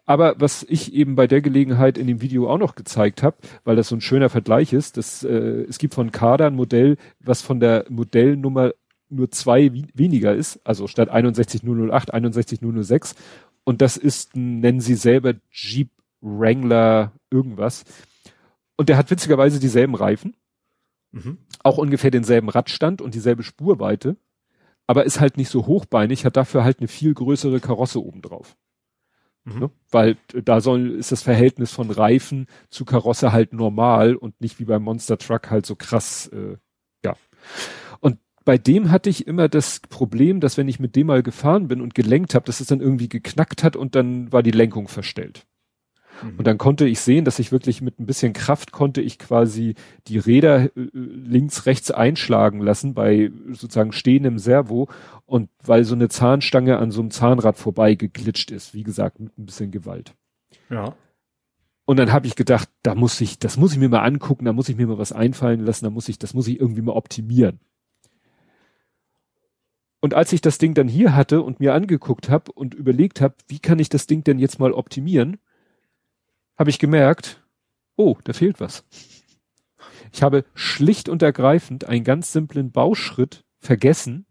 Aber 0.06 0.36
was 0.38 0.66
ich 0.68 0.94
eben 0.94 1.16
bei 1.16 1.28
der 1.28 1.42
Gelegenheit 1.42 1.98
in 1.98 2.08
dem 2.08 2.22
Video 2.22 2.50
auch 2.50 2.58
noch 2.58 2.76
gezeigt 2.76 3.24
habe, 3.24 3.38
weil 3.64 3.76
das 3.76 3.88
so 3.88 3.96
ein 3.96 4.02
schöner 4.02 4.30
Vergleich 4.30 4.74
ist, 4.74 4.98
dass, 4.98 5.24
äh, 5.24 5.66
es 5.68 5.78
gibt 5.78 5.94
von 5.94 6.12
Kader 6.12 6.48
ein 6.48 6.56
Modell, 6.56 6.98
was 7.20 7.42
von 7.42 7.60
der 7.60 7.86
Modellnummer 7.90 8.74
nur 9.10 9.32
zwei 9.32 9.72
weniger 9.94 10.34
ist, 10.34 10.60
also 10.64 10.88
statt 10.88 11.10
61008 11.10 12.10
61006 12.12 13.16
und 13.64 13.82
das 13.82 13.98
ist, 13.98 14.36
nennen 14.36 14.82
sie 14.82 14.96
selber 14.96 15.36
Jeep 15.52 15.90
Wrangler 16.22 17.14
irgendwas. 17.30 17.84
Und 18.76 18.90
der 18.90 18.98
hat 18.98 19.12
witzigerweise 19.12 19.60
dieselben 19.60 19.96
Reifen, 19.96 20.36
mhm. 21.12 21.38
auch 21.64 21.78
ungefähr 21.78 22.12
denselben 22.12 22.50
Radstand 22.50 23.02
und 23.02 23.14
dieselbe 23.14 23.44
Spurweite, 23.44 24.18
aber 24.88 25.06
ist 25.06 25.20
halt 25.20 25.38
nicht 25.38 25.50
so 25.50 25.66
hochbeinig, 25.66 26.26
hat 26.26 26.38
dafür 26.38 26.64
halt 26.64 26.80
eine 26.80 26.88
viel 26.88 27.14
größere 27.14 27.60
Karosse 27.60 28.04
obendrauf. 28.04 28.56
Mhm. 29.46 29.60
Ne? 29.60 29.72
Weil 29.92 30.18
da 30.44 30.62
soll, 30.62 30.92
ist 30.92 31.12
das 31.12 31.24
Verhältnis 31.24 31.72
von 31.72 31.92
Reifen 31.92 32.48
zu 32.70 32.86
Karosse 32.86 33.32
halt 33.32 33.54
normal 33.54 34.16
und 34.16 34.40
nicht 34.42 34.60
wie 34.60 34.66
beim 34.66 34.84
Monster 34.84 35.18
Truck 35.18 35.50
halt 35.50 35.66
so 35.66 35.76
krass, 35.76 36.28
äh, 36.28 36.58
ja. 37.04 37.16
Und 38.00 38.20
bei 38.46 38.58
dem 38.58 38.92
hatte 38.92 39.10
ich 39.10 39.28
immer 39.28 39.50
das 39.50 39.80
Problem, 39.82 40.40
dass 40.40 40.58
wenn 40.58 40.68
ich 40.68 40.80
mit 40.80 40.96
dem 40.96 41.08
mal 41.08 41.24
gefahren 41.24 41.68
bin 41.68 41.82
und 41.82 41.96
gelenkt 41.96 42.36
habe, 42.36 42.46
dass 42.46 42.60
es 42.60 42.68
dann 42.68 42.82
irgendwie 42.82 43.10
geknackt 43.10 43.64
hat 43.64 43.76
und 43.76 43.96
dann 43.96 44.32
war 44.32 44.44
die 44.44 44.52
Lenkung 44.52 44.88
verstellt. 44.88 45.46
Mhm. 46.24 46.38
Und 46.38 46.48
dann 46.48 46.58
konnte 46.58 46.88
ich 46.88 47.00
sehen, 47.00 47.26
dass 47.26 47.40
ich 47.40 47.52
wirklich 47.52 47.82
mit 47.82 48.00
ein 48.00 48.06
bisschen 48.06 48.34
Kraft 48.34 48.72
konnte 48.72 49.02
ich 49.02 49.20
quasi 49.20 49.76
die 50.08 50.18
Räder 50.18 50.66
äh, 50.66 50.72
links, 50.94 51.66
rechts 51.66 51.92
einschlagen 51.92 52.62
lassen 52.62 52.94
bei 52.94 53.32
sozusagen 53.52 53.92
stehendem 53.92 54.40
Servo 54.40 54.90
und 55.26 55.50
weil 55.64 55.84
so 55.84 55.96
eine 55.96 56.10
Zahnstange 56.10 56.78
an 56.78 56.92
so 56.92 57.02
einem 57.02 57.12
Zahnrad 57.12 57.58
vorbei 57.58 57.96
geglitscht 57.96 58.52
ist, 58.52 58.74
wie 58.74 58.84
gesagt, 58.84 59.20
mit 59.20 59.38
ein 59.38 59.46
bisschen 59.46 59.72
Gewalt. 59.72 60.14
Ja. 60.70 60.96
Und 61.86 61.98
dann 61.98 62.14
habe 62.14 62.28
ich 62.28 62.36
gedacht, 62.36 62.70
da 62.82 62.96
muss 62.96 63.20
ich, 63.20 63.40
das 63.40 63.58
muss 63.58 63.74
ich 63.74 63.80
mir 63.80 63.90
mal 63.90 64.04
angucken, 64.04 64.46
da 64.46 64.54
muss 64.54 64.70
ich 64.70 64.78
mir 64.78 64.88
mal 64.88 64.98
was 64.98 65.12
einfallen 65.12 65.66
lassen, 65.66 65.86
da 65.86 65.92
muss 65.92 66.08
ich, 66.08 66.18
das 66.18 66.34
muss 66.34 66.48
ich 66.48 66.60
irgendwie 66.60 66.82
mal 66.82 66.94
optimieren. 66.94 67.60
Und 70.00 70.14
als 70.14 70.34
ich 70.34 70.42
das 70.42 70.58
Ding 70.58 70.74
dann 70.74 70.90
hier 70.90 71.16
hatte 71.16 71.42
und 71.42 71.62
mir 71.62 71.74
angeguckt 71.74 72.30
habe 72.30 72.52
und 72.52 72.74
überlegt 72.74 73.22
habe, 73.22 73.36
wie 73.48 73.60
kann 73.60 73.80
ich 73.80 73.88
das 73.88 74.06
Ding 74.06 74.24
denn 74.24 74.38
jetzt 74.38 74.60
mal 74.60 74.74
optimieren, 74.74 75.38
habe 76.58 76.70
ich 76.70 76.80
gemerkt, 76.80 77.44
oh, 77.96 78.18
da 78.24 78.34
fehlt 78.34 78.60
was. 78.60 78.84
Ich 80.12 80.22
habe 80.22 80.46
schlicht 80.54 81.10
und 81.10 81.22
ergreifend 81.22 81.86
einen 81.86 82.04
ganz 82.04 82.32
simplen 82.32 82.72
Bauschritt 82.72 83.44
vergessen, 83.60 84.26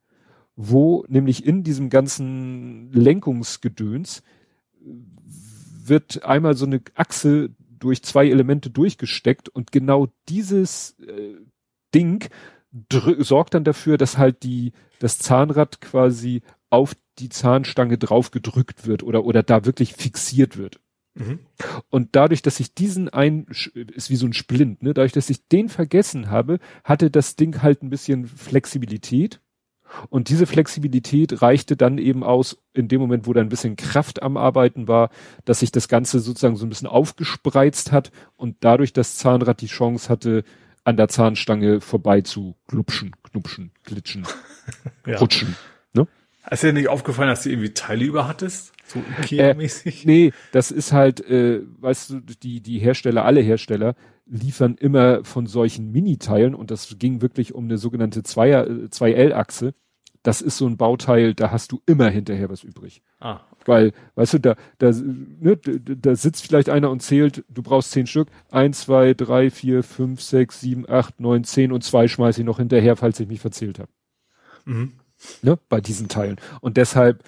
wo 0.54 1.04
nämlich 1.08 1.44
in 1.44 1.64
diesem 1.64 1.90
ganzen 1.90 2.92
Lenkungsgedöns 2.92 4.22
wird 5.84 6.24
einmal 6.24 6.54
so 6.54 6.66
eine 6.66 6.82
Achse 6.94 7.50
durch 7.58 8.02
zwei 8.02 8.28
Elemente 8.28 8.70
durchgesteckt 8.70 9.48
und 9.48 9.72
genau 9.72 10.08
dieses 10.28 10.96
äh, 11.00 11.34
Ding 11.94 12.28
sorgt 13.18 13.54
dann 13.54 13.64
dafür, 13.64 13.98
dass 13.98 14.18
halt 14.18 14.44
die 14.44 14.72
das 15.00 15.18
Zahnrad 15.18 15.80
quasi 15.80 16.42
auf 16.70 16.94
die 17.18 17.28
Zahnstange 17.28 17.98
drauf 17.98 18.30
gedrückt 18.30 18.86
wird 18.86 19.02
oder 19.02 19.24
oder 19.24 19.42
da 19.42 19.64
wirklich 19.64 19.94
fixiert 19.94 20.56
wird. 20.56 20.80
Mhm. 21.14 21.40
Und 21.90 22.10
dadurch, 22.12 22.42
dass 22.42 22.60
ich 22.60 22.74
diesen 22.74 23.08
ein, 23.08 23.46
ist 23.74 24.10
wie 24.10 24.16
so 24.16 24.26
ein 24.26 24.32
Splint, 24.32 24.82
ne, 24.82 24.94
dadurch, 24.94 25.12
dass 25.12 25.30
ich 25.30 25.46
den 25.48 25.68
vergessen 25.68 26.30
habe, 26.30 26.58
hatte 26.84 27.10
das 27.10 27.36
Ding 27.36 27.62
halt 27.62 27.82
ein 27.82 27.90
bisschen 27.90 28.26
Flexibilität. 28.26 29.40
Und 30.08 30.30
diese 30.30 30.46
Flexibilität 30.46 31.42
reichte 31.42 31.76
dann 31.76 31.98
eben 31.98 32.24
aus, 32.24 32.56
in 32.72 32.88
dem 32.88 33.00
Moment, 33.00 33.26
wo 33.26 33.34
da 33.34 33.42
ein 33.42 33.50
bisschen 33.50 33.76
Kraft 33.76 34.22
am 34.22 34.38
Arbeiten 34.38 34.88
war, 34.88 35.10
dass 35.44 35.60
sich 35.60 35.70
das 35.70 35.86
Ganze 35.86 36.20
sozusagen 36.20 36.56
so 36.56 36.64
ein 36.64 36.70
bisschen 36.70 36.88
aufgespreizt 36.88 37.92
hat 37.92 38.10
und 38.36 38.56
dadurch 38.60 38.94
das 38.94 39.16
Zahnrad 39.16 39.60
die 39.60 39.66
Chance 39.66 40.08
hatte, 40.08 40.44
an 40.84 40.96
der 40.96 41.08
Zahnstange 41.08 41.80
vorbei 41.80 42.22
zu 42.22 42.56
glupschen, 42.66 43.12
knupschen, 43.22 43.70
glitschen, 43.84 44.26
rutschen. 45.06 45.56
Ne? 45.92 46.08
Ist 46.50 46.62
dir 46.62 46.72
nicht 46.72 46.88
aufgefallen, 46.88 47.28
dass 47.28 47.44
du 47.44 47.50
irgendwie 47.50 47.72
Teile 47.72 48.04
über 48.04 48.26
hattest? 48.26 48.72
So 48.84 49.00
Ikea-mäßig? 49.20 50.04
Äh, 50.04 50.06
nee, 50.06 50.32
das 50.50 50.70
ist 50.70 50.92
halt, 50.92 51.20
äh, 51.28 51.62
weißt 51.80 52.10
du, 52.10 52.20
die, 52.20 52.60
die 52.60 52.78
Hersteller, 52.78 53.24
alle 53.24 53.40
Hersteller 53.40 53.94
liefern 54.26 54.76
immer 54.78 55.24
von 55.24 55.46
solchen 55.46 55.92
Mini-Teilen 55.92 56.54
und 56.54 56.70
das 56.70 56.96
ging 56.98 57.20
wirklich 57.20 57.54
um 57.54 57.64
eine 57.64 57.78
sogenannte 57.78 58.22
Zweier, 58.22 58.64
2L-Achse. 58.64 59.74
Das 60.22 60.40
ist 60.40 60.56
so 60.56 60.66
ein 60.66 60.76
Bauteil, 60.76 61.34
da 61.34 61.50
hast 61.50 61.72
du 61.72 61.80
immer 61.84 62.08
hinterher 62.08 62.48
was 62.48 62.62
übrig. 62.62 63.02
Ah. 63.20 63.40
Okay. 63.52 63.62
Weil, 63.66 63.92
weißt 64.14 64.34
du, 64.34 64.38
da, 64.38 64.56
da, 64.78 64.92
ne, 64.92 65.56
da, 65.56 65.94
da 65.94 66.16
sitzt 66.16 66.46
vielleicht 66.46 66.68
einer 66.68 66.90
und 66.90 67.02
zählt, 67.02 67.44
du 67.48 67.62
brauchst 67.62 67.90
zehn 67.90 68.06
Stück. 68.06 68.28
Eins, 68.50 68.82
zwei, 68.82 69.14
drei, 69.14 69.50
vier, 69.50 69.82
fünf, 69.82 70.20
sechs, 70.20 70.60
sieben, 70.60 70.88
acht, 70.88 71.20
neun, 71.20 71.44
zehn 71.44 71.72
und 71.72 71.82
zwei 71.82 72.08
schmeiße 72.08 72.40
ich 72.40 72.46
noch 72.46 72.58
hinterher, 72.58 72.96
falls 72.96 73.18
ich 73.20 73.28
mich 73.28 73.40
verzählt 73.40 73.78
habe. 73.78 73.90
Mhm. 74.64 74.92
Ne, 75.42 75.58
bei 75.68 75.80
diesen 75.80 76.08
Teilen. 76.08 76.36
Und 76.60 76.76
deshalb 76.76 77.22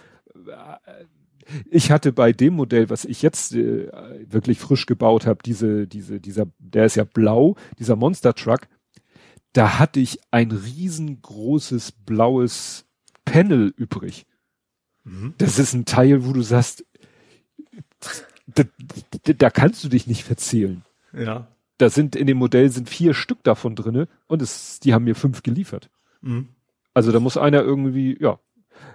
ich 1.71 1.91
hatte 1.91 2.13
bei 2.13 2.33
dem 2.33 2.55
Modell, 2.55 2.91
was 2.91 3.05
ich 3.05 3.23
jetzt 3.23 3.55
äh, 3.55 3.89
wirklich 4.31 4.59
frisch 4.59 4.87
gebaut 4.87 5.27
habe, 5.27 5.41
diese, 5.45 5.87
diese, 5.87 6.21
dieser, 6.21 6.47
der 6.59 6.87
ist 6.87 6.97
ja 6.97 7.05
blau, 7.05 7.57
dieser 7.79 7.97
Monster 7.97 8.35
Truck, 8.35 8.69
da 9.53 9.79
hatte 9.79 10.01
ich 10.01 10.21
ein 10.31 10.51
riesengroßes 10.51 11.93
blaues 11.93 12.87
Panel 13.25 13.73
übrig. 13.77 14.27
Mhm. 15.05 15.35
Das 15.39 15.59
ist 15.59 15.75
ein 15.75 15.85
Teil, 15.85 16.25
wo 16.25 16.33
du 16.33 16.43
sagst, 16.43 16.85
da, 18.47 18.65
da, 19.23 19.51
kannst 19.51 19.85
du 19.85 19.89
dich 19.89 20.07
nicht 20.07 20.25
verzählen. 20.25 20.83
Ja. 21.13 21.49
Da 21.79 21.91
sind 21.91 22.17
in 22.17 22.27
dem 22.27 22.39
Modell 22.39 22.71
sind 22.71 22.89
vier 22.89 23.15
Stück 23.15 23.43
davon 23.43 23.75
drinne 23.75 24.09
und 24.27 24.43
es, 24.43 24.81
die 24.81 24.93
haben 24.93 25.05
mir 25.05 25.15
fünf 25.15 25.43
geliefert. 25.43 25.91
Mhm. 26.21 26.49
Also 26.95 27.13
da 27.13 27.21
muss 27.21 27.37
einer 27.37 27.63
irgendwie, 27.63 28.17
ja, 28.21 28.39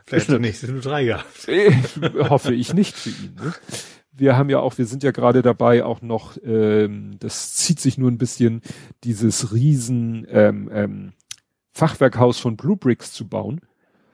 Vielleicht 0.06 0.30
eine, 0.30 0.40
nicht, 0.40 0.60
sind 0.60 0.74
nur 0.74 0.82
drei 0.82 1.06
gehabt. 1.06 1.48
hoffe 2.30 2.53
ich 2.53 2.74
nicht 2.74 2.95
für 2.95 3.10
ihn. 3.10 3.36
Ne? 3.36 3.53
Wir 4.11 4.38
haben 4.38 4.50
ja 4.50 4.60
auch, 4.60 4.78
wir 4.78 4.86
sind 4.86 5.03
ja 5.03 5.11
gerade 5.11 5.42
dabei, 5.42 5.84
auch 5.84 6.02
noch, 6.02 6.38
ähm, 6.44 7.18
das 7.19 7.56
zieht 7.56 7.80
sich 7.80 7.98
nur 7.98 8.10
ein 8.10 8.18
bisschen, 8.18 8.61
dieses 9.03 9.53
riesen 9.53 10.26
ähm, 10.30 10.69
ähm, 10.74 11.14
Fachwerkhaus 11.72 12.40
von 12.40 12.58
Blue 12.58 12.76
Bricks 12.76 13.14
zu 13.14 13.28
bauen. 13.28 13.61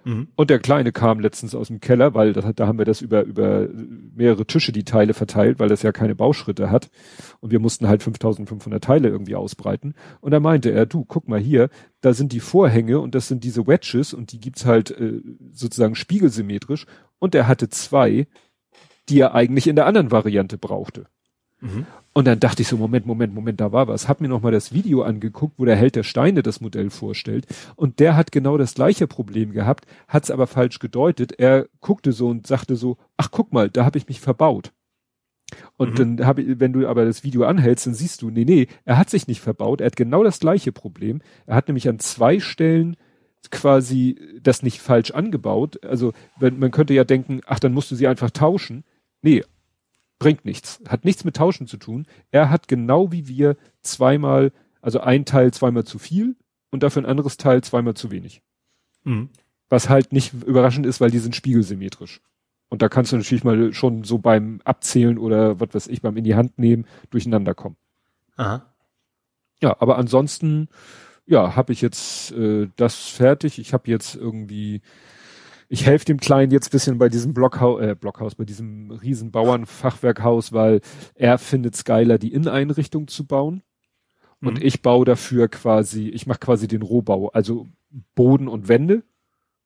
Mhm. 0.06 0.28
Und 0.36 0.50
der 0.52 0.60
Kleine 0.60 0.92
kam 0.92 1.20
letztens 1.20 1.56
aus 1.56 1.68
dem 1.68 1.80
Keller, 1.80 2.14
weil 2.14 2.32
das, 2.32 2.46
da 2.56 2.68
haben 2.68 2.78
wir 2.78 2.86
das 2.86 3.02
über, 3.02 3.24
über 3.24 3.68
mehrere 4.16 4.46
Tische 4.46 4.72
die 4.72 4.84
Teile 4.84 5.16
verteilt, 5.16 5.60
weil 5.60 5.68
das 5.68 5.82
ja 5.82 5.92
keine 5.92 6.16
Bauschritte 6.16 6.70
hat. 6.70 6.90
Und 7.42 7.52
wir 7.52 7.60
mussten 7.60 7.88
halt 7.88 8.04
5500 8.04 8.84
Teile 8.84 9.10
irgendwie 9.10 9.36
ausbreiten. 9.36 9.96
Und 10.22 10.32
da 10.32 10.40
meinte 10.40 10.70
er, 10.70 10.86
du, 10.86 11.04
guck 11.06 11.28
mal 11.28 11.40
hier, 11.40 11.70
da 12.02 12.14
sind 12.14 12.32
die 12.32 12.40
Vorhänge 12.40 13.00
und 13.00 13.16
das 13.16 13.28
sind 13.28 13.44
diese 13.44 13.66
Wedges 13.66 14.14
und 14.14 14.32
die 14.32 14.40
gibt's 14.40 14.66
halt 14.66 14.92
äh, 14.92 15.22
sozusagen 15.52 15.96
spiegelsymmetrisch. 15.96 16.86
Und 17.18 17.34
er 17.34 17.48
hatte 17.48 17.70
zwei, 17.70 18.28
die 19.10 19.20
er 19.20 19.34
eigentlich 19.34 19.68
in 19.68 19.76
der 19.76 19.88
anderen 19.88 20.12
Variante 20.12 20.60
brauchte. 20.60 21.08
Mhm. 21.62 21.88
Und 22.18 22.24
dann 22.26 22.40
dachte 22.40 22.62
ich 22.62 22.70
so, 22.70 22.78
Moment, 22.78 23.06
Moment, 23.06 23.34
Moment, 23.34 23.60
da 23.60 23.74
war 23.74 23.90
was. 23.90 24.08
Hab 24.08 24.22
mir 24.22 24.30
nochmal 24.30 24.54
das 24.54 24.74
Video 24.74 25.02
angeguckt, 25.02 25.60
wo 25.60 25.66
der 25.66 25.76
Held 25.76 25.98
der 25.98 26.04
Steine 26.04 26.44
das 26.44 26.62
Modell 26.62 26.90
vorstellt. 26.90 27.46
Und 27.76 28.00
der 28.00 28.16
hat 28.16 28.32
genau 28.32 28.58
das 28.58 28.74
gleiche 28.74 29.06
Problem 29.06 29.52
gehabt, 29.52 29.86
hat's 30.08 30.32
aber 30.32 30.48
falsch 30.48 30.80
gedeutet. 30.80 31.34
Er 31.38 31.68
guckte 31.82 32.14
so 32.14 32.30
und 32.30 32.48
sagte 32.48 32.78
so, 32.78 32.96
ach 33.18 33.32
guck 33.32 33.52
mal, 33.52 33.70
da 33.70 33.84
habe 33.84 33.98
ich 33.98 34.08
mich 34.08 34.22
verbaut. 34.22 34.72
Und 35.76 36.00
mhm. 36.00 36.18
dann 36.18 36.26
habe 36.26 36.42
ich, 36.42 36.60
wenn 36.62 36.72
du 36.72 36.88
aber 36.88 37.04
das 37.04 37.26
Video 37.26 37.44
anhältst, 37.44 37.86
dann 37.86 37.94
siehst 37.94 38.22
du, 38.22 38.30
nee, 38.30 38.46
nee, 38.46 38.68
er 38.86 38.98
hat 38.98 39.10
sich 39.10 39.28
nicht 39.28 39.42
verbaut, 39.42 39.82
er 39.82 39.88
hat 39.88 39.98
genau 39.98 40.24
das 40.24 40.40
gleiche 40.40 40.72
Problem. 40.72 41.22
Er 41.46 41.56
hat 41.56 41.68
nämlich 41.68 41.90
an 41.90 42.00
zwei 42.00 42.40
Stellen 42.40 42.96
quasi 43.52 44.18
das 44.42 44.64
nicht 44.64 44.80
falsch 44.80 45.12
angebaut. 45.12 45.84
Also 45.84 46.14
wenn, 46.40 46.60
man 46.60 46.72
könnte 46.72 46.94
ja 46.94 47.04
denken, 47.04 47.42
ach, 47.46 47.60
dann 47.60 47.74
musst 47.74 47.92
du 47.92 47.96
sie 47.96 48.08
einfach 48.08 48.32
tauschen. 48.32 48.86
Nee, 49.22 49.44
bringt 50.20 50.46
nichts, 50.46 50.82
hat 50.88 51.06
nichts 51.06 51.24
mit 51.24 51.36
Tauschen 51.36 51.68
zu 51.68 51.78
tun. 51.78 52.06
Er 52.32 52.50
hat 52.50 52.68
genau 52.68 53.12
wie 53.12 53.28
wir 53.28 53.58
zweimal, 53.82 54.52
also 54.82 55.00
ein 55.00 55.26
Teil 55.26 55.54
zweimal 55.54 55.84
zu 55.84 56.00
viel 56.00 56.36
und 56.72 56.84
dafür 56.84 57.04
ein 57.04 57.10
anderes 57.10 57.38
Teil 57.38 57.64
zweimal 57.64 57.96
zu 57.96 58.12
wenig. 58.12 58.42
Mhm. 59.04 59.30
Was 59.70 59.90
halt 59.90 60.14
nicht 60.14 60.34
überraschend 60.34 60.86
ist, 60.86 61.02
weil 61.02 61.12
die 61.12 61.20
sind 61.20 61.36
spiegelsymmetrisch. 61.36 62.22
Und 62.70 62.82
da 62.82 62.90
kannst 62.90 63.12
du 63.12 63.18
natürlich 63.18 63.44
mal 63.44 63.74
schon 63.74 64.04
so 64.04 64.18
beim 64.18 64.62
Abzählen 64.64 65.18
oder 65.18 65.60
was 65.60 65.74
weiß 65.74 65.88
ich, 65.88 66.02
beim 66.02 66.18
in 66.18 66.24
die 66.24 66.36
Hand 66.36 66.58
nehmen, 66.58 66.86
durcheinander 67.10 67.54
kommen. 67.54 67.78
Aha. 68.36 68.66
Ja, 69.62 69.76
aber 69.80 69.98
ansonsten, 69.98 70.70
ja, 71.26 71.56
habe 71.56 71.74
ich 71.74 71.82
jetzt 71.82 72.32
äh, 72.32 72.68
das 72.76 73.08
fertig. 73.08 73.60
Ich 73.60 73.74
habe 73.74 73.90
jetzt 73.90 74.16
irgendwie 74.16 74.82
ich 75.68 75.86
helfe 75.86 76.06
dem 76.06 76.20
Kleinen 76.20 76.52
jetzt 76.52 76.72
bisschen 76.72 76.98
bei 76.98 77.10
diesem 77.10 77.34
Blockhaus, 77.34 77.82
äh, 77.82 77.96
Blockhaus, 77.96 78.36
bei 78.36 78.46
diesem 78.46 78.92
riesen 78.92 79.32
Bauernfachwerkhaus, 79.32 80.54
weil 80.54 80.82
er 81.16 81.38
findet 81.38 81.76
es 81.76 81.84
geiler, 81.84 82.18
die 82.18 82.34
Inneneinrichtung 82.34 83.08
zu 83.08 83.26
bauen. 83.26 83.64
Und 84.42 84.60
mhm. 84.60 84.66
ich 84.66 84.82
baue 84.82 85.06
dafür 85.06 85.48
quasi, 85.48 86.10
ich 86.10 86.28
mache 86.28 86.40
quasi 86.40 86.68
den 86.68 86.82
Rohbau, 86.82 87.30
also 87.30 87.68
Boden 88.16 88.48
und 88.48 88.68
Wände. 88.68 89.04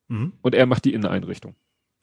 Mhm. 0.07 0.33
Und 0.41 0.55
er 0.55 0.65
macht 0.65 0.85
die 0.85 0.93
Inneneinrichtung. 0.93 1.55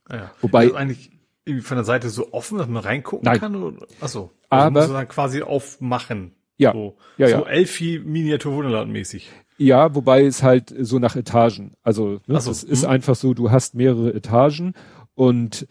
Ah 0.05 0.17
ja. 0.17 0.31
Wobei. 0.41 0.67
Ist 0.67 0.75
eigentlich 0.75 1.11
irgendwie 1.45 1.65
von 1.65 1.77
der 1.77 1.85
Seite 1.85 2.11
so 2.11 2.33
offen, 2.33 2.59
dass 2.59 2.69
man 2.69 2.83
reingucken 2.83 3.25
nein. 3.25 3.39
kann? 3.39 3.57
Oder? 3.57 3.87
Achso. 4.01 4.33
Also 4.51 4.67
aber. 4.67 4.81
Muss 4.83 4.93
dann 4.93 5.09
quasi 5.09 5.43
aufmachen. 5.43 6.35
Ja. 6.59 6.73
So, 6.73 6.97
ja, 7.19 7.29
so 7.29 7.45
Elfi 7.45 8.01
Miniatur 8.05 8.55
Wunderland 8.55 8.91
mäßig. 8.91 9.31
Ja, 9.59 9.95
wobei 9.95 10.25
es 10.25 10.43
halt 10.43 10.75
so 10.79 10.99
nach 10.99 11.17
Etagen. 11.17 11.73
Also 11.83 12.21
ne, 12.27 12.41
so, 12.41 12.51
es 12.51 12.63
ist 12.63 12.83
mh. 12.83 12.89
einfach 12.89 13.15
so, 13.15 13.35
du 13.35 13.51
hast 13.51 13.75
mehrere 13.75 14.13
Etagen 14.13 14.75
und 15.15 15.67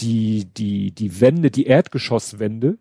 die, 0.00 0.46
die, 0.46 0.92
die 0.92 1.20
Wände, 1.20 1.50
die 1.50 1.64
Erdgeschosswände 1.64 2.78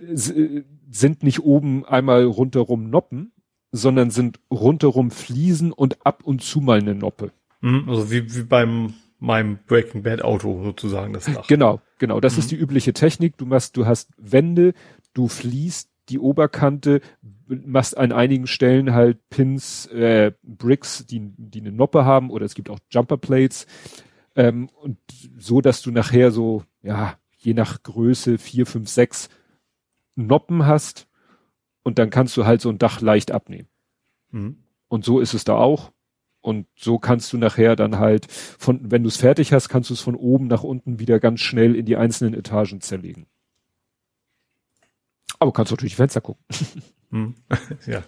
sind 0.00 1.22
nicht 1.22 1.40
oben 1.40 1.84
einmal 1.84 2.24
rundherum 2.24 2.88
Noppen, 2.88 3.32
sondern 3.72 4.10
sind 4.10 4.40
rundherum 4.50 5.10
Fliesen 5.10 5.72
und 5.72 6.06
ab 6.06 6.22
und 6.24 6.42
zu 6.42 6.60
mal 6.60 6.78
eine 6.78 6.94
Noppe. 6.94 7.32
Mhm, 7.60 7.88
also 7.88 8.10
wie, 8.10 8.34
wie 8.34 8.42
beim 8.42 8.94
meinem 9.20 9.58
Breaking 9.66 10.02
Bad 10.02 10.22
Auto 10.22 10.62
sozusagen 10.62 11.12
das 11.12 11.24
Dach. 11.24 11.46
Genau, 11.48 11.80
genau. 11.98 12.20
Das 12.20 12.34
mhm. 12.34 12.38
ist 12.38 12.50
die 12.52 12.56
übliche 12.56 12.92
Technik. 12.92 13.36
Du 13.36 13.46
machst, 13.46 13.76
du 13.76 13.86
hast 13.86 14.10
Wände, 14.16 14.74
du 15.12 15.28
fließt 15.28 15.90
die 16.08 16.18
Oberkante, 16.18 17.00
machst 17.48 17.96
an 17.96 18.12
einigen 18.12 18.46
Stellen 18.46 18.92
halt 18.92 19.18
Pins, 19.30 19.86
äh, 19.86 20.32
Bricks, 20.42 21.06
die, 21.06 21.32
die 21.36 21.60
eine 21.60 21.72
Noppe 21.72 22.04
haben 22.04 22.30
oder 22.30 22.44
es 22.44 22.54
gibt 22.54 22.70
auch 22.70 22.78
Jumper 22.90 23.16
Plates. 23.16 23.66
Ähm, 24.36 24.68
und 24.82 24.98
so, 25.38 25.60
dass 25.60 25.82
du 25.82 25.90
nachher 25.90 26.30
so, 26.30 26.64
ja, 26.82 27.18
je 27.36 27.54
nach 27.54 27.82
Größe 27.82 28.38
vier, 28.38 28.66
fünf, 28.66 28.88
sechs 28.88 29.28
Noppen 30.14 30.66
hast 30.66 31.08
und 31.82 31.98
dann 31.98 32.10
kannst 32.10 32.36
du 32.36 32.44
halt 32.44 32.60
so 32.60 32.68
ein 32.68 32.78
Dach 32.78 33.00
leicht 33.00 33.30
abnehmen. 33.30 33.68
Mhm. 34.30 34.58
Und 34.88 35.04
so 35.04 35.20
ist 35.20 35.34
es 35.34 35.44
da 35.44 35.54
auch. 35.54 35.92
Und 36.40 36.66
so 36.76 36.98
kannst 36.98 37.32
du 37.32 37.38
nachher 37.38 37.76
dann 37.76 37.98
halt 37.98 38.30
von, 38.30 38.90
wenn 38.90 39.02
du 39.02 39.08
es 39.08 39.16
fertig 39.16 39.52
hast, 39.52 39.68
kannst 39.68 39.90
du 39.90 39.94
es 39.94 40.00
von 40.00 40.14
oben 40.14 40.46
nach 40.46 40.62
unten 40.62 40.98
wieder 40.98 41.18
ganz 41.20 41.40
schnell 41.40 41.74
in 41.74 41.84
die 41.84 41.96
einzelnen 41.96 42.34
Etagen 42.34 42.80
zerlegen. 42.80 43.26
Aber 45.38 45.52
kannst 45.52 45.70
natürlich 45.72 45.96
Fenster 45.96 46.20
gucken. 46.20 46.44
Hm. 47.10 47.36
ja. 47.86 48.02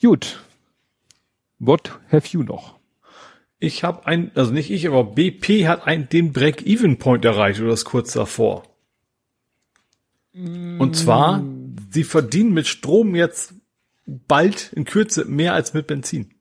Gut. 0.00 0.42
What 1.58 1.98
have 2.10 2.28
you 2.28 2.42
noch? 2.42 2.78
Ich 3.58 3.84
habe 3.84 4.06
ein, 4.06 4.30
also 4.34 4.52
nicht 4.52 4.70
ich, 4.70 4.86
aber 4.86 5.04
BP 5.04 5.66
hat 5.66 5.86
ein, 5.86 6.08
den 6.08 6.32
Break-Even-Point 6.32 7.26
erreicht 7.26 7.60
oder 7.60 7.68
das 7.70 7.84
kurz 7.84 8.14
davor. 8.14 8.64
Mm. 10.32 10.80
Und 10.80 10.96
zwar, 10.96 11.42
sie 11.90 12.04
verdienen 12.04 12.52
mit 12.52 12.66
Strom 12.66 13.14
jetzt 13.14 13.54
bald 14.06 14.72
in 14.74 14.84
Kürze 14.84 15.24
mehr 15.24 15.54
als 15.54 15.74
mit 15.74 15.86
Benzin. 15.86 16.34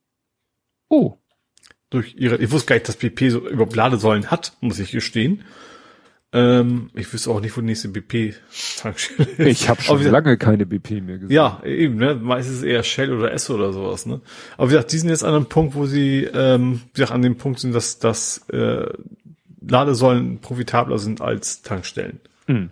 Oh. 0.90 1.18
Durch 1.90 2.16
ihre, 2.16 2.38
ich 2.38 2.52
wusste 2.52 2.68
gar 2.68 2.76
nicht, 2.76 2.90
dass 2.90 2.98
BP 2.98 3.32
so 3.32 3.48
über 3.48 3.66
Ladesäulen 3.66 4.30
hat, 4.32 4.58
muss 4.60 4.80
ich 4.80 4.92
gestehen. 4.92 5.44
Ähm, 6.34 6.90
ich 6.94 7.12
wüsste 7.14 7.32
auch 7.32 7.40
nicht, 7.40 7.56
wo 7.56 7.62
die 7.62 7.68
nächste 7.68 7.90
BP-Tankstelle 7.90 9.30
ist. 9.38 9.62
Ich 9.62 9.70
habe 9.70 9.82
schon 9.82 10.04
lange 10.04 10.38
keine 10.38 10.66
BP 10.66 11.02
mehr 11.02 11.18
gesehen. 11.20 11.34
Ja, 11.34 11.62
eben, 11.64 11.96
ne? 11.96 12.16
Meistens 12.16 12.62
eher 12.62 12.84
Shell 12.84 13.14
oder 13.14 13.32
S 13.32 13.50
oder 13.50 13.72
sowas, 13.72 14.06
ne? 14.06 14.22
Aber 14.58 14.68
wie 14.68 14.74
gesagt, 14.74 14.92
die 14.92 14.98
sind 14.98 15.10
jetzt 15.10 15.24
an 15.24 15.34
einem 15.34 15.46
Punkt, 15.46 15.76
wo 15.76 15.86
sie, 15.86 16.26
ähm, 16.26 16.82
wie 16.88 17.00
gesagt, 17.00 17.14
an 17.14 17.22
dem 17.22 17.38
Punkt 17.38 17.60
sind, 17.60 17.74
dass, 17.74 18.00
dass 18.00 18.50
äh, 18.50 18.86
Ladesäulen 19.62 20.40
profitabler 20.40 21.00
sind 21.00 21.22
als 21.22 21.62
Tankstellen. 21.62 22.20
Hm. 22.48 22.72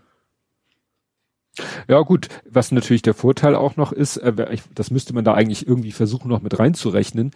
Ja 1.87 2.01
gut, 2.01 2.29
was 2.49 2.71
natürlich 2.71 3.03
der 3.03 3.13
Vorteil 3.13 3.55
auch 3.55 3.75
noch 3.75 3.91
ist, 3.91 4.17
äh, 4.17 4.57
das 4.73 4.91
müsste 4.91 5.13
man 5.13 5.23
da 5.23 5.33
eigentlich 5.33 5.67
irgendwie 5.67 5.91
versuchen 5.91 6.29
noch 6.29 6.41
mit 6.41 6.57
reinzurechnen. 6.57 7.31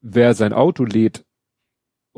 Wer 0.00 0.34
sein 0.34 0.52
Auto 0.52 0.84
lädt 0.84 1.24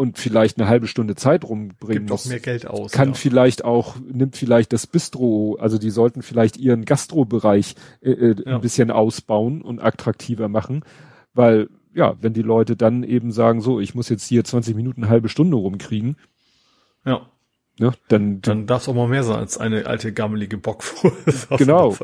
und 0.00 0.18
vielleicht 0.18 0.58
eine 0.58 0.68
halbe 0.68 0.86
Stunde 0.86 1.14
Zeit 1.14 1.44
rumbringen 1.44 2.06
Gibt 2.06 2.10
muss, 2.10 2.26
mehr 2.26 2.40
Geld 2.40 2.66
aus. 2.66 2.90
Kann 2.90 3.08
ja. 3.08 3.14
vielleicht 3.14 3.64
auch, 3.64 3.96
nimmt 4.00 4.36
vielleicht 4.36 4.72
das 4.72 4.86
Bistro, 4.86 5.58
also 5.60 5.76
die 5.76 5.90
sollten 5.90 6.22
vielleicht 6.22 6.56
ihren 6.56 6.86
Gastrobereich 6.86 7.76
äh, 8.00 8.10
äh, 8.10 8.36
ja. 8.44 8.54
ein 8.56 8.60
bisschen 8.62 8.90
ausbauen 8.90 9.60
und 9.60 9.78
attraktiver 9.78 10.48
machen, 10.48 10.84
weil 11.34 11.68
ja, 11.92 12.16
wenn 12.20 12.32
die 12.32 12.42
Leute 12.42 12.76
dann 12.76 13.02
eben 13.02 13.30
sagen, 13.30 13.60
so, 13.60 13.78
ich 13.78 13.94
muss 13.94 14.08
jetzt 14.08 14.26
hier 14.26 14.42
20 14.42 14.74
Minuten, 14.74 15.02
eine 15.02 15.10
halbe 15.10 15.28
Stunde 15.28 15.56
rumkriegen. 15.56 16.16
Ja. 17.04 17.26
Ne, 17.80 17.92
dann, 18.08 18.42
dann 18.42 18.66
darf 18.66 18.82
es 18.82 18.88
auch 18.90 18.94
mal 18.94 19.08
mehr 19.08 19.22
sein 19.22 19.38
als 19.38 19.56
eine 19.56 19.86
alte 19.86 20.12
gammelige 20.12 20.58
Bockfuhr. 20.58 21.12
genau, 21.56 21.96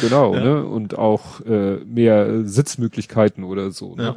genau, 0.00 0.34
ja. 0.34 0.40
ne, 0.40 0.64
und 0.64 0.96
auch 0.96 1.42
äh, 1.42 1.84
mehr 1.84 2.46
Sitzmöglichkeiten 2.46 3.44
oder 3.44 3.72
so. 3.72 3.94
Ne? 3.94 4.16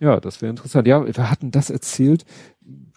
Ja. 0.00 0.10
ja, 0.10 0.20
das 0.20 0.42
wäre 0.42 0.50
interessant. 0.50 0.86
Ja, 0.86 1.06
wir 1.06 1.30
hatten 1.30 1.50
das 1.50 1.70
erzählt 1.70 2.26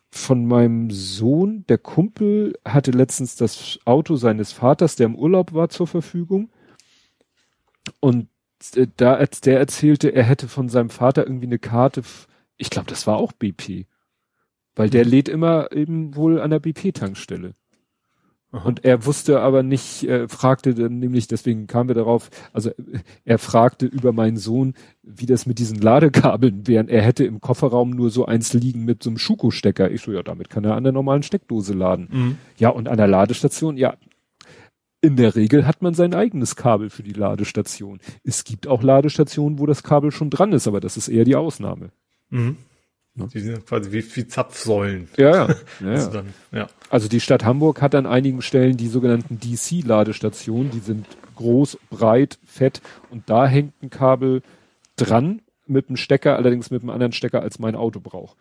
von 0.10 0.46
meinem 0.46 0.90
Sohn. 0.92 1.66
Der 1.68 1.78
Kumpel 1.78 2.54
hatte 2.66 2.92
letztens 2.92 3.36
das 3.36 3.80
Auto 3.86 4.16
seines 4.16 4.52
Vaters, 4.52 4.96
der 4.96 5.08
im 5.08 5.16
Urlaub 5.16 5.54
war, 5.54 5.70
zur 5.70 5.88
Verfügung. 5.88 6.50
Und 8.00 8.30
äh, 8.76 8.88
da 8.98 9.16
als 9.16 9.42
der 9.42 9.60
erzählte, 9.60 10.10
er 10.10 10.24
hätte 10.24 10.48
von 10.48 10.70
seinem 10.70 10.90
Vater 10.90 11.26
irgendwie 11.26 11.48
eine 11.48 11.60
Karte. 11.60 12.04
Ich 12.58 12.70
glaube, 12.70 12.90
das 12.90 13.08
war 13.08 13.18
auch 13.18 13.32
BP 13.32 13.86
weil 14.78 14.90
der 14.90 15.04
lädt 15.04 15.28
immer 15.28 15.72
eben 15.72 16.16
wohl 16.16 16.40
an 16.40 16.52
der 16.52 16.60
BP-Tankstelle. 16.60 17.56
Und 18.52 18.86
er 18.86 19.06
wusste 19.06 19.42
aber 19.42 19.62
nicht, 19.62 20.04
er 20.04 20.30
fragte 20.30 20.74
dann 20.74 21.00
nämlich, 21.00 21.28
deswegen 21.28 21.68
kamen 21.68 21.90
wir 21.90 21.96
darauf, 21.96 22.30
also 22.54 22.72
er 23.26 23.40
fragte 23.40 23.86
über 23.86 24.14
meinen 24.14 24.38
Sohn, 24.38 24.74
wie 25.04 25.26
das 25.26 25.46
mit 25.46 25.60
diesen 25.60 25.82
Ladekabeln 25.82 26.66
wären. 26.66 26.88
Er 26.88 27.02
hätte 27.02 27.26
im 27.26 27.42
Kofferraum 27.42 27.90
nur 27.90 28.10
so 28.10 28.26
eins 28.26 28.54
liegen 28.54 28.86
mit 28.86 29.04
so 29.04 29.10
einem 29.10 29.18
Schuko-Stecker. 29.18 29.92
Ich 29.92 30.02
so, 30.02 30.14
ja, 30.14 30.24
damit 30.24 30.50
kann 30.50 30.64
er 30.64 30.76
an 30.76 30.84
der 30.84 30.94
normalen 30.94 31.24
Steckdose 31.24 31.74
laden. 31.74 32.08
Mhm. 32.10 32.38
Ja, 32.58 32.70
und 32.70 32.88
an 32.88 32.98
der 32.98 33.08
Ladestation, 33.08 33.76
ja, 33.76 33.96
in 35.02 35.18
der 35.18 35.36
Regel 35.36 35.68
hat 35.68 35.82
man 35.82 35.94
sein 35.94 36.14
eigenes 36.14 36.56
Kabel 36.56 36.90
für 36.90 37.04
die 37.04 37.14
Ladestation. 37.14 38.00
Es 38.24 38.46
gibt 38.46 38.66
auch 38.66 38.82
Ladestationen, 38.82 39.60
wo 39.60 39.66
das 39.66 39.84
Kabel 39.84 40.12
schon 40.12 40.30
dran 40.30 40.54
ist, 40.54 40.68
aber 40.68 40.80
das 40.80 40.96
ist 40.96 41.10
eher 41.10 41.26
die 41.26 41.36
Ausnahme. 41.36 41.92
Mhm. 42.30 42.56
Ne? 43.18 43.28
Die 43.34 43.40
sind 43.40 43.66
quasi 43.66 43.92
wie, 43.92 44.16
wie 44.16 44.28
Zapfsäulen. 44.28 45.10
Ja, 45.18 45.48
ja. 45.48 45.56
ja, 45.82 45.88
also, 45.92 46.12
dann, 46.12 46.34
ja. 46.52 46.68
also 46.90 47.08
die 47.08 47.20
Stadt 47.20 47.44
Hamburg 47.44 47.82
hat 47.82 47.96
an 47.96 48.06
einigen 48.06 48.42
Stellen 48.42 48.78
die 48.78 48.88
sogenannten 48.88 49.40
DC-Ladestationen, 49.40 50.72
die 50.72 50.80
sind 50.80 51.06
groß, 51.36 51.78
breit, 51.90 52.40
fett 52.46 52.82
und 53.10 53.30
da 53.30 53.48
hängt 53.48 53.74
ein 53.84 53.90
Kabel 53.90 54.42
dran, 54.96 55.42
mit 55.66 55.90
dem 55.90 55.98
Stecker, 55.98 56.38
allerdings 56.38 56.72
mit 56.72 56.82
einem 56.82 56.92
anderen 56.92 57.12
Stecker 57.12 57.42
als 57.42 57.60
mein 57.60 57.76
Auto 57.76 58.00
braucht. 58.00 58.38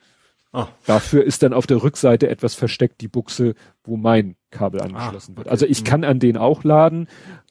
Ah. 0.52 0.68
Dafür 0.86 1.24
ist 1.24 1.42
dann 1.42 1.52
auf 1.52 1.66
der 1.66 1.82
Rückseite 1.82 2.28
etwas 2.28 2.54
versteckt, 2.54 3.00
die 3.00 3.08
Buchse, 3.08 3.54
wo 3.84 3.96
mein 3.96 4.36
Kabel 4.50 4.80
angeschlossen 4.80 5.32
Ah, 5.34 5.36
wird. 5.38 5.46
okay. 5.48 5.50
Also 5.52 5.66
ich 5.66 5.80
Mhm. 5.80 5.84
kann 5.84 6.04
an 6.04 6.20
den 6.20 6.36
auch 6.36 6.62
laden, 6.64 7.08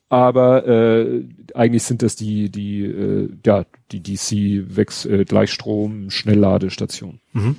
aber 0.09 0.67
äh, 0.67 1.24
eigentlich 1.53 1.84
sind 1.84 2.01
das 2.01 2.16
die, 2.16 2.50
die, 2.50 2.85
äh, 2.85 3.30
ja, 3.45 3.66
die 3.92 4.01
DC 4.01 4.75
Wex 4.75 5.06
äh, 5.06 5.25
Gleichstrom 5.25 6.09
Schnellladestationen. 6.09 7.19
Mhm. 7.34 7.56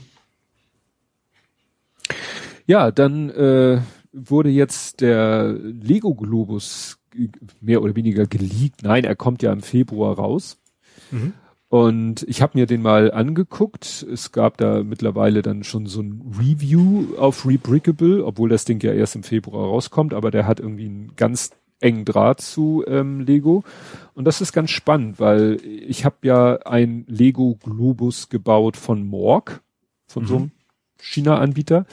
Ja, 2.67 2.91
dann 2.91 3.31
äh, 3.31 3.81
wurde 4.13 4.51
jetzt 4.51 5.01
der 5.01 5.53
Lego 5.53 6.15
Globus 6.15 6.99
mehr 7.61 7.83
oder 7.83 7.97
weniger 7.97 8.27
geleakt. 8.27 8.83
Nein, 8.83 9.05
er 9.05 9.17
kommt 9.17 9.43
ja 9.43 9.53
im 9.53 9.63
Februar 9.63 10.17
raus. 10.17 10.59
Mhm. 11.11 11.33
Und 11.69 12.25
ich 12.29 12.43
habe 12.43 12.59
mir 12.59 12.67
den 12.67 12.83
mal 12.83 13.11
angeguckt. 13.11 14.07
Es 14.11 14.31
gab 14.31 14.57
da 14.59 14.85
mittlerweile 14.85 15.43
dann 15.43 15.65
schon 15.65 15.87
so 15.87 16.01
ein 16.01 16.23
Review 16.39 17.17
auf 17.19 17.45
Rebrickable, 17.45 18.25
obwohl 18.25 18.49
das 18.49 18.65
Ding 18.65 18.81
ja 18.83 18.93
erst 18.93 19.17
im 19.17 19.25
Februar 19.25 19.67
rauskommt, 19.67 20.15
aber 20.15 20.31
der 20.31 20.47
hat 20.47 20.61
irgendwie 20.61 20.87
einen 20.87 21.17
ganz 21.17 21.51
engen 21.81 22.05
Draht 22.05 22.41
zu 22.41 22.85
ähm, 22.87 23.21
Lego. 23.21 23.65
Und 24.15 24.25
das 24.25 24.41
ist 24.41 24.53
ganz 24.53 24.71
spannend, 24.71 25.21
weil 25.21 25.59
ich 25.65 26.05
habe 26.05 26.17
ja 26.23 26.57
ein 26.65 27.05
Lego 27.07 27.57
Globus 27.63 28.29
gebaut 28.29 28.77
von 28.77 29.07
Morg, 29.07 29.63
von 30.07 30.27
so 30.27 30.37
einem 30.37 30.51
China-Anbieter. 30.99 31.87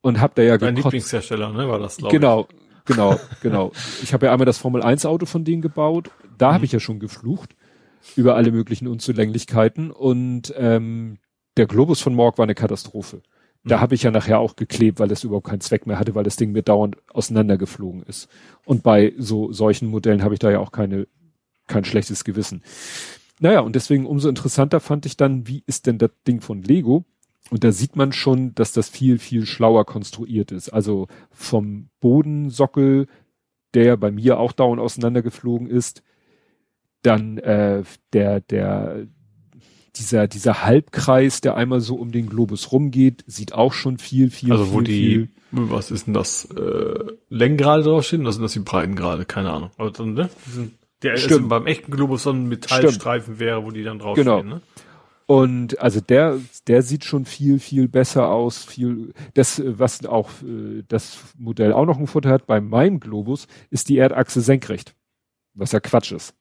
Und 0.00 0.20
habe 0.20 0.34
da 0.36 0.42
ja 0.42 0.58
Dein 0.58 0.74
gekotzt. 0.74 0.92
Lieblingshersteller, 0.92 1.52
ne, 1.52 1.66
war 1.66 1.78
das, 1.78 1.96
glaub 1.96 2.12
Genau, 2.12 2.46
genau, 2.84 3.18
genau. 3.40 3.72
Ich 4.02 4.12
habe 4.12 4.26
ja 4.26 4.32
einmal 4.32 4.44
das 4.44 4.58
Formel 4.58 4.82
1 4.82 5.06
Auto 5.06 5.24
von 5.24 5.44
denen 5.44 5.62
gebaut. 5.62 6.10
Da 6.36 6.52
habe 6.52 6.66
ich 6.66 6.72
ja 6.72 6.80
schon 6.80 6.98
geflucht 6.98 7.56
über 8.16 8.36
alle 8.36 8.52
möglichen 8.52 8.86
Unzulänglichkeiten 8.86 9.90
und 9.90 10.52
ähm, 10.58 11.16
der 11.56 11.66
Globus 11.66 12.00
von 12.00 12.14
Morg 12.14 12.36
war 12.36 12.42
eine 12.42 12.54
Katastrophe. 12.54 13.22
Da 13.64 13.76
Mhm. 13.76 13.80
habe 13.80 13.94
ich 13.94 14.02
ja 14.02 14.10
nachher 14.10 14.38
auch 14.38 14.56
geklebt, 14.56 14.98
weil 15.00 15.10
es 15.10 15.24
überhaupt 15.24 15.46
keinen 15.48 15.60
Zweck 15.60 15.86
mehr 15.86 15.98
hatte, 15.98 16.14
weil 16.14 16.24
das 16.24 16.36
Ding 16.36 16.52
mir 16.52 16.62
dauernd 16.62 16.96
auseinandergeflogen 17.12 18.02
ist. 18.02 18.28
Und 18.64 18.82
bei 18.82 19.14
so 19.18 19.52
solchen 19.52 19.88
Modellen 19.88 20.22
habe 20.22 20.34
ich 20.34 20.40
da 20.40 20.50
ja 20.50 20.60
auch 20.60 20.72
keine 20.72 21.06
kein 21.66 21.84
schlechtes 21.84 22.24
Gewissen. 22.24 22.62
Naja, 23.40 23.60
und 23.60 23.74
deswegen 23.74 24.06
umso 24.06 24.28
interessanter 24.28 24.80
fand 24.80 25.06
ich 25.06 25.16
dann, 25.16 25.48
wie 25.48 25.62
ist 25.66 25.86
denn 25.86 25.98
das 25.98 26.10
Ding 26.26 26.40
von 26.40 26.62
Lego? 26.62 27.04
Und 27.50 27.64
da 27.64 27.72
sieht 27.72 27.96
man 27.96 28.12
schon, 28.12 28.54
dass 28.54 28.72
das 28.72 28.88
viel, 28.88 29.18
viel 29.18 29.46
schlauer 29.46 29.84
konstruiert 29.84 30.52
ist. 30.52 30.68
Also 30.70 31.08
vom 31.30 31.88
Bodensockel, 32.00 33.06
der 33.74 33.96
bei 33.96 34.10
mir 34.10 34.38
auch 34.38 34.52
dauernd 34.52 34.80
auseinandergeflogen 34.80 35.66
ist, 35.68 36.02
dann 37.02 37.38
äh, 37.38 37.82
der, 38.12 38.40
der, 38.40 39.06
dieser, 39.96 40.26
dieser 40.28 40.64
Halbkreis, 40.64 41.40
der 41.40 41.56
einmal 41.56 41.80
so 41.80 41.96
um 41.96 42.10
den 42.12 42.28
Globus 42.28 42.72
rumgeht, 42.72 43.24
sieht 43.26 43.52
auch 43.52 43.72
schon 43.72 43.98
viel, 43.98 44.30
viel, 44.30 44.52
Also 44.52 44.64
viel, 44.66 44.74
wo 44.74 44.80
die, 44.80 44.92
viel. 44.92 45.28
was 45.52 45.90
ist 45.90 46.06
denn 46.06 46.14
das, 46.14 46.46
äh, 46.46 47.04
Längengrade 47.28 47.82
draufstehen, 47.84 48.22
oder 48.22 48.32
sind 48.32 48.42
das 48.42 48.52
die 48.54 48.60
Breitengrade? 48.60 49.24
Keine 49.24 49.50
Ahnung. 49.50 49.70
Aber 49.76 49.90
dann, 49.90 50.14
ne? 50.14 50.28
Der 51.02 51.14
ist 51.14 51.22
Stimmt. 51.24 51.48
beim 51.48 51.66
echten 51.66 51.92
Globus 51.92 52.22
so 52.24 52.30
ein 52.30 52.48
Metallstreifen 52.48 53.38
wäre, 53.38 53.64
wo 53.64 53.70
die 53.70 53.82
dann 53.82 53.98
Genau. 53.98 54.14
draufstehen, 54.14 54.48
ne? 54.48 54.60
Und 55.26 55.78
also 55.80 56.00
der, 56.02 56.38
der 56.66 56.82
sieht 56.82 57.04
schon 57.04 57.24
viel, 57.24 57.58
viel 57.58 57.88
besser 57.88 58.28
aus. 58.28 58.62
Viel, 58.64 59.14
das, 59.32 59.62
was 59.64 60.04
auch 60.04 60.28
äh, 60.42 60.82
das 60.86 61.16
Modell 61.38 61.72
auch 61.72 61.86
noch 61.86 61.98
ein 61.98 62.06
Futter 62.06 62.28
hat, 62.28 62.46
bei 62.46 62.60
meinem 62.60 63.00
Globus 63.00 63.46
ist 63.70 63.88
die 63.88 63.96
Erdachse 63.96 64.42
senkrecht. 64.42 64.94
Was 65.54 65.72
ja 65.72 65.80
Quatsch 65.80 66.12
ist. 66.12 66.34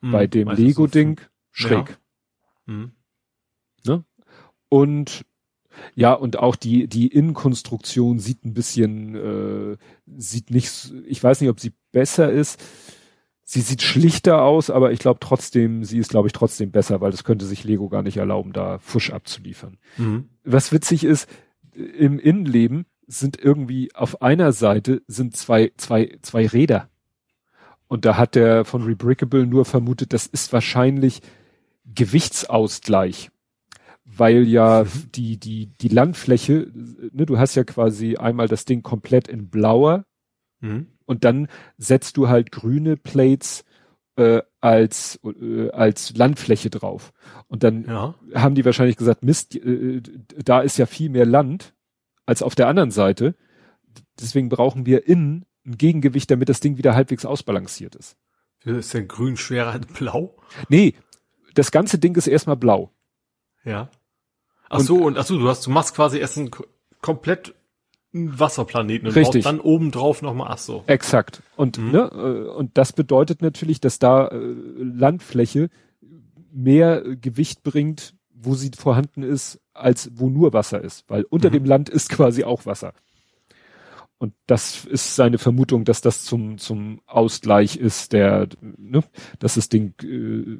Mhm. 0.00 0.12
bei 0.12 0.26
dem 0.26 0.48
Lego-Ding 0.48 1.20
schräg. 1.52 1.88
so- 1.90 1.94
Mhm. 2.66 2.92
Und 4.68 5.24
ja, 5.94 6.12
und 6.12 6.38
auch 6.38 6.56
die, 6.56 6.88
die 6.88 7.08
Innenkonstruktion 7.08 8.18
sieht 8.18 8.44
ein 8.44 8.54
bisschen, 8.54 9.14
äh, 9.14 9.76
sieht 10.16 10.50
nicht, 10.50 10.92
ich 11.06 11.22
weiß 11.22 11.40
nicht, 11.40 11.50
ob 11.50 11.60
sie 11.60 11.72
besser 11.92 12.30
ist. 12.30 12.62
Sie 13.44 13.60
sieht 13.60 13.82
schlichter 13.82 14.42
aus, 14.42 14.70
aber 14.70 14.92
ich 14.92 15.00
glaube 15.00 15.18
trotzdem, 15.20 15.84
sie 15.84 15.98
ist, 15.98 16.10
glaube 16.10 16.28
ich, 16.28 16.32
trotzdem 16.32 16.70
besser, 16.70 17.00
weil 17.00 17.10
das 17.10 17.24
könnte 17.24 17.46
sich 17.46 17.64
Lego 17.64 17.88
gar 17.88 18.02
nicht 18.02 18.16
erlauben, 18.16 18.52
da 18.52 18.78
Fusch 18.78 19.10
abzuliefern. 19.10 19.78
Mhm. 19.96 20.28
Was 20.44 20.70
witzig 20.70 21.02
ist, 21.04 21.28
im 21.74 22.18
Innenleben 22.18 22.86
sind 23.06 23.40
irgendwie 23.40 23.92
auf 23.94 24.22
einer 24.22 24.52
Seite 24.52 25.02
sind 25.08 25.36
zwei, 25.36 25.72
zwei, 25.76 26.16
zwei 26.22 26.46
Räder. 26.46 26.88
Und 27.88 28.04
da 28.04 28.16
hat 28.16 28.36
der 28.36 28.64
von 28.64 28.84
Rebrickable 28.84 29.46
nur 29.46 29.64
vermutet, 29.64 30.12
das 30.12 30.26
ist 30.26 30.52
wahrscheinlich 30.52 31.20
Gewichtsausgleich. 31.94 33.30
Weil 34.04 34.42
ja 34.48 34.84
die, 35.14 35.38
die, 35.38 35.66
die 35.80 35.88
Landfläche, 35.88 36.70
ne, 37.12 37.26
du 37.26 37.38
hast 37.38 37.54
ja 37.54 37.62
quasi 37.64 38.16
einmal 38.16 38.48
das 38.48 38.64
Ding 38.64 38.82
komplett 38.82 39.28
in 39.28 39.48
blauer 39.50 40.04
Mhm. 40.62 40.88
und 41.06 41.24
dann 41.24 41.48
setzt 41.78 42.18
du 42.18 42.28
halt 42.28 42.52
grüne 42.52 42.98
Plates 42.98 43.64
äh, 44.16 44.42
als, 44.60 45.18
äh, 45.24 45.70
als 45.70 46.14
Landfläche 46.14 46.68
drauf. 46.68 47.12
Und 47.48 47.62
dann 47.62 47.84
Ja. 47.86 48.14
haben 48.34 48.54
die 48.54 48.64
wahrscheinlich 48.66 48.96
gesagt, 48.98 49.24
Mist, 49.24 49.54
äh, 49.56 50.02
da 50.44 50.60
ist 50.60 50.76
ja 50.76 50.84
viel 50.84 51.08
mehr 51.08 51.24
Land 51.24 51.72
als 52.26 52.42
auf 52.42 52.54
der 52.54 52.68
anderen 52.68 52.90
Seite. 52.90 53.34
Deswegen 54.20 54.50
brauchen 54.50 54.84
wir 54.84 55.06
innen 55.08 55.46
ein 55.64 55.78
Gegengewicht, 55.78 56.30
damit 56.30 56.50
das 56.50 56.60
Ding 56.60 56.76
wieder 56.76 56.94
halbwegs 56.94 57.24
ausbalanciert 57.24 57.94
ist. 57.94 58.18
Ist 58.64 58.92
denn 58.92 59.08
grün 59.08 59.38
schwerer 59.38 59.70
als 59.72 59.86
blau? 59.86 60.36
Nee, 60.68 60.92
das 61.54 61.70
ganze 61.70 61.98
Ding 61.98 62.16
ist 62.16 62.26
erstmal 62.26 62.56
blau. 62.56 62.90
Ja. 63.64 63.88
Ach 64.68 64.80
so, 64.80 64.98
und 65.04 65.18
ach 65.18 65.26
so, 65.26 65.38
du 65.38 65.48
hast, 65.48 65.66
du 65.66 65.70
machst 65.70 65.94
quasi 65.94 66.18
erst 66.18 66.38
einen 66.38 66.50
ko- 66.50 66.66
komplett 67.00 67.54
einen 68.12 68.38
Wasserplaneten 68.40 69.08
und 69.08 69.14
Richtig. 69.16 69.44
dann 69.44 69.60
obendrauf 69.60 70.20
nochmal, 70.22 70.48
ach 70.50 70.58
so. 70.58 70.82
Exakt. 70.86 71.42
Und, 71.56 71.78
Mhm. 71.78 71.90
ne, 71.92 71.98
äh, 72.12 72.48
und 72.50 72.76
das 72.76 72.92
bedeutet 72.92 73.40
natürlich, 73.42 73.80
dass 73.80 73.98
da 74.00 74.28
äh, 74.28 74.36
Landfläche 74.38 75.70
mehr 76.52 77.04
äh, 77.04 77.16
Gewicht 77.16 77.62
bringt, 77.62 78.14
wo 78.34 78.54
sie 78.54 78.70
vorhanden 78.76 79.22
ist, 79.22 79.60
als 79.74 80.10
wo 80.14 80.28
nur 80.28 80.52
Wasser 80.52 80.82
ist. 80.82 81.04
Weil 81.08 81.22
unter 81.24 81.48
Mhm. 81.50 81.52
dem 81.54 81.64
Land 81.66 81.88
ist 81.88 82.08
quasi 82.10 82.42
auch 82.44 82.66
Wasser. 82.66 82.94
Und 84.18 84.34
das 84.46 84.84
ist 84.84 85.14
seine 85.16 85.38
Vermutung, 85.38 85.84
dass 85.84 86.00
das 86.00 86.24
zum, 86.24 86.58
zum 86.58 87.00
Ausgleich 87.06 87.76
ist, 87.76 88.12
der, 88.12 88.48
ne, 88.60 89.02
dass 89.38 89.54
das 89.54 89.68
Ding 89.68 89.94
äh, 90.02 90.58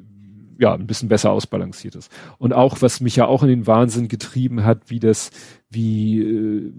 ja 0.61 0.73
ein 0.73 0.87
bisschen 0.87 1.09
besser 1.09 1.31
ausbalanciert 1.31 1.95
ist. 1.95 2.11
Und 2.37 2.53
auch, 2.53 2.81
was 2.81 3.01
mich 3.01 3.15
ja 3.15 3.25
auch 3.25 3.43
in 3.43 3.49
den 3.49 3.67
Wahnsinn 3.67 4.07
getrieben 4.07 4.63
hat, 4.63 4.89
wie 4.89 4.99
das, 4.99 5.31
wie, 5.69 6.21
äh, 6.21 6.73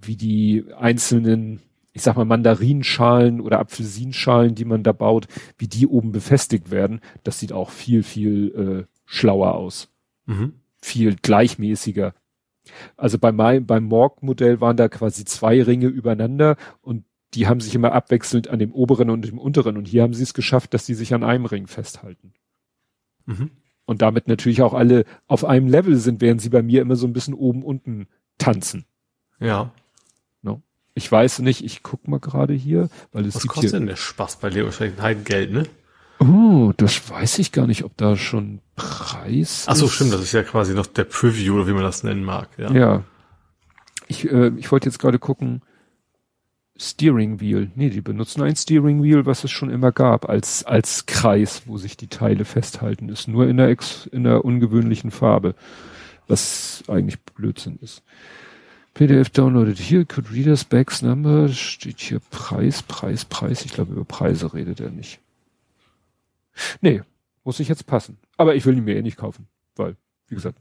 wie 0.00 0.16
die 0.16 0.64
einzelnen, 0.78 1.60
ich 1.92 2.02
sag 2.02 2.16
mal, 2.16 2.24
Mandarinschalen 2.24 3.40
oder 3.40 3.58
Apfelsinschalen, 3.58 4.54
die 4.54 4.64
man 4.64 4.82
da 4.82 4.92
baut, 4.92 5.26
wie 5.58 5.68
die 5.68 5.86
oben 5.86 6.12
befestigt 6.12 6.70
werden, 6.70 7.00
das 7.24 7.40
sieht 7.40 7.52
auch 7.52 7.70
viel, 7.70 8.02
viel 8.02 8.86
äh, 8.86 8.94
schlauer 9.04 9.54
aus. 9.54 9.90
Mhm. 10.26 10.54
Viel 10.80 11.16
gleichmäßiger. 11.16 12.14
Also 12.96 13.18
bei 13.18 13.32
meinem, 13.32 13.66
beim 13.66 13.84
Morg-Modell 13.84 14.60
waren 14.60 14.76
da 14.76 14.88
quasi 14.88 15.24
zwei 15.24 15.62
Ringe 15.62 15.86
übereinander 15.86 16.56
und 16.82 17.04
die 17.34 17.46
haben 17.46 17.60
sich 17.60 17.74
immer 17.74 17.92
abwechselnd 17.92 18.48
an 18.48 18.58
dem 18.58 18.72
oberen 18.72 19.10
und 19.10 19.26
dem 19.26 19.38
unteren 19.38 19.76
und 19.76 19.88
hier 19.88 20.02
haben 20.02 20.14
sie 20.14 20.22
es 20.22 20.34
geschafft, 20.34 20.72
dass 20.72 20.86
die 20.86 20.94
sich 20.94 21.12
an 21.14 21.24
einem 21.24 21.46
Ring 21.46 21.66
festhalten. 21.66 22.32
Mhm. 23.28 23.50
Und 23.86 24.02
damit 24.02 24.28
natürlich 24.28 24.62
auch 24.62 24.74
alle 24.74 25.04
auf 25.26 25.44
einem 25.44 25.68
Level 25.68 25.96
sind, 25.96 26.20
während 26.20 26.42
sie 26.42 26.50
bei 26.50 26.62
mir 26.62 26.82
immer 26.82 26.96
so 26.96 27.06
ein 27.06 27.12
bisschen 27.12 27.34
oben 27.34 27.62
unten 27.62 28.08
tanzen. 28.38 28.84
Ja. 29.40 29.72
Ich 30.98 31.12
weiß 31.12 31.38
nicht, 31.40 31.64
ich 31.64 31.84
guck 31.84 32.08
mal 32.08 32.18
gerade 32.18 32.52
hier, 32.54 32.88
weil 33.12 33.24
es 33.24 33.36
Was 33.36 33.42
gibt 33.42 33.54
kostet 33.54 33.70
hier. 33.70 33.78
denn 33.78 33.86
der 33.86 33.94
Spaß 33.94 34.40
bei 34.40 34.48
Lego? 34.48 34.66
Wahrscheinlich 34.66 34.98
ein 34.98 35.02
Heidengeld, 35.04 35.52
ne? 35.52 35.62
Oh, 36.18 36.72
das 36.76 37.08
weiß 37.08 37.38
ich 37.38 37.52
gar 37.52 37.68
nicht, 37.68 37.84
ob 37.84 37.96
da 37.96 38.16
schon 38.16 38.58
Preis. 38.74 39.66
Ach 39.68 39.76
so, 39.76 39.86
ist. 39.86 39.92
stimmt, 39.92 40.12
das 40.12 40.22
ist 40.22 40.32
ja 40.32 40.42
quasi 40.42 40.74
noch 40.74 40.86
der 40.86 41.04
Preview, 41.04 41.54
oder 41.54 41.68
wie 41.68 41.72
man 41.72 41.84
das 41.84 42.02
nennen 42.02 42.24
mag, 42.24 42.48
ja. 42.58 42.72
Ja. 42.72 43.04
Ich, 44.08 44.28
äh, 44.28 44.48
ich 44.56 44.72
wollte 44.72 44.88
jetzt 44.88 44.98
gerade 44.98 45.20
gucken. 45.20 45.62
Steering 46.78 47.40
Wheel. 47.40 47.70
Nee, 47.74 47.90
die 47.90 48.00
benutzen 48.00 48.42
ein 48.42 48.54
Steering 48.54 49.02
Wheel, 49.02 49.26
was 49.26 49.42
es 49.42 49.50
schon 49.50 49.68
immer 49.68 49.90
gab, 49.90 50.28
als, 50.28 50.64
als 50.64 51.06
Kreis, 51.06 51.62
wo 51.66 51.76
sich 51.76 51.96
die 51.96 52.06
Teile 52.06 52.44
festhalten. 52.44 53.08
Ist 53.08 53.26
nur 53.26 53.48
in 53.48 53.56
der, 53.56 53.68
ex, 53.68 54.06
in 54.06 54.24
der 54.24 54.44
ungewöhnlichen 54.44 55.10
Farbe. 55.10 55.54
Was 56.28 56.84
eigentlich 56.86 57.20
Blödsinn 57.20 57.78
ist. 57.80 58.02
PDF 58.94 59.30
downloaded 59.30 59.78
here, 59.78 60.04
could 60.04 60.30
readers 60.32 60.64
bags 60.64 61.02
number, 61.02 61.48
steht 61.48 62.00
hier 62.00 62.20
Preis, 62.30 62.82
Preis, 62.82 63.24
Preis. 63.24 63.64
Ich 63.64 63.72
glaube, 63.72 63.92
über 63.92 64.04
Preise 64.04 64.52
redet 64.52 64.80
er 64.80 64.90
nicht. 64.90 65.20
Nee, 66.80 67.02
muss 67.44 67.60
ich 67.60 67.68
jetzt 67.68 67.86
passen. 67.86 68.18
Aber 68.36 68.54
ich 68.56 68.66
will 68.66 68.76
ihn 68.76 68.84
mir 68.84 68.96
eh 68.96 69.02
nicht 69.02 69.16
kaufen, 69.16 69.46
weil, 69.76 69.96
wie 70.26 70.34
gesagt, 70.34 70.58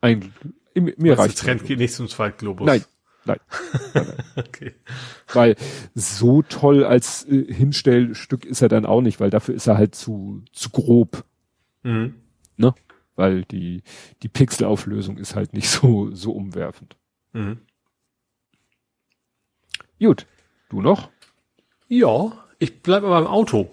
ein, 0.00 0.32
mir 0.74 0.94
Mir 0.96 1.18
reicht 1.18 1.38
Trend 1.38 1.64
geht 1.64 1.78
nicht 1.78 1.94
zum 1.94 2.08
Zweitglobus. 2.08 2.66
Nein, 2.66 2.84
nein. 3.26 3.40
Okay. 4.36 4.74
Weil 5.32 5.56
so 5.94 6.42
toll 6.42 6.84
als 6.84 7.24
äh, 7.28 7.52
Hinstellstück 7.52 8.44
ist 8.44 8.62
er 8.62 8.68
dann 8.68 8.86
auch 8.86 9.00
nicht, 9.00 9.20
weil 9.20 9.30
dafür 9.30 9.54
ist 9.54 9.66
er 9.66 9.78
halt 9.78 9.94
zu, 9.94 10.42
zu 10.52 10.70
grob. 10.70 11.24
Mhm. 11.82 12.14
Ne? 12.56 12.74
weil 13.16 13.44
die, 13.44 13.82
die 14.22 14.28
Pixelauflösung 14.28 15.18
ist 15.18 15.34
halt 15.34 15.52
nicht 15.52 15.68
so, 15.70 16.10
so 16.14 16.32
umwerfend. 16.32 16.96
Mhm. 17.32 17.58
Gut. 19.98 20.26
Du 20.68 20.80
noch? 20.80 21.10
Ja, 21.88 22.32
ich 22.58 22.82
bleibe 22.82 23.08
beim 23.08 23.26
Auto. 23.26 23.70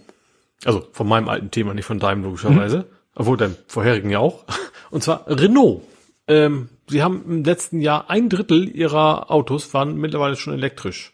Also 0.64 0.88
von 0.92 1.08
meinem 1.08 1.28
alten 1.28 1.50
Thema, 1.50 1.74
nicht 1.74 1.86
von 1.86 2.00
deinem 2.00 2.24
logischerweise. 2.24 2.80
Mhm. 2.80 2.86
Obwohl 3.16 3.38
deinem 3.38 3.56
vorherigen 3.68 4.10
ja 4.10 4.20
auch. 4.20 4.46
Und 4.92 5.04
zwar 5.04 5.26
Renault. 5.28 5.82
Ähm, 6.28 6.70
sie 6.92 7.02
haben 7.02 7.24
im 7.26 7.44
letzten 7.44 7.80
Jahr 7.80 8.10
ein 8.10 8.30
Drittel 8.30 8.70
ihrer 8.70 9.32
Autos 9.32 9.74
waren 9.74 9.96
mittlerweile 9.96 10.36
schon 10.36 10.54
elektrisch. 10.54 11.14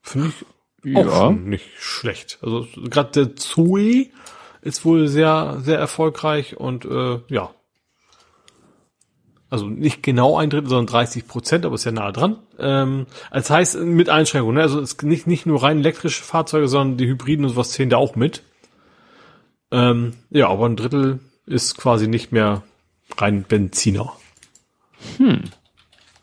Finde 0.00 0.32
ich 0.82 0.94
ja. 0.94 1.06
auch 1.06 1.30
nicht 1.30 1.66
schlecht. 1.78 2.38
Also 2.42 2.66
gerade 2.76 3.10
der 3.12 3.36
Zoe 3.36 4.08
ist 4.62 4.84
wohl 4.84 5.06
sehr, 5.08 5.58
sehr 5.62 5.78
erfolgreich 5.78 6.56
und 6.56 6.84
äh, 6.84 7.20
ja. 7.28 7.50
Also 9.48 9.66
nicht 9.66 10.02
genau 10.02 10.38
ein 10.38 10.48
Drittel, 10.48 10.70
sondern 10.70 10.86
30 10.86 11.28
Prozent, 11.28 11.66
aber 11.66 11.74
ist 11.74 11.84
ja 11.84 11.92
nahe 11.92 12.12
dran. 12.12 12.38
Ähm, 12.58 13.06
als 13.30 13.50
heißt 13.50 13.80
mit 13.80 14.08
Einschränkungen. 14.08 14.56
Ne? 14.56 14.62
Also 14.62 14.80
es 14.80 14.94
ist 14.94 15.02
nicht, 15.02 15.26
nicht 15.26 15.44
nur 15.44 15.62
rein 15.62 15.80
elektrische 15.80 16.22
Fahrzeuge, 16.22 16.68
sondern 16.68 16.96
die 16.96 17.06
Hybriden 17.06 17.44
und 17.44 17.50
sowas 17.50 17.70
zählen 17.70 17.90
da 17.90 17.98
auch 17.98 18.16
mit. 18.16 18.42
Ähm, 19.70 20.14
ja, 20.30 20.48
aber 20.48 20.66
ein 20.66 20.76
Drittel 20.76 21.20
ist 21.44 21.76
quasi 21.76 22.08
nicht 22.08 22.32
mehr 22.32 22.62
rein 23.18 23.44
Benziner. 23.44 24.12
Hm. 25.18 25.42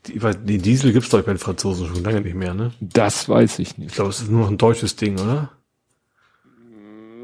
Die, 0.07 0.21
weil 0.23 0.35
den 0.35 0.61
Diesel 0.61 0.93
gibt's 0.93 1.09
doch 1.09 1.21
bei 1.21 1.33
den 1.33 1.37
Franzosen 1.37 1.87
schon 1.87 2.03
lange 2.03 2.21
nicht 2.21 2.35
mehr, 2.35 2.53
ne? 2.53 2.71
Das 2.79 3.27
weiß 3.27 3.59
ich 3.59 3.77
nicht. 3.77 3.89
Ich 3.89 3.95
glaube, 3.95 4.09
es 4.09 4.21
ist 4.21 4.31
nur 4.31 4.41
noch 4.41 4.49
ein 4.49 4.57
deutsches 4.57 4.95
Ding, 4.95 5.19
oder? 5.19 5.51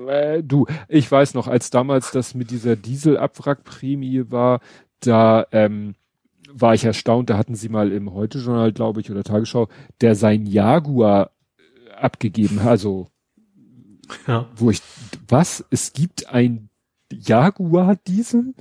Äh, 0.08 0.44
du, 0.44 0.68
ich 0.88 1.10
weiß 1.10 1.34
noch, 1.34 1.48
als 1.48 1.70
damals 1.70 2.12
das 2.12 2.36
mit 2.36 2.52
dieser 2.52 2.76
Dieselabwrackprämie 2.76 4.26
war, 4.30 4.60
da 5.00 5.48
ähm, 5.52 5.96
war 6.52 6.74
ich 6.74 6.86
erstaunt, 6.86 7.30
da 7.30 7.38
hatten 7.38 7.56
sie 7.56 7.70
mal 7.70 7.92
im 7.92 8.14
Heute-Journal, 8.14 8.72
glaube 8.72 9.02
ich, 9.02 9.10
oder 9.10 9.24
Tagesschau, 9.24 9.68
der 10.02 10.16
sein 10.16 10.46
Jaguar 10.46 11.32
äh, 11.58 11.92
abgegeben 11.94 12.62
hat, 12.62 12.70
also 12.70 13.08
ja. 14.28 14.48
wo 14.56 14.70
ich, 14.70 14.82
was, 15.28 15.66
es 15.72 15.94
gibt 15.94 16.30
ein 16.30 16.70
Jaguar-Diesel? 17.12 18.54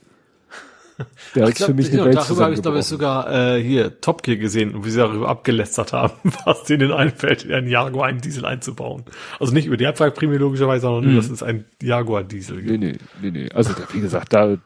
Der 1.34 1.48
ist 1.48 1.64
für 1.64 1.74
mich 1.74 1.92
eine 1.92 2.05
Welt 2.05 2.16
Darüber 2.16 2.44
habe 2.44 2.55
ich 2.55 2.62
glaube 2.62 2.78
ich 2.78 2.84
sogar 2.84 3.56
äh, 3.56 3.62
hier 3.62 4.00
Top 4.00 4.23
Gear 4.23 4.36
gesehen, 4.36 4.84
wie 4.84 4.90
sie 4.90 4.98
darüber 4.98 5.28
abgelästert 5.28 5.92
haben, 5.92 6.14
was 6.44 6.64
denen 6.64 6.92
einfällt, 6.92 7.44
in 7.44 7.52
einen 7.52 7.68
Jaguar 7.68 8.06
einen 8.06 8.20
Diesel 8.20 8.44
einzubauen. 8.44 9.05
Also 9.40 9.52
nicht 9.52 9.66
über 9.66 9.76
die 9.76 9.86
Abwrackprämie 9.86 10.36
logischerweise, 10.36 10.82
sondern 10.82 11.05
nur, 11.05 11.12
mhm. 11.12 11.16
dass 11.16 11.31
es 11.31 11.42
ein 11.42 11.64
Jaguar-Diesel 11.82 12.62
gibt. 12.62 12.81
Nee, 12.81 12.92
nee, 12.92 12.98
nee, 13.23 13.31
nee. 13.31 13.48
Also 13.52 13.74
wie 13.92 14.00
gesagt, 14.00 14.32
da, 14.32 14.56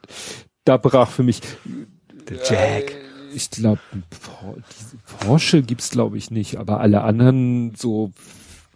da 0.65 0.77
brach 0.77 1.09
für 1.09 1.23
mich 1.23 1.41
der 2.29 2.37
Jack. 2.37 2.91
Äh, 2.91 3.09
ich 3.33 3.51
glaube, 3.51 3.79
Porsche 5.19 5.61
gibt's 5.61 5.91
glaube 5.91 6.17
ich 6.17 6.31
nicht, 6.31 6.57
aber 6.57 6.79
alle 6.79 7.01
anderen 7.01 7.75
so 7.75 8.11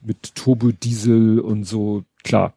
mit 0.01 0.35
Turbo-Diesel 0.35 1.39
und 1.39 1.63
so, 1.63 2.03
klar. 2.23 2.53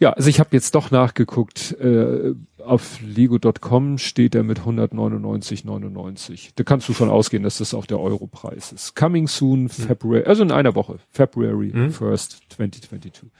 Ja, 0.00 0.14
also 0.14 0.30
ich 0.30 0.40
habe 0.40 0.48
jetzt 0.52 0.74
doch 0.74 0.90
nachgeguckt, 0.90 1.72
äh, 1.78 2.34
auf 2.58 3.00
lego.com 3.02 3.98
steht 3.98 4.34
er 4.34 4.42
mit 4.42 4.60
199,99. 4.60 6.52
Da 6.54 6.64
kannst 6.64 6.88
du 6.88 6.94
von 6.94 7.10
ausgehen, 7.10 7.42
dass 7.42 7.58
das 7.58 7.74
auch 7.74 7.84
der 7.84 8.00
Europreis 8.00 8.72
ist. 8.72 8.96
Coming 8.96 9.28
soon, 9.28 9.68
February, 9.68 10.24
also 10.24 10.42
in 10.42 10.52
einer 10.52 10.74
Woche, 10.74 11.00
February 11.10 11.70
mhm. 11.74 11.88
1st, 11.88 12.38
2022. 12.48 13.30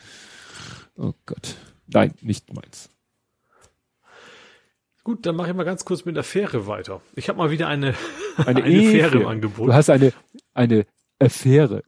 Oh 0.96 1.14
Gott. 1.24 1.56
Nein, 1.86 2.12
nicht 2.20 2.52
meins. 2.52 2.90
Gut, 5.02 5.24
dann 5.24 5.36
mache 5.36 5.48
ich 5.48 5.56
mal 5.56 5.64
ganz 5.64 5.86
kurz 5.86 6.04
mit 6.04 6.16
der 6.16 6.24
Fähre 6.24 6.66
weiter. 6.66 7.00
Ich 7.14 7.30
habe 7.30 7.38
mal 7.38 7.50
wieder 7.50 7.68
eine, 7.68 7.94
eine, 8.36 8.62
eine 8.64 8.82
Fähre 8.82 9.20
im 9.20 9.26
Angebot. 9.26 9.68
Du 9.68 9.72
hast 9.72 9.88
eine, 9.88 10.12
eine 10.52 10.84
Affäre. 11.18 11.84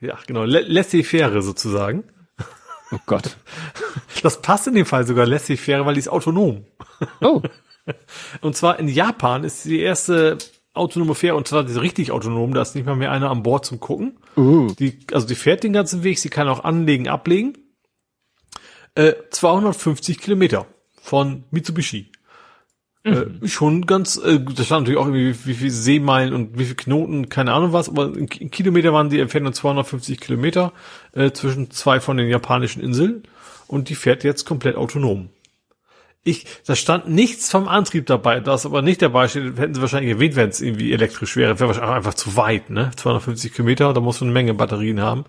Ja, 0.00 0.16
genau. 0.28 0.44
Laissez-faire 0.44 1.42
sozusagen. 1.42 2.04
Oh 2.92 2.98
Gott. 3.06 3.36
Das 4.22 4.42
passt 4.42 4.66
in 4.66 4.74
dem 4.74 4.86
Fall 4.86 5.06
sogar 5.06 5.26
laissez-faire, 5.26 5.86
weil 5.86 5.94
die 5.94 6.00
ist 6.00 6.08
autonom. 6.08 6.64
Oh. 7.20 7.42
Und 8.40 8.56
zwar 8.56 8.78
in 8.78 8.88
Japan 8.88 9.44
ist 9.44 9.64
die 9.64 9.80
erste 9.80 10.38
autonome 10.74 11.14
Fähre 11.14 11.36
und 11.36 11.46
zwar 11.46 11.66
richtig 11.66 12.12
autonom, 12.12 12.54
da 12.54 12.62
ist 12.62 12.74
nicht 12.74 12.86
mal 12.86 12.96
mehr 12.96 13.10
einer 13.10 13.30
an 13.30 13.42
Bord 13.42 13.66
zum 13.66 13.78
Gucken. 13.78 14.16
Uh. 14.36 14.72
Die, 14.78 15.00
also 15.12 15.26
die 15.26 15.34
fährt 15.34 15.64
den 15.64 15.72
ganzen 15.72 16.02
Weg, 16.02 16.18
sie 16.18 16.30
kann 16.30 16.48
auch 16.48 16.64
anlegen, 16.64 17.08
ablegen. 17.08 17.58
Äh, 18.94 19.14
250 19.30 20.18
Kilometer 20.18 20.66
von 21.00 21.44
Mitsubishi. 21.50 22.10
Mhm. 23.04 23.40
Äh, 23.42 23.48
schon 23.48 23.86
ganz, 23.86 24.16
äh, 24.16 24.38
da 24.38 24.62
stand 24.62 24.82
natürlich 24.82 24.98
auch 24.98 25.06
irgendwie, 25.06 25.34
wie, 25.44 25.54
viel 25.54 25.70
Seemeilen 25.70 26.32
und 26.32 26.58
wie 26.58 26.64
viel 26.64 26.76
Knoten, 26.76 27.28
keine 27.28 27.52
Ahnung 27.52 27.72
was, 27.72 27.88
aber 27.88 28.06
in, 28.16 28.28
in 28.28 28.50
Kilometer 28.50 28.92
waren 28.92 29.10
die 29.10 29.18
Entfernung 29.18 29.52
250 29.52 30.20
Kilometer 30.20 30.72
äh, 31.12 31.32
zwischen 31.32 31.70
zwei 31.70 31.98
von 31.98 32.16
den 32.16 32.28
japanischen 32.28 32.82
Inseln 32.82 33.24
und 33.66 33.88
die 33.88 33.96
fährt 33.96 34.22
jetzt 34.22 34.44
komplett 34.44 34.76
autonom. 34.76 35.30
Ich, 36.24 36.46
da 36.66 36.76
stand 36.76 37.08
nichts 37.08 37.50
vom 37.50 37.66
Antrieb 37.66 38.06
dabei, 38.06 38.38
das 38.38 38.64
aber 38.64 38.80
nicht 38.80 39.02
dabei 39.02 39.26
steht, 39.26 39.58
hätten 39.58 39.74
sie 39.74 39.80
wahrscheinlich 39.80 40.12
erwähnt, 40.12 40.36
wenn 40.36 40.50
es 40.50 40.60
irgendwie 40.60 40.92
elektrisch 40.92 41.34
wäre, 41.34 41.58
wäre 41.58 41.68
wahrscheinlich 41.68 41.96
einfach 41.96 42.14
zu 42.14 42.36
weit, 42.36 42.70
ne? 42.70 42.92
250 42.94 43.52
Kilometer, 43.52 43.92
da 43.92 44.00
muss 44.00 44.20
man 44.20 44.28
eine 44.28 44.34
Menge 44.34 44.54
Batterien 44.54 45.00
haben. 45.00 45.24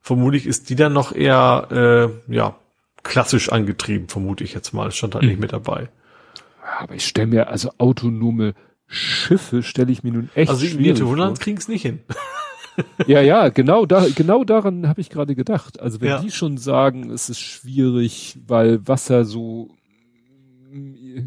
Vermutlich 0.00 0.46
ist 0.46 0.68
die 0.70 0.74
dann 0.74 0.92
noch 0.92 1.14
eher, 1.14 2.10
äh, 2.28 2.34
ja, 2.34 2.56
klassisch 3.04 3.50
angetrieben, 3.52 4.08
vermute 4.08 4.42
ich 4.42 4.54
jetzt 4.54 4.72
mal. 4.72 4.86
Das 4.86 4.96
stand 4.96 5.14
da 5.14 5.22
mhm. 5.22 5.28
nicht 5.28 5.40
mit 5.40 5.52
dabei. 5.52 5.88
Aber 6.64 6.94
ich 6.94 7.06
stelle 7.06 7.26
mir, 7.26 7.48
also 7.48 7.70
autonome 7.78 8.54
Schiffe 8.86 9.62
stelle 9.62 9.92
ich 9.92 10.02
mir 10.02 10.12
nun 10.12 10.30
echt 10.34 10.50
Also 10.50 10.66
die 10.66 10.74
Nederland 10.74 11.40
kriegen 11.40 11.58
es 11.58 11.68
nicht 11.68 11.82
hin. 11.82 12.00
ja, 13.06 13.20
ja, 13.20 13.48
genau 13.48 13.86
da, 13.86 14.06
genau 14.14 14.44
daran 14.44 14.88
habe 14.88 15.00
ich 15.00 15.10
gerade 15.10 15.34
gedacht. 15.34 15.80
Also 15.80 16.00
wenn 16.00 16.08
ja. 16.08 16.20
die 16.20 16.30
schon 16.30 16.58
sagen, 16.58 17.10
es 17.10 17.28
ist 17.28 17.40
schwierig, 17.40 18.38
weil 18.46 18.86
Wasser 18.86 19.24
so, 19.24 19.70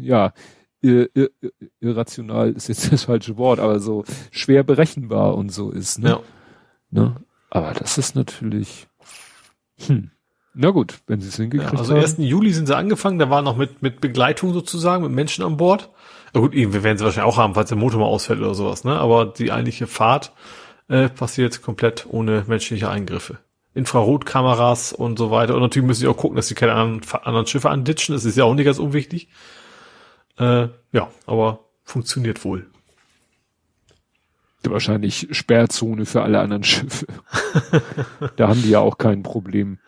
ja, 0.00 0.32
irrational 1.80 2.52
ist 2.52 2.68
jetzt 2.68 2.92
das 2.92 3.04
falsche 3.04 3.36
Wort, 3.36 3.60
aber 3.60 3.80
so 3.80 4.04
schwer 4.30 4.62
berechenbar 4.62 5.36
und 5.36 5.50
so 5.50 5.70
ist, 5.70 5.98
ne? 5.98 6.08
Ja. 6.10 6.20
Ne? 6.90 7.16
Aber 7.50 7.72
das 7.72 7.98
ist 7.98 8.14
natürlich, 8.14 8.86
hm. 9.86 10.10
Na 10.60 10.70
gut, 10.70 10.98
wenn 11.06 11.20
sie 11.20 11.28
es 11.28 11.36
hingekriegt 11.36 11.72
ja, 11.72 11.78
also 11.78 11.94
haben. 11.94 12.00
Also 12.02 12.20
1. 12.20 12.28
Juli 12.28 12.52
sind 12.52 12.66
sie 12.66 12.76
angefangen, 12.76 13.20
da 13.20 13.30
war 13.30 13.42
noch 13.42 13.56
mit, 13.56 13.80
mit 13.80 14.00
Begleitung 14.00 14.52
sozusagen, 14.52 15.04
mit 15.04 15.12
Menschen 15.12 15.44
an 15.44 15.56
Bord. 15.56 15.88
Na 16.34 16.40
gut, 16.40 16.52
wir 16.52 16.82
werden 16.82 16.98
sie 16.98 17.04
wahrscheinlich 17.04 17.32
auch 17.32 17.38
haben, 17.38 17.54
falls 17.54 17.68
der 17.68 17.78
Motor 17.78 18.00
mal 18.00 18.06
ausfällt 18.06 18.40
oder 18.40 18.54
sowas, 18.54 18.82
ne? 18.82 18.98
Aber 18.98 19.26
die 19.26 19.52
eigentliche 19.52 19.86
Fahrt 19.86 20.32
äh, 20.88 21.08
passiert 21.08 21.62
komplett 21.62 22.06
ohne 22.10 22.44
menschliche 22.48 22.90
Eingriffe. 22.90 23.38
Infrarotkameras 23.74 24.92
und 24.92 25.16
so 25.16 25.30
weiter. 25.30 25.54
Und 25.54 25.60
natürlich 25.60 25.86
müssen 25.86 26.00
sie 26.00 26.08
auch 26.08 26.16
gucken, 26.16 26.34
dass 26.34 26.48
sie 26.48 26.56
keine 26.56 26.74
anderen, 26.74 27.02
anderen 27.22 27.46
Schiffe 27.46 27.70
anditschen. 27.70 28.16
Das 28.16 28.24
ist 28.24 28.36
ja 28.36 28.42
auch 28.42 28.54
nicht 28.54 28.64
ganz 28.64 28.80
unwichtig. 28.80 29.28
Äh, 30.38 30.68
ja, 30.90 31.08
aber 31.26 31.60
funktioniert 31.84 32.44
wohl 32.44 32.66
wahrscheinlich 34.70 35.28
Sperrzone 35.30 36.06
für 36.06 36.22
alle 36.22 36.40
anderen 36.40 36.64
Schiffe. 36.64 37.06
da 38.36 38.48
haben 38.48 38.62
die 38.62 38.70
ja 38.70 38.80
auch 38.80 38.98
kein 38.98 39.22
Problem. 39.22 39.78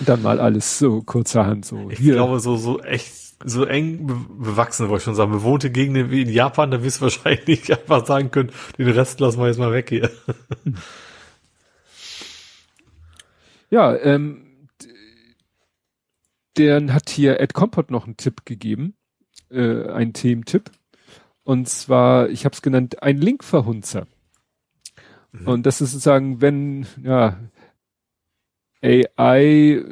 Dann 0.00 0.22
mal 0.22 0.40
alles 0.40 0.78
so 0.78 1.02
kurzerhand 1.02 1.64
so. 1.64 1.90
Ich 1.90 1.98
hier. 1.98 2.14
glaube, 2.14 2.40
so, 2.40 2.56
so 2.56 2.80
echt, 2.80 3.12
so 3.44 3.64
eng 3.64 4.06
bewachsen, 4.38 4.88
wollte 4.88 5.00
ich 5.00 5.04
schon 5.04 5.14
sagen, 5.14 5.32
bewohnte 5.32 5.70
Gegenden 5.70 6.10
wie 6.10 6.22
in 6.22 6.28
Japan, 6.28 6.70
da 6.70 6.82
wirst 6.82 6.98
du 6.98 7.02
wahrscheinlich 7.02 7.72
einfach 7.72 8.06
sagen 8.06 8.30
können, 8.30 8.50
den 8.76 8.88
Rest 8.88 9.20
lassen 9.20 9.40
wir 9.40 9.48
jetzt 9.48 9.58
mal 9.58 9.72
weg 9.72 9.88
hier. 9.88 10.10
Ja, 13.70 13.94
ähm, 13.96 14.68
der 16.56 16.92
hat 16.92 17.10
hier 17.10 17.38
Ed 17.40 17.54
Compot 17.54 17.90
noch 17.90 18.06
einen 18.06 18.16
Tipp 18.16 18.44
gegeben, 18.44 18.94
äh, 19.50 19.88
einen 19.88 20.12
Thementipp. 20.12 20.70
Und 21.48 21.66
zwar, 21.66 22.28
ich 22.28 22.44
habe 22.44 22.52
es 22.52 22.60
genannt, 22.60 23.02
ein 23.02 23.16
Linkverhunzer. 23.16 24.06
Mhm. 25.32 25.48
Und 25.48 25.62
das 25.64 25.80
ist 25.80 25.92
sozusagen, 25.92 26.42
wenn, 26.42 26.86
ja, 27.02 27.38
AI, 28.82 29.82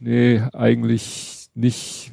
nee, 0.00 0.40
eigentlich 0.54 1.50
nicht. 1.52 2.10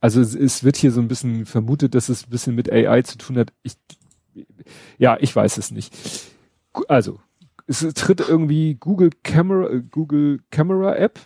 Also 0.00 0.22
es, 0.22 0.34
es, 0.34 0.64
wird 0.64 0.78
hier 0.78 0.90
so 0.90 1.02
ein 1.02 1.08
bisschen 1.08 1.44
vermutet, 1.44 1.94
dass 1.94 2.08
es 2.08 2.24
ein 2.26 2.30
bisschen 2.30 2.54
mit 2.54 2.72
AI 2.72 3.02
zu 3.02 3.18
tun 3.18 3.36
hat. 3.36 3.52
Ich, 3.62 3.74
ja, 4.96 5.18
ich 5.20 5.36
weiß 5.36 5.58
es 5.58 5.70
nicht. 5.70 5.94
Also, 6.88 7.20
es 7.66 7.80
tritt 7.92 8.26
irgendwie 8.26 8.76
Google 8.76 9.10
Camera, 9.22 9.68
Google 9.90 10.40
Camera 10.50 10.96
App 10.96 11.20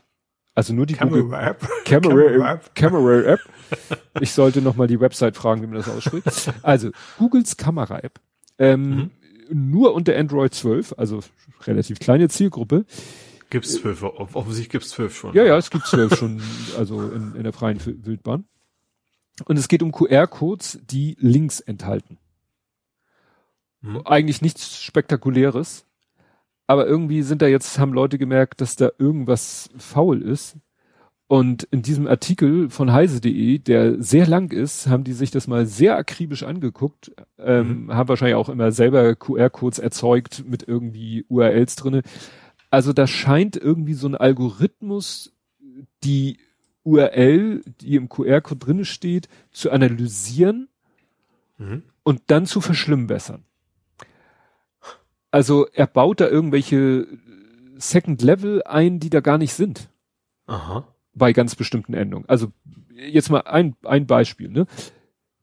also 0.57 0.73
nur 0.73 0.87
die 0.87 0.95
Camera 0.95 1.21
Google 1.21 1.39
App. 1.39 1.61
Camera, 1.85 2.09
Camera 2.09 2.55
App. 2.55 2.75
Camera 2.75 3.33
App. 3.33 3.41
Ich 4.21 4.33
sollte 4.33 4.63
noch 4.63 4.77
mal 4.77 4.87
die 4.87 4.99
Website 4.99 5.37
fragen, 5.37 5.61
wie 5.63 5.67
man 5.67 5.77
das 5.77 5.89
ausspricht. 5.89 6.53
Also 6.63 6.91
Googles 7.19 7.59
Kamera 7.59 7.99
App. 7.99 8.19
Ähm, 8.59 8.89
mhm. 8.89 9.11
Nur 9.51 9.95
unter 9.95 10.17
Android 10.17 10.55
12, 10.55 10.95
also 10.97 11.21
relativ 11.67 11.99
kleine 11.99 12.29
Zielgruppe. 12.29 12.87
Gibt's 13.51 13.75
zwölf, 13.75 14.03
offensichtlich 14.03 14.71
gibt's 14.71 14.89
zwölf 14.89 15.17
schon. 15.17 15.35
Ja, 15.35 15.45
ja, 15.45 15.57
es 15.57 15.71
gibt 15.71 15.87
zwölf 15.87 16.17
schon, 16.17 16.43
also 16.79 17.03
in, 17.11 17.35
in 17.37 17.43
der 17.45 17.53
freien 17.53 17.79
Wildbahn. 17.85 18.45
Und 19.45 19.59
es 19.59 19.69
geht 19.69 19.83
um 19.83 19.93
QR-Codes, 19.93 20.81
die 20.83 21.17
Links 21.21 21.61
enthalten. 21.61 22.19
Hm. 23.83 24.03
Eigentlich 24.07 24.43
nichts 24.43 24.83
Spektakuläres. 24.83 25.85
Aber 26.67 26.87
irgendwie 26.87 27.23
sind 27.23 27.43
da 27.43 27.47
jetzt, 27.47 27.79
haben 27.79 27.93
Leute 27.93 28.19
gemerkt, 28.19 28.61
dass 28.61 28.75
da 28.75 28.91
irgendwas 28.99 29.71
faul 29.77 30.23
ist. 30.23 30.57
Und 31.29 31.65
in 31.65 31.83
diesem 31.83 32.07
Artikel 32.07 32.71
von 32.71 32.93
heise.de, 32.93 33.59
der 33.59 34.01
sehr 34.01 34.29
lang 34.29 34.53
ist, 34.53 34.87
haben 34.87 35.03
die 35.03 35.13
sich 35.13 35.33
das 35.33 35.49
mal 35.49 35.67
sehr 35.67 35.97
akribisch 35.97 36.45
angeguckt, 36.45 37.13
ähm, 37.39 37.87
mhm. 37.87 37.95
haben 37.95 38.09
wahrscheinlich 38.09 38.37
auch 38.37 38.49
immer 38.49 38.71
selber 38.71 39.17
QR-Codes 39.17 39.81
erzeugt 39.81 40.45
mit 40.47 40.69
irgendwie 40.69 41.25
URLs 41.29 41.75
drinne. 41.75 42.03
Also 42.71 42.93
da 42.93 43.09
scheint 43.09 43.57
irgendwie 43.57 43.95
so 43.95 44.07
ein 44.07 44.15
Algorithmus, 44.15 45.33
die 46.05 46.39
URL, 46.85 47.63
die 47.81 47.97
im 47.97 48.09
QR-Code 48.09 48.65
drinne 48.65 48.85
steht, 48.85 49.29
zu 49.51 49.73
analysieren 49.73 50.69
mhm. 51.59 51.83
und 52.05 52.23
dann 52.29 52.47
zu 52.47 52.61
verschlimmbessern. 52.61 53.43
Also 55.33 55.67
er 55.73 55.89
baut 55.89 56.21
da 56.21 56.29
irgendwelche 56.29 57.09
Second 57.79 58.23
Level 58.23 58.63
ein, 58.63 59.01
die 59.01 59.11
da 59.11 59.21
gar 59.21 59.39
nicht 59.39 59.55
sind. 59.55 59.89
Aha. 60.47 60.87
Bei 61.17 61.33
ganz 61.33 61.57
bestimmten 61.57 61.95
Endungen. 61.95 62.29
Also 62.29 62.53
jetzt 62.95 63.31
mal 63.31 63.41
ein, 63.41 63.75
ein 63.85 64.07
Beispiel, 64.07 64.49
ne? 64.49 64.67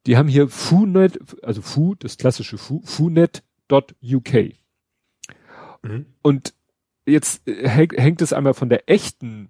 Die 0.06 0.18
haben 0.18 0.28
hier 0.28 0.50
FUNet, 0.50 1.44
also 1.44 1.62
FU, 1.62 1.96
das 1.96 2.18
klassische 2.18 2.58
FU, 2.58 2.82
FUNet.uk. 2.84 4.34
Mhm. 5.82 6.06
Und 6.22 6.54
jetzt 7.06 7.48
äh, 7.48 7.68
hängt 7.68 8.22
es 8.22 8.34
einmal 8.34 8.54
von 8.54 8.70
der 8.70 8.90
echten 8.90 9.50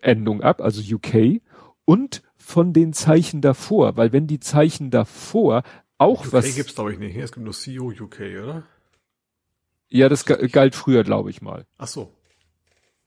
Endung 0.00 0.42
ab, 0.42 0.60
also 0.60 0.82
UK, 0.82 1.40
und 1.84 2.22
von 2.36 2.72
den 2.72 2.92
Zeichen 2.92 3.40
davor, 3.40 3.96
weil 3.96 4.12
wenn 4.12 4.26
die 4.26 4.40
Zeichen 4.40 4.90
davor 4.90 5.62
auch 5.98 6.26
UK 6.26 6.32
was. 6.32 6.48
UK 6.48 6.54
gibt's 6.56 6.74
glaube 6.74 6.92
ich 6.92 6.98
nicht, 6.98 7.16
es 7.16 7.32
gibt 7.32 7.44
nur 7.44 7.54
CO 7.54 8.04
UK, 8.04 8.20
oder? 8.42 8.62
Ja, 9.88 10.08
das 10.08 10.24
galt 10.24 10.74
früher, 10.74 11.04
glaube 11.04 11.30
ich 11.30 11.42
mal. 11.42 11.66
Ach 11.76 11.86
so. 11.86 12.10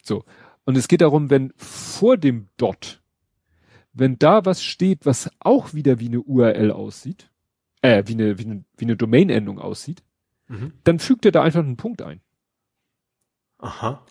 So. 0.04 0.24
Und 0.66 0.78
es 0.78 0.88
geht 0.88 1.02
darum, 1.02 1.30
wenn 1.30 1.54
vor 1.58 2.18
dem 2.18 2.50
Dot, 2.58 3.02
wenn 3.94 4.20
da 4.20 4.46
was 4.46 4.64
steht, 4.64 5.06
was 5.06 5.30
auch 5.40 5.74
wieder 5.74 6.00
wie 6.00 6.08
eine 6.08 6.22
URL 6.22 6.72
aussieht, 6.72 7.30
äh, 7.82 8.04
wie 8.08 8.14
eine, 8.14 8.38
wie 8.40 8.46
eine, 8.46 8.66
wie 8.78 8.86
eine 8.86 8.98
Domain-Endung 8.98 9.60
aussieht, 9.60 10.04
mhm. 10.48 10.74
dann 10.84 11.00
fügt 11.00 11.26
er 11.26 11.32
da 11.32 11.44
einfach 11.44 11.62
einen 11.62 11.78
Punkt 11.78 12.02
ein. 12.02 12.20
Aha. 13.60 14.04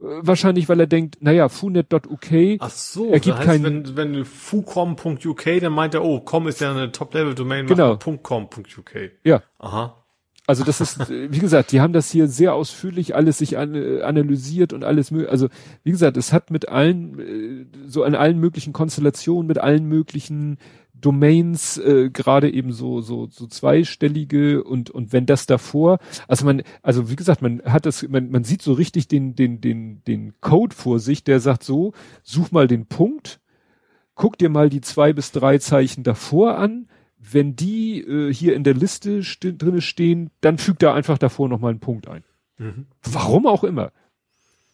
Äh, 0.00 0.04
wahrscheinlich, 0.20 0.68
weil 0.68 0.80
er 0.80 0.86
denkt, 0.86 1.22
naja, 1.22 1.48
funet.uk 1.48 2.58
Ach 2.58 2.70
so, 2.70 3.10
er 3.10 3.20
gibt 3.20 3.38
heißt, 3.38 3.62
wenn, 3.62 3.96
wenn 3.96 4.24
fucom.uk, 4.24 5.44
dann 5.60 5.72
meint 5.72 5.94
er, 5.94 6.04
oh, 6.04 6.20
com 6.20 6.48
ist 6.48 6.60
ja 6.60 6.72
eine 6.72 6.92
Top-Level-Domain, 6.92 7.66
genau. 7.66 7.96
.com.uk. 7.96 8.94
Ja. 9.22 9.42
Aha. 9.58 10.03
Also 10.46 10.62
das 10.62 10.80
ist, 10.80 11.08
wie 11.08 11.38
gesagt, 11.38 11.72
die 11.72 11.80
haben 11.80 11.94
das 11.94 12.10
hier 12.10 12.28
sehr 12.28 12.54
ausführlich 12.54 13.14
alles 13.14 13.38
sich 13.38 13.56
an, 13.56 13.74
analysiert 14.02 14.74
und 14.74 14.84
alles. 14.84 15.10
Also 15.12 15.48
wie 15.84 15.90
gesagt, 15.90 16.18
es 16.18 16.34
hat 16.34 16.50
mit 16.50 16.68
allen, 16.68 17.18
äh, 17.18 17.66
so 17.86 18.02
an 18.04 18.14
allen 18.14 18.38
möglichen 18.38 18.74
Konstellationen, 18.74 19.46
mit 19.46 19.58
allen 19.58 19.86
möglichen 19.86 20.58
Domains, 20.92 21.78
äh, 21.78 22.10
gerade 22.10 22.50
eben 22.50 22.72
so, 22.72 23.00
so, 23.00 23.26
so 23.30 23.46
zweistellige 23.46 24.64
und, 24.64 24.90
und 24.90 25.12
wenn 25.12 25.26
das 25.26 25.46
davor, 25.46 25.98
also 26.28 26.44
man, 26.44 26.62
also 26.82 27.10
wie 27.10 27.16
gesagt, 27.16 27.42
man 27.42 27.62
hat 27.62 27.84
das, 27.86 28.06
man, 28.08 28.30
man 28.30 28.44
sieht 28.44 28.62
so 28.62 28.72
richtig 28.72 29.08
den, 29.08 29.34
den, 29.34 29.60
den, 29.60 30.02
den 30.04 30.34
Code 30.40 30.74
vor 30.74 30.98
sich, 30.98 31.24
der 31.24 31.40
sagt 31.40 31.62
so, 31.62 31.92
such 32.22 32.52
mal 32.52 32.68
den 32.68 32.86
Punkt, 32.86 33.40
guck 34.14 34.38
dir 34.38 34.48
mal 34.48 34.70
die 34.70 34.80
zwei 34.80 35.12
bis 35.12 35.32
drei 35.32 35.58
Zeichen 35.58 36.04
davor 36.04 36.56
an, 36.56 36.86
wenn 37.32 37.56
die 37.56 38.00
äh, 38.00 38.32
hier 38.32 38.54
in 38.54 38.64
der 38.64 38.74
Liste 38.74 39.22
st 39.22 39.54
drinne 39.58 39.80
stehen, 39.80 40.30
dann 40.40 40.58
fügt 40.58 40.82
da 40.82 40.94
einfach 40.94 41.18
davor 41.18 41.48
nochmal 41.48 41.70
einen 41.70 41.80
Punkt 41.80 42.08
ein. 42.08 42.24
Mhm. 42.58 42.86
Warum 43.02 43.46
auch 43.46 43.64
immer. 43.64 43.92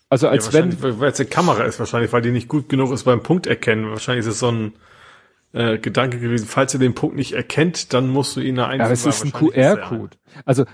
Also 0.08 0.28
als 0.28 0.46
ja, 0.46 0.52
wenn. 0.54 0.82
Weil 0.82 1.10
es 1.10 1.20
eine 1.20 1.28
Kamera 1.28 1.64
ist 1.64 1.78
wahrscheinlich, 1.78 2.12
weil 2.12 2.22
die 2.22 2.32
nicht 2.32 2.48
gut 2.48 2.68
genug 2.68 2.92
ist 2.92 3.04
beim 3.04 3.22
Punkt 3.22 3.46
erkennen. 3.46 3.90
Wahrscheinlich 3.90 4.26
ist 4.26 4.32
es 4.32 4.38
so 4.40 4.50
ein, 4.50 4.72
äh, 5.52 5.78
Gedanke 5.78 6.20
gewesen, 6.20 6.46
falls 6.46 6.74
ihr 6.74 6.80
den 6.80 6.94
Punkt 6.94 7.16
nicht 7.16 7.32
erkennt, 7.32 7.92
dann 7.92 8.08
musst 8.08 8.36
du 8.36 8.40
ihn 8.40 8.54
da 8.54 8.66
einfügen. 8.66 8.82
Aber 8.84 8.92
es 8.92 9.04
ist 9.04 9.24
ein 9.24 9.32
QR-Code. 9.32 10.16
Also 10.44 10.64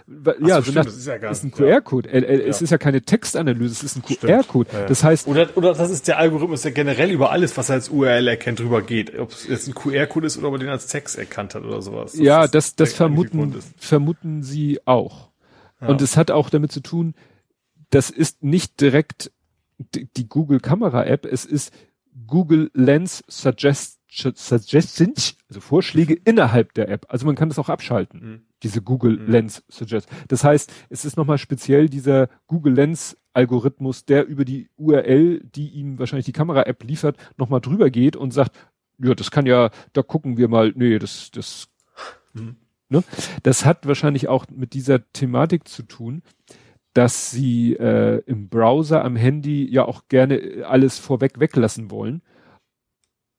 ja, 0.40 0.56
so 0.56 0.62
stimmt, 0.62 0.76
nach, 0.76 0.84
das 0.84 0.96
ist 0.96 1.06
ja 1.06 1.16
gar, 1.16 1.30
ist 1.30 1.44
ein 1.44 1.50
QR-Code. 1.50 2.10
Ja. 2.10 2.20
Es 2.20 2.60
ist 2.60 2.70
ja 2.70 2.76
keine 2.76 3.00
Textanalyse, 3.00 3.72
es 3.72 3.82
ist 3.82 3.96
ein 3.96 4.02
QR-Code. 4.02 4.68
Ja. 4.72 4.86
Das 4.86 5.02
heißt 5.02 5.28
oder 5.28 5.48
oder 5.56 5.72
das 5.72 5.90
ist 5.90 6.08
der 6.08 6.18
Algorithmus, 6.18 6.60
der 6.60 6.72
generell 6.72 7.10
über 7.10 7.30
alles, 7.30 7.56
was 7.56 7.70
er 7.70 7.76
als 7.76 7.88
URL 7.88 8.28
erkennt, 8.28 8.60
drüber 8.60 8.82
geht. 8.82 9.18
Ob 9.18 9.30
es 9.30 9.48
jetzt 9.48 9.66
ein 9.66 9.74
QR-Code 9.74 10.26
ist 10.26 10.36
oder 10.36 10.48
ob 10.48 10.55
er 10.55 10.58
den 10.58 10.68
als 10.68 10.88
Text 10.88 11.16
erkannt 11.16 11.55
hat 11.55 11.64
oder 11.64 11.80
sowas. 11.80 12.12
Das 12.12 12.20
ja, 12.20 12.46
das 12.46 12.76
das 12.76 12.92
vermuten 12.92 13.55
vermuten 13.78 14.42
sie 14.42 14.80
auch. 14.84 15.30
Ja. 15.80 15.88
Und 15.88 16.02
es 16.02 16.18
hat 16.18 16.30
auch 16.30 16.50
damit 16.50 16.72
zu 16.72 16.80
tun, 16.80 17.14
das 17.88 18.10
ist 18.10 18.42
nicht 18.42 18.80
direkt 18.80 19.30
die 19.78 20.28
Google 20.28 20.60
Kamera 20.60 21.05
App, 21.05 21.24
es 21.24 21.44
ist 21.46 21.72
Google 22.26 22.70
Lens 22.74 23.24
Suggest 23.28 23.95
Suggestions, 24.16 25.36
also 25.48 25.60
Vorschläge 25.60 26.14
innerhalb 26.14 26.74
der 26.74 26.88
App. 26.88 27.06
Also 27.08 27.26
man 27.26 27.36
kann 27.36 27.48
das 27.48 27.58
auch 27.58 27.68
abschalten, 27.68 28.20
mhm. 28.20 28.40
diese 28.62 28.82
Google 28.82 29.18
mhm. 29.18 29.30
Lens 29.30 29.64
Suggest. 29.68 30.08
Das 30.28 30.44
heißt, 30.44 30.72
es 30.88 31.04
ist 31.04 31.16
nochmal 31.16 31.38
speziell 31.38 31.88
dieser 31.88 32.28
Google 32.46 32.74
Lens 32.74 33.16
Algorithmus, 33.34 34.06
der 34.06 34.26
über 34.26 34.44
die 34.44 34.70
URL, 34.76 35.40
die 35.44 35.68
ihm 35.68 35.98
wahrscheinlich 35.98 36.24
die 36.24 36.32
Kamera-App 36.32 36.82
liefert, 36.84 37.18
nochmal 37.36 37.60
drüber 37.60 37.90
geht 37.90 38.16
und 38.16 38.32
sagt, 38.32 38.56
ja, 38.98 39.14
das 39.14 39.30
kann 39.30 39.44
ja, 39.44 39.70
da 39.92 40.02
gucken 40.02 40.38
wir 40.38 40.48
mal, 40.48 40.72
nee, 40.74 40.98
das, 40.98 41.30
das, 41.32 41.68
mhm. 42.32 42.56
ne? 42.88 43.04
Das 43.42 43.66
hat 43.66 43.86
wahrscheinlich 43.86 44.28
auch 44.28 44.46
mit 44.50 44.72
dieser 44.72 45.12
Thematik 45.12 45.68
zu 45.68 45.82
tun, 45.82 46.22
dass 46.94 47.30
sie 47.30 47.74
äh, 47.74 48.22
im 48.24 48.48
Browser 48.48 49.04
am 49.04 49.16
Handy 49.16 49.70
ja 49.70 49.84
auch 49.84 50.08
gerne 50.08 50.64
alles 50.66 50.98
vorweg 50.98 51.38
weglassen 51.38 51.90
wollen 51.90 52.22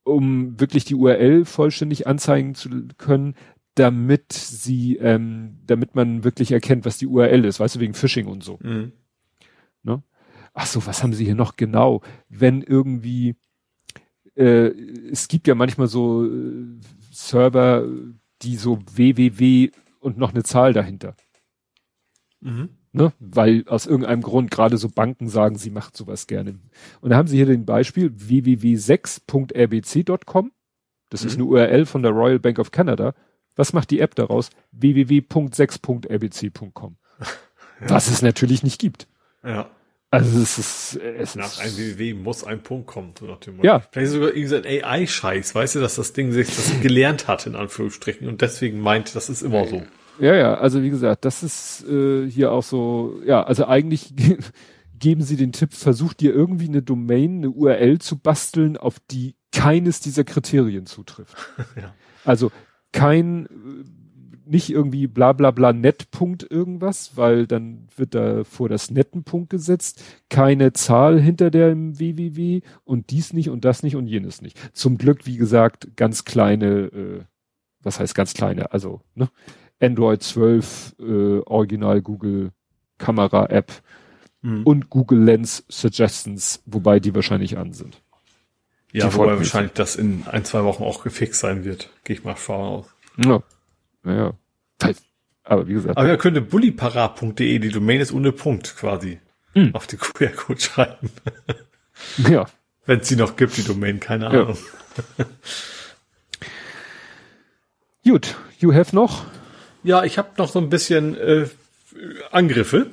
um 0.07 0.59
wirklich 0.59 0.85
die 0.85 0.95
URL 0.95 1.45
vollständig 1.45 2.07
anzeigen 2.07 2.55
zu 2.55 2.69
können, 2.97 3.35
damit 3.75 4.33
sie, 4.33 4.97
ähm, 4.97 5.59
damit 5.65 5.95
man 5.95 6.23
wirklich 6.23 6.51
erkennt, 6.51 6.85
was 6.85 6.97
die 6.97 7.07
URL 7.07 7.45
ist, 7.45 7.59
weißt 7.59 7.75
du, 7.75 7.79
wegen 7.79 7.93
Phishing 7.93 8.27
und 8.27 8.43
so. 8.43 8.57
Mhm. 8.61 8.93
Ne? 9.83 10.01
Ach 10.53 10.65
so, 10.65 10.85
was 10.87 11.03
haben 11.03 11.13
sie 11.13 11.25
hier 11.25 11.35
noch 11.35 11.55
genau? 11.55 12.01
Wenn 12.29 12.61
irgendwie, 12.61 13.35
äh, 14.35 14.71
es 15.11 15.27
gibt 15.27 15.47
ja 15.47 15.55
manchmal 15.55 15.87
so 15.87 16.25
äh, 16.25 16.79
Server, 17.11 17.87
die 18.41 18.55
so 18.55 18.79
www 18.91 19.71
und 19.99 20.17
noch 20.17 20.31
eine 20.31 20.43
Zahl 20.43 20.73
dahinter. 20.73 21.15
Mhm 22.41 22.76
ne? 22.97 23.13
weil 23.19 23.63
aus 23.67 23.85
irgendeinem 23.85 24.21
Grund 24.21 24.51
gerade 24.51 24.77
so 24.77 24.89
Banken 24.89 25.29
sagen, 25.29 25.57
sie 25.57 25.69
macht 25.69 25.95
sowas 25.95 26.27
gerne. 26.27 26.59
Und 27.01 27.11
da 27.11 27.17
haben 27.17 27.27
sie 27.27 27.37
hier 27.37 27.45
den 27.45 27.65
Beispiel 27.65 28.11
www.6.rbc.com. 28.13 30.51
Das 31.09 31.21
mhm. 31.21 31.27
ist 31.27 31.35
eine 31.35 31.45
URL 31.45 31.85
von 31.85 32.03
der 32.03 32.11
Royal 32.11 32.39
Bank 32.39 32.59
of 32.59 32.71
Canada. 32.71 33.13
Was 33.55 33.71
macht 33.73 33.91
die 33.91 33.99
App 33.99 34.15
daraus? 34.15 34.49
www.6.rbc.com. 34.71 36.97
Ja. 37.79 37.91
Was 37.91 38.07
es 38.07 38.23
natürlich 38.23 38.63
nicht 38.63 38.81
gibt. 38.81 39.07
Ja. 39.43 39.69
Also 40.09 40.39
es 40.39 40.57
ist, 40.57 40.95
es 40.95 41.35
nach 41.35 41.59
einem 41.59 41.75
www 41.75 42.13
muss 42.13 42.45
ein 42.45 42.63
Punkt 42.63 42.87
kommen. 42.87 43.13
So 43.19 43.25
nach 43.25 43.39
dem 43.39 43.61
ja. 43.61 43.81
Vielleicht 43.91 44.13
sogar 44.13 44.33
irgendein 44.33 44.83
AI-Scheiß, 44.83 45.53
weißt 45.53 45.75
du, 45.75 45.81
dass 45.81 45.95
das 45.95 46.13
Ding 46.13 46.31
sich 46.31 46.47
das 46.47 46.79
gelernt 46.81 47.27
hat 47.27 47.45
in 47.45 47.55
Anführungsstrichen 47.55 48.27
und 48.27 48.41
deswegen 48.41 48.79
meint, 48.79 49.15
das 49.15 49.29
ist 49.29 49.41
immer 49.41 49.67
so. 49.67 49.83
Ja, 50.19 50.35
ja, 50.35 50.55
also 50.55 50.81
wie 50.81 50.89
gesagt, 50.89 51.25
das 51.25 51.43
ist 51.43 51.85
äh, 51.87 52.29
hier 52.29 52.51
auch 52.51 52.63
so, 52.63 53.21
ja, 53.25 53.43
also 53.43 53.67
eigentlich 53.67 54.13
geben 54.99 55.21
sie 55.21 55.35
den 55.35 55.51
Tipp, 55.51 55.73
versucht 55.73 56.21
dir 56.21 56.33
irgendwie 56.33 56.67
eine 56.67 56.81
Domain, 56.81 57.37
eine 57.37 57.49
URL 57.51 57.99
zu 57.99 58.17
basteln, 58.17 58.77
auf 58.77 58.99
die 59.11 59.35
keines 59.51 59.99
dieser 59.99 60.23
Kriterien 60.23 60.85
zutrifft. 60.85 61.35
ja. 61.75 61.93
Also 62.25 62.51
kein, 62.91 63.45
äh, 63.45 63.49
nicht 64.45 64.69
irgendwie 64.69 65.07
bla 65.07 65.33
bla 65.33 65.51
bla 65.51 65.73
Net-Punkt 65.73 66.49
irgendwas, 66.49 67.17
weil 67.17 67.47
dann 67.47 67.87
wird 67.95 68.15
da 68.15 68.43
vor 68.43 68.69
das 68.69 68.91
Nettenpunkt 68.91 69.49
gesetzt, 69.49 70.03
keine 70.29 70.73
Zahl 70.73 71.19
hinter 71.19 71.51
dem 71.51 71.99
www 71.99 72.61
und 72.85 73.09
dies 73.11 73.33
nicht 73.33 73.49
und 73.49 73.65
das 73.65 73.83
nicht 73.83 73.95
und 73.95 74.07
jenes 74.07 74.41
nicht. 74.41 74.57
Zum 74.73 74.97
Glück, 74.97 75.25
wie 75.25 75.37
gesagt, 75.37 75.95
ganz 75.95 76.25
kleine, 76.25 76.85
äh, 76.85 77.21
was 77.81 77.99
heißt 77.99 78.15
ganz 78.15 78.33
kleine, 78.33 78.71
also, 78.71 79.01
ne? 79.15 79.29
Android 79.79 80.23
12 80.23 80.95
äh, 80.99 81.39
Original 81.45 82.01
Google 82.01 82.51
Kamera 82.97 83.47
App 83.47 83.71
mhm. 84.41 84.63
und 84.63 84.89
Google 84.89 85.23
Lens 85.23 85.63
Suggestions, 85.67 86.61
wobei 86.65 86.99
die 86.99 87.13
wahrscheinlich 87.13 87.57
an 87.57 87.73
sind. 87.73 88.01
Ja, 88.91 89.09
die 89.09 89.15
wobei 89.15 89.37
wahrscheinlich 89.37 89.73
das 89.73 89.95
in 89.95 90.23
ein, 90.27 90.45
zwei 90.45 90.63
Wochen 90.63 90.83
auch 90.83 91.03
gefixt 91.03 91.39
sein 91.39 91.63
wird. 91.63 91.91
Gehe 92.03 92.15
ich 92.15 92.23
mal 92.23 92.35
vorne 92.35 92.63
aus. 92.65 92.85
Ja. 93.17 93.43
Naja. 94.03 94.33
Aber 95.43 95.67
wie 95.67 95.73
gesagt. 95.73 95.97
Aber 95.97 96.09
er 96.09 96.17
könnte 96.17 96.41
bullypara.de, 96.41 97.59
die 97.59 97.69
Domain 97.69 98.01
ist 98.01 98.11
ohne 98.11 98.31
Punkt 98.31 98.75
quasi. 98.75 99.19
hm. 99.53 99.73
auf 99.75 99.87
die 99.87 99.97
QR-Code 99.97 100.59
schreiben. 100.59 101.09
ja. 102.17 102.45
Wenn 102.85 103.01
es 103.01 103.07
sie 103.07 103.15
noch 103.17 103.35
gibt, 103.35 103.57
die 103.57 103.63
Domain, 103.63 103.99
keine 103.99 104.27
Ahnung. 104.27 104.57
Ja. 105.17 105.25
Gut, 108.11 108.35
you 108.59 108.73
have 108.73 108.95
noch? 108.95 109.25
Ja, 109.83 110.03
ich 110.03 110.17
habe 110.17 110.29
noch 110.37 110.49
so 110.49 110.59
ein 110.59 110.69
bisschen 110.69 111.15
äh, 111.17 111.47
Angriffe. 112.31 112.87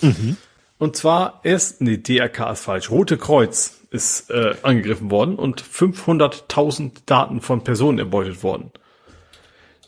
Mhm. 0.00 0.36
Und 0.78 0.96
zwar 0.96 1.40
erst, 1.44 1.80
nee, 1.80 1.96
DRK 1.96 2.52
ist 2.52 2.64
falsch. 2.64 2.90
Rote 2.90 3.16
Kreuz 3.16 3.80
ist 3.90 4.30
äh, 4.30 4.54
angegriffen 4.62 5.10
worden 5.10 5.36
und 5.36 5.62
500.000 5.62 7.02
Daten 7.06 7.40
von 7.40 7.62
Personen 7.62 7.98
erbeutet 7.98 8.42
worden. 8.42 8.72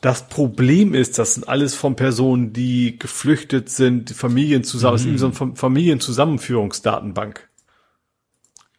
Das 0.01 0.27
Problem 0.27 0.93
ist, 0.93 1.17
das 1.17 1.33
sind 1.33 1.49
alles 1.49 1.73
von 1.73 1.95
Personen, 1.95 2.53
die 2.53 2.99
geflüchtet 2.99 3.69
sind, 3.69 4.11
Familien 4.11 4.63
zusammen, 4.63 5.03
mhm. 5.03 5.15
ist 5.15 5.21
so 5.21 5.31
eine 5.43 5.55
Familienzusammenführungsdatenbank. 5.55 7.49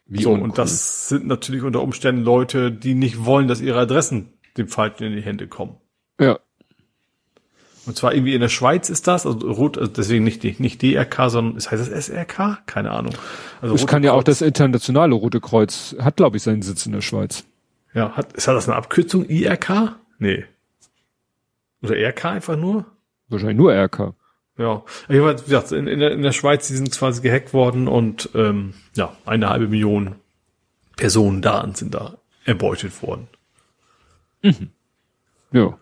Wie 0.06 0.22
so, 0.22 0.32
und 0.32 0.56
das 0.56 1.08
sind 1.08 1.26
natürlich 1.26 1.64
unter 1.64 1.82
Umständen 1.82 2.22
Leute, 2.22 2.70
die 2.70 2.94
nicht 2.94 3.24
wollen, 3.24 3.48
dass 3.48 3.60
ihre 3.60 3.80
Adressen 3.80 4.34
dem 4.56 4.68
Falschen 4.68 5.02
in 5.02 5.16
die 5.16 5.22
Hände 5.22 5.48
kommen. 5.48 5.76
Ja. 6.20 6.38
Und 7.86 7.96
zwar 7.96 8.12
irgendwie 8.12 8.34
in 8.34 8.40
der 8.40 8.48
Schweiz 8.48 8.90
ist 8.90 9.06
das, 9.06 9.26
also 9.26 9.50
rot, 9.50 9.78
also 9.78 9.90
deswegen 9.90 10.24
nicht, 10.24 10.42
nicht 10.60 10.82
DRK, 10.82 11.30
sondern 11.30 11.56
es 11.56 11.70
heißt 11.70 11.80
das 11.90 12.06
SRK? 12.06 12.58
Keine 12.66 12.90
Ahnung. 12.90 13.14
Also 13.60 13.74
es 13.74 13.86
kann 13.86 14.02
ja 14.02 14.12
auch 14.12 14.24
das 14.24 14.42
internationale 14.42 15.14
Rote 15.14 15.40
Kreuz, 15.40 15.94
hat 16.00 16.16
glaube 16.16 16.36
ich 16.36 16.42
seinen 16.42 16.62
Sitz 16.62 16.84
in 16.86 16.92
der 16.92 17.00
Schweiz. 17.00 17.44
Ja, 17.94 18.12
hat, 18.16 18.32
ist 18.32 18.48
das 18.48 18.68
eine 18.68 18.76
Abkürzung 18.76 19.24
IRK? 19.24 19.96
Nee. 20.18 20.44
Oder 21.82 21.96
RK 21.96 22.24
einfach 22.24 22.56
nur? 22.56 22.84
Wahrscheinlich 23.28 23.56
nur 23.56 23.72
RK. 23.72 24.14
Ja, 24.58 24.82
wie 25.08 25.18
gesagt, 25.18 25.72
in, 25.72 25.86
in, 25.86 26.00
der, 26.00 26.12
in 26.12 26.22
der 26.22 26.32
Schweiz, 26.32 26.66
die 26.66 26.74
sind 26.74 26.90
quasi 26.90 27.20
gehackt 27.20 27.52
worden 27.52 27.88
und 27.88 28.30
ähm, 28.34 28.74
ja, 28.94 29.14
eine 29.26 29.50
halbe 29.50 29.68
Million 29.68 30.16
Personendaten 30.96 31.74
sind 31.74 31.94
da 31.94 32.16
erbeutet 32.44 33.02
worden. 33.02 33.28
Mhm. 34.42 34.70
Ja. 35.52 35.78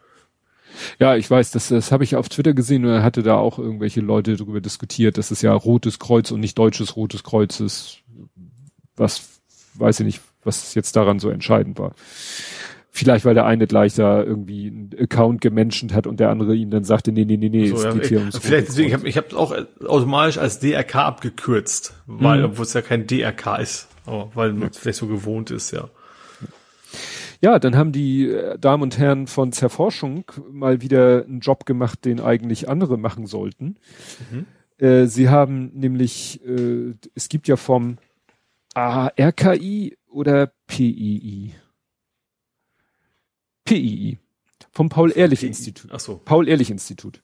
Ja, 0.99 1.17
ich 1.17 1.31
weiß, 1.31 1.51
das, 1.51 1.69
das 1.69 1.93
habe 1.93 2.05
ich 2.05 2.17
auf 2.17 2.29
Twitter 2.29 2.55
gesehen 2.55 2.85
und 2.85 2.93
er 2.93 3.03
hatte 3.03 3.23
da 3.23 3.37
auch 3.37 3.59
irgendwelche 3.59 4.01
Leute 4.01 4.37
darüber 4.37 4.61
diskutiert, 4.61 5.19
dass 5.19 5.31
es 5.31 5.43
ja 5.43 5.53
Rotes 5.53 5.99
Kreuz 5.99 6.31
und 6.31 6.41
nicht 6.41 6.59
Deutsches 6.59 6.97
Rotes 6.97 7.23
Kreuz 7.23 7.61
ist. 7.61 7.99
Was, 8.97 9.41
weiß 9.75 10.01
ich 10.01 10.07
nicht, 10.07 10.21
was 10.45 10.75
jetzt 10.75 10.97
daran 10.97 11.19
so 11.19 11.31
entscheidend 11.31 11.79
war. 11.79 11.95
Vielleicht, 12.97 13.25
weil 13.25 13.35
der 13.35 13.45
eine 13.45 13.67
gleich 13.67 13.95
da 13.97 14.23
irgendwie 14.23 14.69
einen 14.69 14.91
Account 14.97 15.41
gemenschent 15.41 15.93
hat 15.93 16.07
und 16.07 16.21
der 16.21 16.31
andere 16.31 16.55
ihm 16.55 16.71
dann 16.71 16.85
sagte, 16.85 17.11
nee, 17.11 17.25
nee, 17.25 17.37
nee, 17.37 17.49
nee, 17.49 17.67
so, 17.67 17.77
es 17.77 17.83
ja, 17.83 17.93
geht 17.93 18.07
hier 18.07 18.19
ums 18.21 18.39
Vielleicht 18.39 18.69
deswegen, 18.69 18.89
ich 18.89 18.95
habe 18.95 19.09
ich 19.09 19.17
hab 19.17 19.35
auch 19.35 19.53
automatisch 19.85 20.39
als 20.39 20.61
DRK 20.61 20.95
abgekürzt, 20.95 21.95
weil, 22.07 22.39
mhm. 22.39 22.45
obwohl 22.45 22.65
es 22.65 22.73
ja 22.73 22.83
kein 22.83 23.09
DRK 23.09 23.57
ist, 23.57 23.89
aber 24.07 24.31
weil 24.35 24.53
man 24.53 24.69
ja. 24.69 24.79
vielleicht 24.79 24.99
so 24.99 25.09
gewohnt 25.09 25.51
ist, 25.51 25.73
ja. 25.73 25.89
Ja, 27.41 27.59
dann 27.59 27.77
haben 27.77 27.93
die 27.93 28.29
äh, 28.29 28.59
Damen 28.59 28.83
und 28.83 28.99
Herren 28.99 29.27
von 29.27 29.53
Zerforschung 29.53 30.25
mal 30.51 30.81
wieder 30.81 31.25
einen 31.25 31.41
Job 31.41 31.67
gemacht, 31.67 32.05
den 32.05 32.21
eigentlich 32.21 32.69
andere 32.69 32.99
machen 32.99 33.27
sollten. 33.27 33.77
Mhm. 34.31 34.47
Äh, 34.79 35.07
sie 35.07 35.29
haben 35.29 35.71
nämlich, 35.75 36.45
äh, 36.45 36.95
es 37.15 37.29
gibt 37.29 37.49
ja 37.49 37.57
vom 37.57 37.99
ah, 38.75 39.11
RKI 39.19 39.97
oder 40.09 40.53
PII. 40.67 41.55
PII. 43.65 44.19
Vom 44.73 44.89
Paul-Ehrlich-Institut. 44.89 45.91
Ach 45.93 46.01
so. 46.01 46.21
Paul-Ehrlich-Institut. 46.25 47.23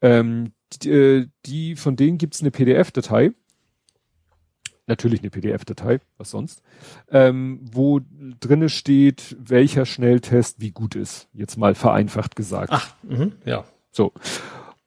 Ähm, 0.00 0.52
die, 0.82 0.90
äh, 0.90 1.26
die, 1.46 1.76
von 1.76 1.96
denen 1.96 2.18
gibt's 2.18 2.40
eine 2.40 2.50
PDF-Datei 2.50 3.32
natürlich 4.88 5.20
eine 5.20 5.30
PDF-Datei, 5.30 6.00
was 6.16 6.30
sonst, 6.30 6.62
ähm, 7.10 7.60
wo 7.72 8.00
drinne 8.40 8.68
steht, 8.68 9.36
welcher 9.38 9.86
Schnelltest 9.86 10.60
wie 10.60 10.70
gut 10.70 10.94
ist. 10.94 11.28
Jetzt 11.32 11.56
mal 11.56 11.74
vereinfacht 11.74 12.36
gesagt. 12.36 12.70
Ach, 12.72 12.94
mh, 13.02 13.32
ja. 13.44 13.64
So. 13.90 14.12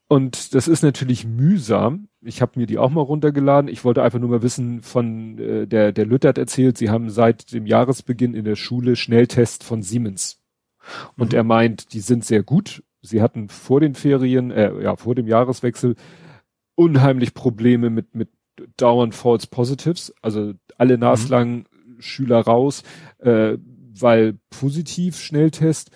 Und 0.08 0.56
das 0.56 0.68
ist 0.68 0.84
natürlich 0.84 1.26
mühsam. 1.26 2.10
Ich 2.22 2.42
habe 2.42 2.60
mir 2.60 2.66
die 2.66 2.78
auch 2.78 2.90
mal 2.90 3.02
runtergeladen. 3.02 3.70
Ich 3.70 3.86
wollte 3.86 4.04
einfach 4.04 4.20
nur 4.20 4.30
mal 4.30 4.42
wissen, 4.42 4.82
von 4.82 5.38
äh, 5.40 5.68
der 5.68 5.94
der 5.94 6.06
Lüttert 6.06 6.38
erzählt, 6.38 6.78
sie 6.78 6.90
haben 6.90 7.10
seit 7.10 7.54
dem 7.54 7.66
Jahresbeginn 7.66 8.34
in 8.34 8.44
der 8.44 8.58
Schule 8.58 8.96
Schnelltest 8.96 9.64
von 9.64 9.82
Siemens. 9.82 10.42
Und 11.18 11.32
mhm. 11.32 11.38
er 11.38 11.44
meint, 11.44 11.94
die 11.94 12.02
sind 12.02 12.26
sehr 12.26 12.44
gut. 12.44 12.84
Sie 13.02 13.22
hatten 13.22 13.48
vor 13.48 13.80
den 13.80 13.96
Ferien, 13.96 14.52
äh, 14.52 14.84
ja, 14.84 14.96
vor 14.96 15.16
dem 15.16 15.28
Jahreswechsel 15.28 15.96
unheimlich 16.76 17.34
Probleme 17.34 17.90
mit 17.90 18.14
mit 18.14 18.30
dauernd 18.78 19.16
False 19.16 19.48
Positives, 19.48 20.14
also 20.22 20.54
alle 20.78 20.98
naslang 20.98 21.66
mhm. 21.86 22.02
Schüler 22.02 22.42
raus, 22.42 22.84
äh, 23.20 23.58
weil 24.00 24.40
positiv 24.50 25.20
Schnelltest, 25.20 25.92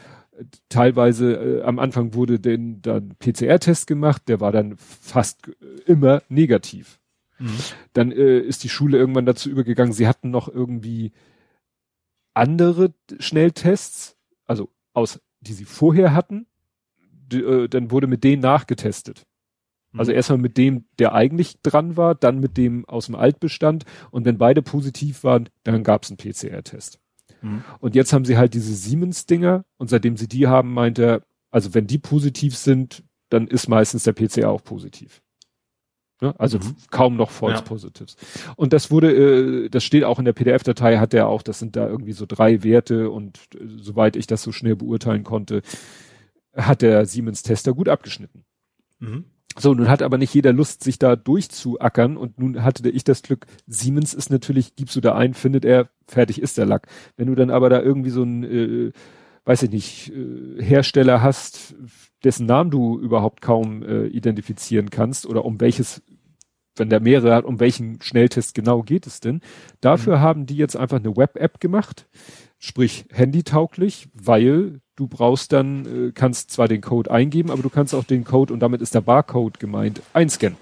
teilweise 0.69 1.33
äh, 1.33 1.63
am 1.63 1.79
Anfang 1.79 2.13
wurde 2.13 2.39
denn 2.39 2.81
dann 2.81 3.15
PCR-Test 3.19 3.87
gemacht, 3.87 4.23
der 4.27 4.39
war 4.39 4.51
dann 4.51 4.75
fast 4.77 5.49
immer 5.85 6.21
negativ. 6.29 6.99
Mhm. 7.39 7.57
Dann 7.93 8.11
äh, 8.11 8.39
ist 8.39 8.63
die 8.63 8.69
Schule 8.69 8.97
irgendwann 8.97 9.25
dazu 9.25 9.49
übergegangen, 9.49 9.93
sie 9.93 10.07
hatten 10.07 10.29
noch 10.29 10.47
irgendwie 10.47 11.11
andere 12.33 12.93
Schnelltests, 13.19 14.17
also 14.45 14.69
aus, 14.93 15.21
die 15.41 15.53
sie 15.53 15.65
vorher 15.65 16.13
hatten, 16.13 16.47
die, 17.11 17.41
äh, 17.41 17.67
dann 17.67 17.91
wurde 17.91 18.07
mit 18.07 18.23
denen 18.23 18.41
nachgetestet. 18.41 19.25
Also 19.97 20.11
mhm. 20.11 20.17
erstmal 20.17 20.37
mit 20.39 20.57
dem, 20.57 20.85
der 20.99 21.13
eigentlich 21.13 21.61
dran 21.61 21.97
war, 21.97 22.15
dann 22.15 22.39
mit 22.39 22.57
dem 22.57 22.85
aus 22.85 23.07
dem 23.07 23.15
Altbestand 23.15 23.85
und 24.11 24.25
wenn 24.25 24.37
beide 24.37 24.61
positiv 24.61 25.23
waren, 25.23 25.49
dann 25.63 25.83
gab 25.83 26.03
es 26.03 26.11
einen 26.11 26.17
PCR-Test. 26.17 26.99
Mhm. 27.41 27.63
Und 27.79 27.95
jetzt 27.95 28.13
haben 28.13 28.25
sie 28.25 28.37
halt 28.37 28.53
diese 28.53 28.73
Siemens-Dinger 28.73 29.65
und 29.77 29.89
seitdem 29.89 30.17
sie 30.17 30.27
die 30.27 30.47
haben, 30.47 30.73
meint 30.73 30.99
er, 30.99 31.21
also 31.51 31.73
wenn 31.73 31.87
die 31.87 31.97
positiv 31.97 32.55
sind, 32.55 33.03
dann 33.29 33.47
ist 33.47 33.67
meistens 33.67 34.03
der 34.03 34.13
PCR 34.13 34.49
auch 34.49 34.63
positiv. 34.63 35.21
Ja, 36.21 36.33
also 36.37 36.59
mhm. 36.59 36.75
kaum 36.91 37.17
noch 37.17 37.29
False 37.29 37.57
ja. 37.57 37.61
Positives. 37.61 38.15
Und 38.55 38.71
das 38.71 38.89
wurde, 38.89 39.11
äh, 39.11 39.69
das 39.69 39.83
steht 39.83 40.05
auch 40.05 40.17
in 40.17 40.25
der 40.25 40.33
PDF-Datei, 40.33 40.97
hat 40.97 41.13
er 41.13 41.27
auch, 41.27 41.41
das 41.41 41.59
sind 41.59 41.75
da 41.75 41.87
irgendwie 41.87 42.13
so 42.13 42.25
drei 42.25 42.63
Werte 42.63 43.09
und 43.09 43.37
äh, 43.53 43.67
soweit 43.77 44.15
ich 44.15 44.25
das 44.25 44.41
so 44.41 44.51
schnell 44.51 44.77
beurteilen 44.77 45.23
konnte, 45.23 45.61
hat 46.55 46.81
der 46.81 47.05
Siemens-Tester 47.05 47.73
gut 47.73 47.89
abgeschnitten. 47.89 48.45
Mhm. 48.99 49.25
So, 49.57 49.73
nun 49.73 49.87
hat 49.87 50.01
aber 50.01 50.17
nicht 50.17 50.33
jeder 50.33 50.51
Lust, 50.51 50.83
sich 50.83 50.99
da 50.99 51.15
durchzuackern 51.15 52.17
und 52.17 52.37
nun 52.39 52.63
hatte 52.63 52.89
ich 52.89 53.05
das 53.05 53.21
Glück, 53.21 53.45
Siemens 53.67 54.13
ist 54.13 54.29
natürlich, 54.29 54.75
gibst 54.75 54.95
du 54.97 55.01
da 55.01 55.15
ein, 55.15 55.33
findet 55.33 55.63
er, 55.63 55.89
fertig 56.07 56.41
ist 56.41 56.57
der 56.57 56.65
Lack. 56.65 56.87
Wenn 57.15 57.27
du 57.27 57.35
dann 57.35 57.49
aber 57.49 57.69
da 57.69 57.81
irgendwie 57.81 58.09
so 58.09 58.23
ein, 58.23 58.43
äh, 58.43 58.91
weiß 59.45 59.63
ich 59.63 59.69
nicht, 59.69 60.13
äh, 60.13 60.61
Hersteller 60.61 61.21
hast, 61.21 61.75
dessen 62.25 62.45
Namen 62.47 62.69
du 62.69 62.99
überhaupt 62.99 63.41
kaum 63.41 63.81
äh, 63.83 64.07
identifizieren 64.07 64.89
kannst 64.89 65.25
oder 65.25 65.45
um 65.45 65.61
welches, 65.61 66.03
wenn 66.75 66.89
der 66.89 66.99
mehrere 66.99 67.33
hat, 67.33 67.45
um 67.45 67.61
welchen 67.61 68.01
Schnelltest 68.01 68.55
genau 68.55 68.83
geht 68.83 69.07
es 69.07 69.21
denn? 69.21 69.39
Dafür 69.79 70.17
mhm. 70.17 70.21
haben 70.21 70.45
die 70.47 70.57
jetzt 70.57 70.75
einfach 70.75 70.97
eine 70.97 71.15
Web-App 71.15 71.61
gemacht, 71.61 72.09
sprich 72.59 73.05
handytauglich, 73.09 74.09
weil 74.13 74.81
du 74.95 75.07
brauchst 75.07 75.53
dann, 75.53 76.07
äh, 76.07 76.11
kannst 76.11 76.51
zwar 76.51 76.67
den 76.67 76.81
Code 76.81 77.11
eingeben, 77.11 77.51
aber 77.51 77.61
du 77.61 77.69
kannst 77.69 77.93
auch 77.93 78.03
den 78.03 78.23
Code, 78.23 78.53
und 78.53 78.59
damit 78.59 78.81
ist 78.81 78.95
der 78.95 79.01
Barcode 79.01 79.59
gemeint, 79.59 80.01
einscannen. 80.13 80.57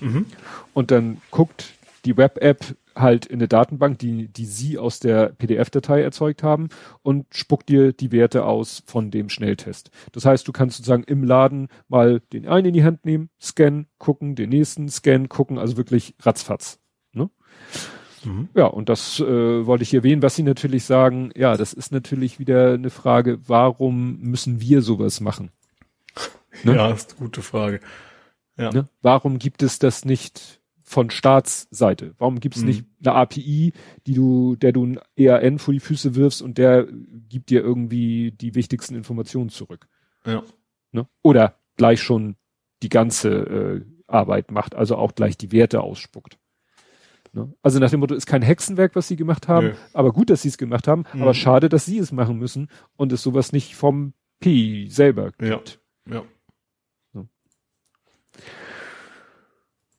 Mhm. 0.00 0.26
Und 0.74 0.90
dann 0.90 1.20
guckt 1.30 1.74
die 2.04 2.16
Web-App 2.16 2.76
halt 2.94 3.26
in 3.26 3.38
eine 3.38 3.48
Datenbank, 3.48 3.98
die, 3.98 4.28
die 4.28 4.44
sie 4.44 4.78
aus 4.78 4.98
der 4.98 5.28
PDF-Datei 5.28 6.02
erzeugt 6.02 6.42
haben 6.42 6.68
und 7.02 7.26
spuckt 7.30 7.68
dir 7.68 7.92
die 7.92 8.12
Werte 8.12 8.44
aus 8.44 8.82
von 8.86 9.10
dem 9.10 9.28
Schnelltest. 9.28 9.90
Das 10.12 10.24
heißt, 10.24 10.46
du 10.48 10.52
kannst 10.52 10.78
sozusagen 10.78 11.04
im 11.04 11.22
Laden 11.22 11.68
mal 11.88 12.20
den 12.32 12.48
einen 12.48 12.68
in 12.68 12.74
die 12.74 12.84
Hand 12.84 13.04
nehmen, 13.04 13.30
scannen, 13.40 13.86
gucken, 13.98 14.34
den 14.34 14.50
nächsten 14.50 14.88
scannen, 14.88 15.28
gucken, 15.28 15.58
also 15.58 15.76
wirklich 15.76 16.14
ratzfatz. 16.20 16.80
Ne? 17.12 17.30
Mhm. 18.24 18.48
Ja, 18.54 18.66
und 18.66 18.88
das 18.88 19.20
äh, 19.20 19.66
wollte 19.66 19.82
ich 19.82 19.94
erwähnen, 19.94 20.22
was 20.22 20.36
Sie 20.36 20.42
natürlich 20.42 20.84
sagen, 20.84 21.30
ja, 21.34 21.56
das 21.56 21.72
ist 21.72 21.92
natürlich 21.92 22.38
wieder 22.38 22.74
eine 22.74 22.90
Frage, 22.90 23.38
warum 23.46 24.18
müssen 24.20 24.60
wir 24.60 24.82
sowas 24.82 25.20
machen? 25.20 25.50
Ne? 26.64 26.74
Ja, 26.74 26.90
ist 26.90 27.12
eine 27.12 27.20
gute 27.20 27.42
Frage. 27.42 27.80
Ja. 28.56 28.72
Ne? 28.72 28.88
Warum 29.02 29.38
gibt 29.38 29.62
es 29.62 29.78
das 29.78 30.04
nicht 30.04 30.60
von 30.82 31.10
Staatsseite? 31.10 32.14
Warum 32.18 32.40
gibt 32.40 32.56
es 32.56 32.62
mhm. 32.62 32.68
nicht 32.68 32.84
eine 33.04 33.14
API, 33.14 33.72
die 34.06 34.14
du, 34.14 34.56
der 34.56 34.72
du 34.72 34.86
ein 34.86 35.00
EAN 35.16 35.58
vor 35.58 35.74
die 35.74 35.80
Füße 35.80 36.14
wirfst 36.14 36.42
und 36.42 36.58
der 36.58 36.86
gibt 37.28 37.50
dir 37.50 37.62
irgendwie 37.62 38.32
die 38.32 38.54
wichtigsten 38.54 38.94
Informationen 38.94 39.50
zurück? 39.50 39.86
Ja. 40.26 40.42
Ne? 40.92 41.06
Oder 41.22 41.58
gleich 41.76 42.02
schon 42.02 42.36
die 42.82 42.88
ganze 42.88 43.28
äh, 43.28 43.84
Arbeit 44.06 44.50
macht, 44.50 44.74
also 44.74 44.96
auch 44.96 45.14
gleich 45.14 45.36
die 45.36 45.52
Werte 45.52 45.80
ausspuckt. 45.82 46.38
Ne? 47.38 47.54
Also 47.62 47.78
nach 47.78 47.90
dem 47.90 48.00
Motto, 48.00 48.14
ist 48.14 48.26
kein 48.26 48.42
Hexenwerk, 48.42 48.94
was 48.96 49.08
sie 49.08 49.16
gemacht 49.16 49.48
haben, 49.48 49.68
Nö. 49.68 49.74
aber 49.92 50.12
gut, 50.12 50.30
dass 50.30 50.42
sie 50.42 50.48
es 50.48 50.58
gemacht 50.58 50.88
haben, 50.88 51.04
mhm. 51.12 51.22
aber 51.22 51.34
schade, 51.34 51.68
dass 51.68 51.84
sie 51.86 51.98
es 51.98 52.12
machen 52.12 52.38
müssen 52.38 52.68
und 52.96 53.12
es 53.12 53.22
sowas 53.22 53.52
nicht 53.52 53.74
vom 53.74 54.14
P 54.40 54.86
selber 54.88 55.32
gibt. 55.32 55.80
Ja. 56.06 56.14
ja. 56.14 56.24
So. 57.12 57.28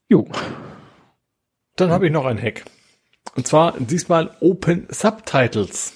Jo. 0.08 0.28
Dann 1.76 1.92
habe 1.92 2.08
ich 2.08 2.12
noch 2.12 2.26
einen 2.26 2.42
Hack. 2.42 2.66
Und 3.36 3.48
zwar 3.48 3.80
diesmal 3.80 4.36
Open 4.42 4.88
Subtitles. 4.90 5.94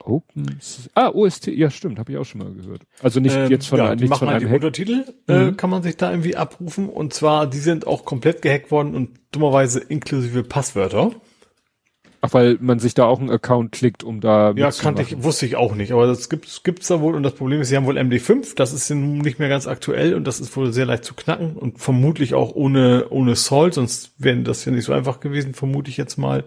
Open. 0.00 0.58
Ah, 0.94 1.08
OST, 1.10 1.46
ja 1.48 1.70
stimmt, 1.70 1.98
habe 1.98 2.12
ich 2.12 2.18
auch 2.18 2.24
schon 2.24 2.40
mal 2.42 2.52
gehört. 2.52 2.82
Also 3.02 3.20
nicht 3.20 3.34
Ähm, 3.36 3.50
jetzt 3.50 3.66
von, 3.68 3.78
ja, 3.78 3.94
nicht 3.94 4.08
machen 4.10 4.20
von 4.20 4.28
halt 4.28 4.38
einem 4.42 4.46
die 4.48 4.52
Hack. 4.52 4.62
Untertitel, 4.62 5.04
äh, 5.28 5.44
Mhm. 5.50 5.56
kann 5.56 5.70
man 5.70 5.82
sich 5.82 5.96
da 5.96 6.10
irgendwie 6.10 6.36
abrufen. 6.36 6.88
Und 6.88 7.14
zwar, 7.14 7.46
die 7.46 7.58
sind 7.58 7.86
auch 7.86 8.04
komplett 8.04 8.42
gehackt 8.42 8.70
worden 8.70 8.94
und 8.94 9.10
dummerweise 9.32 9.80
inklusive 9.80 10.42
Passwörter. 10.42 11.12
Ach, 12.20 12.32
weil 12.32 12.56
man 12.60 12.78
sich 12.78 12.94
da 12.94 13.04
auch 13.04 13.20
einen 13.20 13.28
Account 13.30 13.72
klickt, 13.72 14.02
um 14.02 14.22
da 14.22 14.52
Ja, 14.56 14.70
kannte 14.70 15.02
ich, 15.02 15.22
wusste 15.22 15.44
ich 15.44 15.56
auch 15.56 15.74
nicht, 15.74 15.92
aber 15.92 16.06
das 16.06 16.30
gibt's, 16.30 16.62
gibt's 16.62 16.88
da 16.88 17.02
wohl 17.02 17.14
und 17.14 17.22
das 17.22 17.34
Problem 17.34 17.60
ist, 17.60 17.68
sie 17.68 17.76
haben 17.76 17.84
wohl 17.84 17.98
MD5, 17.98 18.54
das 18.56 18.72
ist 18.72 18.88
ja 18.88 18.96
nun 18.96 19.18
nicht 19.18 19.38
mehr 19.38 19.50
ganz 19.50 19.66
aktuell 19.66 20.14
und 20.14 20.24
das 20.26 20.40
ist 20.40 20.56
wohl 20.56 20.72
sehr 20.72 20.86
leicht 20.86 21.04
zu 21.04 21.12
knacken 21.12 21.54
und 21.54 21.80
vermutlich 21.80 22.32
auch 22.32 22.54
ohne, 22.54 23.08
ohne 23.10 23.36
Salt, 23.36 23.74
sonst 23.74 24.12
wäre 24.16 24.38
das 24.38 24.64
ja 24.64 24.72
nicht 24.72 24.84
so 24.86 24.94
einfach 24.94 25.20
gewesen, 25.20 25.52
vermute 25.52 25.90
ich 25.90 25.98
jetzt 25.98 26.16
mal. 26.16 26.44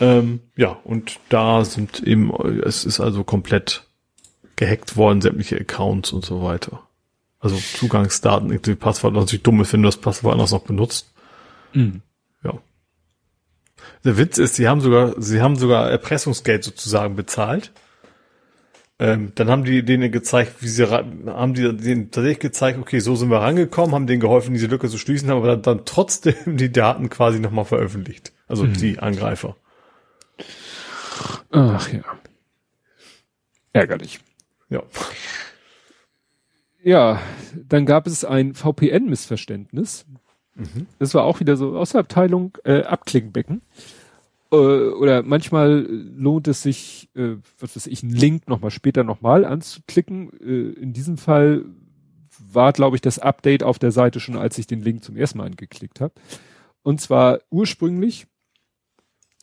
Ähm, 0.00 0.40
ja, 0.56 0.78
und 0.84 1.18
da 1.28 1.64
sind 1.64 2.02
eben, 2.02 2.32
es 2.62 2.84
ist 2.84 3.00
also 3.00 3.24
komplett 3.24 3.84
gehackt 4.56 4.96
worden, 4.96 5.20
sämtliche 5.20 5.58
Accounts 5.58 6.12
und 6.12 6.24
so 6.24 6.42
weiter. 6.42 6.82
Also 7.40 7.56
Zugangsdaten, 7.56 8.50
inklusive 8.50 8.76
Passwort, 8.76 9.14
was 9.14 9.24
natürlich 9.24 9.42
dumm 9.44 9.60
ist, 9.60 9.72
wenn 9.72 9.82
du 9.82 9.88
das 9.88 9.96
Passwort 9.96 10.34
anders 10.34 10.50
noch 10.50 10.64
benutzt. 10.64 11.12
Mhm. 11.72 12.02
Ja. 12.42 12.54
Der 14.04 14.18
Witz 14.18 14.38
ist, 14.38 14.56
sie 14.56 14.68
haben 14.68 14.80
sogar, 14.80 15.20
sie 15.20 15.40
haben 15.40 15.56
sogar 15.56 15.90
Erpressungsgeld 15.90 16.64
sozusagen 16.64 17.14
bezahlt. 17.14 17.72
Ähm, 19.00 19.30
dann 19.36 19.48
haben 19.48 19.62
die 19.62 19.84
denen 19.84 20.10
gezeigt, 20.10 20.60
wie 20.60 20.66
sie 20.66 20.88
haben 20.88 21.54
die 21.54 21.76
denen 21.76 22.10
tatsächlich 22.10 22.40
gezeigt, 22.40 22.80
okay, 22.80 22.98
so 22.98 23.14
sind 23.14 23.30
wir 23.30 23.38
rangekommen, 23.38 23.94
haben 23.94 24.08
denen 24.08 24.20
geholfen, 24.20 24.54
diese 24.54 24.66
Lücke 24.66 24.88
zu 24.88 24.98
schließen, 24.98 25.30
haben 25.30 25.38
aber 25.38 25.56
dann, 25.56 25.62
dann 25.62 25.84
trotzdem 25.84 26.34
die 26.56 26.72
Daten 26.72 27.08
quasi 27.08 27.38
nochmal 27.38 27.64
veröffentlicht. 27.64 28.32
Also 28.48 28.66
die 28.66 28.98
Angreifer. 28.98 29.56
Ach 31.50 31.92
ja. 31.92 32.02
Ärgerlich. 33.72 34.20
Ja. 34.68 34.82
Ja, 36.82 37.20
dann 37.54 37.86
gab 37.86 38.06
es 38.06 38.24
ein 38.24 38.54
VPN-Missverständnis. 38.54 40.06
Das 40.98 41.14
war 41.14 41.24
auch 41.24 41.40
wieder 41.40 41.56
so 41.56 41.76
aus 41.76 41.90
der 41.90 42.00
Abteilung 42.00 42.56
äh, 42.64 42.82
Abklickbecken. 42.82 43.62
Äh, 44.50 44.56
oder 44.56 45.22
manchmal 45.22 45.86
lohnt 45.88 46.48
es 46.48 46.62
sich, 46.62 47.10
äh, 47.14 47.36
was 47.58 47.76
weiß 47.76 47.86
ich, 47.86 48.02
einen 48.02 48.12
Link 48.12 48.48
nochmal 48.48 48.70
später 48.70 49.04
nochmal 49.04 49.44
anzuklicken. 49.44 50.32
Äh, 50.40 50.80
in 50.80 50.92
diesem 50.92 51.16
Fall 51.16 51.64
war, 52.38 52.72
glaube 52.72 52.96
ich, 52.96 53.02
das 53.02 53.18
Update 53.18 53.62
auf 53.62 53.78
der 53.78 53.92
Seite 53.92 54.20
schon, 54.20 54.36
als 54.36 54.58
ich 54.58 54.66
den 54.66 54.82
Link 54.82 55.04
zum 55.04 55.16
ersten 55.16 55.38
Mal 55.38 55.46
angeklickt 55.46 56.00
habe. 56.00 56.14
Und 56.82 57.00
zwar 57.00 57.40
ursprünglich 57.50 58.26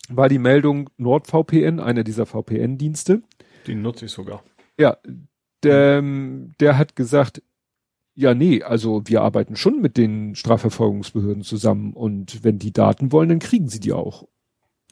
war 0.10 0.30
die 0.30 0.40
Meldung 0.40 0.90
NordVPN, 0.98 1.80
einer 1.80 2.04
dieser 2.04 2.26
VPN-Dienste. 2.26 3.24
Die 3.68 3.76
nutze 3.76 4.06
ich 4.06 4.12
sogar. 4.12 4.44
Ja, 4.80 4.98
der, 5.64 6.02
der 6.02 6.78
hat 6.78 6.96
gesagt, 6.96 7.42
ja, 8.14 8.34
nee, 8.34 8.64
also 8.64 9.02
wir 9.06 9.22
arbeiten 9.22 9.56
schon 9.56 9.82
mit 9.82 9.98
den 9.98 10.36
Strafverfolgungsbehörden 10.36 11.44
zusammen 11.44 11.94
und 11.94 12.44
wenn 12.44 12.60
die 12.60 12.72
Daten 12.72 13.12
wollen, 13.12 13.30
dann 13.30 13.40
kriegen 13.40 13.68
sie 13.68 13.80
die 13.80 13.92
auch. 13.94 14.28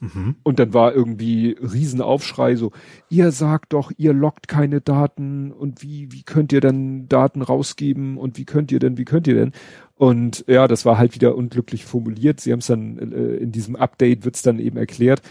Mhm. 0.03 0.35
Und 0.43 0.59
dann 0.59 0.73
war 0.73 0.93
irgendwie 0.93 1.55
Riesenaufschrei 1.61 2.57
so, 2.57 2.71
ihr 3.09 3.31
sagt 3.31 3.71
doch, 3.71 3.89
ihr 3.95 4.11
lockt 4.11 4.49
keine 4.49 4.81
Daten 4.81 5.53
und 5.53 5.81
wie, 5.81 6.11
wie 6.11 6.23
könnt 6.23 6.51
ihr 6.51 6.59
denn 6.59 7.07
Daten 7.07 7.41
rausgeben 7.41 8.17
und 8.17 8.37
wie 8.37 8.43
könnt 8.43 8.71
ihr 8.73 8.79
denn, 8.79 8.97
wie 8.97 9.05
könnt 9.05 9.27
ihr 9.27 9.35
denn? 9.35 9.53
Und 9.95 10.43
ja, 10.47 10.67
das 10.67 10.85
war 10.85 10.97
halt 10.97 11.15
wieder 11.15 11.35
unglücklich 11.35 11.85
formuliert. 11.85 12.41
Sie 12.41 12.51
haben 12.51 12.59
es 12.59 12.67
dann, 12.67 12.97
äh, 12.97 13.35
in 13.37 13.53
diesem 13.53 13.77
Update 13.77 14.25
wird's 14.25 14.41
dann 14.41 14.59
eben 14.59 14.75
erklärt, 14.75 15.21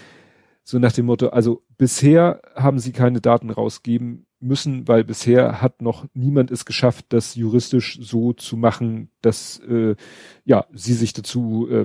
so 0.65 0.79
nach 0.79 0.93
dem 0.93 1.07
Motto, 1.07 1.29
also 1.29 1.63
bisher 1.77 2.41
haben 2.55 2.79
sie 2.79 2.93
keine 2.93 3.21
Daten 3.21 3.51
rausgeben 3.51 4.27
müssen, 4.41 4.89
weil 4.89 5.05
bisher 5.05 5.61
hat 5.61 5.83
noch 5.83 6.07
niemand 6.15 6.51
es 6.51 6.65
geschafft, 6.65 7.07
das 7.11 7.35
juristisch 7.35 7.99
so 8.01 8.33
zu 8.33 8.57
machen, 8.57 9.11
dass 9.21 9.61
äh, 9.69 9.97
ja 10.45 10.65
sie 10.73 10.95
sich 10.95 11.13
dazu 11.13 11.69
äh, 11.71 11.85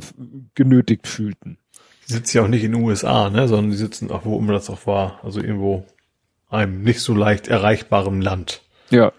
genötigt 0.55 1.07
fühlten. 1.07 1.57
Die 2.07 2.13
sitzen 2.13 2.37
ja 2.37 2.43
auch 2.43 2.47
nicht 2.47 2.63
in 2.63 2.71
den 2.71 2.83
USA, 2.83 3.29
ne, 3.29 3.47
sondern 3.47 3.71
die 3.71 3.77
sitzen 3.77 4.11
auch, 4.11 4.25
wo 4.25 4.39
immer 4.39 4.53
das 4.53 4.69
auch 4.69 4.87
war, 4.87 5.23
also 5.23 5.41
irgendwo 5.41 5.85
einem 6.49 6.81
nicht 6.81 7.01
so 7.01 7.13
leicht 7.13 7.47
erreichbaren 7.47 8.21
Land. 8.21 8.61
Ja. 8.89 9.11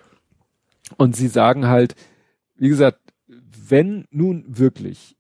Und 0.97 1.15
sie 1.15 1.29
sagen 1.29 1.67
halt, 1.67 1.95
wie 2.57 2.69
gesagt, 2.69 3.01
wenn 3.27 4.07
nun 4.11 4.45
wirklich, 4.49 5.17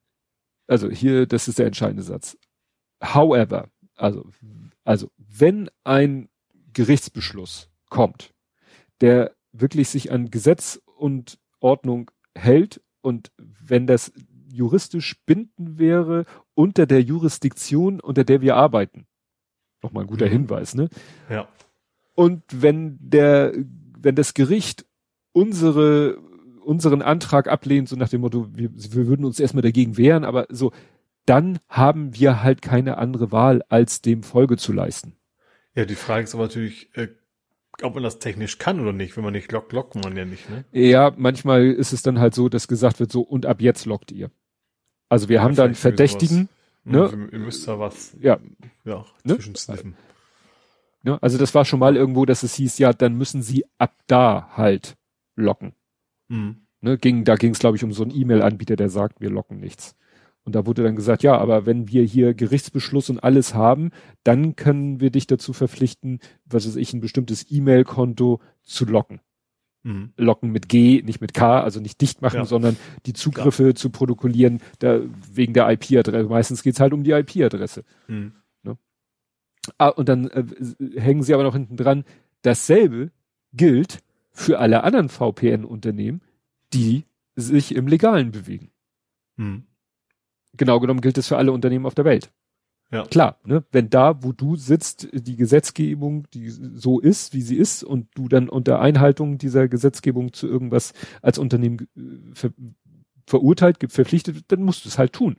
also 0.67 0.91
hier, 0.91 1.27
das 1.27 1.49
ist 1.49 1.59
der 1.59 1.67
entscheidende 1.67 2.03
Satz. 2.03 2.39
However, 3.03 3.69
also, 3.97 4.31
also, 4.85 5.11
wenn 5.17 5.69
ein 5.85 6.29
Gerichtsbeschluss 6.73 7.69
kommt, 7.91 8.33
der 9.01 9.33
wirklich 9.53 9.89
sich 9.89 10.11
an 10.11 10.31
Gesetz 10.31 10.81
und 10.85 11.39
Ordnung 11.61 12.11
hält 12.35 12.81
und 13.01 13.33
wenn 13.37 13.87
das 13.87 14.13
juristisch 14.51 15.21
binden 15.27 15.79
wäre 15.79 16.25
unter 16.59 16.87
der 16.87 17.03
Jurisdiktion, 17.03 18.01
unter 18.01 18.25
der 18.25 18.41
wir 18.41 18.57
arbeiten. 18.57 19.07
Nochmal 19.81 20.03
ein 20.03 20.09
guter 20.09 20.27
Mhm. 20.27 20.31
Hinweis, 20.31 20.75
ne? 20.75 20.89
Ja. 21.31 21.47
Und 22.17 22.43
wenn 22.51 22.99
der, 23.01 23.53
wenn 23.97 24.17
das 24.17 24.35
Gericht 24.35 24.85
unsere, 25.31 26.19
unseren 26.65 27.01
Antrag 27.01 27.47
ablehnt, 27.47 27.89
so 27.89 27.95
nach 27.95 28.09
dem 28.09 28.23
Motto, 28.23 28.49
wir, 28.53 28.71
wir 28.75 29.07
würden 29.07 29.25
uns 29.25 29.39
erstmal 29.39 29.63
dagegen 29.63 29.97
wehren, 29.97 30.25
aber 30.25 30.49
so, 30.51 30.73
dann 31.27 31.61
haben 31.69 32.17
wir 32.17 32.43
halt 32.43 32.61
keine 32.61 32.99
andere 32.99 33.31
Wahl, 33.31 33.63
als 33.69 34.03
dem 34.03 34.25
Folge 34.25 34.57
zu 34.57 34.73
leisten. 34.73 35.13
Ja, 35.77 35.85
die 35.85 35.95
Frage 35.95 36.25
ist 36.25 36.35
aber 36.35 36.45
natürlich, 36.45 36.91
äh, 36.97 37.07
ob 37.83 37.95
man 37.95 38.03
das 38.03 38.19
technisch 38.19 38.59
kann 38.59 38.81
oder 38.81 38.93
nicht. 38.93 39.17
Wenn 39.17 39.23
man 39.23 39.33
nicht 39.33 39.53
lockt, 39.53 39.73
lockt 39.73 39.95
man 39.95 40.17
ja 40.17 40.25
nicht, 40.25 40.51
ne? 40.51 40.65
Ja, 40.73 41.13
manchmal 41.17 41.67
ist 41.67 41.93
es 41.93 42.03
dann 42.03 42.19
halt 42.19 42.35
so, 42.35 42.49
dass 42.49 42.67
gesagt 42.67 42.99
wird, 42.99 43.13
so, 43.13 43.21
und 43.21 43.47
ab 43.47 43.61
jetzt 43.61 43.87
lockt 43.87 44.11
ihr. 44.11 44.33
Also 45.09 45.29
wir 45.29 45.37
Ja, 45.37 45.43
haben 45.43 45.55
dann 45.55 45.75
vielleicht 45.75 46.01
irgendwie 46.01 46.27
Verdächtigen, 46.27 46.49
Ne? 46.85 47.11
Ihr, 47.13 47.33
ihr 47.35 47.39
müsst 47.39 47.69
da 47.69 47.79
was, 47.79 48.17
Ja. 48.21 48.39
ja, 48.85 49.05
Ne? 49.25 49.35
zwischensniffen. 49.35 49.95
ne? 51.03 51.19
also 51.23 51.37
das 51.37 51.55
war 51.55 51.65
schon 51.65 51.81
mal 51.81 51.97
irgendwo, 51.97 52.25
dass 52.25 52.43
es 52.43 52.55
hieß, 52.55 52.79
ja, 52.79 52.93
dann 52.93 53.15
müssen 53.15 53.43
sie 53.43 53.65
ab 53.77 53.95
da 54.07 54.51
halt 54.57 54.97
locken. 55.37 55.73
Mhm. 56.29 56.63
Ne, 56.81 56.97
ging, 56.97 57.25
da 57.25 57.35
ging 57.35 57.53
es, 57.53 57.59
glaube 57.59 57.77
ich, 57.77 57.85
um 57.85 57.93
so 57.93 58.05
einen 58.05 58.15
E-Mail-Anbieter, 58.15 58.77
der 58.77 58.89
sagt, 58.89 59.21
wir 59.21 59.31
locken 59.31 59.59
nichts. 59.59 59.97
Und 60.45 60.55
da 60.55 60.65
wurde 60.65 60.83
dann 60.85 60.97
gesagt, 60.97 61.23
ja, 61.23 61.37
aber 61.37 61.67
wenn 61.67 61.89
wir 61.89 62.05
hier 62.05 62.33
Gerichtsbeschluss 62.35 63.11
und 63.11 63.19
alles 63.23 63.53
haben, 63.55 63.91
dann 64.23 64.57
können 64.57 65.01
wir 65.01 65.11
dich 65.11 65.27
dazu 65.27 65.53
verpflichten, 65.53 66.21
was 66.47 66.67
weiß 66.67 66.77
ich, 66.77 66.95
ein 66.95 67.01
bestimmtes 67.01 67.51
E-Mail-Konto 67.51 68.41
zu 68.63 68.85
locken. 68.87 69.21
Mhm. 69.89 70.13
Locken 70.19 70.51
mit 70.51 70.69
G, 70.69 71.01
nicht 71.03 71.23
mit 71.23 71.33
K, 71.33 71.61
also 71.63 71.81
nicht 71.81 72.01
dicht 72.03 72.21
machen, 72.21 72.41
Ja. 72.41 72.45
sondern 72.45 72.77
die 73.07 73.15
Zugriffe 73.15 73.73
zu 73.73 73.89
protokollieren, 73.89 74.61
da, 74.81 75.01
wegen 75.33 75.55
der 75.55 75.71
IP-Adresse. 75.71 76.29
Meistens 76.29 76.63
geht's 76.63 76.79
halt 76.79 76.93
um 76.93 77.05
die 77.05 77.13
IP-Adresse. 77.13 77.85
Mhm. 78.07 78.33
Ah, 79.77 79.89
und 79.89 80.09
dann 80.09 80.29
äh, 80.29 80.45
hängen 80.99 81.23
sie 81.23 81.35
aber 81.35 81.43
noch 81.43 81.53
hinten 81.53 81.77
dran, 81.77 82.05
dasselbe 82.41 83.11
gilt 83.53 83.99
für 84.31 84.59
alle 84.61 84.83
anderen 84.83 85.11
VPN-Unternehmen, 85.11 86.23
die 86.73 87.05
sich 87.37 87.75
im 87.75 87.87
Legalen 87.87 88.31
bewegen. 88.31 88.71
Mhm. 89.37 89.65
Genau 90.55 90.81
genommen 90.81 91.03
gilt 91.03 91.19
es 91.19 91.29
für 91.29 91.37
alle 91.37 91.53
Unternehmen 91.53 91.85
auf 91.85 91.95
der 91.95 92.07
Welt. 92.07 92.31
Ja. 92.91 93.05
Klar, 93.05 93.39
ne? 93.45 93.65
wenn 93.71 93.91
da, 93.91 94.23
wo 94.23 94.33
du 94.33 94.57
sitzt, 94.57 95.09
die 95.13 95.37
Gesetzgebung, 95.37 96.27
die 96.33 96.49
so 96.49 97.01
ist, 97.01 97.35
wie 97.35 97.43
sie 97.43 97.57
ist, 97.57 97.85
und 97.85 98.09
du 98.15 98.29
dann 98.29 98.49
unter 98.49 98.81
Einhaltung 98.81 99.37
dieser 99.37 99.69
Gesetzgebung 99.69 100.33
zu 100.33 100.47
irgendwas 100.47 100.95
als 101.21 101.39
Unternehmen 101.39 101.87
äh, 101.97 102.35
ver 102.35 102.51
verurteilt, 103.27 103.77
verpflichtet, 103.91 104.45
dann 104.49 104.63
musst 104.63 104.87
du 104.87 104.89
es 104.89 104.97
halt 104.97 105.13
tun. 105.13 105.37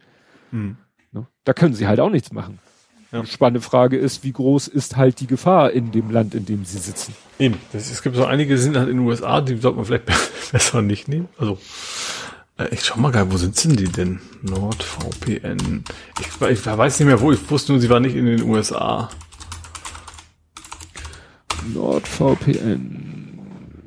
Mhm. 0.52 0.78
Ne? 1.12 1.26
Da 1.44 1.54
können 1.54 1.74
sie 1.74 1.88
halt 1.88 2.00
auch 2.00 2.12
nichts 2.12 2.32
machen. 2.32 2.60
Ja. 3.12 3.22
Die 3.22 3.28
spannende 3.28 3.62
Frage 3.62 3.98
ist, 3.98 4.24
wie 4.24 4.32
groß 4.32 4.68
ist 4.68 4.96
halt 4.96 5.20
die 5.20 5.26
Gefahr 5.26 5.72
in 5.72 5.92
dem 5.92 6.12
Land, 6.12 6.36
in 6.36 6.46
dem 6.46 6.66
sie 6.66 6.78
sitzen? 6.78 7.16
Eben. 7.40 7.58
Das, 7.72 7.90
es 7.90 8.04
gibt 8.04 8.16
so 8.16 8.26
einige, 8.26 8.54
die 8.54 8.62
sind 8.62 8.78
halt 8.78 8.90
in 8.90 8.98
den 8.98 9.08
USA, 9.08 9.42
die 9.42 9.58
sollte 9.58 9.78
man 9.78 9.86
vielleicht 9.86 10.06
besser 10.52 10.84
nicht 10.84 11.08
nehmen. 11.08 11.28
Also, 11.40 11.58
ich 12.72 12.84
schau 12.84 13.00
mal 13.00 13.12
geil, 13.12 13.28
wo 13.30 13.38
sind 13.38 13.62
denn 13.64 13.76
die 13.76 13.86
denn? 13.86 14.20
NordVPN. 14.42 15.84
Ich, 16.20 16.28
ich 16.50 16.66
weiß 16.66 17.00
nicht 17.00 17.08
mehr, 17.08 17.22
wo. 17.22 17.32
Ich 17.32 17.50
wusste 17.50 17.72
nur, 17.72 17.82
sie 17.82 17.90
war 17.90 18.00
nicht 18.00 18.16
in 18.16 18.26
den 18.26 18.44
USA. 18.44 19.10
NordVPN. 21.74 23.40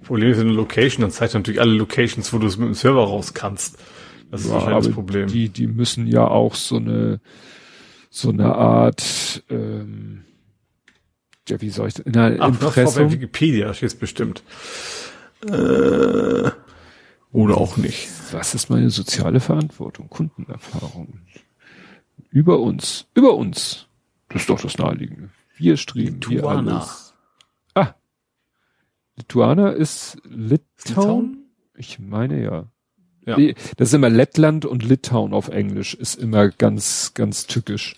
Problem 0.04 0.30
ist 0.30 0.38
in 0.38 0.46
der 0.48 0.56
Location, 0.56 1.02
dann 1.02 1.10
zeigt 1.10 1.34
er 1.34 1.40
natürlich 1.40 1.60
alle 1.60 1.72
Locations, 1.72 2.32
wo 2.32 2.38
du 2.38 2.46
es 2.46 2.56
mit 2.56 2.66
dem 2.68 2.74
Server 2.74 3.04
raus 3.04 3.34
kannst. 3.34 3.78
Das 4.30 4.42
ist 4.42 4.48
Ja, 4.48 4.54
wahrscheinlich 4.54 4.86
das 4.86 4.94
Problem. 4.94 5.28
Die, 5.28 5.48
die 5.48 5.66
müssen 5.66 6.06
ja 6.06 6.26
auch 6.26 6.54
so 6.54 6.76
eine, 6.76 7.20
so 8.10 8.30
eine 8.30 8.54
Art, 8.54 9.42
ähm, 9.48 10.24
ja, 11.48 11.60
wie 11.60 11.70
soll 11.70 11.88
ich 11.88 11.94
das, 11.94 12.04
bei 12.04 12.34
Impressum. 12.36 13.12
Wikipedia, 13.12 13.72
steht 13.74 13.98
bestimmt. 13.98 14.42
Äh, 15.46 16.50
oder 17.32 17.56
auch 17.56 17.76
nicht. 17.76 18.08
Was 18.32 18.54
ist 18.54 18.70
meine 18.70 18.90
soziale 18.90 19.40
Verantwortung? 19.40 20.08
Kundenerfahrung. 20.08 21.20
Über 22.30 22.60
uns. 22.60 23.06
Über 23.14 23.34
uns. 23.34 23.86
Das 24.28 24.42
ist 24.42 24.50
doch 24.50 24.60
das 24.60 24.78
Naheliegende. 24.78 25.30
Wir 25.56 25.76
streben 25.76 26.20
hier 26.26 26.36
Lituana. 26.36 26.78
alles. 26.80 27.14
Ah. 27.74 27.94
Lituana 29.16 29.70
ist 29.70 30.18
Litauen? 30.24 31.50
Ich 31.74 31.98
meine 31.98 32.42
ja. 32.42 32.66
Ja. 33.24 33.36
Das 33.76 33.88
ist 33.88 33.94
immer 33.94 34.10
Lettland 34.10 34.64
und 34.64 34.82
Litauen 34.82 35.32
auf 35.32 35.48
Englisch. 35.48 35.94
Ist 35.94 36.16
immer 36.16 36.48
ganz, 36.48 37.12
ganz 37.14 37.46
tückisch. 37.46 37.96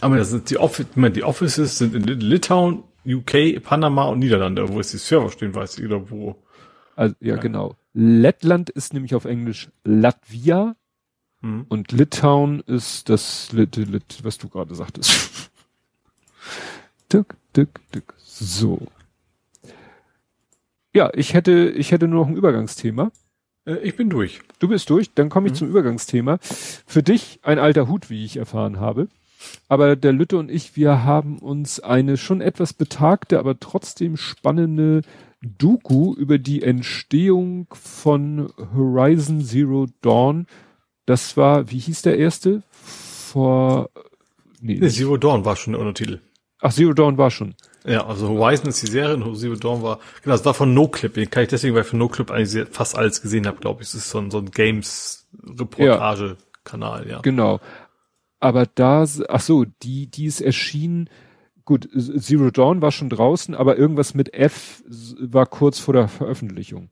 Aber 0.00 0.16
das 0.16 0.30
sind 0.30 0.50
die, 0.50 0.58
Office, 0.58 0.86
die 0.94 1.24
Offices 1.24 1.78
sind 1.78 1.94
in 1.94 2.04
Litauen, 2.04 2.84
UK, 3.06 3.62
Panama 3.62 4.04
und 4.04 4.20
Niederlande. 4.20 4.68
Wo 4.68 4.78
ist 4.78 4.92
die 4.92 4.98
Server 4.98 5.30
stehen, 5.30 5.54
weiß 5.54 5.78
ich, 5.78 5.86
oder 5.86 6.10
wo. 6.10 6.36
Also, 6.98 7.14
ja, 7.20 7.36
genau. 7.36 7.76
Lettland 7.94 8.70
ist 8.70 8.92
nämlich 8.92 9.14
auf 9.14 9.24
Englisch 9.24 9.70
Latvia 9.84 10.74
Hm. 11.42 11.66
und 11.68 11.92
Litauen 11.92 12.60
ist 12.66 13.08
das 13.08 13.52
Lit, 13.52 13.76
Lit, 13.76 14.18
was 14.24 14.38
du 14.38 14.48
gerade 14.48 14.74
sagtest. 14.74 15.50
Tück, 17.08 17.36
tück, 17.52 17.80
tück. 17.92 18.14
So. 18.18 18.88
Ja, 20.92 21.10
ich 21.14 21.34
hätte, 21.34 21.68
ich 21.70 21.92
hätte 21.92 22.08
nur 22.08 22.22
noch 22.22 22.28
ein 22.28 22.36
Übergangsthema. 22.36 23.12
Äh, 23.66 23.76
ich 23.78 23.94
bin 23.96 24.10
durch. 24.10 24.40
Du 24.58 24.66
bist 24.66 24.90
durch, 24.90 25.14
dann 25.14 25.28
komme 25.28 25.46
ich 25.46 25.52
Mhm. 25.52 25.56
zum 25.58 25.68
Übergangsthema. 25.68 26.38
Für 26.40 27.04
dich 27.04 27.38
ein 27.42 27.60
alter 27.60 27.86
Hut, 27.86 28.10
wie 28.10 28.24
ich 28.24 28.36
erfahren 28.36 28.80
habe. 28.80 29.06
Aber 29.68 29.94
der 29.94 30.12
Lütte 30.12 30.36
und 30.38 30.50
ich, 30.50 30.74
wir 30.76 31.04
haben 31.04 31.38
uns 31.38 31.78
eine 31.78 32.16
schon 32.16 32.40
etwas 32.40 32.72
betagte, 32.72 33.38
aber 33.38 33.60
trotzdem 33.60 34.16
spannende 34.16 35.02
Doku 35.40 36.14
über 36.14 36.38
die 36.38 36.62
Entstehung 36.62 37.66
von 37.72 38.52
Horizon 38.74 39.42
Zero 39.44 39.86
Dawn. 40.00 40.46
Das 41.06 41.36
war, 41.36 41.70
wie 41.70 41.78
hieß 41.78 42.02
der 42.02 42.18
erste? 42.18 42.62
Vor, 42.72 43.90
nee, 44.60 44.78
Nee, 44.80 44.88
Zero 44.88 45.16
Dawn 45.16 45.44
war 45.44 45.54
schon 45.56 45.72
der 45.74 45.80
Untertitel. 45.80 46.20
ach, 46.60 46.72
Zero 46.72 46.92
Dawn 46.92 47.18
war 47.18 47.30
schon. 47.30 47.54
Ja, 47.84 48.04
also 48.06 48.28
Horizon 48.28 48.68
ist 48.68 48.82
die 48.82 48.90
Serie 48.90 49.14
und 49.16 49.36
Zero 49.36 49.54
Dawn 49.54 49.82
war, 49.82 50.00
genau, 50.22 50.34
das 50.36 50.44
war 50.44 50.54
von 50.54 50.74
NoClip. 50.74 51.14
Den 51.14 51.30
kann 51.30 51.44
ich 51.44 51.48
deswegen, 51.48 51.74
weil 51.74 51.82
ich 51.82 51.88
von 51.88 51.98
NoClip 52.00 52.30
eigentlich 52.30 52.50
sehr, 52.50 52.66
fast 52.66 52.98
alles 52.98 53.22
gesehen 53.22 53.46
habe, 53.46 53.58
glaube 53.60 53.82
ich. 53.82 53.88
Es 53.88 53.94
ist 53.94 54.10
so 54.10 54.18
ein, 54.18 54.30
so 54.30 54.38
ein 54.38 54.50
Games-Reportage-Kanal, 54.50 57.08
ja. 57.08 57.20
Genau. 57.20 57.60
Aber 58.40 58.66
da, 58.66 59.06
ach 59.28 59.40
so, 59.40 59.64
die, 59.82 60.10
die 60.10 60.26
ist 60.26 60.40
erschienen, 60.40 61.08
gut, 61.68 61.86
Zero 61.94 62.50
Dawn 62.50 62.80
war 62.80 62.90
schon 62.90 63.10
draußen, 63.10 63.54
aber 63.54 63.76
irgendwas 63.76 64.14
mit 64.14 64.32
F 64.32 64.82
war 65.20 65.44
kurz 65.44 65.78
vor 65.78 65.92
der 65.92 66.08
Veröffentlichung. 66.08 66.88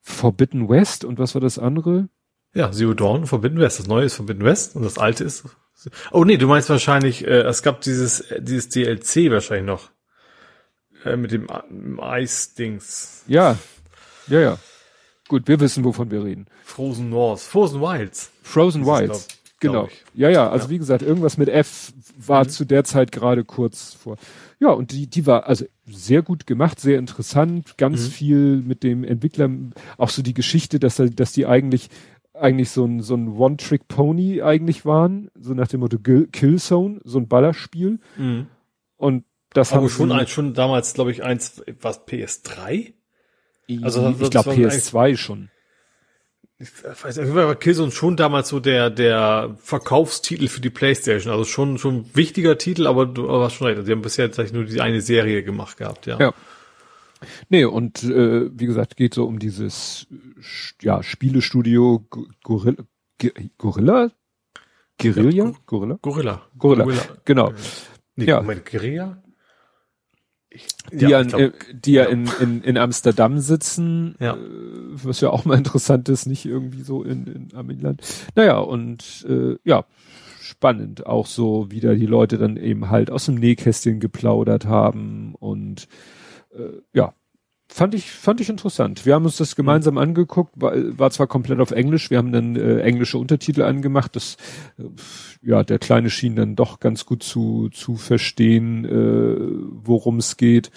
Forbidden 0.00 0.70
West 0.70 1.04
und 1.04 1.18
was 1.18 1.34
war 1.34 1.42
das 1.42 1.58
andere? 1.58 2.08
Ja, 2.54 2.72
Zero 2.72 2.94
Dawn, 2.94 3.26
Forbidden 3.26 3.58
West. 3.58 3.78
Das 3.78 3.86
neue 3.86 4.06
ist 4.06 4.14
Forbidden 4.14 4.42
West 4.42 4.74
und 4.74 4.84
das 4.84 4.96
alte 4.96 5.24
ist. 5.24 5.44
Oh 6.12 6.24
nee, 6.24 6.38
du 6.38 6.46
meinst 6.46 6.70
wahrscheinlich, 6.70 7.26
äh, 7.26 7.42
es 7.42 7.62
gab 7.62 7.82
dieses, 7.82 8.22
äh, 8.22 8.40
dieses 8.40 8.70
DLC 8.70 9.30
wahrscheinlich 9.30 9.66
noch. 9.66 9.90
Äh, 11.04 11.16
mit 11.16 11.32
dem 11.32 11.48
dem 11.68 12.00
Eis-Dings. 12.00 13.24
Ja, 13.26 13.58
ja, 14.28 14.40
ja. 14.40 14.58
Gut, 15.28 15.46
wir 15.46 15.60
wissen, 15.60 15.84
wovon 15.84 16.10
wir 16.10 16.24
reden. 16.24 16.46
Frozen 16.64 17.10
North. 17.10 17.40
Frozen 17.40 17.82
Wilds. 17.82 18.30
Frozen 18.42 18.86
Wilds. 18.86 19.28
Genau. 19.62 19.88
Ja, 20.14 20.28
ja, 20.28 20.50
also 20.50 20.66
Ja. 20.66 20.70
wie 20.70 20.78
gesagt, 20.78 21.02
irgendwas 21.02 21.38
mit 21.38 21.48
F 21.48 21.92
war 22.18 22.44
Mhm. 22.44 22.48
zu 22.50 22.64
der 22.66 22.84
Zeit 22.84 23.10
gerade 23.12 23.44
kurz 23.44 23.94
vor. 23.94 24.16
Ja, 24.60 24.68
und 24.70 24.92
die, 24.92 25.06
die 25.06 25.26
war 25.26 25.46
also 25.46 25.64
sehr 25.86 26.22
gut 26.22 26.46
gemacht, 26.46 26.78
sehr 26.78 26.98
interessant, 26.98 27.76
ganz 27.78 28.02
Mhm. 28.02 28.10
viel 28.10 28.56
mit 28.62 28.82
dem 28.82 29.02
Entwickler, 29.04 29.48
auch 29.98 30.10
so 30.10 30.22
die 30.22 30.34
Geschichte, 30.34 30.78
dass, 30.78 30.96
dass 31.14 31.32
die 31.32 31.46
eigentlich 31.46 31.88
eigentlich 32.34 32.70
so 32.70 32.84
ein, 32.86 33.02
so 33.02 33.14
ein 33.14 33.28
One-Trick-Pony 33.28 34.40
eigentlich 34.42 34.86
waren, 34.86 35.30
so 35.38 35.52
nach 35.52 35.68
dem 35.68 35.80
Motto 35.80 35.98
Kill- 35.98 36.28
Killzone, 36.32 36.98
so 37.04 37.18
ein 37.18 37.28
Ballerspiel. 37.28 38.00
Mhm. 38.16 38.46
Und 38.96 39.24
das 39.52 39.72
Aber 39.72 39.82
haben 39.82 39.88
schon, 39.90 40.12
ein, 40.12 40.26
schon 40.26 40.54
damals, 40.54 40.94
glaube 40.94 41.10
ich, 41.12 41.22
eins, 41.22 41.62
was, 41.82 42.06
PS3? 42.06 42.94
also 43.82 44.08
ich 44.08 44.30
glaube 44.30 44.30
das 44.30 44.46
war 44.46 44.54
PS2 44.54 45.16
schon. 45.16 45.50
Ich 46.62 47.04
weiß 47.04 47.16
nicht, 47.16 47.34
war 47.34 47.56
Killzone 47.56 47.90
schon 47.90 48.16
damals 48.16 48.48
so 48.48 48.60
der, 48.60 48.88
der 48.88 49.56
Verkaufstitel 49.58 50.46
für 50.46 50.60
die 50.60 50.70
Playstation. 50.70 51.32
Also 51.32 51.44
schon, 51.44 51.76
schon 51.76 51.96
ein 51.96 52.10
wichtiger 52.14 52.56
Titel, 52.56 52.86
aber 52.86 53.04
du 53.04 53.28
hast 53.28 53.54
schon 53.54 53.66
recht. 53.66 53.78
Also 53.78 53.86
Die 53.86 53.92
haben 53.92 54.02
bisher 54.02 54.26
tatsächlich 54.28 54.52
nur 54.52 54.64
die 54.64 54.80
eine 54.80 55.00
Serie 55.00 55.42
gemacht 55.42 55.76
gehabt, 55.76 56.06
ja. 56.06 56.20
Ja. 56.20 56.32
Nee, 57.48 57.64
und 57.64 58.04
äh, 58.04 58.48
wie 58.52 58.66
gesagt, 58.66 58.96
geht 58.96 59.14
so 59.14 59.24
um 59.24 59.40
dieses 59.40 60.06
ja, 60.80 61.02
Spielestudio 61.02 62.06
Gorilla, 62.42 62.84
Gorilla? 63.58 64.10
Guerilla? 64.98 65.52
Gorilla? 65.66 65.98
Gorilla. 66.02 66.48
Gorilla, 66.58 67.02
genau. 67.24 67.52
Nee, 68.14 68.26
Ja. 68.26 68.40
Moment, 68.40 68.66
Guerilla? 68.66 69.22
Die 70.92 71.06
ja, 71.06 71.20
in, 71.20 71.28
glaub- 71.28 71.40
äh, 71.40 71.52
die 71.72 71.92
ja 71.92 72.04
in, 72.04 72.28
in, 72.40 72.62
in 72.62 72.76
Amsterdam 72.76 73.38
sitzen, 73.38 74.14
Ja. 74.20 74.34
äh, 74.34 74.38
was 74.92 75.20
ja 75.20 75.30
auch 75.30 75.44
mal 75.44 75.56
interessant 75.56 76.08
ist, 76.08 76.26
nicht 76.26 76.44
irgendwie 76.44 76.82
so 76.82 77.02
in, 77.02 77.26
in 77.26 77.48
Amiland. 77.54 78.02
Naja, 78.34 78.58
und 78.58 79.26
äh, 79.28 79.56
ja, 79.64 79.84
spannend, 80.40 81.06
auch 81.06 81.26
so, 81.26 81.66
wie 81.70 81.80
da 81.80 81.94
die 81.94 82.06
Leute 82.06 82.36
dann 82.38 82.56
eben 82.56 82.90
halt 82.90 83.10
aus 83.10 83.26
dem 83.26 83.36
Nähkästchen 83.36 84.00
geplaudert 84.00 84.66
haben 84.66 85.34
und 85.38 85.88
äh, 86.54 86.80
ja, 86.92 87.14
fand 87.72 87.94
ich, 87.94 88.10
fand 88.10 88.40
ich 88.40 88.48
interessant. 88.48 89.06
Wir 89.06 89.14
haben 89.14 89.24
uns 89.24 89.36
das 89.36 89.56
gemeinsam 89.56 89.98
angeguckt, 89.98 90.52
war, 90.56 90.72
war 90.98 91.10
zwar 91.10 91.26
komplett 91.26 91.60
auf 91.60 91.70
Englisch, 91.70 92.10
wir 92.10 92.18
haben 92.18 92.32
dann 92.32 92.56
äh, 92.56 92.80
englische 92.80 93.18
Untertitel 93.18 93.62
angemacht, 93.62 94.14
das, 94.14 94.36
äh, 94.78 94.84
ja, 95.42 95.62
der 95.64 95.78
Kleine 95.78 96.10
schien 96.10 96.36
dann 96.36 96.56
doch 96.56 96.80
ganz 96.80 97.06
gut 97.06 97.22
zu, 97.22 97.68
zu 97.70 97.96
verstehen, 97.96 98.84
äh, 98.84 99.36
worum 99.70 100.18
es 100.18 100.36
geht. 100.36 100.70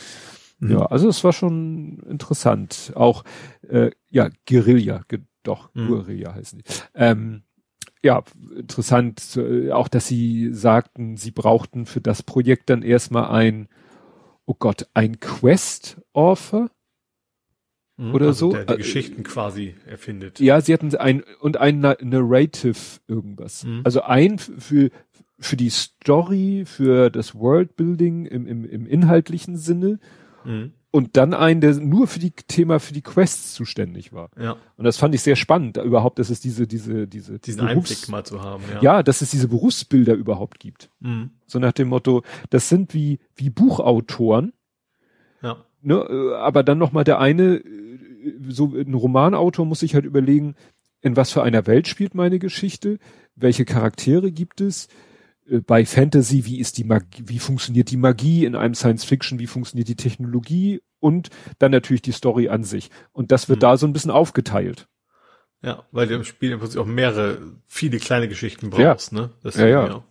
Mhm. 0.60 0.72
Ja, 0.72 0.86
also 0.86 1.10
es 1.10 1.24
war 1.24 1.34
schon 1.34 2.00
interessant. 2.10 2.94
Auch, 2.96 3.24
äh, 3.68 3.92
ja, 4.10 4.30
Guerilla, 4.48 5.02
ge 5.08 5.20
doch, 5.44 5.70
Mhm. 5.76 5.88
Guerilla 5.88 6.34
heißen 6.34 6.60
die. 6.60 6.64
Ähm, 6.96 7.44
ja, 8.02 8.24
interessant, 8.58 9.36
äh, 9.36 9.72
auch 9.72 9.88
dass 9.88 10.08
sie 10.08 10.54
sagten, 10.54 11.18
sie 11.18 11.32
brauchten 11.32 11.86
für 11.86 12.02
das 12.02 12.24
Projekt 12.24 12.70
dann 12.70 12.82
erstmal 12.84 13.28
ein, 13.30 13.68
oh 14.46 14.56
Gott, 14.58 14.88
ein 14.94 15.20
Quest-Offer. 15.20 16.70
Mhm. 17.98 18.14
oder 18.14 18.28
also 18.28 18.50
so, 18.52 18.56
Der 18.56 18.66
die 18.66 18.74
äh, 18.74 18.78
Geschichten 18.78 19.24
quasi 19.24 19.76
erfindet. 19.88 20.40
Ja, 20.40 20.60
sie 20.62 20.74
hatten 20.74 20.94
ein 20.96 21.24
und 21.40 21.58
ein 21.58 21.80
Na- 21.80 21.98
Narrative 22.02 22.76
irgendwas. 23.08 23.64
Mhm. 23.64 23.82
Also 23.84 24.02
ein 24.02 24.38
für 24.40 24.90
für 25.40 25.58
die 25.58 25.70
Story, 25.70 26.64
für 26.66 27.10
das 27.10 27.36
Worldbuilding 27.36 28.26
im, 28.26 28.48
im, 28.48 28.66
im 28.66 28.86
inhaltlichen 28.88 29.58
Sinne 29.58 30.00
Mhm. 30.46 30.72
und 30.92 31.18
dann 31.18 31.34
einen, 31.34 31.60
der 31.60 31.74
nur 31.76 32.08
für 32.08 32.20
die 32.20 32.32
Thema 32.32 32.80
für 32.80 32.94
die 32.94 33.02
Quests 33.02 33.54
zuständig 33.54 34.14
war. 34.14 34.30
Ja, 34.40 34.56
Und 34.78 34.86
das 34.86 34.96
fand 34.98 35.14
ich 35.16 35.22
sehr 35.24 35.36
spannend, 35.36 35.76
überhaupt, 35.78 36.20
dass 36.20 36.30
es 36.30 36.40
diese 36.40 36.68
diese 36.68 37.08
diese 37.08 37.40
diesen 37.40 37.62
Berufs- 37.66 37.92
Einblick 37.92 38.10
mal 38.10 38.24
zu 38.24 38.42
haben, 38.44 38.64
ja. 38.76 38.82
ja, 38.82 39.04
dass 39.04 39.22
es 39.22 39.32
diese 39.32 39.48
Berufsbilder 39.48 40.14
überhaupt 40.14 40.60
gibt. 40.60 40.90
Mhm. 41.00 41.32
So 41.48 41.60
nach 41.60 41.72
dem 41.74 41.88
Motto, 41.90 42.24
das 42.50 42.70
sind 42.70 42.94
wie 42.94 43.20
wie 43.36 43.50
Buchautoren, 43.50 44.54
Ja. 45.42 45.66
Ne, 45.86 45.96
äh, 46.10 46.36
aber 46.36 46.64
dann 46.64 46.78
noch 46.78 46.92
mal 46.92 47.04
der 47.04 47.20
eine, 47.20 47.56
äh, 47.58 48.00
so 48.50 48.74
ein 48.76 48.94
Romanautor 48.94 49.66
muss 49.66 49.80
sich 49.80 49.96
halt 49.96 50.06
überlegen, 50.06 50.56
in 51.02 51.16
was 51.16 51.32
für 51.32 51.44
einer 51.44 51.68
Welt 51.68 51.88
spielt 51.88 52.16
meine 52.16 52.40
Geschichte, 52.40 52.98
welche 53.36 53.66
Charaktere 53.66 54.32
gibt 54.32 54.60
es, 54.62 54.88
äh, 55.50 55.60
bei 55.60 55.86
Fantasy, 55.86 56.46
wie 56.46 56.60
ist 56.60 56.78
die 56.78 56.84
Magie, 56.84 57.24
wie 57.28 57.40
funktioniert 57.40 57.92
die 57.92 57.98
Magie, 57.98 58.46
in 58.46 58.56
einem 58.56 58.74
Science 58.76 59.04
Fiction, 59.06 59.40
wie 59.40 59.48
funktioniert 59.48 59.88
die 59.88 59.96
Technologie 59.96 60.82
und 61.00 61.30
dann 61.60 61.72
natürlich 61.72 62.02
die 62.02 62.12
Story 62.14 62.50
an 62.50 62.64
sich. 62.64 62.90
Und 63.12 63.32
das 63.32 63.48
wird 63.50 63.60
Mhm. 63.60 63.62
da 63.62 63.78
so 63.78 63.86
ein 63.86 63.94
bisschen 63.94 64.12
aufgeteilt. 64.12 64.88
Ja, 65.62 65.84
weil 65.92 66.08
du 66.08 66.16
im 66.16 66.24
Spiel 66.24 66.52
im 66.52 66.60
Prinzip 66.60 66.80
auch 66.80 66.86
mehrere, 66.86 67.40
viele 67.68 67.98
kleine 68.00 68.28
Geschichten 68.28 68.72
Ja. 68.72 68.94
brauchst, 68.94 69.14
ne? 69.14 69.32
Deswegen, 69.44 69.68
Ja, 69.70 69.86
ja. 69.88 69.94
Ne? 69.96 70.04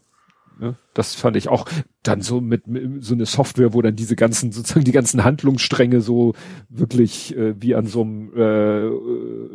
Das 0.94 1.14
fand 1.16 1.36
ich 1.36 1.48
auch 1.48 1.66
dann 2.04 2.20
so 2.20 2.40
mit, 2.40 2.66
mit 2.68 3.02
so 3.04 3.14
eine 3.14 3.26
Software, 3.26 3.74
wo 3.74 3.82
dann 3.82 3.96
diese 3.96 4.14
ganzen 4.14 4.52
sozusagen 4.52 4.84
die 4.84 4.92
ganzen 4.92 5.24
Handlungsstränge 5.24 6.00
so 6.00 6.34
wirklich 6.68 7.36
äh, 7.36 7.60
wie 7.60 7.74
an 7.74 7.86
so 7.86 8.02
einem 8.02 8.32
äh, 8.36 8.88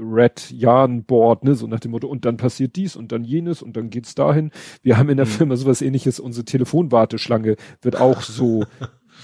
Red 0.02 0.52
Yarn 0.52 1.04
Board, 1.06 1.44
ne, 1.46 1.56
so 1.56 1.68
nach 1.68 1.80
dem 1.80 1.92
Motto 1.92 2.08
und 2.08 2.26
dann 2.26 2.38
passiert 2.38 2.76
dies 2.76 2.96
und 2.96 3.12
dann 3.12 3.24
jenes 3.24 3.62
und 3.62 3.78
dann 3.78 3.90
geht's 3.90 4.16
dahin. 4.16 4.52
Wir 4.82 4.98
haben 4.98 5.10
in 5.10 5.18
der 5.18 5.26
Mhm. 5.26 5.32
Firma 5.32 5.56
sowas 5.56 5.82
ähnliches, 5.82 6.20
unsere 6.20 6.44
Telefonwarteschlange 6.46 7.56
wird 7.82 7.96
auch 8.00 8.22
so 8.22 8.66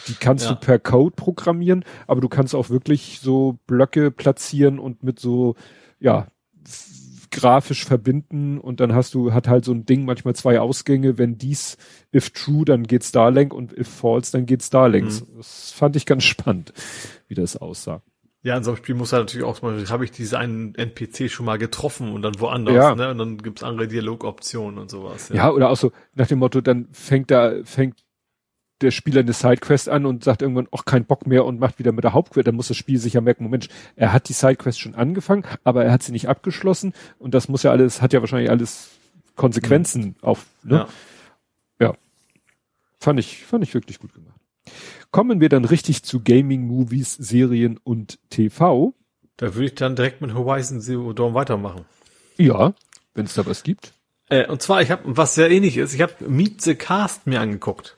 die 0.08 0.14
kannst 0.14 0.46
Ja. 0.50 0.54
du 0.54 0.60
per 0.60 0.80
Code 0.80 1.16
programmieren, 1.16 1.84
aber 2.08 2.22
du 2.22 2.30
kannst 2.30 2.56
auch 2.56 2.70
wirklich 2.70 3.20
so 3.22 3.60
Blöcke 3.68 4.12
platzieren 4.12 4.80
und 4.80 5.04
mit 5.04 5.20
so 5.20 5.56
ja 6.00 6.28
grafisch 7.36 7.86
verbinden 7.86 8.58
und 8.60 8.80
dann 8.80 8.94
hast 8.96 9.14
du, 9.14 9.34
hat 9.34 9.48
halt 9.48 9.66
so 9.66 9.74
ein 9.74 9.86
Ding 9.86 10.06
manchmal 10.06 10.36
zwei 10.36 10.60
Ausgänge, 10.60 11.18
wenn 11.18 11.38
dies 11.38 11.78
if 12.14 12.32
true, 12.32 12.66
dann 12.66 12.84
geht's 12.84 13.12
da 13.12 13.30
lang 13.30 13.52
und 13.52 13.78
if 13.78 13.88
false, 13.88 14.32
dann 14.32 14.46
geht's 14.46 14.70
da 14.70 14.88
längs. 14.88 15.22
Mhm. 15.22 15.38
Das 15.38 15.72
fand 15.72 15.96
ich 15.96 16.06
ganz 16.06 16.24
spannend, 16.34 16.74
wie 17.28 17.36
das 17.36 17.58
aussah. 17.58 18.02
Ja, 18.44 18.56
in 18.56 18.64
so 18.64 18.72
einem 18.72 18.78
Spiel 18.78 18.94
muss 18.94 19.12
er 19.12 19.20
natürlich 19.20 19.44
auch 19.46 19.62
mal, 19.64 19.84
habe 19.90 20.06
ich 20.06 20.12
diese 20.12 20.38
einen 20.38 20.76
NPC 20.76 21.32
schon 21.32 21.48
mal 21.48 21.58
getroffen 21.58 22.12
und 22.14 22.22
dann 22.22 22.40
woanders, 22.40 22.76
Ja. 22.76 22.94
ne? 22.96 23.10
Und 23.10 23.18
dann 23.18 23.38
gibt's 23.40 23.64
andere 23.64 23.88
Dialogoptionen 23.88 24.78
und 24.80 24.92
sowas. 24.92 25.30
Ja. 25.34 25.50
oder 25.52 25.70
auch 25.70 25.78
so 25.78 25.92
nach 26.14 26.28
dem 26.28 26.38
Motto, 26.40 26.62
dann 26.62 26.88
fängt 26.92 27.32
da, 27.32 27.54
fängt 27.64 28.05
der 28.82 28.92
Spieler 28.92 29.22
eine 29.22 29.34
Sidequest 29.34 29.90
an 29.90 30.06
und 30.06 30.24
sagt 30.24 30.42
irgendwann, 30.42 30.68
ach, 30.72 30.86
kein 30.86 31.06
Bock 31.06 31.28
mehr 31.28 31.46
und 31.46 31.60
macht 31.60 31.80
wieder 31.80 31.92
mit 31.92 32.04
der 32.04 32.14
Hauptquest, 32.14 32.48
dann 32.48 32.56
muss 32.56 32.68
das 32.68 32.78
Spiel 32.78 33.00
sich 33.00 33.14
ja 33.14 33.22
merken, 33.22 33.44
Moment, 33.44 33.70
er 33.96 34.12
hat 34.12 34.28
die 34.28 34.34
Sidequest 34.34 34.80
schon 34.80 34.96
angefangen, 34.96 35.46
aber 35.64 35.86
er 35.86 35.92
hat 35.92 36.04
sie 36.04 36.12
nicht 36.12 36.28
abgeschlossen 36.28 36.94
und 37.18 37.34
das 37.34 37.48
muss 37.48 37.64
ja 37.64 37.72
alles, 37.72 38.02
hat 38.02 38.14
ja 38.14 38.20
wahrscheinlich 38.20 38.50
alles 38.50 38.90
Konsequenzen 39.36 40.16
auf, 40.22 40.46
ne? 40.64 40.88
Ja. 41.80 41.96
Fand 43.00 43.20
ich, 43.20 43.46
fand 43.46 43.64
ich 43.64 43.74
wirklich 43.74 44.00
gut 44.00 44.14
gemacht. 44.14 44.40
Kommen 45.12 45.40
wir 45.40 45.50
dann 45.50 45.66
richtig 45.66 46.04
zu 46.04 46.22
Gaming, 46.22 46.68
Movies, 46.68 47.14
Serien 47.14 47.80
und 47.84 48.20
TV. 48.30 48.94
Da 49.38 49.54
würde 49.54 49.66
ich 49.66 49.76
dann 49.76 49.96
direkt 49.96 50.22
mit 50.22 50.34
Horizon 50.34 50.82
Zero 50.82 51.14
Dawn 51.14 51.34
weitermachen. 51.34 51.86
Ja, 52.38 52.74
wenn 53.14 53.26
es 53.26 53.34
da 53.34 53.46
was 53.46 53.64
gibt. 53.64 53.94
Äh, 54.30 54.48
und 54.48 54.62
zwar, 54.62 54.82
ich 54.82 54.92
habe, 54.92 55.04
was 55.06 55.36
sehr 55.36 55.52
ähnlich 55.52 55.78
ist, 55.78 55.94
ich 55.94 56.02
habe 56.02 56.14
Meet 56.28 56.62
the 56.62 56.76
Cast 56.76 57.28
mir 57.28 57.40
angeguckt. 57.40 57.98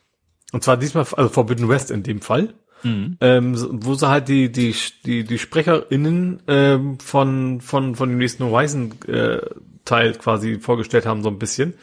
Und 0.54 0.64
zwar 0.64 0.78
diesmal, 0.78 1.06
also 1.16 1.30
Forbidden 1.30 1.68
West 1.70 1.92
in 1.92 2.04
dem 2.04 2.22
Fall. 2.22 2.54
Ähm, 3.22 3.56
so- 3.56 3.70
wo 3.72 3.96
sie 3.96 4.08
halt 4.08 4.28
die, 4.28 4.52
die, 4.52 4.74
die, 5.06 5.24
die 5.24 5.40
SprecherInnen 5.40 6.44
ähm, 6.48 7.00
von, 7.00 7.60
von, 7.60 7.96
von 7.96 8.10
dem 8.10 8.20
nächsten 8.20 8.44
Horizon 8.46 8.94
äh, 9.08 9.40
Teil 9.84 10.14
quasi 10.14 10.60
vorgestellt 10.60 11.06
haben, 11.06 11.24
so 11.24 11.30
ein 11.30 11.40
bisschen. 11.40 11.74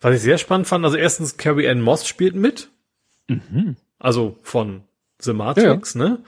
Was 0.00 0.14
ich 0.14 0.22
sehr 0.22 0.38
spannend 0.38 0.66
fand, 0.68 0.84
also 0.84 0.96
erstens 0.96 1.36
Carrie 1.36 1.68
Ann 1.68 1.80
Moss 1.80 2.06
spielt 2.06 2.34
mit. 2.36 2.68
Also 3.98 4.38
von 4.42 4.82
The 5.20 5.32
Matrix, 5.32 5.94
ne? 5.94 6.20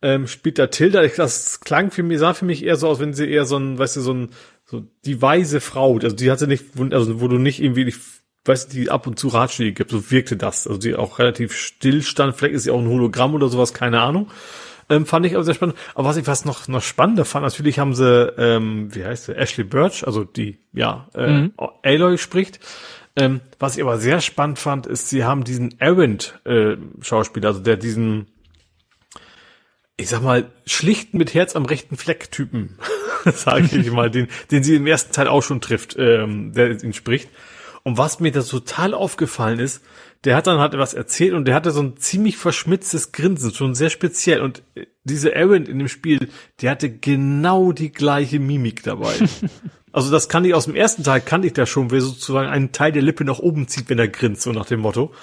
Ähm, 0.00 0.26
spielt 0.28 0.58
da 0.58 0.68
Tilda. 0.68 1.04
Das 1.06 1.60
klang 1.60 1.90
für 1.90 2.02
mich, 2.04 2.20
sah 2.20 2.34
für 2.34 2.44
mich 2.44 2.64
eher 2.64 2.76
so 2.76 2.88
aus, 2.88 3.00
wenn 3.00 3.12
sie 3.12 3.28
eher 3.28 3.44
so 3.44 3.56
ein, 3.58 3.78
weißt 3.78 3.96
du, 3.96 4.00
so 4.00 4.14
ein, 4.14 4.28
so 4.64 4.84
die 5.04 5.20
weise 5.20 5.60
Frau, 5.60 5.98
also 5.98 6.14
die 6.14 6.30
hatte 6.30 6.46
nicht, 6.46 6.64
also 6.92 7.20
wo 7.20 7.28
du 7.28 7.38
nicht 7.38 7.60
irgendwie, 7.60 7.82
ich, 7.82 7.96
weißt 8.44 8.72
du, 8.72 8.76
die 8.76 8.90
ab 8.90 9.06
und 9.06 9.18
zu 9.18 9.28
Ratschläge 9.28 9.72
gibt, 9.72 9.90
so 9.90 10.10
wirkte 10.10 10.36
das. 10.36 10.66
Also 10.66 10.78
die 10.78 10.94
auch 10.96 11.18
relativ 11.18 11.54
still 11.54 12.02
stand, 12.02 12.36
vielleicht 12.36 12.54
ist 12.54 12.64
sie 12.64 12.70
auch 12.70 12.80
ein 12.80 12.88
Hologramm 12.88 13.34
oder 13.34 13.48
sowas, 13.48 13.74
keine 13.74 14.00
Ahnung. 14.00 14.30
Ähm, 14.90 15.04
fand 15.04 15.26
ich 15.26 15.34
aber 15.34 15.44
sehr 15.44 15.54
spannend. 15.54 15.76
Aber 15.94 16.08
was 16.08 16.16
ich 16.16 16.26
was 16.26 16.44
noch, 16.44 16.66
noch 16.66 16.82
spannender 16.82 17.24
fand, 17.24 17.44
natürlich 17.44 17.78
haben 17.78 17.94
sie, 17.94 18.32
ähm, 18.38 18.94
wie 18.94 19.04
heißt 19.04 19.26
sie, 19.26 19.36
Ashley 19.36 19.64
Birch, 19.64 20.06
also 20.06 20.24
die, 20.24 20.58
ja, 20.72 21.08
äh, 21.14 21.50
Aloy 21.82 22.16
spricht. 22.16 22.60
Ähm, 23.16 23.40
was 23.58 23.76
ich 23.76 23.82
aber 23.82 23.98
sehr 23.98 24.20
spannend 24.20 24.58
fand, 24.58 24.86
ist, 24.86 25.08
sie 25.08 25.24
haben 25.24 25.44
diesen 25.44 25.78
Errant 25.80 26.40
äh, 26.44 26.76
Schauspieler, 27.00 27.48
also 27.48 27.60
der 27.60 27.76
diesen, 27.76 28.28
ich 29.96 30.08
sag 30.08 30.22
mal, 30.22 30.50
schlicht 30.66 31.14
mit 31.14 31.34
Herz 31.34 31.56
am 31.56 31.66
rechten 31.66 31.96
Fleck 31.96 32.30
Typen, 32.30 32.78
sage 33.24 33.76
ich 33.76 33.90
mal, 33.90 34.10
den, 34.10 34.28
den 34.50 34.62
sie 34.62 34.76
im 34.76 34.86
ersten 34.86 35.12
Teil 35.12 35.26
auch 35.26 35.42
schon 35.42 35.60
trifft, 35.60 35.96
ähm, 35.98 36.52
der 36.52 36.82
ihn 36.82 36.92
spricht. 36.92 37.28
Und 37.88 37.96
was 37.96 38.20
mir 38.20 38.30
da 38.30 38.42
total 38.42 38.92
aufgefallen 38.92 39.60
ist, 39.60 39.82
der 40.24 40.36
hat 40.36 40.46
dann 40.46 40.58
halt 40.58 40.74
etwas 40.74 40.92
erzählt 40.92 41.32
und 41.32 41.46
der 41.46 41.54
hatte 41.54 41.70
so 41.70 41.80
ein 41.80 41.96
ziemlich 41.96 42.36
verschmitztes 42.36 43.12
Grinsen, 43.12 43.54
schon 43.54 43.74
sehr 43.74 43.88
speziell. 43.88 44.42
Und 44.42 44.62
äh, 44.74 44.84
diese 45.04 45.34
Aaron 45.34 45.64
in 45.64 45.78
dem 45.78 45.88
Spiel, 45.88 46.28
die 46.60 46.68
hatte 46.68 46.90
genau 46.90 47.72
die 47.72 47.90
gleiche 47.90 48.40
Mimik 48.40 48.82
dabei. 48.82 49.14
also 49.92 50.10
das 50.10 50.28
kann 50.28 50.44
ich 50.44 50.52
aus 50.52 50.66
dem 50.66 50.74
ersten 50.74 51.02
Teil, 51.02 51.22
kannte 51.22 51.46
ich 51.46 51.54
da 51.54 51.64
schon, 51.64 51.90
wer 51.90 52.02
sozusagen 52.02 52.50
einen 52.50 52.72
Teil 52.72 52.92
der 52.92 53.00
Lippe 53.00 53.24
nach 53.24 53.38
oben 53.38 53.68
zieht, 53.68 53.88
wenn 53.88 53.98
er 53.98 54.08
grinst, 54.08 54.42
so 54.42 54.52
nach 54.52 54.66
dem 54.66 54.80
Motto. 54.80 55.14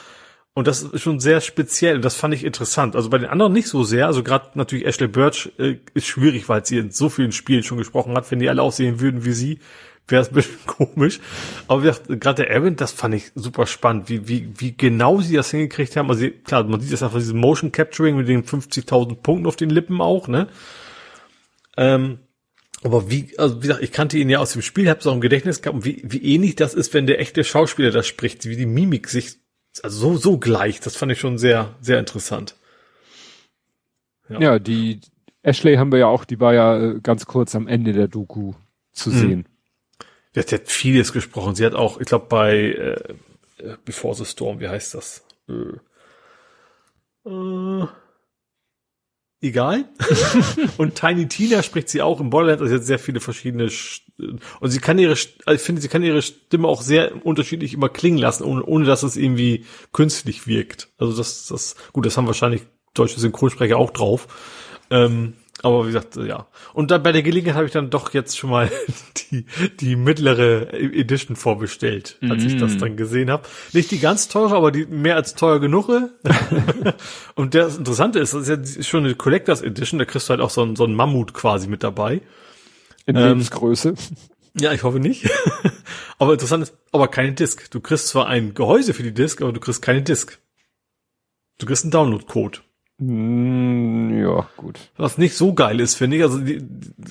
Und 0.55 0.65
das 0.65 0.81
ist 0.81 1.03
schon 1.03 1.19
sehr 1.19 1.41
speziell 1.41 1.97
und 1.97 2.01
das 2.03 2.15
fand 2.15 2.33
ich 2.33 2.43
interessant. 2.43 2.95
Also 2.95 3.11
bei 3.11 3.19
den 3.19 3.29
anderen 3.29 3.53
nicht 3.53 3.67
so 3.67 3.83
sehr. 3.83 4.07
Also 4.07 4.23
gerade 4.23 4.49
natürlich 4.55 4.87
Ashley 4.87 5.07
Birch 5.07 5.51
äh, 5.59 5.75
ist 5.93 6.07
schwierig, 6.07 6.49
weil 6.49 6.65
sie 6.65 6.79
in 6.79 6.89
so 6.89 7.09
vielen 7.09 7.31
Spielen 7.31 7.61
schon 7.61 7.77
gesprochen 7.77 8.15
hat. 8.15 8.31
Wenn 8.31 8.39
die 8.39 8.49
alle 8.49 8.63
aussehen 8.63 8.99
würden 8.99 9.23
wie 9.23 9.33
sie, 9.33 9.59
wäre 10.07 10.21
es 10.21 10.29
ein 10.29 10.35
bisschen 10.35 10.59
komisch. 10.65 11.19
Aber 11.67 11.81
wie 11.83 11.87
gesagt, 11.87 12.07
gerade 12.21 12.43
der 12.43 12.55
Aaron, 12.55 12.75
das 12.75 12.91
fand 12.91 13.15
ich 13.15 13.31
super 13.35 13.65
spannend, 13.67 14.09
wie, 14.09 14.27
wie, 14.27 14.49
wie 14.57 14.75
genau 14.75 15.21
sie 15.21 15.35
das 15.35 15.51
hingekriegt 15.51 15.95
haben. 15.95 16.09
Also 16.09 16.27
klar, 16.43 16.63
man 16.63 16.79
sieht 16.79 16.93
das 16.93 17.03
einfach 17.03 17.17
dieses 17.17 17.33
Motion 17.33 17.71
Capturing 17.71 18.15
mit 18.17 18.27
den 18.27 18.43
50.000 18.43 19.15
Punkten 19.15 19.47
auf 19.47 19.55
den 19.55 19.69
Lippen 19.69 20.01
auch, 20.01 20.27
ne? 20.27 20.47
Ähm, 21.77 22.19
aber 22.83 23.09
wie, 23.09 23.33
also 23.39 23.57
wie 23.57 23.67
gesagt, 23.67 23.83
ich 23.83 23.91
kannte 23.91 24.17
ihn 24.17 24.29
ja 24.29 24.39
aus 24.39 24.53
dem 24.53 24.61
Spiel, 24.61 24.89
hab's 24.89 25.07
auch 25.07 25.13
im 25.13 25.21
Gedächtnis 25.21 25.61
gehabt, 25.61 25.75
und 25.77 25.85
wie, 25.85 26.01
wie 26.05 26.23
ähnlich 26.35 26.55
das 26.55 26.73
ist, 26.73 26.93
wenn 26.93 27.07
der 27.07 27.19
echte 27.19 27.43
Schauspieler 27.43 27.91
das 27.91 28.05
spricht, 28.05 28.45
wie 28.45 28.55
die 28.55 28.65
Mimik 28.67 29.09
sich, 29.09 29.37
also 29.81 30.13
so, 30.13 30.17
so 30.17 30.37
gleich, 30.37 30.79
das 30.81 30.95
fand 30.95 31.11
ich 31.11 31.19
schon 31.19 31.37
sehr, 31.37 31.75
sehr 31.81 31.99
interessant. 31.99 32.55
Ja. 34.29 34.39
Ja, 34.39 34.59
die 34.59 35.01
Ashley 35.41 35.75
haben 35.75 35.91
wir 35.91 35.99
ja 35.99 36.07
auch, 36.07 36.25
die 36.25 36.39
war 36.39 36.53
ja 36.53 36.79
äh, 36.79 36.99
ganz 37.01 37.25
kurz 37.25 37.55
am 37.55 37.67
Ende 37.67 37.93
der 37.93 38.07
Doku 38.07 38.53
zu 38.91 39.09
Mhm. 39.09 39.13
sehen. 39.13 39.45
Sie 40.35 40.41
hat, 40.41 40.49
sie 40.49 40.55
hat 40.55 40.69
vieles 40.69 41.13
gesprochen. 41.13 41.55
Sie 41.55 41.65
hat 41.65 41.75
auch, 41.75 42.01
ich 42.01 42.07
glaube, 42.07 42.25
bei 42.27 42.57
äh, 42.57 43.13
äh, 43.57 43.77
Before 43.85 44.13
the 44.15 44.25
Storm, 44.25 44.59
wie 44.59 44.67
heißt 44.67 44.93
das? 44.93 45.25
Äh, 45.47 45.77
äh, 47.29 47.87
egal. 49.39 49.85
und 50.77 50.95
Tiny 50.95 51.29
Tina 51.29 51.63
spricht 51.63 51.87
sie 51.87 52.01
auch 52.01 52.19
im 52.19 52.31
Borderlands. 52.31 52.61
Also 52.61 52.75
sie 52.75 52.79
hat 52.81 52.85
sehr 52.85 52.99
viele 52.99 53.21
verschiedene 53.21 53.67
St- 53.67 54.01
und 54.59 54.69
sie 54.69 54.79
kann 54.79 54.99
ihre, 54.99 55.13
also 55.13 55.55
ich 55.55 55.61
finde, 55.61 55.81
sie 55.81 55.87
kann 55.87 56.03
ihre 56.03 56.21
Stimme 56.21 56.67
auch 56.67 56.81
sehr 56.81 57.25
unterschiedlich 57.25 57.73
immer 57.73 57.87
klingen 57.87 58.17
lassen, 58.17 58.43
ohne, 58.43 58.65
ohne 58.65 58.83
dass 58.83 59.03
es 59.03 59.15
irgendwie 59.15 59.65
künstlich 59.93 60.47
wirkt. 60.47 60.89
Also 60.97 61.15
das, 61.15 61.47
das, 61.47 61.77
gut, 61.93 62.05
das 62.05 62.17
haben 62.17 62.27
wahrscheinlich 62.27 62.63
deutsche 62.93 63.21
Synchronsprecher 63.21 63.77
auch 63.77 63.91
drauf. 63.91 64.27
Ähm, 64.89 65.35
aber 65.65 65.83
wie 65.83 65.87
gesagt, 65.87 66.15
äh, 66.17 66.27
ja. 66.27 66.45
Und 66.73 66.91
dann 66.91 67.01
bei 67.01 67.11
der 67.11 67.23
Gelegenheit 67.23 67.55
habe 67.55 67.65
ich 67.65 67.71
dann 67.71 67.89
doch 67.89 68.13
jetzt 68.13 68.37
schon 68.37 68.51
mal 68.51 68.69
die, 69.31 69.45
die 69.79 69.95
mittlere 69.95 70.71
Edition 70.73 71.35
vorbestellt, 71.35 72.19
als 72.29 72.43
ich 72.43 72.57
das 72.57 72.77
dann 72.77 72.95
gesehen 72.97 73.31
habe. 73.31 73.47
Nicht 73.73 73.89
die 73.89 73.99
ganz 73.99 74.27
teure, 74.27 74.55
aber 74.55 74.71
die 74.71 74.85
mehr 74.85 75.15
als 75.15 75.33
teuer 75.33 75.59
genug. 75.59 75.89
Und 77.35 77.55
das 77.55 77.77
Interessante 77.77 78.19
ist, 78.19 78.33
das 78.33 78.47
ist 78.47 78.77
ja 78.77 78.83
schon 78.83 79.05
eine 79.05 79.15
Collectors 79.15 79.63
Edition, 79.63 79.97
da 79.97 80.05
kriegst 80.05 80.29
du 80.29 80.31
halt 80.31 80.41
auch 80.41 80.51
so 80.51 80.61
ein, 80.61 80.75
so 80.75 80.85
ein 80.85 80.93
Mammut 80.93 81.33
quasi 81.33 81.67
mit 81.67 81.83
dabei. 81.83 82.21
In 83.07 83.15
Ähm, 83.15 83.23
Lebensgröße. 83.29 83.95
Ja, 84.59 84.71
ich 84.71 84.83
hoffe 84.83 84.99
nicht. 84.99 85.27
aber 86.19 86.33
interessant 86.33 86.63
ist, 86.63 86.77
aber 86.91 87.07
keine 87.07 87.33
Disk. 87.33 87.71
Du 87.71 87.79
kriegst 87.79 88.07
zwar 88.09 88.27
ein 88.27 88.53
Gehäuse 88.53 88.93
für 88.93 89.03
die 89.03 89.13
Disk, 89.13 89.41
aber 89.41 89.51
du 89.51 89.59
kriegst 89.59 89.81
keine 89.81 90.03
Disk. 90.03 90.39
Du 91.57 91.65
kriegst 91.65 91.83
einen 91.83 91.91
Download-Code. 91.91 92.59
Mm, 92.97 94.17
ja, 94.21 94.47
gut. 94.55 94.79
Was 94.97 95.17
nicht 95.17 95.35
so 95.35 95.53
geil 95.53 95.79
ist, 95.79 95.95
finde 95.95 96.17
ich. 96.17 96.23
Also 96.23 96.39
die, 96.39 96.61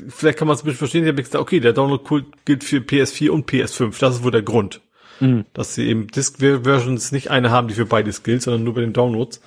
vielleicht 0.09 0.39
kann 0.39 0.49
man 0.49 0.55
es 0.55 0.63
ein 0.63 0.65
bisschen 0.65 0.79
verstehen. 0.79 1.05
Ich 1.05 1.09
habe 1.09 1.23
gesagt, 1.23 1.43
okay, 1.43 1.61
der 1.61 1.73
Download-Code 1.73 2.27
gilt 2.45 2.65
für 2.65 2.79
PS4 2.79 3.31
und 3.31 3.51
PS5. 3.51 3.99
Das 3.99 4.17
ist 4.17 4.25
wohl 4.25 4.31
der 4.31 4.43
Grund. 4.43 4.81
Mhm. 5.21 5.45
Dass 5.53 5.75
sie 5.75 5.87
eben 5.87 6.09
Disk-Versions 6.09 7.13
nicht 7.13 7.31
eine 7.31 7.51
haben, 7.51 7.69
die 7.69 7.75
für 7.75 7.87
beides 7.87 8.23
gilt, 8.23 8.43
sondern 8.43 8.65
nur 8.65 8.75
bei 8.75 8.81
den 8.81 8.93
Downloads. 8.93 9.41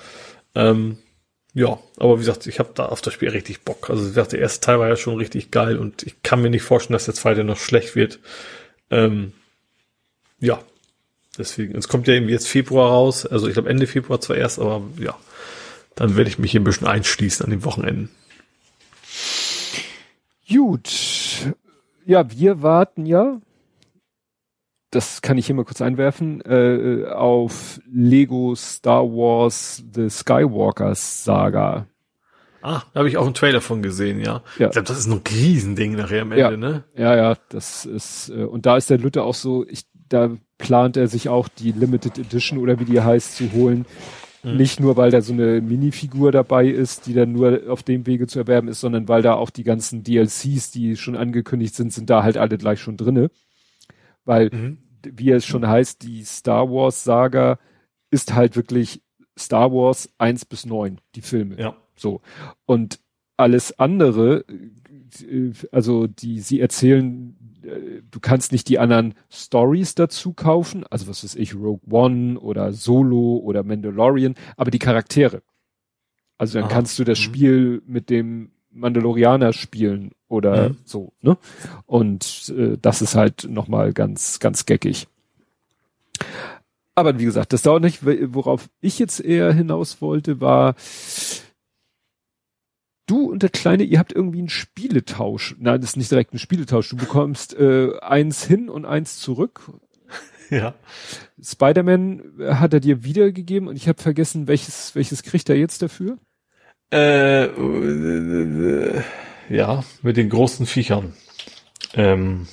Ähm, 0.55 0.97
ja, 1.53 1.79
aber 1.97 2.17
wie 2.17 2.19
gesagt, 2.19 2.45
ich 2.45 2.59
habe 2.59 2.69
da 2.75 2.85
auf 2.85 3.01
das 3.01 3.13
Spiel 3.13 3.29
richtig 3.29 3.61
Bock. 3.61 3.89
Also 3.89 4.03
wie 4.03 4.09
gesagt, 4.09 4.31
der 4.31 4.39
erste 4.39 4.63
Teil 4.63 4.79
war 4.79 4.89
ja 4.89 4.95
schon 4.95 5.17
richtig 5.17 5.49
geil 5.49 5.79
und 5.79 6.03
ich 6.03 6.21
kann 6.21 6.41
mir 6.41 6.51
nicht 6.51 6.61
vorstellen, 6.61 6.93
dass 6.93 7.05
der 7.05 7.15
zweite 7.15 7.43
noch 7.43 7.57
schlecht 7.57 7.95
wird. 7.95 8.19
Ähm, 8.91 9.33
ja, 10.39 10.59
deswegen. 11.35 11.75
Es 11.75 11.87
kommt 11.87 12.07
ja 12.07 12.13
irgendwie 12.13 12.33
jetzt 12.33 12.47
Februar 12.47 12.91
raus. 12.91 13.25
Also 13.25 13.47
ich 13.47 13.53
glaube 13.53 13.69
Ende 13.69 13.87
Februar 13.87 14.21
zwar 14.21 14.37
erst, 14.37 14.59
aber 14.59 14.83
ja, 14.99 15.17
dann 15.97 16.15
werde 16.15 16.29
ich 16.29 16.39
mich 16.39 16.51
hier 16.51 16.61
ein 16.61 16.63
bisschen 16.63 16.87
einschließen 16.87 17.43
an 17.43 17.51
den 17.51 17.65
Wochenenden. 17.65 18.09
Gut. 20.49 21.53
Ja, 22.05 22.31
wir 22.31 22.61
warten 22.61 23.05
ja, 23.05 23.41
das 24.91 25.21
kann 25.21 25.37
ich 25.37 25.47
hier 25.47 25.55
mal 25.55 25.65
kurz 25.65 25.81
einwerfen, 25.81 26.41
äh, 26.45 27.05
auf 27.07 27.81
Lego 27.91 28.55
Star 28.55 29.03
Wars 29.03 29.83
The 29.93 30.09
Skywalkers 30.09 31.25
Saga. 31.25 31.87
Ah, 32.61 32.81
da 32.93 32.99
habe 32.99 33.09
ich 33.09 33.17
auch 33.17 33.25
einen 33.25 33.33
Trailer 33.33 33.61
von 33.61 33.81
gesehen, 33.81 34.19
ja. 34.19 34.41
Ja. 34.57 34.67
Ich 34.67 34.71
glaube, 34.71 34.87
das 34.87 34.97
ist 34.97 35.07
ein 35.07 35.21
Riesending 35.29 35.93
nachher 35.95 36.21
am 36.21 36.31
Ende, 36.31 36.41
Ja. 36.41 36.57
ne? 36.57 36.83
Ja, 36.95 37.15
ja, 37.15 37.35
das 37.49 37.85
ist, 37.85 38.29
äh, 38.29 38.43
und 38.45 38.65
da 38.65 38.77
ist 38.77 38.89
der 38.89 38.97
Lütte 38.97 39.23
auch 39.23 39.35
so, 39.35 39.65
ich, 39.67 39.83
da 40.09 40.31
plant 40.57 40.95
er 40.97 41.07
sich 41.07 41.27
auch 41.29 41.49
die 41.49 41.71
Limited 41.73 42.17
Edition 42.17 42.57
oder 42.59 42.79
wie 42.79 42.85
die 42.85 43.01
heißt 43.01 43.35
zu 43.35 43.51
holen. 43.51 43.85
Nicht 44.43 44.79
nur, 44.79 44.95
weil 44.97 45.11
da 45.11 45.21
so 45.21 45.33
eine 45.33 45.61
Minifigur 45.61 46.31
dabei 46.31 46.67
ist, 46.67 47.05
die 47.07 47.13
dann 47.13 47.31
nur 47.33 47.63
auf 47.69 47.83
dem 47.83 48.05
Wege 48.05 48.27
zu 48.27 48.39
erwerben 48.39 48.67
ist, 48.67 48.79
sondern 48.79 49.07
weil 49.07 49.21
da 49.21 49.33
auch 49.33 49.49
die 49.49 49.63
ganzen 49.63 50.03
DLCs, 50.03 50.71
die 50.71 50.95
schon 50.95 51.15
angekündigt 51.15 51.75
sind, 51.75 51.91
sind 51.91 52.09
da 52.09 52.23
halt 52.23 52.37
alle 52.37 52.57
gleich 52.57 52.79
schon 52.79 52.97
drinne. 52.97 53.29
Weil, 54.25 54.49
Mhm. 54.51 54.77
wie 55.03 55.31
es 55.31 55.45
schon 55.45 55.67
heißt, 55.67 56.03
die 56.03 56.23
Star 56.23 56.69
Wars 56.69 57.03
Saga 57.03 57.59
ist 58.11 58.33
halt 58.35 58.55
wirklich 58.55 59.01
Star 59.37 59.71
Wars 59.71 60.09
1 60.17 60.45
bis 60.45 60.65
9, 60.65 60.99
die 61.15 61.21
Filme. 61.21 61.59
Ja. 61.59 61.75
So. 61.95 62.21
Und 62.65 62.99
alles 63.37 63.77
andere, 63.79 64.45
äh, 65.29 65.51
also 65.71 66.07
die, 66.07 66.39
sie 66.39 66.59
erzählen, 66.59 67.36
äh, 67.36 67.36
du 68.09 68.19
kannst 68.19 68.51
nicht 68.51 68.67
die 68.69 68.79
anderen 68.79 69.13
Stories 69.29 69.95
dazu 69.95 70.33
kaufen, 70.33 70.85
also 70.89 71.07
was 71.07 71.23
weiß 71.23 71.35
ich, 71.35 71.55
Rogue 71.55 71.81
One 71.89 72.39
oder 72.39 72.73
Solo 72.73 73.37
oder 73.37 73.63
Mandalorian, 73.63 74.35
aber 74.55 74.71
die 74.71 74.79
Charaktere. 74.79 75.41
Also 76.37 76.59
dann 76.59 76.65
Aha. 76.67 76.73
kannst 76.75 76.97
du 76.99 77.03
das 77.03 77.19
Mhm. 77.19 77.23
Spiel 77.23 77.81
mit 77.85 78.09
dem 78.09 78.51
Mandalorianer 78.71 79.53
spielen 79.53 80.11
oder 80.27 80.69
Mhm. 80.69 80.77
so, 80.85 81.13
ne? 81.21 81.37
Und 81.85 82.53
äh, 82.55 82.77
das 82.81 83.01
ist 83.01 83.15
halt 83.15 83.47
nochmal 83.49 83.91
ganz, 83.93 84.39
ganz 84.39 84.65
geckig. 84.65 85.07
Aber 86.95 87.17
wie 87.19 87.25
gesagt, 87.25 87.53
das 87.53 87.61
dauert 87.61 87.83
nicht. 87.83 87.99
Worauf 88.03 88.69
ich 88.81 88.97
jetzt 88.99 89.19
eher 89.19 89.53
hinaus 89.53 90.01
wollte, 90.01 90.41
war, 90.41 90.75
du 93.07 93.31
und 93.31 93.41
der 93.41 93.49
Kleine, 93.49 93.83
ihr 93.83 93.97
habt 93.99 94.13
irgendwie 94.13 94.39
einen 94.39 94.49
Spieletausch. 94.49 95.55
Nein, 95.59 95.81
das 95.81 95.91
ist 95.91 95.97
nicht 95.97 96.11
direkt 96.11 96.33
ein 96.33 96.39
Spieletausch. 96.39 96.89
Du 96.89 96.97
bekommst 96.97 97.55
äh, 97.57 97.97
eins 98.01 98.45
hin 98.45 98.69
und 98.69 98.85
eins 98.85 99.17
zurück. 99.19 99.61
Ja. 100.49 100.75
Spider-Man 101.43 102.35
hat 102.39 102.73
er 102.73 102.79
dir 102.79 103.03
wiedergegeben 103.03 103.67
und 103.67 103.75
ich 103.75 103.89
habe 103.89 104.01
vergessen, 104.01 104.47
welches, 104.47 104.95
welches 104.95 105.23
kriegt 105.23 105.49
er 105.49 105.57
jetzt 105.57 105.81
dafür? 105.81 106.19
Äh, 106.89 107.47
äh, 107.47 109.01
ja, 109.49 109.83
mit 110.03 110.15
den 110.15 110.29
großen 110.29 110.65
Viechern. 110.65 111.15
Ähm, 111.95 112.47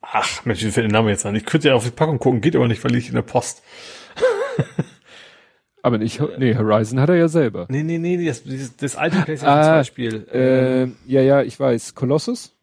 ach, 0.00 0.44
Mensch, 0.44 0.62
wie 0.62 0.70
fällt 0.70 0.92
der 0.92 0.92
Name 0.92 1.10
jetzt 1.10 1.26
an? 1.26 1.34
Ich 1.34 1.44
könnte 1.44 1.68
ja 1.68 1.74
auf 1.74 1.84
die 1.84 1.90
Packung 1.90 2.20
gucken, 2.20 2.40
geht 2.40 2.54
aber 2.54 2.68
nicht, 2.68 2.84
weil 2.84 2.94
ich 2.94 3.08
in 3.08 3.16
der 3.16 3.22
Post. 3.22 3.62
Aber 5.82 5.98
nicht, 5.98 6.20
nee, 6.38 6.54
Horizon 6.56 7.00
hat 7.00 7.08
er 7.08 7.16
ja 7.16 7.28
selber. 7.28 7.66
Nee, 7.68 7.82
nee, 7.82 7.98
nee, 7.98 8.24
das, 8.24 8.42
das, 8.76 8.96
alte 8.96 9.18
PlayStation 9.22 9.58
Ah, 9.58 9.82
2 9.82 9.84
Spiel. 9.84 10.28
Äh, 10.32 11.10
ja, 11.12 11.20
ja, 11.22 11.42
ich 11.42 11.58
weiß. 11.58 11.94
Colossus? 11.94 12.54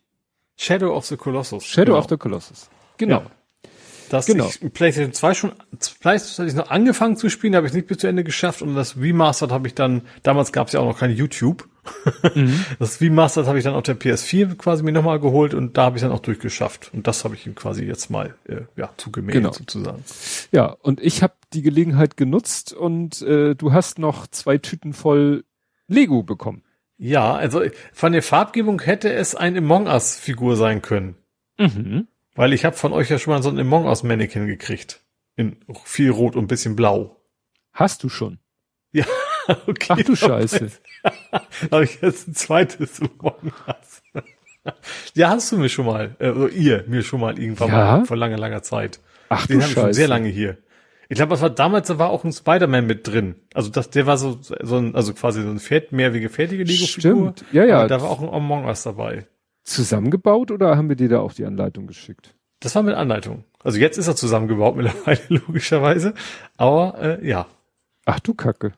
Shadow 0.57 0.95
of 0.95 1.05
the 1.05 1.17
Colossus. 1.17 1.65
Shadow 1.65 1.91
Genau. 1.93 1.99
of 1.99 2.07
the 2.09 2.17
Colossus. 2.17 2.69
Genau. 2.97 3.19
Ja. 3.19 3.25
Das 4.09 4.25
Genau. 4.25 4.47
ich 4.47 4.73
PlayStation 4.73 5.13
2 5.13 5.33
schon, 5.35 5.51
PlayStation 6.01 6.45
hatte 6.47 6.47
ich 6.47 6.55
noch 6.65 6.71
angefangen 6.71 7.15
zu 7.15 7.29
spielen, 7.29 7.55
habe 7.55 7.67
ich 7.67 7.73
nicht 7.73 7.87
bis 7.87 7.99
zu 7.99 8.07
Ende 8.07 8.23
geschafft 8.23 8.61
und 8.61 8.75
das 8.75 8.97
Remastered 8.97 9.51
habe 9.51 9.67
ich 9.67 9.75
dann, 9.75 10.01
damals 10.23 10.51
gab 10.51 10.67
es 10.67 10.73
ja 10.73 10.79
auch 10.79 10.85
noch 10.85 10.97
kein 10.99 11.11
YouTube. 11.11 11.68
Mhm. 12.35 12.63
Das 12.79 13.01
Remastered 13.01 13.47
habe 13.47 13.57
ich 13.57 13.63
dann 13.63 13.73
auf 13.75 13.83
der 13.83 13.99
PS4 13.99 14.55
quasi 14.55 14.83
mir 14.83 14.91
nochmal 14.91 15.19
geholt 15.19 15.53
und 15.53 15.77
da 15.77 15.83
habe 15.85 15.97
ich 15.97 16.01
dann 16.01 16.11
auch 16.11 16.19
durchgeschafft. 16.19 16.91
Und 16.93 17.07
das 17.07 17.23
habe 17.23 17.35
ich 17.35 17.45
ihm 17.47 17.55
quasi 17.55 17.83
jetzt 17.85 18.09
mal 18.09 18.35
äh, 18.47 18.61
ja, 18.75 18.89
zugemäht 18.97 19.33
Genau. 19.35 19.51
sozusagen. 19.51 20.03
Ja, 20.51 20.75
und 20.81 21.01
ich 21.01 21.23
habe 21.23 21.33
die 21.53 21.61
Gelegenheit 21.61 22.17
genutzt 22.17 22.73
und 22.73 23.21
äh, 23.21 23.55
du 23.55 23.73
hast 23.73 23.99
noch 23.99 24.27
zwei 24.27 24.57
Tüten 24.57 24.93
voll 24.93 25.43
Lego 25.87 26.23
bekommen. 26.23 26.63
Ja, 26.97 27.33
also 27.33 27.61
von 27.93 28.11
der 28.11 28.21
Farbgebung 28.23 28.81
hätte 28.81 29.11
es 29.13 29.33
ein 29.33 29.57
Among 29.57 29.87
Us-Figur 29.87 30.55
sein 30.57 30.81
können. 30.81 31.15
Mhm. 31.57 32.07
Weil 32.35 32.53
ich 32.53 32.65
habe 32.65 32.75
von 32.75 32.93
euch 32.93 33.09
ja 33.09 33.17
schon 33.19 33.33
mal 33.33 33.41
so 33.41 33.49
ein 33.49 33.59
Among 33.59 33.85
Us-Mannequin 33.85 34.47
gekriegt. 34.47 35.01
In 35.35 35.55
viel 35.85 36.11
Rot 36.11 36.35
und 36.35 36.47
bisschen 36.47 36.75
blau. 36.75 37.15
Hast 37.71 38.03
du 38.03 38.09
schon? 38.09 38.39
Ja, 38.91 39.05
okay. 39.67 39.87
Ach 39.89 40.03
du 40.03 40.15
Scheiße. 40.15 40.69
habe 41.71 41.83
ich 41.83 42.01
jetzt 42.01 42.27
ein 42.27 42.33
zweites 42.35 42.99
Us. 43.01 44.01
ja, 45.13 45.29
hast 45.29 45.51
du 45.51 45.57
mir 45.57 45.69
schon 45.69 45.85
mal, 45.85 46.15
äh, 46.19 46.29
oder 46.29 46.49
ihr 46.49 46.83
mir 46.87 47.01
schon 47.03 47.21
mal 47.21 47.37
irgendwann 47.39 47.69
Ja? 47.69 47.97
mal 47.97 48.05
vor 48.05 48.17
langer, 48.17 48.37
langer 48.37 48.61
Zeit. 48.61 48.99
Ach 49.29 49.47
Den 49.47 49.57
du 49.57 49.61
habe 49.63 49.69
ich 49.69 49.73
schon 49.75 49.83
Scheiße. 49.83 49.93
sehr 49.93 50.07
lange 50.07 50.29
hier. 50.29 50.57
Ich 51.11 51.15
glaube, 51.15 51.31
das 51.31 51.41
war 51.41 51.49
damals, 51.49 51.87
da 51.87 51.97
war 51.97 52.09
auch 52.11 52.23
ein 52.23 52.31
Spider-Man 52.31 52.85
mit 52.85 53.07
drin. 53.07 53.35
Also 53.55 53.69
das, 53.71 53.89
der 53.89 54.05
war 54.05 54.17
so, 54.17 54.37
so 54.41 54.77
ein, 54.77 54.93
also 54.95 55.13
quasi 55.13 55.41
so 55.41 55.49
ein 55.49 55.57
Fett, 55.59 55.91
mehrwege 55.91 56.29
fertige 56.29 56.63
Lego-Figur. 56.63 57.33
Stimmt. 57.33 57.45
Ja, 57.51 57.65
ja. 57.65 57.87
Da 57.87 58.01
war 58.01 58.09
auch 58.09 58.21
ein 58.21 58.29
Among 58.29 58.65
Us 58.65 58.83
dabei. 58.83 59.25
Zusammengebaut 59.63 60.51
oder 60.51 60.77
haben 60.77 60.87
wir 60.89 60.95
dir 60.95 61.09
da 61.09 61.19
auch 61.19 61.33
die 61.33 61.45
Anleitung 61.45 61.87
geschickt? 61.87 62.35
Das 62.59 62.75
war 62.75 62.83
mit 62.83 62.93
Anleitung. 62.95 63.43
Also 63.63 63.79
jetzt 63.79 63.97
ist 63.97 64.07
er 64.07 64.15
zusammengebaut 64.15 64.75
mittlerweile, 64.75 65.19
logischerweise. 65.29 66.13
Aber 66.57 66.95
äh, 67.01 67.27
ja. 67.27 67.47
Ach 68.05 68.19
du 68.19 68.33
Kacke. 68.35 68.73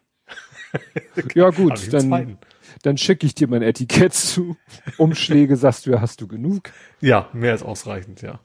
ja 1.36 1.50
gut, 1.50 1.92
dann, 1.94 2.38
dann 2.82 2.98
schicke 2.98 3.26
ich 3.26 3.36
dir 3.36 3.48
mein 3.48 3.62
Etikett 3.62 4.14
zu. 4.14 4.58
Umschläge 4.98 5.56
sagst 5.56 5.86
du 5.86 6.00
hast 6.00 6.22
du 6.22 6.28
genug. 6.28 6.72
Ja, 7.00 7.30
mehr 7.34 7.52
als 7.52 7.64
ausreichend, 7.64 8.22
ja. 8.22 8.40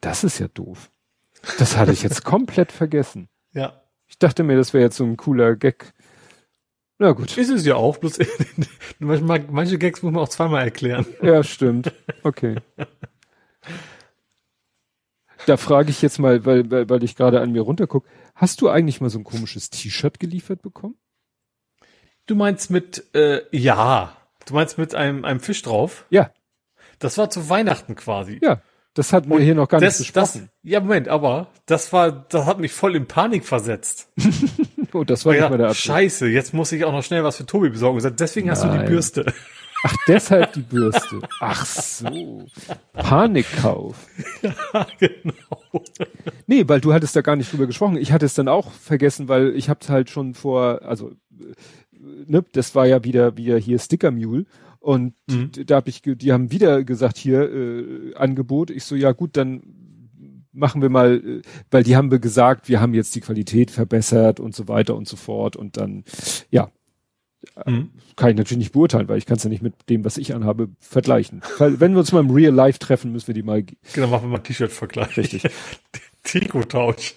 Das 0.00 0.24
ist 0.24 0.38
ja 0.38 0.48
doof. 0.48 0.90
Das 1.58 1.76
hatte 1.76 1.92
ich 1.92 2.02
jetzt 2.02 2.24
komplett 2.24 2.72
vergessen. 2.72 3.28
Ja. 3.52 3.82
Ich 4.06 4.18
dachte 4.18 4.42
mir, 4.42 4.56
das 4.56 4.72
wäre 4.72 4.84
jetzt 4.84 4.96
so 4.96 5.04
ein 5.04 5.16
cooler 5.16 5.56
Gag. 5.56 5.92
Na 6.98 7.12
gut. 7.12 7.36
Ist 7.36 7.50
es 7.50 7.66
ja 7.66 7.74
auch, 7.74 7.98
bloß 7.98 8.18
manchmal, 8.98 9.44
manche 9.50 9.78
Gags 9.78 10.02
muss 10.02 10.12
man 10.12 10.22
auch 10.22 10.28
zweimal 10.28 10.64
erklären. 10.64 11.06
Ja, 11.22 11.42
stimmt. 11.42 11.92
Okay. 12.22 12.56
Da 15.46 15.56
frage 15.56 15.90
ich 15.90 16.00
jetzt 16.00 16.18
mal, 16.18 16.46
weil, 16.46 16.70
weil, 16.70 16.88
weil 16.88 17.02
ich 17.02 17.16
gerade 17.16 17.40
an 17.40 17.52
mir 17.52 17.62
runtergucke, 17.62 18.08
hast 18.34 18.60
du 18.60 18.68
eigentlich 18.68 19.00
mal 19.00 19.10
so 19.10 19.18
ein 19.18 19.24
komisches 19.24 19.70
T-Shirt 19.70 20.18
geliefert 20.20 20.62
bekommen? 20.62 20.96
Du 22.26 22.34
meinst 22.34 22.70
mit, 22.70 23.04
äh, 23.14 23.40
ja. 23.52 24.16
Du 24.46 24.54
meinst 24.54 24.78
mit 24.78 24.94
einem, 24.94 25.24
einem 25.24 25.40
Fisch 25.40 25.62
drauf? 25.62 26.04
Ja, 26.10 26.30
Das 26.98 27.18
war 27.18 27.30
zu 27.30 27.48
Weihnachten 27.48 27.94
quasi. 27.96 28.38
ja. 28.42 28.60
Das 28.96 29.12
hatten 29.12 29.28
wir 29.28 29.40
hier 29.40 29.56
noch 29.56 29.66
gar 29.68 29.80
das, 29.80 29.98
nicht 29.98 30.16
das, 30.16 30.34
besprochen. 30.34 30.50
ja, 30.62 30.78
Moment, 30.78 31.08
aber 31.08 31.48
das 31.66 31.92
war, 31.92 32.12
das 32.12 32.46
hat 32.46 32.60
mich 32.60 32.70
voll 32.70 32.94
in 32.94 33.06
Panik 33.08 33.44
versetzt. 33.44 34.08
oh, 34.92 35.02
das 35.02 35.24
war 35.26 35.32
nicht 35.32 35.42
Ja, 35.42 35.48
mal 35.48 35.58
der 35.58 35.66
Absicht. 35.70 35.86
scheiße, 35.86 36.28
jetzt 36.28 36.54
muss 36.54 36.70
ich 36.70 36.84
auch 36.84 36.92
noch 36.92 37.02
schnell 37.02 37.24
was 37.24 37.36
für 37.38 37.44
Tobi 37.44 37.70
besorgen. 37.70 37.98
Deswegen 38.16 38.52
hast 38.52 38.62
du 38.62 38.68
die 38.68 38.76
Nein. 38.76 38.86
Bürste. 38.86 39.26
Ach, 39.82 39.94
deshalb 40.06 40.52
die 40.52 40.60
Bürste. 40.62 41.20
Ach 41.40 41.66
so. 41.66 42.46
Panikkauf. 42.92 43.96
genau. 45.00 45.82
Nee, 46.46 46.62
weil 46.68 46.80
du 46.80 46.92
hattest 46.92 47.16
da 47.16 47.20
gar 47.20 47.34
nicht 47.34 47.52
drüber 47.52 47.66
gesprochen. 47.66 47.96
Ich 47.96 48.12
hatte 48.12 48.26
es 48.26 48.34
dann 48.34 48.46
auch 48.46 48.70
vergessen, 48.70 49.26
weil 49.26 49.56
ich 49.56 49.68
hab's 49.68 49.88
halt 49.90 50.08
schon 50.08 50.34
vor, 50.34 50.82
also 50.82 51.10
ne, 52.26 52.44
das 52.52 52.74
war 52.74 52.86
ja 52.86 53.04
wieder 53.04 53.36
wieder 53.36 53.56
hier 53.58 53.78
Sticker 53.78 54.10
Mule 54.10 54.46
und 54.80 55.14
Mhm. 55.30 55.50
da 55.66 55.76
habe 55.76 55.88
ich, 55.88 56.02
die 56.02 56.32
haben 56.32 56.50
wieder 56.50 56.84
gesagt 56.84 57.16
hier 57.16 57.42
äh, 57.50 58.14
Angebot. 58.16 58.70
Ich 58.70 58.84
so 58.84 58.94
ja 58.94 59.12
gut, 59.12 59.36
dann 59.36 59.62
machen 60.52 60.82
wir 60.82 60.88
mal, 60.90 61.16
äh, 61.16 61.42
weil 61.70 61.82
die 61.84 61.96
haben 61.96 62.10
wir 62.10 62.18
gesagt, 62.18 62.68
wir 62.68 62.80
haben 62.80 62.94
jetzt 62.94 63.14
die 63.14 63.20
Qualität 63.20 63.70
verbessert 63.70 64.40
und 64.40 64.54
so 64.54 64.68
weiter 64.68 64.94
und 64.94 65.08
so 65.08 65.16
fort 65.16 65.56
und 65.56 65.76
dann 65.76 66.04
ja 66.50 66.70
Mhm. 67.66 67.90
kann 68.16 68.30
ich 68.30 68.36
natürlich 68.36 68.58
nicht 68.58 68.72
beurteilen, 68.72 69.06
weil 69.06 69.18
ich 69.18 69.26
kann 69.26 69.36
es 69.36 69.44
ja 69.44 69.50
nicht 69.50 69.60
mit 69.62 69.74
dem, 69.90 70.02
was 70.02 70.16
ich 70.16 70.34
anhabe, 70.34 70.70
vergleichen. 70.80 71.42
Weil, 71.58 71.78
wenn 71.78 71.92
wir 71.92 71.98
uns 71.98 72.10
mal 72.10 72.20
im 72.20 72.30
Real 72.30 72.54
Life 72.54 72.78
treffen, 72.78 73.12
müssen 73.12 73.26
wir 73.26 73.34
die 73.34 73.42
mal 73.42 73.62
Genau, 73.92 74.06
machen 74.08 74.24
wir 74.24 74.28
mal 74.30 74.38
T-Shirt-Vergleich. 74.38 75.14
Richtig. 75.18 75.42
Trikottausch. 76.24 77.14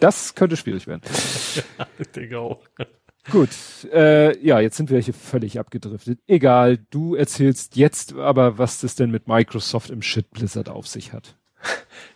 Das 0.00 0.34
könnte 0.34 0.56
schwierig 0.58 0.86
werden. 0.86 1.00
Ich 1.98 2.08
denke 2.08 2.38
auch. 2.40 2.60
Gut, 3.30 3.50
äh, 3.92 4.36
ja, 4.44 4.58
jetzt 4.58 4.76
sind 4.76 4.90
wir 4.90 4.98
hier 4.98 5.14
völlig 5.14 5.58
abgedriftet. 5.58 6.18
Egal, 6.26 6.78
du 6.90 7.14
erzählst 7.14 7.76
jetzt 7.76 8.14
aber, 8.14 8.58
was 8.58 8.80
das 8.80 8.96
denn 8.96 9.10
mit 9.10 9.28
Microsoft 9.28 9.90
im 9.90 10.02
Shit 10.02 10.30
Blizzard 10.30 10.68
auf 10.68 10.88
sich 10.88 11.12
hat. 11.12 11.36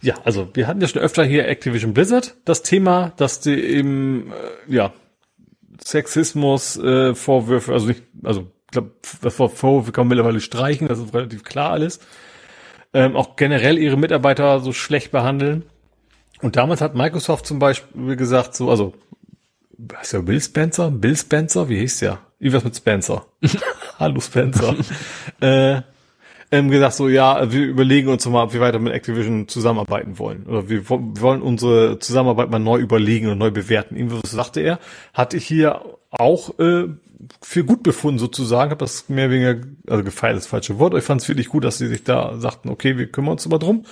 Ja, 0.01 0.15
also 0.25 0.49
wir 0.55 0.67
hatten 0.67 0.81
ja 0.81 0.89
schon 0.89 1.01
öfter 1.01 1.25
hier 1.25 1.47
Activision 1.47 1.95
Blizzard 1.95 2.37
das 2.45 2.63
Thema, 2.63 3.13
dass 3.17 3.39
die 3.41 3.55
eben 3.55 4.33
äh, 4.33 4.75
ja 4.75 4.93
Sexismus 5.81 6.77
äh, 6.77 7.15
Vorwürfe, 7.15 7.73
also 7.73 7.87
nicht, 7.87 8.03
also 8.25 8.51
glaube, 8.71 8.93
Vorwürfe 9.31 9.93
kann 9.93 10.07
man 10.07 10.17
mittlerweile 10.17 10.41
streichen, 10.41 10.89
das 10.89 10.99
ist 10.99 11.15
relativ 11.15 11.45
klar 11.45 11.73
alles. 11.73 12.01
Ähm, 12.93 13.17
auch 13.17 13.37
generell 13.37 13.79
ihre 13.79 13.97
Mitarbeiter 13.97 14.61
so 14.61 14.73
schlecht 14.73 15.11
behandeln. 15.11 15.65
Und 16.43 16.57
damals 16.57 16.81
hat 16.81 16.95
Microsoft 16.95 17.47
zum 17.47 17.59
Beispiel 17.59 18.17
gesagt, 18.17 18.55
so, 18.55 18.71
also 18.71 18.95
heißt 19.95 20.15
der 20.15 20.21
Bill 20.21 20.41
Spencer? 20.41 20.91
Bill 20.91 21.17
Spencer? 21.17 21.69
Wie 21.69 21.79
hieß 21.79 22.01
der? 22.01 22.19
Irgendwas 22.39 22.65
mit 22.65 22.77
Spencer. 22.77 23.27
Hallo 23.99 24.21
Spencer. 24.21 24.75
äh, 25.41 25.83
ähm, 26.53 26.71
gesagt 26.71 26.95
so, 26.95 27.09
ja, 27.09 27.51
wir 27.51 27.67
überlegen 27.67 28.09
uns 28.09 28.27
mal, 28.27 28.45
ob 28.45 28.53
wir 28.53 28.61
weiter 28.61 28.79
mit 28.79 28.93
Activision 28.93 29.49
zusammenarbeiten 29.49 30.19
wollen. 30.19 30.47
Oder 30.47 30.69
wir, 30.69 30.89
wir 30.89 31.21
wollen 31.21 31.43
unsere 31.43 31.99
Zusammenarbeit 31.99 32.51
mal 32.51 32.59
neu 32.59 32.79
überlegen 32.79 33.29
und 33.29 33.39
neu 33.39 33.51
bewerten. 33.51 33.97
Irgendwas 33.97 34.31
sagte 34.31 34.61
er. 34.61 34.79
Hatte 35.13 35.37
ich 35.37 35.47
hier 35.47 35.83
auch 36.11 36.59
äh, 36.59 36.89
für 37.43 37.65
gut 37.65 37.83
befunden 37.83 38.19
sozusagen. 38.19 38.71
Habe 38.71 38.85
das 38.85 39.09
mehr 39.09 39.27
oder 39.27 39.35
weniger, 39.35 39.67
also 39.89 40.05
gefeiert 40.05 40.37
ist 40.37 40.45
das 40.45 40.51
falsche 40.51 40.79
Wort. 40.79 40.95
Ich 40.95 41.05
fand 41.05 41.21
es 41.21 41.29
wirklich 41.29 41.49
gut, 41.49 41.65
dass 41.65 41.79
sie 41.79 41.89
sich 41.89 42.05
da 42.05 42.39
sagten, 42.39 42.69
okay, 42.69 42.97
wir 42.97 43.11
kümmern 43.11 43.33
uns 43.33 43.47
aber 43.47 43.59
drum. 43.59 43.85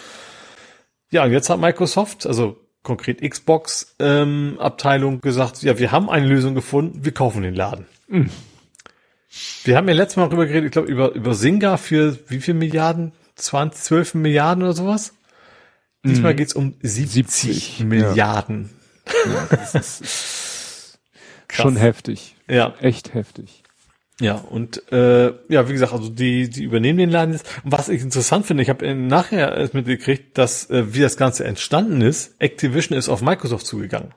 Ja, 1.11 1.25
und 1.25 1.33
jetzt 1.33 1.51
hat 1.51 1.61
Microsoft, 1.61 2.27
also 2.27 2.57
konkret 2.85 3.29
Xbox 3.29 3.97
ähm, 3.99 4.57
Abteilung 4.61 5.21
gesagt, 5.21 5.63
ja, 5.63 5.77
wir 5.79 5.91
haben 5.91 6.09
eine 6.09 6.27
Lösung 6.27 6.55
gefunden, 6.55 7.05
wir 7.05 7.13
kaufen 7.13 7.43
den 7.43 7.55
Laden. 7.55 7.87
Wir 9.65 9.77
haben 9.77 9.89
ja 9.89 9.95
letztes 9.95 10.17
Mal 10.17 10.27
darüber 10.27 10.47
geredet, 10.47 10.67
ich 10.67 10.73
glaube, 10.73 10.89
über, 10.89 11.13
über 11.13 11.35
Singa 11.35 11.77
für 11.77 12.17
wie 12.29 12.39
viel 12.41 12.55
Milliarden? 12.55 13.11
20, 13.35 13.83
12 13.83 14.15
Milliarden 14.15 14.63
oder 14.63 14.75
sowas? 14.75 15.15
Diesmal 16.05 16.35
geht's 16.37 16.53
um 16.53 16.75
70, 16.83 17.11
70, 17.13 17.79
ja. 17.81 17.85
Milliarden. 17.87 18.71
Schon 21.51 21.77
heftig. 21.77 22.37
Ja, 22.47 22.75
Echt 22.81 23.15
heftig. 23.15 23.64
Ja, 24.21 24.35
und 24.35 24.93
äh, 24.93 25.33
ja, 25.49 25.69
wie 25.69 25.73
gesagt, 25.73 25.93
also 25.93 26.09
die, 26.09 26.49
die 26.49 26.63
übernehmen 26.63 26.99
den 26.99 27.11
Laden 27.11 27.33
jetzt. 27.33 27.47
Und 27.65 27.73
was 27.73 27.89
ich 27.89 28.01
interessant 28.01 28.47
finde, 28.47 28.63
ich 28.63 28.69
habe 28.69 28.95
nachher 28.95 29.57
erst 29.57 29.75
mitgekriegt, 29.75 30.39
dass 30.39 30.71
äh, 30.71 30.95
wie 30.95 31.01
das 31.01 31.17
Ganze 31.17 31.45
entstanden 31.45 32.01
ist, 32.01 32.41
Activision 32.41 32.97
ist 32.97 33.09
auf 33.09 33.23
Microsoft 33.23 33.67
zugegangen. 33.67 34.15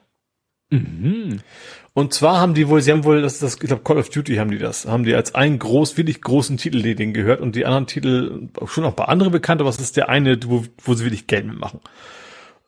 Mhm. 0.70 1.40
Und 1.94 2.14
zwar 2.14 2.38
haben 2.38 2.54
die 2.54 2.68
wohl, 2.68 2.80
sie 2.80 2.92
haben 2.92 3.02
wohl, 3.02 3.22
das, 3.22 3.40
das, 3.40 3.54
ich 3.54 3.60
glaube 3.60 3.82
Call 3.82 3.98
of 3.98 4.08
Duty 4.10 4.36
haben 4.36 4.52
die 4.52 4.58
das, 4.58 4.86
haben 4.86 5.02
die 5.02 5.16
als 5.16 5.34
einen 5.34 5.58
groß, 5.58 5.96
wirklich 5.96 6.20
großen 6.20 6.56
Titel 6.58 6.80
denen 6.82 7.12
gehört 7.12 7.40
und 7.40 7.56
die 7.56 7.66
anderen 7.66 7.88
Titel 7.88 8.48
schon 8.66 8.84
auch 8.84 8.92
bei 8.92 9.06
anderen 9.06 9.32
bekannt, 9.32 9.60
aber 9.60 9.70
es 9.70 9.80
ist 9.80 9.96
der 9.96 10.08
eine, 10.08 10.38
wo, 10.46 10.64
wo 10.84 10.94
sie 10.94 11.04
wirklich 11.04 11.26
Geld 11.26 11.46
mitmachen. 11.46 11.80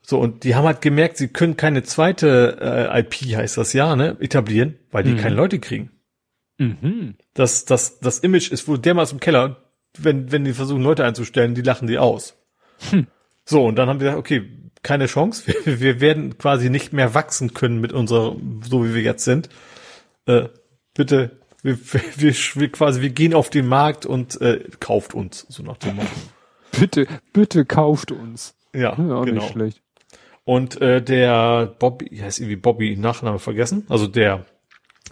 So, 0.02 0.18
und 0.18 0.42
die 0.42 0.56
haben 0.56 0.64
halt 0.64 0.80
gemerkt, 0.80 1.18
sie 1.18 1.28
können 1.28 1.56
keine 1.56 1.84
zweite 1.84 2.88
äh, 2.92 3.00
IP, 3.00 3.36
heißt 3.36 3.56
das 3.56 3.72
ja, 3.72 3.94
ne, 3.94 4.16
etablieren, 4.18 4.74
weil 4.90 5.04
die 5.04 5.12
Mhm. 5.12 5.18
keine 5.18 5.36
Leute 5.36 5.60
kriegen. 5.60 5.90
Mhm. 6.60 7.14
Das, 7.32 7.64
das, 7.64 8.00
das 8.00 8.18
Image 8.18 8.50
ist 8.52 8.68
wohl 8.68 8.78
dermaßen 8.78 9.16
im 9.16 9.20
Keller, 9.20 9.56
wenn, 9.98 10.30
wenn 10.30 10.44
die 10.44 10.52
versuchen, 10.52 10.82
Leute 10.82 11.04
einzustellen, 11.04 11.54
die 11.54 11.62
lachen 11.62 11.88
die 11.88 11.98
aus. 11.98 12.36
Hm. 12.90 13.06
So, 13.46 13.64
und 13.64 13.76
dann 13.76 13.88
haben 13.88 13.98
die 13.98 14.04
gesagt, 14.04 14.18
okay, 14.18 14.48
keine 14.82 15.06
Chance, 15.06 15.52
wir, 15.64 15.80
wir 15.80 16.00
werden 16.00 16.36
quasi 16.36 16.68
nicht 16.68 16.92
mehr 16.92 17.14
wachsen 17.14 17.54
können 17.54 17.80
mit 17.80 17.92
unserer, 17.94 18.36
so 18.62 18.84
wie 18.84 18.94
wir 18.94 19.02
jetzt 19.02 19.24
sind. 19.24 19.48
Äh, 20.26 20.48
bitte, 20.94 21.38
wir, 21.62 21.78
wir, 22.16 22.34
wir 22.34 22.72
quasi, 22.72 23.00
wir 23.00 23.10
gehen 23.10 23.32
auf 23.32 23.48
den 23.48 23.66
Markt 23.66 24.04
und 24.04 24.38
äh, 24.42 24.62
kauft 24.80 25.14
uns, 25.14 25.46
so 25.48 25.62
nach 25.62 25.78
dem 25.78 25.96
Motto. 25.96 26.08
Bitte, 26.78 27.06
bitte 27.32 27.64
kauft 27.64 28.12
uns. 28.12 28.54
Ja, 28.74 28.96
Ja, 28.98 29.14
auch 29.16 29.24
genau. 29.24 29.42
nicht 29.42 29.50
schlecht. 29.50 29.82
Und 30.44 30.80
äh, 30.80 31.02
der 31.02 31.74
Bobby, 31.78 32.18
heißt 32.18 32.38
irgendwie 32.40 32.56
Bobby, 32.56 32.96
Nachname 32.96 33.38
vergessen, 33.38 33.86
also 33.88 34.06
der 34.06 34.44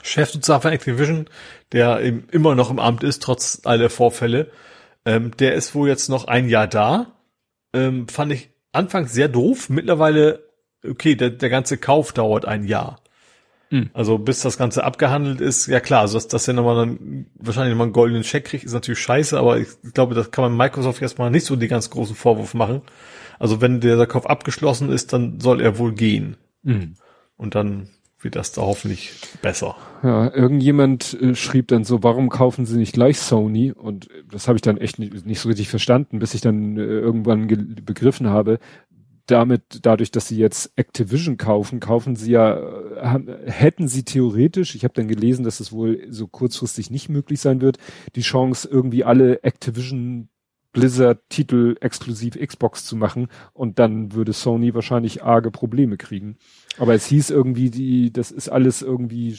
Chef 0.08 0.30
sozusagen 0.30 0.62
von 0.62 0.72
Activision, 0.72 1.26
der 1.72 2.00
im, 2.00 2.24
immer 2.30 2.54
noch 2.54 2.70
im 2.70 2.78
Amt 2.78 3.02
ist, 3.02 3.22
trotz 3.22 3.60
aller 3.64 3.90
Vorfälle, 3.90 4.50
ähm, 5.04 5.36
der 5.38 5.54
ist 5.54 5.74
wohl 5.74 5.88
jetzt 5.88 6.08
noch 6.08 6.26
ein 6.26 6.48
Jahr 6.48 6.66
da. 6.66 7.12
Ähm, 7.72 8.08
fand 8.08 8.32
ich 8.32 8.50
anfangs 8.72 9.12
sehr 9.12 9.28
doof. 9.28 9.68
Mittlerweile, 9.68 10.44
okay, 10.88 11.14
der, 11.14 11.30
der 11.30 11.50
ganze 11.50 11.78
Kauf 11.78 12.12
dauert 12.12 12.44
ein 12.44 12.64
Jahr. 12.64 13.00
Hm. 13.70 13.90
Also 13.92 14.16
bis 14.16 14.40
das 14.40 14.56
Ganze 14.56 14.82
abgehandelt 14.82 15.42
ist, 15.42 15.66
ja 15.66 15.80
klar, 15.80 16.00
also 16.00 16.16
dass, 16.16 16.28
dass 16.28 16.48
er 16.48 16.54
nochmal 16.54 16.76
dann 16.76 17.26
wahrscheinlich 17.34 17.72
nochmal 17.72 17.88
einen 17.88 17.92
goldenen 17.92 18.22
Check 18.22 18.46
kriegt, 18.46 18.64
ist 18.64 18.72
natürlich 18.72 18.98
scheiße, 19.00 19.38
aber 19.38 19.58
ich 19.58 19.68
glaube, 19.92 20.14
das 20.14 20.30
kann 20.30 20.42
man 20.42 20.56
Microsoft 20.56 21.02
erstmal 21.02 21.30
nicht 21.30 21.44
so 21.44 21.54
die 21.54 21.68
ganz 21.68 21.90
großen 21.90 22.16
Vorwurf 22.16 22.54
machen. 22.54 22.80
Also 23.38 23.60
wenn 23.60 23.80
der 23.80 24.06
Kauf 24.06 24.28
abgeschlossen 24.28 24.90
ist, 24.90 25.12
dann 25.12 25.38
soll 25.40 25.60
er 25.60 25.78
wohl 25.78 25.92
gehen. 25.92 26.38
Mhm. 26.62 26.94
Und 27.36 27.54
dann 27.54 27.90
wird 28.20 28.36
das 28.36 28.52
da 28.52 28.62
hoffentlich 28.62 29.12
besser. 29.42 29.76
Ja, 30.02 30.32
irgendjemand 30.34 31.16
äh, 31.20 31.34
schrieb 31.34 31.68
dann 31.68 31.84
so, 31.84 32.02
warum 32.02 32.28
kaufen 32.28 32.66
sie 32.66 32.76
nicht 32.76 32.92
gleich 32.92 33.18
Sony? 33.18 33.72
Und 33.72 34.10
äh, 34.10 34.24
das 34.30 34.48
habe 34.48 34.56
ich 34.56 34.62
dann 34.62 34.76
echt 34.76 34.98
nicht, 34.98 35.26
nicht 35.26 35.40
so 35.40 35.48
richtig 35.48 35.68
verstanden, 35.68 36.18
bis 36.18 36.34
ich 36.34 36.40
dann 36.40 36.76
äh, 36.76 36.82
irgendwann 36.82 37.48
ge- 37.48 37.80
begriffen 37.82 38.28
habe. 38.28 38.58
Damit, 39.26 39.80
dadurch, 39.82 40.10
dass 40.10 40.26
sie 40.26 40.38
jetzt 40.38 40.72
Activision 40.76 41.36
kaufen, 41.36 41.80
kaufen 41.80 42.16
sie 42.16 42.32
ja, 42.32 42.56
äh, 42.56 43.00
haben, 43.02 43.28
hätten 43.44 43.86
sie 43.86 44.02
theoretisch, 44.02 44.74
ich 44.74 44.84
habe 44.84 44.94
dann 44.94 45.06
gelesen, 45.06 45.44
dass 45.44 45.60
es 45.60 45.70
wohl 45.70 46.06
so 46.08 46.26
kurzfristig 46.26 46.90
nicht 46.90 47.08
möglich 47.08 47.38
sein 47.40 47.60
wird, 47.60 47.76
die 48.16 48.22
Chance, 48.22 48.68
irgendwie 48.70 49.04
alle 49.04 49.42
Activision 49.44 50.28
Blizzard-Titel 50.72 51.76
exklusiv 51.80 52.38
Xbox 52.38 52.84
zu 52.84 52.94
machen 52.94 53.28
und 53.52 53.78
dann 53.78 54.12
würde 54.12 54.32
Sony 54.32 54.74
wahrscheinlich 54.74 55.22
arge 55.22 55.50
Probleme 55.50 55.96
kriegen. 55.96 56.36
Aber 56.78 56.94
es 56.94 57.06
hieß 57.06 57.30
irgendwie, 57.30 57.70
die, 57.70 58.12
das 58.12 58.30
ist 58.30 58.48
alles 58.48 58.82
irgendwie 58.82 59.36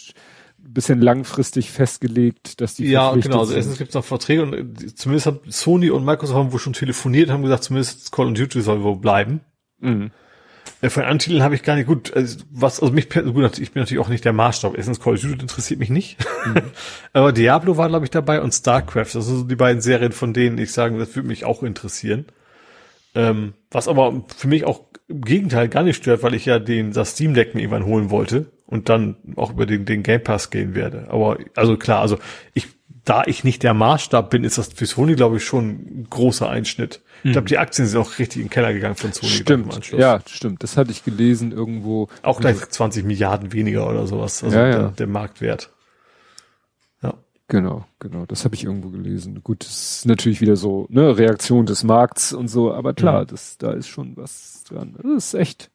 ein 0.63 0.73
bisschen 0.73 1.01
langfristig 1.01 1.71
festgelegt, 1.71 2.61
dass 2.61 2.75
die 2.75 2.87
Ja, 2.87 3.13
genau. 3.15 3.39
Also 3.39 3.53
erstens 3.53 3.77
gibt 3.77 3.89
es 3.89 3.95
noch 3.95 4.05
Verträge 4.05 4.43
und 4.43 4.53
äh, 4.53 4.93
zumindest 4.93 5.27
haben 5.27 5.39
Sony 5.47 5.89
und 5.89 6.05
Microsoft 6.05 6.37
haben 6.37 6.51
wohl 6.51 6.59
schon 6.59 6.73
telefoniert, 6.73 7.29
haben 7.29 7.43
gesagt, 7.43 7.63
zumindest 7.63 8.11
Call 8.11 8.27
of 8.27 8.33
Duty 8.33 8.61
soll 8.61 8.83
wohl 8.83 8.97
bleiben. 8.97 9.41
Mhm. 9.79 10.11
Äh, 10.81 10.89
Von 10.89 11.03
anderen 11.03 11.19
Titeln 11.19 11.43
habe 11.43 11.55
ich 11.55 11.63
gar 11.63 11.75
nicht 11.75 11.87
gut, 11.87 12.13
also 12.13 12.39
was, 12.51 12.81
also 12.81 12.93
mich, 12.93 13.09
gut, 13.09 13.59
ich 13.59 13.71
bin 13.71 13.81
natürlich 13.81 14.03
auch 14.03 14.09
nicht 14.09 14.25
der 14.25 14.33
Maßstab. 14.33 14.75
Erstens 14.77 14.99
Call 14.99 15.15
of 15.15 15.21
Duty 15.21 15.41
interessiert 15.41 15.79
mich 15.79 15.89
nicht. 15.89 16.17
Aber 17.13 17.31
Diablo 17.31 17.77
war, 17.77 17.87
glaube 17.89 18.05
ich, 18.05 18.11
dabei 18.11 18.41
und 18.41 18.53
StarCraft. 18.53 19.13
Das 19.13 19.25
sind 19.25 19.37
so 19.37 19.43
die 19.43 19.55
beiden 19.55 19.81
Serien, 19.81 20.11
von 20.11 20.33
denen 20.33 20.57
ich 20.57 20.71
sagen, 20.71 20.99
das 20.99 21.15
würde 21.15 21.27
mich 21.27 21.45
auch 21.45 21.63
interessieren. 21.63 22.25
Ähm, 23.15 23.53
was 23.71 23.87
aber 23.87 24.23
für 24.37 24.47
mich 24.47 24.65
auch 24.65 24.81
im 25.09 25.21
Gegenteil 25.21 25.67
gar 25.69 25.83
nicht 25.83 25.97
stört, 25.97 26.23
weil 26.23 26.33
ich 26.35 26.45
ja 26.45 26.59
den, 26.59 26.93
das 26.93 27.11
Steam 27.11 27.33
Deck 27.33 27.55
mir 27.55 27.61
irgendwann 27.61 27.85
holen 27.85 28.09
wollte 28.11 28.51
und 28.67 28.87
dann 28.89 29.17
auch 29.35 29.51
über 29.51 29.65
den, 29.65 29.85
den 29.85 30.03
Game 30.03 30.23
Pass 30.23 30.49
gehen 30.51 30.75
werde. 30.75 31.07
Aber, 31.09 31.37
also 31.55 31.75
klar, 31.77 32.01
also 32.01 32.19
ich, 32.53 32.67
da 33.05 33.23
ich 33.25 33.43
nicht 33.43 33.63
der 33.63 33.73
Maßstab 33.73 34.29
bin, 34.29 34.43
ist 34.43 34.57
das 34.59 34.71
für 34.71 34.85
Sony, 34.85 35.15
glaube 35.15 35.37
ich, 35.37 35.43
schon 35.43 35.67
ein 35.69 36.07
großer 36.09 36.47
Einschnitt. 36.47 37.01
Ich 37.23 37.31
glaube, 37.31 37.47
die 37.47 37.57
Aktien 37.57 37.87
sind 37.87 37.99
auch 37.99 38.19
richtig 38.19 38.37
in 38.37 38.43
den 38.45 38.49
Keller 38.51 38.71
gegangen 38.71 38.95
von 38.95 39.11
Sony. 39.11 39.31
Stimmt, 39.31 39.73
Anschluss. 39.75 39.99
ja, 39.99 40.21
stimmt. 40.27 40.61
Das 40.63 40.77
hatte 40.77 40.91
ich 40.91 41.03
gelesen 41.03 41.51
irgendwo. 41.51 42.07
Auch 42.21 42.39
gleich 42.39 42.57
20 42.57 43.03
Milliarden 43.03 43.51
weniger 43.51 43.89
oder 43.89 44.05
sowas. 44.07 44.43
Also 44.43 44.55
Ja, 44.55 44.67
ja. 44.67 44.77
Der, 44.79 44.87
der 44.91 45.07
Marktwert. 45.07 45.71
Ja. 47.01 47.15
Genau, 47.47 47.85
genau. 47.99 48.25
Das 48.25 48.45
habe 48.45 48.55
ich 48.55 48.63
irgendwo 48.63 48.89
gelesen. 48.89 49.41
Gut, 49.43 49.65
das 49.65 49.95
ist 49.97 50.05
natürlich 50.05 50.39
wieder 50.39 50.55
so, 50.55 50.85
ne, 50.89 51.17
Reaktion 51.17 51.65
des 51.65 51.83
Markts 51.83 52.31
und 52.31 52.47
so, 52.47 52.71
aber 52.73 52.93
klar, 52.93 53.23
Mhm. 53.23 53.27
das, 53.27 53.57
da 53.57 53.71
ist 53.71 53.87
schon 53.87 54.15
was 54.15 54.58
dran. 54.69 54.95
Das 55.03 55.27
ist 55.27 55.33
echt, 55.33 55.69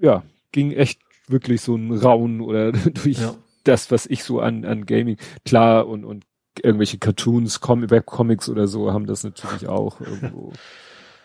ja, 0.00 0.22
ging 0.52 0.72
echt 0.72 1.00
wirklich 1.28 1.60
so 1.60 1.74
ein 1.76 1.92
Raun 1.92 2.40
oder 2.40 2.72
durch 3.02 3.18
Ja. 3.18 3.34
das, 3.64 3.90
was 3.90 4.06
ich 4.06 4.24
so 4.24 4.40
an, 4.40 4.64
an 4.64 4.86
Gaming, 4.86 5.16
klar, 5.44 5.86
und, 5.86 6.04
und 6.04 6.24
irgendwelche 6.62 6.98
Cartoons, 6.98 7.60
Com 7.60 7.90
Webcomics 7.90 8.48
oder 8.48 8.66
so 8.66 8.92
haben 8.92 9.06
das 9.06 9.24
natürlich 9.24 9.66
auch 9.68 10.00
irgendwo 10.00 10.52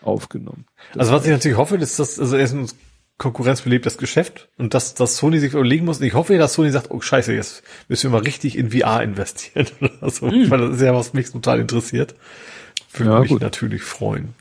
aufgenommen. 0.02 0.66
Das 0.92 1.00
Also 1.08 1.12
was 1.12 1.24
ich 1.24 1.30
natürlich 1.30 1.56
hoffe, 1.56 1.76
ist, 1.76 1.98
dass, 1.98 2.18
also 2.18 2.36
erstens 2.36 2.76
Konkurrenz 3.18 3.60
belebt 3.60 3.86
das 3.86 3.98
Geschäft 3.98 4.48
und 4.58 4.74
dass, 4.74 4.94
dass 4.94 5.16
Sony 5.16 5.38
sich 5.38 5.52
überlegen 5.52 5.84
muss. 5.84 6.00
Und 6.00 6.06
ich 6.06 6.14
hoffe, 6.14 6.36
dass 6.38 6.54
Sony 6.54 6.70
sagt, 6.72 6.90
oh 6.90 7.00
scheiße, 7.00 7.32
jetzt 7.32 7.62
müssen 7.88 8.10
wir 8.10 8.18
mal 8.18 8.24
richtig 8.24 8.58
in 8.58 8.70
VR 8.72 9.02
investieren 9.02 9.68
oder 9.80 10.10
so. 10.10 10.26
Weil 10.26 10.58
das 10.58 10.76
ist 10.76 10.82
ja, 10.82 10.92
was 10.94 11.12
mich 11.14 11.30
total 11.30 11.60
interessiert. 11.60 12.16
Würde 12.94 13.10
Mhm. 13.10 13.14
Ja, 13.14 13.20
mich 13.20 13.28
gut. 13.30 13.40
natürlich 13.42 13.82
freuen. 13.82 14.34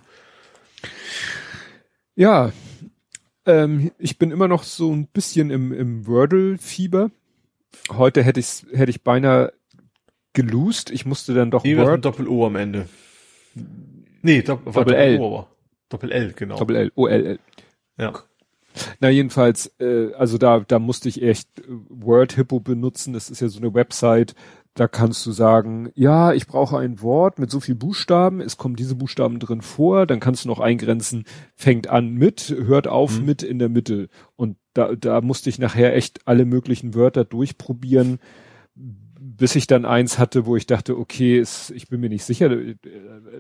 Ja, 2.16 2.52
ähm, 3.46 3.92
ich 3.98 4.18
bin 4.18 4.32
immer 4.32 4.48
noch 4.48 4.64
so 4.64 4.92
ein 4.94 5.08
bisschen 5.08 5.50
im, 5.50 5.72
im 5.72 6.08
Wordle-Fieber. 6.08 7.12
Heute 7.92 8.24
hätte 8.24 8.40
ich 8.40 8.66
hätte 8.74 8.90
ich 8.90 9.04
beinahe 9.04 9.54
gelost. 10.34 10.92
Ich 10.92 11.06
musste 11.06 11.34
dann 11.34 11.52
doch 11.52 11.64
mit 11.64 11.78
Word, 11.78 12.06
Doppel-O 12.06 12.46
am 12.46 12.56
Ende. 12.56 12.88
Nee, 14.22 14.42
Dopp 14.42 14.66
war 14.66 14.74
Doppel-L. 14.74 15.18
Doppel-O, 15.18 15.28
aber 15.28 15.48
Doppel-L, 15.90 16.34
genau. 16.34 16.58
Doppel 16.58 16.76
L, 16.76 16.92
O 16.96 17.08
L 17.08 17.26
L. 17.26 17.40
ja. 17.98 18.14
Na 19.02 19.10
jedenfalls, 19.10 19.74
äh, 19.80 20.14
also 20.14 20.38
da 20.38 20.62
da 20.62 20.80
musste 20.80 21.10
ich 21.10 21.22
echt 21.22 21.50
Word 21.68 22.34
Hippo 22.34 22.62
benutzen. 22.62 23.14
Das 23.14 23.30
ist 23.30 23.42
ja 23.42 23.50
so 23.50 23.60
eine 23.60 23.74
Website. 23.74 24.34
Da 24.74 24.88
kannst 24.88 25.26
du 25.26 25.32
sagen, 25.34 25.92
ja, 25.96 26.32
ich 26.32 26.48
brauche 26.48 26.78
ein 26.78 27.02
Wort 27.02 27.40
mit 27.40 27.52
so 27.52 27.60
viel 27.60 27.76
Buchstaben. 27.76 28.40
Es 28.40 28.56
kommen 28.56 28.78
diese 28.78 28.96
Buchstaben 28.96 29.40
drin 29.40 29.62
vor. 29.62 30.06
Dann 30.06 30.22
kannst 30.22 30.46
du 30.46 30.50
noch 30.50 30.62
eingrenzen, 30.62 31.26
fängt 31.56 31.88
an 31.90 32.12
mit, 32.14 32.56
hört 32.58 32.88
auf 32.88 33.20
Mhm. 33.20 33.26
mit 33.26 33.44
in 33.44 33.60
der 33.60 33.68
Mitte. 33.68 34.08
Und 34.38 34.58
da, 34.74 34.96
da 34.96 35.20
musste 35.20 35.50
ich 35.50 35.60
nachher 35.60 35.94
echt 35.96 36.26
alle 36.26 36.46
möglichen 36.46 36.94
Wörter 36.96 37.26
durchprobieren, 37.26 38.20
bis 38.74 39.56
ich 39.56 39.68
dann 39.68 39.84
eins 39.86 40.18
hatte, 40.18 40.46
wo 40.46 40.56
ich 40.56 40.68
dachte, 40.68 40.98
okay, 40.98 41.38
es, 41.38 41.70
ich 41.72 41.90
bin 41.90 42.00
mir 42.00 42.10
nicht 42.10 42.24
sicher. 42.24 42.50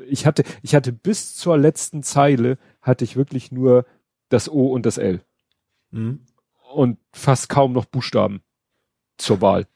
Ich 0.09 0.25
hatte, 0.25 0.43
ich 0.61 0.75
hatte 0.75 0.91
bis 0.91 1.35
zur 1.35 1.57
letzten 1.57 2.03
Zeile 2.03 2.57
hatte 2.81 3.05
ich 3.05 3.15
wirklich 3.15 3.53
nur 3.53 3.85
das 4.27 4.49
O 4.49 4.67
und 4.67 4.85
das 4.85 4.97
L 4.97 5.21
Mhm. 5.91 6.19
und 6.73 6.97
fast 7.13 7.47
kaum 7.49 7.71
noch 7.71 7.85
Buchstaben 7.85 8.41
zur 9.17 9.39
Wahl. 9.41 9.67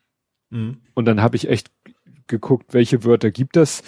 Mhm. 0.49 0.77
Und 0.93 1.05
dann 1.05 1.21
habe 1.21 1.35
ich 1.35 1.49
echt 1.49 1.71
geguckt, 2.27 2.73
welche 2.73 3.03
Wörter 3.03 3.31
gibt 3.31 3.57
es, 3.57 3.83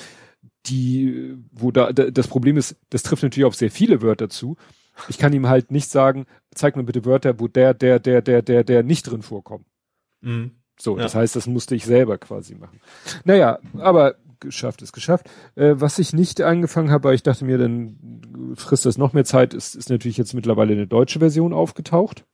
die, 0.65 1.35
wo 1.51 1.71
da, 1.71 1.91
da, 1.93 2.09
das 2.11 2.27
Problem 2.27 2.57
ist, 2.57 2.75
das 2.89 3.03
trifft 3.03 3.23
natürlich 3.23 3.45
auf 3.45 3.55
sehr 3.55 3.71
viele 3.71 4.01
Wörter 4.01 4.29
zu. 4.29 4.57
Ich 5.09 5.17
kann 5.17 5.33
ihm 5.33 5.47
halt 5.47 5.71
nicht 5.71 5.89
sagen, 5.89 6.25
zeig 6.53 6.75
mir 6.75 6.83
bitte 6.83 7.05
Wörter, 7.05 7.39
wo 7.39 7.47
der, 7.47 7.73
der, 7.73 7.99
der, 7.99 8.21
der, 8.21 8.41
der, 8.41 8.63
der 8.63 8.83
nicht 8.83 9.03
drin 9.03 9.21
vorkommt. 9.21 9.65
Mhm. 10.21 10.51
So, 10.79 10.97
Ja. 10.97 11.03
das 11.03 11.15
heißt, 11.15 11.35
das 11.35 11.47
musste 11.47 11.75
ich 11.75 11.85
selber 11.85 12.17
quasi 12.17 12.55
machen. 12.55 12.79
Naja, 13.23 13.59
aber 13.77 14.15
geschafft 14.39 14.81
ist 14.83 14.93
geschafft. 14.93 15.27
Äh, 15.55 15.75
was 15.77 15.97
ich 15.97 16.13
nicht 16.13 16.41
angefangen 16.41 16.91
habe, 16.91 17.05
weil 17.05 17.15
ich 17.15 17.23
dachte 17.23 17.45
mir, 17.45 17.57
dann 17.57 18.53
frisst 18.55 18.85
das 18.85 18.97
noch 18.97 19.13
mehr 19.13 19.25
Zeit, 19.25 19.53
ist, 19.55 19.75
ist 19.75 19.89
natürlich 19.89 20.17
jetzt 20.17 20.33
mittlerweile 20.33 20.73
eine 20.73 20.85
deutsche 20.87 21.19
Version 21.19 21.53
aufgetaucht. 21.53 22.25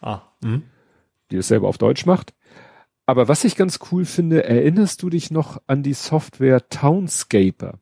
Ah. 0.00 0.22
Mhm. 0.42 0.62
die 1.30 1.36
es 1.36 1.48
selber 1.48 1.68
auf 1.68 1.78
Deutsch 1.78 2.04
macht. 2.04 2.34
Aber 3.06 3.28
was 3.28 3.44
ich 3.44 3.56
ganz 3.56 3.78
cool 3.92 4.04
finde, 4.04 4.44
erinnerst 4.44 5.02
du 5.02 5.10
dich 5.10 5.30
noch 5.30 5.60
an 5.66 5.82
die 5.82 5.94
Software 5.94 6.68
Townscaper? 6.68 7.78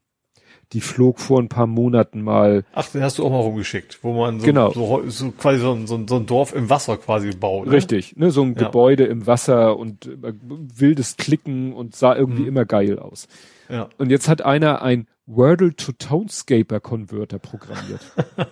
die 0.73 0.81
flog 0.81 1.21
vor 1.21 1.39
ein 1.39 1.51
paar 1.51 1.67
Monaten 1.67 2.23
mal. 2.23 2.65
Ach, 2.73 2.89
den 2.89 3.03
hast 3.03 3.19
du 3.19 3.27
auch 3.27 3.31
mal 3.31 3.41
rumgeschickt, 3.41 3.99
wo 4.03 4.15
man 4.15 4.41
so, 4.41 4.47
Genau. 4.47 4.71
so, 4.73 5.03
so 5.11 5.31
quasi 5.33 5.61
so, 5.61 5.75
ein- 5.75 5.87
so, 5.87 5.97
ein- 5.97 6.25
Dorf 6.25 6.55
im 6.55 6.71
Wasser 6.71 6.97
quasi 6.97 7.31
baut. 7.33 7.67
Ne? 7.67 7.73
Richtig, 7.75 8.17
ne, 8.17 8.31
so 8.31 8.41
ein 8.41 8.55
Ja. 8.55 8.65
Gebäude 8.65 9.05
im 9.05 9.27
Wasser 9.27 9.77
und 9.77 10.07
äh, 10.07 10.33
wildes 10.43 11.19
Klicken 11.19 11.75
und 11.75 11.95
sah 11.95 12.17
irgendwie 12.17 12.41
Mhm. 12.45 12.49
immer 12.49 12.65
geil 12.65 12.99
aus. 12.99 13.29
Ja. 13.69 13.91
Und 13.99 14.09
jetzt 14.11 14.31
hat 14.31 14.41
einer 14.41 14.81
ein 14.81 15.09
Wordle 15.27 15.77
to 15.77 15.93
Tonescaper 15.93 16.81
Converter 16.81 17.39
programmiert. 17.39 18.01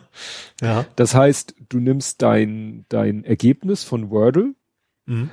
Ja. 0.61 0.85
Das 0.97 1.15
heißt, 1.15 1.55
du 1.71 1.79
nimmst 1.81 2.21
dein, 2.21 2.85
dein 2.91 3.25
Ergebnis 3.25 3.83
von 3.83 4.11
Wordle, 4.11 4.53
Mhm. 5.11 5.31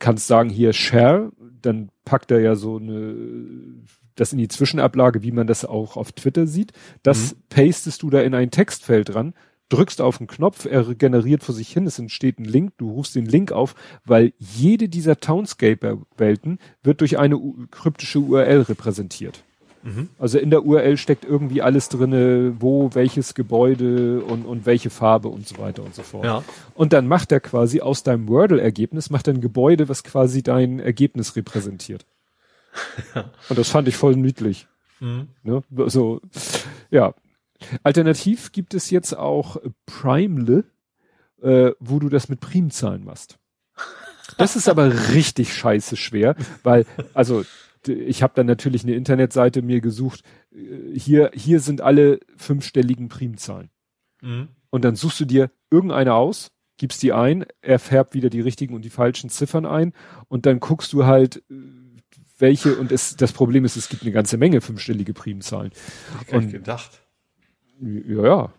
kannst 0.00 0.26
sagen 0.26 0.50
hier 0.50 0.72
Share, 0.72 1.30
dann 1.62 1.90
packt 2.04 2.30
er 2.30 2.40
ja 2.40 2.56
so 2.56 2.78
eine, 2.78 3.14
das 4.16 4.32
in 4.32 4.38
die 4.38 4.48
Zwischenablage, 4.48 5.22
wie 5.22 5.30
man 5.30 5.46
das 5.46 5.64
auch 5.64 5.96
auf 5.96 6.12
Twitter 6.12 6.46
sieht. 6.46 6.72
Das 7.02 7.36
pastest 7.48 8.02
du 8.02 8.10
da 8.10 8.20
in 8.20 8.34
ein 8.34 8.50
Textfeld 8.50 9.14
dran, 9.14 9.34
drückst 9.68 10.00
auf 10.00 10.18
den 10.18 10.26
Knopf, 10.26 10.64
er 10.64 10.82
generiert 10.94 11.44
vor 11.44 11.54
sich 11.54 11.72
hin, 11.72 11.86
es 11.86 11.98
entsteht 12.00 12.40
ein 12.40 12.44
Link, 12.44 12.72
du 12.78 12.90
rufst 12.90 13.14
den 13.14 13.26
Link 13.26 13.52
auf, 13.52 13.76
weil 14.04 14.32
jede 14.38 14.88
dieser 14.88 15.20
Townscaper-Welten 15.20 16.58
wird 16.82 17.00
durch 17.00 17.18
eine 17.18 17.38
kryptische 17.70 18.18
URL 18.18 18.62
repräsentiert. 18.62 19.44
Mhm. 19.82 20.10
Also 20.18 20.38
in 20.38 20.50
der 20.50 20.64
URL 20.64 20.96
steckt 20.96 21.24
irgendwie 21.24 21.62
alles 21.62 21.88
drinne, 21.88 22.54
wo, 22.60 22.90
welches 22.94 23.34
Gebäude 23.34 24.22
und, 24.22 24.44
und 24.44 24.66
welche 24.66 24.90
Farbe 24.90 25.28
und 25.28 25.48
so 25.48 25.58
weiter 25.58 25.82
und 25.82 25.94
so 25.94 26.02
fort. 26.02 26.24
Ja. 26.24 26.44
Und 26.74 26.92
dann 26.92 27.08
macht 27.08 27.32
er 27.32 27.40
quasi 27.40 27.80
aus 27.80 28.02
deinem 28.02 28.28
Wordle-Ergebnis, 28.28 29.10
macht 29.10 29.28
er 29.28 29.34
ein 29.34 29.40
Gebäude, 29.40 29.88
was 29.88 30.04
quasi 30.04 30.42
dein 30.42 30.80
Ergebnis 30.80 31.36
repräsentiert. 31.36 32.04
Und 33.48 33.58
das 33.58 33.68
fand 33.68 33.88
ich 33.88 33.96
voll 33.96 34.14
niedlich. 34.14 34.68
Mhm. 35.00 35.28
Ne? 35.42 35.62
So, 35.86 36.20
ja. 36.90 37.14
Alternativ 37.82 38.52
gibt 38.52 38.74
es 38.74 38.90
jetzt 38.90 39.16
auch 39.16 39.56
Primele, 39.84 40.64
äh, 41.42 41.72
wo 41.78 41.98
du 41.98 42.08
das 42.08 42.28
mit 42.28 42.40
Primzahlen 42.40 43.04
machst. 43.04 43.38
Das 44.38 44.56
ist 44.56 44.68
aber 44.68 45.08
richtig 45.12 45.52
scheiße 45.54 45.96
schwer, 45.96 46.36
weil, 46.62 46.86
also, 47.12 47.44
ich 47.88 48.22
habe 48.22 48.32
dann 48.34 48.46
natürlich 48.46 48.84
eine 48.84 48.94
Internetseite 48.94 49.62
mir 49.62 49.80
gesucht, 49.80 50.22
hier, 50.94 51.30
hier 51.34 51.60
sind 51.60 51.80
alle 51.80 52.20
fünfstelligen 52.36 53.08
Primzahlen. 53.08 53.70
Mhm. 54.20 54.48
Und 54.70 54.84
dann 54.84 54.96
suchst 54.96 55.20
du 55.20 55.24
dir 55.24 55.50
irgendeine 55.70 56.14
aus, 56.14 56.50
gibst 56.76 57.02
die 57.02 57.12
ein, 57.12 57.44
er 57.60 57.78
färbt 57.78 58.14
wieder 58.14 58.30
die 58.30 58.40
richtigen 58.40 58.74
und 58.74 58.84
die 58.84 58.90
falschen 58.90 59.30
Ziffern 59.30 59.66
ein 59.66 59.92
und 60.28 60.46
dann 60.46 60.60
guckst 60.60 60.92
du 60.92 61.04
halt, 61.04 61.42
welche, 62.38 62.76
und 62.76 62.90
es, 62.90 63.16
das 63.16 63.32
Problem 63.32 63.64
ist, 63.64 63.76
es 63.76 63.88
gibt 63.88 64.02
eine 64.02 64.12
ganze 64.12 64.38
Menge 64.38 64.60
fünfstellige 64.60 65.12
Primzahlen. 65.12 65.72
Ich 66.22 66.26
gar 66.28 66.38
nicht 66.38 66.46
Und- 66.46 66.52
gedacht. 66.52 67.02
Ja, 67.80 68.24
ja. 68.24 68.52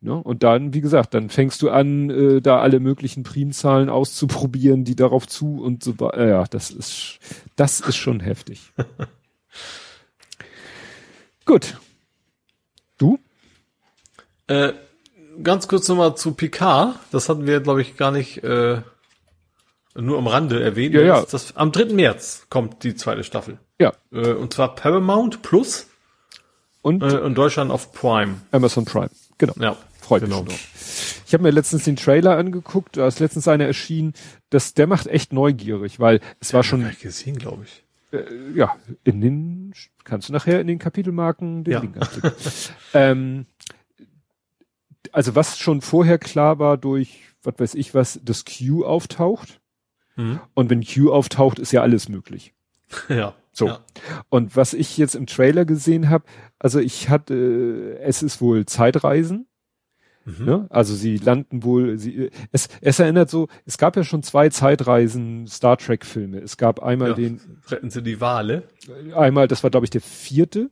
Ne? 0.00 0.14
Und 0.14 0.42
dann, 0.42 0.74
wie 0.74 0.80
gesagt, 0.80 1.14
dann 1.14 1.30
fängst 1.30 1.62
du 1.62 1.70
an, 1.70 2.10
äh, 2.10 2.42
da 2.42 2.60
alle 2.60 2.80
möglichen 2.80 3.22
Primzahlen 3.22 3.88
auszuprobieren, 3.88 4.84
die 4.84 4.96
darauf 4.96 5.26
zu 5.26 5.62
und 5.62 5.82
so 5.82 5.98
weiter. 5.98 6.26
Ja, 6.26 6.44
das 6.44 6.70
ist, 6.70 7.18
das 7.56 7.80
ist 7.80 7.96
schon 7.96 8.20
heftig. 8.20 8.72
Gut. 11.46 11.78
Du? 12.98 13.18
Äh, 14.48 14.72
ganz 15.42 15.68
kurz 15.68 15.88
nochmal 15.88 16.16
zu 16.16 16.34
Picard. 16.34 16.96
Das 17.10 17.28
hatten 17.28 17.46
wir, 17.46 17.60
glaube 17.60 17.82
ich, 17.82 17.96
gar 17.96 18.10
nicht 18.10 18.42
äh, 18.44 18.82
nur 19.94 20.18
am 20.18 20.26
Rande 20.26 20.62
erwähnt. 20.62 20.94
Ja, 20.94 21.02
ja. 21.02 21.24
Das, 21.24 21.56
am 21.56 21.72
3. 21.72 21.94
März 21.94 22.46
kommt 22.50 22.84
die 22.84 22.94
zweite 22.94 23.24
Staffel. 23.24 23.58
Ja. 23.80 23.92
Äh, 24.12 24.32
und 24.32 24.52
zwar 24.52 24.74
Paramount 24.74 25.42
Plus 25.42 25.88
Und 26.82 27.02
äh, 27.02 27.18
in 27.20 27.34
Deutschland 27.34 27.70
auf 27.70 27.92
Prime. 27.92 28.42
Amazon 28.50 28.84
Prime. 28.84 29.10
Genau. 29.38 29.54
Ja, 29.58 29.76
Freut 30.00 30.22
genau. 30.22 30.42
mich 30.42 30.52
schon 30.52 30.58
drauf. 30.58 31.22
Ich 31.26 31.34
habe 31.34 31.42
mir 31.42 31.50
letztens 31.50 31.84
den 31.84 31.96
Trailer 31.96 32.36
angeguckt, 32.38 32.96
da 32.96 33.06
ist 33.08 33.18
letztens 33.20 33.48
einer 33.48 33.64
erschienen, 33.66 34.14
das, 34.50 34.74
der 34.74 34.86
macht 34.86 35.06
echt 35.08 35.32
neugierig, 35.32 35.98
weil 35.98 36.20
es 36.40 36.54
war 36.54 36.62
schon, 36.62 36.88
ich 36.88 37.00
gesehen, 37.00 37.36
glaube 37.38 37.64
ich. 37.64 37.84
äh, 38.12 38.24
ja, 38.54 38.76
in 39.04 39.20
den, 39.20 39.74
kannst 40.04 40.28
du 40.28 40.32
nachher 40.32 40.60
in 40.60 40.68
den 40.68 40.78
Kapitelmarken 40.78 41.64
den 41.64 41.72
Ja. 41.72 41.80
Link 41.80 41.96
anklicken. 41.96 42.32
ähm, 42.94 43.46
also 45.12 45.34
was 45.34 45.58
schon 45.58 45.80
vorher 45.82 46.18
klar 46.18 46.58
war 46.58 46.76
durch, 46.76 47.20
was 47.42 47.54
weiß 47.58 47.74
ich 47.74 47.94
was, 47.94 48.20
dass 48.22 48.44
Q 48.44 48.84
auftaucht. 48.84 49.60
Mhm. 50.16 50.40
Und 50.54 50.70
wenn 50.70 50.84
Q 50.84 51.12
auftaucht, 51.12 51.58
ist 51.58 51.72
ja 51.72 51.82
alles 51.82 52.08
möglich. 52.08 52.52
Ja. 53.08 53.34
So. 53.56 53.68
Ja. 53.68 53.80
Und 54.28 54.54
was 54.56 54.74
ich 54.74 54.98
jetzt 54.98 55.14
im 55.14 55.26
Trailer 55.26 55.64
gesehen 55.64 56.10
habe, 56.10 56.24
also 56.58 56.78
ich 56.78 57.08
hatte, 57.08 57.34
äh, 57.34 58.02
es 58.02 58.22
ist 58.22 58.40
wohl 58.42 58.66
Zeitreisen. 58.66 59.46
Mhm. 60.26 60.44
Ne? 60.44 60.66
Also 60.70 60.94
sie 60.94 61.16
landen 61.18 61.62
wohl, 61.62 61.98
sie, 61.98 62.30
es, 62.52 62.68
es 62.80 62.98
erinnert 62.98 63.30
so, 63.30 63.48
es 63.64 63.78
gab 63.78 63.96
ja 63.96 64.04
schon 64.04 64.22
zwei 64.22 64.48
Zeitreisen 64.50 65.46
Star 65.46 65.78
Trek 65.78 66.04
Filme. 66.04 66.38
Es 66.40 66.56
gab 66.56 66.82
einmal 66.82 67.10
Ja. 67.10 67.14
den, 67.14 67.40
Retten 67.68 67.90
Sie 67.90 68.02
die 68.02 68.20
Wale. 68.20 68.64
einmal, 69.14 69.48
das 69.48 69.62
war 69.62 69.70
glaube 69.70 69.86
ich 69.86 69.90
der 69.90 70.00
vierte, 70.02 70.70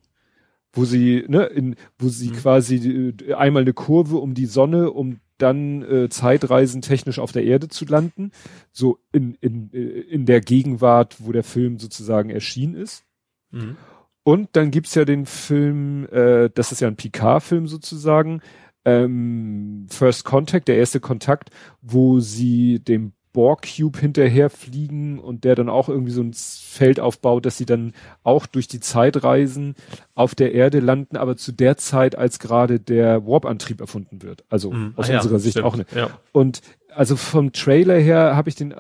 wo 0.73 0.85
sie, 0.85 1.25
ne, 1.29 1.45
in, 1.45 1.77
wo 1.99 2.09
sie 2.09 2.31
Mhm. 2.31 2.35
quasi 2.35 3.15
äh, 3.29 3.35
einmal 3.35 3.63
eine 3.63 3.73
Kurve 3.73 4.17
um 4.17 4.35
die 4.35 4.47
Sonne, 4.47 4.91
um 4.91 5.21
dann 5.39 5.83
äh, 5.83 6.09
Zeitreisen 6.09 6.83
technisch 6.83 7.19
auf 7.19 7.33
der 7.33 7.45
Erde 7.45 7.69
zu 7.69 7.85
landen, 7.85 8.31
so 8.73 8.99
in, 9.13 9.37
in, 9.41 9.73
äh, 9.73 9.79
in 9.79 10.27
der 10.27 10.41
Gegenwart, 10.41 11.17
wo 11.19 11.33
der 11.33 11.45
Film 11.45 11.79
sozusagen 11.79 12.31
erschienen 12.31 12.77
ist. 12.77 13.05
Mhm. 13.51 13.77
Und 14.23 14.51
dann 14.53 14.71
gibt's 14.71 14.95
ja 14.95 15.05
den 15.05 15.27
Film, 15.27 16.07
äh, 16.11 16.49
das 16.55 16.73
ist 16.73 16.81
ja 16.81 16.89
ein 16.89 16.97
Picard-Film 16.97 17.67
sozusagen, 17.67 18.41
ähm, 18.85 19.87
First 19.91 20.25
Contact, 20.25 20.69
der 20.69 20.77
erste 20.77 21.01
Kontakt, 21.01 21.51
wo 21.83 22.21
sie 22.21 22.81
dem 22.81 23.13
Borg-Cube 23.35 23.99
hinterher 23.99 24.49
fliegen 24.49 25.19
und 25.19 25.45
der 25.45 25.55
dann 25.55 25.69
auch 25.69 25.91
irgendwie 25.91 26.13
so 26.13 26.23
ein 26.23 26.33
Feld 26.33 26.99
aufbaut, 27.01 27.45
dass 27.45 27.59
sie 27.59 27.67
dann 27.67 27.93
auch 28.23 28.47
durch 28.47 28.67
die 28.69 28.81
Zeit 28.81 29.23
reisen, 29.23 29.75
auf 30.15 30.35
der 30.35 30.55
Erde 30.55 30.81
landen, 30.81 31.19
aber 31.19 31.37
zu 31.37 31.53
der 31.53 31.77
Zeit, 31.77 32.17
als 32.17 32.39
gerade 32.39 32.81
der 32.81 33.27
Warp-Antrieb 33.27 33.81
erfunden 33.83 34.23
wird. 34.23 34.45
Also 34.49 34.71
Mhm. 34.71 34.95
aus 34.97 35.11
Ah 35.11 35.13
ja, 35.13 35.19
unserer 35.21 35.39
Sicht 35.41 35.53
stimmt. 35.59 35.67
auch 35.67 35.75
eine. 35.75 35.85
Ja. 35.95 36.09
Und 36.33 36.63
also 36.95 37.17
vom 37.17 37.53
Trailer 37.53 37.99
her 37.99 38.37
habe 38.37 38.49
ich 38.49 38.55
den, 38.55 38.73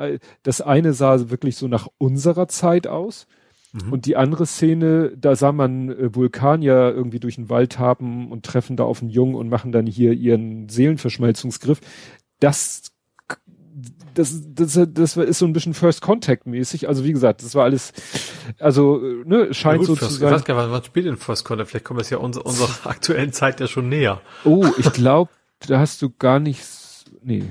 das 0.44 0.60
eine 0.62 0.94
sah 0.94 1.28
wirklich 1.30 1.56
so 1.56 1.68
nach 1.68 1.88
unserer 1.98 2.48
Zeit 2.48 2.86
aus. 2.86 3.26
Mhm. 3.72 3.92
Und 3.92 4.06
die 4.06 4.14
andere 4.16 4.46
Szene, 4.46 5.10
da 5.16 5.34
sah 5.34 5.50
man 5.50 5.90
äh, 5.90 6.14
Vulkanier 6.14 6.92
irgendwie 6.94 7.18
durch 7.18 7.34
den 7.34 7.50
Wald 7.50 7.80
haben 7.80 8.30
und 8.30 8.46
treffen 8.46 8.76
da 8.76 8.84
auf 8.84 9.00
einen 9.02 9.10
Jungen 9.10 9.34
und 9.34 9.48
machen 9.48 9.72
dann 9.72 9.86
hier 9.86 10.12
ihren 10.12 10.68
Seelenverschmelzungsgriff. 10.68 11.80
Das, 12.38 12.92
das, 14.14 14.40
das, 14.54 14.78
das 14.92 15.16
ist 15.16 15.38
so 15.38 15.46
ein 15.46 15.52
bisschen 15.52 15.74
First 15.74 16.00
Contact 16.00 16.46
mäßig. 16.46 16.88
Also 16.88 17.04
wie 17.04 17.12
gesagt, 17.12 17.42
das 17.42 17.54
war 17.54 17.64
alles, 17.64 17.92
also, 18.58 18.98
ne, 19.24 19.52
scheint 19.52 19.82
Ja, 19.82 19.86
so 19.86 19.92
gut, 19.92 19.98
zu 19.98 20.06
First, 20.06 20.20
sein. 20.20 20.28
Ich 20.28 20.34
weiß 20.34 20.44
gar 20.44 20.62
nicht, 20.62 20.72
was 20.72 20.86
spielt 20.86 21.06
denn 21.06 21.16
First 21.16 21.44
Contact? 21.44 21.70
Vielleicht 21.70 21.84
kommt 21.84 22.00
das 22.00 22.10
ja 22.10 22.18
unser, 22.18 22.46
unserer 22.46 22.70
aktuellen 22.90 23.32
Zeit 23.32 23.60
ja 23.60 23.66
schon 23.66 23.88
näher. 23.88 24.20
Oh, 24.44 24.66
ich 24.78 24.92
glaube, 24.92 25.30
da 25.60 25.78
hast 25.78 26.00
du 26.02 26.10
gar 26.10 26.38
nichts. 26.40 27.04
Nee. 27.22 27.44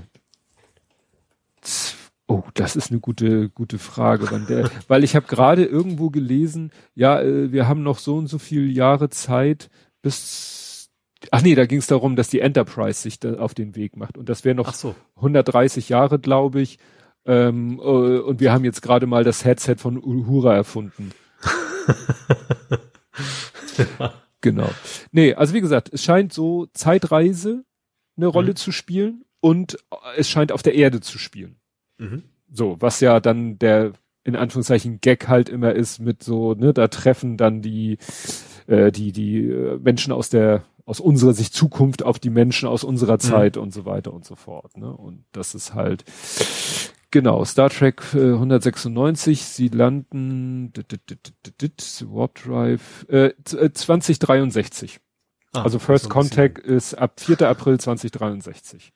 Oh, 2.28 2.44
das 2.54 2.76
ist 2.76 2.90
eine 2.90 3.00
gute, 3.00 3.50
gute 3.50 3.78
Frage. 3.78 4.32
Wann 4.32 4.48
der, 4.48 4.72
weil 4.88 5.04
ich 5.04 5.16
habe 5.16 5.28
gerade 5.28 5.66
irgendwo 5.66 6.10
gelesen, 6.10 6.72
ja, 6.96 7.22
äh, 7.22 7.52
wir 7.52 7.68
haben 7.68 7.84
noch 7.84 8.00
so 8.00 8.16
und 8.16 8.28
so 8.28 8.40
viele 8.40 8.66
Jahre 8.66 9.10
Zeit 9.10 9.70
bis. 10.02 10.63
Ach 11.32 11.42
nee, 11.42 11.56
da 11.56 11.66
ging 11.66 11.80
es 11.80 11.88
darum, 11.88 12.16
dass 12.16 12.30
die 12.30 12.40
Enterprise 12.40 13.02
sich 13.02 13.20
da 13.20 13.36
auf 13.36 13.54
den 13.54 13.76
Weg 13.76 13.96
macht. 13.98 14.18
Und 14.18 14.30
das 14.30 14.44
wäre 14.46 14.56
noch 14.56 14.74
so. 14.74 14.96
130 15.18 15.90
Jahre, 15.90 16.20
glaube 16.20 16.62
ich. 16.62 16.80
Ähm, 17.26 17.80
äh, 17.80 17.84
und 18.20 18.40
wir 18.40 18.52
haben 18.52 18.66
jetzt 18.66 18.82
gerade 18.82 19.06
mal 19.08 19.24
das 19.24 19.46
Headset 19.46 19.76
von 19.78 19.98
Uhura 20.04 20.56
erfunden. 20.56 21.12
Genau. 24.42 24.70
Nee, 25.14 25.34
also 25.36 25.54
wie 25.54 25.62
gesagt, 25.62 25.90
es 25.94 26.04
scheint 26.04 26.34
so 26.34 26.66
Zeitreise 26.74 27.64
eine 28.18 28.28
Rolle 28.28 28.52
Mhm. 28.52 28.56
zu 28.58 28.72
spielen 28.74 29.24
und 29.40 29.78
es 30.18 30.30
scheint 30.30 30.52
auf 30.52 30.62
der 30.64 30.76
Erde 30.76 31.00
zu 31.00 31.18
spielen. 31.18 31.56
Mhm. 31.98 32.24
So, 32.52 32.76
was 32.80 33.00
ja 33.00 33.22
dann 33.22 33.58
der 33.58 33.94
in 34.26 34.36
Anführungszeichen 34.36 35.00
Gag 35.00 35.30
halt 35.30 35.48
immer 35.48 35.74
ist 35.74 36.00
mit 36.00 36.24
so, 36.24 36.56
ne, 36.56 36.74
da 36.74 36.90
treffen 36.90 37.38
dann 37.38 37.62
die 37.62 37.98
äh, 38.68 38.92
die 38.92 39.14
die 39.14 39.46
äh, 39.48 39.78
Menschen 39.80 40.12
aus 40.12 40.30
der 40.30 40.64
aus 40.86 41.00
unserer 41.00 41.34
Sicht 41.34 41.54
Zukunft 41.54 42.04
auf 42.04 42.20
die 42.20 42.30
Menschen 42.30 42.68
aus 42.68 42.84
unserer 42.84 43.18
Zeit 43.20 43.58
und 43.58 43.74
so 43.74 43.86
weiter 43.86 44.14
und 44.14 44.26
so 44.26 44.36
fort, 44.36 44.78
ne? 44.78 44.92
Und 44.92 45.24
das 45.32 45.56
ist 45.56 45.74
halt 45.74 46.04
genau 47.12 47.46
Star 47.46 47.70
Trek 47.70 48.02
äh, 48.14 48.34
196, 48.34 49.44
sie 49.46 49.68
landen 49.70 50.74
dit, 50.74 50.92
dit, 50.92 51.02
dit, 51.10 51.62
dit, 51.62 52.06
Warp 52.10 52.36
Drive 52.44 53.06
äh, 53.10 53.32
z- 53.46 53.60
äh, 53.62 53.72
2063. 53.74 55.00
Ah, 55.54 55.62
Also 55.64 55.80
First 55.80 56.10
Contact 56.10 56.58
ist 56.60 56.96
ab 56.96 57.20
4. 57.20 57.42
April 57.48 57.80
2063. 57.80 58.92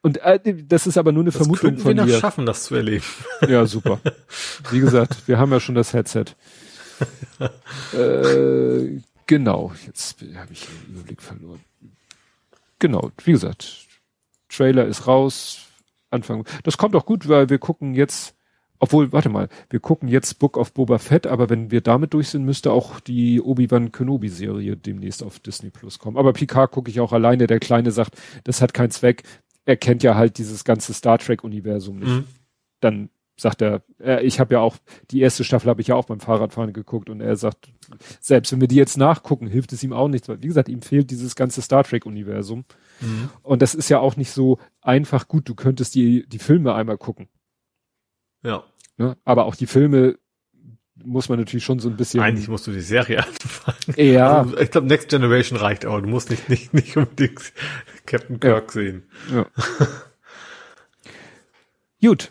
Und 0.00 0.18
äh, 0.18 0.38
das 0.64 0.86
ist 0.86 0.96
aber 0.96 1.10
nur 1.10 1.22
eine 1.24 1.30
Das 1.32 1.38
Vermutung 1.38 1.72
wir 1.76 1.82
von 1.82 1.96
noch 1.96 2.06
mir. 2.06 2.18
schaffen, 2.20 2.46
das 2.46 2.64
zu 2.64 2.76
erleben. 2.76 3.04
Ja, 3.48 3.66
super. 3.66 3.98
Wie 4.70 4.78
gesagt, 4.80 5.26
wir 5.26 5.38
haben 5.38 5.50
ja 5.50 5.58
schon 5.60 5.74
das 5.74 5.92
Headset. 5.92 6.26
äh, 7.92 9.00
Genau, 9.28 9.72
jetzt 9.86 10.20
habe 10.36 10.52
ich 10.54 10.66
den 10.66 10.94
Überblick 10.94 11.20
verloren. 11.20 11.60
Genau, 12.78 13.12
wie 13.24 13.32
gesagt, 13.32 13.86
Trailer 14.48 14.86
ist 14.86 15.06
raus, 15.06 15.66
Anfang. 16.10 16.46
Das 16.62 16.78
kommt 16.78 16.96
auch 16.96 17.04
gut, 17.04 17.28
weil 17.28 17.50
wir 17.50 17.58
gucken 17.58 17.92
jetzt, 17.92 18.34
obwohl, 18.78 19.12
warte 19.12 19.28
mal, 19.28 19.50
wir 19.68 19.80
gucken 19.80 20.08
jetzt 20.08 20.38
Book 20.38 20.56
of 20.56 20.72
Boba 20.72 20.96
Fett, 20.96 21.26
aber 21.26 21.50
wenn 21.50 21.70
wir 21.70 21.82
damit 21.82 22.14
durch 22.14 22.30
sind, 22.30 22.46
müsste 22.46 22.72
auch 22.72 23.00
die 23.00 23.42
Obi-Wan 23.42 23.92
Kenobi-Serie 23.92 24.78
demnächst 24.78 25.22
auf 25.22 25.40
Disney 25.40 25.68
Plus 25.68 25.98
kommen. 25.98 26.16
Aber 26.16 26.32
Picard 26.32 26.70
gucke 26.70 26.90
ich 26.90 26.98
auch 27.00 27.12
alleine, 27.12 27.46
der 27.46 27.60
Kleine 27.60 27.90
sagt, 27.90 28.16
das 28.44 28.62
hat 28.62 28.72
keinen 28.72 28.92
Zweck. 28.92 29.24
Er 29.66 29.76
kennt 29.76 30.02
ja 30.02 30.14
halt 30.14 30.38
dieses 30.38 30.64
ganze 30.64 30.94
Star 30.94 31.18
Trek-Universum 31.18 31.98
nicht. 31.98 32.08
Mhm. 32.08 32.24
Dann 32.80 33.10
sagt 33.40 33.62
er, 33.62 33.82
äh, 34.00 34.24
ich 34.24 34.40
habe 34.40 34.54
ja 34.54 34.60
auch, 34.60 34.76
die 35.10 35.20
erste 35.20 35.44
Staffel 35.44 35.70
habe 35.70 35.80
ich 35.80 35.88
ja 35.88 35.94
auch 35.94 36.06
beim 36.06 36.20
Fahrradfahren 36.20 36.72
geguckt 36.72 37.08
und 37.08 37.20
er 37.20 37.36
sagt, 37.36 37.70
selbst 38.20 38.52
wenn 38.52 38.60
wir 38.60 38.68
die 38.68 38.76
jetzt 38.76 38.98
nachgucken, 38.98 39.46
hilft 39.46 39.72
es 39.72 39.82
ihm 39.82 39.92
auch 39.92 40.08
nichts, 40.08 40.28
weil 40.28 40.42
wie 40.42 40.48
gesagt, 40.48 40.68
ihm 40.68 40.82
fehlt 40.82 41.10
dieses 41.10 41.36
ganze 41.36 41.62
Star 41.62 41.84
Trek-Universum. 41.84 42.64
Mhm. 43.00 43.30
Und 43.42 43.62
das 43.62 43.74
ist 43.74 43.88
ja 43.88 44.00
auch 44.00 44.16
nicht 44.16 44.32
so 44.32 44.58
einfach 44.80 45.28
gut, 45.28 45.48
du 45.48 45.54
könntest 45.54 45.94
die, 45.94 46.26
die 46.28 46.38
Filme 46.38 46.74
einmal 46.74 46.98
gucken. 46.98 47.28
Ja. 48.42 48.64
Ne? 48.96 49.16
Aber 49.24 49.46
auch 49.46 49.54
die 49.54 49.66
Filme 49.66 50.18
muss 51.04 51.28
man 51.28 51.38
natürlich 51.38 51.64
schon 51.64 51.78
so 51.78 51.88
ein 51.88 51.96
bisschen. 51.96 52.20
Eigentlich 52.20 52.48
musst 52.48 52.66
du 52.66 52.72
die 52.72 52.80
Serie 52.80 53.18
anfangen. 53.24 53.94
Ja. 53.96 54.38
Also 54.38 54.58
ich 54.58 54.70
glaube, 54.72 54.88
Next 54.88 55.08
Generation 55.08 55.58
reicht, 55.58 55.84
aber 55.84 56.02
du 56.02 56.08
musst 56.08 56.30
nicht, 56.30 56.48
nicht, 56.48 56.74
nicht 56.74 56.96
unbedingt 56.96 57.52
Captain 58.04 58.40
Kirk 58.40 58.66
ja. 58.66 58.72
sehen. 58.72 59.04
Ja. 59.32 59.46
Gut, 62.00 62.30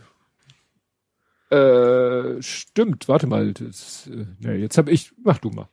äh, 1.50 2.42
stimmt, 2.42 3.08
warte 3.08 3.28
mal. 3.28 3.54
Das, 3.54 4.08
äh, 4.08 4.26
nee, 4.40 4.56
jetzt 4.56 4.78
habe 4.78 4.92
ich, 4.92 5.14
mach 5.24 5.38
du 5.38 5.50
mal. 5.50 5.70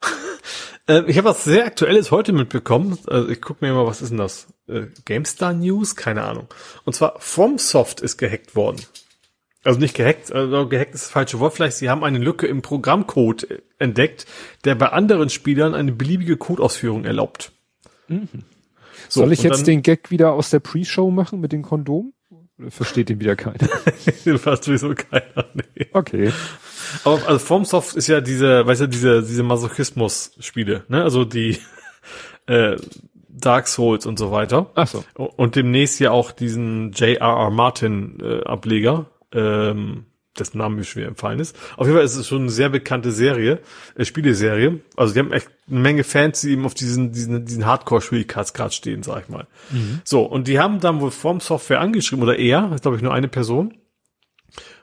äh, 0.88 1.02
ich 1.06 1.18
habe 1.18 1.28
was 1.28 1.44
sehr 1.44 1.66
Aktuelles 1.66 2.10
heute 2.10 2.32
mitbekommen. 2.32 2.98
Also 3.06 3.28
ich 3.28 3.42
gucke 3.42 3.64
mir 3.64 3.74
mal, 3.74 3.86
was 3.86 4.02
ist 4.02 4.10
denn 4.10 4.18
das? 4.18 4.46
Äh, 4.66 4.86
GameStar 5.04 5.52
News? 5.52 5.94
Keine 5.96 6.22
Ahnung. 6.22 6.48
Und 6.84 6.94
zwar 6.94 7.20
FromSoft 7.20 8.00
ist 8.00 8.16
gehackt 8.16 8.56
worden. 8.56 8.80
Also 9.62 9.78
nicht 9.78 9.94
gehackt, 9.96 10.30
also 10.30 10.68
gehackt 10.68 10.94
ist 10.94 11.04
das 11.04 11.10
falsche 11.10 11.40
Wort. 11.40 11.54
Vielleicht 11.54 11.78
sie 11.78 11.90
haben 11.90 12.04
eine 12.04 12.18
Lücke 12.18 12.46
im 12.46 12.62
Programmcode 12.62 13.62
entdeckt, 13.78 14.26
der 14.64 14.74
bei 14.74 14.88
anderen 14.88 15.30
Spielern 15.30 15.74
eine 15.74 15.92
beliebige 15.92 16.36
Codeausführung 16.36 17.04
erlaubt. 17.04 17.52
Mhm. 18.08 18.28
So, 19.08 19.20
Soll 19.20 19.32
ich 19.32 19.42
jetzt 19.42 19.58
dann, 19.58 19.64
den 19.64 19.82
Gag 19.82 20.10
wieder 20.10 20.32
aus 20.32 20.50
der 20.50 20.60
Pre-Show 20.60 21.10
machen 21.10 21.40
mit 21.40 21.52
den 21.52 21.62
Kondomen? 21.62 22.13
Versteht 22.68 23.10
ihn 23.10 23.20
wieder 23.20 23.34
keiner. 23.34 23.68
den 24.24 24.38
fast 24.38 24.64
sowieso 24.64 24.94
keiner, 24.94 25.46
nee. 25.54 25.86
Okay. 25.92 26.32
Aber 27.04 27.26
also 27.26 27.38
FromSoft 27.38 27.96
ist 27.96 28.06
ja 28.06 28.20
diese, 28.20 28.66
weißt 28.66 28.82
du, 28.82 28.88
diese, 28.88 29.22
diese 29.22 29.42
Masochismus-Spiele, 29.42 30.84
ne? 30.88 31.02
Also 31.02 31.24
die 31.24 31.58
äh, 32.46 32.76
Dark 33.28 33.66
Souls 33.66 34.06
und 34.06 34.18
so 34.18 34.30
weiter. 34.30 34.70
Ach 34.76 34.86
so. 34.86 35.04
Und 35.14 35.56
demnächst 35.56 35.98
ja 35.98 36.12
auch 36.12 36.30
diesen 36.30 36.92
J.R.R. 36.92 37.50
Martin 37.50 38.18
äh, 38.22 38.44
Ableger. 38.44 39.06
Ähm, 39.32 40.06
dessen 40.38 40.58
Name 40.58 40.76
mir 40.76 40.84
schwer 40.84 41.08
empfallen 41.08 41.38
ist. 41.38 41.56
Auf 41.76 41.86
jeden 41.86 41.96
Fall 41.96 42.04
ist 42.04 42.16
es 42.16 42.26
schon 42.26 42.42
eine 42.42 42.50
sehr 42.50 42.68
bekannte 42.68 43.12
Serie, 43.12 43.60
äh, 43.96 44.04
Spieleserie. 44.04 44.80
Also 44.96 45.14
die 45.14 45.20
haben 45.20 45.32
echt 45.32 45.48
eine 45.70 45.80
Menge 45.80 46.04
Fans, 46.04 46.40
die 46.40 46.50
eben 46.50 46.66
auf 46.66 46.74
diesen, 46.74 47.12
diesen, 47.12 47.44
diesen 47.44 47.66
Hardcore-Schwierigkeitsgrad 47.66 48.74
stehen, 48.74 49.02
sag 49.02 49.24
ich 49.24 49.28
mal. 49.28 49.46
Mhm. 49.70 50.00
So, 50.04 50.22
und 50.22 50.48
die 50.48 50.58
haben 50.58 50.80
dann 50.80 51.00
wohl 51.00 51.10
Form 51.10 51.40
Software 51.40 51.80
angeschrieben, 51.80 52.22
oder 52.22 52.38
er, 52.38 52.72
ist 52.72 52.82
glaube 52.82 52.96
ich 52.96 53.02
nur 53.02 53.14
eine 53.14 53.28
Person, 53.28 53.74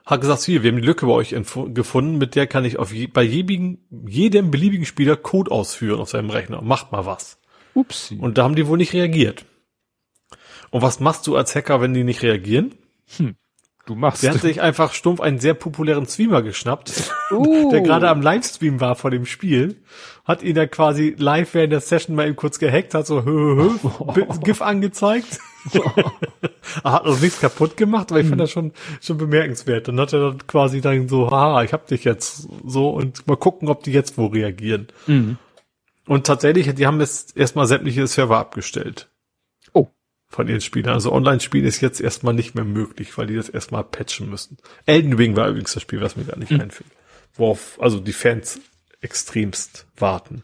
hat 0.05 0.21
gesagt, 0.21 0.41
hier, 0.41 0.63
wir 0.63 0.71
haben 0.71 0.81
die 0.81 0.87
Lücke 0.87 1.05
bei 1.05 1.11
euch 1.11 1.35
gefunden, 1.73 2.17
mit 2.17 2.35
der 2.35 2.47
kann 2.47 2.65
ich 2.65 2.79
auf 2.79 2.91
je, 2.93 3.07
bei 3.07 3.21
jedem, 3.21 3.79
jedem 4.07 4.51
beliebigen 4.51 4.85
Spieler 4.85 5.15
Code 5.15 5.51
ausführen 5.51 5.99
auf 5.99 6.09
seinem 6.09 6.29
Rechner. 6.29 6.61
Macht 6.61 6.91
mal 6.91 7.05
was. 7.05 7.39
Upsi. 7.73 8.17
Und 8.19 8.37
da 8.37 8.43
haben 8.43 8.55
die 8.55 8.67
wohl 8.67 8.77
nicht 8.77 8.93
reagiert. 8.93 9.45
Und 10.71 10.81
was 10.81 10.99
machst 10.99 11.27
du 11.27 11.35
als 11.35 11.55
Hacker, 11.55 11.81
wenn 11.81 11.93
die 11.93 12.03
nicht 12.03 12.23
reagieren? 12.23 12.73
Hm. 13.17 13.35
Du 13.85 13.95
machst. 13.95 14.21
Der 14.21 14.33
hat 14.33 14.41
sich 14.41 14.61
einfach 14.61 14.93
stumpf 14.93 15.21
einen 15.21 15.39
sehr 15.39 15.53
populären 15.53 16.05
Streamer 16.05 16.41
geschnappt, 16.41 17.11
uh. 17.31 17.71
der 17.71 17.81
gerade 17.81 18.09
am 18.09 18.21
Livestream 18.21 18.79
war 18.79 18.95
vor 18.95 19.09
dem 19.09 19.25
Spiel, 19.25 19.81
hat 20.23 20.43
ihn 20.43 20.55
da 20.55 20.67
quasi 20.67 21.15
live 21.17 21.53
während 21.53 21.73
der 21.73 21.81
Session 21.81 22.15
mal 22.15 22.27
eben 22.27 22.35
kurz 22.35 22.59
gehackt, 22.59 22.93
hat 22.93 23.07
so 23.07 23.25
hö, 23.25 23.55
hö, 23.81 23.89
hö, 24.15 24.25
GIF 24.43 24.61
angezeigt. 24.61 25.39
er 26.83 26.91
hat 26.91 27.05
noch 27.05 27.19
nichts 27.19 27.39
kaputt 27.39 27.77
gemacht, 27.77 28.11
aber 28.11 28.19
ich 28.19 28.27
fand 28.27 28.37
mhm. 28.37 28.43
das 28.43 28.51
schon, 28.51 28.71
schon 28.99 29.17
bemerkenswert. 29.17 29.87
Dann 29.87 29.99
hat 29.99 30.13
er 30.13 30.31
dann 30.31 30.47
quasi 30.47 30.81
dann 30.81 31.07
so, 31.07 31.29
haha, 31.29 31.63
ich 31.63 31.73
hab 31.73 31.87
dich 31.87 32.03
jetzt 32.03 32.47
so 32.65 32.89
und 32.89 33.27
mal 33.27 33.37
gucken, 33.37 33.67
ob 33.67 33.83
die 33.83 33.91
jetzt 33.91 34.17
wo 34.17 34.27
reagieren. 34.27 34.87
Mhm. 35.07 35.37
Und 36.07 36.25
tatsächlich, 36.25 36.73
die 36.73 36.87
haben 36.87 36.99
jetzt 36.99 37.37
erstmal 37.37 37.67
sämtliche 37.67 38.07
Server 38.07 38.37
abgestellt 38.37 39.10
von 40.31 40.47
ihren 40.47 40.61
Spielen. 40.61 40.87
Also 40.87 41.11
Online-Spiel 41.11 41.65
ist 41.65 41.81
jetzt 41.81 41.99
erstmal 41.99 42.33
nicht 42.33 42.55
mehr 42.55 42.63
möglich, 42.63 43.17
weil 43.17 43.27
die 43.27 43.35
das 43.35 43.49
erstmal 43.49 43.83
patchen 43.83 44.29
müssen. 44.29 44.57
Elden 44.85 45.13
Ring 45.13 45.35
war 45.35 45.49
übrigens 45.49 45.73
das 45.73 45.83
Spiel, 45.83 46.01
was 46.01 46.15
mir 46.15 46.23
gar 46.23 46.37
nicht 46.37 46.51
mhm. 46.51 46.61
einfällt. 46.61 46.89
Worauf 47.35 47.77
also 47.81 47.99
die 47.99 48.13
Fans 48.13 48.59
extremst 49.01 49.85
warten. 49.97 50.43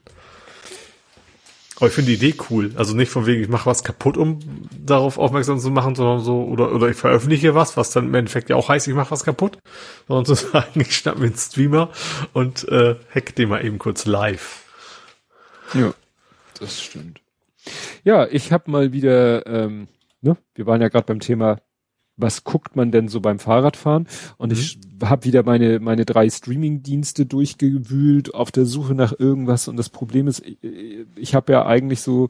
Aber 1.77 1.87
ich 1.87 1.93
finde 1.93 2.11
die 2.11 2.15
Idee 2.15 2.35
cool. 2.49 2.71
Also 2.75 2.95
nicht 2.95 3.09
von 3.09 3.25
wegen, 3.27 3.43
ich 3.43 3.49
mache 3.49 3.67
was 3.67 3.83
kaputt, 3.83 4.17
um 4.17 4.39
darauf 4.77 5.17
aufmerksam 5.17 5.59
zu 5.59 5.69
machen, 5.69 5.95
sondern 5.95 6.19
so, 6.19 6.43
oder, 6.43 6.73
oder 6.73 6.89
ich 6.89 6.97
veröffentliche 6.97 7.55
was, 7.55 7.77
was 7.77 7.91
dann 7.91 8.07
im 8.07 8.13
Endeffekt 8.15 8.49
ja 8.49 8.55
auch 8.55 8.67
heißt, 8.67 8.87
ich 8.87 8.95
mache 8.95 9.11
was 9.11 9.23
kaputt. 9.23 9.59
Sondern 10.07 10.25
zu 10.25 10.33
sagen, 10.51 10.81
ich 10.81 10.95
schnapp 10.95 11.17
mir 11.17 11.27
einen 11.27 11.37
Streamer 11.37 11.91
und 12.33 12.67
äh, 12.67 12.95
hack 13.13 13.35
den 13.35 13.49
mal 13.49 13.63
eben 13.63 13.77
kurz 13.77 14.05
live. 14.05 14.63
Ja, 15.73 15.93
das 16.59 16.81
stimmt. 16.81 17.21
Ja, 18.03 18.27
ich 18.27 18.51
habe 18.51 18.71
mal 18.71 18.93
wieder, 18.93 19.45
ähm, 19.47 19.87
ne, 20.21 20.37
wir 20.55 20.65
waren 20.65 20.81
ja 20.81 20.89
gerade 20.89 21.05
beim 21.05 21.19
Thema, 21.19 21.57
was 22.17 22.43
guckt 22.43 22.75
man 22.75 22.91
denn 22.91 23.07
so 23.07 23.21
beim 23.21 23.37
Fahrradfahren? 23.39 24.07
Und 24.37 24.51
mhm. 24.51 24.57
ich 24.57 24.79
habe 25.03 25.25
wieder 25.25 25.43
meine 25.43 25.79
meine 25.79 26.03
drei 26.03 26.29
Streaming-Dienste 26.29 27.27
durchgewühlt 27.27 28.33
auf 28.33 28.51
der 28.51 28.65
Suche 28.65 28.95
nach 28.95 29.13
irgendwas. 29.17 29.67
Und 29.67 29.77
das 29.77 29.89
Problem 29.89 30.27
ist, 30.27 30.43
ich, 30.43 30.57
ich 31.15 31.35
habe 31.35 31.51
ja 31.53 31.65
eigentlich 31.65 32.01
so 32.01 32.25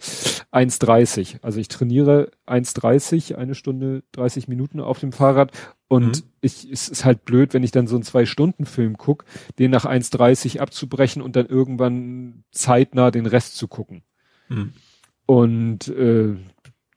1,30. 0.52 1.38
Also 1.42 1.60
ich 1.60 1.70
trainiere 1.70 2.32
1,30, 2.46 3.36
eine 3.36 3.56
Stunde 3.56 4.04
30 4.12 4.50
Minuten 4.50 4.82
auf 4.82 5.00
dem 5.00 5.14
Fahrrad. 5.14 5.52
Und 5.88 6.18
mhm. 6.18 6.30
ich, 6.42 6.70
es 6.70 6.90
ist 6.90 7.06
halt 7.06 7.24
blöd, 7.24 7.54
wenn 7.54 7.64
ich 7.64 7.72
dann 7.72 7.88
so 7.88 7.96
einen 7.96 8.04
Zwei-Stunden-Film 8.04 8.98
guck, 8.98 9.24
den 9.58 9.72
nach 9.72 9.86
1,30 9.86 10.60
abzubrechen 10.60 11.22
und 11.22 11.38
dann 11.38 11.46
irgendwann 11.46 12.44
zeitnah 12.52 13.10
den 13.10 13.26
Rest 13.26 13.56
zu 13.56 13.70
gucken. 13.70 14.04
Mhm. 14.50 14.74
Und 15.28 15.90
äh, 15.90 16.36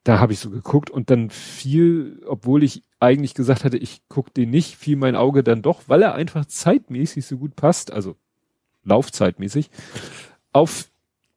da 0.03 0.19
habe 0.19 0.33
ich 0.33 0.39
so 0.39 0.49
geguckt 0.49 0.89
und 0.89 1.11
dann 1.11 1.29
fiel, 1.29 2.23
obwohl 2.25 2.63
ich 2.63 2.83
eigentlich 2.99 3.35
gesagt 3.35 3.63
hatte, 3.63 3.77
ich 3.77 4.01
guck 4.09 4.33
den 4.33 4.49
nicht, 4.49 4.77
fiel 4.77 4.95
mein 4.95 5.15
Auge 5.15 5.43
dann 5.43 5.61
doch, 5.61 5.83
weil 5.87 6.01
er 6.01 6.15
einfach 6.15 6.45
zeitmäßig 6.45 7.25
so 7.25 7.37
gut 7.37 7.55
passt, 7.55 7.91
also 7.91 8.15
laufzeitmäßig, 8.83 9.69
auf 10.53 10.89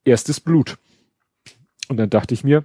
erstes 0.05 0.41
Blut. 0.41 0.79
Und 1.89 1.99
dann 1.99 2.09
dachte 2.09 2.33
ich 2.33 2.45
mir, 2.45 2.65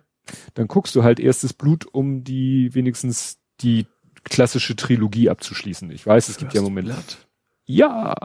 dann 0.53 0.67
guckst 0.67 0.95
du 0.95 1.03
halt 1.03 1.19
erstes 1.19 1.53
Blut, 1.53 1.85
um 1.91 2.23
die 2.23 2.73
wenigstens 2.73 3.39
die 3.61 3.87
klassische 4.23 4.75
Trilogie 4.75 5.29
abzuschließen. 5.29 5.89
Ich 5.91 6.05
weiß, 6.05 6.29
es 6.29 6.37
gibt 6.37 6.53
ja 6.53 6.61
Momente. 6.61 6.95
Ja. 7.65 8.15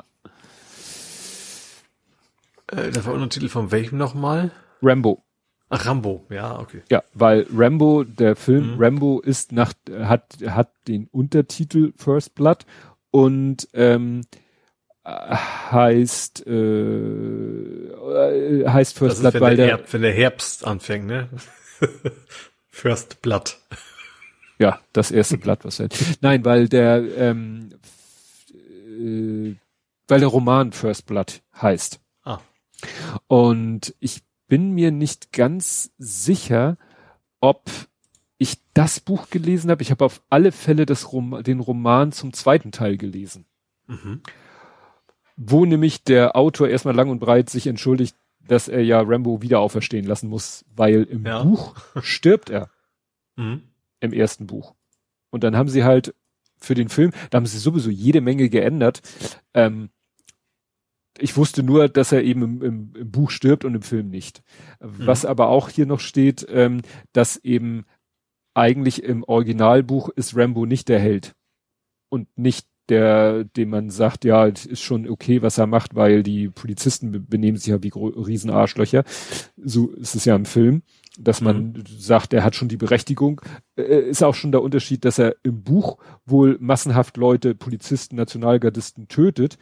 Äh, 2.69 2.91
das 2.91 3.07
war 3.07 3.15
Untertitel 3.15 3.49
von 3.49 3.71
welchem 3.73 3.99
nochmal? 3.99 4.53
Rambo. 4.83 5.24
Ach, 5.71 5.87
Rambo, 5.87 6.27
ja, 6.31 6.59
okay. 6.61 6.83
Ja, 6.91 7.03
weil 7.15 7.47
Rambo, 7.53 8.05
der 8.05 8.37
Film 8.37 8.75
mhm. 8.75 8.83
Rambo 8.83 9.21
ist 9.21 9.53
nach, 9.53 9.73
hat, 9.91 10.37
hat 10.47 10.71
den 10.87 11.09
Untertitel 11.09 11.93
First 11.97 12.35
Blood 12.35 12.67
und 13.11 13.69
ähm, 13.73 14.23
heißt 15.05 16.47
äh, 16.47 17.93
heißt 18.67 18.99
First 18.99 19.21
Blood, 19.21 19.41
weil 19.41 19.57
der, 19.57 19.67
Herbst, 19.69 19.93
wenn 19.93 20.03
der 20.03 20.13
Herbst 20.13 20.67
anfängt, 20.67 21.07
ne? 21.07 21.29
First 22.71 23.23
Blood. 23.23 23.59
Ja, 24.59 24.81
das 24.93 25.11
erste 25.11 25.37
Blatt, 25.39 25.65
was 25.65 25.81
er. 25.81 25.89
Nein, 26.21 26.45
weil 26.45 26.69
der 26.69 27.03
ähm, 27.17 27.71
äh, 28.53 29.57
weil 30.09 30.21
der 30.21 30.29
Roman 30.29 30.73
First 30.73 31.07
Blood 31.07 31.43
heißt. 31.61 32.01
Ah. 32.25 32.41
Und 33.27 33.95
ich 34.01 34.23
bin 34.47 34.73
mir 34.73 34.91
nicht 34.91 35.33
ganz 35.33 35.91
sicher, 35.99 36.77
ob 37.41 37.71
ich 38.39 38.59
das 38.75 39.01
Buch 39.01 39.31
gelesen 39.31 39.71
habe. 39.71 39.83
Ich 39.83 39.91
habe 39.91 40.05
auf 40.05 40.23
alle 40.31 40.53
Fälle 40.53 40.87
das 40.87 41.13
Rom 41.13 41.43
den 41.43 41.61
Roman 41.61 42.13
zum 42.13 42.33
zweiten 42.33 42.73
Teil 42.73 42.97
gelesen. 42.97 43.47
Mhm. 43.87 44.23
Wo 45.37 45.65
nämlich 45.65 46.05
der 46.05 46.37
Autor 46.37 46.69
erstmal 46.69 46.95
lang 46.95 47.11
und 47.11 47.19
breit 47.19 47.51
sich 47.51 47.67
entschuldigt, 47.67 48.17
dass 48.47 48.69
er 48.69 48.83
ja 48.83 49.01
Rambo 49.01 49.43
wieder 49.43 49.61
auferstehen 49.61 50.07
lassen 50.07 50.29
muss, 50.29 50.65
weil 50.75 51.05
im 51.05 51.25
ja. 51.25 51.43
Buch 51.43 51.75
stirbt 52.03 52.51
er. 52.51 52.71
Mhm. 53.37 53.63
Im 53.99 54.13
ersten 54.13 54.47
Buch. 54.47 54.77
Und 55.31 55.43
dann 55.43 55.57
haben 55.57 55.69
sie 55.69 55.83
halt 55.83 56.15
für 56.57 56.75
den 56.75 56.89
Film, 56.89 57.11
da 57.31 57.39
haben 57.39 57.47
sie 57.47 57.59
sowieso 57.59 57.91
jede 57.91 58.21
Menge 58.21 58.49
geändert. 58.49 59.03
Ähm, 59.55 59.91
ich 61.19 61.37
wusste 61.37 61.63
nur, 61.63 61.89
dass 61.89 62.13
er 62.13 62.23
eben 62.23 62.43
im, 62.43 62.63
im, 62.63 62.93
im 62.97 63.11
Buch 63.11 63.31
stirbt 63.31 63.65
und 63.65 63.75
im 63.75 63.83
Film 63.83 64.09
nicht. 64.09 64.43
Mhm. 64.81 65.07
Was 65.07 65.25
aber 65.25 65.49
auch 65.49 65.69
hier 65.69 65.87
noch 65.87 66.01
steht, 66.01 66.47
ähm, 66.51 66.83
dass 67.13 67.37
eben 67.37 67.85
eigentlich 68.55 69.03
im 69.03 69.25
Originalbuch 69.25 70.09
ist 70.11 70.37
Rambo 70.37 70.67
nicht 70.67 70.89
der 70.89 71.01
Held 71.01 71.35
und 72.09 72.29
nicht 72.37 72.67
der, 72.89 73.45
dem 73.45 73.71
man 73.71 73.91
sagt, 73.91 74.25
ja, 74.25 74.45
ist 74.47 74.83
schon 74.83 75.09
okay, 75.09 75.41
was 75.41 75.57
er 75.57 75.67
macht, 75.67 75.95
weil 75.95 76.23
die 76.23 76.51
Polizisten 76.51 77.27
benehmen 77.29 77.57
sich 77.57 77.69
ja 77.69 77.83
wie 77.83 77.93
Riesenarschlöcher. 77.95 79.05
So 79.57 79.91
ist 79.93 80.15
es 80.15 80.27
ja 80.27 80.37
im 80.37 80.45
Film, 80.45 80.83
dass 81.19 81.41
man 81.41 81.73
mhm. 81.73 81.85
sagt, 81.87 82.35
er 82.35 82.45
hat 82.45 82.55
schon 82.55 82.69
die 82.69 82.77
Berechtigung. 82.77 83.41
Äh, 83.77 84.09
ist 84.11 84.23
auch 84.23 84.35
schon 84.35 84.53
der 84.53 84.63
Unterschied, 84.63 85.05
dass 85.05 85.19
er 85.19 85.37
im 85.43 85.63
Buch 85.63 85.97
wohl 86.27 86.59
massenhaft 86.61 87.17
Leute, 87.17 87.55
Polizisten, 87.55 88.17
Nationalgardisten 88.17 89.09
tötet. 89.09 89.57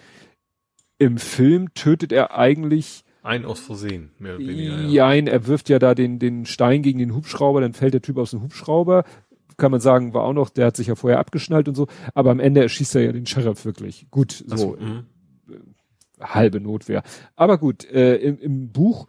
Im 1.03 1.19
Film 1.19 1.75
tötet 1.75 2.13
er 2.13 2.39
eigentlich 2.39 3.03
ein 3.25 3.45
aus 3.45 3.59
Versehen, 3.59 4.11
mehr 4.19 4.37
oder 4.37 4.47
weniger. 4.47 4.83
Ja, 4.83 5.13
ja. 5.13 5.15
er 5.15 5.47
wirft 5.49 5.69
ja 5.69 5.79
da 5.81 5.97
den, 5.97 6.21
den 6.21 6.47
Stein 6.47 6.83
gegen 6.83 7.01
den 7.01 7.15
Hubschrauber, 7.15 7.61
dann 7.61 7.73
fällt 7.73 7.95
der 7.95 8.03
Typ 8.03 8.19
aus 8.19 8.31
dem 8.31 8.43
Hubschrauber, 8.43 9.05
kann 9.57 9.73
man 9.73 9.81
sagen, 9.81 10.15
war 10.15 10.23
auch 10.23 10.33
noch, 10.33 10.49
der 10.49 10.67
hat 10.67 10.77
sich 10.77 10.87
ja 10.87 10.95
vorher 10.95 11.19
abgeschnallt 11.19 11.67
und 11.67 11.75
so, 11.75 11.89
aber 12.15 12.31
am 12.31 12.39
Ende 12.39 12.63
erschießt 12.63 12.95
er 12.95 13.03
ja 13.03 13.13
den 13.13 13.27
Sheriff 13.27 13.65
wirklich. 13.65 14.07
Gut, 14.11 14.45
so. 14.47 14.57
so 14.57 14.77
mhm. 14.79 15.07
halbe 16.21 16.61
Notwehr. 16.61 17.03
Aber 17.35 17.59
gut, 17.59 17.85
äh, 17.85 18.17
im, 18.17 18.39
im 18.39 18.73
Buch 18.73 19.09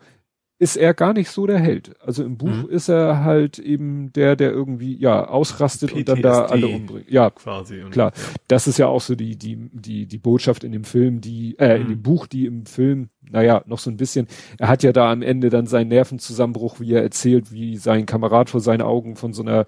ist 0.63 0.77
er 0.77 0.93
gar 0.93 1.11
nicht 1.11 1.29
so 1.29 1.45
der 1.45 1.59
Held. 1.59 1.93
Also 1.99 2.23
im 2.23 2.37
Buch 2.37 2.47
mhm. 2.47 2.69
ist 2.69 2.87
er 2.87 3.21
halt 3.25 3.59
eben 3.59 4.13
der, 4.13 4.37
der 4.37 4.51
irgendwie 4.51 4.95
ja 4.95 5.27
ausrastet 5.27 5.89
PTSD 5.89 5.99
und 5.99 6.07
dann 6.07 6.21
da 6.21 6.45
alle 6.45 6.67
umbringt. 6.67 7.11
Ja, 7.11 7.29
quasi. 7.31 7.81
Und, 7.81 7.91
klar. 7.91 8.13
Ja. 8.15 8.23
Das 8.47 8.65
ist 8.65 8.79
ja 8.79 8.87
auch 8.87 9.01
so 9.01 9.13
die 9.15 9.35
die 9.35 9.57
die 9.73 10.05
die 10.05 10.17
Botschaft 10.17 10.63
in 10.63 10.71
dem 10.71 10.85
Film, 10.85 11.19
die 11.19 11.59
äh, 11.59 11.75
mhm. 11.75 11.81
in 11.81 11.89
dem 11.89 12.01
Buch, 12.01 12.27
die 12.27 12.45
im 12.45 12.65
Film, 12.65 13.09
naja, 13.29 13.61
noch 13.65 13.79
so 13.79 13.89
ein 13.89 13.97
bisschen. 13.97 14.27
Er 14.57 14.69
hat 14.69 14.83
ja 14.83 14.93
da 14.93 15.11
am 15.11 15.21
Ende 15.21 15.49
dann 15.49 15.67
seinen 15.67 15.89
Nervenzusammenbruch, 15.89 16.79
wie 16.79 16.93
er 16.93 17.03
erzählt, 17.03 17.51
wie 17.51 17.75
sein 17.75 18.05
Kamerad 18.05 18.49
vor 18.49 18.61
seinen 18.61 18.83
Augen 18.83 19.17
von 19.17 19.33
so 19.33 19.43
einer 19.43 19.65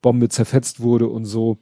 Bombe 0.00 0.28
zerfetzt 0.28 0.78
wurde 0.78 1.08
und 1.08 1.24
so. 1.24 1.58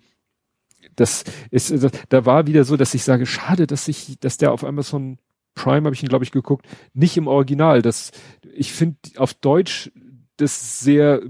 Das 0.95 1.25
ist, 1.51 1.73
da 2.11 2.27
war 2.27 2.47
wieder 2.47 2.65
so, 2.65 2.77
dass 2.77 2.93
ich 2.93 3.03
sage, 3.03 3.25
schade, 3.25 3.67
dass 3.67 3.89
ich, 3.89 4.21
dass 4.21 4.37
der 4.37 4.53
auf 4.53 4.63
einmal 4.63 4.85
so 4.85 4.99
ein 4.99 5.19
Prime 5.55 5.85
habe 5.85 5.95
ich 5.95 6.03
ihn, 6.03 6.09
glaube 6.09 6.25
ich, 6.25 6.33
geguckt, 6.33 6.67
nicht 6.93 7.17
im 7.17 7.27
Original. 7.27 7.83
Das, 7.83 8.11
ich 8.53 8.73
finde 8.73 8.99
auf 9.17 9.35
Deutsch 9.35 9.91
das 10.37 10.81
sehr 10.81 11.21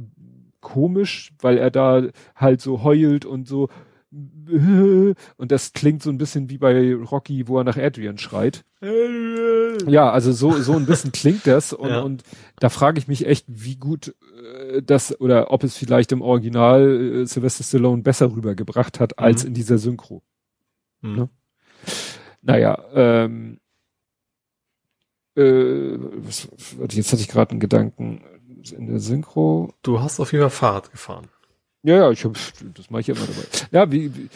komisch, 0.60 1.32
weil 1.40 1.58
er 1.58 1.70
da 1.70 2.08
halt 2.34 2.60
so 2.60 2.82
heult 2.82 3.24
und 3.26 3.46
so 3.46 3.68
und 4.46 5.50
das 5.50 5.72
klingt 5.72 6.02
so 6.02 6.10
ein 6.10 6.18
bisschen 6.18 6.48
wie 6.48 6.58
bei 6.58 6.94
Rocky, 6.94 7.48
wo 7.48 7.58
er 7.58 7.64
nach 7.64 7.76
Adrian 7.76 8.18
schreit. 8.18 8.64
Ja, 9.86 10.10
also 10.10 10.30
so 10.30 10.52
so 10.52 10.74
ein 10.74 10.86
bisschen 10.86 11.10
klingt 11.10 11.46
das 11.46 11.72
und, 11.72 11.88
ja. 11.88 12.00
und 12.00 12.22
da 12.60 12.68
frage 12.68 12.98
ich 12.98 13.08
mich 13.08 13.26
echt, 13.26 13.46
wie 13.48 13.76
gut 13.76 14.14
äh, 14.40 14.82
das 14.82 15.20
oder 15.20 15.50
ob 15.50 15.64
es 15.64 15.76
vielleicht 15.76 16.12
im 16.12 16.22
Original 16.22 17.22
äh, 17.22 17.26
Sylvester 17.26 17.64
Stallone 17.64 18.02
besser 18.02 18.30
rübergebracht 18.30 19.00
hat 19.00 19.18
als 19.18 19.42
mhm. 19.42 19.48
in 19.48 19.54
dieser 19.54 19.78
Synchro. 19.78 20.22
Mhm. 21.00 21.16
Ne? 21.16 21.28
Naja, 22.42 22.84
ähm, 22.94 23.58
äh, 25.36 25.98
was, 25.98 26.48
jetzt 26.90 27.12
hatte 27.12 27.22
ich 27.22 27.28
gerade 27.28 27.52
einen 27.52 27.60
Gedanken 27.60 28.22
in 28.72 28.86
der 28.86 29.00
Synchro. 29.00 29.72
Du 29.82 30.00
hast 30.00 30.20
auf 30.20 30.32
jeden 30.32 30.42
Fall 30.42 30.50
Fahrrad 30.50 30.90
gefahren. 30.90 31.28
Ja, 31.82 31.96
ja, 31.96 32.10
ich 32.10 32.24
hab, 32.24 32.34
das 32.74 32.90
mache 32.90 33.02
ich 33.02 33.06
ja 33.08 33.14
immer 33.14 33.26
dabei. 33.26 33.46
Ja, 33.70 33.92
wie, 33.92 34.14
wie, 34.14 34.28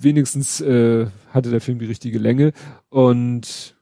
wenigstens 0.00 0.60
äh, 0.60 1.06
hatte 1.32 1.50
der 1.50 1.60
Film 1.60 1.78
die 1.78 1.86
richtige 1.86 2.18
Länge 2.18 2.52
und 2.88 3.76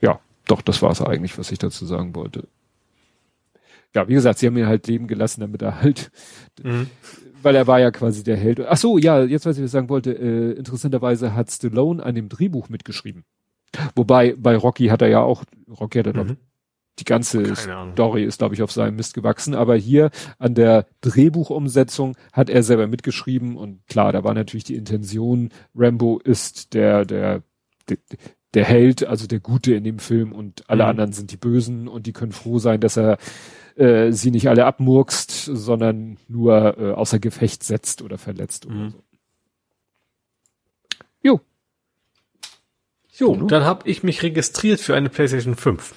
ja, 0.00 0.20
doch, 0.46 0.62
das 0.62 0.80
war 0.82 0.92
es 0.92 1.00
eigentlich, 1.00 1.38
was 1.38 1.50
ich 1.50 1.58
dazu 1.58 1.86
sagen 1.86 2.14
wollte. 2.14 2.46
Ja, 3.94 4.08
wie 4.08 4.14
gesagt, 4.14 4.38
sie 4.38 4.46
haben 4.46 4.56
ihn 4.56 4.66
halt 4.66 4.86
leben 4.86 5.06
gelassen, 5.06 5.40
damit 5.40 5.62
er 5.62 5.80
halt, 5.80 6.10
mhm. 6.62 6.88
weil 7.42 7.54
er 7.54 7.66
war 7.66 7.80
ja 7.80 7.90
quasi 7.90 8.24
der 8.24 8.36
Held. 8.36 8.60
Ach 8.60 8.76
so, 8.76 8.98
ja, 8.98 9.22
jetzt 9.22 9.46
weiß 9.46 9.56
ich, 9.56 9.62
was 9.62 9.68
ich 9.68 9.72
sagen 9.72 9.88
wollte. 9.88 10.12
Äh, 10.12 10.52
interessanterweise 10.52 11.34
hat 11.34 11.50
Stallone 11.50 12.02
an 12.02 12.14
dem 12.14 12.28
Drehbuch 12.28 12.68
mitgeschrieben. 12.68 13.24
Wobei 13.94 14.34
bei 14.36 14.56
Rocky 14.56 14.86
hat 14.86 15.02
er 15.02 15.08
ja 15.08 15.20
auch, 15.20 15.44
Rocky 15.68 15.98
hat 15.98 16.06
er 16.06 16.24
mhm. 16.24 16.36
die 16.98 17.04
ganze 17.04 17.54
Story 17.56 18.24
ist, 18.24 18.38
glaube 18.38 18.54
ich, 18.54 18.62
auf 18.62 18.72
seinem 18.72 18.96
Mist 18.96 19.14
gewachsen. 19.14 19.54
Aber 19.54 19.76
hier 19.76 20.10
an 20.38 20.54
der 20.54 20.86
Drehbuchumsetzung 21.00 22.16
hat 22.32 22.50
er 22.50 22.62
selber 22.62 22.86
mitgeschrieben 22.86 23.56
und 23.56 23.86
klar, 23.86 24.12
da 24.12 24.24
war 24.24 24.34
natürlich 24.34 24.64
die 24.64 24.76
Intention, 24.76 25.50
Rambo 25.74 26.18
ist 26.18 26.74
der, 26.74 27.04
der, 27.04 27.42
der, 27.88 27.98
der 28.54 28.64
Held, 28.64 29.04
also 29.06 29.26
der 29.26 29.40
Gute 29.40 29.74
in 29.74 29.84
dem 29.84 29.98
Film 29.98 30.32
und 30.32 30.68
alle 30.68 30.84
mhm. 30.84 30.90
anderen 30.90 31.12
sind 31.12 31.32
die 31.32 31.36
Bösen 31.36 31.88
und 31.88 32.06
die 32.06 32.12
können 32.12 32.32
froh 32.32 32.58
sein, 32.58 32.80
dass 32.80 32.96
er 32.96 33.18
äh, 33.76 34.12
sie 34.12 34.30
nicht 34.30 34.48
alle 34.48 34.66
abmurkst, 34.66 35.30
sondern 35.30 36.18
nur 36.28 36.78
äh, 36.78 36.92
außer 36.92 37.18
Gefecht 37.18 37.64
setzt 37.64 38.02
oder 38.02 38.18
verletzt 38.18 38.68
mhm. 38.68 38.76
oder 38.76 38.90
so. 38.90 39.02
Jo, 41.22 41.40
Jo, 43.16 43.34
mhm. 43.34 43.48
dann 43.48 43.64
habe 43.64 43.88
ich 43.88 44.02
mich 44.02 44.22
registriert 44.22 44.80
für 44.80 44.94
eine 44.94 45.08
PlayStation 45.08 45.54
5. 45.54 45.94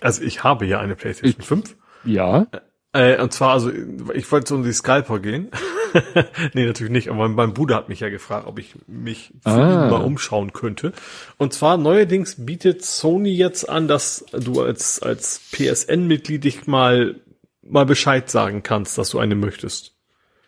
Also 0.00 0.22
ich 0.22 0.44
habe 0.44 0.66
ja 0.66 0.80
eine 0.80 0.96
PlayStation 0.96 1.40
ich, 1.40 1.46
5. 1.46 1.76
Ja. 2.04 2.46
Äh, 2.92 3.20
und 3.20 3.32
zwar, 3.32 3.52
also 3.52 3.70
ich 4.14 4.30
wollte 4.30 4.48
so 4.48 4.54
um 4.54 4.64
die 4.64 4.72
Scalper 4.72 5.18
gehen. 5.18 5.50
nee, 6.54 6.64
natürlich 6.64 6.92
nicht, 6.92 7.08
aber 7.08 7.28
mein 7.28 7.52
Bruder 7.52 7.76
hat 7.76 7.88
mich 7.88 8.00
ja 8.00 8.08
gefragt, 8.08 8.46
ob 8.46 8.58
ich 8.58 8.74
mich 8.86 9.34
ah. 9.44 9.88
mal 9.90 10.02
umschauen 10.02 10.52
könnte. 10.52 10.92
Und 11.36 11.52
zwar 11.52 11.76
neuerdings 11.76 12.46
bietet 12.46 12.84
Sony 12.84 13.30
jetzt 13.30 13.68
an, 13.68 13.88
dass 13.88 14.24
du 14.32 14.62
als, 14.62 15.02
als 15.02 15.40
PSN-Mitglied 15.52 16.44
dich 16.44 16.66
mal, 16.66 17.16
mal 17.62 17.86
Bescheid 17.86 18.30
sagen 18.30 18.62
kannst, 18.62 18.96
dass 18.96 19.10
du 19.10 19.18
eine 19.18 19.34
möchtest. 19.34 19.97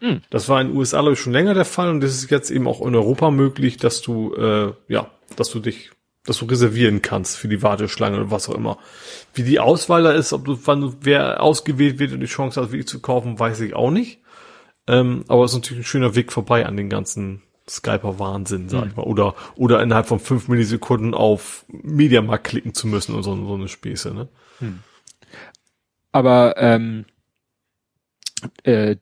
Hm. 0.01 0.23
Das 0.31 0.49
war 0.49 0.61
in 0.61 0.69
den 0.69 0.77
USA 0.77 1.01
glaube 1.01 1.15
ich, 1.15 1.20
schon 1.20 1.33
länger 1.33 1.55
der 1.55 1.65
Fall 1.65 1.91
und 1.91 2.01
das 2.01 2.12
ist 2.12 2.31
jetzt 2.31 2.51
eben 2.51 2.67
auch 2.67 2.85
in 2.85 2.95
Europa 2.95 3.31
möglich, 3.31 3.77
dass 3.77 4.03
du 4.03 4.35
äh, 4.35 4.73
ja, 4.89 5.11
dass 5.37 5.51
du 5.51 5.61
dich, 5.61 5.91
dass 6.25 6.39
du 6.39 6.47
reservieren 6.47 7.03
kannst 7.03 7.37
für 7.37 7.49
die 7.49 7.62
Warteschlange 7.62 8.17
oder 8.17 8.31
was 8.31 8.49
auch 8.49 8.55
immer. 8.55 8.79
Wie 9.35 9.43
die 9.43 9.61
Auswahl 9.61 10.03
da 10.03 10.12
ist, 10.12 10.33
ob 10.33 10.45
du, 10.45 10.59
wann 10.65 10.81
du, 10.81 10.95
wer 11.03 11.43
ausgewählt 11.43 11.99
wird 11.99 12.12
und 12.12 12.20
die 12.20 12.27
Chance 12.27 12.61
hat, 12.61 12.73
wirklich 12.73 12.89
zu 12.89 13.01
kaufen, 13.01 13.39
weiß 13.39 13.61
ich 13.61 13.75
auch 13.75 13.91
nicht. 13.91 14.20
Ähm, 14.87 15.25
aber 15.29 15.45
es 15.45 15.53
ist 15.53 15.59
natürlich 15.59 15.83
ein 15.83 15.89
schöner 15.89 16.15
Weg 16.15 16.33
vorbei 16.33 16.67
an 16.67 16.77
den 16.77 16.89
ganzen 16.89 17.43
Skyper-Wahnsinn, 17.69 18.69
sag 18.69 18.83
hm. 18.83 18.89
ich 18.89 18.97
mal. 18.97 19.05
Oder, 19.05 19.35
oder 19.55 19.83
innerhalb 19.83 20.07
von 20.07 20.19
fünf 20.19 20.49
Millisekunden 20.49 21.15
auf 21.15 21.65
Mediamarkt 21.69 22.45
klicken 22.45 22.75
zu 22.75 22.89
müssen 22.89 23.15
und 23.15 23.23
so, 23.23 23.37
so 23.37 23.55
eine 23.55 23.69
Späße, 23.69 24.12
ne? 24.12 24.29
Hm. 24.59 24.81
Aber 26.12 26.55
ähm, 26.57 27.05
äh, 28.65 28.97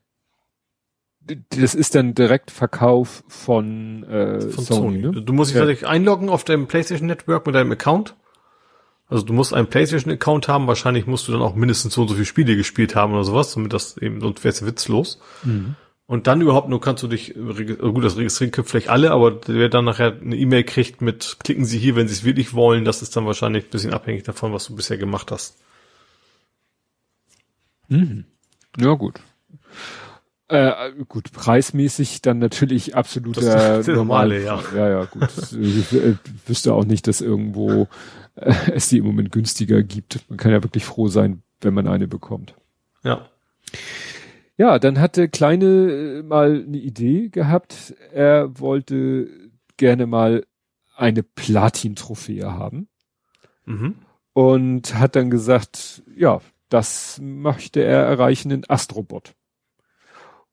das 1.49 1.75
ist 1.75 1.95
dann 1.95 2.15
direkt 2.15 2.51
Verkauf 2.51 3.23
von, 3.27 4.03
äh, 4.03 4.41
von 4.41 4.63
Sony. 4.63 5.01
Sony. 5.01 5.15
Ne? 5.15 5.21
Du 5.21 5.33
musst 5.33 5.53
dich 5.53 5.81
ja. 5.81 5.87
einloggen 5.87 6.29
auf 6.29 6.43
deinem 6.43 6.67
PlayStation 6.67 7.07
Network 7.07 7.45
mit 7.45 7.55
deinem 7.55 7.71
Account. 7.71 8.15
Also 9.07 9.25
du 9.25 9.33
musst 9.33 9.53
einen 9.53 9.67
PlayStation 9.67 10.13
Account 10.13 10.47
haben. 10.47 10.67
Wahrscheinlich 10.67 11.07
musst 11.07 11.27
du 11.27 11.31
dann 11.31 11.41
auch 11.41 11.55
mindestens 11.55 11.93
so 11.93 12.01
und 12.01 12.07
so 12.09 12.13
viele 12.13 12.25
Spiele 12.25 12.55
gespielt 12.55 12.95
haben 12.95 13.13
oder 13.13 13.23
sowas, 13.23 13.53
damit 13.53 13.73
das 13.73 13.97
eben, 13.97 14.21
sonst 14.21 14.43
wär's 14.43 14.65
witzlos. 14.65 15.19
Mhm. 15.43 15.75
Und 16.05 16.25
dann 16.25 16.41
überhaupt 16.41 16.69
nur 16.69 16.81
kannst 16.81 17.03
du 17.03 17.07
dich, 17.07 17.35
also 17.37 17.63
gut, 17.63 18.03
das 18.03 18.17
registrieren 18.17 18.51
können 18.51 18.65
vielleicht 18.65 18.89
alle, 18.89 19.11
aber 19.11 19.41
wer 19.45 19.69
dann 19.69 19.85
nachher 19.85 20.19
eine 20.19 20.35
E-Mail 20.35 20.63
kriegt 20.63 21.01
mit, 21.01 21.37
klicken 21.39 21.65
Sie 21.65 21.77
hier, 21.77 21.95
wenn 21.95 22.07
Sie 22.07 22.15
es 22.15 22.23
wirklich 22.23 22.55
wollen, 22.55 22.83
das 22.83 23.03
ist 23.03 23.15
dann 23.15 23.27
wahrscheinlich 23.27 23.65
ein 23.65 23.69
bisschen 23.69 23.93
abhängig 23.93 24.23
davon, 24.23 24.51
was 24.51 24.65
du 24.65 24.75
bisher 24.75 24.97
gemacht 24.97 25.31
hast. 25.31 25.59
Mhm. 27.89 28.25
Ja, 28.79 28.93
gut. 28.93 29.19
Äh, 30.49 30.93
gut, 31.07 31.31
preismäßig 31.31 32.23
dann 32.23 32.39
natürlich 32.39 32.95
absoluter 32.95 33.83
normale, 33.83 34.43
ja. 34.43 34.61
Ja, 34.75 34.89
ja, 34.89 35.05
gut. 35.05 35.29
ich 35.61 35.93
äh, 35.93 36.15
wüsste 36.47 36.73
auch 36.73 36.85
nicht, 36.85 37.07
dass 37.07 37.21
irgendwo 37.21 37.87
äh, 38.35 38.53
es 38.73 38.89
die 38.89 38.97
im 38.97 39.05
Moment 39.05 39.31
günstiger 39.31 39.83
gibt. 39.83 40.27
Man 40.27 40.37
kann 40.37 40.51
ja 40.51 40.63
wirklich 40.63 40.85
froh 40.85 41.07
sein, 41.07 41.43
wenn 41.61 41.75
man 41.75 41.87
eine 41.87 42.07
bekommt. 42.07 42.55
Ja. 43.03 43.29
Ja, 44.57 44.79
dann 44.79 44.99
hatte 44.99 45.29
Kleine 45.29 45.65
äh, 46.19 46.23
mal 46.23 46.63
eine 46.67 46.77
Idee 46.77 47.29
gehabt. 47.29 47.93
Er 48.11 48.59
wollte 48.59 49.29
gerne 49.77 50.07
mal 50.07 50.45
eine 50.95 51.21
Platin-Trophäe 51.21 52.53
haben. 52.53 52.89
Mhm. 53.65 53.95
Und 54.33 54.95
hat 54.95 55.15
dann 55.15 55.29
gesagt, 55.29 56.01
ja, 56.15 56.41
das 56.69 57.19
möchte 57.21 57.81
er 57.81 58.03
erreichen 58.03 58.49
in 58.51 58.67
Astrobot. 58.67 59.35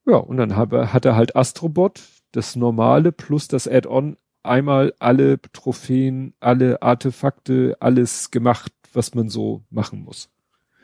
Ja, 0.06 0.16
und 0.16 0.36
dann 0.36 0.56
habe, 0.56 0.92
hat 0.92 1.04
er 1.04 1.16
halt 1.16 1.34
Astrobot, 1.34 2.00
das 2.32 2.54
normale 2.54 3.12
plus 3.12 3.48
das 3.48 3.66
Add-on, 3.66 4.16
einmal 4.42 4.94
alle 5.00 5.40
Trophäen, 5.52 6.34
alle 6.38 6.80
Artefakte, 6.82 7.76
alles 7.80 8.30
gemacht, 8.30 8.72
was 8.92 9.14
man 9.14 9.28
so 9.28 9.64
machen 9.70 10.04
muss. 10.04 10.30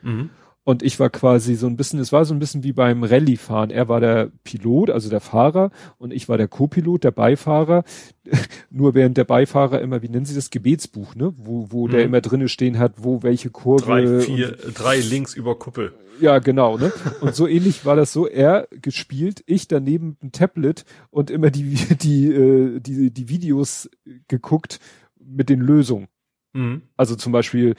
Mhm. 0.01 0.29
Und 0.65 0.81
ich 0.81 0.97
war 0.99 1.09
quasi 1.09 1.55
so 1.55 1.67
ein 1.67 1.75
bisschen, 1.75 1.99
es 1.99 2.13
war 2.13 2.23
so 2.23 2.33
ein 2.33 2.39
bisschen 2.39 2.63
wie 2.63 2.71
beim 2.71 3.03
Rallye-Fahren. 3.03 3.69
Er 3.69 3.89
war 3.89 3.99
der 3.99 4.31
Pilot, 4.45 4.89
also 4.89 5.09
der 5.09 5.19
Fahrer, 5.19 5.71
und 5.97 6.13
ich 6.13 6.29
war 6.29 6.37
der 6.37 6.47
Co-Pilot, 6.47 7.03
der 7.03 7.11
Beifahrer. 7.11 7.83
Nur 8.69 8.95
während 8.95 9.17
der 9.17 9.25
Beifahrer 9.25 9.81
immer, 9.81 10.01
wie 10.01 10.07
nennen 10.07 10.25
Sie 10.25 10.35
das, 10.35 10.49
Gebetsbuch, 10.49 11.15
ne? 11.15 11.33
Wo, 11.37 11.67
wo 11.69 11.87
mhm. 11.87 11.91
der 11.91 12.03
immer 12.05 12.21
drinnen 12.21 12.47
stehen 12.47 12.79
hat, 12.79 12.93
wo 12.97 13.23
welche 13.23 13.49
Kurve. 13.49 13.85
Drei, 13.85 14.19
vier, 14.21 14.55
drei 14.73 14.99
links 14.99 15.33
über 15.33 15.55
Kuppel. 15.55 15.93
Ja, 16.21 16.39
genau, 16.39 16.77
ne? 16.77 16.93
Und 17.19 17.35
so 17.35 17.47
ähnlich 17.47 17.85
war 17.85 17.97
das 17.97 18.13
so. 18.13 18.27
Er 18.27 18.67
gespielt, 18.71 19.43
ich 19.45 19.67
daneben 19.67 20.17
ein 20.23 20.31
Tablet 20.31 20.85
und 21.09 21.29
immer 21.29 21.49
die, 21.49 21.73
die, 22.01 22.27
äh, 22.27 22.79
die, 22.79 23.11
die 23.11 23.29
Videos 23.29 23.89
geguckt 24.29 24.79
mit 25.19 25.49
den 25.49 25.59
Lösungen. 25.59 26.07
Mhm. 26.53 26.83
Also 26.97 27.15
zum 27.15 27.31
Beispiel 27.31 27.75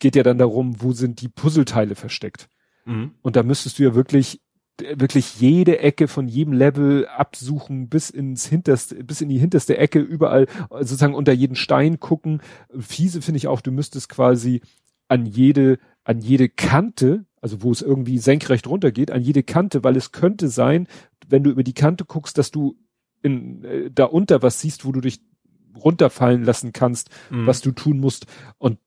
geht 0.00 0.16
ja 0.16 0.22
dann 0.22 0.38
darum, 0.38 0.82
wo 0.82 0.92
sind 0.92 1.20
die 1.20 1.28
Puzzleteile 1.28 1.94
versteckt. 1.94 2.48
Mhm. 2.84 3.12
Und 3.22 3.36
da 3.36 3.42
müsstest 3.42 3.78
du 3.78 3.84
ja 3.84 3.94
wirklich 3.94 4.40
wirklich 4.78 5.40
jede 5.40 5.78
Ecke 5.78 6.08
von 6.08 6.26
jedem 6.26 6.52
Level 6.52 7.06
absuchen 7.06 7.88
bis 7.88 8.10
ins 8.10 8.46
hinterste, 8.46 9.04
bis 9.04 9.20
in 9.20 9.28
die 9.28 9.38
hinterste 9.38 9.78
Ecke, 9.78 10.00
überall 10.00 10.46
sozusagen 10.70 11.14
unter 11.14 11.32
jeden 11.32 11.54
Stein 11.54 12.00
gucken. 12.00 12.42
Fiese 12.78 13.22
finde 13.22 13.38
ich 13.38 13.46
auch, 13.46 13.60
du 13.60 13.70
müsstest 13.70 14.08
quasi 14.08 14.62
an 15.08 15.26
jede, 15.26 15.78
an 16.02 16.18
jede 16.18 16.48
Kante, 16.48 17.24
also 17.40 17.62
wo 17.62 17.70
es 17.70 17.82
irgendwie 17.82 18.18
senkrecht 18.18 18.66
runtergeht, 18.66 19.10
an 19.10 19.22
jede 19.22 19.42
Kante, 19.42 19.84
weil 19.84 19.96
es 19.96 20.12
könnte 20.12 20.48
sein, 20.48 20.88
wenn 21.28 21.44
du 21.44 21.50
über 21.50 21.62
die 21.62 21.74
Kante 21.74 22.04
guckst, 22.04 22.36
dass 22.36 22.50
du 22.50 22.76
in, 23.22 23.64
äh, 23.64 23.90
da 23.92 24.04
unter 24.04 24.42
was 24.42 24.60
siehst, 24.60 24.84
wo 24.84 24.92
du 24.92 25.00
dich 25.00 25.20
runterfallen 25.76 26.44
lassen 26.44 26.72
kannst, 26.72 27.10
mhm. 27.30 27.46
was 27.46 27.60
du 27.60 27.72
tun 27.72 27.98
musst. 27.98 28.26
Und 28.58 28.78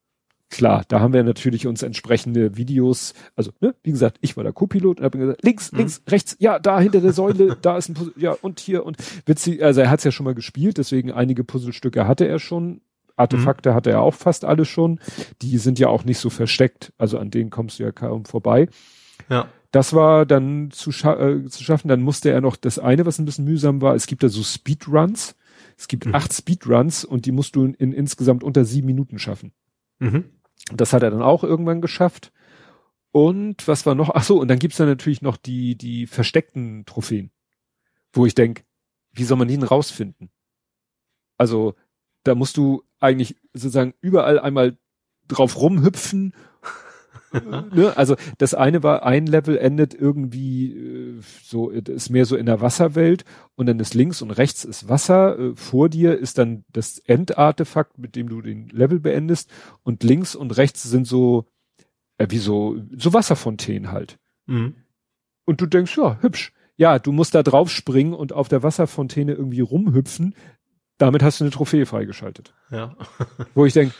klar, 0.50 0.84
da 0.88 1.00
haben 1.00 1.12
wir 1.12 1.22
natürlich 1.22 1.66
uns 1.66 1.82
entsprechende 1.82 2.56
Videos, 2.56 3.14
also 3.36 3.50
ne, 3.60 3.74
wie 3.82 3.90
gesagt, 3.90 4.18
ich 4.20 4.36
war 4.36 4.44
der 4.44 4.52
Co-Pilot 4.52 4.98
und 4.98 5.04
habe 5.04 5.18
gesagt, 5.18 5.44
links, 5.44 5.72
mhm. 5.72 5.78
links, 5.78 6.02
rechts, 6.08 6.36
ja, 6.38 6.58
da 6.58 6.80
hinter 6.80 7.00
der 7.00 7.12
Säule, 7.12 7.56
da 7.62 7.76
ist 7.76 7.88
ein 7.88 7.94
Puzzle, 7.94 8.14
ja, 8.16 8.32
und 8.32 8.60
hier 8.60 8.84
und 8.84 8.96
witzig, 9.26 9.62
also 9.62 9.80
er 9.80 9.90
hat 9.90 9.98
es 9.98 10.04
ja 10.04 10.10
schon 10.10 10.24
mal 10.24 10.34
gespielt, 10.34 10.78
deswegen 10.78 11.12
einige 11.12 11.44
Puzzlestücke 11.44 12.06
hatte 12.06 12.26
er 12.26 12.38
schon, 12.38 12.80
Artefakte 13.16 13.70
mhm. 13.70 13.74
hatte 13.74 13.90
er 13.90 14.02
auch 14.02 14.14
fast 14.14 14.44
alle 14.44 14.64
schon, 14.64 15.00
die 15.42 15.58
sind 15.58 15.78
ja 15.78 15.88
auch 15.88 16.04
nicht 16.04 16.18
so 16.18 16.30
versteckt, 16.30 16.92
also 16.98 17.18
an 17.18 17.30
denen 17.30 17.50
kommst 17.50 17.78
du 17.78 17.82
ja 17.82 17.92
kaum 17.92 18.24
vorbei. 18.24 18.68
Ja. 19.28 19.48
Das 19.70 19.92
war 19.92 20.24
dann 20.24 20.70
zu, 20.70 20.92
scha 20.92 21.20
äh, 21.20 21.44
zu 21.44 21.62
schaffen, 21.62 21.88
dann 21.88 22.00
musste 22.00 22.30
er 22.30 22.40
noch 22.40 22.56
das 22.56 22.78
eine, 22.78 23.04
was 23.04 23.18
ein 23.18 23.26
bisschen 23.26 23.44
mühsam 23.44 23.82
war, 23.82 23.94
es 23.94 24.06
gibt 24.06 24.22
da 24.22 24.28
so 24.28 24.42
Speedruns, 24.42 25.34
es 25.78 25.86
gibt 25.86 26.06
mhm. 26.06 26.14
acht 26.14 26.34
Speedruns 26.34 27.04
und 27.04 27.24
die 27.24 27.32
musst 27.32 27.54
du 27.54 27.64
in, 27.64 27.74
in 27.74 27.92
insgesamt 27.92 28.42
unter 28.42 28.64
sieben 28.64 28.86
Minuten 28.86 29.18
schaffen. 29.18 29.52
Mhm. 30.00 30.24
Das 30.72 30.92
hat 30.92 31.04
er 31.04 31.10
dann 31.10 31.22
auch 31.22 31.44
irgendwann 31.44 31.80
geschafft. 31.80 32.32
Und 33.12 33.66
was 33.68 33.86
war 33.86 33.94
noch? 33.94 34.10
Ach 34.12 34.24
so, 34.24 34.40
und 34.40 34.48
dann 34.48 34.58
gibt's 34.58 34.76
dann 34.76 34.88
natürlich 34.88 35.22
noch 35.22 35.36
die, 35.36 35.76
die 35.76 36.06
versteckten 36.06 36.84
Trophäen, 36.84 37.30
wo 38.12 38.26
ich 38.26 38.34
denk, 38.34 38.64
wie 39.12 39.24
soll 39.24 39.38
man 39.38 39.48
die 39.48 39.54
denn 39.54 39.62
rausfinden? 39.62 40.30
Also, 41.38 41.74
da 42.24 42.34
musst 42.34 42.56
du 42.56 42.82
eigentlich 42.98 43.36
sozusagen 43.52 43.94
überall 44.00 44.40
einmal 44.40 44.76
drauf 45.28 45.60
rumhüpfen 45.60 46.34
ne? 47.72 47.96
Also 47.96 48.16
das 48.38 48.54
eine 48.54 48.82
war, 48.82 49.04
ein 49.04 49.26
Level 49.26 49.58
endet 49.58 49.94
irgendwie 49.94 50.72
äh, 50.72 51.20
so, 51.42 51.70
ist 51.70 52.10
mehr 52.10 52.24
so 52.24 52.36
in 52.36 52.46
der 52.46 52.60
Wasserwelt 52.60 53.24
und 53.54 53.66
dann 53.66 53.80
ist 53.80 53.94
links 53.94 54.22
und 54.22 54.30
rechts 54.30 54.64
ist 54.64 54.88
Wasser, 54.88 55.38
äh, 55.38 55.54
vor 55.54 55.88
dir 55.88 56.18
ist 56.18 56.38
dann 56.38 56.64
das 56.72 56.98
Endartefakt, 56.98 57.98
mit 57.98 58.16
dem 58.16 58.28
du 58.28 58.40
den 58.40 58.68
Level 58.68 59.00
beendest 59.00 59.50
und 59.82 60.02
links 60.02 60.34
und 60.34 60.56
rechts 60.56 60.82
sind 60.82 61.06
so, 61.06 61.46
äh, 62.18 62.26
wie 62.30 62.38
so, 62.38 62.76
so 62.96 63.12
Wasserfontänen 63.12 63.92
halt. 63.92 64.18
Mhm. 64.46 64.74
Und 65.44 65.60
du 65.60 65.66
denkst, 65.66 65.96
ja, 65.96 66.18
hübsch. 66.20 66.52
Ja, 66.76 66.98
du 66.98 67.10
musst 67.10 67.34
da 67.34 67.42
drauf 67.42 67.70
springen 67.70 68.14
und 68.14 68.32
auf 68.32 68.48
der 68.48 68.62
Wasserfontäne 68.62 69.32
irgendwie 69.32 69.60
rumhüpfen. 69.60 70.34
Damit 70.96 71.22
hast 71.22 71.40
du 71.40 71.44
eine 71.44 71.50
Trophäe 71.50 71.86
freigeschaltet. 71.86 72.54
Ja. 72.70 72.96
Wo 73.54 73.66
ich 73.66 73.72
denke, 73.72 73.94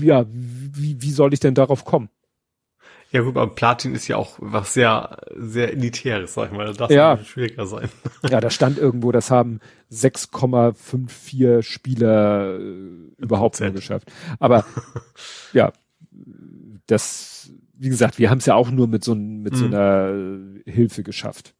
ja, 0.00 0.26
wie, 0.28 1.00
wie 1.00 1.10
soll 1.10 1.32
ich 1.32 1.40
denn 1.40 1.54
darauf 1.54 1.84
kommen? 1.84 2.10
Ja 3.12 3.22
gut, 3.22 3.36
aber 3.36 3.52
Platin 3.52 3.94
ist 3.94 4.06
ja 4.06 4.16
auch 4.16 4.36
was 4.38 4.72
sehr, 4.74 5.18
sehr 5.36 5.72
Elitäres, 5.72 6.34
sag 6.34 6.52
ich 6.52 6.56
mal. 6.56 6.66
Das 6.66 6.76
darf 6.76 6.92
ja. 6.92 7.18
schwieriger 7.24 7.66
sein. 7.66 7.88
Ja, 8.28 8.40
da 8.40 8.50
stand 8.50 8.78
irgendwo, 8.78 9.10
das 9.10 9.30
haben 9.32 9.60
6,54 9.90 11.62
Spieler 11.62 12.60
äh, 12.60 13.10
überhaupt 13.16 13.58
nur 13.60 13.70
geschafft. 13.70 14.12
Aber 14.38 14.64
ja, 15.52 15.72
das, 16.86 17.50
wie 17.76 17.88
gesagt, 17.88 18.20
wir 18.20 18.30
haben 18.30 18.38
es 18.38 18.46
ja 18.46 18.54
auch 18.54 18.70
nur 18.70 18.86
mit 18.86 19.02
so, 19.02 19.16
mit 19.16 19.54
mhm. 19.54 19.56
so 19.56 19.64
einer 19.66 20.14
Hilfe 20.66 21.02
geschafft. 21.02 21.54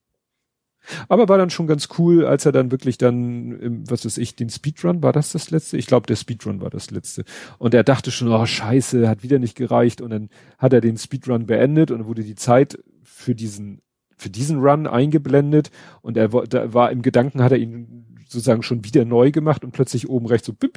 Aber 1.09 1.29
war 1.29 1.39
dann 1.39 1.51
schon 1.51 1.67
ganz 1.67 1.89
cool, 1.99 2.25
als 2.25 2.47
er 2.47 2.53
dann 2.53 2.71
wirklich 2.71 2.99
dann, 2.99 3.85
was 3.89 4.05
weiß 4.05 4.19
ich, 4.19 4.37
den 4.37 4.51
Speedrun, 4.51 5.03
war 5.03 5.13
das 5.13 5.33
das 5.33 5.51
letzte? 5.51 5.77
Ich 5.77 5.87
glaube, 5.87 6.07
der 6.07 6.17
Speedrun 6.17 6.61
war 6.61 6.71
das 6.71 6.91
letzte. 6.91 7.25
Und 7.59 7.75
er 7.75 7.85
dachte 7.85 8.11
schon, 8.11 8.29
oh 8.29 8.47
scheiße, 8.47 9.09
hat 9.09 9.23
wieder 9.23 9.39
nicht 9.39 9.57
gereicht. 9.57 10.01
Und 10.01 10.11
dann 10.11 10.31
hat 10.59 10.73
er 10.73 10.81
den 10.81 10.97
Speedrun 10.97 11.47
beendet 11.47 11.91
und 11.91 12.07
wurde 12.07 12.25
die 12.25 12.35
Zeit 12.35 12.79
für 13.03 13.35
diesen, 13.35 13.83
für 14.17 14.31
diesen 14.31 14.61
Run 14.61 14.87
eingeblendet. 14.87 15.71
Und 16.03 16.17
er 16.17 16.29
da 16.29 16.73
war 16.73 16.91
im 16.91 17.03
Gedanken, 17.03 17.43
hat 17.43 17.53
er 17.53 17.59
ihn 17.59 18.07
sozusagen 18.27 18.63
schon 18.63 18.85
wieder 18.85 19.05
neu 19.05 19.31
gemacht 19.31 19.65
und 19.65 19.73
plötzlich 19.73 20.09
oben 20.09 20.27
rechts 20.27 20.47
so, 20.47 20.53
bing, 20.53 20.71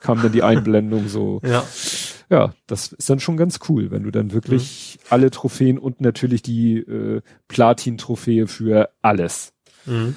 kam 0.00 0.20
dann 0.20 0.32
die 0.32 0.42
Einblendung 0.42 1.08
so. 1.08 1.40
Ja. 1.44 1.64
Ja, 2.30 2.54
das 2.66 2.92
ist 2.92 3.10
dann 3.10 3.20
schon 3.20 3.36
ganz 3.36 3.60
cool, 3.68 3.90
wenn 3.90 4.04
du 4.04 4.10
dann 4.10 4.32
wirklich 4.32 4.98
mhm. 5.00 5.06
alle 5.10 5.30
Trophäen 5.30 5.78
und 5.78 6.00
natürlich 6.00 6.42
die 6.42 6.78
äh, 6.78 7.20
Platin-Trophäe 7.48 8.46
für 8.46 8.90
alles. 9.02 9.52
Mhm. 9.86 10.16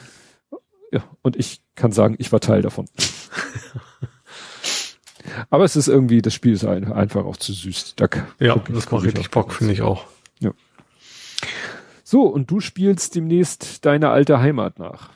Ja, 0.92 1.04
und 1.22 1.36
ich 1.36 1.62
kann 1.76 1.92
sagen, 1.92 2.16
ich 2.18 2.32
war 2.32 2.40
Teil 2.40 2.62
davon. 2.62 2.86
Aber 5.50 5.66
es 5.66 5.76
ist 5.76 5.88
irgendwie, 5.88 6.22
das 6.22 6.34
Spiel 6.34 6.54
ist 6.54 6.64
ein, 6.64 6.92
einfach 6.92 7.26
auch 7.26 7.38
zu 7.38 7.54
süß. 7.54 7.96
Da 7.96 8.08
ja, 8.40 8.56
das 8.56 8.90
macht 8.90 9.04
richtig 9.04 9.30
Bock, 9.30 9.54
finde 9.54 9.74
ich 9.74 9.82
auch. 9.82 10.06
Ja. 10.40 10.54
So, 12.04 12.24
und 12.24 12.50
du 12.50 12.62
spielst 12.62 13.16
demnächst 13.16 13.86
deine 13.86 14.10
alte 14.10 14.40
Heimat 14.40 14.80
nach. 14.80 15.12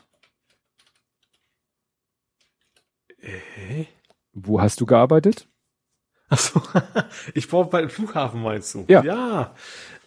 Äh? 3.18 3.86
Wo 4.34 4.60
hast 4.60 4.80
du 4.80 4.86
gearbeitet? 4.86 5.48
Achso, 6.32 6.62
ich 7.34 7.46
brauche 7.46 7.68
bei 7.68 7.82
dem 7.82 7.90
Flughafen 7.90 8.42
meinst 8.42 8.74
du? 8.74 8.86
Ja. 8.88 9.04
Ja, 9.04 9.54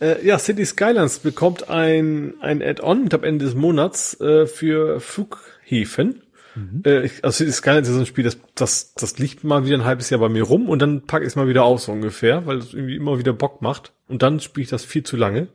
äh, 0.02 0.26
ja 0.26 0.40
City 0.40 0.66
Skylines 0.66 1.20
bekommt 1.20 1.70
ein, 1.70 2.34
ein 2.42 2.64
Add-on 2.64 3.08
am 3.14 3.24
Ende 3.24 3.46
des 3.46 3.54
Monats 3.54 4.20
äh, 4.20 4.48
für 4.48 5.00
Flughäfen. 5.00 6.24
Mhm. 6.56 6.82
Äh, 6.84 7.10
also 7.22 7.38
City 7.38 7.52
Skylines 7.52 7.90
ist 7.90 7.94
so 7.94 8.00
ein 8.00 8.06
Spiel, 8.08 8.24
das, 8.24 8.40
das, 8.56 8.96
das 8.96 9.20
liegt 9.20 9.44
mal 9.44 9.66
wieder 9.66 9.78
ein 9.78 9.86
halbes 9.86 10.10
Jahr 10.10 10.20
bei 10.20 10.30
mir 10.30 10.42
rum 10.42 10.68
und 10.68 10.82
dann 10.82 11.06
packe 11.06 11.26
ich 11.26 11.28
es 11.28 11.36
mal 11.36 11.48
wieder 11.48 11.64
aus 11.64 11.86
so 11.86 11.92
ungefähr, 11.92 12.48
weil 12.48 12.58
es 12.58 12.74
irgendwie 12.74 12.96
immer 12.96 13.20
wieder 13.20 13.34
Bock 13.34 13.62
macht. 13.62 13.92
Und 14.08 14.24
dann 14.24 14.40
spiele 14.40 14.64
ich 14.64 14.70
das 14.70 14.84
viel 14.84 15.04
zu 15.04 15.18
lange. 15.18 15.48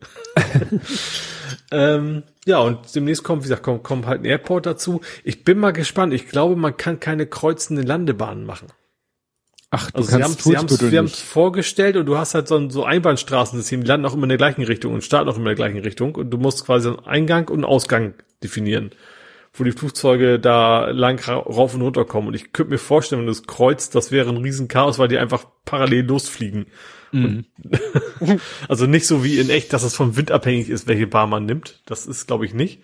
ähm, 1.73 2.23
ja, 2.47 2.60
und 2.60 2.94
demnächst 2.94 3.24
kommt, 3.24 3.42
wie 3.42 3.49
gesagt, 3.49 3.65
kommt, 3.65 3.82
kommt 3.82 4.07
halt 4.07 4.23
ein 4.23 4.24
Airport 4.24 4.66
dazu. 4.66 5.00
Ich 5.24 5.42
bin 5.42 5.58
mal 5.58 5.73
gespannt. 5.73 6.15
Ich 6.15 6.28
glaube, 6.28 6.55
man 6.55 6.76
kann 6.76 7.00
keine 7.00 7.26
kreuzenden 7.26 7.86
Landebahnen 7.86 8.47
machen. 8.47 8.68
Ach, 9.73 9.90
du 9.90 9.99
also 9.99 10.18
kannst 10.18 10.42
sie 10.42 10.57
haben 10.57 11.05
es 11.05 11.20
vorgestellt 11.20 11.97
und 11.97 12.07
du 12.07 12.18
hast 12.18 12.34
halt 12.34 12.49
so 12.49 12.57
ein 12.57 12.70
so 12.70 12.84
Einbahnstraßensystem, 12.84 13.82
die 13.82 13.86
landen 13.86 14.05
auch 14.07 14.15
immer 14.15 14.24
in 14.24 14.31
der 14.31 14.39
gleichen 14.39 14.65
Richtung 14.65 14.94
und 14.94 15.05
starten 15.05 15.28
auch 15.28 15.36
immer 15.36 15.50
in 15.50 15.57
der 15.57 15.66
gleichen 15.66 15.78
Richtung 15.78 16.16
und 16.16 16.31
du 16.31 16.39
musst 16.39 16.66
quasi 16.66 16.89
einen 16.89 16.99
Eingang 17.00 17.49
und 17.49 17.58
einen 17.58 17.65
Ausgang 17.65 18.15
definieren, 18.42 18.90
wo 19.52 19.62
die 19.62 19.70
Flugzeuge 19.70 20.40
da 20.40 20.90
lang 20.90 21.20
rauf 21.24 21.74
und 21.74 21.82
runter 21.82 22.05
kommen. 22.05 22.28
Und 22.28 22.34
ich 22.34 22.52
könnte 22.52 22.73
mir 22.73 22.78
vorstellen, 22.78 23.20
wenn 23.20 23.26
du 23.26 23.32
es 23.32 23.44
kreuzt, 23.44 23.94
das 23.94 24.10
wäre 24.10 24.31
ein 24.31 24.39
Riesenchaos, 24.39 24.99
weil 24.99 25.08
die 25.08 25.18
einfach 25.18 25.44
parallel 25.65 26.05
losfliegen. 26.05 26.66
Mhm. 27.12 27.44
also 28.68 28.86
nicht 28.86 29.07
so 29.07 29.23
wie 29.23 29.39
in 29.39 29.50
echt, 29.50 29.73
dass 29.73 29.84
es 29.84 29.94
vom 29.94 30.16
Wind 30.16 30.32
abhängig 30.32 30.68
ist, 30.68 30.89
welche 30.89 31.07
Bahn 31.07 31.31
man 31.31 31.47
nimmt. 31.47 31.81
Das 31.86 32.07
ist, 32.07 32.26
glaube 32.26 32.44
ich, 32.44 32.55
nicht. 32.55 32.82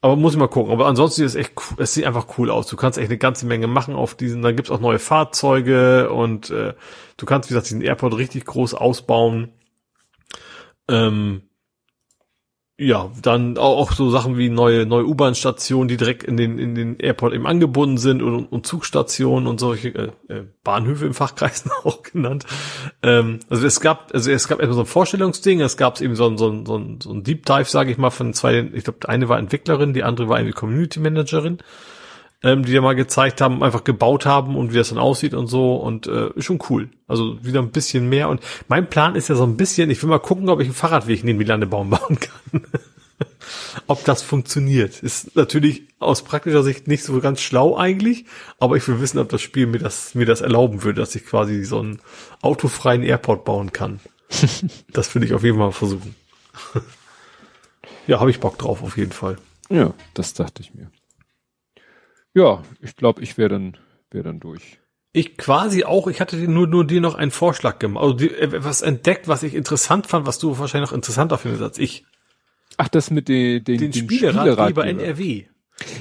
Aber 0.00 0.14
muss 0.16 0.34
ich 0.34 0.38
mal 0.38 0.48
gucken. 0.48 0.72
Aber 0.72 0.86
ansonsten 0.86 1.24
ist 1.24 1.34
es 1.34 1.40
echt. 1.40 1.52
Es 1.78 1.94
sieht 1.94 2.06
einfach 2.06 2.38
cool 2.38 2.50
aus. 2.50 2.68
Du 2.68 2.76
kannst 2.76 2.98
echt 2.98 3.10
eine 3.10 3.18
ganze 3.18 3.46
Menge 3.46 3.66
machen 3.66 3.94
auf 3.94 4.14
diesen. 4.14 4.42
Dann 4.42 4.54
gibt's 4.54 4.70
auch 4.70 4.80
neue 4.80 4.98
Fahrzeuge 5.00 6.10
und 6.12 6.50
äh, 6.50 6.74
du 7.16 7.26
kannst, 7.26 7.50
wie 7.50 7.54
gesagt, 7.54 7.70
diesen 7.70 7.82
Airport 7.82 8.16
richtig 8.16 8.44
groß 8.44 8.74
ausbauen. 8.74 9.52
Ähm, 10.88 11.47
ja, 12.80 13.10
dann 13.20 13.58
auch, 13.58 13.90
so 13.90 14.08
Sachen 14.08 14.38
wie 14.38 14.50
neue, 14.50 14.86
neue 14.86 15.04
U-Bahn-Stationen, 15.04 15.88
die 15.88 15.96
direkt 15.96 16.22
in 16.22 16.36
den, 16.36 16.60
in 16.60 16.76
den 16.76 17.00
Airport 17.00 17.34
eben 17.34 17.44
angebunden 17.44 17.98
sind 17.98 18.22
und, 18.22 18.46
und 18.46 18.66
Zugstationen 18.68 19.48
und 19.48 19.58
solche 19.58 19.88
äh, 19.88 20.10
äh 20.28 20.44
Bahnhöfe 20.62 21.04
im 21.06 21.12
Fachkreisen 21.12 21.72
auch 21.84 22.04
genannt. 22.04 22.46
Ähm, 23.02 23.40
also 23.50 23.66
es 23.66 23.80
gab, 23.80 24.14
also 24.14 24.30
es 24.30 24.46
gab 24.46 24.60
erstmal 24.60 24.76
so 24.76 24.82
ein 24.82 24.86
Vorstellungsding, 24.86 25.60
es 25.60 25.76
gab 25.76 26.00
eben 26.00 26.14
so 26.14 26.28
ein, 26.28 26.38
so 26.38 26.50
ein, 26.50 26.66
so 26.66 26.78
ein, 26.78 27.00
so 27.02 27.12
ein 27.12 27.24
Deep 27.24 27.46
Dive, 27.46 27.64
sage 27.64 27.90
ich 27.90 27.98
mal, 27.98 28.10
von 28.10 28.32
zwei, 28.32 28.70
ich 28.72 28.84
glaube, 28.84 29.08
eine 29.08 29.28
war 29.28 29.40
Entwicklerin, 29.40 29.92
die 29.92 30.04
andere 30.04 30.28
war 30.28 30.36
eine 30.36 30.52
Community 30.52 31.00
Managerin. 31.00 31.58
Ähm, 32.42 32.64
die 32.64 32.72
ja 32.72 32.80
mal 32.80 32.94
gezeigt 32.94 33.40
haben, 33.40 33.62
einfach 33.62 33.84
gebaut 33.84 34.26
haben 34.26 34.56
und 34.56 34.72
wie 34.72 34.76
das 34.76 34.90
dann 34.90 34.98
aussieht 34.98 35.34
und 35.34 35.48
so 35.48 35.76
und 35.76 36.06
äh, 36.06 36.30
ist 36.34 36.44
schon 36.44 36.60
cool. 36.70 36.88
Also 37.06 37.42
wieder 37.44 37.60
ein 37.60 37.70
bisschen 37.70 38.08
mehr 38.08 38.28
und 38.28 38.40
mein 38.68 38.88
Plan 38.88 39.16
ist 39.16 39.28
ja 39.28 39.34
so 39.34 39.44
ein 39.44 39.56
bisschen, 39.56 39.90
ich 39.90 40.02
will 40.02 40.10
mal 40.10 40.18
gucken, 40.18 40.48
ob 40.48 40.60
ich 40.60 40.66
einen 40.66 40.74
Fahrradweg 40.74 41.24
neben 41.24 41.38
die 41.38 41.44
Landebaum 41.44 41.90
bauen 41.90 42.18
kann. 42.20 42.62
ob 43.86 44.04
das 44.04 44.22
funktioniert. 44.22 45.02
Ist 45.02 45.34
natürlich 45.36 45.82
aus 45.98 46.22
praktischer 46.22 46.62
Sicht 46.62 46.86
nicht 46.86 47.02
so 47.02 47.18
ganz 47.20 47.40
schlau 47.40 47.76
eigentlich, 47.76 48.26
aber 48.58 48.76
ich 48.76 48.86
will 48.86 49.00
wissen, 49.00 49.18
ob 49.18 49.28
das 49.28 49.42
Spiel 49.42 49.66
mir 49.66 49.78
das, 49.78 50.14
mir 50.14 50.26
das 50.26 50.40
erlauben 50.40 50.84
würde, 50.84 51.00
dass 51.00 51.14
ich 51.14 51.24
quasi 51.24 51.64
so 51.64 51.80
einen 51.80 52.00
autofreien 52.42 53.02
Airport 53.02 53.44
bauen 53.44 53.72
kann. 53.72 54.00
das 54.92 55.14
will 55.14 55.24
ich 55.24 55.34
auf 55.34 55.42
jeden 55.42 55.58
Fall 55.58 55.72
versuchen. 55.72 56.14
ja, 58.06 58.20
habe 58.20 58.30
ich 58.30 58.40
Bock 58.40 58.58
drauf, 58.58 58.82
auf 58.82 58.96
jeden 58.96 59.12
Fall. 59.12 59.38
Ja, 59.70 59.92
das 60.14 60.34
dachte 60.34 60.62
ich 60.62 60.74
mir. 60.74 60.90
Ja, 62.38 62.62
ich 62.80 62.94
glaube, 62.94 63.20
ich 63.20 63.36
wäre 63.36 63.48
dann, 63.48 63.76
wäre 64.12 64.22
dann 64.22 64.38
durch. 64.38 64.78
Ich 65.12 65.36
quasi 65.36 65.82
auch, 65.82 66.06
ich 66.06 66.20
hatte 66.20 66.36
nur, 66.36 66.68
nur 66.68 66.86
dir 66.86 67.00
noch 67.00 67.16
einen 67.16 67.32
Vorschlag 67.32 67.80
gemacht, 67.80 68.04
also 68.04 68.14
die, 68.14 68.32
etwas 68.32 68.80
entdeckt, 68.80 69.26
was 69.26 69.42
ich 69.42 69.56
interessant 69.56 70.06
fand, 70.06 70.24
was 70.24 70.38
du 70.38 70.56
wahrscheinlich 70.56 70.90
noch 70.90 70.94
interessanter 70.94 71.36
findest 71.36 71.64
als 71.64 71.78
ich. 71.78 72.04
Ach, 72.76 72.86
das 72.86 73.10
mit 73.10 73.28
den, 73.28 73.64
den, 73.64 73.78
den, 73.78 73.90
den 73.90 74.04
Spieleratgeber 74.04 74.86
NRW. 74.86 75.46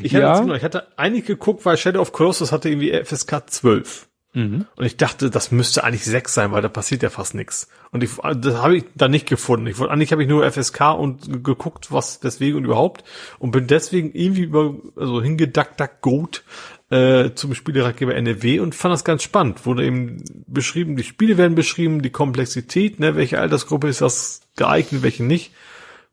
Ich 0.03 0.13
hatte, 0.13 0.47
ja. 0.47 0.55
ich 0.55 0.63
hatte 0.63 0.95
einig 0.99 1.25
geguckt, 1.25 1.65
weil 1.65 1.75
Shadow 1.75 2.01
of 2.01 2.11
Colossus 2.11 2.51
hatte 2.51 2.69
irgendwie 2.69 2.93
FSK 3.03 3.49
12. 3.49 4.06
Mhm. 4.37 4.67
Und 4.75 4.85
ich 4.85 4.97
dachte, 4.97 5.31
das 5.31 5.51
müsste 5.51 5.83
eigentlich 5.83 6.05
6 6.05 6.31
sein, 6.31 6.51
weil 6.51 6.61
da 6.61 6.69
passiert 6.69 7.01
ja 7.01 7.09
fast 7.09 7.33
nichts. 7.33 7.69
Und 7.89 8.03
ich, 8.03 8.11
das 8.17 8.61
habe 8.61 8.77
ich 8.77 8.83
da 8.93 9.07
nicht 9.07 9.27
gefunden. 9.27 9.65
Ich 9.65 9.79
wollte, 9.79 9.91
eigentlich 9.91 10.11
habe 10.11 10.21
ich 10.21 10.29
nur 10.29 10.49
FSK 10.49 10.93
und 10.93 11.43
geguckt, 11.43 11.91
was 11.91 12.19
deswegen 12.19 12.57
und 12.57 12.65
überhaupt. 12.65 13.03
Und 13.39 13.49
bin 13.49 13.65
deswegen 13.65 14.11
irgendwie 14.13 14.43
über, 14.43 14.75
also 14.95 15.23
hingedackt, 15.23 15.81
gut 16.01 16.43
äh, 16.91 17.31
zum 17.33 17.55
Spieleratgeber 17.55 18.13
NRW 18.13 18.59
und 18.59 18.75
fand 18.75 18.93
das 18.93 19.03
ganz 19.03 19.23
spannend. 19.23 19.65
Wurde 19.65 19.83
eben 19.83 20.23
beschrieben, 20.45 20.97
die 20.97 21.03
Spiele 21.03 21.39
werden 21.39 21.55
beschrieben, 21.55 22.03
die 22.03 22.11
Komplexität, 22.11 22.99
ne, 22.99 23.15
welche 23.15 23.39
Altersgruppe 23.39 23.87
ist 23.87 24.01
das 24.01 24.41
geeignet, 24.55 25.01
welche 25.01 25.23
nicht 25.23 25.51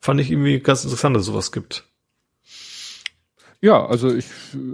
fand 0.01 0.19
ich 0.19 0.31
irgendwie 0.31 0.61
ganz 0.61 0.85
interessant, 0.85 1.15
dass 1.15 1.27
sowas 1.27 1.53
gibt. 1.53 1.85
Ja, 3.65 3.87
also 3.87 4.15
ich 4.15 4.27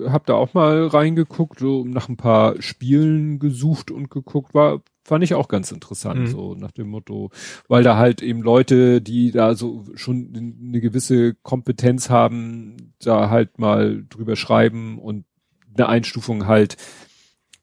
habe 0.09 0.25
da 0.27 0.35
auch 0.35 0.53
mal 0.53 0.89
reingeguckt, 0.89 1.61
so 1.61 1.85
nach 1.85 2.09
ein 2.09 2.17
paar 2.17 2.61
Spielen 2.61 3.39
gesucht 3.39 3.93
und 3.93 4.11
geguckt, 4.11 4.53
war 4.53 4.83
fand 5.05 5.23
ich 5.23 5.35
auch 5.35 5.47
ganz 5.47 5.71
interessant, 5.71 6.23
mhm. 6.23 6.27
so 6.27 6.55
nach 6.57 6.73
dem 6.73 6.89
Motto, 6.89 7.31
weil 7.69 7.85
da 7.85 7.97
halt 7.97 8.21
eben 8.21 8.43
Leute, 8.43 9.01
die 9.01 9.31
da 9.31 9.55
so 9.55 9.85
schon 9.95 10.33
eine 10.61 10.81
gewisse 10.81 11.35
Kompetenz 11.35 12.11
haben, 12.11 12.95
da 13.01 13.31
halt 13.31 13.61
mal 13.61 14.05
drüber 14.09 14.35
schreiben 14.35 14.99
und 14.99 15.25
eine 15.73 15.89
Einstufung 15.89 16.49
halt, 16.49 16.77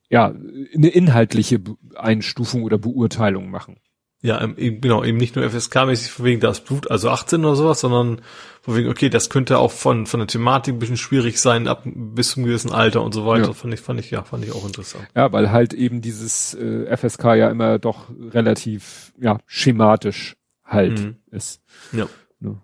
ja, 0.09 0.27
eine 0.27 0.87
inhaltliche 0.87 1.59
Einstufung 1.97 2.63
oder 2.63 2.77
Beurteilung 2.77 3.49
machen. 3.49 3.81
Ja, 4.27 4.41
ähm, 4.41 4.55
eben, 4.57 4.81
genau, 4.81 5.05
eben 5.05 5.17
nicht 5.17 5.37
nur 5.37 5.45
FSK-mäßig 5.45 6.11
von 6.11 6.25
wegen 6.25 6.41
das 6.41 6.59
Blut, 6.59 6.91
also 6.91 7.09
18 7.09 7.45
oder 7.45 7.55
sowas, 7.55 7.79
sondern 7.79 8.21
von 8.61 8.75
wegen, 8.75 8.89
okay, 8.89 9.07
das 9.07 9.29
könnte 9.29 9.57
auch 9.57 9.71
von, 9.71 10.05
von 10.05 10.19
der 10.19 10.27
Thematik 10.27 10.75
ein 10.75 10.79
bisschen 10.79 10.97
schwierig 10.97 11.39
sein, 11.39 11.69
ab 11.69 11.83
bis 11.85 12.31
zum 12.31 12.43
gewissen 12.43 12.73
Alter 12.73 13.03
und 13.03 13.13
so 13.13 13.25
weiter. 13.25 13.45
Ja. 13.45 13.53
Fand 13.53 13.73
ich, 13.73 13.79
fand 13.79 14.01
ich, 14.01 14.11
ja, 14.11 14.23
fand 14.23 14.43
ich 14.43 14.51
auch 14.51 14.65
interessant. 14.65 15.07
Ja, 15.15 15.31
weil 15.31 15.49
halt 15.49 15.73
eben 15.73 16.01
dieses 16.01 16.53
äh, 16.55 16.93
FSK 16.97 17.23
ja 17.35 17.49
immer 17.49 17.79
doch 17.79 18.09
relativ, 18.33 19.13
ja, 19.17 19.39
schematisch 19.45 20.35
halt 20.65 20.99
mhm. 20.99 21.15
ist. 21.31 21.61
Ja. 21.93 22.09
Ne? 22.41 22.57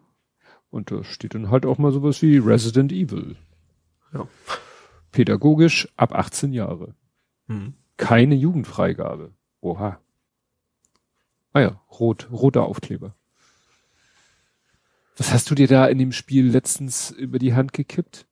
Und 0.69 0.91
da 0.91 1.05
steht 1.05 1.33
dann 1.33 1.49
halt 1.49 1.65
auch 1.65 1.77
mal 1.77 1.93
sowas 1.93 2.21
wie 2.21 2.39
Resident 2.39 2.91
Evil. 2.91 3.37
Ja. 4.13 4.27
Pädagogisch 5.13 5.87
ab 5.95 6.13
18 6.13 6.51
Jahre. 6.51 6.93
Mhm. 7.47 7.75
Keine 7.95 8.35
Jugendfreigabe. 8.35 9.31
Oha. 9.61 10.02
Ah 11.53 11.61
ja, 11.61 11.81
rot, 11.99 12.27
roter 12.31 12.63
Aufkleber. 12.63 13.15
Was 15.17 15.31
hast 15.31 15.49
du 15.51 15.55
dir 15.55 15.67
da 15.67 15.85
in 15.85 15.99
dem 15.99 16.11
Spiel 16.11 16.49
letztens 16.49 17.11
über 17.11 17.37
die 17.37 17.53
Hand 17.53 17.73
gekippt? 17.73 18.25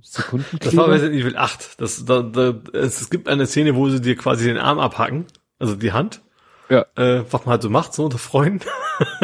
Sekundenkleber? 0.00 0.64
Das 0.64 0.76
war 0.76 0.88
Resident 0.88 1.20
Evil 1.20 1.36
8. 1.36 1.80
Das, 1.80 2.04
da, 2.04 2.22
da, 2.22 2.60
es, 2.72 3.00
es 3.00 3.10
gibt 3.10 3.28
eine 3.28 3.46
Szene, 3.46 3.74
wo 3.74 3.88
sie 3.88 4.00
dir 4.00 4.16
quasi 4.16 4.44
den 4.44 4.58
Arm 4.58 4.78
abhacken, 4.78 5.26
also 5.58 5.74
die 5.74 5.92
Hand. 5.92 6.22
Ja. 6.68 6.86
Äh, 6.96 7.24
was 7.30 7.44
man 7.44 7.52
halt 7.52 7.62
so 7.62 7.70
macht, 7.70 7.92
so 7.92 8.04
unter 8.04 8.18
Freunden. 8.18 8.66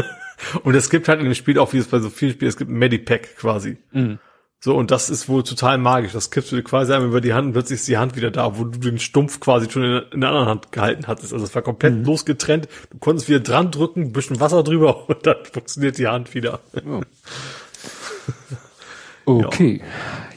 Und 0.62 0.74
es 0.74 0.90
gibt 0.90 1.08
halt 1.08 1.20
in 1.20 1.24
dem 1.24 1.34
Spiel 1.34 1.58
auch, 1.58 1.72
wie 1.72 1.78
es 1.78 1.88
bei 1.88 1.98
so 1.98 2.10
vielen 2.10 2.32
Spielen, 2.32 2.48
es 2.48 2.56
gibt 2.56 2.70
ein 2.70 2.78
Medipack 2.78 3.36
quasi. 3.36 3.78
Mhm. 3.92 4.18
So, 4.60 4.76
und 4.76 4.90
das 4.90 5.08
ist 5.08 5.28
wohl 5.28 5.44
total 5.44 5.78
magisch. 5.78 6.12
Das 6.12 6.32
kippst 6.32 6.50
du 6.50 6.56
dir 6.56 6.64
quasi 6.64 6.92
einmal 6.92 7.08
über 7.08 7.20
die 7.20 7.32
Hand 7.32 7.46
und 7.46 7.52
plötzlich 7.52 7.78
ist 7.78 7.86
die 7.88 7.96
Hand 7.96 8.16
wieder 8.16 8.32
da, 8.32 8.58
wo 8.58 8.64
du 8.64 8.78
den 8.78 8.98
Stumpf 8.98 9.38
quasi 9.38 9.70
schon 9.70 9.84
in, 9.84 10.02
in 10.12 10.20
der 10.20 10.30
anderen 10.30 10.48
Hand 10.48 10.72
gehalten 10.72 11.06
hattest. 11.06 11.32
Also 11.32 11.44
es 11.44 11.54
war 11.54 11.62
komplett 11.62 11.94
mhm. 11.94 12.04
losgetrennt. 12.04 12.68
Du 12.90 12.98
konntest 12.98 13.28
wieder 13.28 13.38
dran 13.38 13.70
drücken, 13.70 14.02
ein 14.02 14.12
bisschen 14.12 14.40
Wasser 14.40 14.64
drüber 14.64 15.08
und 15.08 15.24
dann 15.26 15.44
funktioniert 15.44 15.98
die 15.98 16.08
Hand 16.08 16.34
wieder. 16.34 16.60
Oh. 19.26 19.44
Okay. 19.44 19.82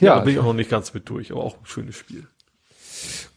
Ja, 0.00 0.06
ja, 0.06 0.18
da 0.18 0.24
bin 0.24 0.34
ich 0.34 0.38
auch 0.38 0.44
noch 0.44 0.52
nicht 0.52 0.70
ganz 0.70 0.94
mit 0.94 1.08
durch, 1.08 1.32
aber 1.32 1.42
auch 1.42 1.56
ein 1.56 1.66
schönes 1.66 1.96
Spiel. 1.96 2.26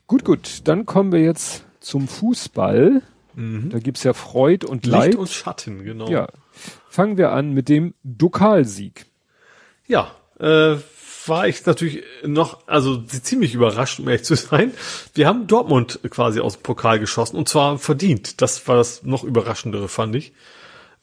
Gut, 0.05 0.23
gut. 0.23 0.67
Dann 0.67 0.85
kommen 0.85 1.11
wir 1.11 1.21
jetzt 1.21 1.63
zum 1.79 2.07
Fußball. 2.07 3.01
Mhm. 3.33 3.69
Da 3.69 3.79
gibt's 3.79 4.03
ja 4.03 4.13
Freud 4.13 4.67
und 4.67 4.85
Leid. 4.85 5.07
Licht 5.07 5.17
und 5.17 5.29
Schatten, 5.29 5.83
genau. 5.83 6.09
Ja. 6.09 6.27
Fangen 6.89 7.17
wir 7.17 7.31
an 7.31 7.51
mit 7.53 7.69
dem 7.69 7.95
Dokalsieg. 8.03 9.07
Ja, 9.87 10.11
äh, 10.39 10.75
war 11.27 11.47
ich 11.47 11.65
natürlich 11.65 12.03
noch, 12.23 12.67
also 12.67 13.01
ziemlich 13.01 13.55
überrascht, 13.55 13.99
um 13.99 14.07
ehrlich 14.07 14.23
zu 14.23 14.35
sein. 14.35 14.73
Wir 15.13 15.27
haben 15.27 15.47
Dortmund 15.47 15.99
quasi 16.09 16.39
aus 16.39 16.57
dem 16.57 16.63
Pokal 16.63 16.99
geschossen 16.99 17.37
und 17.37 17.49
zwar 17.49 17.77
verdient. 17.77 18.41
Das 18.41 18.67
war 18.67 18.75
das 18.75 19.03
noch 19.03 19.23
überraschendere, 19.23 19.87
fand 19.87 20.15
ich. 20.15 20.33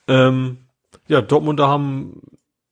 Ähm, 0.09 0.59
ja, 1.09 1.21
Dortmunder 1.21 1.69
haben, 1.69 2.21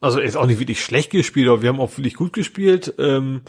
also 0.01 0.21
ist 0.21 0.37
auch 0.37 0.47
nicht 0.47 0.61
wirklich 0.61 0.83
schlecht 0.83 1.11
gespielt, 1.11 1.49
aber 1.49 1.63
wir 1.63 1.69
haben 1.69 1.81
auch 1.81 1.97
wirklich 1.97 2.15
gut 2.15 2.33
gespielt, 2.33 2.95
ähm, 2.99 3.43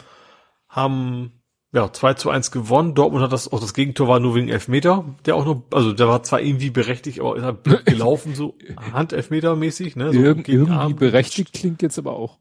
haben 0.68 1.32
ja, 1.74 1.90
2 1.90 2.14
zu 2.14 2.28
1 2.28 2.50
gewonnen. 2.50 2.94
Dortmund 2.94 3.24
hat 3.24 3.32
das, 3.32 3.50
auch 3.50 3.60
das 3.60 3.72
Gegentor 3.72 4.06
war 4.06 4.20
nur 4.20 4.34
wegen 4.34 4.50
Elfmeter, 4.50 5.06
der 5.24 5.36
auch 5.36 5.46
nur, 5.46 5.62
also 5.70 5.92
der 5.94 6.06
war 6.06 6.22
zwar 6.22 6.42
irgendwie 6.42 6.68
berechtigt, 6.68 7.20
aber 7.20 7.36
ist 7.36 7.44
halt 7.44 7.64
gelaufen, 7.86 8.34
so 8.34 8.56
Handelfmeter 8.92 9.56
mäßig, 9.56 9.96
ne? 9.96 10.12
So 10.12 10.18
Irg 10.18 10.48
irgendwie 10.48 10.70
Arm 10.70 10.96
berechtigt 10.96 11.54
klingt 11.54 11.80
jetzt 11.80 11.98
aber 11.98 12.12
auch. 12.12 12.38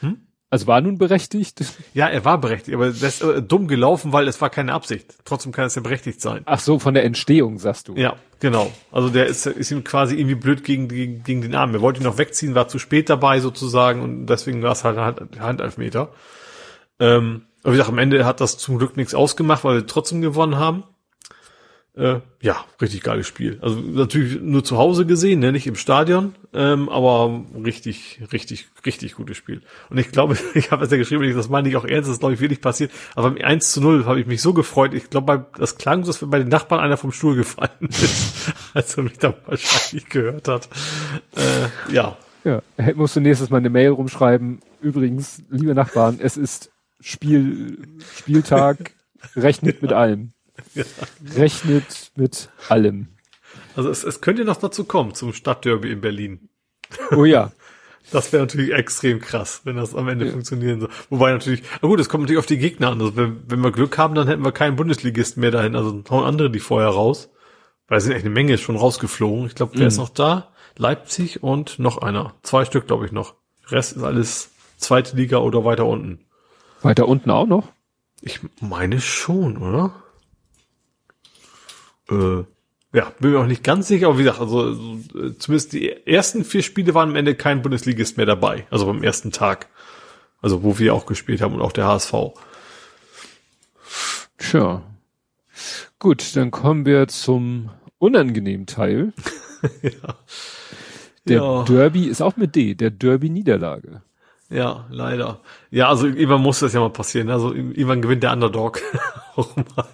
Hm? 0.00 0.28
Also 0.50 0.66
war 0.66 0.80
nun 0.80 0.96
berechtigt? 0.96 1.62
Ja, 1.92 2.06
er 2.06 2.24
war 2.24 2.40
berechtigt, 2.40 2.74
aber 2.74 2.86
das 2.86 3.02
ist 3.02 3.22
äh, 3.22 3.42
dumm 3.42 3.68
gelaufen, 3.68 4.14
weil 4.14 4.26
es 4.28 4.40
war 4.40 4.48
keine 4.48 4.72
Absicht. 4.72 5.16
Trotzdem 5.26 5.52
kann 5.52 5.66
es 5.66 5.74
ja 5.74 5.82
berechtigt 5.82 6.22
sein. 6.22 6.42
Ach 6.46 6.58
so, 6.58 6.78
von 6.78 6.94
der 6.94 7.04
Entstehung, 7.04 7.58
sagst 7.58 7.88
du. 7.88 7.96
Ja, 7.96 8.16
genau. 8.40 8.72
Also 8.90 9.10
der 9.10 9.26
ist, 9.26 9.44
ist 9.44 9.70
ihm 9.70 9.84
quasi 9.84 10.16
irgendwie 10.16 10.36
blöd 10.36 10.64
gegen, 10.64 10.88
gegen, 10.88 11.22
gegen 11.22 11.42
den 11.42 11.54
Arm. 11.54 11.74
Er 11.74 11.82
wollte 11.82 12.00
ihn 12.00 12.04
noch 12.04 12.16
wegziehen, 12.16 12.54
war 12.54 12.68
zu 12.68 12.78
spät 12.78 13.10
dabei 13.10 13.40
sozusagen 13.40 14.00
und 14.00 14.26
deswegen 14.26 14.62
war 14.62 14.72
es 14.72 14.84
halt 14.84 14.96
Hand, 14.96 15.38
Handelfmeter. 15.38 16.12
Ähm, 16.98 17.42
aber 17.62 17.72
wie 17.74 17.76
gesagt, 17.76 17.90
am 17.90 17.98
Ende 17.98 18.24
hat 18.24 18.40
das 18.40 18.56
zum 18.56 18.78
Glück 18.78 18.96
nichts 18.96 19.14
ausgemacht, 19.14 19.64
weil 19.64 19.76
wir 19.76 19.86
trotzdem 19.86 20.22
gewonnen 20.22 20.56
haben. 20.56 20.84
Äh, 21.94 22.20
ja, 22.40 22.64
richtig 22.80 23.02
geiles 23.02 23.26
Spiel. 23.26 23.58
Also 23.60 23.80
natürlich 23.80 24.40
nur 24.40 24.62
zu 24.62 24.78
Hause 24.78 25.04
gesehen, 25.04 25.40
ne, 25.40 25.50
nicht 25.50 25.66
im 25.66 25.74
Stadion, 25.74 26.36
ähm, 26.52 26.88
aber 26.88 27.44
richtig, 27.64 28.20
richtig, 28.32 28.68
richtig 28.86 29.16
gutes 29.16 29.36
Spiel. 29.36 29.62
Und 29.90 29.98
ich 29.98 30.12
glaube, 30.12 30.36
ich 30.54 30.70
habe 30.70 30.84
es 30.84 30.92
ja 30.92 30.96
geschrieben, 30.96 31.34
das 31.34 31.48
meine 31.48 31.68
ich 31.68 31.76
auch 31.76 31.84
ernst, 31.84 32.08
das 32.08 32.14
ist 32.14 32.20
glaube 32.20 32.34
ich 32.34 32.40
wirklich 32.40 32.60
passiert, 32.60 32.92
aber 33.16 33.30
beim 33.30 33.44
1 33.44 33.72
zu 33.72 33.80
0 33.80 34.06
habe 34.06 34.20
ich 34.20 34.26
mich 34.26 34.40
so 34.40 34.54
gefreut, 34.54 34.94
ich 34.94 35.10
glaube, 35.10 35.46
das 35.58 35.76
klang 35.76 36.04
so, 36.04 36.12
dass 36.12 36.30
bei 36.30 36.38
den 36.38 36.48
Nachbarn 36.48 36.80
einer 36.80 36.96
vom 36.96 37.10
Stuhl 37.10 37.34
gefallen 37.34 37.70
ist, 37.88 38.52
als 38.74 38.96
er 38.96 39.02
mich 39.02 39.18
da 39.18 39.34
wahrscheinlich 39.46 40.08
gehört 40.08 40.46
hat. 40.46 40.68
Äh, 41.36 41.92
ja. 41.92 42.16
Ja, 42.44 42.62
musst 42.94 43.16
du 43.16 43.20
nächstes 43.20 43.50
Mal 43.50 43.58
eine 43.58 43.70
Mail 43.70 43.90
rumschreiben. 43.90 44.60
Übrigens, 44.80 45.42
liebe 45.50 45.74
Nachbarn, 45.74 46.18
es 46.22 46.36
ist 46.36 46.70
Spiel, 47.00 47.98
Spieltag, 48.16 48.92
rechnet 49.36 49.82
mit 49.82 49.92
allem. 49.92 50.30
Ja. 50.74 50.84
Rechnet 51.36 52.12
mit 52.16 52.48
allem. 52.68 53.08
Also 53.76 53.90
es, 53.90 54.04
es 54.04 54.20
könnte 54.20 54.44
noch 54.44 54.56
dazu 54.56 54.84
kommen, 54.84 55.14
zum 55.14 55.32
Stadtderby 55.32 55.90
in 55.90 56.00
Berlin. 56.00 56.48
Oh 57.12 57.24
ja. 57.24 57.52
Das 58.10 58.32
wäre 58.32 58.42
natürlich 58.42 58.72
extrem 58.72 59.20
krass, 59.20 59.60
wenn 59.64 59.76
das 59.76 59.94
am 59.94 60.08
Ende 60.08 60.24
ja. 60.24 60.32
funktionieren 60.32 60.80
soll. 60.80 60.88
Wobei 61.10 61.30
natürlich, 61.30 61.62
na 61.82 61.88
gut, 61.88 62.00
es 62.00 62.08
kommt 62.08 62.22
natürlich 62.22 62.38
auf 62.38 62.46
die 62.46 62.56
Gegner 62.56 62.88
an. 62.88 63.00
Also 63.02 63.16
wenn, 63.16 63.42
wenn 63.48 63.60
wir 63.60 63.70
Glück 63.70 63.98
haben, 63.98 64.14
dann 64.14 64.28
hätten 64.28 64.42
wir 64.42 64.52
keinen 64.52 64.76
Bundesligisten 64.76 65.42
mehr 65.42 65.50
dahin. 65.50 65.76
Also 65.76 66.02
hauen 66.08 66.24
andere 66.24 66.50
die 66.50 66.60
vorher 66.60 66.88
raus. 66.88 67.28
Weil 67.86 67.98
es 67.98 68.04
sind 68.04 68.14
echt 68.14 68.24
eine 68.24 68.32
Menge 68.32 68.56
schon 68.56 68.76
rausgeflogen. 68.76 69.46
Ich 69.46 69.54
glaube, 69.54 69.72
wer 69.74 69.82
mhm. 69.82 69.88
ist 69.88 69.98
noch 69.98 70.08
da? 70.08 70.48
Leipzig 70.78 71.42
und 71.42 71.78
noch 71.78 71.98
einer. 71.98 72.34
Zwei 72.42 72.64
Stück, 72.64 72.86
glaube 72.86 73.04
ich, 73.04 73.12
noch. 73.12 73.34
Rest 73.66 73.96
ist 73.96 74.02
alles 74.02 74.50
zweite 74.78 75.16
Liga 75.16 75.38
oder 75.38 75.64
weiter 75.66 75.84
unten. 75.84 76.20
Weiter 76.82 77.08
unten 77.08 77.30
auch 77.30 77.46
noch? 77.46 77.68
Ich 78.20 78.40
meine 78.60 79.00
schon, 79.00 79.56
oder? 79.58 79.92
Äh, 82.10 82.44
ja, 82.92 83.12
bin 83.20 83.32
mir 83.32 83.40
auch 83.40 83.46
nicht 83.46 83.64
ganz 83.64 83.88
sicher, 83.88 84.08
aber 84.08 84.18
wie 84.18 84.22
gesagt, 84.22 84.40
also 84.40 84.70
äh, 84.70 85.36
zumindest 85.38 85.72
die 85.72 85.90
ersten 86.06 86.44
vier 86.44 86.62
Spiele 86.62 86.94
waren 86.94 87.10
am 87.10 87.16
Ende 87.16 87.34
kein 87.34 87.62
Bundesligist 87.62 88.16
mehr 88.16 88.26
dabei, 88.26 88.66
also 88.70 88.86
beim 88.86 89.02
ersten 89.02 89.30
Tag. 89.30 89.68
Also 90.40 90.62
wo 90.62 90.78
wir 90.78 90.94
auch 90.94 91.06
gespielt 91.06 91.40
haben 91.40 91.54
und 91.54 91.60
auch 91.60 91.72
der 91.72 91.86
HSV. 91.86 92.14
Tja. 94.38 94.82
Gut, 95.98 96.36
dann 96.36 96.52
kommen 96.52 96.86
wir 96.86 97.08
zum 97.08 97.70
unangenehmen 97.98 98.66
Teil. 98.66 99.12
ja. 99.82 100.14
Der 101.26 101.42
ja. 101.42 101.62
Derby 101.64 102.04
ist 102.04 102.22
auch 102.22 102.36
mit 102.36 102.54
D, 102.54 102.74
der 102.74 102.90
Derby-Niederlage. 102.90 104.02
Ja, 104.48 104.86
leider. 104.90 105.40
Ja, 105.70 105.88
also 105.88 106.06
irgendwann 106.06 106.40
muss 106.40 106.60
das 106.60 106.72
ja 106.72 106.80
mal 106.80 106.90
passieren. 106.90 107.28
Also 107.28 107.52
irgendwann 107.52 108.00
gewinnt 108.00 108.22
der 108.22 108.32
Underdog 108.32 108.80
auch 109.36 109.54
mal. 109.56 109.88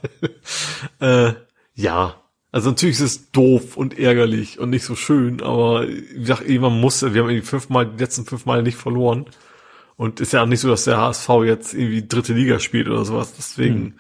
Äh, 1.01 1.35
ja, 1.75 2.17
also 2.55 2.71
natürlich 2.71 3.01
ist 3.01 3.03
es 3.03 3.31
doof 3.33 3.77
und 3.77 3.99
ärgerlich 3.99 4.61
und 4.61 4.71
nicht 4.71 4.85
so 4.85 4.95
schön, 4.95 5.43
aber 5.43 5.89
wie 5.89 6.21
gesagt, 6.21 6.49
irgendwann 6.49 6.81
muss, 6.81 7.03
wir 7.03 7.09
haben 7.09 7.29
irgendwie 7.29 7.45
fünfmal, 7.45 7.85
die 7.85 8.01
letzten 8.01 8.27
fünfmal 8.27 8.63
nicht 8.63 8.77
verloren. 8.77 9.27
Und 9.97 10.21
ist 10.21 10.33
ja 10.33 10.43
auch 10.43 10.47
nicht 10.47 10.61
so, 10.61 10.69
dass 10.69 10.85
der 10.85 10.99
HSV 10.99 11.29
jetzt 11.47 11.75
irgendwie 11.75 12.07
dritte 12.07 12.33
Liga 12.33 12.61
spielt 12.61 12.89
oder 12.89 13.05
sowas. 13.05 13.35
Deswegen 13.37 13.75
hm. 13.75 13.95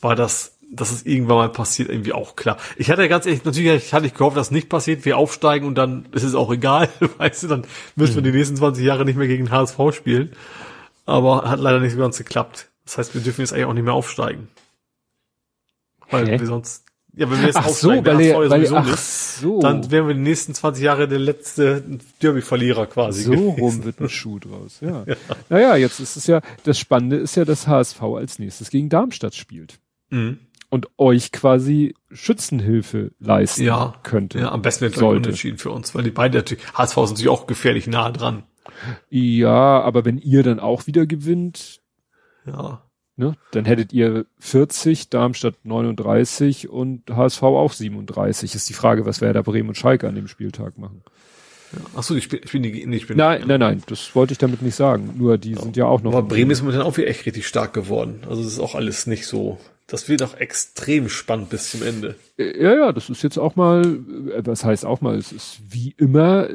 war 0.00 0.14
das, 0.14 0.56
dass 0.70 0.92
es 0.92 1.04
irgendwann 1.04 1.38
mal 1.38 1.48
passiert, 1.48 1.88
irgendwie 1.88 2.12
auch 2.12 2.36
klar. 2.36 2.58
Ich 2.76 2.90
hatte 2.92 3.08
ganz 3.08 3.26
ehrlich, 3.26 3.44
natürlich 3.44 3.92
hatte 3.92 4.06
ich 4.06 4.14
gehofft, 4.14 4.36
dass 4.36 4.48
es 4.48 4.52
nicht 4.52 4.68
passiert, 4.68 5.04
wir 5.04 5.16
aufsteigen 5.16 5.66
und 5.66 5.74
dann 5.74 6.06
ist 6.12 6.22
es 6.22 6.36
auch 6.36 6.52
egal, 6.52 6.88
weißt 7.18 7.42
du, 7.42 7.48
dann 7.48 7.66
müssen 7.96 8.14
hm. 8.14 8.24
wir 8.24 8.30
die 8.30 8.38
nächsten 8.38 8.54
20 8.54 8.84
Jahre 8.84 9.04
nicht 9.04 9.16
mehr 9.16 9.26
gegen 9.26 9.46
den 9.46 9.52
HSV 9.52 9.80
spielen. 9.90 10.30
Aber 11.06 11.50
hat 11.50 11.58
leider 11.58 11.80
nicht 11.80 11.94
so 11.94 11.98
ganz 11.98 12.18
geklappt. 12.18 12.68
Das 12.84 12.98
heißt, 12.98 13.14
wir 13.14 13.20
dürfen 13.20 13.40
jetzt 13.40 13.52
eigentlich 13.52 13.66
auch 13.66 13.72
nicht 13.72 13.84
mehr 13.84 13.94
aufsteigen. 13.94 14.46
Weil 16.08 16.28
Hä? 16.28 16.38
wir 16.38 16.46
sonst 16.46 16.85
ja, 17.16 17.30
wenn 17.30 17.40
wir 17.40 17.46
jetzt 17.46 17.56
ach 17.56 17.66
aufsteigen, 17.66 18.04
so, 18.04 18.12
weil 18.12 18.20
ihr, 18.20 18.50
weil 18.50 18.62
ihr, 18.62 18.72
ach 18.72 18.84
nicht, 18.84 18.98
so. 18.98 19.58
dann 19.60 19.90
wären 19.90 20.06
wir 20.06 20.14
die 20.14 20.20
nächsten 20.20 20.54
20 20.54 20.84
Jahre 20.84 21.08
der 21.08 21.18
letzte 21.18 21.82
Derby-Verlierer 22.22 22.86
quasi. 22.86 23.22
So 23.22 23.30
gewesen. 23.30 23.58
rum 23.58 23.84
wird 23.84 24.00
ein 24.00 24.08
Schuh 24.10 24.38
draus, 24.38 24.80
ja. 24.82 25.04
ja. 25.06 25.16
Naja, 25.48 25.76
jetzt 25.76 25.98
ist 25.98 26.16
es 26.16 26.26
ja, 26.26 26.42
das 26.64 26.78
Spannende 26.78 27.16
ist 27.16 27.34
ja, 27.34 27.46
dass 27.46 27.66
HSV 27.66 28.02
als 28.02 28.38
nächstes 28.38 28.68
gegen 28.68 28.90
Darmstadt 28.90 29.34
spielt. 29.34 29.78
Mhm. 30.10 30.40
Und 30.68 30.88
euch 30.98 31.32
quasi 31.32 31.94
Schützenhilfe 32.12 33.12
leisten 33.18 33.62
ja, 33.62 33.94
könnte. 34.02 34.40
Ja, 34.40 34.52
am 34.52 34.60
besten 34.60 34.82
wäre 34.82 34.92
es 34.92 35.00
unentschieden 35.00 35.58
für 35.58 35.70
uns, 35.70 35.94
weil 35.94 36.02
die 36.02 36.10
beiden 36.10 36.36
natürlich, 36.36 36.64
HSV 36.74 36.96
ist 36.98 37.10
natürlich 37.10 37.28
auch 37.28 37.46
gefährlich 37.46 37.86
nah 37.86 38.10
dran. 38.10 38.42
Ja, 39.08 39.80
aber 39.80 40.04
wenn 40.04 40.18
ihr 40.18 40.42
dann 40.42 40.60
auch 40.60 40.86
wieder 40.86 41.06
gewinnt. 41.06 41.80
Ja. 42.46 42.82
Ne? 43.18 43.34
Dann 43.52 43.64
hättet 43.64 43.94
ihr 43.94 44.26
40, 44.40 45.08
Darmstadt 45.08 45.54
39 45.64 46.68
und 46.68 47.10
HSV 47.10 47.42
auch 47.42 47.72
37. 47.72 48.54
Ist 48.54 48.68
die 48.68 48.74
Frage, 48.74 49.06
was 49.06 49.22
Werder 49.22 49.42
Bremen 49.42 49.70
und 49.70 49.74
Schalke 49.74 50.06
an 50.06 50.14
dem 50.14 50.28
Spieltag 50.28 50.76
machen. 50.76 51.02
Ja. 51.72 51.98
Achso, 51.98 52.14
ich 52.14 52.28
bin, 52.28 52.40
ich 52.44 52.52
bin 52.52 52.62
die, 52.62 52.86
nee, 52.86 52.96
ich 52.96 53.06
bin 53.06 53.16
Nein, 53.16 53.44
nein, 53.46 53.58
nein, 53.58 53.82
das 53.86 54.14
wollte 54.14 54.32
ich 54.32 54.38
damit 54.38 54.60
nicht 54.60 54.74
sagen. 54.74 55.14
Nur 55.16 55.38
die 55.38 55.52
ja. 55.52 55.62
sind 55.62 55.78
ja 55.78 55.86
auch 55.86 56.02
noch. 56.02 56.12
Aber 56.12 56.28
Bremen 56.28 56.50
ist 56.50 56.60
momentan 56.60 56.86
auch 56.86 56.96
wieder 56.98 57.08
echt 57.08 57.24
richtig 57.24 57.46
stark 57.46 57.72
geworden. 57.72 58.20
Also 58.28 58.42
das 58.42 58.52
ist 58.52 58.60
auch 58.60 58.74
alles 58.74 59.06
nicht 59.06 59.26
so. 59.26 59.58
Das 59.86 60.08
wird 60.08 60.22
auch 60.22 60.34
extrem 60.34 61.08
spannend 61.08 61.48
bis 61.48 61.70
zum 61.70 61.82
Ende. 61.82 62.16
Äh, 62.36 62.62
ja, 62.62 62.74
ja, 62.74 62.92
das 62.92 63.08
ist 63.08 63.22
jetzt 63.22 63.38
auch 63.38 63.56
mal, 63.56 63.82
äh, 63.82 64.42
was 64.44 64.62
heißt 64.62 64.84
auch 64.84 65.00
mal, 65.00 65.16
es 65.16 65.32
ist 65.32 65.60
wie 65.70 65.94
immer 65.96 66.48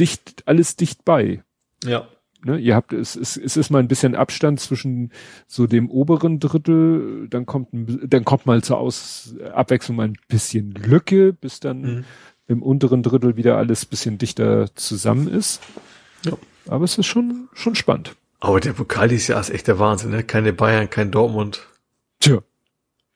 dicht, 0.00 0.42
alles 0.46 0.76
dicht 0.76 1.04
bei. 1.04 1.42
Ja 1.84 2.08
ne, 2.44 2.58
ihr 2.58 2.74
habt, 2.74 2.92
es, 2.92 3.16
es, 3.16 3.36
es 3.36 3.56
ist 3.56 3.70
mal 3.70 3.80
ein 3.80 3.88
bisschen 3.88 4.14
Abstand 4.14 4.60
zwischen 4.60 5.12
so 5.46 5.66
dem 5.66 5.90
oberen 5.90 6.40
Drittel, 6.40 7.28
dann 7.28 7.46
kommt, 7.46 7.68
dann 7.72 8.24
kommt 8.24 8.46
mal 8.46 8.62
zur 8.62 8.78
Aus, 8.78 9.34
Abwechslung 9.52 9.96
mal 9.96 10.08
ein 10.08 10.18
bisschen 10.28 10.72
Lücke, 10.72 11.32
bis 11.32 11.60
dann 11.60 11.80
mhm. 11.80 12.04
im 12.46 12.62
unteren 12.62 13.02
Drittel 13.02 13.36
wieder 13.36 13.56
alles 13.56 13.86
bisschen 13.86 14.18
dichter 14.18 14.74
zusammen 14.74 15.28
ist. 15.28 15.62
Ja. 16.24 16.32
Aber 16.68 16.84
es 16.84 16.98
ist 16.98 17.06
schon, 17.06 17.48
schon 17.54 17.74
spannend. 17.74 18.14
Aber 18.40 18.60
der 18.60 18.72
Pokal 18.72 19.08
dieses 19.08 19.28
Jahr 19.28 19.40
ist 19.40 19.50
echt 19.50 19.66
der 19.66 19.78
Wahnsinn, 19.78 20.10
ne? 20.10 20.22
Keine 20.22 20.52
Bayern, 20.52 20.90
kein 20.90 21.10
Dortmund. 21.10 21.66
Tja. 22.20 22.42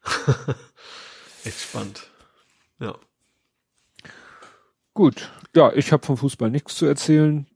echt 1.44 1.60
spannend. 1.60 2.08
Ja. 2.80 2.96
Gut. 4.94 5.30
Ja, 5.54 5.72
ich 5.74 5.92
habe 5.92 6.04
vom 6.04 6.16
Fußball 6.16 6.50
nichts 6.50 6.74
zu 6.74 6.86
erzählen 6.86 7.46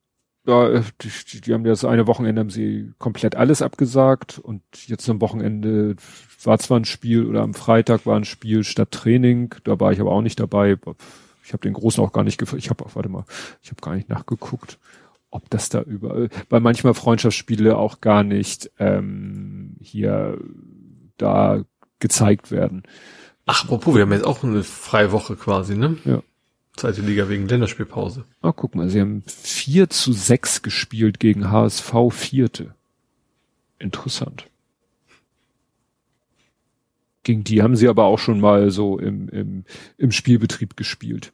ja, 0.47 0.69
äh, 0.69 0.83
die, 1.01 1.41
die 1.41 1.53
haben 1.53 1.65
ja 1.65 1.73
das 1.73 1.85
eine 1.85 2.07
Wochenende 2.07 2.41
haben 2.41 2.51
sie 2.51 2.93
komplett 2.99 3.35
alles 3.35 3.63
abgesagt 3.63 4.39
und 4.39 4.63
jetzt 4.87 5.09
am 5.09 5.21
Wochenende 5.21 5.97
war 6.45 6.59
zwar 6.59 6.79
ein 6.79 6.85
Spiel 6.85 7.27
oder 7.27 7.43
am 7.43 7.55
Freitag 7.55 8.07
war 8.07 8.17
ein 8.17 8.25
Spiel 8.25 8.65
statt 8.65 8.93
Training, 8.93 9.55
da 9.65 9.81
war 9.81 9.93
ich 9.93 10.01
aber 10.01 10.13
auch 10.13 10.23
nicht 10.23 10.39
dabei. 10.39 10.79
Ich 11.45 11.53
habe 11.53 11.63
den 11.63 11.75
großen 11.75 12.03
auch 12.03 12.13
gar 12.13 12.25
nicht 12.25 12.39
gefragt. 12.39 12.63
Ich 12.63 12.71
habe, 12.71 12.85
warte 12.95 13.09
mal, 13.09 13.25
ich 13.63 13.71
habe 13.71 13.81
gar 13.81 13.95
nicht 13.95 14.09
nachgeguckt, 14.09 14.79
ob 15.31 15.49
das 15.51 15.69
da 15.69 15.83
überall, 15.83 16.29
weil 16.49 16.61
manchmal 16.61 16.95
Freundschaftsspiele 16.95 17.77
auch 17.77 18.01
gar 18.01 18.23
nicht 18.23 18.71
ähm, 18.79 19.77
hier 19.81 20.39
da 21.17 21.65
gezeigt 21.99 22.51
werden. 22.51 22.83
Ach, 23.47 23.65
apropos, 23.65 23.95
wir 23.95 24.03
haben 24.03 24.13
jetzt 24.13 24.27
auch 24.27 24.43
eine 24.43 24.63
freie 24.65 25.13
Woche 25.13 25.37
quasi, 25.37 25.77
ne? 25.77 25.97
Ja. 26.05 26.23
Zweite 26.77 27.01
Liga 27.01 27.29
wegen 27.31 27.49
Länderspielpause. 27.49 28.25
Ah, 28.43 28.53
guck 28.53 28.75
mal, 28.75 28.91
sie 28.91 29.01
haben 29.01 29.23
4 29.27 29.89
zu 29.89 30.13
6 30.13 30.61
gespielt 30.61 31.19
gegen 31.19 31.51
HSV 31.51 31.93
Vierte. 32.11 32.75
Interessant. 33.79 34.47
Gegen 37.23 37.45
die 37.45 37.63
haben 37.63 37.77
sie 37.77 37.89
aber 37.89 38.05
auch 38.05 38.19
schon 38.19 38.41
mal 38.41 38.71
so 38.71 38.99
im, 38.99 39.29
im, 39.31 39.65
im 39.97 40.13
Spielbetrieb 40.13 40.77
gespielt. 40.77 41.33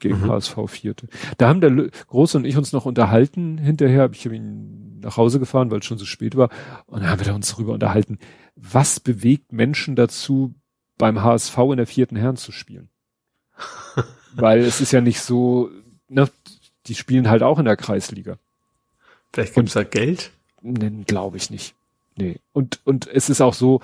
Gegen 0.00 0.20
mhm. 0.20 0.30
HSV 0.30 0.56
Vierte. 0.66 1.08
Da 1.38 1.48
haben 1.48 1.60
der 1.60 1.72
Große 2.06 2.36
und 2.36 2.44
ich 2.44 2.56
uns 2.56 2.72
noch 2.72 2.84
unterhalten. 2.84 3.58
Hinterher 3.58 4.02
habe 4.02 4.14
ich 4.14 4.26
hab 4.26 4.32
ihn 4.32 5.00
nach 5.00 5.16
Hause 5.16 5.40
gefahren, 5.40 5.70
weil 5.70 5.80
es 5.80 5.86
schon 5.86 5.98
so 5.98 6.04
spät 6.04 6.36
war. 6.36 6.50
Und 6.86 7.00
dann 7.00 7.10
haben 7.10 7.20
wir 7.20 7.26
da 7.26 7.34
uns 7.34 7.50
darüber 7.50 7.72
unterhalten. 7.72 8.18
Was 8.54 9.00
bewegt 9.00 9.52
Menschen 9.52 9.96
dazu, 9.96 10.54
beim 10.98 11.22
HSV 11.22 11.56
in 11.70 11.78
der 11.78 11.86
vierten 11.86 12.16
Herren 12.16 12.36
zu 12.36 12.52
spielen? 12.52 12.90
Weil 14.42 14.60
es 14.60 14.80
ist 14.80 14.92
ja 14.92 15.00
nicht 15.00 15.20
so, 15.20 15.70
ne, 16.08 16.28
die 16.86 16.94
spielen 16.94 17.28
halt 17.28 17.42
auch 17.42 17.58
in 17.58 17.64
der 17.64 17.76
Kreisliga. 17.76 18.38
Vielleicht 19.32 19.54
gibt's 19.54 19.74
da 19.74 19.82
Geld? 19.82 20.30
Ne, 20.62 21.04
glaube 21.06 21.36
ich 21.36 21.50
nicht. 21.50 21.74
Nee. 22.16 22.36
Und, 22.52 22.80
und 22.84 23.06
es 23.06 23.28
ist 23.28 23.40
auch 23.40 23.54
so, 23.54 23.80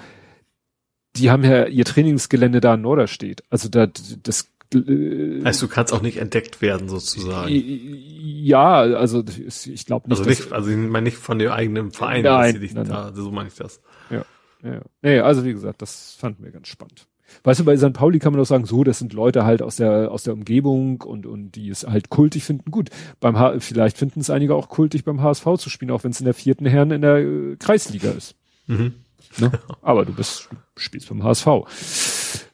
die 1.16 1.30
haben 1.30 1.44
ja 1.44 1.66
ihr 1.66 1.84
Trainingsgelände 1.84 2.60
da 2.60 2.74
in 2.74 2.80
Norderstedt. 2.80 3.44
Also 3.50 3.68
da, 3.68 3.86
das, 3.86 4.48
äh, 4.74 5.44
heißt, 5.44 5.62
du 5.62 5.68
kannst 5.68 5.92
auch 5.92 6.02
nicht 6.02 6.16
entdeckt 6.16 6.60
werden, 6.60 6.88
sozusagen. 6.88 7.48
Ja, 7.50 8.80
also 8.80 9.22
ich 9.46 9.86
glaube 9.86 10.08
nicht. 10.08 10.18
Also 10.18 10.28
nicht, 10.28 10.52
also 10.52 10.70
ich 10.70 10.76
meine 10.76 11.04
nicht 11.04 11.16
von 11.16 11.38
dem 11.38 11.50
eigenen 11.50 11.92
Verein, 11.92 12.24
nein, 12.24 12.70
nein, 12.74 12.84
da, 12.86 13.12
so 13.14 13.30
meine 13.30 13.48
ich 13.48 13.54
das. 13.54 13.80
Ja, 14.10 14.24
ja. 14.62 14.80
Nee, 15.02 15.20
also 15.20 15.44
wie 15.44 15.52
gesagt, 15.52 15.82
das 15.82 16.16
fanden 16.18 16.44
wir 16.44 16.50
ganz 16.50 16.68
spannend. 16.68 17.06
Weißt 17.42 17.60
du, 17.60 17.64
bei 17.64 17.76
St. 17.76 17.92
Pauli 17.92 18.18
kann 18.18 18.32
man 18.32 18.38
doch 18.38 18.46
sagen, 18.46 18.64
so, 18.64 18.84
das 18.84 18.98
sind 18.98 19.12
Leute 19.12 19.44
halt 19.44 19.62
aus 19.62 19.76
der, 19.76 20.10
aus 20.10 20.22
der 20.22 20.34
Umgebung 20.34 21.00
und, 21.02 21.26
und 21.26 21.52
die 21.52 21.68
es 21.68 21.84
halt 21.86 22.10
kultig 22.10 22.44
finden. 22.44 22.70
Gut, 22.70 22.90
beim 23.20 23.38
H 23.38 23.60
vielleicht 23.60 23.98
finden 23.98 24.20
es 24.20 24.30
einige 24.30 24.54
auch 24.54 24.68
kultig 24.68 25.04
beim 25.04 25.22
HSV 25.22 25.44
zu 25.58 25.70
spielen, 25.70 25.90
auch 25.90 26.04
wenn 26.04 26.10
es 26.10 26.20
in 26.20 26.24
der 26.24 26.34
vierten 26.34 26.66
Herren 26.66 26.90
in 26.90 27.02
der 27.02 27.16
äh, 27.16 27.56
Kreisliga 27.56 28.10
ist. 28.10 28.34
Mhm. 28.66 28.94
Ne? 29.38 29.52
Aber 29.82 30.04
du 30.04 30.12
bist, 30.12 30.48
spielst 30.76 31.08
beim 31.08 31.22
HSV. 31.22 31.46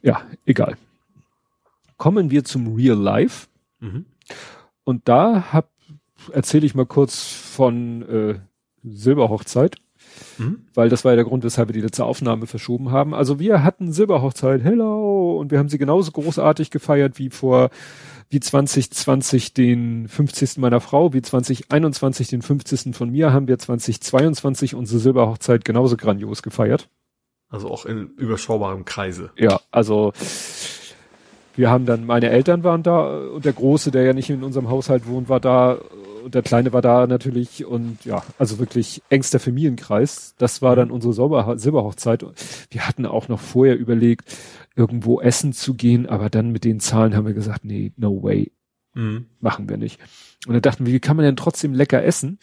Ja, 0.02 0.22
egal. 0.46 0.76
Kommen 1.96 2.30
wir 2.30 2.44
zum 2.44 2.74
Real 2.74 2.96
Life. 2.96 3.48
Mhm. 3.80 4.06
Und 4.84 5.08
da 5.08 5.52
hab, 5.52 5.70
erzähle 6.32 6.66
ich 6.66 6.74
mal 6.74 6.86
kurz 6.86 7.22
von 7.22 8.02
äh, 8.02 8.40
Silberhochzeit. 8.82 9.76
Mhm. 10.38 10.62
Weil 10.74 10.88
das 10.88 11.04
war 11.04 11.12
ja 11.12 11.16
der 11.16 11.24
Grund, 11.24 11.44
weshalb 11.44 11.68
wir 11.68 11.74
die 11.74 11.80
letzte 11.80 12.04
Aufnahme 12.04 12.46
verschoben 12.46 12.90
haben. 12.90 13.14
Also 13.14 13.38
wir 13.38 13.62
hatten 13.62 13.92
Silberhochzeit, 13.92 14.62
hello, 14.62 15.36
und 15.38 15.50
wir 15.50 15.58
haben 15.58 15.68
sie 15.68 15.78
genauso 15.78 16.12
großartig 16.12 16.70
gefeiert 16.70 17.18
wie 17.18 17.30
vor, 17.30 17.70
wie 18.30 18.40
2020 18.40 19.54
den 19.54 20.08
50. 20.08 20.58
meiner 20.58 20.80
Frau, 20.80 21.12
wie 21.12 21.22
2021 21.22 22.28
den 22.28 22.42
50. 22.42 22.94
von 22.94 23.10
mir, 23.10 23.32
haben 23.32 23.48
wir 23.48 23.58
2022 23.58 24.74
unsere 24.74 25.00
Silberhochzeit 25.00 25.64
genauso 25.64 25.96
grandios 25.96 26.42
gefeiert. 26.42 26.88
Also 27.48 27.68
auch 27.68 27.84
in 27.84 28.10
überschaubarem 28.16 28.84
Kreise. 28.84 29.32
Ja, 29.36 29.60
also 29.72 30.12
wir 31.60 31.70
haben 31.70 31.84
dann, 31.86 32.06
meine 32.06 32.30
Eltern 32.30 32.64
waren 32.64 32.82
da 32.82 33.18
und 33.28 33.44
der 33.44 33.52
Große, 33.52 33.90
der 33.90 34.02
ja 34.02 34.12
nicht 34.14 34.30
in 34.30 34.42
unserem 34.42 34.70
Haushalt 34.70 35.06
wohnt, 35.06 35.28
war 35.28 35.40
da 35.40 35.78
und 36.24 36.34
der 36.34 36.42
Kleine 36.42 36.72
war 36.72 36.82
da 36.82 37.06
natürlich 37.06 37.64
und 37.64 38.04
ja, 38.04 38.22
also 38.38 38.58
wirklich 38.58 39.02
engster 39.10 39.38
Familienkreis. 39.38 40.34
Das 40.38 40.62
war 40.62 40.74
dann 40.74 40.90
unsere 40.90 41.12
Sauber 41.12 41.58
Silberhochzeit. 41.58 42.24
Wir 42.70 42.88
hatten 42.88 43.06
auch 43.06 43.28
noch 43.28 43.40
vorher 43.40 43.78
überlegt, 43.78 44.36
irgendwo 44.74 45.20
essen 45.20 45.52
zu 45.52 45.74
gehen, 45.74 46.06
aber 46.06 46.30
dann 46.30 46.50
mit 46.50 46.64
den 46.64 46.80
Zahlen 46.80 47.14
haben 47.14 47.26
wir 47.26 47.34
gesagt, 47.34 47.64
nee, 47.64 47.92
no 47.96 48.22
way. 48.22 48.52
Mhm. 48.94 49.26
Machen 49.40 49.68
wir 49.68 49.76
nicht. 49.76 50.00
Und 50.46 50.54
dann 50.54 50.62
dachten 50.62 50.86
wir, 50.86 50.92
wie 50.92 51.00
kann 51.00 51.16
man 51.16 51.24
denn 51.24 51.36
trotzdem 51.36 51.74
lecker 51.74 52.02
essen? 52.02 52.38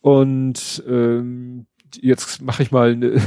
Und 0.00 0.84
ähm, 0.88 1.66
jetzt 2.00 2.42
mache 2.42 2.62
ich 2.62 2.70
mal 2.70 2.92
eine 2.92 3.20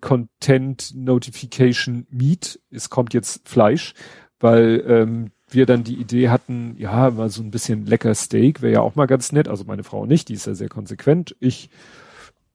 Content 0.00 0.92
Notification 0.94 2.06
Meat. 2.10 2.60
Es 2.70 2.90
kommt 2.90 3.14
jetzt 3.14 3.48
Fleisch, 3.48 3.94
weil 4.40 4.84
ähm, 4.86 5.30
wir 5.48 5.66
dann 5.66 5.84
die 5.84 5.96
Idee 5.96 6.28
hatten, 6.28 6.76
ja, 6.78 7.10
mal 7.10 7.30
so 7.30 7.42
ein 7.42 7.50
bisschen 7.50 7.86
lecker 7.86 8.14
Steak 8.14 8.62
wäre 8.62 8.74
ja 8.74 8.80
auch 8.80 8.94
mal 8.94 9.06
ganz 9.06 9.32
nett. 9.32 9.48
Also 9.48 9.64
meine 9.64 9.84
Frau 9.84 10.06
nicht, 10.06 10.28
die 10.28 10.34
ist 10.34 10.46
ja 10.46 10.54
sehr 10.54 10.68
konsequent. 10.68 11.36
Ich 11.40 11.70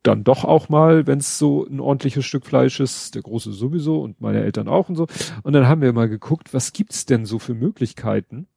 dann 0.04 0.24
doch 0.24 0.46
auch 0.46 0.70
mal, 0.70 1.08
wenn 1.08 1.20
es 1.20 1.38
so 1.38 1.66
ein 1.66 1.80
ordentliches 1.80 2.26
Stück 2.26 2.46
Fleisch 2.46 2.80
ist, 2.80 3.16
der 3.16 3.22
große 3.22 3.52
sowieso 3.52 4.02
und 4.02 4.22
meine 4.22 4.42
Eltern 4.42 4.68
auch 4.68 4.88
und 4.90 4.96
so. 4.96 5.08
Und 5.44 5.54
dann 5.54 5.68
haben 5.68 5.82
wir 5.82 5.92
mal 5.92 6.08
geguckt, 6.08 6.54
was 6.54 6.72
gibt's 6.72 7.06
denn 7.06 7.26
so 7.26 7.38
für 7.38 7.54
Möglichkeiten? 7.54 8.48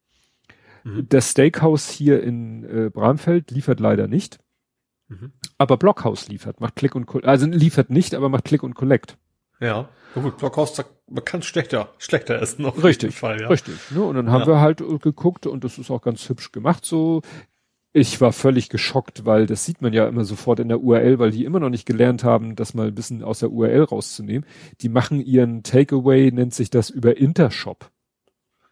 Mhm. 0.84 1.08
Das 1.08 1.30
Steakhouse 1.30 1.90
hier 1.90 2.22
in 2.22 2.64
äh, 2.64 2.90
Bramfeld 2.90 3.50
liefert 3.50 3.80
leider 3.80 4.06
nicht. 4.06 4.38
Mhm. 5.08 5.32
Aber 5.62 5.76
Blockhaus 5.76 6.26
liefert, 6.26 6.60
macht 6.60 6.74
Click 6.74 6.96
und 6.96 7.06
Collect. 7.06 7.28
Also 7.28 7.46
liefert 7.46 7.88
nicht, 7.88 8.16
aber 8.16 8.28
macht 8.28 8.46
Click 8.46 8.64
und 8.64 8.74
Collect. 8.74 9.16
Ja. 9.60 9.88
Na 10.16 10.22
gut, 10.22 10.36
Blockhaus, 10.36 10.76
man 11.08 11.24
kann 11.24 11.42
schlechter, 11.42 11.90
schlechter 11.98 12.42
essen. 12.42 12.66
Auf 12.66 12.82
richtig, 12.82 13.14
Fall, 13.14 13.40
ja. 13.40 13.46
richtig. 13.46 13.76
Ne? 13.92 14.02
Und 14.02 14.16
dann 14.16 14.28
haben 14.28 14.40
ja. 14.40 14.46
wir 14.48 14.60
halt 14.60 14.82
geguckt 15.00 15.46
und 15.46 15.62
das 15.62 15.78
ist 15.78 15.88
auch 15.92 16.02
ganz 16.02 16.28
hübsch 16.28 16.50
gemacht 16.50 16.84
so. 16.84 17.22
Ich 17.92 18.20
war 18.20 18.32
völlig 18.32 18.70
geschockt, 18.70 19.24
weil 19.24 19.46
das 19.46 19.64
sieht 19.64 19.82
man 19.82 19.92
ja 19.92 20.08
immer 20.08 20.24
sofort 20.24 20.58
in 20.58 20.68
der 20.68 20.80
URL, 20.80 21.20
weil 21.20 21.30
die 21.30 21.44
immer 21.44 21.60
noch 21.60 21.70
nicht 21.70 21.86
gelernt 21.86 22.24
haben, 22.24 22.56
das 22.56 22.74
mal 22.74 22.88
ein 22.88 22.94
bisschen 22.96 23.22
aus 23.22 23.38
der 23.38 23.52
URL 23.52 23.84
rauszunehmen. 23.84 24.44
Die 24.80 24.88
machen 24.88 25.20
ihren 25.20 25.62
Takeaway, 25.62 26.32
nennt 26.32 26.54
sich 26.54 26.70
das 26.70 26.90
über 26.90 27.16
Intershop. 27.16 27.88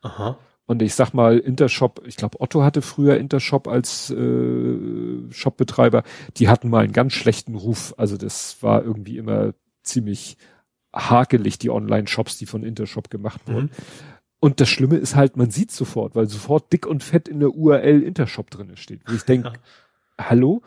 Aha. 0.02 0.38
Und 0.70 0.81
ich 0.82 0.94
sag 0.94 1.15
mal, 1.15 1.36
Intershop, 1.36 2.00
ich 2.07 2.15
glaube, 2.15 2.40
Otto 2.40 2.62
hatte 2.62 2.81
früher 2.81 3.16
Intershop 3.16 3.66
als 3.66 4.08
äh, 4.10 5.32
Shopbetreiber, 5.32 6.05
die 6.36 6.49
hatten 6.49 6.70
mal 6.70 6.84
einen 6.84 6.92
ganz 6.92 7.15
schlechten 7.15 7.57
Ruf. 7.57 7.92
Also 7.97 8.16
das 8.16 8.62
war 8.62 8.84
irgendwie 8.84 9.18
immer 9.18 9.52
ziemlich 9.82 10.36
hakelig, 10.94 11.58
die 11.58 11.70
Online-Shops, 11.70 12.39
die 12.39 12.47
von 12.47 12.62
Intershop 12.62 13.10
gemacht 13.10 13.40
wurden. 13.49 13.65
Mhm. 13.65 13.70
Und 14.39 14.60
das 14.60 14.68
Schlimme 14.68 14.99
ist 14.99 15.16
halt, 15.16 15.36
man 15.36 15.50
sieht 15.50 15.73
sofort, 15.73 16.15
weil 16.15 16.28
sofort 16.28 16.73
dick 16.73 16.86
und 16.86 17.02
fett 17.02 17.26
in 17.26 17.40
der 17.40 17.52
URL 17.52 18.05
Intershop 18.05 18.49
drinne 18.49 18.76
steht. 18.76 19.00
Wo 19.08 19.15
ich 19.15 19.24
denke, 19.24 19.55
hallo? 20.20 20.62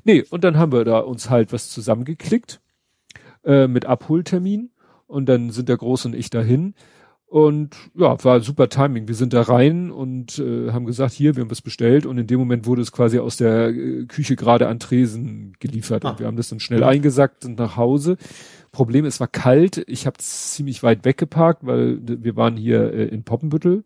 Nee, 0.04 0.24
und 0.30 0.44
dann 0.44 0.58
haben 0.58 0.72
wir 0.72 0.86
da 0.86 1.00
uns 1.00 1.30
halt 1.30 1.52
was 1.52 1.70
zusammengeklickt 1.70 2.62
äh, 3.44 3.68
mit 3.68 3.86
Abholtermin 3.86 4.72
und 5.08 5.28
dann 5.28 5.50
sind 5.52 5.70
der 5.70 5.78
Große 5.78 6.08
und 6.08 6.16
ich 6.16 6.30
dahin 6.30 6.76
und 7.30 7.76
ja, 7.94 8.24
war 8.24 8.42
super 8.42 8.70
Timing. 8.70 9.08
Wir 9.08 9.14
sind 9.14 9.34
da 9.34 9.44
rein 9.44 9.92
und 9.92 10.40
äh, 10.40 10.72
haben 10.72 10.86
gesagt, 10.86 11.14
hier, 11.14 11.36
wir 11.36 11.42
haben 11.42 11.52
was 11.52 11.62
bestellt 11.62 12.08
und 12.08 12.18
in 12.18 12.26
dem 12.26 12.40
Moment 12.40 12.66
wurde 12.66 12.82
es 12.82 12.92
quasi 12.92 13.20
aus 13.20 13.38
der 13.38 13.70
äh, 13.70 14.06
Küche 14.06 14.36
gerade 14.36 14.68
an 14.68 14.80
Tresen 14.80 15.54
geliefert 15.60 16.06
ah. 16.06 16.10
und 16.10 16.20
wir 16.20 16.26
haben 16.26 16.38
das 16.38 16.50
dann 16.50 16.60
schnell 16.60 16.84
eingesackt 16.84 17.46
und 17.46 17.60
nach 17.60 17.78
Hause. 17.78 18.18
Problem, 18.72 19.06
es 19.06 19.20
war 19.20 19.28
kalt. 19.28 19.84
Ich 19.88 20.06
habe 20.06 20.18
ziemlich 20.20 20.84
weit 20.84 21.06
weggeparkt, 21.06 21.66
weil 21.66 22.00
wir 22.04 22.36
waren 22.36 22.58
hier 22.58 22.94
äh, 22.94 23.06
in 23.06 23.24
Poppenbüttel. 23.24 23.84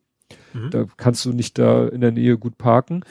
Mhm. 0.54 0.70
Da 0.72 0.86
kannst 0.98 1.26
du 1.26 1.34
nicht 1.34 1.58
da 1.58 1.88
in 1.88 2.02
der 2.02 2.12
Nähe 2.12 2.38
gut 2.38 2.58
parken. 2.58 3.04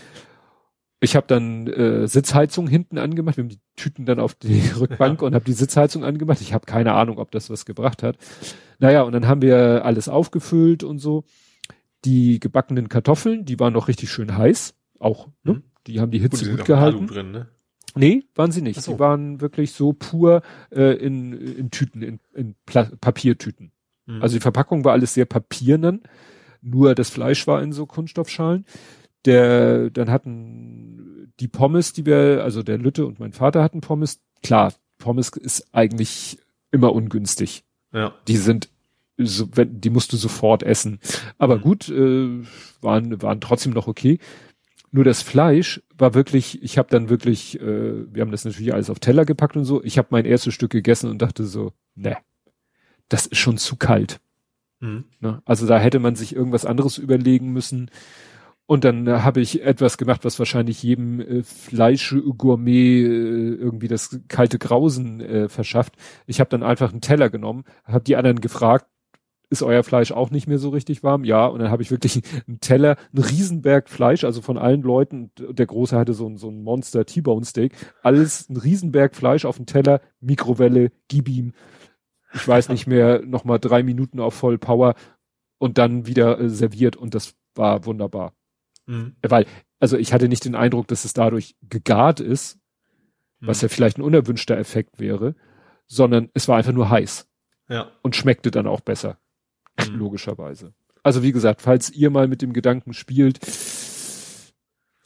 Ich 1.00 1.16
habe 1.16 1.26
dann 1.26 1.66
äh, 1.66 2.06
Sitzheizung 2.06 2.68
hinten 2.68 2.96
angemacht. 2.96 3.36
Wir 3.36 3.42
haben 3.42 3.48
die 3.48 3.60
Tüten 3.74 4.06
dann 4.06 4.20
auf 4.20 4.34
die 4.34 4.62
Rückbank 4.78 5.20
ja. 5.20 5.26
und 5.26 5.34
habe 5.34 5.44
die 5.44 5.52
Sitzheizung 5.52 6.04
angemacht. 6.04 6.40
Ich 6.40 6.54
habe 6.54 6.64
keine 6.64 6.92
Ahnung, 6.94 7.18
ob 7.18 7.32
das 7.32 7.50
was 7.50 7.64
gebracht 7.64 8.02
hat. 8.02 8.16
Naja, 8.78 9.02
und 9.02 9.12
dann 9.12 9.26
haben 9.26 9.42
wir 9.42 9.84
alles 9.84 10.08
aufgefüllt 10.08 10.84
und 10.84 10.98
so. 10.98 11.24
Die 12.04 12.38
gebackenen 12.38 12.88
Kartoffeln, 12.88 13.44
die 13.44 13.58
waren 13.58 13.72
noch 13.72 13.88
richtig 13.88 14.10
schön 14.10 14.36
heiß. 14.36 14.74
Auch, 14.98 15.28
ne? 15.42 15.54
Mhm. 15.54 15.62
Die 15.88 16.00
haben 16.00 16.12
die 16.12 16.20
Hitze 16.20 16.48
gut, 16.48 16.58
gut 16.58 16.66
gehalten. 16.66 17.06
Drin, 17.08 17.32
ne? 17.32 17.48
Nee, 17.94 18.24
waren 18.34 18.52
sie 18.52 18.62
nicht. 18.62 18.80
So. 18.80 18.92
Die 18.92 18.98
waren 18.98 19.40
wirklich 19.40 19.72
so 19.72 19.92
pur 19.92 20.42
äh, 20.70 20.96
in, 20.96 21.32
in 21.32 21.70
Tüten, 21.70 22.02
in, 22.02 22.20
in 22.34 22.54
Pla 22.66 22.90
Papiertüten. 23.00 23.72
Mhm. 24.06 24.22
Also 24.22 24.36
die 24.36 24.40
Verpackung 24.40 24.84
war 24.84 24.92
alles 24.92 25.14
sehr 25.14 25.26
papiernen, 25.26 26.02
nur 26.60 26.94
das 26.94 27.10
Fleisch 27.10 27.46
war 27.46 27.62
in 27.62 27.72
so 27.72 27.86
Kunststoffschalen. 27.86 28.64
Der, 29.24 29.90
dann 29.90 30.10
hatten 30.10 31.32
die 31.38 31.48
Pommes, 31.48 31.92
die 31.92 32.06
wir, 32.06 32.42
also 32.42 32.62
der 32.62 32.78
Lütte 32.78 33.06
und 33.06 33.20
mein 33.20 33.32
Vater 33.32 33.62
hatten 33.62 33.80
Pommes. 33.80 34.20
Klar, 34.42 34.72
Pommes 34.98 35.28
ist 35.30 35.68
eigentlich 35.72 36.38
immer 36.70 36.92
ungünstig. 36.92 37.64
Ja. 37.92 38.14
Die 38.26 38.36
sind 38.36 38.68
so, 39.18 39.48
wenn, 39.54 39.80
die 39.80 39.90
musst 39.90 40.12
du 40.12 40.16
sofort 40.16 40.62
essen. 40.62 40.98
Aber 41.38 41.58
mhm. 41.58 41.60
gut, 41.60 41.88
äh, 41.88 42.44
waren, 42.80 43.22
waren 43.22 43.40
trotzdem 43.40 43.72
noch 43.72 43.86
okay. 43.86 44.18
Nur 44.94 45.04
das 45.04 45.22
Fleisch 45.22 45.82
war 45.96 46.12
wirklich, 46.12 46.62
ich 46.62 46.76
habe 46.76 46.90
dann 46.90 47.08
wirklich, 47.08 47.58
äh, 47.58 48.14
wir 48.14 48.20
haben 48.20 48.30
das 48.30 48.44
natürlich 48.44 48.74
alles 48.74 48.90
auf 48.90 49.00
Teller 49.00 49.24
gepackt 49.24 49.56
und 49.56 49.64
so. 49.64 49.82
Ich 49.82 49.96
habe 49.96 50.08
mein 50.10 50.26
erstes 50.26 50.52
Stück 50.52 50.70
gegessen 50.70 51.10
und 51.10 51.22
dachte 51.22 51.44
so, 51.44 51.72
ne, 51.94 52.18
das 53.08 53.26
ist 53.26 53.38
schon 53.38 53.56
zu 53.56 53.76
kalt. 53.76 54.20
Mhm. 54.80 55.04
Ne? 55.20 55.40
Also 55.46 55.66
da 55.66 55.78
hätte 55.78 55.98
man 55.98 56.14
sich 56.14 56.36
irgendwas 56.36 56.66
anderes 56.66 56.98
überlegen 56.98 57.52
müssen. 57.52 57.90
Und 58.66 58.84
dann 58.84 59.06
äh, 59.06 59.20
habe 59.20 59.40
ich 59.40 59.62
etwas 59.62 59.96
gemacht, 59.96 60.26
was 60.26 60.38
wahrscheinlich 60.38 60.82
jedem 60.82 61.20
äh, 61.20 61.42
Fleischgourmet 61.42 62.74
äh, 62.74 63.54
irgendwie 63.54 63.88
das 63.88 64.20
kalte 64.28 64.58
Grausen 64.58 65.20
äh, 65.20 65.48
verschafft. 65.48 65.94
Ich 66.26 66.38
habe 66.38 66.50
dann 66.50 66.62
einfach 66.62 66.92
einen 66.92 67.00
Teller 67.00 67.30
genommen, 67.30 67.64
habe 67.84 68.04
die 68.04 68.16
anderen 68.16 68.40
gefragt, 68.40 68.86
ist 69.52 69.62
euer 69.62 69.84
Fleisch 69.84 70.12
auch 70.12 70.30
nicht 70.30 70.48
mehr 70.48 70.58
so 70.58 70.70
richtig 70.70 71.02
warm? 71.02 71.24
Ja, 71.24 71.46
und 71.46 71.60
dann 71.60 71.70
habe 71.70 71.82
ich 71.82 71.90
wirklich 71.90 72.22
einen 72.48 72.58
Teller, 72.60 72.96
einen 73.14 73.22
Riesenberg 73.22 73.90
Fleisch, 73.90 74.24
also 74.24 74.40
von 74.40 74.56
allen 74.56 74.80
Leuten, 74.80 75.30
der 75.36 75.66
Große 75.66 75.96
hatte 75.96 76.14
so 76.14 76.26
ein, 76.26 76.38
so 76.38 76.48
ein 76.48 76.62
Monster 76.62 77.04
T-Bone 77.04 77.44
Steak, 77.44 77.74
alles 78.02 78.48
ein 78.48 78.56
Riesenberg 78.56 79.14
Fleisch 79.14 79.44
auf 79.44 79.58
dem 79.58 79.66
Teller, 79.66 80.00
Mikrowelle, 80.20 80.90
gib 81.08 81.28
ihm, 81.28 81.52
ich 82.32 82.48
weiß 82.48 82.70
nicht 82.70 82.86
mehr, 82.86 83.20
nochmal 83.26 83.60
drei 83.60 83.82
Minuten 83.82 84.20
auf 84.20 84.34
Voll 84.34 84.56
Power 84.56 84.94
und 85.58 85.76
dann 85.76 86.06
wieder 86.06 86.40
äh, 86.40 86.48
serviert 86.48 86.96
und 86.96 87.14
das 87.14 87.34
war 87.54 87.84
wunderbar. 87.84 88.32
Mhm. 88.86 89.16
Weil, 89.20 89.44
also 89.78 89.98
ich 89.98 90.14
hatte 90.14 90.28
nicht 90.28 90.46
den 90.46 90.54
Eindruck, 90.54 90.88
dass 90.88 91.04
es 91.04 91.12
dadurch 91.12 91.56
gegart 91.60 92.20
ist, 92.20 92.58
mhm. 93.38 93.48
was 93.48 93.60
ja 93.60 93.68
vielleicht 93.68 93.98
ein 93.98 94.02
unerwünschter 94.02 94.56
Effekt 94.56 94.98
wäre, 94.98 95.34
sondern 95.86 96.30
es 96.32 96.48
war 96.48 96.56
einfach 96.56 96.72
nur 96.72 96.88
heiß. 96.88 97.28
Ja. 97.68 97.90
Und 98.02 98.16
schmeckte 98.16 98.50
dann 98.50 98.66
auch 98.66 98.80
besser. 98.80 99.18
Mhm. 99.78 99.98
Logischerweise. 99.98 100.72
Also 101.02 101.22
wie 101.22 101.32
gesagt, 101.32 101.62
falls 101.62 101.90
ihr 101.90 102.10
mal 102.10 102.28
mit 102.28 102.42
dem 102.42 102.52
Gedanken 102.52 102.92
spielt, 102.92 103.40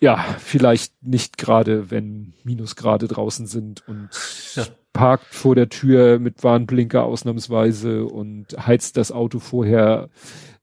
ja, 0.00 0.22
vielleicht 0.38 1.02
nicht 1.02 1.38
gerade, 1.38 1.90
wenn 1.90 2.34
Minusgrade 2.44 3.08
draußen 3.08 3.46
sind 3.46 3.86
und 3.88 4.10
ja. 4.54 4.66
parkt 4.92 5.34
vor 5.34 5.54
der 5.54 5.70
Tür 5.70 6.18
mit 6.18 6.44
Warnblinker 6.44 7.04
ausnahmsweise 7.04 8.04
und 8.04 8.48
heizt 8.58 8.98
das 8.98 9.10
Auto 9.10 9.38
vorher. 9.38 10.10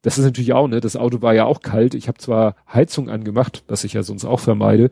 Das 0.04 0.18
ist 0.18 0.26
natürlich 0.26 0.54
auch, 0.54 0.68
ne? 0.68 0.82
Das 0.82 0.96
Auto 0.96 1.22
war 1.22 1.34
ja 1.34 1.46
auch 1.46 1.62
kalt. 1.62 1.96
Ich 1.96 2.08
habe 2.08 2.20
zwar 2.20 2.56
Heizung 2.72 3.10
angemacht, 3.10 3.64
was 3.68 3.84
ich 3.84 3.94
ja 3.94 4.04
sonst 4.04 4.26
auch 4.26 4.40
vermeide, 4.40 4.92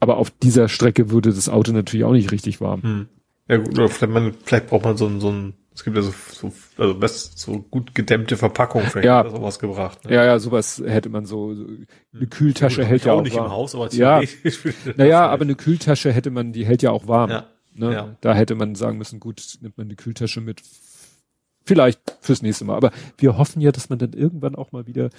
aber 0.00 0.16
auf 0.16 0.30
dieser 0.30 0.68
Strecke 0.68 1.10
würde 1.10 1.32
das 1.32 1.48
Auto 1.48 1.72
natürlich 1.72 2.04
auch 2.04 2.12
nicht 2.12 2.32
richtig 2.32 2.60
warm. 2.60 2.82
Hm. 2.82 3.08
Ja 3.48 3.58
gut, 3.58 3.78
oder 3.78 3.88
vielleicht, 3.88 4.12
man, 4.12 4.34
vielleicht 4.44 4.66
braucht 4.66 4.84
man 4.84 4.96
so 4.96 5.06
ein, 5.06 5.20
so 5.20 5.30
ein 5.30 5.54
es 5.76 5.84
gibt 5.84 5.94
ja 5.94 6.02
so, 6.02 6.14
so, 6.32 6.52
also 6.78 6.94
best, 6.94 7.38
so 7.38 7.58
gut 7.58 7.94
gedämmte 7.94 8.38
Verpackungen, 8.38 8.88
vielleicht 8.88 9.04
ja. 9.04 9.28
sowas 9.28 9.58
gebracht. 9.58 10.06
Ne? 10.06 10.14
Ja, 10.14 10.24
ja, 10.24 10.38
sowas 10.38 10.82
hätte 10.84 11.10
man 11.10 11.26
so, 11.26 11.54
so 11.54 11.66
eine 12.14 12.26
Kühltasche 12.28 12.82
hält 12.82 13.04
ja 13.04 13.12
auch, 13.12 13.18
auch 13.18 13.22
nicht 13.22 13.36
warm. 13.36 13.46
im 13.46 13.52
Haus, 13.52 13.74
aber 13.74 13.92
ja. 13.92 14.22
naja, 14.96 15.28
aber 15.28 15.42
eine 15.42 15.54
Kühltasche 15.54 16.10
hätte 16.10 16.30
man, 16.30 16.54
die 16.54 16.64
hält 16.64 16.80
ja 16.80 16.92
auch 16.92 17.06
warm. 17.08 17.30
Ja. 17.30 17.46
Ne? 17.74 17.92
ja. 17.92 18.16
Da 18.22 18.34
hätte 18.34 18.54
man 18.54 18.74
sagen 18.74 18.96
müssen, 18.96 19.20
gut, 19.20 19.58
nimmt 19.60 19.76
man 19.76 19.86
eine 19.86 19.96
Kühltasche 19.96 20.40
mit. 20.40 20.62
Vielleicht 21.62 22.00
fürs 22.22 22.40
nächste 22.40 22.64
Mal. 22.64 22.76
Aber 22.76 22.90
wir 23.18 23.36
hoffen 23.36 23.60
ja, 23.60 23.70
dass 23.70 23.90
man 23.90 23.98
dann 23.98 24.14
irgendwann 24.14 24.54
auch 24.54 24.72
mal 24.72 24.86
wieder 24.86 25.10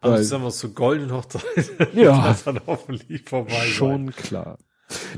also 0.00 0.16
weil, 0.16 0.24
sagen 0.24 0.42
wir 0.44 0.50
zur 0.50 0.74
goldenen 0.74 1.12
Hochzeit. 1.12 1.42
Ja. 1.94 2.36
dann 2.44 2.60
hoffentlich 2.66 3.22
vorbei 3.24 3.52
Schon 3.52 4.06
sein. 4.06 4.16
klar. 4.16 4.58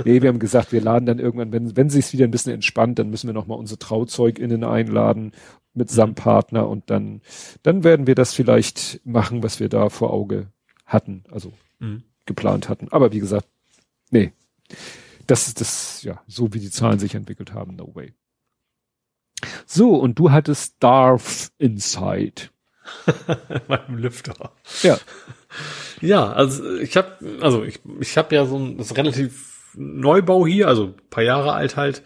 Nee, 0.04 0.22
wir 0.22 0.28
haben 0.28 0.38
gesagt, 0.38 0.72
wir 0.72 0.80
laden 0.80 1.06
dann 1.06 1.18
irgendwann, 1.18 1.52
wenn, 1.52 1.76
wenn 1.76 1.90
sich's 1.90 2.12
wieder 2.12 2.24
ein 2.24 2.30
bisschen 2.30 2.52
entspannt, 2.52 2.98
dann 2.98 3.10
müssen 3.10 3.28
wir 3.28 3.34
nochmal 3.34 3.58
unsere 3.58 3.78
TrauzeugInnen 3.78 4.64
einladen 4.64 5.32
mitsamt 5.74 6.18
mhm. 6.18 6.22
Partner 6.22 6.68
und 6.68 6.88
dann, 6.90 7.20
dann 7.62 7.84
werden 7.84 8.06
wir 8.06 8.14
das 8.14 8.32
vielleicht 8.32 9.00
machen, 9.04 9.42
was 9.42 9.60
wir 9.60 9.68
da 9.68 9.88
vor 9.90 10.12
Auge 10.12 10.46
hatten, 10.86 11.24
also 11.30 11.52
mhm. 11.80 12.04
geplant 12.26 12.68
hatten. 12.68 12.88
Aber 12.90 13.12
wie 13.12 13.20
gesagt, 13.20 13.46
nee. 14.10 14.32
Das 15.26 15.48
ist 15.48 15.60
das, 15.60 16.02
ja, 16.02 16.22
so 16.26 16.52
wie 16.52 16.60
die 16.60 16.70
Zahlen 16.70 16.98
sich 16.98 17.14
entwickelt 17.14 17.54
haben, 17.54 17.76
no 17.76 17.94
way. 17.94 18.12
So, 19.66 19.94
und 19.94 20.18
du 20.18 20.30
hattest 20.30 20.76
Darth 20.80 21.50
Inside. 21.58 22.50
meinem 23.68 23.96
Lüfter. 23.96 24.52
Ja. 24.82 24.98
Ja, 26.00 26.32
also 26.32 26.76
ich 26.76 26.96
habe 26.96 27.16
also 27.40 27.64
ich, 27.64 27.80
ich 28.00 28.18
habe 28.18 28.34
ja 28.34 28.44
so 28.44 28.58
ein 28.58 28.76
das 28.76 28.94
relativ 28.96 29.53
Neubau 29.76 30.46
hier, 30.46 30.68
also 30.68 30.94
paar 31.10 31.24
Jahre 31.24 31.52
alt 31.52 31.76
halt. 31.76 32.02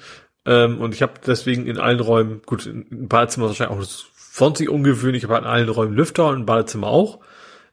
Ähm, 0.46 0.80
und 0.80 0.94
ich 0.94 1.02
habe 1.02 1.14
deswegen 1.26 1.66
in 1.66 1.78
allen 1.78 2.00
Räumen, 2.00 2.42
gut, 2.46 2.66
im 2.66 3.08
Badezimmer 3.08 3.46
wahrscheinlich 3.46 3.78
auch 3.78 3.82
sonst 4.32 4.60
ungewöhnlich, 4.60 5.24
aber 5.24 5.38
in 5.38 5.44
allen 5.44 5.68
Räumen 5.68 5.94
Lüfter 5.94 6.28
und 6.28 6.40
im 6.40 6.46
Badezimmer 6.46 6.88
auch. 6.88 7.20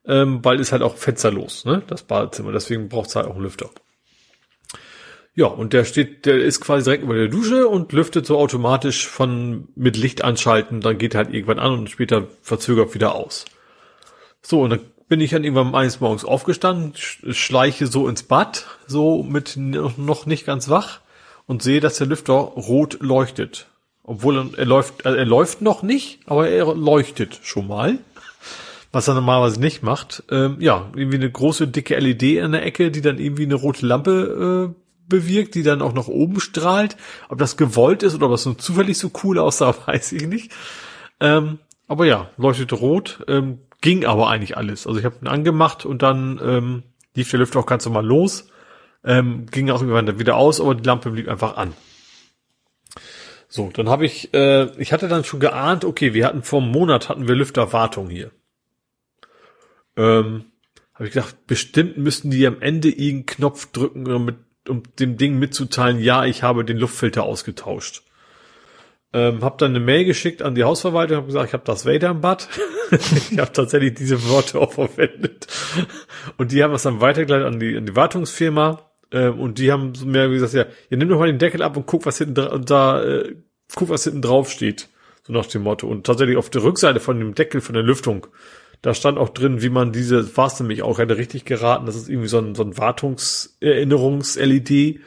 Ähm, 0.08 0.44
weil 0.44 0.60
ist 0.60 0.72
halt 0.72 0.84
auch 0.84 0.98
fensterlos, 0.98 1.66
ne? 1.66 1.82
Das 1.88 2.04
Badezimmer. 2.04 2.52
Deswegen 2.52 2.90
braucht 2.90 3.10
es 3.10 3.16
halt 3.16 3.28
auch 3.28 3.34
einen 3.34 3.44
Lüfter. 3.44 3.70
Ja, 5.38 5.48
und 5.48 5.74
der 5.74 5.84
steht, 5.84 6.26
der 6.26 6.38
ist 6.38 6.62
quasi 6.62 6.86
direkt 6.86 7.04
über 7.04 7.16
der 7.16 7.28
Dusche 7.28 7.68
und 7.68 7.92
lüftet 7.92 8.26
so 8.26 8.38
automatisch 8.38 9.06
von 9.06 9.68
mit 9.76 9.98
Licht 9.98 10.24
anschalten, 10.24 10.80
dann 10.80 10.98
geht 10.98 11.14
er 11.14 11.26
halt 11.26 11.34
irgendwann 11.34 11.60
an 11.60 11.74
und 11.74 11.90
später 11.90 12.28
verzögert 12.42 12.94
wieder 12.94 13.16
aus. 13.16 13.44
So, 14.42 14.62
und 14.62 14.70
dann 14.70 14.80
bin 15.08 15.22
ich 15.22 15.32
dann 15.32 15.44
irgendwann 15.44 15.76
eines 15.76 16.00
Morgens 16.00 16.26
aufgestanden, 16.26 16.94
schleiche 16.96 17.88
so 17.88 18.08
ins 18.08 18.24
Bad, 18.24 18.66
so 18.88 19.24
mit 19.24 19.56
noch 19.58 20.26
nicht 20.26 20.46
ganz 20.46 20.70
wach 20.70 21.00
und 21.46 21.62
sehe, 21.62 21.80
dass 21.80 21.98
der 21.98 22.08
Lüfter 22.08 22.34
rot 22.34 22.98
leuchtet. 23.02 23.68
Obwohl 24.04 24.52
er, 24.56 24.66
läuft, 24.66 25.06
also 25.06 25.18
er 25.18 25.26
läuft 25.26 25.62
noch 25.62 25.82
nicht, 25.82 26.20
aber 26.26 26.48
er 26.48 26.76
leuchtet 26.76 27.40
schon 27.44 27.68
mal. 27.68 27.98
Was 28.92 29.08
er 29.08 29.16
normalerweise 29.16 29.60
nicht 29.60 29.84
macht. 29.84 30.24
Ähm, 30.32 30.58
ja, 30.60 30.90
irgendwie 30.96 31.18
eine 31.18 31.30
große, 31.30 31.68
dicke 31.68 31.98
LED 31.98 32.24
in 32.24 32.52
der 32.54 32.66
Ecke, 32.66 32.92
die 32.92 33.02
dann 33.02 33.18
irgendwie 33.18 33.44
eine 33.44 33.56
rote 33.56 33.86
Lampe 33.86 34.74
äh, 34.74 34.82
bewirkt, 35.10 35.56
die 35.56 35.64
dann 35.64 35.82
auch 35.82 35.94
nach 35.94 36.08
oben 36.08 36.40
strahlt. 36.40 36.96
Ob 37.30 37.38
das 37.40 37.58
gewollt 37.58 38.04
ist 38.04 38.16
oder 38.16 38.28
ob 38.28 38.32
das 38.32 38.46
nur 38.46 38.58
zufällig 38.58 38.98
so 38.98 39.12
cool 39.24 39.40
aussah, 39.40 39.76
weiß 39.86 40.14
ich 40.14 40.28
nicht. 40.28 40.52
Ähm, 41.20 41.60
aber 41.88 42.06
ja, 42.06 42.30
leuchtet 42.38 42.74
rot, 42.74 43.24
ähm, 43.28 43.60
ging 43.86 44.04
aber 44.04 44.30
eigentlich 44.30 44.58
alles. 44.58 44.88
Also 44.88 44.98
ich 44.98 45.06
habe 45.06 45.18
ihn 45.22 45.28
angemacht 45.28 45.86
und 45.86 46.02
dann 46.02 46.42
ähm, 46.44 46.84
lief 47.14 47.30
der 47.30 47.40
Lüfter 47.40 47.60
auch 47.60 47.68
ganz 47.68 47.86
normal 47.86 48.04
los. 48.04 48.50
Ähm, 49.04 49.46
ging 49.46 49.70
auch 49.70 49.80
irgendwann 49.80 50.18
wieder 50.18 50.38
aus, 50.38 50.60
aber 50.60 50.74
die 50.74 50.84
Lampe 50.84 51.12
blieb 51.12 51.30
einfach 51.30 51.56
an. 51.56 51.76
So, 53.48 53.70
dann 53.72 53.88
habe 53.88 54.04
ich, 54.04 54.34
äh, 54.34 54.72
ich 54.82 54.92
hatte 54.92 55.08
dann 55.08 55.24
schon 55.24 55.40
geahnt, 55.40 55.86
okay, 55.86 56.16
wir 56.16 56.26
hatten 56.26 56.42
vor 56.42 56.64
einem 56.64 56.72
Monat 56.72 57.10
hatten 57.10 57.28
wir 57.28 57.36
Lüfterwartung 57.36 58.10
hier. 58.10 58.32
Ähm, 59.96 60.46
habe 60.96 61.06
ich 61.06 61.14
gedacht, 61.14 61.46
bestimmt 61.46 61.96
müssten 61.98 62.32
die 62.32 62.48
am 62.48 62.62
Ende 62.62 62.90
irgendeinen 62.90 63.28
Knopf 63.28 63.72
drücken, 63.72 64.12
um, 64.12 64.26
mit, 64.26 64.38
um 64.68 64.82
dem 64.98 65.16
Ding 65.18 65.38
mitzuteilen, 65.38 66.00
ja, 66.00 66.26
ich 66.26 66.42
habe 66.42 66.66
den 66.66 66.78
Luftfilter 66.78 67.22
ausgetauscht. 67.22 68.02
Ähm, 69.16 69.46
habe 69.46 69.56
dann 69.58 69.72
eine 69.72 69.80
Mail 69.80 70.04
geschickt 70.04 70.42
an 70.42 70.56
die 70.56 70.66
Hausverwaltung, 70.66 71.16
habe 71.16 71.28
gesagt, 71.28 71.48
ich 71.48 71.54
habe 71.54 71.64
das 71.64 71.86
Vader 71.86 72.10
im 72.10 72.20
Bad. 72.20 72.50
ich 72.92 73.40
habe 73.40 73.54
tatsächlich 73.54 73.94
diese 73.94 74.28
Worte 74.28 74.60
auch 74.60 74.74
verwendet. 74.74 75.48
Und 76.36 76.52
die 76.52 76.62
haben 76.62 76.74
es 76.74 76.84
dann 76.84 77.00
weitergeleitet 77.00 77.48
an 77.48 77.58
die, 77.58 77.78
an 77.78 77.86
die 77.86 77.96
Wartungsfirma. 77.96 78.82
Ähm, 79.14 79.40
und 79.40 79.58
die 79.58 79.72
haben 79.72 79.96
so 79.96 80.06
wie 80.06 80.34
gesagt, 80.34 80.54
ja, 80.54 80.66
ihr 80.90 80.98
nehmt 80.98 81.12
doch 81.12 81.20
mal 81.20 81.28
den 81.28 81.40
Deckel 81.40 81.62
ab 81.62 81.78
und 81.78 81.86
guck, 81.86 82.06
was 82.06 82.18
hinten 82.18 82.66
da, 82.66 83.04
äh, 83.06 83.36
guck, 83.74 83.88
was 83.88 84.04
hinten 84.04 84.22
drauf 84.22 84.52
steht. 84.52 84.90
So 85.24 85.32
nach 85.32 85.46
dem 85.46 85.64
Motto. 85.64 85.88
Und 85.88 86.06
tatsächlich 86.06 86.36
auf 86.36 86.50
der 86.50 86.64
Rückseite 86.64 87.00
von 87.00 87.18
dem 87.18 87.36
Deckel 87.36 87.62
von 87.62 87.74
der 87.74 87.84
Lüftung, 87.84 88.28
da 88.82 88.94
stand 88.94 89.18
auch 89.18 89.30
drin, 89.30 89.62
wie 89.62 89.70
man 89.70 89.94
diese, 89.94 90.36
war 90.36 90.48
es 90.48 90.60
nämlich 90.60 90.84
auch, 90.84 91.00
hätte 91.00 91.16
richtig 91.16 91.46
geraten, 91.46 91.86
das 91.86 91.96
ist 91.96 92.10
irgendwie 92.10 92.28
so 92.28 92.40
ein, 92.40 92.54
so 92.54 92.64
ein 92.64 92.78
Wartungserinnerungs-LED. 92.78 95.00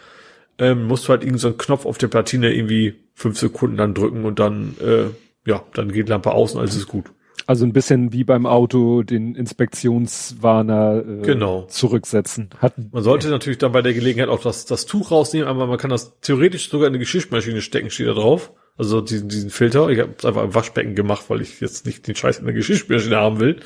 Ähm, 0.61 0.87
musst 0.87 1.05
du 1.05 1.11
halt 1.11 1.25
irgendwie 1.25 1.41
so 1.41 1.49
einen 1.49 1.59
Knopf 1.59 1.85
auf 1.85 1.99
der 1.99 2.09
Platine 2.09 2.55
irgendwie 2.55 3.07
fünf 3.19 3.37
Sekunden 3.39 3.77
dann 3.77 3.95
drücken 3.95 4.25
und 4.25 4.39
dann, 4.39 4.77
äh, 4.81 5.07
ja, 5.45 5.63
dann 5.75 5.91
geht 5.91 6.07
die 6.07 6.13
Lampe 6.13 6.31
aus 6.31 6.55
und 6.55 6.61
alles 6.61 6.77
ist 6.77 6.87
gut. 6.87 7.07
Also 7.47 7.65
ein 7.65 7.73
bisschen 7.73 8.13
wie 8.13 8.25
beim 8.25 8.47
Auto 8.47 9.03
den 9.03 9.35
Inspektionswarner 9.35 11.03
äh, 11.05 11.23
genau. 11.23 11.67
zurücksetzen. 11.67 12.51
Hat, 12.59 12.75
man 12.93 13.03
sollte 13.03 13.29
natürlich 13.29 13.59
dann 13.59 13.73
bei 13.73 13.83
der 13.83 13.95
Gelegenheit 13.95 14.29
auch 14.29 14.41
das, 14.41 14.67
das 14.67 14.87
Tuch 14.87 15.11
rausnehmen, 15.11 15.49
aber 15.49 15.67
man 15.67 15.79
kann 15.79 15.91
das 15.91 16.21
theoretisch 16.21 16.71
sogar 16.71 16.87
in 16.87 16.93
eine 16.93 17.01
Geschirrmaschine 17.01 17.61
stecken, 17.61 17.91
steht 17.91 18.07
da 18.07 18.13
drauf. 18.13 18.53
Also 18.77 19.01
diesen, 19.01 19.29
diesen 19.29 19.51
Filter. 19.51 19.89
Ich 19.89 19.99
habe 19.99 20.15
es 20.17 20.25
einfach 20.25 20.45
im 20.45 20.55
Waschbecken 20.55 20.95
gemacht, 20.95 21.25
weil 21.29 21.41
ich 21.41 21.61
jetzt 21.61 21.87
nicht 21.87 22.07
den 22.07 22.15
Scheiß 22.15 22.39
in 22.39 22.45
der 22.45 22.55
Geschirrmaschine 22.55 23.17
haben 23.17 23.41
will. 23.41 23.61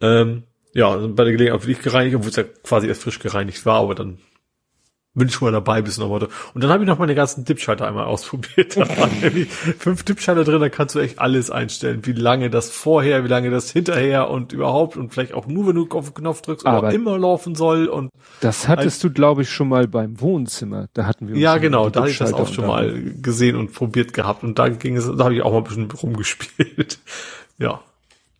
Ähm, 0.00 0.44
ja, 0.72 0.96
bei 0.96 1.24
der 1.24 1.32
Gelegenheit 1.32 1.66
will 1.66 1.72
ich 1.72 1.82
gereinigt, 1.82 2.16
obwohl 2.16 2.30
es 2.30 2.36
ja 2.36 2.44
quasi 2.44 2.86
erst 2.88 3.02
frisch 3.02 3.18
gereinigt 3.18 3.66
war, 3.66 3.80
aber 3.80 3.94
dann 3.94 4.18
bin 5.14 5.28
ich 5.28 5.34
schon 5.34 5.46
mal 5.46 5.52
dabei 5.52 5.80
bis 5.80 5.98
noch 5.98 6.08
heute. 6.08 6.28
Und 6.54 6.64
dann 6.64 6.70
habe 6.70 6.82
ich 6.82 6.88
noch 6.88 6.98
meine 6.98 7.14
ganzen 7.14 7.44
Dipschalter 7.44 7.86
einmal 7.86 8.04
ausprobiert. 8.04 8.76
Da 8.76 8.88
waren 8.98 9.10
nämlich 9.22 9.48
fünf 9.48 10.02
Dipschalter 10.02 10.44
drin, 10.44 10.60
da 10.60 10.68
kannst 10.68 10.94
du 10.96 10.98
echt 10.98 11.20
alles 11.20 11.50
einstellen. 11.50 12.04
Wie 12.04 12.12
lange 12.12 12.50
das 12.50 12.70
vorher, 12.70 13.22
wie 13.24 13.28
lange 13.28 13.50
das 13.50 13.70
hinterher 13.70 14.28
und 14.28 14.52
überhaupt 14.52 14.96
und 14.96 15.14
vielleicht 15.14 15.32
auch 15.32 15.46
nur, 15.46 15.68
wenn 15.68 15.76
du 15.76 15.88
auf 15.90 16.10
den 16.10 16.14
Knopf 16.14 16.42
drückst, 16.42 16.66
aber 16.66 16.92
immer 16.92 17.16
laufen 17.16 17.54
soll 17.54 17.86
und. 17.86 18.10
Das 18.40 18.66
hattest 18.66 19.04
du, 19.04 19.10
glaube 19.10 19.42
ich, 19.42 19.50
schon 19.50 19.68
mal 19.68 19.86
beim 19.86 20.20
Wohnzimmer. 20.20 20.88
Da 20.94 21.06
hatten 21.06 21.28
wir 21.28 21.34
uns 21.34 21.42
Ja, 21.42 21.58
genau, 21.58 21.90
da 21.90 22.00
habe 22.00 22.10
ich 22.10 22.18
das 22.18 22.32
auch 22.32 22.52
schon 22.52 22.66
mal 22.66 22.92
gesehen 23.22 23.56
und 23.56 23.72
probiert 23.72 24.12
gehabt 24.12 24.42
und 24.42 24.58
da 24.58 24.68
ging 24.68 24.96
es, 24.96 25.06
da 25.06 25.24
habe 25.24 25.34
ich 25.34 25.42
auch 25.42 25.52
mal 25.52 25.58
ein 25.58 25.64
bisschen 25.64 25.90
rumgespielt. 25.90 26.98
ja. 27.58 27.80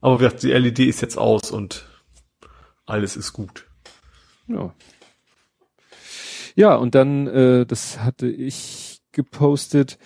Aber 0.00 0.28
die 0.28 0.50
LED 0.50 0.80
ist 0.80 1.00
jetzt 1.00 1.16
aus 1.16 1.50
und 1.50 1.86
alles 2.84 3.16
ist 3.16 3.32
gut. 3.32 3.64
Ja. 4.48 4.74
Ja, 6.54 6.76
und 6.76 6.94
dann, 6.94 7.26
äh, 7.26 7.66
das 7.66 8.00
hatte 8.00 8.28
ich 8.28 9.00
gepostet, 9.12 9.98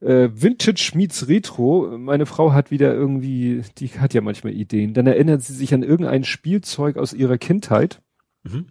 äh, 0.00 0.28
Vintage 0.32 0.92
meets 0.94 1.28
Retro. 1.28 1.96
Meine 1.98 2.26
Frau 2.26 2.52
hat 2.52 2.70
wieder 2.70 2.92
irgendwie, 2.92 3.62
die 3.78 3.88
hat 3.88 4.14
ja 4.14 4.20
manchmal 4.20 4.52
Ideen. 4.52 4.94
Dann 4.94 5.06
erinnert 5.06 5.42
sie 5.42 5.54
sich 5.54 5.72
an 5.72 5.82
irgendein 5.82 6.24
Spielzeug 6.24 6.96
aus 6.96 7.12
ihrer 7.12 7.38
Kindheit. 7.38 8.02
Mhm. 8.42 8.66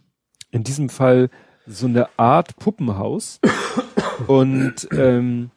In 0.51 0.63
diesem 0.63 0.89
Fall 0.89 1.29
so 1.65 1.87
eine 1.87 2.07
Art 2.17 2.57
Puppenhaus. 2.57 3.39
und 4.27 4.87
ähm, 4.91 5.51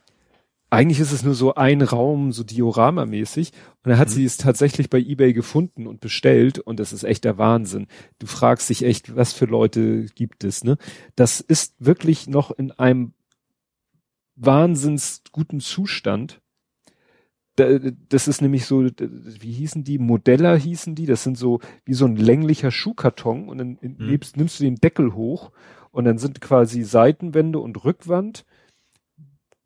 eigentlich 0.70 1.00
ist 1.00 1.12
es 1.12 1.22
nur 1.22 1.34
so 1.34 1.54
ein 1.54 1.80
Raum, 1.80 2.32
so 2.32 2.44
Diorama-mäßig. 2.44 3.52
Und 3.82 3.90
dann 3.90 3.98
hat 3.98 4.08
mhm. 4.08 4.12
sie 4.12 4.24
es 4.24 4.36
tatsächlich 4.36 4.90
bei 4.90 4.98
eBay 4.98 5.32
gefunden 5.32 5.86
und 5.86 6.00
bestellt. 6.00 6.58
Und 6.58 6.78
das 6.78 6.92
ist 6.92 7.04
echt 7.04 7.24
der 7.24 7.38
Wahnsinn. 7.38 7.86
Du 8.18 8.26
fragst 8.26 8.68
dich 8.68 8.84
echt, 8.84 9.16
was 9.16 9.32
für 9.32 9.46
Leute 9.46 10.06
gibt 10.14 10.44
es, 10.44 10.64
ne? 10.64 10.76
Das 11.16 11.40
ist 11.40 11.74
wirklich 11.78 12.28
noch 12.28 12.50
in 12.50 12.72
einem 12.72 13.14
wahnsinns 14.36 15.22
guten 15.32 15.60
Zustand. 15.60 16.40
Das 17.56 18.28
ist 18.28 18.40
nämlich 18.40 18.66
so, 18.66 18.84
wie 18.84 19.52
hießen 19.52 19.82
die? 19.82 19.98
Modeller 19.98 20.56
hießen 20.56 20.94
die. 20.94 21.06
Das 21.06 21.24
sind 21.24 21.36
so 21.36 21.60
wie 21.84 21.94
so 21.94 22.04
ein 22.04 22.16
länglicher 22.16 22.70
Schuhkarton. 22.70 23.48
Und 23.48 23.58
dann 23.58 23.78
mhm. 23.80 23.96
nimmst, 23.98 24.36
nimmst 24.36 24.60
du 24.60 24.64
den 24.64 24.76
Deckel 24.76 25.14
hoch. 25.14 25.50
Und 25.90 26.04
dann 26.04 26.18
sind 26.18 26.42
quasi 26.42 26.82
Seitenwände 26.82 27.58
und 27.58 27.84
Rückwand. 27.84 28.44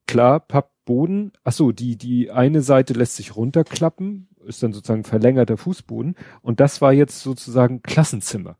Klar, 0.06 0.40
Papp 0.40 0.71
Boden, 0.84 1.32
ach 1.44 1.52
so, 1.52 1.72
die, 1.72 1.96
die 1.96 2.30
eine 2.30 2.62
Seite 2.62 2.94
lässt 2.94 3.16
sich 3.16 3.36
runterklappen, 3.36 4.28
ist 4.46 4.62
dann 4.62 4.72
sozusagen 4.72 5.04
verlängerter 5.04 5.56
Fußboden 5.56 6.16
und 6.40 6.60
das 6.60 6.80
war 6.80 6.92
jetzt 6.92 7.20
sozusagen 7.20 7.82
Klassenzimmer. 7.82 8.56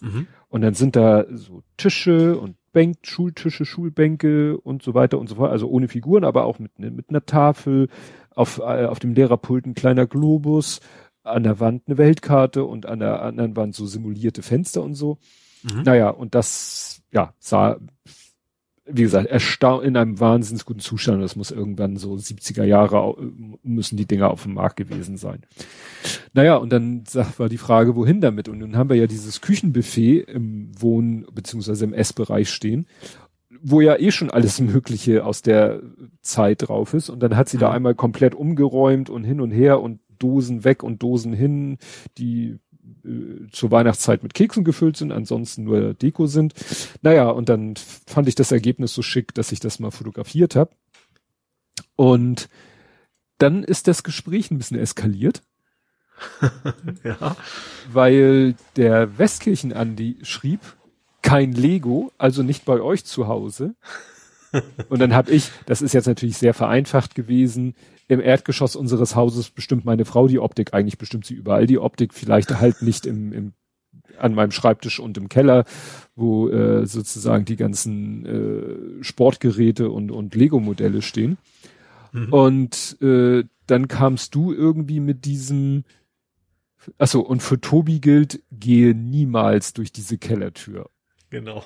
Mhm. 0.00 0.26
Und 0.48 0.62
dann 0.62 0.74
sind 0.74 0.96
da 0.96 1.24
so 1.30 1.62
Tische 1.76 2.38
und 2.38 2.56
Bänk, 2.72 2.98
Schultische, 3.02 3.64
Schulbänke 3.64 4.58
und 4.58 4.82
so 4.82 4.94
weiter 4.94 5.18
und 5.18 5.28
so 5.28 5.36
fort, 5.36 5.50
also 5.50 5.68
ohne 5.68 5.88
Figuren, 5.88 6.24
aber 6.24 6.44
auch 6.44 6.58
mit, 6.58 6.78
ne, 6.78 6.90
mit 6.90 7.10
einer 7.10 7.24
Tafel, 7.24 7.88
auf, 8.30 8.58
äh, 8.58 8.86
auf 8.86 8.98
dem 8.98 9.14
Lehrerpult 9.14 9.66
ein 9.66 9.74
kleiner 9.74 10.06
Globus, 10.06 10.80
an 11.22 11.44
der 11.44 11.60
Wand 11.60 11.84
eine 11.86 11.98
Weltkarte 11.98 12.64
und 12.64 12.86
an 12.86 12.98
der 12.98 13.22
anderen 13.22 13.56
Wand 13.56 13.74
so 13.74 13.86
simulierte 13.86 14.42
Fenster 14.42 14.82
und 14.82 14.94
so. 14.94 15.18
Mhm. 15.62 15.82
Naja, 15.82 16.10
und 16.10 16.34
das, 16.34 17.02
ja, 17.12 17.34
sah 17.38 17.78
wie 18.84 19.02
gesagt, 19.02 19.26
erstaunt 19.26 19.84
in 19.84 19.96
einem 19.96 20.18
wahnsinnig 20.18 20.64
guten 20.64 20.80
Zustand. 20.80 21.22
Das 21.22 21.36
muss 21.36 21.50
irgendwann 21.50 21.96
so 21.96 22.14
70er 22.14 22.64
Jahre 22.64 23.16
müssen 23.62 23.96
die 23.96 24.06
Dinger 24.06 24.30
auf 24.30 24.42
dem 24.42 24.54
Markt 24.54 24.76
gewesen 24.76 25.16
sein. 25.16 25.42
Naja, 26.32 26.56
und 26.56 26.70
dann 26.70 27.04
war 27.36 27.48
die 27.48 27.58
Frage, 27.58 27.94
wohin 27.94 28.20
damit? 28.20 28.48
Und 28.48 28.58
nun 28.58 28.76
haben 28.76 28.90
wir 28.90 28.96
ja 28.96 29.06
dieses 29.06 29.40
Küchenbuffet 29.40 30.22
im 30.22 30.72
Wohn- 30.78 31.26
bzw. 31.32 31.84
im 31.84 31.94
Essbereich 31.94 32.50
stehen, 32.50 32.86
wo 33.62 33.80
ja 33.80 33.96
eh 33.98 34.10
schon 34.10 34.30
alles 34.30 34.60
Mögliche 34.60 35.24
aus 35.24 35.42
der 35.42 35.80
Zeit 36.20 36.68
drauf 36.68 36.94
ist. 36.94 37.08
Und 37.08 37.22
dann 37.22 37.36
hat 37.36 37.48
sie 37.48 37.58
da 37.58 37.68
mhm. 37.68 37.76
einmal 37.76 37.94
komplett 37.94 38.34
umgeräumt 38.34 39.10
und 39.10 39.22
hin 39.22 39.40
und 39.40 39.52
her 39.52 39.80
und 39.80 40.00
Dosen 40.18 40.64
weg 40.64 40.82
und 40.82 41.02
Dosen 41.02 41.32
hin, 41.32 41.78
die 42.18 42.58
äh, 43.04 43.48
zur 43.52 43.70
Weihnachtszeit 43.70 44.22
mit 44.22 44.34
Keksen 44.34 44.64
gefüllt 44.64 44.96
sind, 44.96 45.12
ansonsten 45.12 45.64
nur 45.64 45.94
Deko 45.94 46.26
sind. 46.26 46.54
Naja, 47.02 47.30
und 47.30 47.48
dann 47.48 47.74
fand 47.76 48.28
ich 48.28 48.34
das 48.34 48.52
Ergebnis 48.52 48.94
so 48.94 49.02
schick, 49.02 49.34
dass 49.34 49.52
ich 49.52 49.60
das 49.60 49.78
mal 49.78 49.90
fotografiert 49.90 50.56
habe. 50.56 50.70
Und 51.96 52.48
dann 53.38 53.64
ist 53.64 53.88
das 53.88 54.02
Gespräch 54.02 54.50
ein 54.50 54.58
bisschen 54.58 54.78
eskaliert. 54.78 55.42
ja. 57.04 57.36
Weil 57.92 58.54
der 58.76 59.18
Westkirchen-Andi 59.18 60.18
schrieb, 60.22 60.60
kein 61.22 61.52
Lego, 61.52 62.12
also 62.18 62.42
nicht 62.42 62.64
bei 62.64 62.80
euch 62.80 63.04
zu 63.04 63.28
Hause. 63.28 63.74
Und 64.88 65.00
dann 65.00 65.14
habe 65.14 65.30
ich, 65.30 65.50
das 65.66 65.82
ist 65.82 65.94
jetzt 65.94 66.06
natürlich 66.06 66.36
sehr 66.36 66.54
vereinfacht 66.54 67.14
gewesen, 67.14 67.74
im 68.12 68.20
Erdgeschoss 68.20 68.76
unseres 68.76 69.16
Hauses 69.16 69.50
bestimmt 69.50 69.84
meine 69.84 70.04
Frau 70.04 70.28
die 70.28 70.38
Optik, 70.38 70.74
eigentlich 70.74 70.98
bestimmt 70.98 71.24
sie 71.26 71.34
überall 71.34 71.66
die 71.66 71.78
Optik, 71.78 72.14
vielleicht 72.14 72.60
halt 72.60 72.82
nicht 72.82 73.06
im, 73.06 73.32
im 73.32 73.52
an 74.18 74.34
meinem 74.34 74.52
Schreibtisch 74.52 75.00
und 75.00 75.16
im 75.16 75.28
Keller, 75.28 75.64
wo 76.14 76.48
äh, 76.48 76.86
sozusagen 76.86 77.44
die 77.44 77.56
ganzen 77.56 78.26
äh, 79.00 79.02
Sportgeräte 79.02 79.90
und, 79.90 80.10
und 80.10 80.34
Lego-Modelle 80.34 81.02
stehen. 81.02 81.38
Mhm. 82.12 82.32
Und 82.32 82.96
äh, 83.00 83.44
dann 83.66 83.88
kamst 83.88 84.34
du 84.34 84.52
irgendwie 84.52 85.00
mit 85.00 85.24
diesem, 85.24 85.84
achso, 86.98 87.20
und 87.20 87.42
für 87.42 87.60
Tobi 87.60 88.00
gilt, 88.00 88.42
gehe 88.52 88.94
niemals 88.94 89.72
durch 89.72 89.92
diese 89.92 90.18
Kellertür. 90.18 90.90
Genau. 91.30 91.64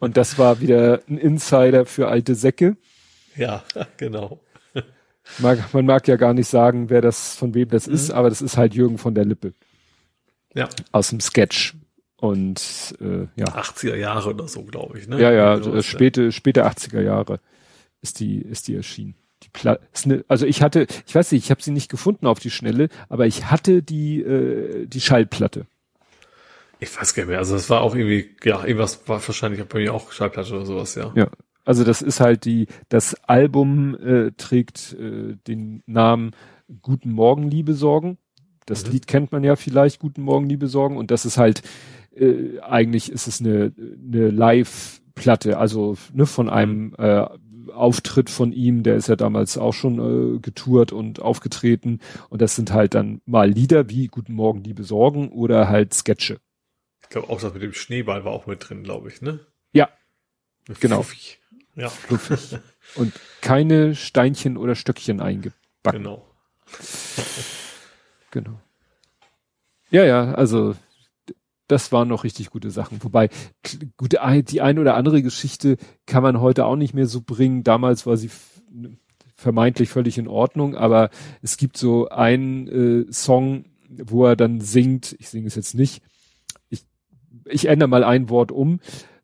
Und 0.00 0.16
das 0.16 0.38
war 0.38 0.60
wieder 0.60 1.00
ein 1.08 1.18
Insider 1.18 1.86
für 1.86 2.08
alte 2.08 2.34
Säcke. 2.34 2.76
Ja, 3.36 3.62
genau. 3.96 4.40
Mag, 5.38 5.72
man 5.72 5.86
mag 5.86 6.06
ja 6.08 6.16
gar 6.16 6.34
nicht 6.34 6.48
sagen, 6.48 6.90
wer 6.90 7.00
das, 7.00 7.36
von 7.36 7.54
wem 7.54 7.68
das 7.68 7.86
mhm. 7.86 7.94
ist, 7.94 8.10
aber 8.10 8.28
das 8.28 8.42
ist 8.42 8.56
halt 8.56 8.74
Jürgen 8.74 8.98
von 8.98 9.14
der 9.14 9.24
Lippe. 9.24 9.54
Ja. 10.54 10.68
Aus 10.90 11.10
dem 11.10 11.20
Sketch. 11.20 11.74
Und 12.16 12.94
äh, 13.00 13.26
ja. 13.34 13.46
80er 13.46 13.96
Jahre 13.96 14.30
oder 14.30 14.46
so, 14.46 14.62
glaube 14.62 14.98
ich. 14.98 15.08
Ne? 15.08 15.20
Ja, 15.20 15.32
ja, 15.32 15.56
äh, 15.56 15.82
späte, 15.82 16.30
späte 16.30 16.64
80er 16.64 17.00
Jahre 17.00 17.40
ist 18.00 18.20
die, 18.20 18.38
ist 18.38 18.68
die 18.68 18.76
erschienen. 18.76 19.16
Die 19.42 19.48
Pla 19.48 19.78
ne, 20.04 20.24
also 20.28 20.46
ich 20.46 20.62
hatte, 20.62 20.86
ich 21.06 21.14
weiß 21.14 21.32
nicht, 21.32 21.44
ich 21.44 21.50
habe 21.50 21.62
sie 21.62 21.72
nicht 21.72 21.90
gefunden 21.90 22.26
auf 22.26 22.38
die 22.38 22.50
Schnelle, 22.50 22.90
aber 23.08 23.26
ich 23.26 23.50
hatte 23.50 23.82
die, 23.82 24.22
äh, 24.22 24.86
die 24.86 25.00
Schallplatte. 25.00 25.66
Ich 26.78 26.96
weiß 26.96 27.14
gar 27.14 27.22
nicht 27.24 27.30
mehr. 27.30 27.38
Also 27.38 27.54
das 27.54 27.70
war 27.70 27.80
auch 27.80 27.94
irgendwie, 27.94 28.36
ja, 28.44 28.64
irgendwas 28.64 29.08
war 29.08 29.26
wahrscheinlich 29.26 29.64
bei 29.64 29.80
mir 29.80 29.94
auch 29.94 30.12
Schallplatte 30.12 30.54
oder 30.54 30.66
sowas, 30.66 30.94
ja. 30.94 31.12
Ja. 31.16 31.28
Also 31.64 31.84
das 31.84 32.02
ist 32.02 32.20
halt 32.20 32.44
die, 32.44 32.66
das 32.88 33.14
Album 33.24 33.96
äh, 33.96 34.32
trägt 34.32 34.94
äh, 34.94 35.36
den 35.46 35.82
Namen 35.86 36.32
Guten 36.80 37.12
Morgen, 37.12 37.50
liebe 37.50 37.74
Sorgen. 37.74 38.18
Das 38.66 38.86
mhm. 38.86 38.92
Lied 38.92 39.06
kennt 39.06 39.32
man 39.32 39.44
ja 39.44 39.56
vielleicht, 39.56 40.00
Guten 40.00 40.22
Morgen, 40.22 40.48
liebe 40.48 40.66
Sorgen. 40.68 40.96
Und 40.96 41.10
das 41.10 41.24
ist 41.24 41.38
halt, 41.38 41.62
äh, 42.14 42.58
eigentlich 42.60 43.12
ist 43.12 43.26
es 43.26 43.40
eine, 43.40 43.72
eine 43.76 44.30
Live-Platte, 44.30 45.58
also 45.58 45.96
ne, 46.12 46.26
von 46.26 46.48
einem 46.48 46.86
mhm. 46.86 46.94
äh, 46.98 47.26
Auftritt 47.72 48.28
von 48.28 48.52
ihm, 48.52 48.82
der 48.82 48.96
ist 48.96 49.08
ja 49.08 49.16
damals 49.16 49.56
auch 49.56 49.72
schon 49.72 50.36
äh, 50.36 50.38
getourt 50.40 50.92
und 50.92 51.20
aufgetreten. 51.20 52.00
Und 52.28 52.42
das 52.42 52.56
sind 52.56 52.72
halt 52.72 52.94
dann 52.94 53.20
mal 53.24 53.48
Lieder 53.48 53.88
wie 53.88 54.08
Guten 54.08 54.34
Morgen, 54.34 54.64
liebe 54.64 54.84
Sorgen 54.84 55.30
oder 55.30 55.68
halt 55.68 55.94
Sketche. 55.94 56.38
Ich 57.02 57.08
glaube 57.08 57.28
auch 57.28 57.40
das 57.40 57.52
mit 57.52 57.62
dem 57.62 57.72
Schneeball 57.72 58.24
war 58.24 58.32
auch 58.32 58.46
mit 58.46 58.68
drin, 58.68 58.82
glaube 58.82 59.08
ich, 59.08 59.20
ne? 59.20 59.40
Ja. 59.72 59.88
Genau. 60.80 61.02
Fluffig. 61.02 61.41
Ja. 61.74 61.88
Fluffig. 61.88 62.58
und 62.96 63.12
keine 63.40 63.94
Steinchen 63.94 64.56
oder 64.56 64.74
Stöckchen 64.74 65.20
eingebacken. 65.20 66.02
Genau. 66.02 66.26
genau. 68.30 68.60
Ja, 69.90 70.04
ja, 70.04 70.34
also 70.34 70.74
das 71.68 71.92
waren 71.92 72.08
noch 72.08 72.24
richtig 72.24 72.50
gute 72.50 72.70
Sachen. 72.70 73.02
Wobei, 73.02 73.30
gute, 73.96 74.18
die 74.42 74.60
eine 74.60 74.80
oder 74.80 74.94
andere 74.94 75.22
Geschichte 75.22 75.76
kann 76.06 76.22
man 76.22 76.40
heute 76.40 76.66
auch 76.66 76.76
nicht 76.76 76.94
mehr 76.94 77.06
so 77.06 77.22
bringen. 77.22 77.64
Damals 77.64 78.06
war 78.06 78.16
sie 78.16 78.30
vermeintlich 79.36 79.88
völlig 79.88 80.18
in 80.18 80.28
Ordnung, 80.28 80.76
aber 80.76 81.10
es 81.40 81.56
gibt 81.56 81.76
so 81.76 82.08
einen 82.08 83.08
äh, 83.08 83.12
Song, 83.12 83.64
wo 83.88 84.26
er 84.26 84.36
dann 84.36 84.60
singt, 84.60 85.16
ich 85.18 85.28
singe 85.28 85.46
es 85.46 85.54
jetzt 85.54 85.74
nicht, 85.74 86.02
ich, 86.68 86.84
ich 87.46 87.66
ändere 87.66 87.88
mal 87.88 88.04
ein 88.04 88.28
Wort 88.28 88.52
um. 88.52 88.80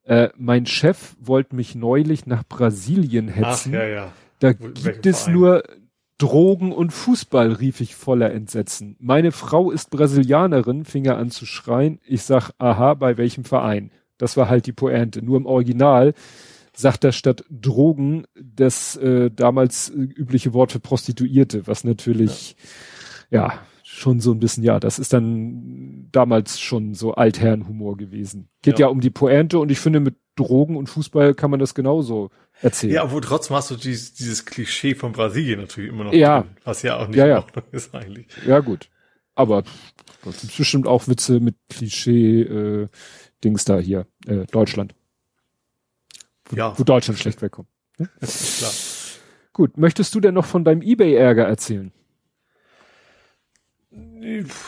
Äh, 0.08 0.30
mein 0.38 0.64
Chef 0.64 1.16
wollte 1.20 1.54
mich 1.54 1.74
neulich 1.74 2.24
nach 2.24 2.42
Brasilien 2.42 3.28
hetzen. 3.28 3.74
Ach, 3.74 3.80
ja, 3.80 3.86
ja. 3.86 4.12
Da 4.38 4.58
Welchen 4.58 4.72
gibt 4.72 5.04
es 5.04 5.24
Verein? 5.24 5.34
nur 5.34 5.62
Drogen 6.16 6.72
und 6.72 6.94
Fußball, 6.94 7.52
rief 7.52 7.82
ich 7.82 7.94
voller 7.94 8.32
Entsetzen. 8.32 8.96
Meine 9.00 9.32
Frau 9.32 9.70
ist 9.70 9.90
Brasilianerin, 9.90 10.86
fing 10.86 11.04
er 11.04 11.18
an 11.18 11.30
zu 11.30 11.44
schreien. 11.44 12.00
Ich 12.06 12.22
sag, 12.22 12.52
aha, 12.56 12.94
bei 12.94 13.18
welchem 13.18 13.44
Verein? 13.44 13.90
Das 14.16 14.38
war 14.38 14.48
halt 14.48 14.64
die 14.64 14.72
Pointe. 14.72 15.22
Nur 15.22 15.36
im 15.36 15.44
Original 15.44 16.14
sagt 16.72 17.04
er 17.04 17.12
statt 17.12 17.44
Drogen 17.50 18.24
das 18.34 18.96
äh, 18.96 19.30
damals 19.30 19.90
äh, 19.90 19.92
übliche 19.92 20.54
Wort 20.54 20.72
für 20.72 20.80
Prostituierte, 20.80 21.66
was 21.66 21.84
natürlich, 21.84 22.56
ja. 23.30 23.48
ja, 23.48 23.58
schon 23.98 24.20
so 24.20 24.32
ein 24.32 24.38
bisschen, 24.38 24.64
ja, 24.64 24.80
das 24.80 24.98
ist 24.98 25.12
dann 25.12 26.08
damals 26.12 26.60
schon 26.60 26.94
so 26.94 27.14
Altherrenhumor 27.14 27.96
gewesen. 27.96 28.48
Geht 28.62 28.78
ja. 28.78 28.86
ja 28.86 28.90
um 28.90 29.00
die 29.00 29.10
Pointe 29.10 29.58
und 29.58 29.70
ich 29.70 29.80
finde, 29.80 30.00
mit 30.00 30.16
Drogen 30.36 30.76
und 30.76 30.88
Fußball 30.88 31.34
kann 31.34 31.50
man 31.50 31.60
das 31.60 31.74
genauso 31.74 32.30
erzählen. 32.62 32.94
Ja, 32.94 33.12
wo 33.12 33.20
trotzdem 33.20 33.56
hast 33.56 33.70
du 33.70 33.76
dieses, 33.76 34.14
dieses 34.14 34.46
Klischee 34.46 34.94
von 34.94 35.12
Brasilien 35.12 35.60
natürlich 35.60 35.90
immer 35.90 36.04
noch 36.04 36.12
ja. 36.12 36.42
drin, 36.42 36.50
was 36.64 36.82
ja 36.82 36.98
auch 36.98 37.08
nicht 37.08 37.16
ja, 37.16 37.26
ja. 37.26 37.38
in 37.38 37.44
Ordnung 37.44 37.64
ist 37.72 37.94
eigentlich. 37.94 38.26
Ja, 38.46 38.60
gut. 38.60 38.88
Aber 39.34 39.64
es 40.26 40.40
gibt 40.40 40.56
bestimmt 40.56 40.86
auch 40.86 41.08
Witze 41.08 41.40
mit 41.40 41.56
Klischee 41.68 42.42
äh, 42.42 42.88
Dings 43.44 43.64
da 43.64 43.78
hier, 43.78 44.06
äh, 44.26 44.46
Deutschland. 44.46 44.94
Wo, 46.46 46.56
ja. 46.56 46.78
wo 46.78 46.84
Deutschland 46.84 47.18
schlecht 47.18 47.42
wegkommt. 47.42 47.68
Ne? 47.98 48.08
Klar. 48.20 48.72
Gut, 49.52 49.76
möchtest 49.76 50.14
du 50.14 50.20
denn 50.20 50.34
noch 50.34 50.44
von 50.44 50.64
deinem 50.64 50.82
Ebay-Ärger 50.82 51.44
erzählen? 51.44 51.92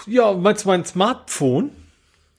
Ja, 0.06 0.32
meinst 0.32 0.64
du 0.64 0.68
mein 0.68 0.84
Smartphone? 0.84 1.70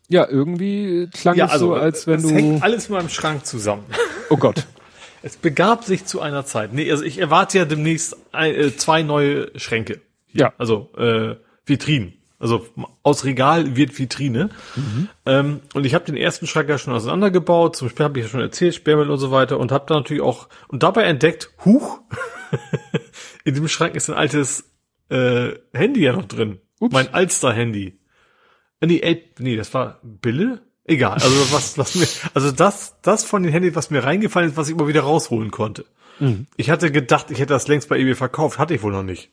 Ja, 0.08 0.28
irgendwie 0.28 1.08
klang 1.14 1.38
ja, 1.38 1.46
es 1.46 1.52
also, 1.52 1.68
so, 1.68 1.74
als 1.76 2.06
wenn 2.06 2.16
es 2.16 2.24
du. 2.24 2.30
hängt 2.30 2.64
alles 2.64 2.88
in 2.90 2.96
meinem 2.96 3.10
Schrank 3.10 3.46
zusammen. 3.46 3.86
Oh 4.30 4.38
Gott. 4.38 4.68
Es 5.24 5.38
begab 5.38 5.84
sich 5.84 6.06
zu 6.06 6.20
einer 6.20 6.46
Zeit. 6.46 6.74
Nee, 6.74 6.90
also 6.90 7.04
ich 7.04 7.20
erwarte 7.20 7.60
ja 7.60 7.66
demnächst 7.66 8.18
ein, 8.32 8.56
äh, 8.56 8.76
zwei 8.76 9.04
neue 9.04 9.52
Schränke. 9.56 10.02
Hier. 10.26 10.42
Ja. 10.42 10.54
Also 10.58 10.90
äh, 10.98 11.36
Vitrinen. 11.64 12.14
Also 12.40 12.66
aus 13.04 13.24
Regal 13.24 13.76
wird 13.76 14.00
Vitrine. 14.00 14.50
Mhm. 14.76 15.10
Ähm, 15.28 15.60
und 15.76 15.86
ich 15.86 15.94
habe 15.94 16.06
den 16.06 16.18
ersten 16.18 16.48
Schrank 16.48 16.70
ja 16.70 16.80
schon 16.80 16.96
auseinandergebaut. 16.96 17.76
Zum 17.76 17.88
Beispiel 17.88 18.04
habe 18.04 18.18
ich 18.18 18.26
ja 18.26 18.32
schon 18.32 18.42
erzählt, 18.42 18.74
Sperrmüll 18.74 19.12
und 19.12 19.20
so 19.20 19.30
weiter. 19.30 19.60
Und 19.60 19.72
habe 19.72 19.86
da 19.88 19.94
natürlich 19.94 20.24
auch 20.24 20.50
und 20.68 20.82
dabei 20.82 21.04
entdeckt, 21.04 21.52
huch, 21.66 22.00
in 23.44 23.54
dem 23.54 23.68
Schrank 23.68 23.94
ist 23.94 24.10
ein 24.10 24.16
altes 24.16 24.72
äh, 25.10 25.52
Handy 25.72 26.02
ja 26.02 26.14
noch 26.14 26.26
drin. 26.26 26.60
Ups. 26.82 26.94
Mein 26.94 27.14
Alster-Handy. 27.14 28.00
Äh, 28.82 28.88
nee, 28.88 29.00
ey, 29.00 29.32
nee, 29.40 29.56
das 29.56 29.74
war 29.74 30.00
Bille? 30.04 30.62
Egal, 30.84 31.14
also 31.14 31.28
was, 31.54 31.78
was 31.78 31.96
mir, 31.96 32.08
also 32.34 32.52
das, 32.52 32.98
das 33.02 33.24
von 33.24 33.44
den 33.44 33.52
Handys, 33.52 33.76
was 33.76 33.92
mir 33.92 34.04
reingefallen 34.04 34.50
ist, 34.50 34.58
was 34.58 34.68
ich 34.68 34.76
immer 34.76 34.88
wieder 34.88 35.02
rausholen 35.02 35.52
konnte. 35.52 35.86
Mhm. 36.20 36.48
Ich 36.58 36.70
hatte 36.70 36.92
gedacht, 36.92 37.30
ich 37.30 37.40
hätte 37.40 37.54
das 37.54 37.68
längst 37.68 37.88
bei 37.88 38.00
eBay 38.00 38.16
verkauft, 38.16 38.58
hatte 38.58 38.74
ich 38.74 38.82
wohl 38.82 38.92
noch 38.92 39.04
nicht. 39.04 39.32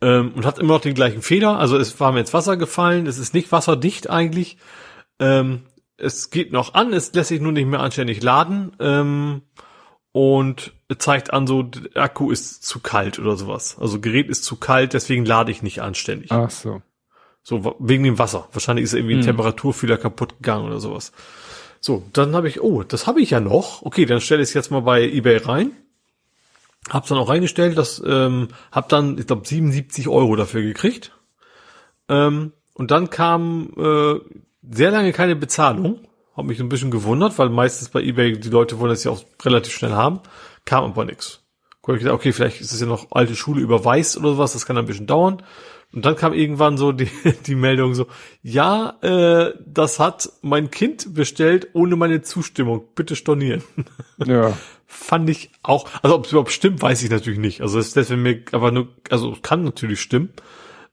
Ähm, 0.00 0.32
und 0.34 0.46
hat 0.46 0.58
immer 0.58 0.74
noch 0.74 0.80
den 0.80 0.94
gleichen 0.94 1.20
Fehler, 1.20 1.58
also 1.58 1.76
es 1.76 2.00
war 2.00 2.12
mir 2.12 2.20
ins 2.20 2.32
Wasser 2.32 2.56
gefallen, 2.56 3.06
es 3.06 3.18
ist 3.18 3.34
nicht 3.34 3.52
wasserdicht 3.52 4.08
eigentlich. 4.08 4.56
Ähm, 5.18 5.66
es 5.98 6.30
geht 6.30 6.50
noch 6.50 6.72
an, 6.72 6.94
es 6.94 7.12
lässt 7.12 7.28
sich 7.28 7.42
nur 7.42 7.52
nicht 7.52 7.66
mehr 7.66 7.80
anständig 7.80 8.22
laden. 8.22 8.74
Ähm, 8.80 9.42
und 10.12 10.72
zeigt 10.98 11.32
an, 11.32 11.46
so 11.46 11.62
der 11.62 12.02
Akku 12.02 12.30
ist 12.30 12.64
zu 12.64 12.80
kalt 12.80 13.18
oder 13.18 13.36
sowas. 13.36 13.76
Also 13.80 14.00
Gerät 14.00 14.28
ist 14.28 14.44
zu 14.44 14.56
kalt, 14.56 14.92
deswegen 14.92 15.24
lade 15.24 15.50
ich 15.50 15.62
nicht 15.62 15.80
anständig. 15.82 16.32
Ach 16.32 16.50
so. 16.50 16.82
So 17.42 17.76
wegen 17.78 18.04
dem 18.04 18.18
Wasser. 18.18 18.48
Wahrscheinlich 18.52 18.84
ist 18.84 18.94
irgendwie 18.94 19.14
ein 19.14 19.20
hm. 19.20 19.26
Temperaturfühler 19.26 19.96
kaputt 19.96 20.36
gegangen 20.38 20.66
oder 20.66 20.80
sowas. 20.80 21.12
So, 21.80 22.04
dann 22.12 22.34
habe 22.34 22.48
ich, 22.48 22.60
oh, 22.60 22.82
das 22.82 23.06
habe 23.06 23.20
ich 23.20 23.30
ja 23.30 23.40
noch. 23.40 23.82
Okay, 23.82 24.04
dann 24.04 24.20
stelle 24.20 24.42
ich 24.42 24.50
es 24.50 24.54
jetzt 24.54 24.70
mal 24.70 24.80
bei 24.80 25.02
eBay 25.02 25.38
rein. 25.38 25.72
Hab's 26.88 27.08
dann 27.08 27.18
auch 27.18 27.28
reingestellt, 27.28 27.76
das 27.76 28.02
ähm, 28.04 28.48
hab 28.72 28.88
dann, 28.88 29.18
ich 29.18 29.26
glaube, 29.26 29.46
77 29.46 30.08
Euro 30.08 30.36
dafür 30.36 30.62
gekriegt. 30.62 31.12
Ähm, 32.08 32.52
und 32.74 32.90
dann 32.90 33.10
kam 33.10 33.72
äh, 33.76 34.20
sehr 34.70 34.90
lange 34.90 35.12
keine 35.12 35.36
Bezahlung. 35.36 36.00
Hab 36.36 36.46
mich 36.46 36.60
ein 36.60 36.68
bisschen 36.68 36.90
gewundert, 36.90 37.38
weil 37.38 37.50
meistens 37.50 37.90
bei 37.90 38.02
eBay 38.02 38.38
die 38.38 38.48
Leute 38.48 38.78
wollen 38.78 38.90
das 38.90 39.04
ja 39.04 39.10
auch 39.10 39.22
relativ 39.42 39.74
schnell 39.74 39.92
haben. 39.92 40.20
Kam 40.70 40.84
aber 40.84 41.04
nix. 41.04 41.40
Hab 41.84 41.96
ich 41.96 42.02
gedacht, 42.02 42.14
okay, 42.14 42.32
vielleicht 42.32 42.60
ist 42.60 42.70
es 42.72 42.80
ja 42.80 42.86
noch 42.86 43.08
alte 43.10 43.34
Schule 43.34 43.60
überweist 43.60 44.16
oder 44.16 44.34
sowas, 44.34 44.52
das 44.52 44.66
kann 44.66 44.78
ein 44.78 44.86
bisschen 44.86 45.08
dauern. 45.08 45.42
Und 45.92 46.06
dann 46.06 46.14
kam 46.14 46.32
irgendwann 46.32 46.76
so 46.78 46.92
die, 46.92 47.10
die 47.46 47.56
Meldung 47.56 47.94
so, 47.94 48.06
ja, 48.40 48.96
äh, 49.02 49.52
das 49.66 49.98
hat 49.98 50.30
mein 50.42 50.70
Kind 50.70 51.12
bestellt 51.12 51.70
ohne 51.72 51.96
meine 51.96 52.22
Zustimmung. 52.22 52.84
Bitte 52.94 53.16
stornieren. 53.16 53.64
Ja. 54.24 54.56
Fand 54.86 55.30
ich 55.30 55.50
auch, 55.62 55.88
also 56.02 56.16
ob 56.16 56.26
es 56.26 56.32
überhaupt 56.32 56.52
stimmt, 56.52 56.82
weiß 56.82 57.02
ich 57.02 57.10
natürlich 57.10 57.38
nicht. 57.38 57.62
Also 57.62 57.78
das 57.78 57.96
ist 57.96 58.10
mir 58.10 58.42
aber 58.52 58.70
nur, 58.70 58.88
also 59.08 59.36
kann 59.40 59.64
natürlich 59.64 60.00
stimmen. 60.00 60.32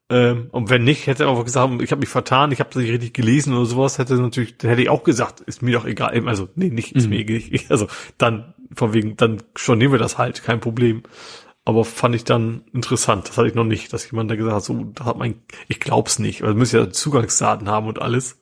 Ähm, 0.09 0.47
und 0.51 0.69
wenn 0.69 0.83
nicht, 0.83 1.07
hätte 1.07 1.23
er 1.23 1.29
auch 1.29 1.43
gesagt, 1.43 1.81
ich 1.81 1.91
habe 1.91 1.99
mich 1.99 2.09
vertan, 2.09 2.51
ich 2.51 2.59
habe 2.59 2.69
das 2.71 2.81
nicht 2.81 2.91
richtig 2.91 3.13
gelesen 3.13 3.53
oder 3.53 3.65
sowas, 3.65 3.97
hätte 3.97 4.15
natürlich, 4.15 4.57
dann 4.57 4.69
hätte 4.69 4.81
ich 4.81 4.89
auch 4.89 5.03
gesagt, 5.03 5.41
ist 5.41 5.61
mir 5.61 5.77
doch 5.77 5.85
egal. 5.85 6.27
Also, 6.27 6.47
nee, 6.55 6.69
nicht, 6.69 6.95
ist 6.95 7.05
mhm. 7.05 7.09
mir 7.09 7.19
egal. 7.19 7.41
Also 7.69 7.87
dann, 8.17 8.53
von 8.73 8.93
wegen, 8.93 9.17
dann 9.17 9.43
stornieren 9.55 9.91
wir 9.91 9.99
das 9.99 10.17
halt, 10.17 10.43
kein 10.43 10.59
Problem. 10.59 11.03
Aber 11.65 11.83
fand 11.83 12.15
ich 12.15 12.23
dann 12.23 12.63
interessant. 12.71 13.27
Das 13.27 13.37
hatte 13.37 13.49
ich 13.49 13.53
noch 13.53 13.65
nicht, 13.65 13.91
dass 13.91 14.09
jemand 14.09 14.31
da 14.31 14.35
gesagt 14.35 14.55
hat, 14.55 14.63
so, 14.63 14.85
da 14.95 15.03
hat 15.03 15.17
mein, 15.17 15.41
ich 15.67 15.81
glaub's 15.81 16.19
nicht, 16.19 16.41
weil 16.41 16.53
müssen 16.53 16.77
ja 16.77 16.89
Zugangsdaten 16.89 17.67
haben 17.67 17.87
und 17.87 18.01
alles. 18.01 18.39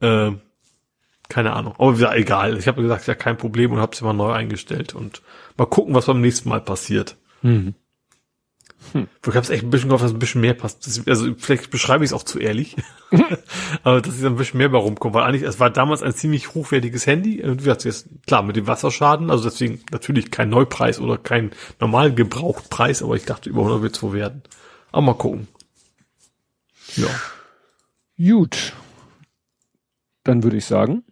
Äh, 0.00 0.32
keine 1.28 1.52
Ahnung. 1.52 1.74
Aber 1.78 1.96
wieder 1.96 2.16
egal. 2.16 2.58
Ich 2.58 2.66
habe 2.66 2.82
gesagt, 2.82 3.06
ja, 3.06 3.14
kein 3.14 3.36
Problem 3.36 3.70
und 3.70 3.78
habe 3.78 3.92
es 3.92 4.00
immer 4.00 4.14
neu 4.14 4.32
eingestellt 4.32 4.96
und 4.96 5.22
mal 5.56 5.66
gucken, 5.66 5.94
was 5.94 6.06
beim 6.06 6.20
nächsten 6.20 6.48
Mal 6.48 6.60
passiert. 6.60 7.16
Mhm. 7.42 7.74
Hm. 8.92 9.08
Ich 9.22 9.28
habe 9.28 9.40
es 9.40 9.50
echt 9.50 9.64
ein 9.64 9.70
bisschen 9.70 9.88
gehofft, 9.88 10.04
dass 10.04 10.12
ein 10.12 10.18
bisschen 10.18 10.40
mehr 10.40 10.54
passt. 10.54 11.02
Also 11.06 11.34
vielleicht 11.36 11.70
beschreibe 11.70 12.04
ich 12.04 12.10
es 12.10 12.14
auch 12.14 12.22
zu 12.22 12.38
ehrlich. 12.38 12.76
Aber 13.82 14.00
dass 14.00 14.14
es 14.14 14.24
ein 14.24 14.36
bisschen 14.36 14.58
mehr 14.58 14.68
bei 14.68 14.78
rumkommt, 14.78 15.14
weil 15.14 15.24
eigentlich, 15.24 15.42
es 15.42 15.60
war 15.60 15.70
damals 15.70 16.02
ein 16.02 16.14
ziemlich 16.14 16.54
hochwertiges 16.54 17.06
Handy. 17.06 17.42
Und 17.42 17.60
wie 17.60 17.64
gesagt, 17.64 17.84
jetzt, 17.84 18.08
klar, 18.26 18.42
mit 18.42 18.56
dem 18.56 18.66
Wasserschaden, 18.66 19.30
also 19.30 19.44
deswegen 19.44 19.80
natürlich 19.90 20.30
kein 20.30 20.48
Neupreis 20.48 21.00
oder 21.00 21.18
kein 21.18 21.50
normal 21.80 22.14
Gebrauchtpreis, 22.14 23.02
aber 23.02 23.16
ich 23.16 23.24
dachte, 23.24 23.50
über 23.50 23.60
100 23.60 23.82
wird 23.82 23.96
es 23.96 24.02
wohl 24.02 24.12
werden. 24.12 24.42
Aber 24.92 25.02
mal 25.02 25.14
gucken. 25.14 25.48
Ja. 26.96 27.08
Gut. 28.16 28.72
Dann 30.24 30.42
würde 30.42 30.56
ich 30.56 30.64
sagen. 30.64 31.04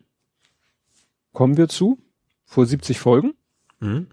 kommen 1.32 1.56
wir 1.56 1.68
zu. 1.68 1.98
Vor 2.46 2.64
70 2.64 3.00
Folgen. 3.00 3.34
Mhm. 3.80 4.06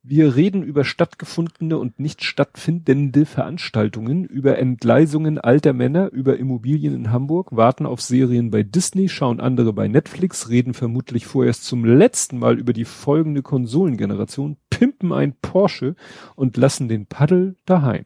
Wir 0.08 0.36
reden 0.36 0.62
über 0.62 0.86
stattgefundene 0.86 1.80
und 1.80 2.00
nicht 2.00 2.24
stattfindende 2.24 3.26
Veranstaltungen, 3.26 4.24
über 4.24 4.60
Entgleisungen 4.60 5.40
alter 5.40 5.74
Männer, 5.74 6.12
über 6.12 6.38
Immobilien 6.38 6.94
in 6.94 7.12
Hamburg, 7.12 7.56
warten 7.56 7.88
auf 7.88 8.02
Serien 8.02 8.52
bei 8.52 8.62
Disney, 8.62 9.10
schauen 9.10 9.40
andere 9.40 9.74
bei 9.74 9.88
Netflix, 9.88 10.48
reden 10.50 10.76
vermutlich 10.76 11.26
vorerst 11.26 11.64
zum 11.64 11.86
letzten 11.86 12.38
Mal 12.38 12.60
über 12.60 12.72
die 12.72 12.86
folgende 12.86 13.42
Konsolengeneration, 13.42 14.58
pimpen 14.70 15.12
ein 15.12 15.34
Porsche 15.42 15.96
und 16.36 16.56
lassen 16.56 16.88
den 16.88 17.08
Paddel 17.08 17.56
daheim. 17.66 18.06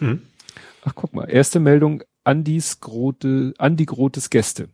Mhm. 0.00 0.20
Ach, 0.84 0.92
guck 0.94 1.14
mal, 1.14 1.24
erste 1.24 1.58
Meldung, 1.58 2.02
Andis 2.22 2.80
Grote, 2.80 3.54
Andi 3.56 3.86
Grotes 3.86 4.28
Gäste. 4.28 4.68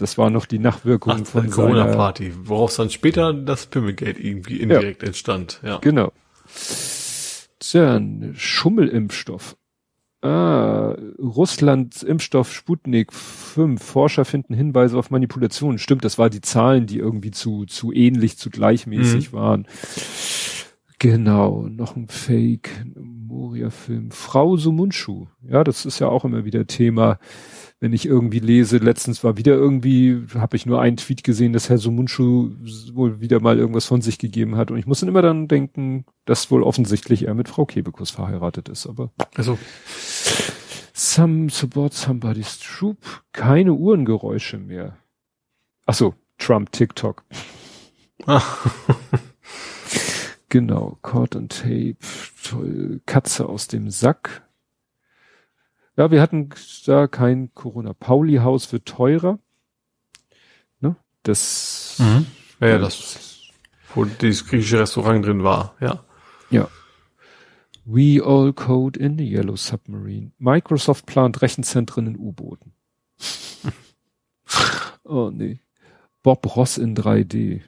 Das 0.00 0.16
war 0.16 0.30
noch 0.30 0.46
die 0.46 0.58
Nachwirkung 0.58 1.12
Ach, 1.22 1.26
von 1.26 1.50
Corona-Party, 1.50 2.32
woraus 2.44 2.76
dann 2.76 2.88
später 2.88 3.34
das 3.34 3.66
Pimmelgate 3.66 4.18
irgendwie 4.18 4.56
indirekt 4.56 5.02
entstand. 5.02 5.60
Ja. 5.62 5.76
Genau. 5.78 6.12
Tja, 7.58 8.00
Schummelimpfstoff. 8.32 9.56
Ah, 10.22 10.96
Russlands 11.18 12.02
Impfstoff 12.02 12.52
Sputnik 12.52 13.12
5. 13.12 13.82
Forscher 13.82 14.24
finden 14.24 14.54
Hinweise 14.54 14.98
auf 14.98 15.10
Manipulationen. 15.10 15.78
Stimmt, 15.78 16.04
das 16.04 16.18
war 16.18 16.30
die 16.30 16.40
Zahlen, 16.40 16.86
die 16.86 16.98
irgendwie 16.98 17.30
zu, 17.30 17.66
zu 17.66 17.92
ähnlich, 17.92 18.38
zu 18.38 18.48
gleichmäßig 18.48 19.32
waren. 19.34 19.66
Genau, 21.00 21.62
noch 21.62 21.96
ein 21.96 22.08
Fake, 22.08 22.84
Moria-Film. 22.94 24.10
Frau 24.10 24.58
Sumunchu. 24.58 25.28
Ja, 25.40 25.64
das 25.64 25.86
ist 25.86 25.98
ja 25.98 26.08
auch 26.08 26.26
immer 26.26 26.44
wieder 26.44 26.66
Thema, 26.66 27.18
wenn 27.80 27.94
ich 27.94 28.04
irgendwie 28.04 28.38
lese. 28.38 28.76
Letztens 28.76 29.24
war 29.24 29.38
wieder 29.38 29.54
irgendwie, 29.54 30.26
habe 30.34 30.58
ich 30.58 30.66
nur 30.66 30.78
einen 30.82 30.98
Tweet 30.98 31.24
gesehen, 31.24 31.54
dass 31.54 31.70
Herr 31.70 31.78
Sumunchu 31.78 32.50
wohl 32.92 33.22
wieder 33.22 33.40
mal 33.40 33.58
irgendwas 33.58 33.86
von 33.86 34.02
sich 34.02 34.18
gegeben 34.18 34.56
hat. 34.56 34.70
Und 34.70 34.76
ich 34.76 34.86
muss 34.86 35.00
dann 35.00 35.08
immer 35.08 35.22
dann 35.22 35.48
denken, 35.48 36.04
dass 36.26 36.50
wohl 36.50 36.62
offensichtlich 36.62 37.26
er 37.26 37.32
mit 37.32 37.48
Frau 37.48 37.64
Kebekus 37.64 38.10
verheiratet 38.10 38.68
ist. 38.68 38.86
Aber 38.86 39.10
Also, 39.34 39.58
some 40.92 41.48
support 41.48 41.94
somebody's 41.94 42.58
troop. 42.58 43.22
Keine 43.32 43.72
Uhrengeräusche 43.72 44.58
mehr. 44.58 44.98
Ach 45.86 45.94
so, 45.94 46.14
Trump 46.36 46.72
TikTok. 46.72 47.24
Genau, 50.50 50.98
Cord 51.02 51.36
and 51.36 51.50
Tape, 51.52 51.96
toll, 52.42 53.00
Katze 53.06 53.48
aus 53.48 53.68
dem 53.68 53.88
Sack. 53.88 54.42
Ja, 55.96 56.10
wir 56.10 56.20
hatten 56.20 56.50
da 56.86 57.06
kein 57.06 57.54
Corona. 57.54 57.92
Pauli-Haus 57.92 58.72
wird 58.72 58.86
teurer. 58.86 59.38
Ne? 60.80 60.96
Das, 61.22 61.96
Mhm. 62.00 62.26
ja, 62.60 62.68
ja, 62.68 62.78
das, 62.78 63.42
wo 63.94 64.04
dieses 64.04 64.46
griechische 64.46 64.80
Restaurant 64.80 65.24
drin 65.24 65.44
war, 65.44 65.76
ja. 65.80 66.04
ja. 66.50 66.68
We 67.84 68.20
all 68.24 68.52
code 68.52 68.98
in 68.98 69.18
the 69.18 69.24
Yellow 69.24 69.56
Submarine. 69.56 70.32
Microsoft 70.38 71.06
plant 71.06 71.42
Rechenzentren 71.42 72.06
in 72.08 72.16
U-Booten. 72.16 72.72
oh 75.04 75.30
nee. 75.30 75.60
Bob 76.22 76.56
Ross 76.56 76.76
in 76.76 76.96
3D. 76.96 77.62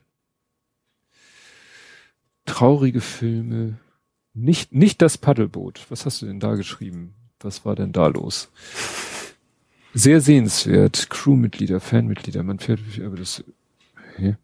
Traurige 2.44 3.00
Filme. 3.00 3.78
Nicht, 4.34 4.72
nicht 4.72 5.02
das 5.02 5.18
Paddelboot. 5.18 5.86
Was 5.90 6.06
hast 6.06 6.22
du 6.22 6.26
denn 6.26 6.40
da 6.40 6.54
geschrieben? 6.54 7.14
Was 7.40 7.64
war 7.64 7.74
denn 7.76 7.92
da 7.92 8.06
los? 8.06 8.50
Sehr 9.94 10.20
sehenswert. 10.20 11.10
Crewmitglieder, 11.10 11.80
Fanmitglieder, 11.80 12.42
man 12.42 12.58
fährt, 12.58 12.80
aber 13.04 13.16
das, 13.16 13.44
hä? 14.16 14.36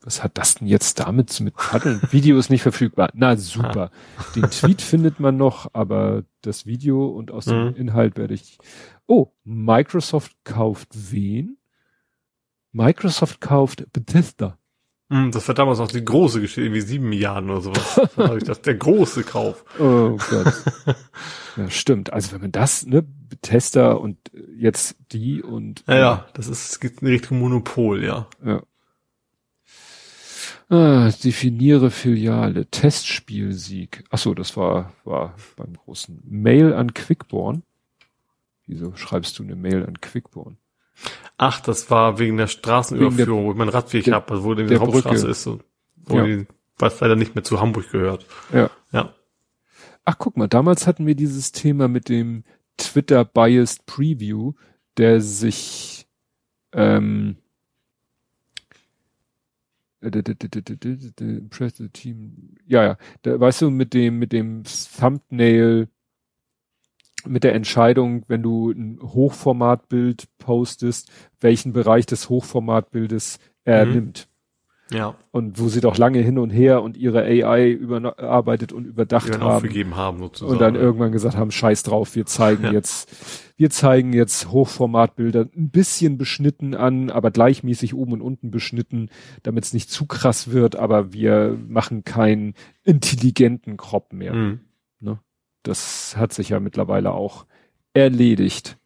Was 0.00 0.22
hat 0.22 0.38
das 0.38 0.54
denn 0.54 0.68
jetzt 0.68 1.00
damit 1.00 1.30
zu- 1.30 1.42
mit 1.42 1.56
Paddeln? 1.56 2.00
Video 2.12 2.38
ist 2.38 2.48
nicht 2.50 2.62
verfügbar. 2.62 3.10
Na 3.14 3.36
super. 3.36 3.90
Den 4.36 4.48
Tweet 4.50 4.80
findet 4.80 5.18
man 5.18 5.36
noch, 5.36 5.70
aber 5.72 6.22
das 6.42 6.64
Video 6.66 7.06
und 7.08 7.32
aus 7.32 7.46
dem 7.46 7.70
Mhm. 7.70 7.74
Inhalt 7.74 8.16
werde 8.16 8.34
ich. 8.34 8.58
Oh, 9.06 9.32
Microsoft 9.42 10.36
kauft 10.44 10.88
wen? 11.10 11.56
Microsoft 12.70 13.40
kauft 13.40 13.92
Bethesda. 13.92 14.56
Hm, 15.08 15.30
Das 15.30 15.46
war 15.46 15.54
damals 15.54 15.78
noch 15.78 15.88
die 15.90 16.04
große 16.04 16.40
Geschichte, 16.40 16.62
irgendwie 16.62 16.80
sieben 16.80 17.08
Milliarden 17.08 17.50
oder 17.50 17.60
sowas. 17.60 18.00
Da 18.16 18.28
habe 18.28 18.38
ich 18.38 18.44
das, 18.44 18.60
der 18.62 18.74
große 18.74 19.22
Kauf. 19.22 19.64
Oh 19.78 20.16
Gott. 20.30 20.52
ja, 21.56 21.70
stimmt. 21.70 22.12
Also 22.12 22.32
wenn 22.32 22.40
man 22.40 22.52
das, 22.52 22.84
ne, 22.86 23.02
Bethesda 23.02 23.92
und 23.92 24.18
äh, 24.34 24.42
jetzt 24.58 24.96
die 25.12 25.42
und 25.42 25.84
Ja, 25.86 25.96
ja, 25.96 26.26
das 26.34 26.48
ist, 26.48 26.70
es 26.72 26.80
geht 26.80 27.02
in 27.02 27.08
Richtung 27.08 27.38
Monopol, 27.38 28.04
ja. 28.04 28.28
Ja. 28.44 28.62
Ah, 30.68 31.10
definiere 31.22 31.92
Filiale, 31.92 32.66
Testspielsieg. 32.66 34.02
Ach 34.10 34.18
so, 34.18 34.34
das 34.34 34.56
war, 34.56 34.92
war 35.04 35.36
beim 35.54 35.74
großen 35.74 36.20
Mail 36.24 36.74
an 36.74 36.92
Quickborn. 36.92 37.62
Wieso 38.66 38.92
schreibst 38.96 39.38
du 39.38 39.44
eine 39.44 39.54
Mail 39.54 39.86
an 39.86 40.00
Quickborn? 40.00 40.58
Ach, 41.38 41.60
das 41.60 41.90
war 41.90 42.18
wegen 42.18 42.36
der 42.36 42.46
Straßenüberführung, 42.46 43.44
wo 43.44 43.50
ich 43.52 43.56
meinen 43.58 43.68
Radweg 43.68 44.04
der- 44.04 44.14
habe, 44.14 44.30
also 44.32 44.44
wo 44.44 44.54
die 44.54 44.66
der 44.66 44.80
Hauptstraße 44.80 45.16
Brücke. 45.18 45.30
ist, 45.30 45.42
so, 45.42 45.60
wo 45.96 46.18
Ja. 46.18 46.24
die, 46.24 46.46
was 46.78 47.00
leider 47.00 47.16
nicht 47.16 47.34
mehr 47.34 47.44
zu 47.44 47.60
Hamburg 47.60 47.90
gehört. 47.90 48.26
Ja. 48.52 48.70
Ja. 48.92 49.14
Ach, 50.04 50.16
guck 50.18 50.36
mal, 50.36 50.48
damals 50.48 50.86
hatten 50.86 51.06
wir 51.06 51.14
dieses 51.14 51.52
Thema 51.52 51.88
mit 51.88 52.08
dem 52.08 52.44
Twitter 52.76 53.24
Biased 53.24 53.84
Preview, 53.86 54.52
der 54.96 55.20
sich 55.20 56.06
ähm, 56.72 57.36
äh, 60.00 60.08
impress 61.18 61.76
the 61.78 61.88
team. 61.88 62.54
Ja, 62.66 62.82
ja, 62.84 62.98
da, 63.22 63.38
weißt 63.40 63.62
du, 63.62 63.70
mit 63.70 63.94
dem 63.94 64.18
mit 64.18 64.32
dem 64.32 64.62
Thumbnail 64.98 65.88
mit 67.26 67.44
der 67.44 67.54
Entscheidung, 67.54 68.22
wenn 68.28 68.42
du 68.42 68.70
ein 68.70 68.98
Hochformatbild 69.02 70.26
postest, 70.38 71.10
welchen 71.40 71.72
Bereich 71.72 72.06
des 72.06 72.28
Hochformatbildes 72.28 73.38
er 73.64 73.86
Mhm. 73.86 73.92
nimmt. 73.92 74.28
Ja, 74.92 75.16
Und 75.32 75.58
wo 75.58 75.66
sie 75.66 75.80
doch 75.80 75.98
lange 75.98 76.20
hin 76.20 76.38
und 76.38 76.50
her 76.50 76.80
und 76.80 76.96
ihre 76.96 77.22
AI 77.24 77.70
überarbeitet 77.72 78.72
und 78.72 78.84
überdacht 78.86 79.32
haben. 79.32 79.42
aufgegeben 79.42 79.96
haben, 79.96 80.18
sozusagen. 80.20 80.52
Und 80.52 80.60
dann 80.60 80.76
irgendwann 80.76 81.10
gesagt 81.10 81.36
haben, 81.36 81.50
scheiß 81.50 81.82
drauf, 81.82 82.14
wir 82.14 82.24
zeigen 82.24 82.62
Ja. 82.66 82.70
jetzt, 82.70 83.52
wir 83.56 83.70
zeigen 83.70 84.12
jetzt 84.12 84.48
Hochformatbilder 84.52 85.48
ein 85.56 85.70
bisschen 85.70 86.18
beschnitten 86.18 86.76
an, 86.76 87.10
aber 87.10 87.32
gleichmäßig 87.32 87.94
oben 87.94 88.12
und 88.12 88.20
unten 88.20 88.52
beschnitten, 88.52 89.08
damit 89.42 89.64
es 89.64 89.72
nicht 89.74 89.90
zu 89.90 90.06
krass 90.06 90.52
wird, 90.52 90.76
aber 90.76 91.12
wir 91.12 91.58
machen 91.66 92.04
keinen 92.04 92.54
intelligenten 92.84 93.76
Crop 93.76 94.12
mehr. 94.12 94.34
Mhm. 94.34 94.60
Das 95.66 96.16
hat 96.16 96.32
sich 96.32 96.50
ja 96.50 96.60
mittlerweile 96.60 97.12
auch 97.12 97.46
erledigt. 97.92 98.78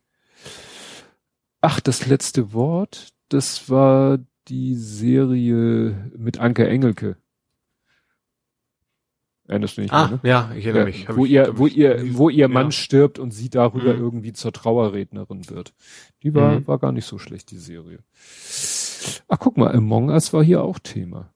Ach, 1.60 1.78
das 1.80 2.06
letzte 2.06 2.54
Wort, 2.54 3.08
das 3.28 3.68
war 3.68 4.18
die 4.48 4.74
Serie 4.74 6.10
mit 6.16 6.38
Anke 6.38 6.66
Engelke. 6.66 7.16
Erinnerst 9.46 9.76
du 9.76 9.80
nicht 9.82 9.92
Ah, 9.92 10.06
mehr, 10.06 10.10
ne? 10.12 10.20
ja, 10.22 10.52
ich 10.56 10.64
erinnere 10.64 10.90
Ja, 10.90 10.96
mich. 10.96 11.08
Wo 11.16 11.24
ich, 11.26 11.32
ihr, 11.32 11.58
wo 11.58 11.66
ich, 11.66 11.76
ihr, 11.76 12.16
wo 12.16 12.28
ihr 12.30 12.48
Mann 12.48 12.66
ja. 12.68 12.70
stirbt 12.72 13.18
und 13.18 13.32
sie 13.32 13.50
darüber 13.50 13.94
Mhm. 13.94 14.00
irgendwie 14.00 14.32
zur 14.32 14.52
Trauerrednerin 14.52 15.50
wird. 15.50 15.74
Die 16.22 16.34
war, 16.34 16.60
Mhm. 16.60 16.66
war 16.68 16.78
gar 16.78 16.92
nicht 16.92 17.04
so 17.06 17.18
schlecht, 17.18 17.50
die 17.50 17.58
Serie. 17.58 17.98
Ach, 19.28 19.38
guck 19.38 19.56
mal, 19.56 19.74
Among 19.74 20.08
Us 20.10 20.32
war 20.32 20.42
hier 20.44 20.62
auch 20.62 20.78
Thema. 20.78 21.34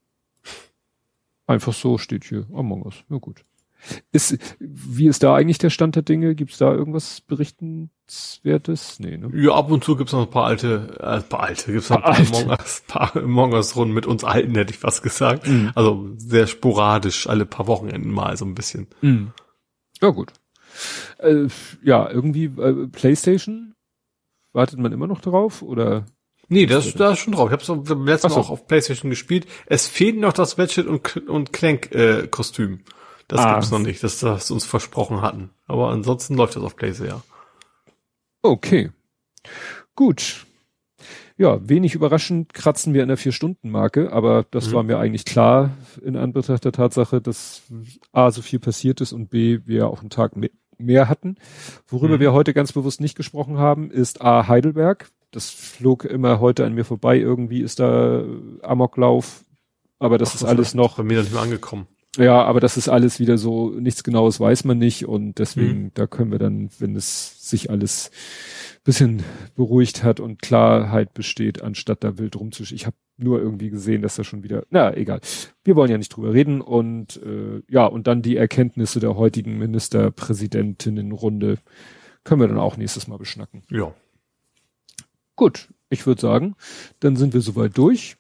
Einfach 1.46 1.74
so 1.74 1.98
steht 1.98 2.24
hier 2.24 2.46
Among 2.54 2.84
Us. 2.84 3.04
Ja 3.10 3.18
gut. 3.18 3.44
Ist, 4.12 4.38
wie 4.58 5.08
ist 5.08 5.22
da 5.22 5.34
eigentlich 5.34 5.58
der 5.58 5.70
Stand 5.70 5.96
der 5.96 6.02
Dinge? 6.02 6.34
Gibt's 6.34 6.58
da 6.58 6.72
irgendwas 6.72 7.20
berichtenswertes? 7.20 8.98
Nee, 8.98 9.18
ne? 9.18 9.30
Ja, 9.34 9.52
ab 9.54 9.70
und 9.70 9.84
zu 9.84 9.96
gibt's 9.96 10.12
noch 10.12 10.22
ein 10.22 10.30
paar 10.30 10.46
alte, 10.46 10.96
äh, 11.00 11.06
ein 11.06 11.28
paar 11.28 11.40
alte, 11.40 11.72
gibt's 11.72 11.90
noch 11.90 11.96
ein 11.96 12.02
Paar 12.02 12.14
paar 12.14 12.20
alte. 12.20 12.36
Among 12.44 12.50
Us, 12.50 12.82
paar 12.86 13.16
Among 13.16 13.52
Us 13.52 13.76
Runden 13.76 13.94
mit 13.94 14.06
uns 14.06 14.24
Alten, 14.24 14.54
hätte 14.54 14.72
ich 14.72 14.78
fast 14.78 15.02
gesagt. 15.02 15.46
Mhm. 15.46 15.72
Also 15.74 16.08
sehr 16.16 16.46
sporadisch, 16.46 17.28
alle 17.28 17.46
paar 17.46 17.66
Wochenenden 17.66 18.10
mal 18.10 18.36
so 18.36 18.44
ein 18.44 18.54
bisschen. 18.54 18.86
Mhm. 19.02 19.32
Ja 20.00 20.10
gut. 20.10 20.32
Äh, 21.18 21.48
ja, 21.82 22.10
irgendwie 22.10 22.44
äh, 22.44 22.86
PlayStation? 22.88 23.74
Wartet 24.52 24.78
man 24.78 24.92
immer 24.92 25.06
noch 25.06 25.20
drauf? 25.20 25.62
Oder? 25.62 26.06
Nee, 26.48 26.66
das, 26.66 26.94
da 26.94 27.12
ist 27.12 27.20
schon 27.20 27.32
drauf. 27.32 27.48
Ich 27.48 27.52
habe 27.52 27.62
es 27.62 27.88
beim 27.88 28.06
letzten 28.06 28.26
Ach 28.28 28.30
Mal 28.30 28.34
so. 28.36 28.40
auch 28.40 28.50
auf 28.50 28.66
Playstation 28.66 29.10
gespielt. 29.10 29.46
Es 29.66 29.88
fehlt 29.88 30.18
noch 30.18 30.32
das 30.32 30.58
Ratchet 30.58 30.86
und, 30.86 31.28
und 31.28 31.52
Clank 31.52 31.92
äh, 31.94 32.28
Kostüm. 32.28 32.80
Das 33.28 33.40
Ah. 33.40 33.54
gibt's 33.54 33.70
noch 33.70 33.78
nicht, 33.78 34.02
das, 34.02 34.20
das 34.20 34.50
uns 34.50 34.64
versprochen 34.64 35.22
hatten. 35.22 35.50
Aber 35.66 35.90
ansonsten 35.90 36.34
läuft 36.34 36.56
das 36.56 36.62
auf 36.62 36.76
Playstation, 36.76 37.18
ja. 37.18 37.22
Okay. 38.42 38.90
Gut. 39.94 40.46
Ja, 41.36 41.68
wenig 41.68 41.94
überraschend 41.94 42.54
kratzen 42.54 42.94
wir 42.94 43.02
in 43.02 43.08
der 43.08 43.16
Vier-Stunden-Marke, 43.16 44.12
aber 44.12 44.44
das 44.50 44.68
mhm. 44.68 44.72
war 44.72 44.82
mir 44.84 44.98
eigentlich 44.98 45.24
klar 45.24 45.70
in 46.02 46.16
Anbetracht 46.16 46.64
der 46.64 46.72
Tatsache, 46.72 47.20
dass 47.20 47.62
A, 48.12 48.30
so 48.30 48.40
viel 48.40 48.60
passiert 48.60 49.00
ist 49.00 49.12
und 49.12 49.30
B, 49.30 49.60
wir 49.64 49.88
auch 49.88 50.00
einen 50.00 50.10
Tag 50.10 50.34
mehr 50.78 51.08
hatten. 51.08 51.36
Worüber 51.88 52.16
mhm. 52.16 52.20
wir 52.20 52.32
heute 52.32 52.54
ganz 52.54 52.72
bewusst 52.72 53.00
nicht 53.00 53.16
gesprochen 53.16 53.58
haben, 53.58 53.90
ist 53.90 54.20
A, 54.22 54.46
Heidelberg. 54.46 55.08
Das 55.32 55.50
flog 55.50 56.04
immer 56.04 56.38
heute 56.38 56.64
an 56.64 56.74
mir 56.74 56.84
vorbei. 56.84 57.18
Irgendwie 57.18 57.62
ist 57.62 57.80
da 57.80 58.22
Amoklauf, 58.62 59.44
aber 59.98 60.18
das 60.18 60.30
Ach, 60.30 60.34
ist 60.36 60.44
alles 60.44 60.74
noch. 60.74 60.96
Bei 60.96 61.02
mir 61.02 61.20
nicht 61.20 61.32
mehr 61.32 61.42
angekommen. 61.42 61.88
Ja, 62.16 62.44
aber 62.44 62.60
das 62.60 62.76
ist 62.76 62.88
alles 62.88 63.18
wieder 63.18 63.38
so, 63.38 63.70
nichts 63.70 64.04
genaues 64.04 64.38
weiß 64.38 64.64
man 64.64 64.78
nicht 64.78 65.06
und 65.06 65.38
deswegen, 65.38 65.84
mhm. 65.84 65.90
da 65.94 66.06
können 66.06 66.30
wir 66.30 66.38
dann, 66.38 66.70
wenn 66.78 66.94
es 66.94 67.50
sich 67.50 67.70
alles 67.70 68.10
bisschen 68.84 69.24
beruhigt 69.56 70.04
hat 70.04 70.20
und 70.20 70.42
Klarheit 70.42 71.14
besteht, 71.14 71.62
anstatt 71.62 72.04
da 72.04 72.18
wild 72.18 72.36
rumzuschießen. 72.36 72.76
Ich 72.76 72.86
habe 72.86 72.96
nur 73.16 73.40
irgendwie 73.40 73.70
gesehen, 73.70 74.02
dass 74.02 74.16
da 74.16 74.24
schon 74.24 74.42
wieder, 74.42 74.64
na 74.70 74.94
egal. 74.94 75.20
Wir 75.64 75.76
wollen 75.76 75.90
ja 75.90 75.98
nicht 75.98 76.10
drüber 76.10 76.34
reden 76.34 76.60
und 76.60 77.20
äh, 77.22 77.62
ja, 77.68 77.86
und 77.86 78.06
dann 78.06 78.22
die 78.22 78.36
Erkenntnisse 78.36 79.00
der 79.00 79.16
heutigen 79.16 79.58
Ministerpräsidentinnenrunde 79.58 81.58
können 82.24 82.40
wir 82.40 82.48
dann 82.48 82.58
auch 82.58 82.76
nächstes 82.76 83.08
Mal 83.08 83.18
beschnacken. 83.18 83.62
Ja. 83.70 83.94
Gut, 85.36 85.68
ich 85.88 86.06
würde 86.06 86.20
sagen, 86.20 86.54
dann 87.00 87.16
sind 87.16 87.34
wir 87.34 87.40
soweit 87.40 87.76
durch. 87.76 88.16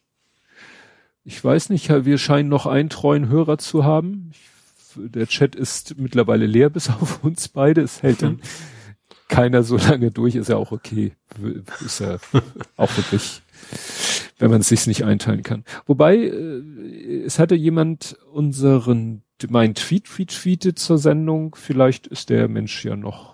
Ich 1.24 1.42
weiß 1.42 1.70
nicht, 1.70 1.88
wir 1.88 2.18
scheinen 2.18 2.50
noch 2.50 2.66
einen 2.66 2.90
treuen 2.90 3.28
Hörer 3.28 3.56
zu 3.56 3.84
haben. 3.84 4.30
Ich, 4.32 4.40
der 4.96 5.26
Chat 5.26 5.56
ist 5.56 5.98
mittlerweile 5.98 6.46
leer, 6.46 6.68
bis 6.68 6.90
auf 7.00 7.24
uns 7.24 7.48
beide. 7.48 7.80
Es 7.80 8.02
hält 8.02 8.22
dann 8.22 8.40
keiner 9.28 9.62
so 9.62 9.76
lange 9.76 10.10
durch, 10.10 10.34
ist 10.34 10.50
ja 10.50 10.56
auch 10.56 10.70
okay. 10.70 11.12
Ist 11.84 12.00
ja 12.00 12.18
auch 12.76 12.96
wirklich, 12.96 13.42
wenn 14.38 14.50
man 14.50 14.60
es 14.60 14.68
sich 14.68 14.86
nicht 14.86 15.04
einteilen 15.04 15.42
kann. 15.42 15.64
Wobei, 15.86 16.16
äh, 16.16 17.22
es 17.24 17.38
hatte 17.38 17.54
jemand 17.54 18.18
unseren, 18.30 19.22
mein 19.48 19.74
Tweet 19.74 20.06
retweetet 20.18 20.78
zur 20.78 20.98
Sendung. 20.98 21.54
Vielleicht 21.54 22.06
ist 22.06 22.28
der 22.28 22.48
Mensch 22.48 22.84
ja 22.84 22.96
noch 22.96 23.33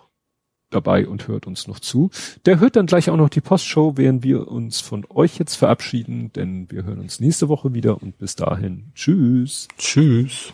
dabei 0.70 1.06
und 1.06 1.28
hört 1.28 1.46
uns 1.46 1.66
noch 1.66 1.80
zu. 1.80 2.10
Der 2.46 2.60
hört 2.60 2.76
dann 2.76 2.86
gleich 2.86 3.10
auch 3.10 3.16
noch 3.16 3.28
die 3.28 3.40
Postshow, 3.40 3.96
während 3.96 4.22
wir 4.22 4.48
uns 4.48 4.80
von 4.80 5.04
euch 5.08 5.38
jetzt 5.38 5.56
verabschieden, 5.56 6.32
denn 6.34 6.70
wir 6.70 6.84
hören 6.84 7.00
uns 7.00 7.20
nächste 7.20 7.48
Woche 7.48 7.74
wieder 7.74 8.02
und 8.02 8.18
bis 8.18 8.36
dahin. 8.36 8.92
Tschüss. 8.94 9.68
Tschüss. 9.78 10.52